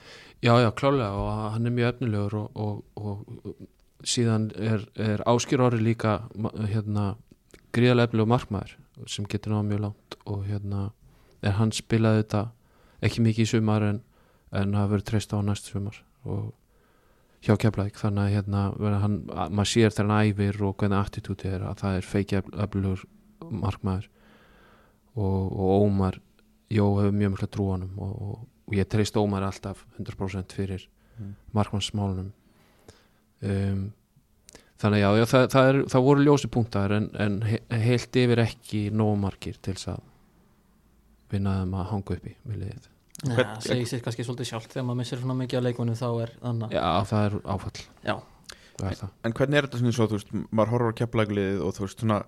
Já, 0.44 0.54
já, 0.62 0.70
klálega 0.78 1.12
og 1.20 1.30
hann 1.56 1.66
er 1.70 1.74
mjög 1.76 1.94
efnilegur 1.94 2.36
og, 2.42 2.56
og, 2.56 2.98
og 3.00 4.06
síðan 4.06 4.50
er, 4.60 4.84
er 5.00 5.24
Áskir 5.32 5.62
Orri 5.64 5.80
líka 5.82 6.18
hérna 6.70 7.16
gríðarlega 7.76 8.10
efnilegur 8.12 8.32
markmaður 8.34 8.76
sem 9.12 9.26
getur 9.32 9.52
náða 9.56 9.68
mjög 9.70 9.82
langt 9.88 10.18
og 10.26 10.44
hérna 10.48 10.84
er 11.46 11.56
hann 11.60 11.72
spilaði 11.76 12.22
þetta 12.24 12.44
ekki 13.06 13.24
mikið 13.26 13.46
í 13.48 13.50
sumar 13.56 13.84
en, 13.88 13.98
en 14.56 14.76
hafa 14.78 14.94
verið 14.96 15.08
treyst 15.10 15.34
á 15.36 15.40
næst 15.44 15.68
sumar 15.72 15.98
og 16.26 16.54
hjá 17.46 17.56
Keflæk 17.62 17.98
þannig 18.00 18.24
að 18.30 18.36
hérna 18.38 18.62
hann, 19.04 19.18
að- 19.30 19.52
maður 19.54 19.72
sér 19.74 19.92
þegar 19.94 20.12
hann 20.12 20.30
æfir 20.32 20.62
og 20.66 20.78
hvernig 20.80 21.02
attitúti 21.02 21.52
er 21.52 21.66
að 21.68 21.82
það 21.84 21.98
er 22.00 22.08
feiki 22.12 22.40
efnilegur 22.42 23.04
markmaður 23.52 24.08
og, 25.16 25.52
og 25.56 25.86
Ómar 25.88 26.20
Jó 26.74 26.86
hefur 27.00 27.14
mjög 27.14 27.32
mikla 27.36 27.48
trú 27.54 27.68
á 27.70 27.72
honum 27.76 27.92
og, 28.02 28.14
og, 28.26 28.40
og 28.68 28.74
ég 28.76 28.88
treyst 28.90 29.16
Ómar 29.22 29.44
alltaf 29.48 29.86
100% 30.00 30.56
fyrir 30.58 30.88
Mm. 31.16 31.30
markmannsmálunum 31.56 32.32
um, 33.48 33.84
þannig 34.82 35.00
að 35.00 35.14
já, 35.16 35.22
já 35.22 35.26
það, 35.32 35.46
það, 35.54 35.68
er, 35.70 35.78
það 35.94 36.04
voru 36.10 36.26
ljósi 36.26 36.50
punktar 36.52 36.92
en, 36.98 37.06
en 37.24 37.38
he, 37.48 37.60
heilt 37.86 38.18
yfir 38.20 38.42
ekki 38.44 38.82
nógu 38.92 39.14
margir 39.22 39.56
til 39.64 39.78
þess 39.78 39.94
að 39.94 40.02
vinna 41.32 41.54
þeim 41.62 41.78
að 41.80 41.88
hanga 41.94 42.18
upp 42.18 42.28
í 42.28 42.34
með 42.52 42.58
liðið. 42.66 42.90
Já, 43.24 43.32
Hvern- 43.38 43.64
segir 43.64 43.88
sér 43.94 44.04
kannski 44.04 44.26
svolítið 44.28 44.50
sjálft 44.52 44.76
þegar 44.76 44.88
maður 44.90 45.00
missir 45.06 45.22
svona 45.24 45.38
mikið 45.40 45.62
af 45.62 45.66
leikunum 45.70 45.96
þá 46.02 46.06
er 46.26 46.34
þannig 46.44 46.76
Já, 46.76 46.84
það 47.14 47.24
er 47.30 47.38
áfall 47.56 47.80
Já. 48.10 48.16
Það 48.76 49.00
það. 49.00 49.14
en 49.24 49.38
hvernig 49.40 49.58
er 49.62 49.68
þetta 49.70 49.80
svona 49.86 49.96
svo, 49.96 50.10
þú 50.12 50.18
veist, 50.20 50.36
maður 50.52 50.74
horfur 50.76 50.92
á 50.92 51.00
keflagliðið 51.00 51.64
og 51.64 51.78
þú 51.80 51.86
veist 51.88 52.04
svona 52.04 52.20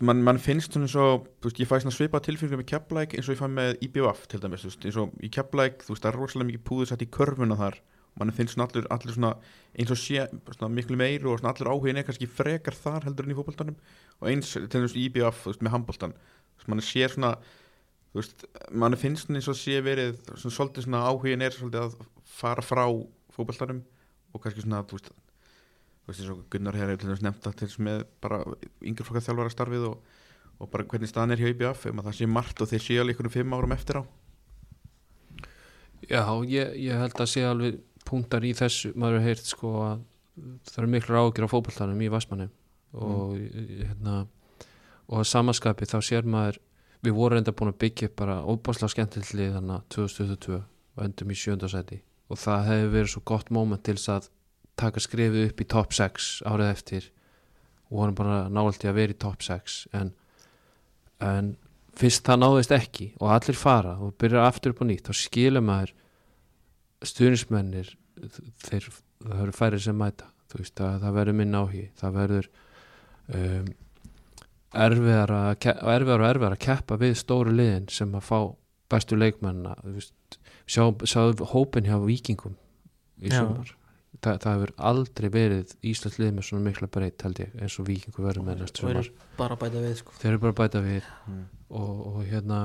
mann 0.00 0.22
man 0.24 0.38
finnst 0.40 0.74
svona 0.74 0.88
svo 0.90 1.06
þú 1.42 1.48
veist, 1.48 1.58
ég 1.60 1.68
fæ 1.68 1.76
svona 1.82 1.94
svipað 1.94 2.26
tilfengið 2.28 2.60
með 2.60 2.68
keflæk 2.70 3.16
eins 3.16 3.28
og 3.28 3.34
ég 3.34 3.40
fæ 3.40 3.48
með 3.52 3.82
IBF 3.86 4.22
til 4.30 4.40
dæmis 4.42 4.64
þú 4.64 4.70
veist, 4.70 4.86
eins 4.88 5.00
og 5.00 5.18
í 5.20 5.30
keflæk, 5.34 5.84
þú 5.84 5.94
veist, 5.94 6.04
það 6.04 6.10
er 6.10 6.18
rosalega 6.20 6.48
mikið 6.50 6.64
púður 6.68 6.90
sett 6.90 7.04
í 7.04 7.10
körfuna 7.12 7.58
þar. 7.58 7.80
Mann 8.14 8.30
finnst 8.30 8.54
svona 8.54 8.68
allir, 8.70 8.86
allir 8.94 9.16
svona 9.16 9.32
eins 9.74 9.90
og 9.90 9.98
sé 9.98 10.28
svona 10.54 10.70
miklu 10.70 10.96
meir 11.00 11.26
og 11.26 11.40
svona 11.40 11.52
allir 11.54 11.72
áhugin 11.72 11.98
er 11.98 12.06
kannski 12.06 12.28
frekar 12.30 12.76
þar 12.78 13.08
heldur 13.08 13.26
en 13.26 13.34
í 13.34 13.38
fótboltanum. 13.38 13.76
Og 14.22 14.30
eins 14.30 14.52
til 14.54 14.68
dæmis 14.70 14.94
í 14.94 15.08
IBF, 15.08 15.42
þú 15.42 15.50
veist, 15.50 15.64
með 15.66 15.74
handboltan 15.74 16.14
þú 16.14 16.62
veist, 16.62 16.70
mann 16.70 16.84
sér 16.84 17.14
svona 17.14 17.34
þú 18.14 18.20
veist, 18.20 18.46
mann 18.70 18.96
finnst 19.00 19.26
svona 19.26 19.42
eins 19.42 19.50
og 19.50 19.58
sé 19.58 19.80
verið 19.82 20.20
svona 20.30 20.54
svolítið 20.54 20.86
svona 20.86 21.02
áhugin 21.10 21.42
er 21.42 21.56
svolítið 21.56 21.82
að 21.82 21.98
fara 22.22 22.62
frá 22.62 22.84
fótboltanum 23.34 23.82
og 24.32 24.42
kannski 24.42 24.62
svona, 24.62 24.84
þú 24.86 25.00
veist 25.00 25.10
þú 25.10 25.10
veist 25.10 25.10
eins 25.10 25.10
og 25.10 25.93
Gunnar 26.52 26.76
hér 26.76 26.92
hefur 26.92 27.22
nefnt 27.24 27.46
að 27.48 27.62
til 27.62 27.70
með 27.86 28.04
bara 28.20 28.42
yngri 28.84 29.06
flokkar 29.06 29.24
þjálfara 29.24 29.52
starfið 29.54 29.86
og, 29.88 30.02
og 30.60 30.70
bara 30.72 30.84
hvernig 30.90 31.08
staðan 31.08 31.32
er 31.32 31.40
hjá 31.40 31.52
IBF 31.54 31.86
um 31.90 32.02
að 32.02 32.10
það 32.10 32.18
sé 32.18 32.28
margt 32.28 32.60
og 32.60 32.70
þeir 32.70 32.84
séu 32.84 33.00
alveg 33.00 33.16
einhvern 33.16 33.34
fimm 33.38 33.56
árum 33.56 33.76
eftir 33.76 34.00
á. 34.00 34.02
Já, 36.04 36.24
ég, 36.44 36.74
ég 36.84 37.00
held 37.00 37.16
að 37.16 37.30
sé 37.32 37.46
alveg 37.48 37.80
punktar 38.04 38.44
í 38.44 38.52
þessu, 38.56 38.92
maður 38.92 39.22
hefur 39.22 39.28
heyrt 39.30 39.48
sko 39.48 39.72
að 39.80 40.04
það 40.68 40.78
eru 40.82 40.92
miklu 40.92 41.18
ágjur 41.20 41.46
á 41.48 41.52
fótboltanum 41.52 42.04
í 42.04 42.10
Vassmanni 42.12 42.50
og 42.94 43.34
hérna 43.38 44.24
og 45.08 45.20
að 45.20 45.28
samaskapi 45.30 45.88
þá 45.88 45.98
sér 46.04 46.28
maður 46.28 46.60
við 47.04 47.16
vorum 47.16 47.40
enda 47.40 47.54
búin 47.56 47.72
að 47.72 47.80
byggja 47.84 48.10
bara 48.16 48.40
óbáslega 48.42 48.92
skemmtilegi 48.94 49.54
þannig 49.56 49.76
að 49.76 49.88
2022 49.96 50.60
og 50.60 51.04
endum 51.04 51.32
í 51.32 51.38
sjöndasæti 51.38 52.00
og 52.32 52.40
það 52.40 52.68
hefur 52.70 52.94
verið 52.94 53.12
svo 53.12 53.22
gott 53.32 53.52
moment 53.54 53.84
til 53.84 53.96
þess 53.98 54.12
að 54.14 54.30
taka 54.80 55.02
skrifið 55.02 55.50
upp 55.50 55.62
í 55.62 55.68
top 55.70 55.94
6 55.96 56.30
árið 56.48 56.70
eftir. 56.70 57.08
Og 57.90 58.00
vorum 58.00 58.18
bara 58.18 58.38
náaldi 58.50 58.88
að 58.90 58.98
vera 58.98 59.14
í 59.14 59.20
top 59.20 59.44
6 59.44 59.76
en, 59.94 60.12
en 61.22 61.54
fyrst 61.94 62.24
það 62.26 62.40
náðist 62.42 62.74
ekki 62.74 63.10
og 63.20 63.30
allir 63.36 63.58
fara 63.58 63.98
og 64.02 64.16
byrjar 64.18 64.48
aftur 64.48 64.74
upp 64.74 64.82
á 64.82 64.84
nýtt 64.88 65.10
þá 65.10 65.18
skilur 65.20 65.62
maður 65.64 65.94
stuðnismennir 67.04 67.92
þeir, 68.64 68.88
það 69.22 69.36
verður 69.38 69.58
færið 69.60 69.84
sem 69.86 70.00
mæta. 70.00 70.30
Veist 70.54 70.78
að 70.78 71.00
það 71.02 71.16
verður 71.16 71.34
minn 71.34 71.56
áhugi 71.58 71.84
það 71.98 72.12
verður 72.14 72.48
um, 73.34 73.70
erfiðar 74.84 75.32
og 75.34 75.64
erfiðar 75.90 76.54
að 76.54 76.60
keppa 76.62 76.98
við 77.00 77.16
stóru 77.18 77.54
liðin 77.54 77.88
sem 77.90 78.14
að 78.14 78.28
fá 78.28 78.38
bestu 78.94 79.18
þú 79.18 79.94
veist, 79.96 80.38
sjá, 80.66 80.84
hópin 81.50 81.88
hjá 81.88 81.98
vikingum 82.04 82.54
í 83.18 83.32
sumar 83.32 83.74
Þa, 84.24 84.38
það 84.40 84.54
hefur 84.54 84.72
aldrei 84.90 85.28
verið 85.32 85.74
Íslands 85.84 86.16
lið 86.20 86.30
með 86.32 86.46
svona 86.48 86.64
mikla 86.68 86.88
breytt 86.94 87.26
held 87.26 87.42
ég 87.42 87.58
eins 87.60 87.76
og 87.80 87.88
vikingur 87.90 88.24
verður 88.24 88.46
með 88.46 88.62
næst 88.62 88.80
sumar. 88.80 89.10
bara 89.36 89.58
að 89.58 89.64
bæta 89.66 89.82
við 89.84 89.98
sko. 90.00 90.16
þeir 90.20 90.30
eru 90.30 90.42
bara 90.46 90.54
að 90.54 90.62
bæta 90.62 90.82
við. 90.84 91.10
Og, 91.74 91.92
og 92.08 92.18
hérna 92.30 92.60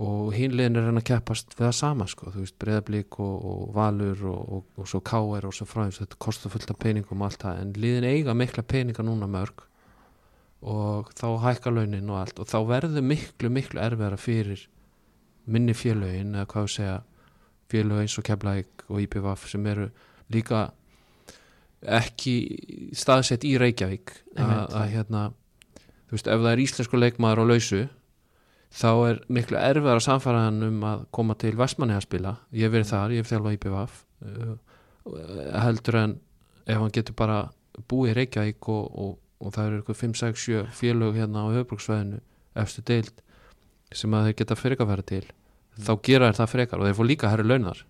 og 0.00 0.34
hinliðin 0.34 0.78
er 0.78 0.86
reyna 0.86 1.02
að 1.02 1.08
keppast 1.10 1.54
við 1.56 1.66
það 1.66 1.76
sama 1.80 2.06
sko, 2.10 2.30
þú 2.34 2.44
veist, 2.44 2.58
breyðablík 2.62 3.18
og, 3.22 3.46
og 3.50 3.72
valur 3.74 4.26
og, 4.30 4.52
og, 4.56 4.68
og 4.78 4.90
svo 4.90 5.00
káir 5.06 5.46
og 5.48 5.54
svo 5.54 5.66
fræðins, 5.68 5.98
þetta 6.02 6.20
kostar 6.22 6.54
fullt 6.54 6.70
af 6.70 6.78
peningum 6.82 7.22
og 7.22 7.30
allt 7.30 7.44
það, 7.44 7.62
en 7.64 7.72
liðin 7.84 8.06
eiga 8.10 8.36
mikla 8.38 8.64
peninga 8.66 9.06
núna 9.06 9.28
mörg 9.30 9.64
og 10.60 11.10
þá 11.16 11.26
hækka 11.46 11.72
launin 11.72 12.10
og 12.12 12.20
allt. 12.20 12.40
Og 12.42 12.48
þá 12.48 12.58
verður 12.68 13.06
miklu, 13.06 13.50
miklu 13.52 13.80
erfiðara 13.80 14.18
fyrir 14.20 14.66
minni 15.50 15.74
félögin 15.74 16.36
eða 16.36 16.48
hvað 16.52 16.66
við 16.66 16.74
segja, 16.76 16.96
félög 17.70 18.02
eins 18.02 18.18
og 18.20 18.26
Keflæk 18.26 18.84
og 18.88 19.02
IPVF 19.04 19.46
sem 19.50 19.66
eru 19.70 19.88
líka 20.34 20.70
ekki 21.80 22.34
staðsett 22.96 23.44
í 23.48 23.54
Reykjavík 23.60 24.12
að, 24.36 24.74
hérna 24.92 25.22
þú 26.08 26.16
veist, 26.16 26.28
ef 26.28 26.42
það 26.42 26.50
er 26.52 26.62
íslensku 26.64 27.00
leikmaður 27.00 27.42
á 27.42 27.44
lausu 27.48 27.80
þá 28.70 28.90
er 29.08 29.20
miklu 29.32 29.58
erfiðar 29.58 30.00
að 30.00 30.06
samfæra 30.06 30.44
hann 30.46 30.60
um 30.66 30.84
að 30.86 31.06
koma 31.16 31.34
til 31.40 31.56
Vestmanni 31.58 31.96
að 31.96 32.04
spila. 32.04 32.36
Ég 32.54 32.68
hef 32.68 32.74
verið 32.76 32.90
þar, 32.92 33.14
ég 33.14 33.24
hef 33.24 33.30
þjálfað 33.32 33.56
IPVF 33.56 33.96
uh, 34.26 34.52
heldur 35.64 35.98
en 36.04 36.14
ef 36.66 36.78
hann 36.78 36.94
getur 36.94 37.16
bara 37.18 37.40
búið 37.90 38.12
í 38.12 38.16
Reykjavík 38.20 38.70
og, 38.70 38.86
og, 39.00 39.16
og 39.40 39.54
það 39.56 39.66
eru 39.66 39.80
eitthvað 39.80 40.00
5, 40.04 40.16
6, 40.22 40.46
7 40.46 40.64
félög 40.76 41.18
hérna 41.18 41.46
á 41.48 41.54
höfbruksvæðinu 41.56 42.20
efstu 42.60 42.84
deild 42.86 43.22
sem 43.94 44.14
að 44.14 44.28
þeir 44.28 44.38
geta 44.42 44.58
frekar 44.58 44.90
vera 44.90 45.06
til 45.06 45.24
þá 45.80 45.92
gera 46.06 46.28
þær 46.30 46.38
það 46.40 46.52
frekar 46.54 46.82
og 46.82 46.88
þeir 46.88 46.98
fór 46.98 47.08
líka 47.08 47.30
herri 47.32 47.46
launar 47.46 47.82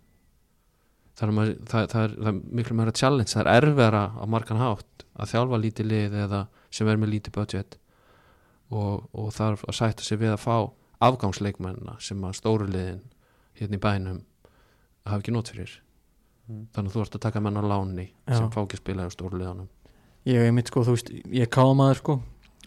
þannig 1.20 1.34
að 1.34 1.38
maður- 1.38 1.60
það, 1.70 1.86
það, 1.92 2.02
er, 2.06 2.14
það 2.16 2.30
er 2.32 2.40
miklu 2.60 2.76
meira 2.80 2.94
challenge 2.96 3.34
það 3.34 3.42
er 3.44 3.52
erfiðara 3.60 4.02
á 4.16 4.24
margan 4.34 4.62
hátt 4.62 5.04
að 5.20 5.30
þjálfa 5.34 5.60
lítið 5.66 5.88
lið 5.90 6.14
eða 6.24 6.40
sem 6.72 6.88
er 6.88 6.96
með 7.02 7.12
lítið 7.14 7.34
budget. 7.36 7.76
Og, 8.70 9.08
og 9.18 9.32
þarf 9.34 9.64
að 9.68 9.74
sætta 9.80 10.04
sig 10.06 10.20
við 10.20 10.30
að 10.36 10.42
fá 10.44 10.56
afgangsleikmennina 11.02 11.96
sem 12.02 12.20
að 12.24 12.36
stóru 12.38 12.68
liðin 12.70 13.00
hérna 13.58 13.76
í 13.78 13.82
bænum 13.82 14.20
hafa 15.08 15.18
ekki 15.22 15.34
nót 15.34 15.50
fyrir. 15.50 15.72
Mm. 16.50 16.64
þannig 16.74 16.90
að 16.90 16.94
þú 16.96 17.02
ert 17.04 17.16
að 17.18 17.22
taka 17.26 17.40
menn 17.44 17.58
á 17.58 17.62
láni 17.62 18.04
Já. 18.26 18.34
sem 18.40 18.48
fá 18.50 18.60
ekki 18.64 18.78
spila 18.80 19.04
á 19.06 19.10
stóru 19.14 19.38
liðanum 19.38 19.68
ég 20.26 20.46
er 20.48 20.54
mitt 20.56 20.66
sko, 20.70 20.82
þú 20.82 20.94
veist, 20.96 21.10
ég 21.30 21.44
er 21.46 21.50
kámaður 21.54 21.98
sko. 22.00 22.14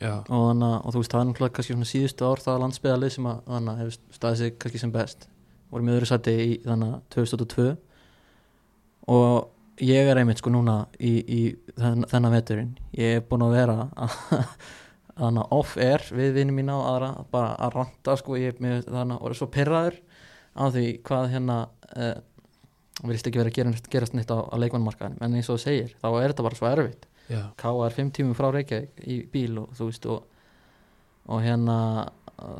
Og, 0.04 0.46
að- 0.56 0.80
og 0.86 0.94
þú 0.94 1.02
veist, 1.02 1.12
það 1.14 1.20
er 1.22 1.28
náttúrulega 1.30 1.54
kannski 1.58 1.74
svona 1.76 1.90
síðustu 1.90 2.26
ár 2.28 2.42
það 2.44 2.62
landsbyðalið 2.64 3.12
sem 3.16 3.28
að, 3.30 3.42
að 3.48 3.68
hefur 3.82 3.98
staðið 4.18 4.38
sig 4.44 4.56
kannski 4.60 4.80
sem 4.84 4.92
best. 4.96 5.28
Vorum 5.72 5.90
í 5.92 5.94
öðru 5.98 6.10
sæti 6.10 6.34
í 6.44 6.48
þannig 6.64 6.94
að 6.96 7.02
2002 7.16 7.68
og 9.12 9.82
ég 9.84 10.08
er 10.12 10.20
einmitt 10.22 10.40
sko 10.40 10.52
núna 10.54 10.84
í, 11.00 11.14
í 11.26 11.42
þenn, 11.80 12.06
þennan 12.12 12.36
veturinn. 12.38 12.74
Ég 12.96 13.18
er 13.20 13.24
búin 13.28 13.44
að 13.48 13.56
vera 13.58 13.78
þannig 15.18 15.42
að 15.44 15.56
off-air 15.60 16.06
við 16.16 16.36
vinnum 16.38 16.60
mína 16.62 16.76
og 16.80 16.86
aðra 16.92 17.10
bara 17.34 17.56
að 17.66 17.74
ranta 17.80 18.16
sko 18.20 18.38
ég 18.40 18.54
er 18.62 18.84
þannig 18.86 19.18
að 19.18 19.26
orðið 19.28 19.40
svo 19.42 19.50
pirraður 19.54 19.98
á 20.54 20.64
því 20.70 20.86
hvað 21.08 21.32
hérna 21.34 21.58
uh, 21.98 22.14
vilst 23.10 23.28
ekki 23.28 23.42
vera 23.42 23.50
að 23.52 23.58
gera, 23.58 23.74
gerast 23.96 24.14
neitt 24.18 24.30
á, 24.32 24.38
á 24.38 24.56
leikmannmarkaðin 24.62 25.18
en 25.26 25.34
eins 25.40 25.50
og 25.50 25.58
þú 25.58 25.64
segir, 25.66 25.96
þá 26.02 26.08
er 26.22 26.30
þetta 26.34 26.46
bara 26.46 26.60
svo 26.60 26.70
erfitt. 26.70 27.08
K.A. 27.58 27.72
er 27.88 27.96
fimm 27.96 28.12
tímum 28.14 28.36
frá 28.38 28.50
Reykjavík 28.54 29.00
í 29.10 29.16
bíl 29.34 29.58
og 29.62 29.72
þú 29.78 29.88
veist 29.90 30.06
og, 30.12 30.26
og 31.32 31.40
hérna 31.42 31.78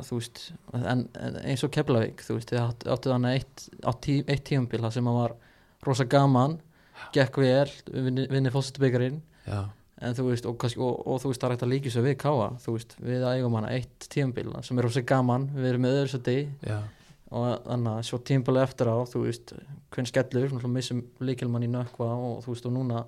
þú 0.08 0.18
veist 0.18 0.40
en, 0.74 1.04
en 1.20 1.36
eins 1.44 1.62
og 1.66 1.70
Keflavík 1.74 2.22
þú 2.24 2.38
veist 2.38 2.54
átt- 2.58 2.86
áttu 2.90 3.12
þannig 3.12 3.38
eitt, 3.42 3.66
eitt 4.24 4.44
tímabil 4.48 4.80
það 4.82 4.94
sem 4.96 5.10
að 5.12 5.18
var 5.20 5.34
rosa 5.86 6.06
gaman 6.10 6.58
gekk 7.14 7.40
vel, 7.42 7.70
vinni, 7.92 8.26
vinni 8.30 8.52
já, 9.46 9.60
en 10.04 10.16
þú 10.16 10.26
veist, 10.30 10.46
og, 10.48 10.66
og, 10.78 11.00
og 11.06 11.22
þú 11.22 11.30
veist, 11.30 11.40
það 11.40 11.48
er 11.48 11.54
hægt 11.54 11.64
að 11.66 11.72
líka 11.72 11.92
svo 11.92 12.04
við 12.04 12.16
káa, 12.20 12.50
þú 12.64 12.76
veist, 12.76 12.96
við 13.04 13.24
ægum 13.30 13.56
hana 13.58 13.72
eitt 13.74 14.08
tímabíl 14.12 14.52
sem 14.66 14.78
er 14.78 14.88
óseg 14.88 15.06
gaman, 15.08 15.48
við 15.54 15.70
erum 15.70 15.84
með 15.84 15.98
öðru 16.00 16.12
sæti. 16.14 16.36
Já, 16.66 16.78
og 17.34 17.64
þannig 17.64 17.90
að 17.92 18.06
svo 18.08 18.20
tímabíl 18.28 18.60
eftir 18.62 18.90
á, 18.90 18.96
þú 19.10 19.24
veist, 19.24 19.54
hvern 19.94 20.10
skellur 20.10 20.68
missum 20.70 21.02
líkilmann 21.24 21.66
í 21.66 21.70
nökkva 21.72 22.10
og 22.14 22.44
þú 22.44 22.54
veist, 22.54 22.68
og 22.68 22.76
núna 22.76 23.04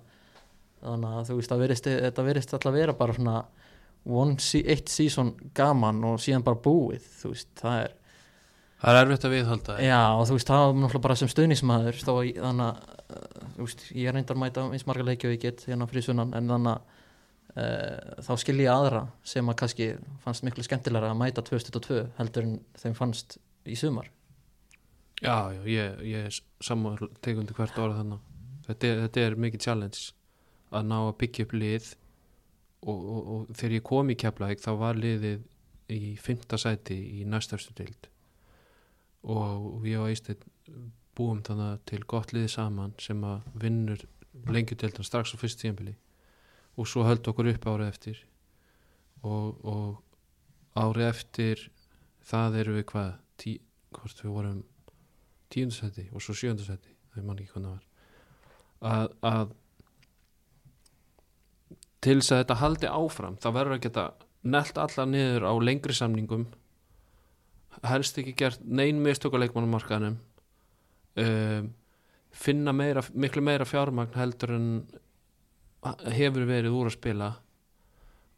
þannig 0.82 1.12
að 1.12 1.28
þú 1.30 1.38
veist, 1.40 1.54
verist, 1.62 1.90
þetta 2.06 2.26
verist 2.26 2.54
alltaf 2.54 2.72
að 2.72 2.80
vera 2.80 2.96
bara 2.96 3.16
svona 3.16 3.36
one, 4.06 4.36
eitt 4.62 4.90
season 4.92 5.34
gaman 5.56 6.02
og 6.06 6.18
síðan 6.22 6.46
bara 6.46 6.62
búið, 6.62 7.06
þú 7.20 7.32
veist, 7.32 7.50
það 7.60 7.84
er 7.84 7.96
það 8.82 8.98
er 8.98 9.00
erfitt 9.06 9.24
að 9.28 9.34
viðhalda 9.36 9.76
Já, 9.84 10.00
og 10.18 10.26
þú 10.28 10.36
veist, 10.36 10.50
það 10.50 10.64
var 10.66 10.76
náttúrulega 10.82 11.04
bara 11.06 11.16
sem 11.20 11.30
í- 12.28 12.36
þannig 12.36 12.66
að 12.66 12.76
uh, 13.16 13.56
ég 13.96 14.10
er 14.10 14.16
reyndar 14.18 14.36
að 14.36 14.42
mæta 14.42 14.66
eins 14.72 14.86
marga 14.88 15.06
leikja 15.08 15.30
og 15.30 15.34
ég 15.36 15.42
get 15.46 15.64
hérna 15.70 15.88
fyrir 15.90 16.06
sunnan, 16.08 16.34
en 16.36 16.50
þannig 16.52 16.72
að 16.74 16.82
uh, 17.56 18.22
þá 18.26 18.32
skil 18.42 18.58
ég 18.60 18.72
aðra 18.72 19.04
sem 19.24 19.48
að 19.52 19.58
kannski 19.62 19.88
fannst 20.24 20.44
miklu 20.46 20.66
skemmtilega 20.66 21.10
að 21.12 21.20
mæta 21.22 21.44
2022 21.46 22.02
heldur 22.18 22.48
en 22.50 22.56
þeim 22.82 22.96
fannst 22.98 23.38
í 23.66 23.76
sumar. 23.80 24.10
Já, 25.24 25.48
já, 25.56 25.62
ég, 25.72 26.00
ég 26.04 26.26
er 26.28 26.40
saman 26.60 26.98
tegundi 27.24 27.54
hvert 27.56 27.78
orð 27.80 27.96
þannig 28.02 28.18
þetta 28.66 28.90
er, 28.90 28.98
þetta 29.06 29.22
er 29.24 29.38
mikið 29.46 29.62
challenge 29.64 30.02
að 30.76 30.84
ná 30.90 30.96
að 31.06 31.14
byggja 31.22 31.46
upp 31.46 31.54
lið 31.56 31.86
og, 32.86 32.98
og, 32.98 33.20
og 33.32 33.54
þegar 33.56 33.76
ég 33.78 33.84
kom 33.88 34.10
í 34.12 34.16
Keflavík 34.20 34.60
þá 34.60 34.70
var 34.82 34.98
liðið 35.00 35.40
í 35.96 36.00
fymta 36.20 36.58
sæti 36.60 36.98
í 37.22 37.24
næstafstu 37.30 37.72
dild 37.78 38.10
og 39.26 39.82
við 39.82 40.02
á 40.02 40.04
Ísteinn 40.12 40.90
búum 41.16 41.42
þannig 41.44 41.82
til 41.88 42.02
gott 42.08 42.32
liði 42.36 42.50
saman 42.52 42.94
sem 43.00 43.22
að 43.24 43.46
vinnur 43.62 44.02
lengjudeldan 44.52 45.06
strax 45.06 45.32
á 45.32 45.40
fyrst 45.40 45.62
tíðanbili 45.62 45.96
og 46.76 46.88
svo 46.88 47.06
höldu 47.06 47.32
okkur 47.32 47.48
upp 47.54 47.68
árið 47.72 47.88
eftir. 47.88 48.18
Og, 49.24 49.64
og 49.64 50.76
árið 50.76 51.08
eftir 51.08 51.62
það 52.26 52.58
eru 52.60 52.76
við 52.76 52.88
hvað 52.90 53.12
tí, 53.40 53.54
hvort 53.96 54.20
við 54.22 54.34
vorum 54.34 54.60
tíundasæti 55.52 56.08
og 56.12 56.22
svo 56.22 56.36
sjöndasæti 56.36 56.92
það 57.14 57.24
man 57.24 57.40
ekki 57.40 57.54
hvernig 57.54 57.70
það 57.70 57.76
var. 57.76 57.86
Að, 58.86 59.08
að 59.30 59.54
til 62.04 62.18
þess 62.20 62.34
að 62.34 62.42
þetta 62.42 62.60
haldi 62.60 62.92
áfram 62.92 63.38
þá 63.40 63.48
verður 63.56 63.78
að 63.78 63.84
geta 63.86 64.06
nelt 64.46 64.78
alla 64.78 65.06
niður 65.08 65.48
á 65.48 65.52
lengri 65.64 65.96
samningum 65.96 66.46
helst 67.84 68.18
ekki 68.18 68.34
gert 68.38 68.62
nein 68.64 69.02
mistök 69.02 69.36
á 69.36 69.38
leikmannumarkaðanum 69.42 70.16
um, 71.20 71.72
finna 72.36 72.72
meira, 72.76 73.02
miklu 73.14 73.42
meira 73.44 73.66
fjármagn 73.68 74.16
heldur 74.16 74.54
en 74.56 74.70
hefur 76.16 76.46
verið 76.48 76.74
úr 76.74 76.90
að 76.90 76.96
spila. 76.96 77.28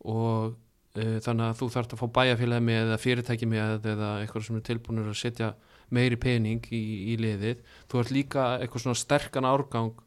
Og 0.06 0.52
uh, 0.98 1.16
þannig 1.24 1.46
að 1.46 1.56
þú 1.60 1.70
þarft 1.74 1.94
að 1.94 2.02
fá 2.02 2.06
bæjarfélagi 2.20 2.66
með 2.68 2.82
eða 2.84 3.00
fyrirtæki 3.02 3.48
með 3.50 3.88
eða 3.94 4.12
eitthvað 4.22 4.46
sem 4.48 4.60
er 4.60 4.66
tilbúinur 4.68 5.10
að 5.12 5.18
setja 5.22 5.54
meiri 5.94 6.18
pening 6.20 6.68
í, 6.74 6.82
í 7.14 7.16
liðið. 7.20 7.64
Þú 7.88 8.02
ert 8.02 8.14
líka 8.14 8.46
eitthvað 8.58 8.84
svona 8.84 9.02
sterkan 9.02 9.48
árgang 9.48 10.04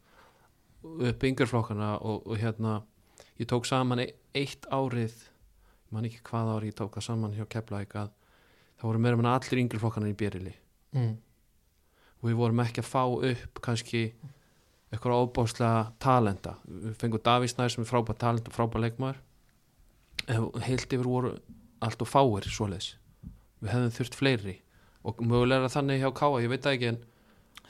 upp 0.82 1.28
yngjörflokkana 1.28 1.96
og, 2.00 2.24
og 2.26 2.40
hérna 2.40 2.80
ég 3.38 3.46
tók 3.50 3.66
saman 3.68 4.02
e- 4.02 4.12
eitt 4.34 4.66
árið 4.70 5.12
ég 5.12 5.94
man 5.94 6.08
ekki 6.08 6.22
hvað 6.26 6.56
árið 6.56 6.72
ég 6.72 6.78
tók 6.78 6.96
það 6.96 7.06
saman 7.06 7.36
hjá 7.36 7.44
Keflavík 7.52 7.94
að 8.00 8.10
það 8.82 8.88
voru 8.90 9.02
meira 9.02 9.18
meina 9.18 9.36
allir 9.38 9.62
yngjörflokkana 9.62 10.10
í 10.10 10.16
bjerili 10.18 10.52
mm. 10.98 11.12
og 12.18 12.26
við 12.26 12.38
vorum 12.40 12.62
ekki 12.64 12.82
að 12.82 12.88
fá 12.90 13.02
upp 13.06 13.60
kannski 13.62 14.08
eitthvað 14.92 15.22
óbáslega 15.22 15.84
talenta. 16.02 16.56
Við 16.68 16.96
fengum 17.00 17.22
Davís 17.24 17.54
Nær 17.56 17.72
sem 17.72 17.84
er 17.84 17.88
frábært 17.88 18.20
talent 18.20 18.48
og 18.48 18.52
frábært 18.52 18.84
leikmaður. 18.84 19.22
En 20.28 20.50
heilt 20.66 20.92
yfir 20.92 21.08
voru 21.08 21.30
allt 21.82 22.04
og 22.04 22.10
fáir 22.10 22.44
svoleiðis. 22.44 22.90
Við 23.62 23.72
hefðum 23.72 23.94
þurft 23.96 24.18
fleiri. 24.18 24.56
Og 25.08 25.22
mögulega 25.24 25.70
þannig 25.72 26.02
hjá 26.02 26.10
Káa, 26.18 26.42
ég 26.44 26.52
veit 26.52 26.66
það 26.66 26.76
ekki 26.76 26.90
en 26.90 27.00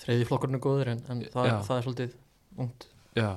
þriði 0.02 0.26
flokkurinn 0.28 0.58
er 0.58 0.64
góður 0.64 0.90
en, 0.92 1.04
en 1.12 1.22
það, 1.30 1.52
það 1.68 1.76
er 1.76 1.86
svolítið 1.86 2.16
ungt. 2.64 2.88
Já, 3.16 3.28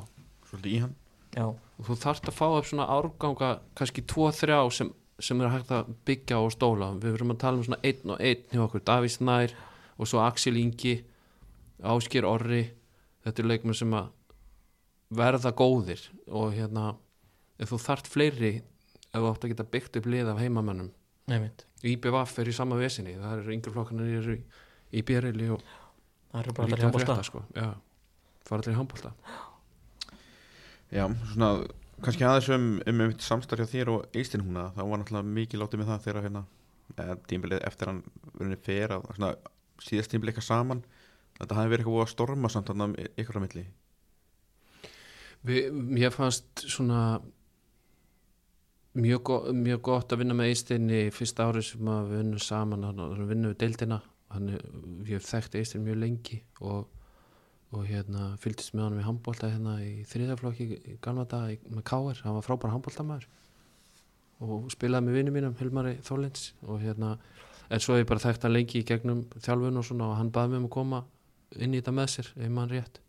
svolítið 0.50 0.72
í 0.72 0.82
hann. 0.82 0.98
Já, 1.36 1.46
og 1.52 1.88
þú 1.90 1.98
þarft 2.02 2.32
að 2.32 2.38
fá 2.40 2.46
upp 2.48 2.70
svona 2.72 2.90
árganga 2.96 3.52
kannski 3.78 4.04
tvo, 4.10 4.32
þrjá 4.34 4.60
sem, 4.74 4.92
sem 5.20 5.42
er 5.42 5.52
hægt 5.54 5.72
að 5.72 5.94
byggja 6.08 6.40
og 6.44 6.52
stóla. 6.54 6.92
Við 7.00 7.16
verum 7.16 7.32
að 7.36 7.42
tala 7.44 7.60
um 7.60 7.66
svona 7.68 7.80
einn 7.88 8.12
og 8.16 8.20
einn 8.20 8.44
hjá 8.52 8.64
okkur. 8.66 8.84
Davís 8.88 9.20
Nær 9.24 9.54
og 9.96 10.10
svo 10.10 10.22
Axel 10.26 10.58
Ingi 10.60 10.98
Áskir 11.84 12.28
Orri. 12.28 12.66
Þetta 13.26 13.42
er 13.44 13.50
leikmenn 13.52 13.78
sem 13.78 13.94
að 13.96 14.12
verða 15.16 15.54
góðir 15.56 16.02
og 16.28 16.54
hérna 16.58 16.92
ef 17.62 17.72
þú 17.72 17.80
þarft 17.86 18.12
fleiri 18.12 18.54
ef 18.60 19.16
þú 19.22 19.30
átt 19.32 19.46
að 19.48 19.54
geta 19.54 19.70
byggt 19.72 20.00
upp 20.02 20.10
lið 20.12 20.32
af 20.34 20.42
heimamennum 20.42 20.92
IBVF 21.86 22.40
er 22.42 22.50
í 22.50 22.54
sama 22.58 22.78
vesinni. 22.78 23.16
Það 23.22 23.40
eru 23.40 23.54
yngur 23.56 23.74
flokkarnir 23.76 24.20
eru 24.20 24.36
í, 24.36 24.42
í 25.00 25.04
bjerili 25.06 25.50
og 25.54 25.64
Það 26.36 26.48
er 26.50 26.56
bara 26.58 26.66
allir 26.66 26.76
lítið 26.76 26.84
hjá 26.84 26.88
að 26.90 26.96
bólta 26.96 27.14
frétta, 27.16 27.24
sko. 27.24 27.42
já, 27.56 27.68
fara 28.44 28.60
allir 28.60 28.74
í 28.74 28.80
handbólta 28.80 29.12
Já, 30.92 31.06
svona 31.32 31.50
kannski 32.04 32.28
aðeins 32.28 32.52
um, 32.56 32.68
um, 32.84 33.02
um 33.06 33.16
samstarf 33.24 33.64
hjá 33.64 33.72
þér 33.72 33.94
og 33.94 34.18
Eistin 34.18 34.44
húna 34.46 34.70
þá 34.76 34.82
var 34.84 35.02
náttúrulega 35.02 35.36
mikið 35.38 35.62
látið 35.62 35.82
með 35.82 35.92
það 35.92 36.04
þegar 36.06 36.28
hérna, 36.28 36.44
tímbilið 37.30 37.66
eftir 37.70 37.92
hann 37.92 38.04
verið 38.36 38.66
fer 38.66 38.96
að 38.98 39.08
svona, 39.16 39.32
síðast 39.86 40.12
tímbilið 40.12 40.34
eitthvað 40.34 40.50
saman 40.50 40.84
þetta 41.40 41.58
hafi 41.60 41.74
verið 41.74 41.86
eitthvað 41.86 42.06
að 42.06 42.14
storma 42.14 42.52
samt 42.52 42.72
hann 42.72 42.98
ykkur 43.16 43.40
á 43.40 43.44
milli. 43.46 43.66
Vi, 45.46 45.64
Mér 45.72 46.14
fannst 46.16 46.66
svona 46.66 47.20
mjög, 48.96 49.22
go 49.28 49.40
mjög 49.54 49.82
gott 49.86 50.14
að 50.14 50.24
vinna 50.24 50.38
með 50.38 50.52
Eistinni 50.54 51.02
fyrsta 51.14 51.50
árið 51.50 51.68
sem 51.70 51.90
að 51.92 52.12
við 52.12 52.22
vinnum 52.24 52.44
saman 52.44 52.86
hann 52.88 53.02
hann 53.04 53.30
vinnum 53.30 53.54
við 53.54 53.60
deildina. 53.64 54.02
Hann, 54.34 54.54
ég 55.06 55.20
hef 55.20 55.28
þekkt 55.30 55.60
Eistin 55.60 55.86
mjög 55.86 56.00
lengi 56.02 56.40
og, 56.66 56.88
og 57.76 57.86
hérna 57.90 58.32
fylgdist 58.42 58.74
með 58.76 58.84
hann 58.88 58.98
við 59.00 59.08
handbólta 59.10 59.50
hérna 59.52 59.76
í 59.84 59.94
þriðaflokki 60.10 60.68
í 60.68 60.78
í- 60.96 61.60
með 61.70 61.84
Káir, 61.84 62.22
hann 62.24 62.38
var 62.38 62.46
frábær 62.46 62.74
handbóltamæður 62.76 63.28
og 64.46 64.70
spilaði 64.74 65.08
með 65.08 65.18
vinnu 65.20 65.32
mínum 65.36 65.56
Hilmari 65.60 65.96
Þólins 66.04 66.54
og 66.68 66.82
hérna 66.84 67.18
en 67.70 67.80
svo 67.80 67.96
hef 67.96 68.04
ég 68.04 68.10
bara 68.10 68.20
þekkt 68.26 68.44
hann 68.46 68.54
lengi 68.56 68.82
í 68.82 68.86
gegnum 68.88 69.24
þjálfun 69.40 69.80
og 69.80 69.86
svona 69.88 70.10
og 70.12 70.18
hann 70.20 70.32
baði 70.36 70.52
mig 70.54 70.62
um 70.64 70.68
að 70.70 70.76
koma 70.76 71.04
inn 71.56 71.74
í 71.74 71.80
þetta 71.82 71.94
með 71.96 72.10
sér, 72.16 72.32
ef 72.36 72.52
mann 72.52 72.70
rétt 72.70 73.00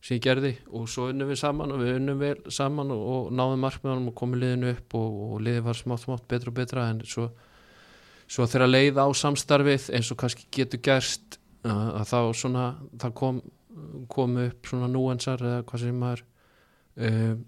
sem 0.00 0.14
ég 0.16 0.22
gerði. 0.22 0.52
Og 0.70 0.86
svo 0.90 1.08
unnum 1.10 1.28
við 1.28 1.40
saman 1.40 1.72
og 1.74 1.80
við 1.82 1.96
unnum 1.98 2.20
vel 2.22 2.36
saman 2.54 2.92
og, 2.94 3.00
og 3.02 3.32
náðum 3.34 3.64
markmiðanum 3.66 4.10
og 4.12 4.16
komum 4.20 4.38
liðinu 4.40 4.70
upp 4.76 4.94
og, 4.94 5.16
og 5.34 5.40
liðið 5.42 5.64
var 5.66 5.78
smátt 5.78 6.04
smátt 6.04 6.28
betra 6.30 6.52
og 6.52 6.56
betra. 6.58 6.84
En 6.92 7.00
svo, 7.02 7.28
svo 8.30 8.46
þegar 8.46 8.70
leið 8.70 9.00
á 9.02 9.06
samstarfið 9.10 9.88
eins 9.98 10.12
og 10.14 10.20
kannski 10.22 10.46
getur 10.54 10.82
gerst 10.86 11.40
að, 11.66 12.02
þá 12.10 12.18
svona 12.36 12.64
það 13.00 13.14
kom, 13.20 13.40
kom 14.10 14.36
upp 14.44 14.68
svona 14.70 14.90
núensar 14.90 15.42
eða 15.42 15.62
hvað 15.68 15.84
sem 15.84 16.02
maður 16.02 16.24
um, 16.96 17.46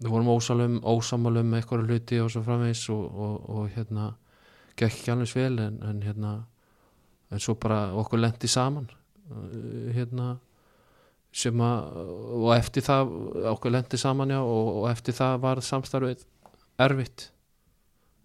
við 0.00 0.12
vorum 0.14 0.30
ósalum, 0.32 0.78
ósamalum 0.80 1.56
eitthvað 1.58 1.88
hluti 1.88 2.20
og 2.22 2.30
svo 2.32 2.44
framvegs 2.44 2.86
og, 2.92 3.02
og, 3.04 3.50
og 3.52 3.74
hérna 3.74 4.12
gekk 4.78 4.94
ekki 4.94 5.12
alveg 5.12 5.34
vel 5.36 5.58
en, 5.66 5.80
en 5.84 6.04
hérna 6.04 6.36
en 7.30 7.42
svo 7.42 7.56
bara 7.60 7.90
okkur 8.00 8.22
lendi 8.22 8.48
saman 8.50 8.88
uh, 8.88 9.90
hérna 9.94 10.32
sem 11.30 11.60
að 11.62 12.00
og 12.40 12.48
eftir 12.56 12.82
það 12.82 13.12
okkur 13.52 13.74
lendi 13.76 14.00
saman 14.00 14.32
já 14.34 14.40
og, 14.40 14.70
og 14.80 14.88
eftir 14.90 15.14
það 15.14 15.36
var 15.44 15.62
samstarfið 15.62 16.24
erfitt 16.80 17.28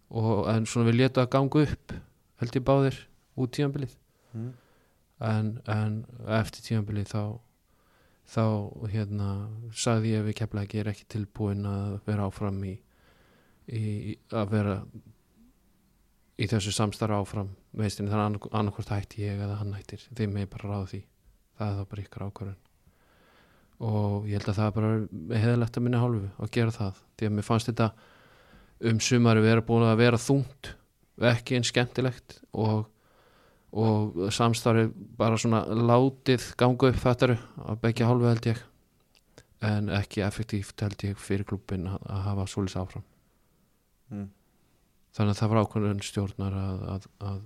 og, 0.10 0.48
en 0.50 0.66
svona 0.70 0.90
við 0.90 1.02
letu 1.04 1.22
að 1.22 1.32
ganga 1.36 1.66
upp 1.68 1.96
held 2.42 2.58
ég 2.58 2.66
báðir 2.66 3.02
út 3.36 3.54
tíðanbilið 3.56 3.94
mm. 4.34 4.54
En, 5.24 5.58
en 5.72 6.00
eftir 6.40 6.66
tíðanbilið 6.66 7.12
þá 7.14 7.24
þá 8.26 8.46
hérna 8.90 9.30
sagði 9.78 10.16
ég 10.16 10.24
við 10.26 10.38
kefla 10.42 10.64
ekki 10.66 10.82
er 10.82 10.90
ekki 10.92 11.06
tilbúin 11.14 11.66
að 11.70 12.00
vera 12.08 12.26
áfram 12.26 12.58
í, 12.66 12.74
í 13.70 14.16
að 14.34 14.50
vera 14.56 14.80
í 16.36 16.48
þessu 16.52 16.74
samstarf 16.76 17.16
áfram 17.22 17.52
veistin 17.76 18.10
þannig 18.12 18.48
að 18.48 18.58
annarkvort 18.60 18.92
hætti 18.92 19.24
ég 19.24 19.42
eða 19.46 19.60
hann 19.62 19.76
hættir. 19.76 20.04
Þeim 20.16 20.34
með 20.36 20.50
bara 20.56 20.72
ráða 20.72 20.88
því. 20.92 21.02
Það 21.56 21.70
er 21.70 21.78
þá 21.78 21.92
bara 21.92 22.06
ykkar 22.06 22.26
ákvörðun. 22.26 22.62
Og 23.86 24.28
ég 24.30 24.40
held 24.40 24.50
að 24.52 24.60
það 24.60 24.68
er 24.68 24.76
bara 24.80 25.40
heðalegt 25.44 25.78
að 25.78 25.86
minna 25.86 26.02
hálfu 26.02 26.28
að 26.40 26.52
gera 26.56 26.76
það 26.76 27.00
því 27.16 27.30
að 27.30 27.36
mér 27.36 27.48
fannst 27.48 27.72
þetta 27.72 27.88
um 28.90 29.00
sumari 29.04 29.44
vera 29.44 29.64
búin 29.68 29.88
að 29.88 30.02
vera 30.02 30.20
þungt 30.20 30.72
ekki 31.32 31.58
eins 31.58 31.72
skemmtilegt 31.72 32.38
og, 32.52 32.88
og 33.76 34.30
samstarfi 34.32 34.88
bara 35.20 35.38
svona 35.40 35.66
látið 35.68 36.54
ganga 36.60 36.92
upp 36.92 37.02
þetta 37.02 37.36
að 37.36 37.82
begja 37.84 38.08
hálfu 38.08 38.30
held 38.30 38.48
ég. 38.48 38.62
En 39.66 39.90
ekki 39.92 40.24
effektíft 40.24 40.80
held 40.84 41.04
ég 41.04 41.20
fyrir 41.20 41.48
klubbin 41.48 41.90
að, 41.90 42.00
að 42.12 42.24
hafa 42.30 42.48
svolis 42.52 42.78
áfram. 42.80 43.04
Mm. 44.14 44.30
þannig 45.18 45.32
að 45.34 45.40
það 45.40 45.50
var 45.50 45.60
ákvörðun 45.64 46.02
stjórnar 46.06 46.56
að, 46.60 46.82
að, 46.94 47.06
að, 47.26 47.38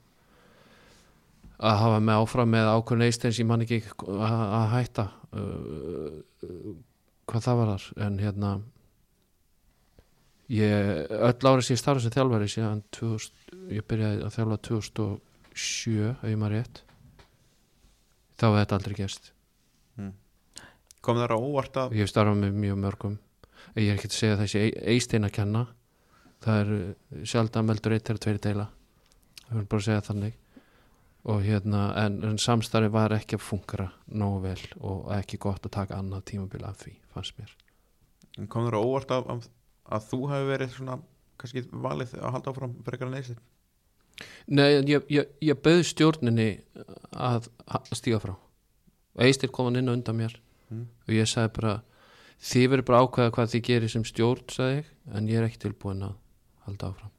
að 1.69 1.77
hafa 1.80 2.01
með 2.03 2.23
áfram 2.23 2.51
með 2.51 2.72
ákveðin 2.73 3.06
eistens 3.06 3.39
ég 3.39 3.47
man 3.47 3.64
ekki 3.64 3.77
að, 3.95 4.41
að 4.57 4.65
hætta 4.73 5.06
uh, 5.31 6.18
uh, 6.43 6.73
hvað 7.30 7.45
það 7.47 7.61
var 7.61 7.72
þar. 7.72 7.88
En 8.06 8.19
hérna 8.19 8.51
ég 10.51 11.15
öll 11.15 11.49
árið 11.53 11.65
sem 11.69 11.77
ég 11.77 11.81
starfði 11.84 12.06
sem 12.07 12.15
þjálfari 12.18 12.51
síðan 12.51 12.84
2000, 12.97 13.57
ég 13.77 13.88
byrjaði 13.88 14.22
að 14.26 14.35
þjálfa 14.35 14.61
2007 14.69 15.18
ef 15.23 15.28
ég 15.90 16.40
maður 16.40 16.56
rétt. 16.57 16.81
Þá 18.40 18.45
hefði 18.48 18.61
þetta 18.61 18.77
aldrei 18.80 18.95
gerst. 18.98 19.31
Kom 21.03 21.19
þar 21.19 21.36
á 21.36 21.38
óvart 21.40 21.77
að 21.80 21.95
ég 21.95 22.03
hef 22.03 22.11
starfað 22.11 22.41
með 22.41 22.57
mjög 22.60 22.80
mörgum. 22.84 23.15
Ég 23.76 23.91
er 23.91 23.98
ekki 23.98 24.10
að 24.10 24.18
segja 24.18 24.40
þessi 24.40 24.61
eistein 24.94 25.27
að 25.27 25.36
kenna. 25.38 25.64
Það 26.44 26.60
er 26.61 27.26
sjaldan 27.27 27.68
meldur 27.68 27.95
eitt 27.95 28.11
eða 28.11 28.23
tveiri 28.26 28.44
deila. 28.44 28.68
Það 29.45 29.61
er 29.61 29.69
bara 29.72 29.81
að 29.81 29.88
segja 29.88 30.06
þannig. 30.07 30.38
Og 31.30 31.44
hérna 31.44 31.84
en, 31.99 32.18
en 32.23 32.40
samstarfi 32.40 32.91
var 32.94 33.15
ekki 33.15 33.36
að 33.36 33.44
funkara 33.44 33.90
nógu 34.07 34.41
vel 34.48 34.61
og 34.88 35.10
ekki 35.18 35.40
gott 35.41 35.68
að 35.68 35.76
taka 35.76 35.99
annað 35.99 36.27
tímabil 36.31 36.64
af 36.68 36.80
því 36.84 36.95
fannst 37.14 37.40
mér. 37.40 37.56
Kom 38.48 38.68
þar 38.68 38.80
á 38.80 38.81
óvart 38.81 39.11
að, 39.11 39.31
að, 39.34 39.48
að 39.98 40.11
þú 40.11 40.19
hefur 40.31 40.52
verið 40.53 40.76
svona 40.77 40.99
kannski 41.40 41.65
valið 41.72 42.15
að 42.19 42.36
halda 42.36 42.53
áfram 42.53 42.77
frekar 42.88 43.11
en 43.11 43.19
eistin 43.19 43.41
Nei, 44.50 44.70
ég, 44.90 45.06
ég, 45.14 45.34
ég 45.46 45.62
bauð 45.64 45.84
stjórninni 45.88 46.50
að, 47.14 47.50
að 47.70 47.91
stíga 47.98 48.22
frá. 48.24 48.36
Eistir 49.20 49.52
kom 49.54 49.70
hann 49.70 49.82
inn 49.82 49.91
og 49.91 50.00
undan 50.00 50.20
mér. 50.20 50.38
Mm. 50.70 50.86
og 51.08 51.14
ég 51.16 51.26
sagði 51.26 51.50
bara 51.56 51.72
þið 52.46 52.66
verður 52.72 52.86
bara 52.86 53.00
ákveða 53.04 53.34
hvað 53.34 53.54
þið 53.54 53.64
gerir 53.66 53.91
sem 53.91 54.04
stjórn 54.06 54.52
sagði 54.54 54.76
ég, 54.76 54.90
en 55.18 55.30
ég 55.32 55.40
er 55.40 55.48
ekki 55.48 55.62
tilbúin 55.64 56.06
að 56.06 56.16
halda 56.68 56.91
áfram. 56.91 57.14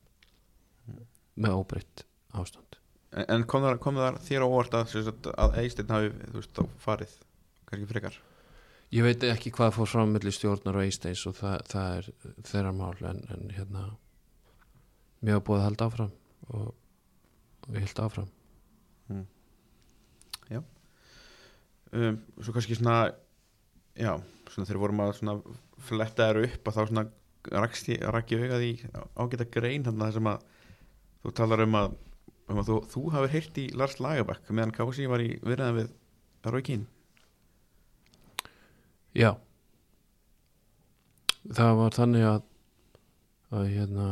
Með 1.40 1.56
óbreytt 1.59 2.05
ástand. 2.31 2.78
En, 3.10 3.24
en 3.27 3.47
kom 3.51 3.66
þar, 3.66 3.81
kom 3.82 3.98
þar 3.98 4.20
þér 4.22 4.47
á 4.47 4.48
óvart 4.48 4.77
að, 4.78 4.94
að 5.35 5.56
eistin 5.64 5.90
hafi 5.90 6.12
þú 6.20 6.36
veist, 6.36 6.52
þá 6.55 6.82
farið 6.85 7.16
kannski 7.70 7.90
frekar? 7.90 8.20
Ég 8.94 9.06
veit 9.06 9.27
ekki 9.27 9.52
hvað 9.55 9.74
fór 9.77 9.90
fram 9.90 10.14
mellir 10.14 10.35
stjórnar 10.35 10.78
og 10.78 10.86
Eisteins 10.86 11.22
og 11.31 11.36
það, 11.39 11.59
það 11.70 11.97
er 11.98 12.09
þeirra 12.48 12.72
mál 12.74 13.05
en, 13.06 13.20
en 13.31 13.52
hérna 13.55 13.85
mér 15.22 15.39
var 15.39 15.44
búið 15.47 15.60
að 15.60 15.66
halda 15.68 15.90
áfram 15.90 16.14
og, 16.51 16.72
og 17.70 17.78
ég 17.78 17.86
held 17.86 18.02
áfram 18.05 18.28
um, 21.90 22.18
svo 22.42 22.55
kannski 22.55 22.76
svona 22.78 23.10
já, 23.98 24.12
svona 24.51 24.68
þegar 24.68 24.82
vorum 24.82 25.02
að 25.05 25.16
svona 25.18 25.36
fletta 25.88 26.28
þér 26.28 26.44
upp 26.48 26.70
að 26.70 26.76
þá 26.76 26.82
svona 26.90 27.06
rakst 27.64 27.90
ég, 27.90 28.05
rak 28.14 28.30
ég 28.34 28.44
augað 28.44 28.66
í 28.66 28.72
ágæta 29.16 29.48
grein 29.51 29.86
þannig 29.86 30.06
að 30.06 30.16
sem 30.18 30.30
að 30.30 30.47
þú 31.24 31.34
talar 31.36 31.64
um 31.64 31.78
að, 31.80 31.94
um 32.51 32.60
að 32.60 32.70
þú, 32.70 32.78
þú 32.92 33.05
hafur 33.14 33.34
heyrt 33.34 33.60
í 33.62 33.66
Lars 33.76 33.98
Lagerbakk 34.02 34.51
meðan 34.52 34.74
Kási 34.76 35.09
var 35.10 35.24
í 35.24 35.32
viðræðan 35.42 35.78
við 35.80 35.94
Rói 36.47 36.64
Kín 36.66 36.88
Já. 39.10 39.34
Það 41.51 41.72
var 41.80 41.94
þannig 41.97 42.26
að 42.28 42.42
að 43.51 43.64
hérna 43.66 44.05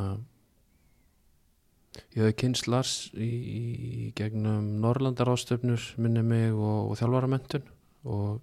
ég 2.15 2.23
hefði 2.23 2.37
kynst 2.43 2.69
Lars 2.71 2.95
í, 3.15 3.29
í 3.29 4.11
gegnum 4.19 4.79
Norrlandar 4.83 5.31
ástöfnur 5.33 5.83
minni 6.01 6.23
mig 6.23 6.53
og, 6.53 6.93
og 6.93 6.99
þjálfaramentun 7.01 7.69
og 8.09 8.41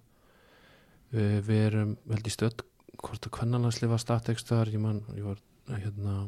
við, 1.14 1.38
við 1.46 1.62
erum 1.68 1.94
held 2.10 2.26
í 2.26 2.34
stödd 2.34 2.64
hvort 2.96 3.28
að 3.28 3.34
kvennalansli 3.36 3.88
var 3.90 4.02
statekstar 4.02 4.72
ég 4.72 4.82
ég 5.16 5.26
var 5.26 5.40
hérna 5.68 6.26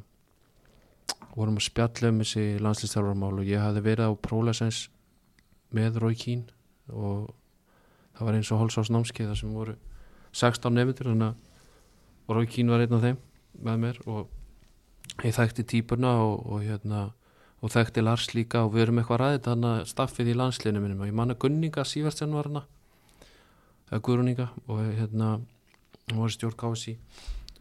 vorum 1.38 1.58
að 1.58 1.68
spjalla 1.68 2.12
um 2.12 2.22
þessi 2.22 2.46
landslistjálfaramál 2.62 3.40
og 3.40 3.48
ég 3.48 3.62
hafði 3.62 3.84
verið 3.84 4.10
á 4.10 4.22
Prólesens 4.22 4.86
með 5.74 6.00
Rói 6.02 6.16
Kín 6.18 6.46
og 6.88 7.28
það 8.16 8.26
var 8.26 8.38
eins 8.38 8.50
og 8.52 8.62
hálsás 8.62 8.90
námskeiða 8.90 9.36
sem 9.38 9.52
voru 9.54 9.76
16 10.32 10.74
nefndir 10.74 11.10
þannig 11.12 11.30
að 11.30 12.34
Rói 12.36 12.50
Kín 12.50 12.72
var 12.72 12.82
einn 12.84 12.96
af 12.96 13.04
þeim 13.04 13.20
með 13.68 13.80
mér 13.84 14.02
og 14.06 14.26
ég 15.24 15.34
þekkti 15.34 15.66
típurna 15.74 16.14
og, 16.22 16.42
og 16.46 16.64
hérna 16.66 17.08
og 17.58 17.72
þekkti 17.74 18.04
Lars 18.04 18.28
líka 18.36 18.62
og 18.66 18.74
við 18.74 18.86
erum 18.86 19.00
eitthvað 19.02 19.22
ræðið 19.22 19.46
þannig 19.48 19.70
að 19.74 19.88
staffið 19.90 20.32
í 20.32 20.36
landsliðinu 20.38 20.82
minnum 20.84 21.02
og 21.02 21.10
ég 21.10 21.16
manna 21.18 21.38
Gunninga 21.38 21.84
Sývertsen 21.88 22.34
var 22.36 22.50
hana 22.50 22.64
eða 23.88 24.02
Guðruninga 24.06 24.48
og 24.68 24.84
hérna 24.84 25.30
hún 26.12 26.22
var 26.22 26.34
stjórn 26.34 26.58
kási 26.60 26.98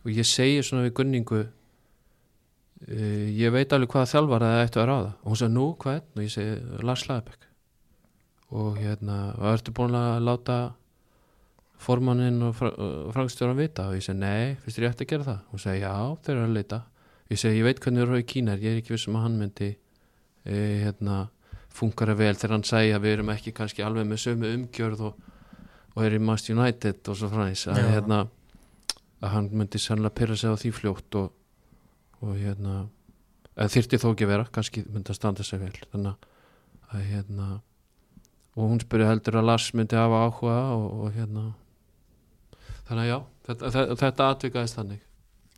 og 0.03 0.11
ég 0.13 0.27
segi 0.27 0.61
svona 0.63 0.85
við 0.85 0.93
Gunningu 1.01 1.39
uh, 1.43 3.27
ég 3.33 3.53
veit 3.53 3.73
alveg 3.73 3.91
hvaða 3.91 4.11
þjálfar 4.13 4.45
það 4.45 4.63
ættu 4.63 4.81
að 4.81 4.89
ráða. 4.91 5.13
Og 5.23 5.31
hún 5.31 5.39
sagði 5.41 5.55
nú 5.55 5.67
hvað 5.81 6.01
og 6.01 6.21
ég 6.23 6.33
segi 6.33 6.83
Lars 6.87 7.07
Laðbæk 7.09 7.47
og 8.57 8.77
hérna 8.79 9.17
og 9.35 9.47
ertu 9.51 9.73
búin 9.75 9.97
að 9.99 10.21
láta 10.23 10.57
formanninn 11.83 12.39
og 12.47 12.55
frangstjóran 12.57 13.59
vita? 13.59 13.89
Og 13.89 13.97
ég 13.97 14.05
segi 14.05 14.21
nei, 14.21 14.55
finnst 14.61 14.77
þér 14.77 14.87
ég 14.87 14.95
ætti 14.95 15.07
að 15.07 15.11
gera 15.11 15.27
það? 15.31 15.41
Hún 15.51 15.63
segi 15.65 15.83
já, 15.83 15.95
þeir 16.23 16.35
eru 16.37 16.45
að 16.45 16.55
leita 16.55 16.79
ég 17.31 17.39
segi 17.41 17.59
ég 17.59 17.67
veit 17.67 17.81
hvernig 17.83 18.03
þú 18.03 18.07
eru 18.07 18.21
í 18.21 18.27
Kína 18.27 18.55
ég 18.57 18.69
er 18.71 18.81
ekki 18.81 18.95
vissum 18.95 19.17
að 19.19 19.25
hann 19.27 19.37
myndi 19.41 19.69
e, 19.73 20.55
hérna, 20.83 21.27
funkara 21.73 22.15
vel 22.17 22.33
þegar 22.35 22.55
hann 22.55 22.67
segi 22.67 22.93
að 22.95 23.05
við 23.05 23.17
erum 23.17 23.31
ekki 23.33 23.53
kannski 23.57 23.85
alveg 23.85 24.07
með 24.07 24.23
sömu 24.23 24.51
umgjörð 24.55 25.05
og, 25.09 25.21
og 25.95 26.03
er 26.05 26.17
í 26.17 26.21
Mast 26.23 26.51
United 26.53 27.11
og 27.11 27.19
svo 27.19 27.31
frænís 27.33 27.67
að, 27.71 27.83
hérna, 27.91 28.21
að 29.21 29.33
hann 29.35 29.49
myndi 29.53 29.81
sannlega 29.81 30.15
pyrra 30.17 30.37
sig 30.39 30.53
á 30.53 30.55
því 30.61 30.73
fljótt 30.79 31.19
og, 31.19 31.31
og 32.23 32.35
hérna 32.39 32.79
eða 33.57 33.73
þyrfti 33.73 34.01
þó 34.01 34.09
ekki 34.11 34.27
að 34.27 34.33
vera, 34.35 34.49
kannski 34.53 34.85
myndi 34.87 35.13
að 35.13 35.19
standa 35.19 35.45
sig 35.45 35.61
vel 35.61 35.73
þannig 35.91 36.27
að 36.93 37.07
hérna 37.11 37.47
og 38.57 38.71
hún 38.71 38.81
spurði 38.81 39.09
heldur 39.09 39.39
að 39.41 39.49
Lars 39.51 39.71
myndi 39.77 39.97
hafa 39.99 40.23
áhuga 40.25 40.59
og, 40.77 40.85
og 41.03 41.17
hérna 41.17 41.49
þannig 42.87 43.03
að 43.03 43.09
já, 43.11 43.17
þetta, 43.49 43.85
þetta 44.01 44.29
atvikaðist 44.31 44.79
þannig 44.79 45.03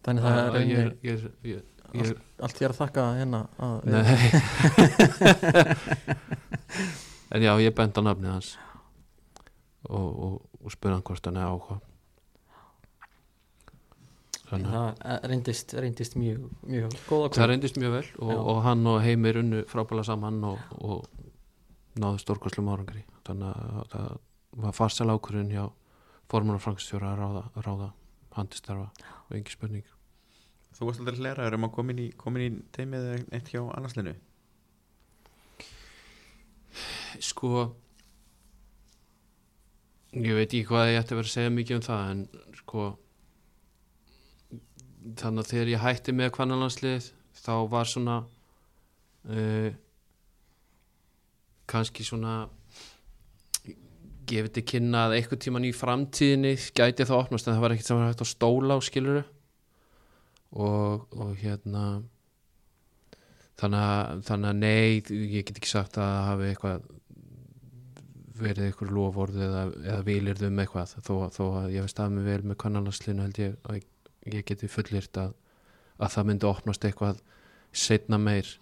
Þannig 0.06 0.24
það 0.24 0.34
er 0.40 0.46
Að 0.50 0.56
ég, 0.70 0.76
ég, 1.04 1.20
ég, 1.50 1.60
allt, 1.92 2.18
allt 2.48 2.58
ég 2.62 2.66
er 2.68 2.74
að 2.74 2.82
þakka 2.84 3.02
hérna 3.20 3.40
að 3.60 3.76
En 7.30 7.44
já, 7.46 7.54
ég 7.62 7.70
bent 7.78 7.94
á 7.94 8.02
nafnið 8.02 8.32
hans. 8.32 8.58
Og, 9.86 10.10
og, 10.10 10.42
og 10.64 10.72
spurði 10.74 10.96
hann 10.98 11.06
hvort 11.06 11.22
hann 11.30 11.38
er 11.38 11.46
áhuga. 11.46 11.78
Að 14.50 14.66
það 14.66 14.90
reyndist, 15.30 15.76
reyndist 15.78 16.18
mjög, 16.18 16.50
mjög 16.66 16.90
það 17.06 17.46
reyndist 17.52 17.78
mjög 17.78 17.94
vel 18.00 18.08
og, 18.18 18.34
og 18.34 18.66
hann 18.66 18.82
og 18.90 18.98
Heimir 19.06 19.38
unnu 19.44 19.62
frábæla 19.70 20.02
saman 20.08 20.42
og, 20.50 20.58
og 20.82 21.06
náðu 22.02 22.18
stórkostlum 22.24 22.72
árangri. 22.74 23.06
Þannig 23.30 23.54
að 23.54 23.86
það 23.94 24.10
var 24.64 24.74
farsal 24.80 25.14
ákvörðun 25.14 25.54
hjá 25.54 25.70
formunar 26.34 26.58
frankstjóra 26.64 27.14
að 27.14 27.22
ráða, 27.22 27.44
ráða 27.62 27.90
handistarfa 28.38 28.90
og 29.28 29.38
engi 29.38 29.54
spurning. 29.54 29.86
Þú 30.78 30.88
varst 30.88 31.02
aldrei 31.04 31.20
hleraður 31.20 31.58
um 31.58 31.68
að 31.68 31.76
komin 31.76 32.02
í, 32.02 32.08
í 32.14 32.50
teimið 32.76 33.08
eitt 33.36 33.50
hjá 33.52 33.62
annarslinu 33.66 34.14
Sko 37.20 37.50
ég 40.16 40.38
veit 40.38 40.48
ekki 40.48 40.66
hvað 40.70 40.92
ég 40.94 41.00
ætti 41.02 41.14
að 41.14 41.20
vera 41.20 41.30
að 41.30 41.36
segja 41.36 41.54
mikið 41.54 41.78
um 41.80 41.86
það 41.86 42.12
en 42.12 42.22
sko 42.60 42.86
þannig 45.20 45.44
að 45.44 45.50
þegar 45.52 45.72
ég 45.74 45.84
hætti 45.84 46.16
með 46.16 46.32
kvannalansliðið 46.38 47.10
þá 47.40 47.54
var 47.74 47.90
svona 47.90 48.16
uh, 49.30 49.70
kannski 51.70 52.06
svona 52.08 52.34
gefið 54.30 54.54
til 54.56 54.66
kynna 54.74 55.08
að 55.08 55.18
einhvern 55.18 55.42
tíman 55.44 55.68
í 55.68 55.74
framtíðinni 55.76 56.54
gæti 56.78 57.08
það 57.08 57.24
opnast 57.24 57.48
en 57.48 57.56
það 57.56 57.66
var 57.66 57.76
ekkert 57.76 57.90
sem 57.90 58.00
var 58.00 58.12
hægt 58.12 58.24
að 58.26 58.32
stóla 58.32 58.78
á 58.78 58.80
skiluru 58.86 59.24
og, 60.50 61.06
og 61.14 61.34
hérna 61.42 61.84
þannig 63.60 63.84
að, 63.84 64.24
þannig 64.30 64.50
að 64.50 64.62
nei, 64.64 65.02
ég 65.36 65.46
get 65.48 65.60
ekki 65.60 65.72
sagt 65.72 66.00
að 66.02 66.16
hafi 66.30 66.50
eitthvað 66.50 66.88
verið 68.40 68.70
eitthvað 68.70 68.94
lofórð 68.96 69.42
eða, 69.44 69.66
eða 69.84 70.06
vilirð 70.08 70.46
um 70.48 70.62
eitthvað 70.64 70.96
þó, 71.04 71.14
þó 71.36 71.44
að 71.64 71.76
ég 71.76 71.86
veist 71.86 72.00
að 72.00 72.16
mig 72.16 72.28
vel 72.30 72.40
með 72.48 72.60
kannalaslinu 72.64 73.26
held 73.26 73.42
ég 73.42 73.58
að 73.68 73.82
ég, 73.82 74.46
geti 74.48 74.72
fullirt 74.72 75.20
að, 75.20 75.36
að 76.00 76.14
það 76.16 76.30
myndi 76.30 76.50
opnast 76.50 76.88
eitthvað 76.88 77.20
setna 77.76 78.20
meir 78.22 78.54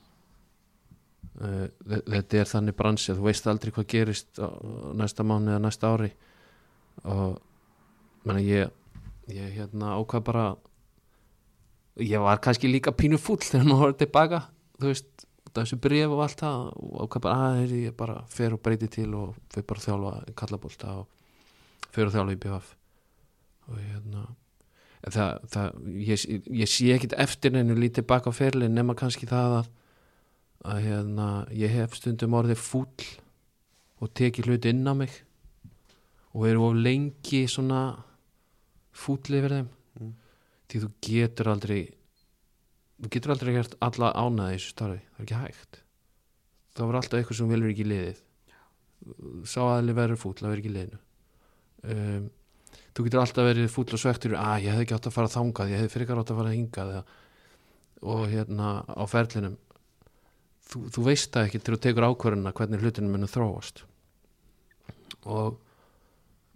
þetta 1.38 2.40
er 2.42 2.50
þannig 2.50 2.78
bransi 2.78 3.12
að 3.14 3.20
þú 3.20 3.28
veist 3.28 3.50
aldrei 3.52 3.74
hvað 3.76 3.90
gerist 3.94 4.42
næsta 4.98 5.26
mánu 5.28 5.54
eða 5.54 5.64
næsta 5.66 5.92
ári. 5.94 6.12
Og 7.06 7.38
menna, 8.26 8.42
ég, 8.42 8.72
ég 9.32 9.54
hérna 9.60 9.96
ákvað 10.00 10.26
bara 10.32 10.48
ég 12.00 12.22
var 12.22 12.42
kannski 12.42 12.70
líka 12.70 12.94
pínu 12.94 13.18
fúll 13.22 13.42
þegar 13.42 13.68
maður 13.68 13.84
var 13.84 13.96
tilbaka 14.02 14.42
þú 14.78 14.92
veist, 14.92 15.28
þessu 15.58 15.78
bref 15.82 16.14
og 16.14 16.24
allt 16.24 16.42
það 16.44 16.66
og 16.76 16.98
ákvað 17.06 17.24
bara 17.26 17.46
að 17.48 17.78
ég 17.78 17.96
bara 17.98 18.18
fer 18.30 18.54
og 18.54 18.62
breyti 18.62 18.90
til 18.94 19.10
og 19.18 19.38
fer 19.54 19.66
bara 19.68 19.86
þjálfa 19.86 20.12
kallabólta 20.38 20.98
og 21.02 21.08
fer 21.94 22.10
og 22.10 22.14
þjálfa 22.14 22.36
í 22.36 22.42
BF 22.44 22.76
og 23.68 23.80
hérna 23.82 24.26
en 25.08 25.16
það, 25.16 25.48
það 25.54 25.80
ég, 26.04 26.28
ég 26.62 26.72
sé 26.72 26.92
ekkit 26.94 27.18
eftir 27.18 27.56
neinu 27.56 27.78
lítið 27.78 28.08
baka 28.10 28.30
á 28.30 28.38
ferlin 28.38 28.76
nema 28.78 28.96
kannski 28.98 29.30
það 29.30 29.60
að, 29.62 29.72
að 30.66 30.84
hérna, 30.88 31.28
ég 31.54 31.74
hef 31.74 31.96
stundum 31.98 32.36
orðið 32.38 32.62
fúll 32.62 33.08
og 34.02 34.12
teki 34.18 34.46
hluti 34.46 34.72
inn 34.74 34.88
á 34.88 34.94
mig 34.98 35.14
og 36.34 36.46
eru 36.50 36.68
of 36.68 36.78
lengi 36.78 37.46
svona 37.50 37.82
fútli 38.94 39.42
yfir 39.42 39.58
þeim. 39.58 39.70
Mm. 39.98 40.14
því 40.70 40.82
þú 40.84 40.90
getur 41.08 41.50
aldrei 41.54 41.82
þú 43.02 43.12
getur 43.14 43.34
aldrei 43.34 43.54
gert 43.56 43.76
alla 43.86 44.14
ánæði 44.14 44.56
í 44.56 44.58
þessu 44.58 44.74
starfi, 44.74 45.02
það 45.02 45.20
er 45.20 45.26
ekki 45.26 45.42
hægt. 45.42 45.82
Það 46.78 46.90
var 46.90 46.98
alltaf 47.00 47.20
eitthvað 47.20 47.40
sem 47.40 47.52
velur 47.52 47.74
ekki 47.74 47.86
liðið. 47.88 48.24
Sá 49.50 49.60
aðli 49.66 49.96
verður 49.98 50.22
fúll 50.22 50.36
að 50.42 50.50
vera 50.52 50.62
ekki 50.62 50.74
liðinu. 50.74 51.00
Um, 51.88 52.28
þú 52.98 53.06
getur 53.06 53.22
alltaf 53.22 53.48
verið 53.48 53.70
fúll 53.72 53.88
og 53.94 54.02
svektur 54.02 54.36
að 54.38 54.66
ég 54.66 54.74
hefði 54.74 54.86
ekki 54.88 54.98
átt 54.98 55.10
að 55.10 55.16
fara 55.18 55.34
þangað 55.34 55.72
ég 55.72 55.82
hefði 55.82 55.94
fyrir 55.94 56.08
ekki 56.08 56.18
átt 56.18 56.34
að 56.34 56.40
fara 56.42 56.54
hingað 56.56 56.94
og 58.08 58.24
hérna 58.30 58.72
á 58.86 59.04
ferlinum 59.10 59.58
þú, 60.72 60.82
þú 60.94 61.06
veist 61.08 61.32
það 61.34 61.48
ekki 61.48 61.62
til 61.62 61.76
þú 61.76 61.80
tekur 61.86 62.08
ákvörðuna 62.10 62.54
hvernig 62.58 62.84
hlutinu 62.84 63.12
munum 63.14 63.32
þróast. 63.32 63.84
Og 65.28 65.58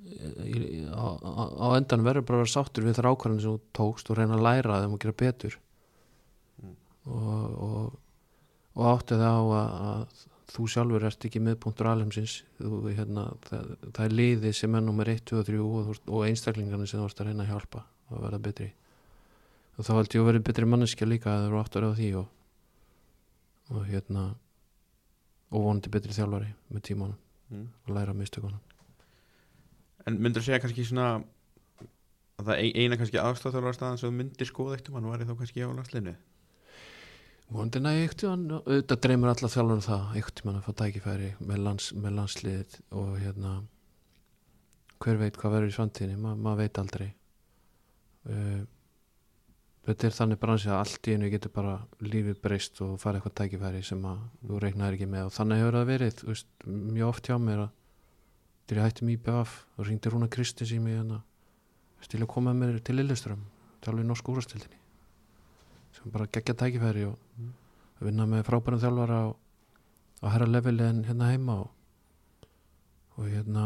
í, 0.02 0.58
í, 0.58 0.82
á, 0.92 1.08
á, 1.18 1.68
endan 1.78 2.06
verður 2.06 2.28
bara 2.28 2.42
að 2.42 2.46
vera 2.46 2.54
sáttur 2.56 2.88
við 2.88 2.98
þar 3.00 3.12
ákvörðinu 3.14 3.46
sem 3.46 3.56
þú 3.56 3.76
tókst 3.78 4.12
og 4.12 4.20
reyna 4.20 4.38
að 4.38 4.46
læra 4.48 4.82
þeim 4.84 4.98
og 4.98 5.04
gera 5.04 5.20
betur. 5.24 5.58
Mm. 6.62 6.76
og, 7.08 7.64
og, 7.68 7.96
og 8.78 8.92
átti 8.92 9.20
það 9.20 9.40
á 9.40 9.44
að, 9.62 9.80
að 9.92 10.28
þú 10.52 10.68
sjálfur 10.74 11.08
ert 11.08 11.26
ekki 11.28 11.42
miðpunktur 11.44 11.90
alheimsins. 11.92 12.42
Þú, 12.60 12.84
hérna, 12.92 13.30
það, 13.48 13.74
það 13.88 14.04
er 14.06 14.18
liðið 14.20 14.60
sem 14.60 14.78
er 14.78 14.86
nummer 14.86 15.12
1, 15.12 15.24
2 15.32 15.40
og 15.40 15.48
3 15.48 15.64
og, 15.64 15.96
og 16.12 16.28
einstaklingarnir 16.28 16.92
sem 16.92 17.02
þú 17.02 17.08
ert 17.08 17.24
að 17.24 17.32
reyna 17.32 17.48
að 17.48 17.54
hjálpa 17.54 17.86
að 18.12 18.26
verða 18.26 18.44
betri. 18.50 18.70
Og 19.80 19.88
þá 19.88 19.92
held 19.96 20.14
ég 20.14 20.22
að 20.22 20.28
verði 20.28 20.46
betri 20.50 20.68
manneskja 20.68 21.08
líka 21.08 21.32
að 21.32 21.46
þú 21.46 21.52
eru 21.52 21.62
áttur 21.62 21.88
á 21.88 21.92
því 21.96 22.10
og, 22.20 22.28
og 23.72 23.86
hérna 23.88 24.26
og 25.52 25.64
vonandi 25.66 25.90
betri 25.92 26.14
þjálfari 26.16 26.54
með 26.72 26.82
tímanum 26.90 27.18
Mm. 27.52 27.66
og 27.88 27.90
læra 27.96 28.14
mistökunum. 28.16 28.60
En 30.08 30.16
myndur 30.24 30.40
segja 30.42 30.60
kannski 30.64 30.86
svona 30.88 31.18
að 32.40 32.46
það 32.48 32.60
ein- 32.62 32.76
eina 32.80 32.96
kannski 32.98 33.20
aðstofþjálfara 33.20 33.74
staðan 33.76 33.98
sem 34.00 34.10
þú 34.10 34.16
myndir 34.22 34.48
skoða 34.48 34.78
eitt 34.78 34.88
um 34.90 34.96
hann 34.96 35.10
var 35.10 35.20
þá 35.20 35.36
kannski 35.38 35.60
á 35.60 35.68
landsliðinu? 35.76 36.16
Vonandi 37.52 37.80
næ 37.84 37.92
eitt 38.06 38.16
tímann 38.22 38.48
auðvitað 38.62 39.02
dreymir 39.04 39.28
alla 39.34 39.50
þjálfur 39.52 39.74
um 39.76 39.84
það 39.84 40.16
eitt 40.16 40.34
tímann 40.40 40.62
að 40.62 40.64
fá 40.64 40.72
tækifæri 40.80 41.34
með, 41.44 41.58
lands, 41.66 41.92
með 41.94 42.16
landsliðið 42.22 42.80
og 42.92 43.20
hérna 43.20 43.52
hver 45.04 45.18
veit 45.20 45.36
hvað 45.42 45.52
verður 45.58 45.68
í 45.74 45.76
framtíðinni 45.76 46.18
Ma, 46.24 46.36
maður 46.36 46.58
veit 46.64 46.80
aldrei. 46.80 47.14
Uh, 48.30 48.64
þetta 49.88 50.08
er 50.08 50.16
þannig 50.16 50.40
bransi 50.42 50.70
að 50.70 50.80
allt 50.80 51.08
í 51.10 51.16
einu 51.16 51.30
getur 51.34 51.52
bara 51.56 51.76
lífið 52.06 52.42
breyst 52.44 52.82
og 52.86 52.98
fara 53.02 53.18
eitthvað 53.18 53.38
tækifæri 53.40 53.82
sem 53.86 54.04
að 54.06 54.20
þú 54.48 54.60
reiknaðir 54.62 54.98
ekki 55.00 55.08
með. 55.10 55.30
Og 55.30 55.36
þannig 55.38 55.62
hefur 55.62 55.78
það 55.80 55.88
verið 55.90 56.22
veist, 56.28 56.50
mjög 56.68 57.08
oft 57.08 57.30
hjá 57.32 57.38
mér 57.42 57.64
að 57.66 57.72
þegar 58.68 58.82
ég 58.82 58.86
hætti 58.88 59.08
mjög 59.08 59.18
IBF 59.22 59.56
og 59.78 59.88
ringdi 59.88 60.12
Rúna 60.14 60.30
Kristins 60.32 60.74
í 60.76 60.80
mig 60.80 60.98
hérna 61.00 61.22
til 62.12 62.22
að 62.22 62.30
koma 62.34 62.54
með 62.54 62.72
mér 62.74 62.84
til 62.86 62.96
Lilleström 62.98 63.42
til 63.82 63.92
alveg 63.92 64.08
norsku 64.10 64.34
úrastildinni 64.34 64.78
sem 65.98 66.14
bara 66.14 66.30
geggja 66.30 66.56
tækifæri 66.58 67.06
og 67.10 67.18
Mm. 67.38 67.54
vinna 68.02 68.26
með 68.26 68.44
frábærum 68.48 68.80
þjálfara 68.82 69.18
á, 69.22 69.28
á 70.22 70.28
herra 70.34 70.46
leveli 70.50 70.84
en 70.84 71.04
hérna 71.06 71.30
heima 71.32 71.56
og, 71.62 71.70
og 73.18 73.28
hérna 73.30 73.66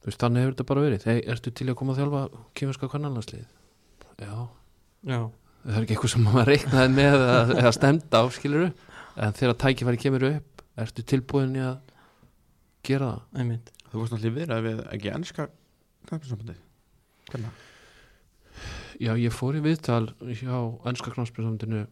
þú 0.00 0.08
veist 0.10 0.20
þannig 0.20 0.44
hefur 0.44 0.54
þetta 0.54 0.66
bara 0.68 0.84
verið. 0.84 1.04
Hey, 1.08 1.20
ertu 1.26 1.50
til 1.52 1.68
að 1.70 1.78
koma 1.80 1.94
að 1.94 2.00
þjálfa 2.02 2.22
kýminska 2.54 2.90
kannanlandslið 2.92 3.46
já, 4.20 4.34
Já, 5.04 5.18
það 5.64 5.74
er 5.76 5.82
ekki 5.84 5.94
eitthvað 5.96 6.12
sem 6.14 6.24
maður 6.24 6.48
reiknaði 6.52 6.92
með 6.94 7.14
eða, 7.18 7.40
eða 7.62 7.72
stemd 7.76 8.14
á 8.16 8.22
skiluru 8.32 8.68
en 9.24 9.36
þegar 9.38 9.58
tækifæri 9.64 10.00
kemur 10.04 10.26
upp 10.30 10.64
ertu 10.84 11.04
tilbúin 11.06 11.54
í 11.58 11.62
að 11.64 11.76
gera 12.84 13.10
það? 13.12 13.20
Einmitt. 13.42 13.68
Þú 13.90 14.00
varst 14.00 14.14
náttúrulega 14.14 14.38
viðrað 14.40 14.64
við 14.68 14.80
ekki 14.96 15.12
ennska 15.14 15.48
knæspinsambandi 16.08 16.56
Hvernig? 17.30 17.60
Já, 19.02 19.12
ég 19.18 19.34
fór 19.34 19.56
í 19.58 19.62
viðtal 19.64 20.04
hjá 20.38 20.56
ennska 20.90 21.12
knásbjörnsamdinu 21.14 21.84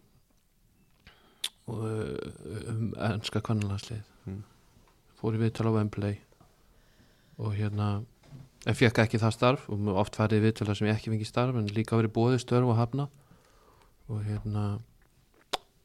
um 1.67 2.93
ennska 3.09 3.41
kvannalagslið 3.43 4.01
Mm. 4.23 4.39
fór 5.19 5.35
í 5.35 5.39
viðtal 5.41 5.67
á 5.67 5.75
Wembley 5.75 6.13
og 7.43 7.55
hérna 7.57 8.05
en 8.65 8.77
fekk 8.79 9.03
ekki 9.03 9.21
það 9.21 9.35
starf 9.35 9.69
og 9.71 9.91
oft 9.99 10.17
farið 10.19 10.41
í 10.41 10.45
viðtal 10.47 10.67
þar 10.69 10.79
sem 10.79 10.89
ég 10.89 10.97
ekki 10.97 11.13
fengi 11.13 11.29
starf 11.29 11.59
en 11.59 11.71
líka 11.75 11.99
verið 11.99 12.15
bóðið 12.15 12.43
störf 12.45 12.71
og 12.71 12.79
hafna 12.79 13.07
og 14.11 14.21
hérna 14.27 14.65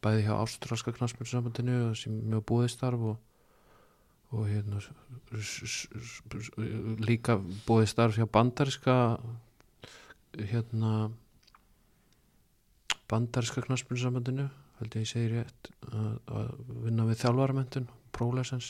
bæði 0.04 0.26
hjá 0.28 0.34
ástralska 0.38 0.94
knásbjörnsamdinu 0.94 1.78
sem 1.98 2.20
mjög 2.30 2.44
bóðið 2.52 2.74
starf 2.76 3.08
og 3.12 3.16
og 4.28 4.44
hérna 4.44 4.82
líka 7.08 7.38
bóðið 7.66 7.90
starf 7.94 8.18
hjá 8.18 8.26
bandariska 8.28 8.96
hérna 10.36 11.08
bandaríska 13.08 13.64
knaspunnsambandinu 13.64 14.48
held 14.78 14.94
ég 14.94 15.00
að 15.00 15.04
ég 15.04 15.10
segi 15.10 15.30
rétt 15.32 15.70
að, 15.88 16.50
vinna 16.84 17.06
við 17.08 17.22
þjálfaramöntun 17.22 17.88
prólesens 18.14 18.68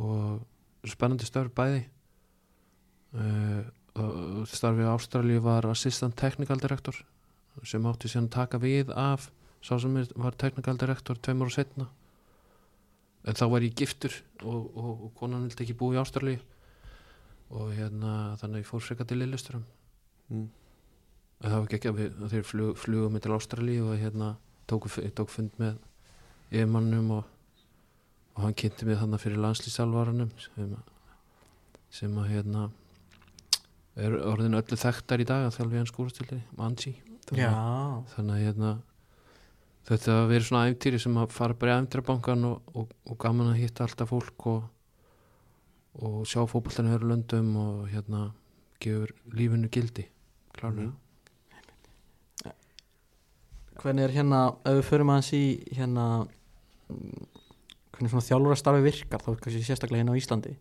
og 0.00 0.40
spennandi 0.88 1.28
störf 1.28 1.52
bæði 1.54 1.84
starfið 3.14 4.88
á 4.90 4.94
Ástralíu 4.94 5.42
var 5.44 5.68
assistant 5.70 6.16
technical 6.18 6.58
director 6.58 6.96
sem 7.62 7.84
átti 7.86 8.10
síðan 8.10 8.26
að 8.26 8.34
taka 8.34 8.58
við 8.58 8.90
af 8.98 9.28
sá 9.62 9.76
sem 9.78 9.94
var 10.18 10.34
technical 10.34 10.74
director 10.80 11.20
tveimur 11.22 11.52
og 11.52 11.54
setna 11.54 11.86
en 13.24 13.38
þá 13.38 13.46
var 13.52 13.64
ég 13.64 13.76
giftur 13.78 14.16
og, 14.42 14.66
og, 14.74 14.90
og 15.06 15.14
konan 15.16 15.46
vildi 15.46 15.64
ekki 15.64 15.78
búa 15.78 15.94
í 15.96 16.00
Ástralíu. 16.02 16.42
Og 17.54 17.70
hérna 17.76 18.34
þannig 18.40 18.66
fór 18.66 18.82
freka 18.82 19.06
til 19.06 19.20
Lilleström 19.20 19.64
Mm. 20.32 20.48
Það 21.44 21.54
var 21.54 21.66
ekki 21.66 21.76
ekki 21.76 21.90
að 21.90 22.30
þeir 22.32 22.46
flug, 22.48 22.76
flugum 22.80 23.18
til 23.20 23.34
Ástralíu 23.36 23.88
og 23.90 23.98
hérna 24.00 24.30
tóku, 24.70 24.88
tók 25.12 25.28
fund 25.28 25.52
með 25.60 25.76
yfirmannum 26.48 27.10
og, 27.18 27.26
og 28.32 28.46
hann 28.46 28.56
kynnti 28.56 28.88
mig 28.88 28.96
þannig 29.02 29.20
fyrir 29.20 29.42
landslýsalvaranum 29.44 30.30
sem, 30.40 30.72
sem 31.92 32.16
að 32.22 32.30
hérna 32.32 32.70
er 33.96 34.16
orðin 34.26 34.58
öllu 34.58 34.78
þekktar 34.78 35.22
í 35.22 35.28
dag 35.28 35.46
að 35.46 35.56
þjálfi 35.58 35.80
hans 35.80 35.92
skúrastildi, 35.92 36.40
Manji. 36.58 36.94
Já, 37.32 37.50
þannig 38.14 38.34
að 38.34 38.42
hérna 38.44 38.70
þetta 39.88 40.16
vera 40.28 40.46
svona 40.48 40.68
æfntýri 40.70 41.00
sem 41.00 41.16
að 41.20 41.32
fara 41.32 41.56
bara 41.56 41.76
í 41.76 41.82
æfntýrabankan 41.82 42.48
og, 42.48 42.74
og, 42.74 42.90
og 43.08 43.20
gaman 43.20 43.52
að 43.52 43.60
hitta 43.62 43.86
alltaf 43.86 44.10
fólk 44.12 44.48
og, 44.50 44.66
og 46.00 46.18
sjá 46.28 46.42
fótboltan 46.50 46.90
í 46.90 46.94
öðru 46.96 47.12
löndum 47.12 47.54
og 47.60 47.86
hérna 47.92 48.26
gefur 48.82 49.14
lífinu 49.32 49.70
gildi 49.72 50.08
klárlega. 50.54 50.90
Mhm. 50.90 51.00
hvernig 53.80 54.04
er 54.04 54.12
hérna 54.14 54.40
ef 54.64 54.78
við 54.78 54.86
förum 54.88 55.10
aðeins 55.12 55.32
í 55.34 55.44
hérna 55.74 56.04
mm, 56.88 57.24
hvernig 57.94 58.12
svona 58.12 58.26
þjálfara 58.28 58.58
starfi 58.60 58.84
virkar 58.84 59.24
þá 59.24 59.30
kannski 59.32 59.64
sérstaklega 59.66 60.02
hérna 60.02 60.14
á 60.14 60.20
Íslandi 60.20 60.54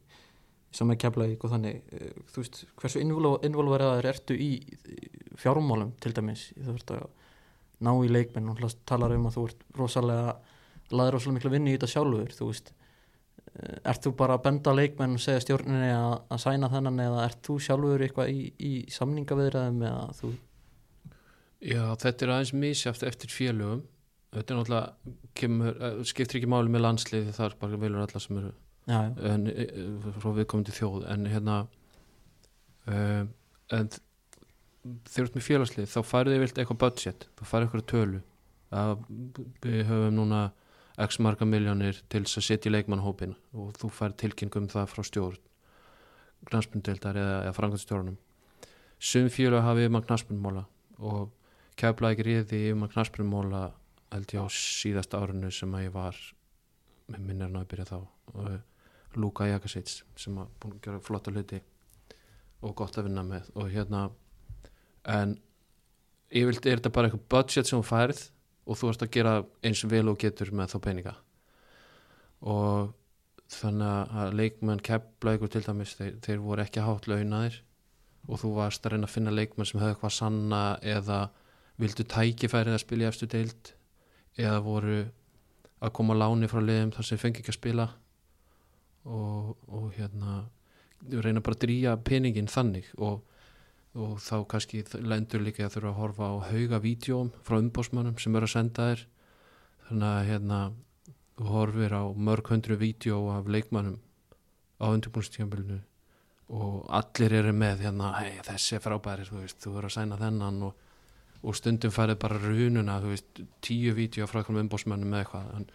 sem 0.73 0.89
er 0.89 0.99
keflavík 1.01 1.43
og 1.45 1.53
þannig 1.53 1.81
eh, 1.93 2.13
þú 2.33 2.43
veist, 2.43 2.63
hversu 2.81 3.01
involveraður 3.03 4.09
ertu 4.09 4.37
í 4.37 4.51
fjármálum 5.39 5.93
til 6.01 6.13
dæmis? 6.15 6.49
Þú 6.57 6.77
veist 6.77 6.93
að 6.95 7.05
ná 7.83 7.91
í 7.99 8.09
leikmenn 8.11 8.49
og 8.51 8.61
hlast 8.61 8.81
talar 8.89 9.13
um 9.15 9.27
að 9.27 9.37
þú 9.37 9.43
ert 9.49 9.67
rosalega 9.77 10.33
laður 10.93 11.17
rosalega 11.17 11.37
miklu 11.37 11.53
vinnu 11.53 11.73
í 11.73 11.77
þetta 11.77 11.91
sjálfur 11.93 12.33
þú 12.37 12.49
veist. 12.49 12.73
Eh, 13.53 13.77
ert 13.91 14.05
þú 14.05 14.15
bara 14.17 14.37
að 14.37 14.45
benda 14.47 14.75
leikmenn 14.75 15.17
og 15.17 15.23
segja 15.23 15.43
stjórninni 15.43 15.91
að, 15.93 16.17
að 16.33 16.43
sæna 16.45 16.71
þennan 16.73 17.05
eða 17.05 17.27
ert 17.27 17.41
þú 17.45 17.59
sjálfur 17.67 18.05
eitthvað 18.05 18.33
í, 18.33 18.43
í 18.57 18.73
samningaviðræðum 18.93 19.87
eða 19.89 20.03
þú? 20.19 20.33
Já, 21.63 21.83
þetta 22.01 22.25
er 22.25 22.33
aðeins 22.33 22.53
misjáft 22.59 23.05
eftir 23.07 23.31
félögum. 23.31 23.85
Þetta 24.33 24.53
er 24.53 24.57
náttúrulega 24.59 25.15
kemur, 25.37 25.75
eh, 25.77 26.03
skiptir 26.09 26.41
ekki 26.41 26.49
máli 26.49 26.73
með 26.73 26.87
landsliði 26.87 27.35
þar 27.37 27.57
bara 27.61 27.79
velur 27.79 28.05
alla 28.07 28.21
sem 28.23 28.39
eru 28.41 28.53
já, 28.87 28.97
já, 28.97 29.13
en, 29.33 29.47
eh, 29.51 29.71
frá 30.19 30.33
viðkomandi 30.39 30.75
þjóð. 30.75 31.05
En 31.13 31.29
hérna 31.31 31.59
um, 32.87 33.29
en 33.73 33.93
þegar 33.93 35.13
þú 35.13 35.23
ert 35.23 35.37
með 35.37 35.47
félagslið 35.47 35.89
þá 35.93 35.99
færðu 36.09 36.35
þið 36.35 36.43
vilt 36.43 36.59
eitthvað 36.61 36.81
budget. 36.83 37.29
Þú 37.39 37.49
færðu 37.51 37.69
eitthvað 37.69 37.87
tölu. 37.93 38.21
Að 38.73 38.93
við 39.63 39.81
höfum 39.87 40.17
núna 40.17 40.43
x 41.03 41.19
marga 41.23 41.45
miljónir 41.49 42.01
til 42.09 42.23
þess 42.25 42.41
að 42.41 42.47
setja 42.47 42.69
í 42.69 42.73
leikmannhópin 42.75 43.33
og 43.57 43.73
þú 43.79 43.89
fær 43.93 44.13
tilkynningum 44.17 44.69
það 44.69 44.91
frá 44.91 45.05
stjórn 45.07 45.39
knastbundeldar 46.49 47.17
eða, 47.17 47.37
eða 47.47 47.55
frangandstjórnum 47.57 48.17
sum 49.03 49.29
félag 49.33 49.65
hafi 49.65 49.85
yfir 49.85 49.93
maður 49.93 50.09
knastbundmóla 50.11 50.65
og 50.99 51.31
keflaði 51.79 52.17
ekki 52.17 52.27
riði 52.27 52.59
yfir 52.67 52.77
maður 52.79 52.93
knastbundmóla 52.97 53.63
held 54.13 54.35
ég 54.35 54.45
á 54.45 54.47
síðasta 54.53 55.23
árinu 55.23 55.49
sem 55.53 55.73
að 55.73 55.87
ég 55.87 55.95
var 55.95 56.19
með 57.11 57.25
minnarna 57.27 57.63
að 57.63 57.69
byrja 57.71 57.87
þá. 57.89 57.97
Og 58.33 58.51
Luka 59.19 59.47
Jakasits 59.47 60.01
sem 60.19 60.37
að 60.39 60.51
búin 60.59 60.75
að 60.77 60.83
gera 60.87 61.03
flotta 61.03 61.33
hluti 61.33 61.61
og 62.63 62.75
gott 62.79 62.97
að 62.97 63.09
vinna 63.09 63.23
með 63.27 63.49
og 63.59 63.71
hérna 63.73 64.07
en 65.09 65.35
yfirlt 66.33 66.65
er 66.65 66.79
þetta 66.79 66.93
bara 66.95 67.09
eitthvað 67.09 67.29
budget 67.33 67.69
sem 67.69 67.79
þú 67.79 67.87
færð 67.87 68.23
og 68.63 68.79
þú 68.79 68.89
ert 68.89 69.05
að 69.05 69.13
gera 69.17 69.33
eins 69.65 69.83
vel 69.91 70.05
og 70.09 70.19
getur 70.21 70.53
með 70.55 70.73
þá 70.73 70.77
peninga? 70.87 71.13
Og 72.47 72.93
þannig 73.53 74.15
að 74.23 74.37
leikmenn 74.39 74.81
kepla 74.83 75.35
ykkur 75.35 75.51
til 75.51 75.63
dæmis, 75.65 75.95
þeir, 75.99 76.15
þeir 76.23 76.43
voru 76.43 76.63
ekki 76.63 76.83
hátt 76.83 77.07
launaðir 77.11 77.59
og 78.23 78.39
þú 78.39 78.53
varst 78.55 78.85
að 78.85 78.95
reyna 78.95 79.09
að 79.09 79.15
finna 79.17 79.33
leikmenn 79.35 79.67
sem 79.67 79.81
hefði 79.81 79.95
eitthvað 79.95 80.15
sanna 80.15 80.61
eða 80.79 81.19
vildu 81.81 82.05
tækifærið 82.07 82.77
að 82.77 82.83
spila 82.85 83.05
í 83.05 83.09
efstu 83.09 83.27
deild 83.29 83.73
eða 84.39 84.61
voru 84.63 85.01
að 85.83 85.93
koma 85.97 86.15
láni 86.15 86.49
frá 86.49 86.61
liðum 86.63 86.93
þar 86.95 87.09
sem 87.09 87.19
fengi 87.19 87.43
ekki 87.43 87.51
að 87.51 87.59
spila 87.59 87.87
og, 89.05 89.55
og 89.67 89.91
hérna 89.97 90.43
reyna 91.11 91.43
bara 91.43 91.57
að 91.57 91.63
drýja 91.65 91.95
peningin 92.07 92.47
þannig 92.51 92.87
og, 92.97 93.23
og 93.99 94.19
þá 94.23 94.35
kannski 94.49 94.83
lendur 95.03 95.43
líka 95.43 95.65
að 95.67 95.77
þurfa 95.77 95.91
að 95.91 95.99
horfa 95.99 96.29
á 96.31 96.35
hauga 96.51 96.79
vídjóm 96.83 97.33
frá 97.43 97.59
umbósmannum 97.59 98.19
sem 98.21 98.35
eru 98.35 98.47
að 98.47 98.55
senda 98.55 98.89
þér. 98.91 99.05
Þannig 99.87 100.09
að 100.09 100.27
hérna 100.29 100.59
horfir 101.43 101.95
á 101.97 102.03
mörg 102.15 102.53
hundru 102.53 102.77
vídjó 102.79 103.19
af 103.33 103.49
leikmannum 103.51 103.99
á 104.79 104.85
undirbúinstíðanbylnu 104.91 105.81
og 106.53 106.87
allir 106.93 107.33
eru 107.39 107.53
með 107.55 107.85
hérna, 107.87 108.13
hei 108.19 108.39
þessi 108.45 108.77
er 108.77 108.83
frábæri 108.83 109.25
þú 109.27 109.39
veist, 109.41 109.59
þú 109.63 109.75
verður 109.77 109.89
að 109.89 109.95
sæna 109.95 110.19
þennan. 110.19 110.59
Og, 110.67 110.81
og 111.43 111.57
stundum 111.57 111.91
færið 111.91 112.19
bara 112.21 112.39
rununa 112.39 112.99
þú 113.03 113.13
veist, 113.13 113.41
tíu 113.65 113.95
vídeo 113.97 114.27
frá 114.29 114.43
umbósmönnum 114.45 115.09
með 115.09 115.23
eitthvað, 115.23 115.49
en, 115.57 115.65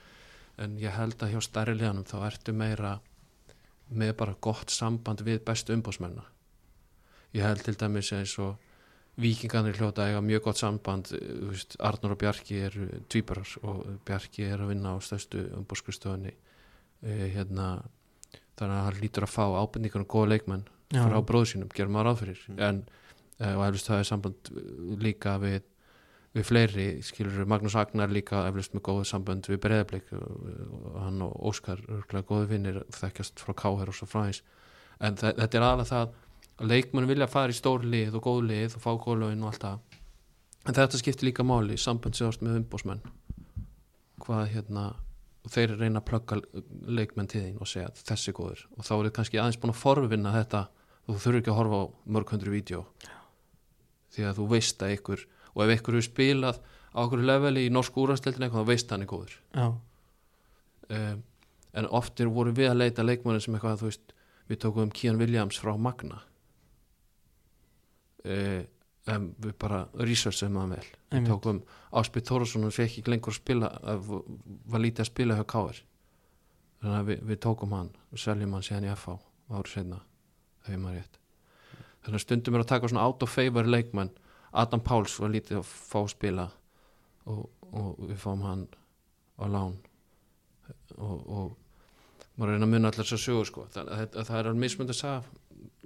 en 0.64 0.76
ég 0.80 0.94
held 0.94 1.22
að 1.22 1.34
hjá 1.34 1.42
stærri 1.44 1.74
liðanum 1.76 2.06
þá 2.08 2.16
ertu 2.30 2.54
meira 2.56 2.94
með 3.90 4.14
bara 4.20 4.36
gott 4.40 4.70
samband 4.70 5.22
við 5.26 5.42
bestu 5.46 5.72
umbósmönna 5.76 6.24
ég 7.36 7.44
held 7.44 7.62
til 7.64 7.76
dæmis 7.76 8.12
eins 8.12 8.34
og 8.42 8.56
vikingarnir 9.18 9.76
hljóta 9.76 10.06
eiga 10.06 10.20
mjög 10.22 10.44
gott 10.46 10.60
samband 10.60 11.10
þú 11.10 11.48
veist, 11.50 11.76
Arnur 11.82 12.14
og 12.14 12.20
Bjarki 12.20 12.60
eru 12.68 12.88
tvíbarar 13.10 13.54
og 13.62 13.86
Bjarki 14.06 14.44
er 14.46 14.62
að 14.62 14.70
vinna 14.74 14.94
á 14.94 14.96
stærstu 15.02 15.42
umbóskustöðunni 15.58 16.32
eh, 17.02 17.26
hérna 17.34 17.82
þannig 18.58 18.76
að 18.76 18.84
hann 18.86 19.00
lítur 19.02 19.26
að 19.26 19.34
fá 19.34 19.44
ábendingar 19.58 20.04
og 20.04 20.12
góða 20.12 20.32
leikmenn 20.34 20.64
Já. 20.94 21.02
frá 21.04 21.18
bróðu 21.22 21.50
sínum, 21.52 21.72
gerum 21.74 21.92
maður 21.92 22.08
ráð 22.12 22.20
fyrir 22.22 22.44
Mm. 22.48 22.60
en, 22.64 22.78
uh, 23.40 23.54
og 23.58 23.64
eflust 23.68 23.88
það 23.90 23.98
er 23.98 24.06
samband 24.08 24.50
líka 25.04 25.34
við, 25.42 25.62
við 26.38 26.46
fleiri 26.46 26.86
skilur 27.02 27.48
Magnús 27.50 27.74
Agnar 27.80 28.12
líka 28.14 28.44
eflust 28.48 28.74
með 28.76 28.84
góðu 28.88 29.06
samband 29.10 29.48
við 29.50 29.58
Breiðablik 29.64 30.12
og 30.14 30.96
hann 31.02 31.20
og 31.26 31.34
Óskar 31.50 31.82
góðu 32.28 32.46
vinnir 32.52 32.80
þekkjast 32.94 33.42
frá 33.42 33.54
Káher 33.58 33.90
og 33.90 33.96
svo 33.98 34.06
fræðis 34.10 34.42
en 35.02 35.18
þe- 35.18 35.34
þetta 35.40 35.58
er 35.58 35.66
aðalega 35.66 35.90
það 35.90 36.14
að 36.58 36.70
leikmenn 36.72 37.08
vilja 37.10 37.28
fara 37.30 37.54
í 37.54 37.58
stór 37.58 37.84
lið 37.86 38.16
og 38.18 38.24
góð 38.28 38.40
lið 38.52 38.76
og 38.78 38.82
fá 38.86 38.90
góð 38.98 39.20
lögin 39.22 39.42
og 39.46 39.52
allt 39.52 39.62
það. 39.62 39.78
En 40.68 40.74
þetta 40.74 40.98
skiptir 41.00 41.28
líka 41.28 41.44
máli, 41.46 41.76
samband 41.78 42.16
sjást 42.18 42.42
með 42.42 42.56
umbósmenn 42.62 43.02
hvað 44.24 44.48
hérna 44.52 44.82
og 45.46 45.52
þeir 45.54 45.76
reyna 45.78 46.02
að 46.02 46.08
plugga 46.10 46.40
leikmenn 46.98 47.30
til 47.30 47.44
þín 47.44 47.60
og 47.62 47.70
segja 47.70 47.88
að 47.92 48.02
þessi 48.10 48.34
góður. 48.36 48.64
Og 48.76 48.84
þá 48.84 48.92
er 48.96 49.06
þið 49.06 49.14
kannski 49.20 49.38
aðeins 49.40 49.60
búin 49.62 49.72
að 49.72 49.78
forvinna 49.84 50.32
þetta. 50.34 50.64
Þú 51.06 51.14
þurfur 51.22 51.38
ekki 51.40 51.52
að 51.54 51.58
horfa 51.60 51.78
á 51.78 51.84
mörg 52.18 52.32
hundru 52.34 52.52
vídeo 52.52 52.82
því 54.12 54.26
að 54.28 54.36
þú 54.40 54.48
veist 54.50 54.82
að 54.84 54.92
ykkur 54.98 55.22
og 55.58 55.64
ef 55.66 55.74
hefur 55.74 55.98
spilað 56.04 56.60
á 56.94 56.98
okkur 57.02 57.24
leveli 57.26 57.66
í 57.66 57.72
norsku 57.74 58.04
úrvarsleildin 58.04 58.46
eitthvað 58.46 58.64
þá 58.64 58.70
veist 58.70 58.94
hann 58.94 59.04
er 59.04 59.10
góður. 59.10 59.34
Um, 60.88 61.20
en 61.76 61.90
oft 61.98 62.20
er 62.20 62.30
voru 62.32 62.54
við 62.56 62.70
að 62.70 62.80
leita 62.80 63.04
leikmennin 63.04 63.44
sem 63.44 63.58
eitthvað 63.58 63.82
þú 63.82 63.90
veist 63.90 64.14
við 64.48 64.62
tókum 64.64 64.86
um 64.86 64.94
Kian 64.94 65.20
Williams 65.20 65.58
frá 65.60 65.74
Magna. 65.76 66.22
Um, 68.24 69.28
við 69.40 69.54
bara 69.60 69.84
researchum 69.96 70.56
hann 70.60 70.74
vel. 70.76 70.84
Við 70.84 71.18
einmitt. 71.18 71.30
tókum 71.32 71.60
Áspið 71.96 72.26
Þórusson 72.28 72.68
og 72.68 72.74
fekk 72.76 72.98
ekki 73.00 73.12
lengur 73.12 73.32
að 73.32 73.38
spila 73.40 73.70
var 74.68 74.82
lítið 74.84 75.04
að 75.04 75.10
spila 75.12 75.38
hjá 75.38 75.46
Káir 75.48 75.84
þannig 76.82 76.98
að 76.98 77.08
við, 77.08 77.22
við 77.30 77.40
tókum 77.44 77.72
hann 77.74 77.88
og 78.12 78.20
seljum 78.22 78.52
hann 78.54 78.66
síðan 78.66 78.86
í 78.86 78.92
FH 78.94 79.16
árið 79.48 79.72
senna 79.72 80.00
ef 80.64 80.72
ég 80.72 80.82
maður 80.82 81.00
rétt. 81.00 81.18
Þannig 82.04 82.18
að 82.18 82.24
stundum 82.24 82.56
er 82.56 82.64
að 82.64 82.70
taka 82.72 82.90
svona 82.92 83.06
out 83.08 83.24
of 83.24 83.32
favor 83.32 83.68
leikmenn 83.68 84.12
Adam 84.52 84.80
Páls 84.84 85.18
var 85.20 85.32
lítið 85.34 85.60
að 85.60 85.68
fá 85.68 85.98
að 86.00 86.12
spila 86.14 86.48
og, 87.28 87.44
og 87.72 88.02
við 88.08 88.18
fáum 88.22 88.44
hann 88.46 88.66
á 89.38 89.44
lán. 89.48 89.76
Og, 90.96 91.18
og 91.28 92.36
maður 92.38 92.54
reyna 92.54 92.66
að 92.66 92.72
munna 92.72 92.90
allar 92.90 93.06
þessar 93.06 93.22
sögur 93.22 93.48
sko. 93.48 93.66
það, 93.74 93.92
það, 93.92 94.18
það 94.24 94.38
er 94.38 94.50
alveg 94.50 94.62
mismönd 94.64 94.92
að 94.94 95.00
sagða 95.00 95.22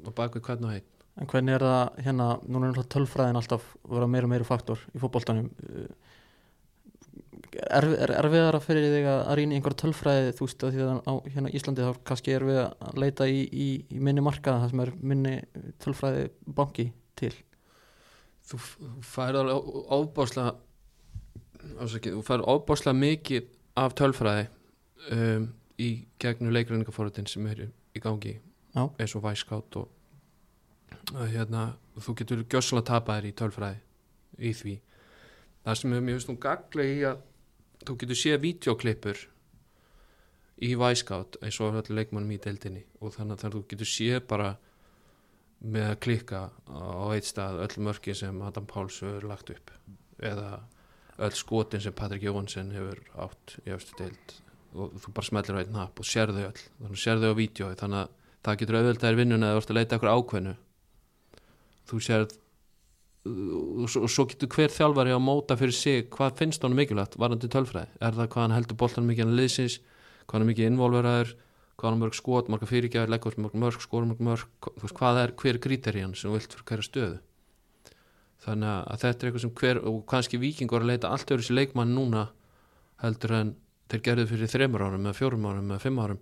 og 0.03 0.15
bak 0.17 0.37
við 0.37 0.47
hvern 0.47 0.67
og 0.69 0.75
heitt 0.75 0.93
En 1.21 1.29
hvernig 1.29 1.59
er 1.59 1.65
það 1.67 1.99
hérna, 2.07 2.27
núna 2.47 2.69
er 2.71 2.73
náttúrulega 2.73 2.93
tölfræðin 2.95 3.39
alltaf 3.43 3.65
að 3.85 3.97
vera 3.99 4.09
meira 4.09 4.29
og 4.29 4.33
meira 4.33 4.49
faktor 4.49 4.85
í 4.97 5.01
fótboltanum. 5.03 5.51
Er, 7.53 7.85
er 7.85 8.15
erfiðara 8.17 8.63
fyrir 8.65 8.87
þig 8.95 9.09
að 9.13 9.19
að 9.29 9.37
rýna 9.39 9.59
einhverja 9.59 9.81
tölfræði 9.83 10.31
þú 10.39 10.47
veist 10.47 10.65
að 10.65 10.73
því 10.73 10.87
að 10.87 11.01
á 11.05 11.13
hérna 11.35 11.53
Íslandi 11.53 11.85
þá 11.85 11.99
kannski 12.09 12.33
er 12.33 12.47
við 12.49 12.61
að 12.63 13.01
leita 13.03 13.29
í, 13.29 13.43
í, 13.45 13.67
í 13.93 14.01
minni 14.01 14.25
markaða 14.25 14.63
það 14.63 14.73
sem 14.73 14.83
er 14.87 14.93
minni 15.13 15.35
tölfræði 15.85 16.25
banki 16.47 16.87
til 17.21 17.35
þú 18.53 18.61
þú 18.61 19.07
færð 19.09 19.41
alveg 19.41 19.73
ofbáslega 19.97 20.55
ásakið, 21.81 22.19
þú 22.19 22.23
færð 22.27 22.49
ofbáslega 22.53 22.99
mikið 22.99 23.51
af 23.83 23.97
tölfræði 23.99 24.47
um, 25.17 25.49
í 25.81 25.91
gegnum 26.21 26.55
leikræningaforðin 26.55 27.31
sem 27.31 27.47
eru 27.49 27.69
í 27.97 28.03
gangi 28.03 28.37
Já. 28.73 28.87
eins 28.99 29.17
og 29.17 29.25
væskátt 29.25 29.77
og 29.81 29.91
hérna, 31.33 31.75
þú 31.99 32.15
getur 32.21 32.45
gjössalega 32.45 32.89
tapaðir 32.93 33.31
í 33.33 33.37
tölfræði 33.37 33.81
í 34.39 34.55
því 34.57 34.75
það 35.65 35.79
sem 35.81 35.95
er 35.97 36.07
mjög 36.07 36.39
gaglega 36.43 36.93
í 36.93 37.05
að 37.11 37.23
þú 37.83 37.97
getur 38.03 38.19
séð 38.19 38.43
vídeoklippur 38.47 39.23
í 40.63 40.75
væskátt 40.79 41.41
eins 41.43 41.59
og 41.61 41.79
allir 41.81 41.99
leikmannum 41.99 42.35
í 42.35 42.41
deildinni 42.43 42.85
og 43.01 43.17
þannig 43.17 43.43
að 43.43 43.57
þú 43.57 43.65
getur 43.73 43.91
séð 43.91 44.21
bara 44.31 44.53
með 45.63 45.89
að 45.93 45.99
klikka 46.03 46.43
á 46.67 47.07
eitt 47.15 47.29
stað 47.29 47.61
öll 47.65 47.85
mörki 47.87 48.15
sem 48.19 48.41
Adam 48.43 48.67
Páls 48.67 48.99
hefur 49.05 49.27
lagt 49.31 49.53
upp. 49.55 49.71
Eða 50.23 50.63
öll 51.23 51.37
skotin 51.39 51.83
sem 51.83 51.95
Patrik 51.95 52.25
Jóhansen 52.27 52.73
hefur 52.75 52.99
átt 53.27 53.57
í 53.63 53.75
öfstu 53.75 53.99
deild. 54.01 54.35
Og 54.73 54.97
þú 55.05 55.15
bara 55.15 55.29
smellir 55.29 55.59
á 55.59 55.63
einn 55.63 55.75
napp 55.77 56.01
og 56.01 56.09
sér 56.09 56.33
þau 56.35 56.45
öll. 56.49 56.63
Þannig 56.81 57.03
sér 57.03 57.23
þau 57.23 57.31
á 57.31 57.41
vídjói 57.41 57.73
þannig 57.79 58.03
að 58.03 58.15
það 58.43 58.61
getur 58.63 58.79
auðvitað 58.79 59.11
er 59.11 59.19
vinnun 59.21 59.47
eða 59.47 59.57
þú 59.57 59.63
ert 59.63 59.73
að 59.73 59.79
leita 59.79 59.99
ekkur 59.99 60.13
ákveðnu. 60.13 60.55
Þú 61.93 62.01
sér 62.07 62.27
og 63.23 63.87
svo, 63.87 64.25
getur 64.27 64.51
hver 64.51 64.73
þjálfari 64.75 65.13
að 65.15 65.23
móta 65.23 65.55
fyrir 65.59 65.77
sig 65.77 66.09
hvað 66.11 66.41
finnst 66.41 66.65
honum 66.67 66.81
mikilvægt 66.81 67.15
varandi 67.23 67.51
tölfræði. 67.53 67.93
Er 68.03 68.17
það 68.17 68.31
hvað 68.33 68.43
hann 68.43 68.57
heldur 68.57 68.79
boltanum 68.81 69.13
mikið 69.13 69.29
hann 69.29 69.37
liðsins 69.39 69.79
hvað 70.27 70.41
hann 70.41 70.49
mikið 70.51 70.71
involveraður 70.73 71.35
hvað 71.81 71.93
er 71.93 72.01
mörg 72.03 72.17
skot, 72.17 72.49
marga 72.53 72.69
fyrirgjafir 72.69 73.11
leggur 73.11 73.37
mörg 73.41 73.55
mörg, 73.59 73.83
skor 73.83 74.07
mörg 74.09 74.23
mörg. 74.23 74.49
Þú 74.65 74.85
veist, 74.85 74.97
hvað 74.99 75.21
er 75.23 75.35
hver 75.43 75.59
kríterían 75.63 76.17
sem 76.17 76.31
þú 76.31 76.37
vilt 76.37 76.57
fyrir 76.57 76.69
hverja 76.71 76.89
stöðu? 76.89 77.21
Þannig 78.43 78.73
að 78.73 79.03
þetta 79.05 79.11
er 79.13 79.29
eitthvað 79.29 79.45
sem 79.45 79.55
hver 79.61 79.81
og 79.87 79.99
kannski 80.11 80.41
vikingur 80.43 80.83
að 80.83 80.91
leita 80.91 81.13
allt 81.15 81.31
öðru 81.31 81.47
sér 81.47 81.59
leikmann 81.61 81.95
núna 81.95 82.27
heldur 83.03 83.37
en 83.39 83.55
þeir 83.93 84.03
gerðu 84.09 84.27
fyrir 84.33 84.51
þreymur 84.51 84.85
árum 84.87 85.07
eða 85.07 85.19
fjórum 85.19 85.47
árum 85.47 85.71
eða 85.71 85.83
fimm 85.83 86.01
árum 86.03 86.21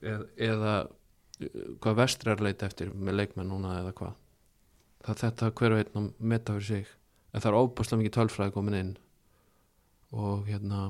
eða, 0.00 0.24
eða 0.48 0.74
uh, 0.86 1.68
hvað 1.82 1.98
vestri 2.00 2.32
er 2.32 2.44
leita 2.46 2.68
eftir 2.68 2.92
með 2.94 3.18
leikmenn 3.20 3.52
núna 3.52 3.78
eða 3.82 3.94
hvað. 4.00 4.18
Það 5.02 5.22
þetta 5.24 5.52
hver 5.58 5.74
og 5.74 5.82
einn 5.82 6.00
að 6.00 6.10
meta 6.32 6.56
fyrir 6.56 6.68
sig. 6.68 6.96
En 7.32 7.42
það 7.42 7.50
er 7.50 7.60
óbúslega 7.60 8.00
mikið 8.00 8.16
tölfræði 8.16 8.54
komin 8.56 8.78
inn 8.78 8.92
og 10.12 10.48
hérna 10.48 10.82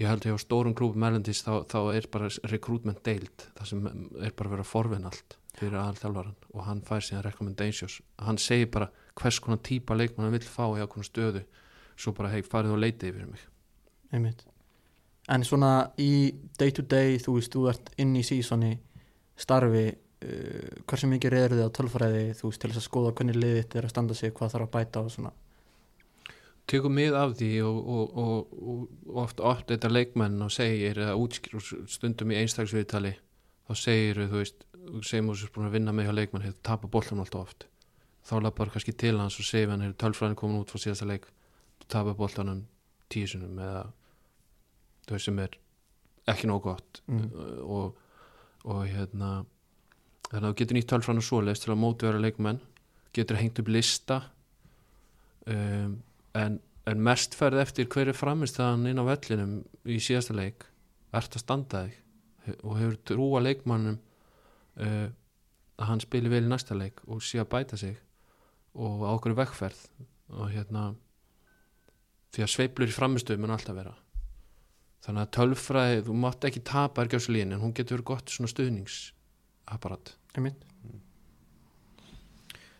ég 0.00 0.10
held 0.10 0.26
að 0.26 0.34
hjá 0.34 0.42
stórum 0.42 0.74
klúbum 0.76 1.04
erlendis 1.08 1.42
þá, 1.46 1.64
þá 1.70 1.78
er 1.96 2.08
bara 2.12 2.30
recruitment 2.50 3.02
deild 3.06 3.46
það 3.56 3.70
sem 3.70 3.84
er 3.88 4.34
bara 4.36 4.52
verið 4.52 4.64
að 4.66 4.72
forvinna 4.72 5.12
allt 5.12 5.36
fyrir 5.56 5.78
aðal 5.80 6.00
þjálfaran 6.00 6.34
og 6.52 6.66
hann 6.66 6.82
fær 6.84 7.04
síðan 7.04 7.24
recommendations. 7.24 8.00
Hann 8.20 8.40
segir 8.40 8.68
bara 8.72 8.90
hvers 9.16 9.38
konar 9.40 9.62
típa 9.64 9.96
leikmann 9.96 10.28
hann 10.28 10.36
vill 10.36 10.44
fá 10.44 10.66
í 10.68 10.82
ákveðna 10.84 11.08
stöðu 11.08 11.44
svo 11.96 12.12
bara 12.16 12.32
hei 12.34 12.42
farið 12.44 12.76
og 12.76 12.82
leitið 12.82 13.14
fyrir 13.14 13.30
mig. 13.30 13.46
Einmitt. 14.12 14.44
En 15.32 15.44
svona 15.44 15.88
í 15.98 16.34
day 16.60 16.74
to 16.76 16.84
day 16.84 17.16
þú 17.22 17.38
veist, 17.38 17.54
þú 17.54 17.64
ert 17.72 17.88
inn 18.02 18.12
í 18.20 18.24
sísoni 18.26 18.74
starfi 19.36 19.86
uh, 19.88 20.68
hversu 20.84 21.08
mikið 21.10 21.34
reyður 21.34 21.56
þið 21.56 21.66
á 21.66 21.76
tölfræði 21.80 22.22
þú 22.36 22.50
veist, 22.50 22.60
til 22.60 22.70
þess 22.70 22.82
að 22.82 22.88
skoða 22.90 23.16
hvernig 23.16 23.40
liðið 23.40 23.62
þitt 23.62 23.78
er 23.80 23.88
að 23.88 23.94
standa 23.94 24.18
sig 24.18 24.36
hvað 24.36 24.54
þarf 24.54 24.68
að 24.68 24.74
bæta 24.76 25.02
og 25.02 25.12
svona 25.16 25.32
tekur 26.66 26.90
mið 26.90 27.14
af 27.14 27.36
því 27.38 27.50
og, 27.62 27.76
og, 27.96 28.16
og, 28.18 28.56
og 29.06 29.20
oft, 29.22 29.40
oft 29.40 29.68
þetta 29.70 29.90
leikmenn 29.92 30.40
og 30.42 30.50
segir 30.54 30.98
eða 30.98 31.14
útskýr 31.20 31.62
stundum 31.90 32.32
í 32.34 32.40
einstaksviðtali 32.40 33.14
þá 33.66 33.72
segir 33.78 34.22
þú 34.26 34.40
veist 34.40 34.66
segjum 35.06 35.30
þú 35.32 35.36
sér 35.40 35.52
búin 35.54 35.68
að 35.68 35.76
vinna 35.78 35.94
með 35.94 36.08
hjá 36.08 36.14
leikmenn 36.20 36.46
hefur 36.46 36.62
tapað 36.66 36.92
boltan 36.96 37.22
alltaf 37.22 37.46
oft 37.46 37.66
þá 38.26 38.34
lappar 38.42 38.72
kannski 38.74 38.94
til 38.98 39.16
hans 39.20 39.38
og 39.38 39.46
segir 39.46 39.70
hann 39.70 39.84
er 39.86 39.94
tölfræðin 39.98 40.38
komin 40.38 40.62
út 40.62 40.72
frá 40.72 40.82
síðasta 40.82 41.06
leik 41.08 41.28
tapað 41.86 42.18
boltanum 42.18 42.64
tíu 43.12 43.28
sinum 43.30 43.58
eða 43.62 43.84
veist 45.10 45.28
sem 45.28 45.38
er 45.38 45.54
ekki 46.26 46.48
nóg 46.50 46.64
gott 46.66 47.02
Mm. 47.06 47.28
og, 47.62 47.94
og 48.66 48.80
hérna 48.90 49.44
þannig 50.26 50.40
að 50.40 50.46
þú 50.48 50.56
getur 50.58 50.76
nýtt 50.76 50.88
tölfræðin 50.90 51.20
og 51.22 51.26
svoleiðis 51.28 51.60
til 51.62 51.70
að 51.70 51.78
mótvera 51.84 52.18
leikmenn 52.18 52.58
getur 53.14 53.38
hengt 53.38 53.60
upp 53.62 53.68
lista 53.70 54.16
um, 55.46 55.92
en, 56.36 56.58
en 56.86 57.04
mest 57.08 57.36
ferð 57.38 57.62
eftir 57.62 57.88
hver 57.92 58.10
er 58.12 58.16
framist 58.16 58.58
þann 58.60 58.88
inn 58.90 59.00
á 59.00 59.04
vellinum 59.08 59.60
í 59.88 59.98
síðasta 60.02 60.36
leik. 60.36 60.66
Ert 61.16 61.36
að 61.36 61.44
standa 61.44 61.84
þig. 61.86 62.02
Og 62.62 62.76
hefur 62.78 62.98
trúa 63.08 63.42
leikmannum 63.42 63.96
uh, 63.98 65.08
að 65.76 65.88
hann 65.90 66.02
spili 66.02 66.30
vel 66.32 66.44
í 66.44 66.50
næsta 66.50 66.76
leik 66.78 67.02
og 67.06 67.24
sé 67.24 67.40
að 67.42 67.50
bæta 67.56 67.78
sig 67.80 67.96
og 68.76 69.02
á 69.08 69.10
okkur 69.16 69.34
vekkferð 69.36 69.80
og 70.36 70.50
hérna 70.52 70.90
því 72.34 72.44
að 72.44 72.52
sveiflur 72.52 72.92
í 72.92 72.94
framistöðu 72.94 73.42
mun 73.42 73.54
alltaf 73.56 73.76
vera. 73.78 73.94
Þannig 75.06 75.22
að 75.22 75.34
tölfræði, 75.36 75.98
þú 76.06 76.14
mátt 76.18 76.46
ekki 76.48 76.62
tapa 76.66 77.04
ergjáðslíðin 77.04 77.54
en 77.56 77.62
hún 77.62 77.74
getur 77.76 77.98
verið 77.98 78.08
gott 78.10 78.32
svona 78.32 78.50
stuðningsapparat. 78.50 80.16
Einmitt. 80.36 80.64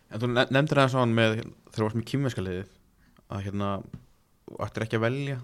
En 0.07 0.21
þú 0.21 0.31
ne- 0.31 0.47
nefndir 0.51 0.81
það 0.81 0.91
svona 0.93 1.17
með 1.17 1.37
þegar 1.37 1.77
þú 1.77 1.85
varst 1.87 1.99
með 1.99 2.09
kýmverska 2.11 2.43
liðið 2.43 2.76
að 3.33 3.43
hérna, 3.47 3.71
ættir 4.63 4.85
ekki 4.85 4.97
að 4.99 5.05
velja 5.07 5.37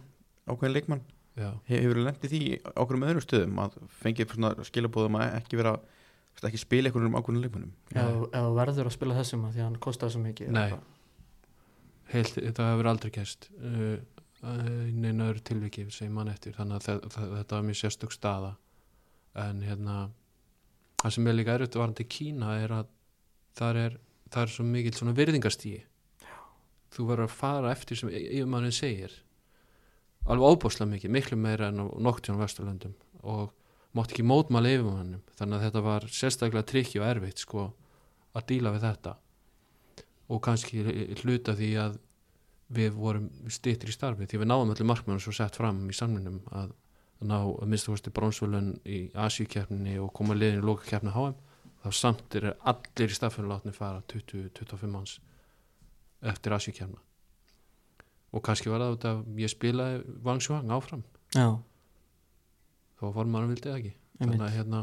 ákveðin 0.48 0.76
leikmann? 0.78 1.02
Já, 1.34 1.50
hefur 1.66 1.98
þú 1.98 2.04
lendið 2.06 2.34
því 2.36 2.42
ákveðum 2.78 3.06
öðrum 3.10 3.24
stöðum 3.26 3.60
að 3.64 3.78
fengið 4.04 4.34
svona 4.36 4.52
skilabóðum 4.70 5.16
að 5.18 5.32
ekki 5.40 5.58
vera 5.60 5.72
ekki 6.44 6.60
spila 6.62 6.90
einhvern 6.90 7.08
um 7.10 7.16
ákveðin 7.18 7.42
leikmannum 7.46 7.72
ef 7.94 8.10
þú- 8.14 8.28
ef 8.30 8.44
þú 8.46 8.54
verður 8.58 8.90
að 8.90 8.96
spila 8.98 9.16
þessum 9.18 9.46
að 9.48 9.54
því 9.56 9.62
að 9.64 9.68
hann 9.70 9.80
kostar 9.86 10.12
svo 10.14 10.22
mikið 10.24 10.52
Nei. 10.54 10.64
eða 10.68 10.80
heilt, 12.14 12.36
það 12.58 12.70
hefur 12.74 12.90
aldrei 12.92 13.12
gæst 13.16 13.48
uh, 13.58 13.98
í 14.44 14.94
neina 15.00 15.30
öðru 15.32 15.44
tilviki 15.48 15.86
sem 15.96 16.12
mann 16.14 16.28
eftir, 16.30 16.54
þannig 16.58 16.78
að 16.82 16.88
þe- 16.90 17.12
þe- 17.16 17.30
þetta 17.38 17.56
var 17.58 17.64
mjög 17.70 17.80
sérstök 17.80 18.12
staða. 18.14 18.50
En 19.40 19.62
hérna 19.64 19.96
það 21.02 21.14
sem 21.16 21.28
er 21.32 21.38
líka 21.38 21.56
erfitt 21.58 21.78
varandi 21.80 22.06
Kína 22.12 22.58
er 22.62 22.74
að 22.82 22.90
það 23.58 23.80
er, 23.86 23.96
það 24.30 24.42
er 24.44 24.52
svo 24.54 24.66
mikill 24.68 24.94
svona 25.00 25.16
virðingastíi 25.18 25.80
þú 26.94 27.08
verður 27.10 27.28
að 27.28 27.38
fara 27.40 27.74
eftir 27.74 28.00
sem 28.00 28.12
yfirmannin 28.14 28.76
segir. 28.76 29.16
Alveg 30.24 30.56
óbúslega 30.56 30.92
mikið, 30.92 31.12
miklu 31.12 31.38
meira 31.40 31.70
en 31.72 31.84
á 31.84 31.86
noktjón 32.00 32.40
vesturlöndum 32.40 32.94
og 33.24 33.52
mátt 33.98 34.14
ekki 34.14 34.26
mótmála 34.28 34.72
yfirmannum 34.72 35.24
þannig 35.38 35.58
að 35.58 35.66
þetta 35.68 35.84
var 35.88 36.08
sérstaklega 36.10 36.70
trikki 36.70 37.02
og 37.02 37.10
erfitt 37.10 37.44
sko 37.44 37.68
að 38.34 38.48
díla 38.54 38.74
við 38.76 38.88
þetta. 38.88 39.18
Og 40.32 40.42
kannski 40.44 40.86
hluta 41.22 41.56
því 41.58 41.72
að 41.84 42.00
við 42.74 42.96
vorum 42.96 43.28
stýttir 43.52 43.92
í 43.92 43.96
starfi 43.96 44.28
því 44.30 44.40
við 44.42 44.50
náðum 44.50 44.72
öllu 44.74 44.88
markmennum 44.88 45.22
svo 45.22 45.34
sett 45.36 45.60
fram 45.60 45.84
í 45.92 45.98
samlunum 45.98 46.40
að 46.56 46.72
ná 47.24 47.38
að 47.40 47.68
minnstu 47.70 48.12
brónsvölun 48.16 48.74
í 48.90 49.06
Asíukeppninni 49.14 50.00
og 50.02 50.12
koma 50.16 50.36
liðin 50.36 50.64
í 50.64 50.66
lokakeppni 50.66 51.14
HM 51.14 51.36
þá 51.84 51.90
samt 52.00 52.36
er 52.40 52.50
allir 52.60 53.12
í 53.12 53.16
staffinu 53.16 53.52
látni 53.52 53.76
fara 53.76 54.02
20-25 54.12 54.90
manns 54.92 55.20
eftir 56.32 56.56
Asíukeppna 56.56 57.02
og 58.34 58.42
kannski 58.46 58.72
var 58.72 58.82
það 58.82 58.96
út 58.96 59.06
af 59.06 59.20
ég 59.38 59.52
spilaði 59.52 60.00
Vangsjúhang 60.26 60.72
áfram. 60.74 61.04
Já, 61.36 61.60
þá 62.98 63.06
formarum 63.14 63.52
vildi 63.54 63.70
það 63.70 63.78
ekki. 63.78 63.94
Þannig 64.18 64.46
að 64.48 64.56
hérna 64.58 64.82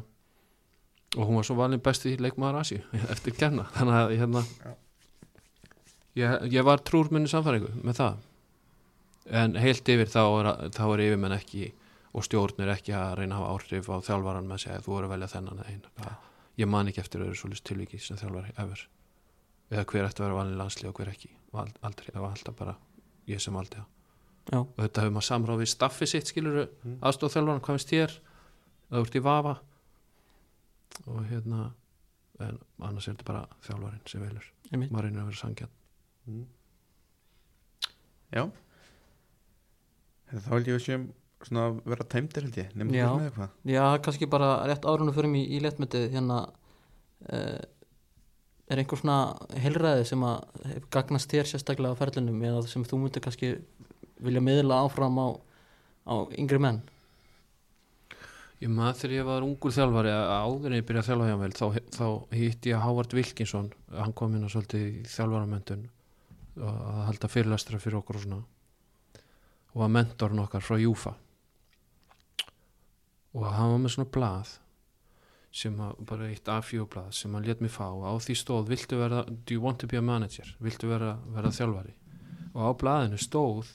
og 1.17 1.27
hún 1.27 1.41
var 1.41 1.47
svo 1.49 1.57
valin 1.59 1.83
besti 1.83 2.15
leikmaður 2.23 2.61
Asíu 2.61 2.85
eftir 3.15 3.35
kenna 3.35 3.67
þannig 3.75 3.99
að 3.99 4.15
hérna 4.21 4.45
ég, 6.19 6.37
ég 6.55 6.67
var 6.67 6.83
trúr 6.87 7.11
minni 7.11 7.31
samfæringu 7.31 7.73
með 7.83 8.03
það. 8.03 8.27
En 9.41 9.59
heilt 9.59 9.91
yfir 9.91 10.11
þá 10.11 10.23
er, 10.23 10.51
þá 10.75 10.85
er 10.87 11.05
yfirmenn 11.09 11.37
ekki 11.37 11.73
og 12.11 12.27
stjórnir 12.27 12.73
ekki 12.73 12.95
að 12.97 13.21
reyna 13.21 13.37
að 13.37 13.43
hafa 13.43 13.51
áhrif 13.55 13.91
á 13.91 13.97
þjálfaran 14.07 14.49
með 14.49 14.57
að 14.57 14.65
segja 14.65 14.85
þú 14.87 14.95
voru 14.95 15.09
að 15.09 15.13
velja 15.15 15.33
þennan 15.35 15.61
eða 15.63 15.75
einn 15.75 16.17
ég 16.61 16.69
man 16.71 16.91
ekki 16.91 17.03
eftir 17.03 17.23
öðru 17.25 17.39
svolítið 17.39 17.69
tilviki 17.71 18.01
sem 18.03 18.19
þjálfari 18.19 18.55
ever 18.59 18.83
eða 19.71 19.87
hver 19.87 20.09
ætti 20.09 20.23
að 20.23 20.27
vera 20.27 20.39
valin 20.41 20.61
landslið 20.61 20.91
og 20.91 21.01
hver 21.01 21.13
ekki. 21.13 21.33
Ald- 21.61 21.81
aldrei, 21.87 22.13
það 22.13 22.25
var 22.25 22.37
alltaf 22.37 22.59
bara 22.59 22.77
ég 23.31 23.43
sem 23.43 23.57
valdi 23.57 23.79
það. 23.79 23.89
Já, 24.51 24.59
og 24.59 24.79
þetta 24.81 25.03
hefur 25.05 25.15
maður 25.15 25.29
samráð 25.29 25.61
við 25.61 25.71
staffi 25.71 26.09
sitt 26.11 26.31
skilur 26.31 26.63
mm. 26.65 26.97
aðstofþjálfaran, 27.07 27.63
hvað 27.67 27.77
finnst 27.77 27.93
þér 27.93 28.17
það 28.91 29.05
ert 29.05 29.19
í 29.19 29.23
vafa. 29.27 29.55
Og 31.07 31.21
hérna 31.31 31.69
en 32.41 32.59
annars 32.81 33.07
er 33.07 33.15
þetta 33.15 33.29
bara 33.29 33.45
þjálfarin 33.67 34.03
sem 34.11 34.25
velur. 34.25 34.51
Maður 34.71 35.07
reynir 35.07 35.23
að 35.23 35.31
vera 35.31 35.41
sangjarn 35.41 35.77
Já. 38.31 38.45
Þá 40.31 40.51
held 40.55 40.69
ég 40.71 40.77
að 40.77 40.79
við 40.79 40.85
séum 40.85 41.07
svona 41.43 41.65
að 41.67 41.79
vera 41.91 42.07
tæmdir 42.13 42.47
held 42.47 42.59
ég. 42.61 42.73
Nefnum 42.77 42.95
þú 42.95 43.17
með 43.19 43.29
eitthvað. 43.31 43.55
Já, 43.73 43.85
kannski 44.07 44.29
bara 44.31 44.51
rétt 44.71 44.87
árunum 44.87 45.17
fyrir 45.17 45.33
mig 45.33 45.47
í, 45.49 45.57
í 45.57 45.63
letmetið 45.65 46.07
hérna 46.15 46.39
uh, 46.47 47.61
er 48.71 48.81
einhver 48.81 49.01
svona 49.01 49.19
heilræði 49.59 50.07
sem 50.09 50.23
að 50.27 50.81
gagnast 50.95 51.33
þér 51.33 51.51
sérstaklega 51.51 51.97
á 51.97 52.01
ferlinum 52.01 52.43
eða 52.47 52.63
sem 52.71 52.87
þú 52.87 53.03
myndir 53.03 53.25
kannski 53.25 53.57
vilja 54.23 54.43
miðla 54.45 54.85
áfram 54.85 55.19
á, 55.19 55.29
á 56.07 56.15
yngri 56.39 56.61
menn? 56.63 56.81
Ég 58.61 58.69
maður 58.69 58.99
þegar 59.01 59.15
ég 59.17 59.29
var 59.31 59.45
ungur 59.47 59.73
þjálfari 59.73 60.11
að 60.13 60.31
áður 60.45 60.69
en 60.69 60.77
ég 60.77 60.87
byrjaði 60.89 61.01
að 61.01 61.09
þjálfa 61.09 61.29
hjá 61.31 61.39
vel 61.41 61.55
þá, 61.57 61.67
þá 61.97 62.07
hitti 62.37 62.73
ég 62.75 62.83
Hávard 62.85 63.15
Wilkinson. 63.17 63.71
Hann 63.97 64.13
kom 64.13 64.35
inn 64.37 64.45
á 64.45 64.53
svolítið 64.53 64.83
í 64.85 65.05
þjálfaramöndun 65.09 65.87
að 66.61 66.99
halda 67.07 67.31
fyrirlestra 67.33 67.81
fyrir 67.81 68.03
okkur 68.03 68.19
og 68.19 68.27
svona. 68.27 68.43
Og 69.73 69.81
var 69.81 69.93
mentorn 69.95 70.43
okkar 70.45 70.67
frá 70.67 70.77
Júfa. 70.77 71.15
Og 73.33 73.47
hann 73.49 73.73
var 73.73 73.81
með 73.81 73.95
svona 73.95 74.13
blað 74.13 74.53
sem 75.51 75.75
að, 75.83 75.97
bara 76.07 76.29
eitt 76.31 76.47
A4 76.51 76.87
blað 76.91 77.11
sem 77.19 77.35
hann 77.35 77.47
let 77.47 77.63
mig 77.63 77.73
fá. 77.75 77.89
Og 77.89 78.07
á 78.07 78.15
því 78.23 78.37
stóð 78.39 78.71
viltu 78.71 79.01
vera, 79.01 79.25
do 79.27 79.57
you 79.57 79.63
want 79.65 79.81
to 79.83 79.91
be 79.91 79.99
a 79.99 80.05
manager? 80.05 80.47
Viltu 80.63 80.91
vera, 80.91 81.17
vera 81.35 81.53
þjálfari? 81.55 81.97
Og 82.55 82.63
á 82.63 82.71
blaðinu 82.79 83.19
stóð 83.21 83.75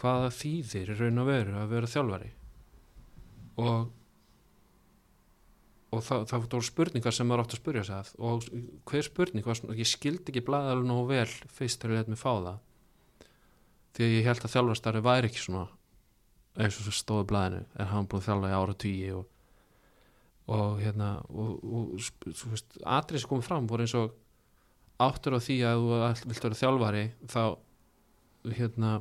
hvaða 0.00 0.30
þýðir 0.36 0.94
raun 0.98 1.22
og 1.22 1.28
veru 1.28 1.58
að 1.60 1.74
vera 1.76 1.92
þjálfari. 1.94 2.30
Og 3.62 3.90
og 5.92 6.00
það, 6.00 6.22
það 6.30 6.44
voru 6.46 6.66
spurningar 6.66 7.14
sem 7.14 7.28
maður 7.28 7.44
átt 7.44 7.54
að 7.54 7.60
spurja 7.60 7.84
sig 7.84 7.96
að. 7.98 8.12
Og 8.24 8.46
hver 8.88 9.06
spurning 9.06 9.46
var 9.46 9.58
svona, 9.58 9.76
ég 9.76 9.88
skildi 9.88 10.32
ekki 10.32 10.44
blaða 10.46 10.72
alveg 10.72 10.88
nógu 10.88 11.08
vel 11.10 11.26
fyrst 11.52 11.82
þegar 11.82 11.94
ég 11.94 12.00
let 12.00 12.12
mig 12.12 12.20
fá 12.20 12.30
það. 12.32 12.60
Því 13.92 14.06
að 14.06 14.14
ég 14.16 14.28
held 14.30 14.46
að 14.46 14.54
þjálfarstarfi 14.54 15.02
væri 15.04 15.28
ekki 15.28 15.42
svona 15.42 15.66
eins 16.52 16.78
og 16.78 16.86
svo 16.86 16.94
stóði 16.96 17.28
blaðinu 17.28 17.62
en 17.80 17.90
hann 17.92 18.08
búið 18.08 18.22
að 18.22 18.28
þjálfa 18.28 18.52
í 18.52 18.56
ára 18.56 18.76
tugi 18.84 19.12
og, 19.16 19.28
og 20.52 20.80
hérna 20.82 21.12
og, 21.28 21.52
og 21.64 21.94
sp- 22.02 22.32
þú 22.36 22.52
veist, 22.52 22.76
atrið 22.84 23.22
sem 23.24 23.30
komið 23.32 23.46
fram 23.48 23.68
voru 23.70 23.86
eins 23.86 23.94
og 23.98 24.12
áttur 25.02 25.36
á 25.36 25.40
því 25.42 25.56
að 25.68 25.86
þú 26.20 26.28
vilt 26.32 26.44
vera 26.46 26.60
þjálfari 26.60 27.04
þá 27.32 27.42
hérna 28.58 28.92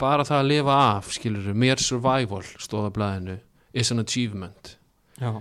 bara 0.00 0.26
það 0.28 0.42
að 0.42 0.50
lifa 0.50 0.76
af 0.92 1.10
skilur 1.16 1.54
mere 1.56 1.80
survival 1.82 2.42
stóða 2.60 2.92
blaðinu 2.92 3.38
is 3.76 3.90
an 3.92 4.00
achievement. 4.02 4.74
Já, 5.20 5.32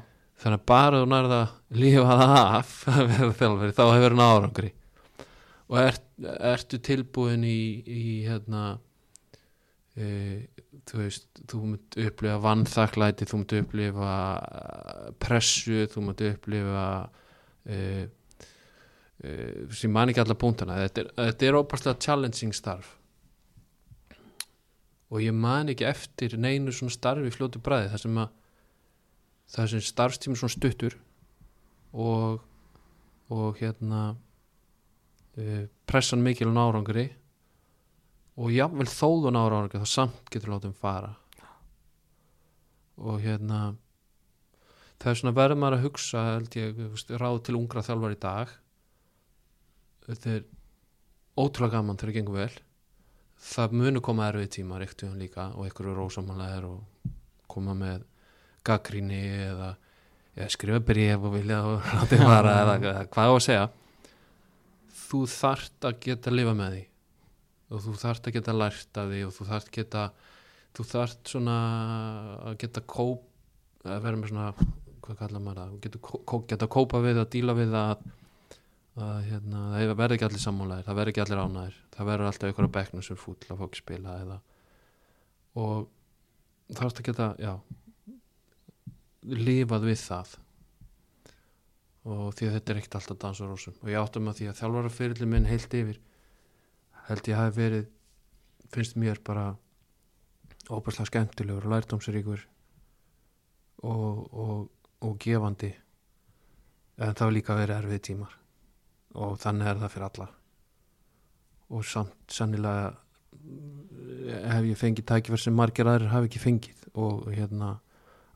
þannig 0.41 0.61
að 0.61 0.65
bara 0.71 1.01
þú 1.03 1.09
nærða 1.11 1.39
að 1.43 1.79
lifa 1.83 2.17
það 2.21 2.35
af 2.59 2.73
þjálfari 3.39 3.75
þá 3.75 3.83
hefur 3.89 4.15
hann 4.15 4.25
árangri. 4.25 4.71
Og 5.65 5.79
ert, 5.81 6.03
ertu 6.21 6.79
tilbúin 6.85 7.43
í, 7.47 7.59
í 7.83 8.03
hérna 8.27 8.63
e, 9.97 10.45
þú 10.85 10.99
veist 11.01 11.41
þú 11.49 11.61
munt 11.63 11.97
upplifa 12.05 12.41
vannþaklæti 12.43 13.27
þú 13.29 13.39
munt 13.41 13.55
upplifa 13.59 14.11
eh, 14.59 15.07
pressu 15.21 15.85
þú 15.91 16.03
munt 16.09 16.23
upplifa 16.27 16.85
e, 17.65 17.79
e, 19.23 19.33
sem 19.73 19.91
man 19.91 20.11
ekki 20.11 20.23
alla 20.23 20.37
punktana. 20.37 20.79
Þetta 20.85 21.05
er, 21.25 21.35
er 21.49 21.59
ópasslega 21.59 21.99
challenging 22.05 22.53
starf. 22.55 22.95
Og 25.13 25.21
ég 25.21 25.33
man 25.33 25.69
ekki 25.71 25.87
eftir 25.87 26.37
neinu 26.41 26.73
svona 26.73 26.93
starfi 26.93 27.33
fljótu 27.33 27.61
bræði 27.63 27.93
þar 27.93 28.05
sem 28.05 28.19
að 28.23 28.33
það 29.55 29.71
sem 29.71 29.87
starfstími 29.89 30.39
svona 30.39 30.55
stuttur 30.57 30.97
og 31.93 32.43
og 33.33 33.57
hérna 33.57 34.15
uh, 35.37 35.63
pressan 35.89 36.21
mikil 36.21 36.53
á 36.53 36.61
árangri 36.61 37.09
og 38.35 38.51
jafnvel 38.51 38.87
þóðun 38.91 39.39
árangri 39.39 39.79
þá 39.79 39.87
samt 39.87 40.31
getur 40.31 40.55
látum 40.55 40.75
fara. 40.75 41.13
Og 42.99 43.19
hérna 43.23 43.75
það 44.99 45.11
er 45.11 45.19
svona 45.19 45.35
verður 45.35 45.61
maður 45.61 45.77
að 45.77 45.85
hugsa 45.85 46.23
held 46.33 46.57
ég, 46.59 46.81
ráð 47.19 47.41
til 47.47 47.57
ungra 47.59 47.83
þjálfar 47.85 48.15
í 48.15 48.21
dag. 48.25 48.53
Þetta 50.05 50.33
er 50.33 50.43
ótrúlega 51.35 51.77
gaman 51.77 51.99
þegar 51.99 52.11
það 52.11 52.17
gengur 52.19 52.39
vel. 52.41 52.57
Það 53.45 53.77
munu 53.79 54.01
koma 54.03 54.27
erfið 54.29 54.51
tíma 54.57 54.79
reyktuðum 54.79 55.19
líka 55.19 55.47
og 55.53 55.67
einhverju 55.67 55.95
rósamanlegar 55.95 56.67
og 56.69 57.15
koma 57.51 57.75
með 57.77 58.03
gaggríni 58.65 59.21
eða, 59.45 59.69
eða 60.35 60.49
skrifa 60.51 60.81
bref 60.83 61.27
og 61.27 61.35
vilja 61.35 61.61
og 61.67 61.87
láta 61.91 62.09
þig 62.11 62.23
fara 62.25 62.57
eða, 62.63 62.75
hvað 63.11 63.31
á 63.31 63.35
að 63.35 63.43
segja. 63.47 63.65
Þú 65.05 65.21
þarft 65.31 65.87
að 65.87 65.99
geta 66.07 66.31
að 66.31 66.37
lifa 66.39 66.55
með 66.57 66.75
því 66.75 66.83
og 67.71 67.81
þú 67.85 67.93
þarft 68.01 68.29
að 68.29 68.35
geta 68.37 68.55
lært 68.55 68.99
af 69.01 69.11
því 69.11 69.21
og 69.27 69.33
þú 69.35 69.47
þarft 69.51 69.71
geta 69.77 70.03
þú 70.75 70.85
þarft 70.91 71.31
svona 71.31 71.55
að 72.49 72.57
geta 72.65 72.83
kóp 72.95 73.23
að 73.85 74.03
vera 74.05 74.19
með 74.19 74.33
svona 74.33 74.49
hvað 75.05 75.17
kallar 75.21 75.41
maður 75.45 75.61
það, 75.61 75.73
getur 75.85 76.01
kó- 76.01 76.43
geta 76.49 76.65
að 76.65 76.73
kópa 76.75 77.01
við 77.05 77.21
að 77.21 77.31
díla 77.35 77.53
við 77.57 77.75
að, 77.77 78.05
að 79.05 79.17
hérna, 79.29 79.63
það 79.77 79.95
verður 79.99 80.15
ekki 80.17 80.27
allir 80.29 80.43
sammálaðir 80.45 80.87
það 80.87 80.99
verður 80.99 81.13
ekki 81.13 81.23
allir 81.25 81.43
ánæðir 81.45 81.79
það 81.95 82.09
verður 82.09 82.29
alltaf 82.31 82.53
ykkur 82.53 82.69
á 82.69 82.75
bekknum 82.79 83.05
sem 83.05 83.19
fúll 83.21 83.37
að 83.49 83.61
fólk 83.61 83.77
spila 83.79 84.15
eða 84.23 84.39
og 85.55 85.85
þarft 86.75 87.01
að 87.01 87.09
geta 87.11 87.29
já 87.39 87.53
lifað 89.25 89.87
við 89.89 90.01
það. 90.01 90.33
Og 92.05 92.35
því 92.37 92.47
að 92.49 92.57
þetta 92.59 92.71
er 92.73 92.79
ekkert 92.81 92.97
alltaf 92.99 93.21
dans 93.23 93.39
og 93.41 93.89
ég 93.89 93.97
áttum 93.97 94.27
að 94.29 94.39
því 94.39 94.49
að 94.51 94.59
þjálfara 94.59 94.91
fyrirli 94.93 95.29
minn 95.29 95.47
heilt 95.49 95.73
yfir 95.73 95.97
held 97.09 97.29
ég 97.29 97.39
hafi 97.39 97.57
verið 97.59 97.85
finnst 98.73 98.97
mér 98.99 99.21
bara 99.23 99.53
óbærslega 100.69 101.09
skemmtilegur 101.11 101.67
og 101.67 101.75
lærdómsríkur 101.75 102.45
og, 103.85 104.33
og, 104.33 104.69
og 105.05 105.17
gefandi. 105.21 105.71
En 106.97 107.13
það 107.13 107.27
var 107.27 107.35
líka 107.35 107.57
verið 107.59 107.77
erfið 107.77 108.03
tímar 108.09 108.35
og 109.15 109.37
þannig 109.39 109.69
er 109.69 109.81
það 109.81 109.93
fyrir 109.93 110.07
alla. 110.09 110.27
Og 111.75 111.85
samt 111.87 112.31
sannilega 112.31 112.93
hef 114.55 114.65
ég 114.65 114.79
fengið 114.79 115.07
tækifær 115.11 115.41
sem 115.41 115.55
margir 115.55 115.89
aðrir 115.89 116.13
hafi 116.13 116.29
ekki 116.29 116.41
fengið 116.41 116.83
og 116.95 117.29
hérna 117.35 117.75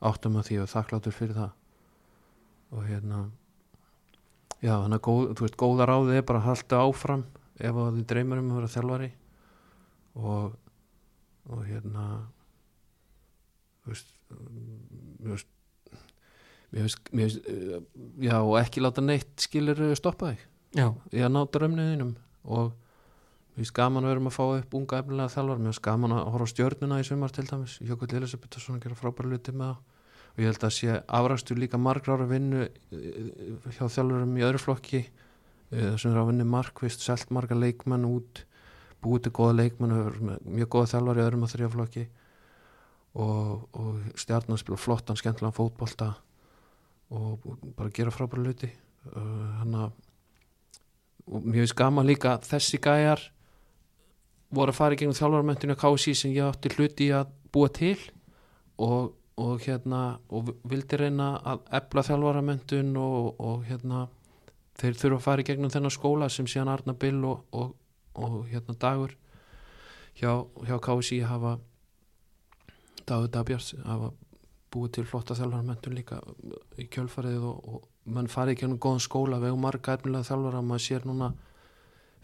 áttum 0.04 0.38
að 0.38 0.50
því 0.50 0.62
og 0.62 0.72
þakklátur 0.72 1.16
fyrir 1.16 1.38
það. 1.38 1.52
Og 2.70 2.86
hérna 2.86 3.20
já 4.60 4.74
þannig 4.76 5.00
að 5.00 5.04
góð, 5.08 5.28
veist, 5.40 5.58
góða 5.58 5.88
ráðið 5.88 6.20
er 6.20 6.26
bara 6.28 6.42
að 6.42 6.48
halda 6.50 6.82
áfram 6.84 7.24
ef 7.60 7.80
að 7.84 7.96
þið 7.98 8.08
dreymir 8.12 8.42
um 8.42 8.50
að 8.50 8.60
vera 8.60 8.74
þjálfari 8.74 9.10
og 10.20 10.58
og 11.50 11.64
hérna 11.66 12.04
þú 13.80 13.92
veist 13.92 14.12
mér 15.20 15.32
veist 15.34 15.48
mér 16.70 16.86
veist, 16.86 17.10
mér 17.10 17.26
veist 17.26 17.48
eh, 17.50 17.80
já 18.26 18.36
og 18.38 18.56
ekki 18.60 18.84
láta 18.84 19.04
neitt 19.04 19.32
skilur 19.42 19.80
stoppa 19.98 20.34
þig 20.34 20.44
já, 20.78 20.86
í 21.10 21.24
að 21.24 21.32
ná 21.34 21.40
drömniðinum 21.50 22.12
og 22.44 22.70
mér 22.70 23.62
finnst 23.62 23.76
gaman 23.76 24.06
að 24.06 24.14
vera 24.14 24.24
með 24.24 24.32
að 24.32 24.36
fá 24.38 24.44
upp 24.60 24.76
unga 24.78 25.00
efnilega 25.02 25.34
þjálfar, 25.34 25.62
mér 25.62 25.72
finnst 25.72 25.86
gaman 25.86 26.16
að 26.16 26.28
horfa 26.34 26.46
á 26.46 26.52
stjörnuna 26.52 27.00
í 27.00 27.08
sumar 27.08 27.34
til 27.34 27.46
dæmis, 27.48 27.78
Jökull 27.82 28.14
Elisabethsson 28.20 28.78
að 28.78 28.86
gera 28.86 29.00
frábæra 29.00 29.32
luti 29.32 29.56
með 29.56 29.72
það 29.72 29.88
og 30.30 30.38
ég 30.44 30.52
held 30.52 30.66
að 30.68 30.76
sé 30.76 31.00
afræstu 31.18 31.56
líka 31.58 31.80
margra 31.80 32.14
ára 32.14 32.28
vinnu 32.30 32.68
eh, 32.68 33.32
hjá 33.74 33.88
þjálfurum 33.88 34.38
í 34.38 34.46
öðru 34.46 34.62
flokki 34.62 35.02
sem 35.70 36.16
að 36.16 36.32
vinna 36.32 36.46
markvist, 36.50 37.04
selt 37.04 37.30
marga 37.30 37.54
leikmenn 37.58 38.08
út 38.08 38.44
búið 39.00 39.26
til 39.26 39.34
góða 39.38 39.56
leikmenn 39.62 40.38
mjög 40.44 40.72
góða 40.74 40.90
þjálfar 40.94 41.20
í 41.20 41.24
öðrum 41.24 41.46
og 41.46 41.52
þrjá 41.52 41.68
flokki. 41.74 42.08
Og, 43.10 43.62
og 43.74 44.18
stjarnan 44.18 44.60
spila 44.60 44.78
flottan, 44.78 45.18
skemmtilegan 45.18 45.56
fótbolta 45.56 46.12
og 47.10 47.42
bara 47.74 47.90
gera 47.90 48.12
frábæra 48.14 48.44
luti 48.44 48.68
hann 49.02 49.74
að 49.74 49.96
og 51.30 51.46
mér 51.46 51.62
finnst 51.62 51.78
gaman 51.78 52.08
líka 52.08 52.34
að 52.34 52.48
þessi 52.50 52.80
gæjar 52.82 53.22
voru 54.50 54.72
að 54.72 54.78
fara 54.78 54.96
í 54.96 55.00
gegnum 55.00 55.16
þjálfarmentinu 55.18 55.76
á 55.78 55.82
KSI 55.82 56.14
sem 56.18 56.34
ég 56.34 56.48
átti 56.48 56.72
hluti 56.74 57.10
að 57.14 57.30
búa 57.54 57.70
til 57.74 57.96
og, 58.82 59.12
og 59.38 59.62
hérna 59.62 60.18
og 60.30 60.50
vildi 60.66 60.98
reyna 60.98 61.32
að 61.38 61.62
ebla 61.80 62.06
þjálfarmentun 62.08 62.96
og, 62.98 63.28
og 63.38 63.66
hérna 63.68 64.06
þeir 64.80 64.96
þurfa 64.96 65.18
að 65.18 65.26
fara 65.26 65.44
í 65.44 65.48
gegnum 65.48 65.72
þennan 65.72 65.94
skóla 65.94 66.28
sem 66.32 66.48
síðan 66.48 66.72
Arna 66.72 66.94
Bill 66.96 67.20
og, 67.28 67.44
og, 67.52 67.74
og 68.16 68.40
hérna 68.50 68.76
Dagur 68.80 69.14
hjá, 70.18 70.32
hjá 70.66 70.76
KSI 70.86 71.20
hafa 71.28 71.58
Dagur 73.06 73.30
Dabjars 73.32 73.74
hafa 73.84 74.12
búið 74.70 74.92
til 74.96 75.06
flotta 75.10 75.34
þjálfarmentun 75.34 75.96
líka 75.98 76.20
í 76.78 76.86
kjölfarið 76.92 77.46
og, 77.46 77.70
og 77.74 77.88
mann 78.14 78.30
farið 78.30 78.56
ekki 78.56 78.68
um 78.68 78.78
góðan 78.80 79.02
skóla 79.04 79.40
hefum 79.42 79.64
marga 79.66 79.96
efnilega 79.98 80.28
þjálfara 80.28 80.62
maður 80.64 80.84
sér 80.86 81.08
núna 81.08 81.32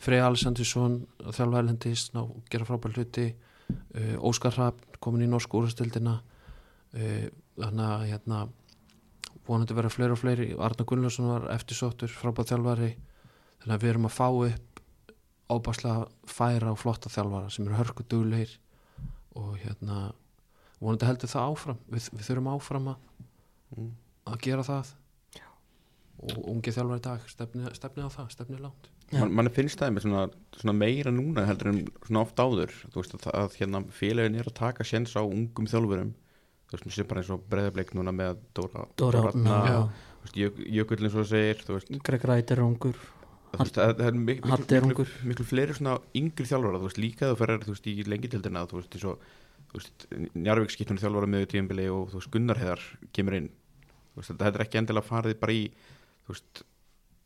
Frey 0.02 0.20
Alessandinsson 0.20 1.01
þjálfa 1.25 1.62
erlendist 1.62 2.17
og 2.20 2.36
gera 2.52 2.68
frábært 2.68 3.01
hluti 3.01 3.26
uh, 3.33 4.17
Óskar 4.28 4.55
Rapp 4.59 4.99
komin 5.02 5.25
í 5.26 5.31
norsku 5.31 5.62
úrstildina 5.62 6.18
uh, 6.20 7.26
þannig 7.57 7.86
að 7.89 8.07
hérna 8.12 8.43
vonandi 9.47 9.75
vera 9.76 9.91
fleiri 9.92 10.15
og 10.16 10.20
fleiri. 10.20 10.49
Arna 10.58 10.84
Gunnlaugsson 10.86 11.28
var 11.31 11.49
eftirsóttur 11.55 12.10
frábært 12.12 12.50
þjálfari. 12.52 12.92
Þannig 13.62 13.75
að 13.76 13.83
við 13.84 13.92
erum 13.94 14.08
að 14.08 14.16
fá 14.16 14.26
upp 14.28 14.83
ábærslega 15.47 16.07
færa 16.26 16.73
og 16.75 16.78
flotta 16.83 17.10
þjálfara 17.12 17.50
sem 17.55 17.66
eru 17.68 17.78
hörku 17.78 18.02
dugleir 18.10 18.57
og 19.39 19.55
hérna 19.62 20.12
vonandi 20.83 21.07
heldur 21.08 21.31
það 21.31 21.50
áfram. 21.52 21.78
Við, 21.92 22.08
við 22.18 22.28
þurfum 22.31 22.52
áfram 22.57 22.92
að, 22.94 23.02
Mm. 23.76 23.91
að 24.31 24.36
gera 24.47 24.62
það. 24.62 24.92
Og 26.23 26.36
ungi 26.49 26.73
þjálfari 26.73 27.00
í 27.00 27.05
dag 27.05 27.25
stefni, 27.28 27.70
stefni 27.76 28.05
á 28.07 28.10
það, 28.10 28.28
stefni 28.33 28.58
langt. 28.62 28.86
Já. 29.10 29.20
Man, 29.20 29.33
mann 29.36 29.50
finnst 29.55 29.78
það 29.78 29.91
með 29.94 30.05
svona, 30.07 30.23
svona 30.57 30.75
meira 30.78 31.10
núna 31.15 31.44
heldur 31.47 31.68
en 31.73 31.81
svona 32.07 32.23
oft 32.23 32.41
áður. 32.41 32.73
Þú 32.91 33.02
veist 33.02 33.16
að, 33.18 33.26
að 33.34 33.57
hérna 33.60 33.83
félagin 33.94 34.39
er 34.41 34.49
að 34.49 34.55
taka 34.57 34.86
séns 34.86 35.12
á 35.18 35.23
ungum 35.23 35.66
þjálfurum 35.70 36.15
þú 36.67 36.75
veist, 36.75 36.86
mér 36.86 36.97
sé 36.97 37.05
bara 37.07 37.23
eins 37.23 37.33
og 37.35 37.45
breðableik 37.51 37.93
núna 37.95 38.12
með 38.15 38.41
Dóra, 38.57 38.86
Dóra 38.99 39.23
Árna, 39.28 39.59
Já. 39.70 39.78
þú 40.19 40.27
veist, 40.27 40.39
Jök, 40.43 40.61
Jökull 40.77 40.99
eins 41.05 41.15
og 41.15 41.20
það 41.23 41.31
segir 41.33 41.62
þú 41.62 41.77
veist, 41.77 41.93
Greg 42.09 42.27
Wright 42.27 42.53
er 42.55 42.62
ungur. 42.65 43.03
Það, 43.57 44.01
er 44.05 44.17
mik 44.19 44.43
miklu, 44.43 44.59
miklu, 44.59 44.81
ungur. 44.91 45.12
miklu 45.31 45.47
fleiri 45.47 45.77
svona 45.78 45.97
yngri 46.19 46.49
þjálfara 46.51 46.81
þú 46.83 46.89
veist, 46.91 47.01
líka 47.01 47.31
þú 47.31 47.39
ferðar, 47.41 47.67
þú 47.69 47.75
veist, 47.77 47.86
í 47.86 48.07
lengitildina 48.11 48.65
þú 48.67 48.81
veist, 48.81 48.97
eins 48.99 49.07
og, 49.12 49.28
þú 49.70 49.78
veist, 49.81 50.09
Njarvík 50.35 50.75
skiptum 50.75 51.01
þjálfara 51.01 51.31
með 51.31 51.47
tíðanbili 51.55 51.86
og 51.95 52.11
þú 52.11 52.20
veist, 52.20 52.33
Gunnar 52.35 52.61
Heiðar 52.61 52.85
kemur 53.17 53.39
inn, 53.39 53.49
þú 54.12 54.20
veist, 54.20 54.35
þetta 54.35 54.51
er 54.53 54.67
ekki 54.67 54.83
endilega 54.83 55.07
farið 55.07 55.39
bara 55.41 55.57
í, 55.57 55.65
þú 56.27 56.35
veist 56.35 56.67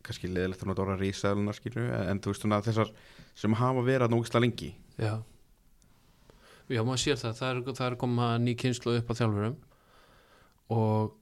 kannski 0.06 0.30
leðilegt 0.30 0.62
að 0.62 0.70
nota 0.70 0.84
orða 0.84 1.00
rísaðlunar 1.00 1.56
skilju 1.56 1.88
en 2.04 2.20
þú 2.20 2.32
veist 2.32 2.44
svona 2.44 2.62
þessar 2.64 2.92
sem 3.36 3.56
hafa 3.58 3.82
verið 3.84 4.06
að 4.06 4.14
nógislega 4.14 4.44
lengi. 4.46 4.70
Já 5.00 5.18
Já, 6.70 6.82
maður 6.86 7.02
sér 7.02 7.18
það, 7.18 7.38
það 7.40 7.50
er, 7.50 7.62
það 7.72 7.86
er 7.88 7.96
koma 7.98 8.28
ný 8.38 8.54
kynslu 8.58 8.94
upp 9.00 9.10
á 9.10 9.18
þjálfurum 9.18 9.56
og 10.70 11.16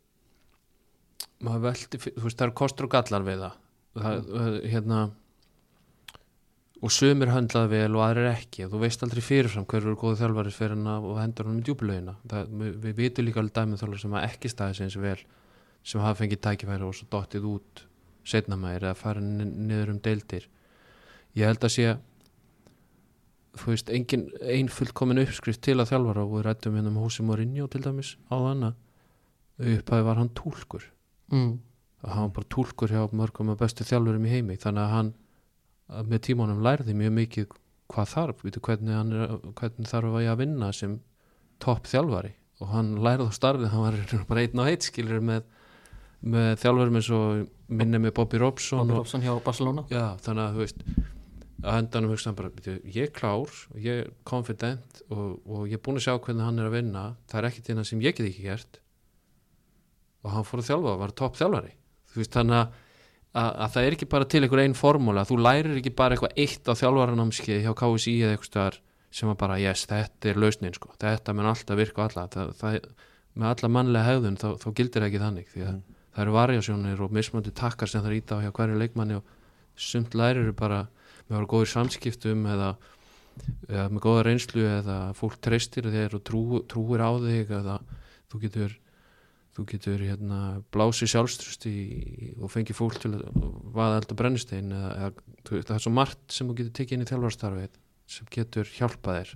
maður 1.44 1.64
veldi, 1.68 2.00
þú 2.04 2.26
veist, 2.26 2.36
það 2.36 2.46
eru 2.48 2.58
kostur 2.60 2.88
og 2.88 2.92
gallar 2.92 3.24
við 3.24 3.46
það, 3.46 3.56
það 3.96 4.58
hérna 4.74 5.00
og 6.78 6.92
sumir 6.94 7.32
höndlaði 7.32 7.72
vel 7.72 7.96
og 7.98 8.04
aðrir 8.04 8.28
ekki. 8.30 8.66
Og 8.66 8.74
þú 8.74 8.82
veist 8.84 9.02
aldrei 9.02 9.22
fyrirfram 9.24 9.66
hverju 9.68 9.88
eru 9.88 9.98
góðu 9.98 10.20
þjálfari 10.20 10.54
fyrir 10.54 10.76
hann 10.76 10.90
og 10.94 11.18
hendur 11.18 11.48
hann 11.48 11.58
um 11.58 11.64
djúbulögina 11.66 12.14
við, 12.28 12.92
vitum 12.98 13.26
líka 13.26 13.42
alveg 13.42 13.56
dæmið 13.56 13.82
þjálfari 13.82 14.02
sem 14.04 14.14
hafa 14.14 14.30
ekki 14.30 14.52
staðið 14.52 14.78
sig 14.78 14.86
eins 14.86 14.98
vel 15.02 15.22
sem 15.88 16.04
hafa 16.04 16.20
fengið 16.20 16.42
tækifæri 16.44 16.86
og 16.86 16.94
svo 16.94 17.08
dottið 17.10 17.48
út 17.48 17.82
setna 18.28 18.58
mæri 18.60 18.84
eða 18.84 18.98
farið 18.98 19.48
niður 19.48 19.94
um 19.94 20.00
deildir. 20.04 20.46
Ég 21.38 21.48
held 21.48 21.64
að 21.64 21.74
sé 21.74 21.96
þú 23.56 23.72
veist, 23.72 23.90
engin 23.94 24.28
ein 24.42 24.68
fullkomin 24.72 25.22
uppskrift 25.22 25.62
til 25.64 25.78
að 25.78 25.92
þjálfara. 25.92 26.26
Og 26.26 26.36
við 26.36 26.44
rættum 26.48 26.76
hérna 26.78 26.92
með 26.92 27.06
Húsi 27.06 27.24
Mourinho 27.26 27.68
til 27.72 27.82
dæmis 27.84 28.16
á 28.28 28.36
þann 28.36 28.68
að 28.68 29.72
upphæði 29.78 30.06
var 30.06 30.20
hann 30.20 30.34
túlkur. 30.38 30.84
Mm. 31.28 31.58
og 32.02 32.10
hann 32.14 32.28
var 32.28 32.34
bara 32.38 32.48
túlkur 32.54 32.92
hjá 32.94 33.02
mörgum 33.12 33.50
af 33.52 33.58
bestu 33.60 33.84
þjálfurum 33.84 34.26
í 34.26 34.30
heimi. 34.32 34.56
Þannig 34.56 34.84
að 34.84 34.92
hann 34.94 35.10
með 36.08 36.22
tímanum 36.28 36.62
lærði 36.64 36.94
mjög 36.96 37.14
mikið 37.16 37.56
hvað 37.88 38.10
þarf, 38.12 38.44
veitu, 38.44 38.62
hvernig, 38.64 38.94
er, 38.94 39.36
hvernig 39.58 39.90
þarf 39.90 40.14
að 40.14 40.24
ég 40.24 40.32
að 40.32 40.42
vinna 40.42 40.72
sem 40.76 40.98
topp 41.62 41.88
þjálfari. 41.90 42.34
Og 42.62 42.72
hann 42.72 42.94
lærði 43.02 43.28
á 43.28 43.30
starfið 43.34 43.72
hann 43.72 43.84
var 43.86 44.26
bara 44.30 44.44
einn 44.44 44.62
á 44.62 44.64
eitt 44.68 44.86
skilur 44.86 45.22
með, 45.24 45.46
með 46.20 46.50
þjálfurum 46.62 46.98
eins 47.00 47.12
og 47.18 47.44
minni 47.68 48.02
með 48.02 48.14
Bobby 48.18 48.42
Robson 48.42 48.82
Bobby 48.82 48.94
og, 48.94 49.02
Robson 49.02 49.24
hjá 49.24 49.32
Barcelona. 49.44 49.86
Já, 49.90 50.04
þannig 50.22 50.44
að 50.44 50.58
þú 50.58 50.64
veist 50.64 50.84
að 51.62 51.74
hendanum 51.74 52.12
hugsa 52.12 52.30
hann 52.30 52.36
bara, 52.38 52.50
ég 52.86 53.08
er 53.08 53.12
klár 53.14 53.50
ég 53.74 54.04
er 54.04 54.10
confident 54.28 55.00
og, 55.10 55.40
og 55.42 55.64
ég 55.66 55.78
er 55.78 55.82
búin 55.82 55.98
að 55.98 56.04
sjá 56.06 56.12
hvernig 56.14 56.44
hann 56.46 56.60
er 56.62 56.68
að 56.68 56.76
vinna. 56.76 57.04
Það 57.30 57.40
er 57.40 57.48
ekkert 57.48 57.70
innan 57.74 57.88
sem 57.88 58.02
ég 58.04 58.14
get 58.14 58.28
ekki 58.28 58.44
gert. 58.46 58.78
Og 60.22 60.34
hann 60.34 60.46
fór 60.46 60.62
að 60.62 60.68
þjálfa 60.70 60.92
og 60.92 61.00
var 61.02 61.14
topp 61.18 61.38
þjálfari. 61.38 61.72
Þú 62.12 62.20
veist 62.22 62.36
þannig 62.38 62.58
að, 62.58 62.78
að, 63.42 63.50
að 63.64 63.72
það 63.74 63.88
er 63.88 63.96
ekki 63.96 64.10
bara 64.14 64.28
til 64.30 64.42
einhver 64.44 64.62
einn 64.64 64.76
formúla, 64.78 65.26
þú 65.28 65.40
lærir 65.42 65.78
ekki 65.78 65.94
bara 65.98 66.16
eitthvað 66.16 66.38
eitt 66.44 66.70
á 66.70 66.72
þjálfaranámskið 66.78 67.62
hjá 67.66 67.72
KSI 67.82 68.14
eða 68.22 68.36
eitthvað 68.36 68.50
staðar 68.52 68.80
sem 69.18 69.30
að 69.32 69.38
bara 69.40 69.58
yes, 69.62 69.86
þetta 69.88 70.28
er 70.28 70.40
lausnin 70.42 70.74
sko, 70.76 70.90
þetta 71.00 71.34
mun 71.34 71.48
alltaf 71.48 71.78
virka 71.78 72.06
alla. 72.06 72.26
Það, 72.32 72.50
það, 72.58 72.78
með 73.38 73.50
alla 73.52 73.70
mannlega 73.72 74.08
hegðun 74.12 74.38
þá, 74.40 74.48
þá 74.60 74.68
gildir 74.78 75.06
ekki 75.06 75.22
þannig 75.22 75.48
því 75.54 75.64
að 75.64 75.78
Mm. 75.78 75.94
það 76.18 76.24
eru 76.24 76.32
variasjónir 76.34 77.00
og 77.04 77.12
mismöndi 77.14 77.52
takkar 77.54 77.88
sem 77.88 78.02
það 78.02 78.10
er 78.10 78.16
íta 78.18 78.38
með 81.28 81.38
að 81.40 81.48
góður 81.52 81.70
samskiptum 81.72 82.44
eða, 82.48 82.72
eða 83.68 83.86
með 83.92 84.04
góða 84.04 84.26
reynslu 84.26 84.66
eða 84.66 84.98
fólk 85.18 85.38
treystir 85.44 85.88
þér 85.92 86.18
og 86.18 86.24
trú, 86.26 86.42
trúir 86.70 87.04
á 87.04 87.10
þig 87.22 87.54
eða 87.60 87.78
þú 88.28 88.42
getur 88.44 88.76
þú 89.58 89.64
getur 89.72 90.02
hérna 90.06 90.40
blásið 90.74 91.10
sjálfströsti 91.12 91.72
og 92.38 92.52
fengið 92.52 92.78
fólk 92.78 93.00
til 93.02 93.16
að 93.16 93.24
vaða 93.74 93.96
elda 93.98 94.16
brennistein 94.20 94.70
eða, 94.70 94.90
eða 95.50 95.62
það 95.66 95.74
er 95.74 95.82
svo 95.82 95.92
margt 95.96 96.36
sem 96.36 96.46
þú 96.50 96.58
getur 96.60 96.76
tekið 96.78 96.96
inn 96.98 97.06
í 97.06 97.08
þjálfarstarfið 97.10 97.80
sem 98.08 98.28
getur 98.30 98.70
hjálpað 98.76 99.18
þér 99.18 99.32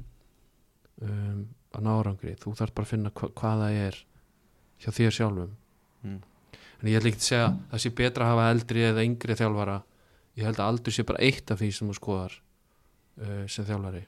um, 1.08 1.40
að 1.72 1.82
ná 1.88 1.90
árangri 1.96 2.36
þú 2.38 2.54
þarf 2.60 2.76
bara 2.76 2.86
að 2.86 2.92
finna 2.92 3.12
hva, 3.18 3.32
hvað 3.40 3.64
það 3.64 3.80
er 3.88 3.98
hjá 4.84 4.90
þér 5.00 5.18
sjálfum 5.18 5.58
Mm. 6.02 6.18
en 6.82 6.88
ég 6.90 6.96
ætla 6.98 7.10
ekki 7.12 7.20
að 7.20 7.26
segja 7.28 7.42
að 7.46 7.58
það 7.70 7.80
sé 7.84 7.90
betra 7.94 8.24
að 8.24 8.30
hafa 8.32 8.46
eldri 8.50 8.80
eða 8.88 9.02
yngri 9.06 9.34
þjálfara 9.38 9.74
ég 10.38 10.46
held 10.46 10.60
að 10.60 10.70
aldur 10.72 10.94
sé 10.96 11.04
bara 11.08 11.22
eitt 11.24 11.52
af 11.52 11.60
því 11.60 11.70
sem 11.76 11.90
þú 11.90 11.96
skoðar 11.98 12.36
uh, 13.20 13.44
sem 13.50 13.66
þjálfari. 13.68 14.02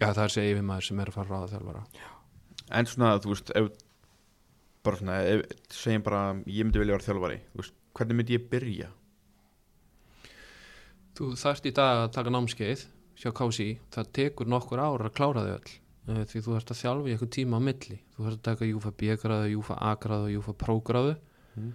Ja, 0.00 0.10
það 0.10 0.24
er 0.24 0.34
segja 0.34 0.54
yfir 0.56 0.66
maður 0.66 0.88
sem 0.88 1.00
er 1.00 1.12
að 1.12 1.18
fara 1.18 1.26
að 1.28 1.34
ráða 1.34 1.52
þjálfara. 1.52 1.84
En 2.74 2.90
svona 2.90 3.12
þú 3.22 3.34
veist 3.34 3.54
ef, 3.60 3.70
bara 4.84 5.00
svona, 5.00 5.20
ef, 5.30 5.44
segjum 5.70 6.04
bara 6.06 6.24
ég 6.48 6.66
myndi 6.66 6.82
vilja 6.82 6.96
vera 6.98 7.08
þjálfari, 7.08 7.38
veist, 7.60 7.78
hvernig 7.94 8.20
myndi 8.20 8.38
ég 8.38 8.50
byrja? 8.50 8.90
Þú 11.14 11.30
þarft 11.38 11.70
í 11.70 11.74
dag 11.76 12.02
að 12.02 12.12
taka 12.16 12.34
námskeið 12.34 12.84
hjá 13.22 13.30
KSI, 13.38 13.68
það 13.94 14.12
tekur 14.18 14.50
nokkur 14.50 14.82
ára 14.82 15.06
að 15.06 15.14
klára 15.14 15.46
þau 15.46 15.56
öll 15.60 15.80
Eh, 16.04 16.24
því 16.28 16.40
þú 16.44 16.52
þarft 16.52 16.72
að 16.74 16.80
þjálfa 16.82 17.08
í 17.08 17.12
eitthvað 17.14 17.30
tíma 17.32 17.56
á 17.56 17.60
milli. 17.64 17.96
Þú 18.12 18.24
þarft 18.26 18.36
að 18.36 18.48
taka 18.50 18.66
Júfa 18.68 18.90
B-gráðu, 19.00 19.46
Júfa 19.54 19.76
A-gráðu 19.90 20.34
Júfa 20.34 20.54
Pro-gráðu 20.60 21.14
Mm. 21.54 21.68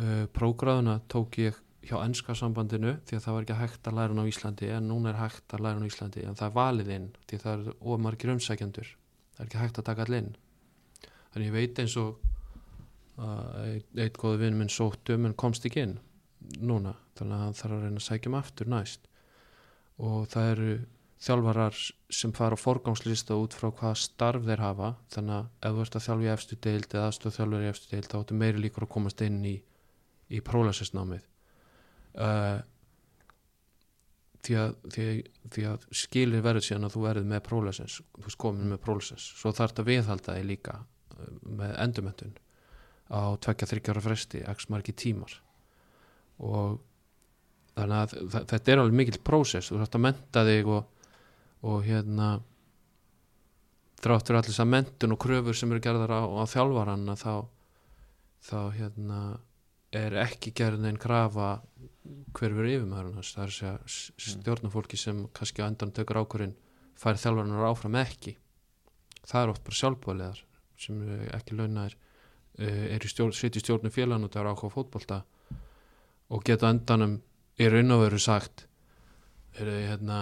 uh, 0.00 0.26
Pro-gráðuna 0.32 0.94
tók 1.12 1.36
ég 1.36 1.56
hjá 1.86 1.96
ennska 2.02 2.34
sambandinu 2.38 2.96
því 3.06 3.18
að 3.18 3.24
það 3.24 3.36
var 3.36 3.46
ekki 3.46 3.58
hægt 3.60 3.88
að 3.88 3.98
læra 3.98 4.14
hún 4.14 4.22
á 4.26 4.30
Íslandi 4.30 4.70
en 4.74 4.88
núna 4.90 5.12
er 5.12 5.20
hægt 5.20 5.54
að 5.54 5.64
læra 5.66 5.78
hún 5.78 5.86
á 5.86 5.90
Íslandi 5.90 6.24
en 6.26 6.38
það 6.38 6.48
er 6.48 6.56
valið 6.56 6.92
inn 6.96 7.10
því 7.26 7.40
það 7.42 7.52
er 7.56 7.76
ómargir 7.92 8.32
umsækjandur 8.34 8.90
það 9.36 9.42
er 9.44 9.50
ekki 9.50 9.60
hægt 9.60 9.80
að 9.80 9.88
taka 9.90 10.06
allir 10.06 10.22
inn. 10.24 10.32
Þannig 11.32 11.50
ég 11.50 11.56
veit 11.56 11.80
eins 11.82 11.96
og 12.00 12.22
að 13.16 14.02
eitt, 14.02 14.18
góðu 14.20 14.42
vinn 14.42 14.58
minn 14.58 14.72
sóttu 14.72 15.16
um 15.16 15.28
en 15.28 15.36
komst 15.36 15.64
ekki 15.68 15.84
inn 15.84 15.96
núna 16.60 16.94
þannig 17.16 17.36
að 17.36 17.44
hann 17.44 17.56
þarf 17.60 17.76
að 17.76 17.84
reyna 17.84 18.00
að 18.00 18.06
sækja 18.06 18.30
um 18.30 18.38
aftur 18.38 18.70
næst. 18.72 19.08
Og 19.96 20.26
það 20.32 20.50
eru 20.52 20.72
þjálfarar 21.26 21.78
sem 22.12 22.32
fara 22.36 22.56
á 22.56 22.60
forgangslista 22.60 23.36
út 23.40 23.56
frá 23.56 23.70
hvaða 23.70 24.00
starf 24.00 24.44
þeir 24.44 24.62
hafa 24.64 24.90
þannig 25.12 25.36
að 25.38 25.46
ef 25.68 25.76
þú 25.76 25.84
ert 25.86 25.96
að 25.96 26.04
þjálfa 26.06 26.26
í 26.26 26.32
efstu 26.34 26.58
deild 26.66 26.90
eða 26.90 27.06
aðstoð 27.06 27.36
þjálfur 27.38 27.64
í 27.64 27.70
efstu 27.70 27.92
deild 27.92 28.10
þá 28.10 28.18
áttu 28.18 28.36
meiri 28.36 28.60
líkur 28.60 28.84
að 28.84 28.92
komast 28.96 29.24
inn 29.24 29.38
í, 29.48 29.54
í 30.28 30.42
prólæsisnámið 30.44 31.24
uh, 32.16 32.58
því, 34.46 34.56
að, 34.62 34.74
því, 34.94 35.66
að- 35.72 35.86
skilir 36.02 36.44
verður 36.44 36.66
síðan 36.68 36.88
að 36.88 36.96
þú 36.96 37.04
verður 37.06 37.30
með 37.32 37.44
prólæsins 37.48 38.00
þú 38.02 38.26
veist 38.26 38.40
komin 38.42 38.72
með 38.72 38.82
prólæsins 38.86 39.28
svo 39.40 39.52
þarf 39.56 39.74
þetta 39.74 39.86
viðhalda 39.90 40.36
þig 40.38 40.48
líka 40.50 40.76
uh, 40.80 41.30
með 41.62 41.78
endurmöntun 41.86 42.36
á 43.06 43.20
tvekja 43.38 43.68
þryggjára 43.70 44.02
fresti 44.02 44.40
x 44.50 44.66
margi 44.72 44.90
tímar. 44.98 45.30
Og 46.42 46.80
þannig 47.76 48.00
að 48.00 48.36
þetta 48.50 48.72
er 48.72 48.80
alveg 48.82 48.96
mikill 48.98 49.20
prósess 49.22 49.70
þú 49.70 49.78
þarf 49.82 49.98
að 49.98 50.02
menta 50.08 50.42
þig 50.48 50.70
og, 50.74 51.10
og 51.70 51.84
hérna 51.86 52.30
þráttur 54.02 54.38
allir 54.38 54.50
þess 54.50 54.64
að 54.64 54.72
mentun 54.72 55.14
og 55.14 55.20
kröfur 55.22 55.56
sem 55.56 55.70
eru 55.72 55.84
gerðar 55.84 56.12
á, 56.18 56.22
á 56.24 56.44
þjálfaran 56.50 57.06
að 57.14 57.22
þá 57.22 57.34
þá 58.46 58.58
hérna 58.76 59.20
er 59.96 60.16
ekki 60.26 60.52
gerð 60.56 60.82
neinn 60.84 60.98
krafa 61.00 61.56
hver 62.36 62.54
verið 62.56 62.76
yfirmaðurinn 62.80 63.18
hans? 63.20 63.30
Það 63.36 63.42
er 63.44 63.52
að 63.52 63.56
segja 63.56 63.74
s- 63.86 64.12
stjórnarfólki 64.36 64.98
sem 65.00 65.22
kannski 65.36 65.62
á 65.64 65.68
endan 65.70 65.92
tökur 65.96 66.20
ákvörðin 66.22 66.54
fær 66.96 67.18
þjálfaranar 67.20 67.68
áfram 67.70 67.98
ekki. 68.00 68.36
Það 69.26 69.42
er 69.42 69.52
oft 69.52 69.64
bara 69.66 69.78
sjálfbóðlegar 69.80 70.42
sem 70.80 71.00
ekki 71.36 71.56
launaðir 71.58 71.96
uh, 71.96 72.84
er 72.94 73.04
í 73.06 73.08
stjórn, 73.10 73.32
sitt 73.36 73.56
í 73.56 73.62
stjórnum 73.64 73.92
félagann 73.94 74.26
og 74.28 74.32
það 74.34 74.42
er 74.44 74.50
ákvað 74.52 74.74
fótbolta 74.76 75.18
og 76.36 76.44
geta 76.44 76.70
endanum 76.72 77.18
í 77.58 77.68
raun 77.72 77.94
og 77.96 78.02
veru 78.04 78.18
sagt 78.20 78.66
er 79.56 79.70
þið 79.70 79.86
hérna 79.90 80.20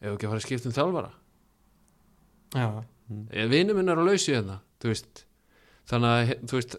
ef 0.00 0.06
við 0.08 0.14
ekki 0.14 0.26
að 0.26 0.32
fara 0.32 0.40
að 0.40 0.46
skipta 0.46 0.70
um 0.70 0.76
þjálfara? 0.78 1.12
Já, 2.54 2.68
vinnu 3.52 3.74
minn 3.76 3.90
er 3.92 4.00
að 4.00 4.08
lausi 4.08 4.32
hérna 4.36 4.60
þú 4.80 4.92
þannig 5.90 6.10
að 6.14 6.32
þú 6.48 6.58
veist, 6.58 6.76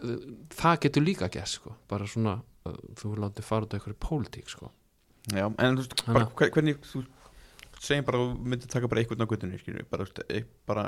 það 0.58 0.80
getur 0.86 1.06
líka 1.06 1.30
gert 1.34 1.52
sko. 1.52 1.76
bara 1.90 2.08
svona 2.10 2.40
þú 3.00 3.12
látið 3.22 3.48
fara 3.48 3.68
út 3.68 3.74
af 3.74 3.80
einhverju 3.80 4.00
pólitík 4.02 4.52
sko. 4.52 4.72
Já, 5.34 5.46
en 5.48 5.78
þú 5.78 5.84
veist, 5.84 6.34
hvernig 6.56 6.80
þú 6.86 7.04
segjum 7.82 8.08
bara 8.08 8.22
að 8.22 8.26
þú 8.26 8.50
myndir 8.52 8.72
taka 8.72 8.90
bara 8.92 9.02
einhvern 9.04 9.26
á 9.26 9.30
guttunni 9.30 9.60
skilur, 9.62 9.86
bara, 9.90 10.08
e- 10.30 10.46
bara 10.66 10.86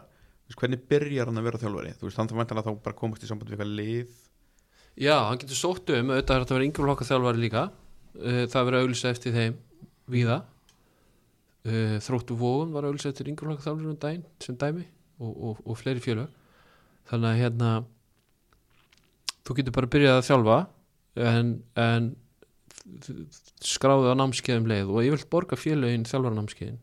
veist, 0.48 0.60
hvernig 0.62 0.84
byrjar 0.90 1.32
hann 1.32 1.42
að 1.42 1.50
vera 1.50 1.62
þjálfari? 1.62 1.94
Þú 2.00 2.10
veist, 2.10 2.20
hann 2.22 2.32
þá 2.32 2.36
væntanlega 2.42 2.74
þá 2.74 2.84
bara 2.88 3.00
komast 3.02 3.24
í 3.26 3.30
samband 3.30 3.52
við 3.52 3.58
eitthvað 3.58 3.78
lið. 3.82 4.20
Já, 4.98 5.18
hann 5.30 5.42
getur 5.42 5.60
sótt 5.60 5.94
um 5.94 6.14
auðvitað 6.14 6.36
er 6.36 6.46
að 6.46 6.54
vera 6.58 6.68
yngur 6.68 6.88
flokka 6.88 7.10
þjálfari 7.10 7.44
líka. 7.44 7.66
Uh, 8.18 8.44
það 8.50 8.70
verður 8.70 8.86
auðlýsa 8.86 9.14
eftir 9.14 9.36
þeim 9.36 9.58
víða. 10.10 10.38
Uh, 11.68 11.98
þróttu 12.02 12.38
vógun 12.40 12.74
var 12.74 12.88
auðlýsa 12.88 13.12
eftir 13.12 13.30
yngur 13.30 13.52
flokka 13.52 13.68
þjálfari 13.68 13.94
um 13.94 14.24
sem 14.42 14.58
dæmi 14.58 14.88
og, 15.20 15.32
og, 15.32 15.62
og 15.66 15.78
fleiri 15.78 16.02
fjölög 16.04 16.34
þannig 17.10 17.30
að 17.30 17.42
hérna 17.42 17.72
þú 19.48 19.56
getur 19.60 19.76
bara 19.78 19.92
byrjað 19.92 20.20
að 20.20 20.28
þjálfa 20.28 20.58
en, 21.18 21.54
en 21.80 22.12
skráðu 23.64 24.14
á 24.14 24.20
námskeiðum 24.20 24.70
leið. 24.70 24.92
Og 24.94 25.06
ég 25.06 25.16
vil 25.16 25.30
borga 25.32 25.60
félögin 25.60 26.08
þjálfaranámskeiðin 26.08 26.80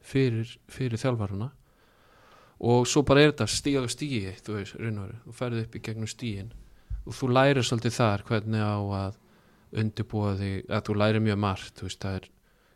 fyrir, 0.00 0.56
fyrir 0.70 1.00
þjálfarana. 1.00 1.50
Og 2.60 2.84
svo 2.88 3.02
bara 3.08 3.24
er 3.24 3.32
þetta 3.32 3.48
stíga 3.48 3.84
og 3.86 3.92
stígi 3.92 4.34
þú 4.44 4.58
veist, 4.58 4.76
raun 4.76 5.00
og 5.00 5.06
veru, 5.06 5.22
þú 5.24 5.36
ferði 5.38 5.64
upp 5.64 5.76
í 5.78 5.82
gegnum 5.86 6.10
stígin 6.10 6.52
og 7.06 7.16
þú 7.16 7.30
lærir 7.32 7.64
svolítið 7.64 7.96
þar 7.96 8.24
hvernig 8.28 8.60
á 8.60 8.76
að 9.00 9.18
undirbúa 9.80 10.34
þig, 10.38 10.68
að 10.68 10.84
þú 10.88 10.96
lærir 11.00 11.24
mjög 11.24 11.40
margt 11.40 11.82
veist, 11.84 12.04
er 12.04 12.28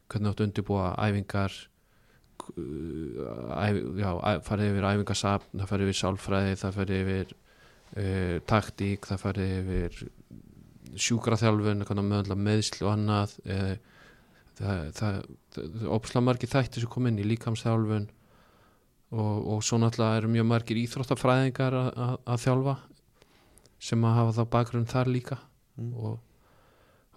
hvernig 0.08 0.32
áttu 0.32 0.46
undirbúa 0.46 0.90
æfingar 0.96 1.56
uh, 2.54 3.60
æf, 3.60 3.80
já, 4.00 4.10
farið 4.46 4.70
yfir 4.72 4.88
æfingasafn, 4.90 5.58
það 5.60 5.72
farið 5.72 5.90
yfir 5.90 6.00
sálfræði 6.00 6.58
það 6.62 6.78
farið 6.78 7.02
yfir 7.02 7.34
uh, 7.34 8.36
taktík, 8.54 9.10
það 9.10 9.24
farið 9.26 9.54
yfir 9.58 10.04
sjúkraþjálfun, 11.00 11.84
meðsl 12.44 12.84
og 12.84 12.92
annað 12.92 13.36
uh, 13.46 13.74
það, 14.58 14.82
það, 14.98 15.22
það 15.56 15.88
opsla 15.96 16.22
margir 16.24 16.52
þætti 16.52 16.82
sem 16.82 16.92
kom 16.92 17.08
inn 17.10 17.18
í 17.22 17.26
líkamsþjálfun 17.32 18.06
og, 19.14 19.34
og 19.54 19.64
svo 19.66 19.78
náttúrulega 19.82 20.20
eru 20.20 20.30
mjög 20.34 20.46
margir 20.50 20.80
íþróttafræðingar 20.84 21.78
að, 21.78 21.90
að, 22.06 22.14
að 22.34 22.44
þjálfa 22.44 22.76
sem 23.84 24.06
að 24.06 24.16
hafa 24.18 24.36
þá 24.38 24.44
bakgrunn 24.54 24.88
þar 24.90 25.12
líka 25.12 25.40
Mm. 25.74 25.90
og, 25.98 26.18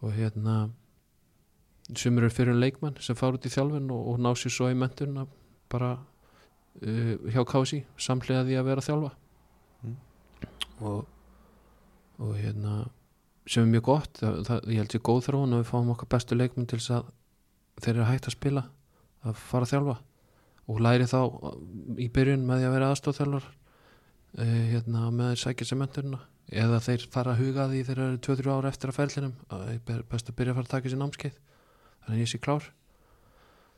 og 0.01 0.13
hérna 0.17 0.53
sumir 1.93 2.25
eru 2.25 2.33
fyrir 2.33 2.55
leikmann 2.57 2.95
sem 2.97 3.13
fara 3.13 3.37
út 3.37 3.45
í 3.45 3.51
þjálfun 3.53 3.91
og, 3.93 4.07
og 4.09 4.15
ná 4.17 4.31
sér 4.33 4.49
svo 4.55 4.69
í 4.73 4.77
mentun 4.77 5.19
bara 5.69 5.91
uh, 6.81 7.11
hjá 7.29 7.43
kási 7.45 7.83
samhliða 8.01 8.47
því 8.47 8.57
að 8.57 8.69
vera 8.71 8.81
að 8.81 8.87
þjálfa 8.89 9.11
Mm. 9.85 9.93
og, 10.89 11.05
og 12.17 12.31
hérna 12.39 12.87
sem 13.47 13.63
er 13.63 13.71
mjög 13.71 13.85
gott 13.87 14.19
það, 14.19 14.39
það, 14.47 14.65
ég 14.73 14.81
held 14.81 14.93
sér 14.93 15.03
góð 15.07 15.21
þróun 15.27 15.55
að 15.55 15.61
við 15.61 15.69
fáum 15.71 15.91
okkar 15.93 16.11
bestu 16.13 16.37
leikmenn 16.37 16.67
til 16.69 16.79
þess 16.81 16.95
að 16.97 17.11
þeir 17.83 17.93
eru 17.93 18.07
hægt 18.09 18.27
að 18.27 18.35
spila 18.35 18.63
að 19.27 19.43
fara 19.47 19.67
að 19.67 19.73
þjálfa. 19.73 19.97
Og 20.67 20.81
læri 20.83 21.05
þá 21.07 21.19
í 22.03 22.07
byrjun 22.13 22.47
með 22.47 22.61
því 22.61 22.67
að 22.67 22.73
vera 22.75 22.89
aðstofþjálfar 22.91 23.45
uh, 23.47 24.63
hérna 24.73 25.11
með 25.15 25.31
þeir 25.31 25.43
sækja 25.43 25.69
sem 25.69 25.79
menturina 25.79 26.19
eða 26.47 26.79
þeir 26.83 27.05
fara 27.11 27.33
að 27.33 27.43
huga 27.43 27.63
að 27.65 27.75
því 27.75 27.83
þeir 27.87 28.01
eru 28.05 28.19
2-3 28.27 28.51
ára 28.55 28.71
eftir 28.71 28.91
að 28.91 28.97
ferlinum 28.97 29.35
að 29.47 29.63
það 29.63 29.93
er 29.95 30.03
best 30.11 30.31
að 30.31 30.37
byrja 30.39 30.53
að 30.53 30.59
fara 30.59 30.67
að 30.67 30.73
taka 30.73 30.91
sér 30.91 31.01
námskeið. 31.01 31.39
Þannig 32.03 32.17
að 32.17 32.21
ég 32.23 32.31
sé 32.31 32.39
klár. 32.43 32.69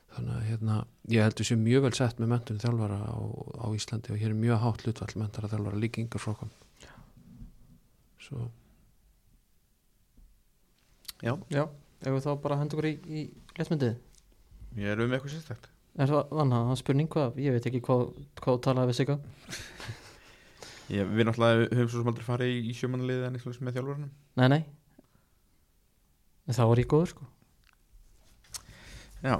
Þannig 0.09 0.35
að 0.35 0.45
hérna, 0.49 0.75
ég 1.13 1.25
heldur 1.25 1.49
sér 1.49 1.59
mjög 1.61 1.85
vel 1.85 1.95
sett 1.97 2.21
með 2.21 2.31
mentun 2.33 2.61
þjálfara 2.61 2.99
á, 3.05 3.17
á 3.61 3.67
Íslandi 3.77 4.13
og 4.13 4.21
hér 4.21 4.33
er 4.33 4.39
mjög 4.41 4.63
hátt 4.63 4.85
hlutvall 4.85 5.21
mentara 5.21 5.51
þjálfara 5.51 5.81
líka 5.81 6.01
yngur 6.01 6.23
Já, 11.19 11.33
já, 11.51 11.65
ef 12.05 12.15
við 12.15 12.23
þá 12.25 12.31
bara 12.43 12.59
hendur 12.61 12.79
okkur 12.79 12.89
í, 12.89 12.95
í 13.11 13.23
lesmyndið 13.59 13.97
ég 14.79 14.93
er 14.93 15.03
um 15.03 15.13
eitthvað 15.15 15.35
sérstækt 15.35 15.71
Er 15.99 16.07
það 16.07 16.29
vanna, 16.31 16.59
það 16.69 16.77
spurning 16.79 17.09
hvað, 17.11 17.39
ég 17.43 17.55
veit 17.55 17.65
ekki 17.67 17.81
hvað, 17.83 18.03
hvað 18.39 18.55
þú 18.55 18.61
talaði 18.67 18.91
við 18.91 18.99
sig 18.99 19.09
Ég, 20.89 21.05
við 21.05 21.27
náttúrulega 21.27 21.65
höfum 21.69 21.89
svo 21.91 22.01
sem 22.01 22.07
aldrei 22.09 22.25
farið 22.25 22.51
í, 22.53 22.61
í 22.71 22.75
sjömanaliðið 22.77 23.25
en 23.27 23.35
eitthvað 23.37 23.59
með 23.65 23.75
þjálfurinn 23.75 24.07
Nei, 24.39 24.47
nei. 24.49 24.61
En 26.49 26.57
þá 26.57 26.63
var 26.65 26.81
ég 26.81 26.87
góður 26.89 27.11
sko. 27.11 27.27
Já, 29.21 29.35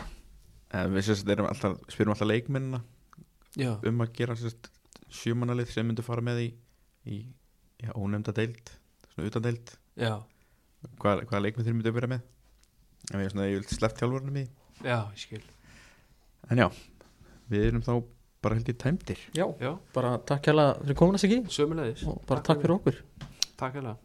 en 0.76 0.92
við 0.94 1.08
sérst 1.08 1.32
erum 1.34 1.48
alltaf, 1.50 1.80
spyrum 1.90 2.14
alltaf 2.14 2.30
leikmennina 2.30 2.84
já, 3.58 3.72
um 3.88 4.04
að 4.04 4.12
gera 4.20 4.36
sérst 4.38 4.70
sjömanalið 5.10 5.72
sem 5.74 5.88
myndu 5.90 6.06
fara 6.06 6.22
með 6.26 6.44
í, 6.44 6.50
í 7.10 7.18
já, 7.82 7.94
ónefnda 7.96 8.36
deild 8.38 8.70
svona 9.08 9.32
utan 9.32 9.48
deild, 9.48 9.74
já, 9.98 10.12
hvað, 11.00 11.24
hvaða 11.30 11.44
leikmenn 11.46 11.68
þeir 11.68 11.78
myndu 11.78 11.92
að 11.92 11.98
vera 12.00 12.12
með? 12.14 12.26
En 13.10 13.16
við 13.16 13.26
erum 13.26 13.34
svona, 13.36 13.48
ég 13.50 13.60
vil 13.60 13.78
sleppt 13.80 14.02
þjálfurinn 14.02 14.42
í. 14.42 14.46
Já, 14.84 14.98
ég 15.00 15.24
skil. 15.24 15.44
En 16.50 16.64
já, 16.64 16.68
við 17.52 17.70
erum 17.70 17.86
þá 17.86 17.94
bara 18.44 18.60
held 18.60 18.72
ég 18.72 18.80
tæmdir. 18.80 19.24
Já, 19.36 19.48
já, 19.60 19.72
bara 19.96 20.18
takk 20.30 20.52
hérlega 20.52 20.78
fyrir 20.84 21.00
komuna 21.02 21.20
sig 21.22 21.36
í 21.36 21.42
sömulegis 21.52 22.06
og 22.08 22.22
bara 22.30 22.46
takk 22.46 22.64
fyrir 22.64 22.78
okkur. 22.80 23.02
Takk 23.60 23.80
hérlega 23.80 23.98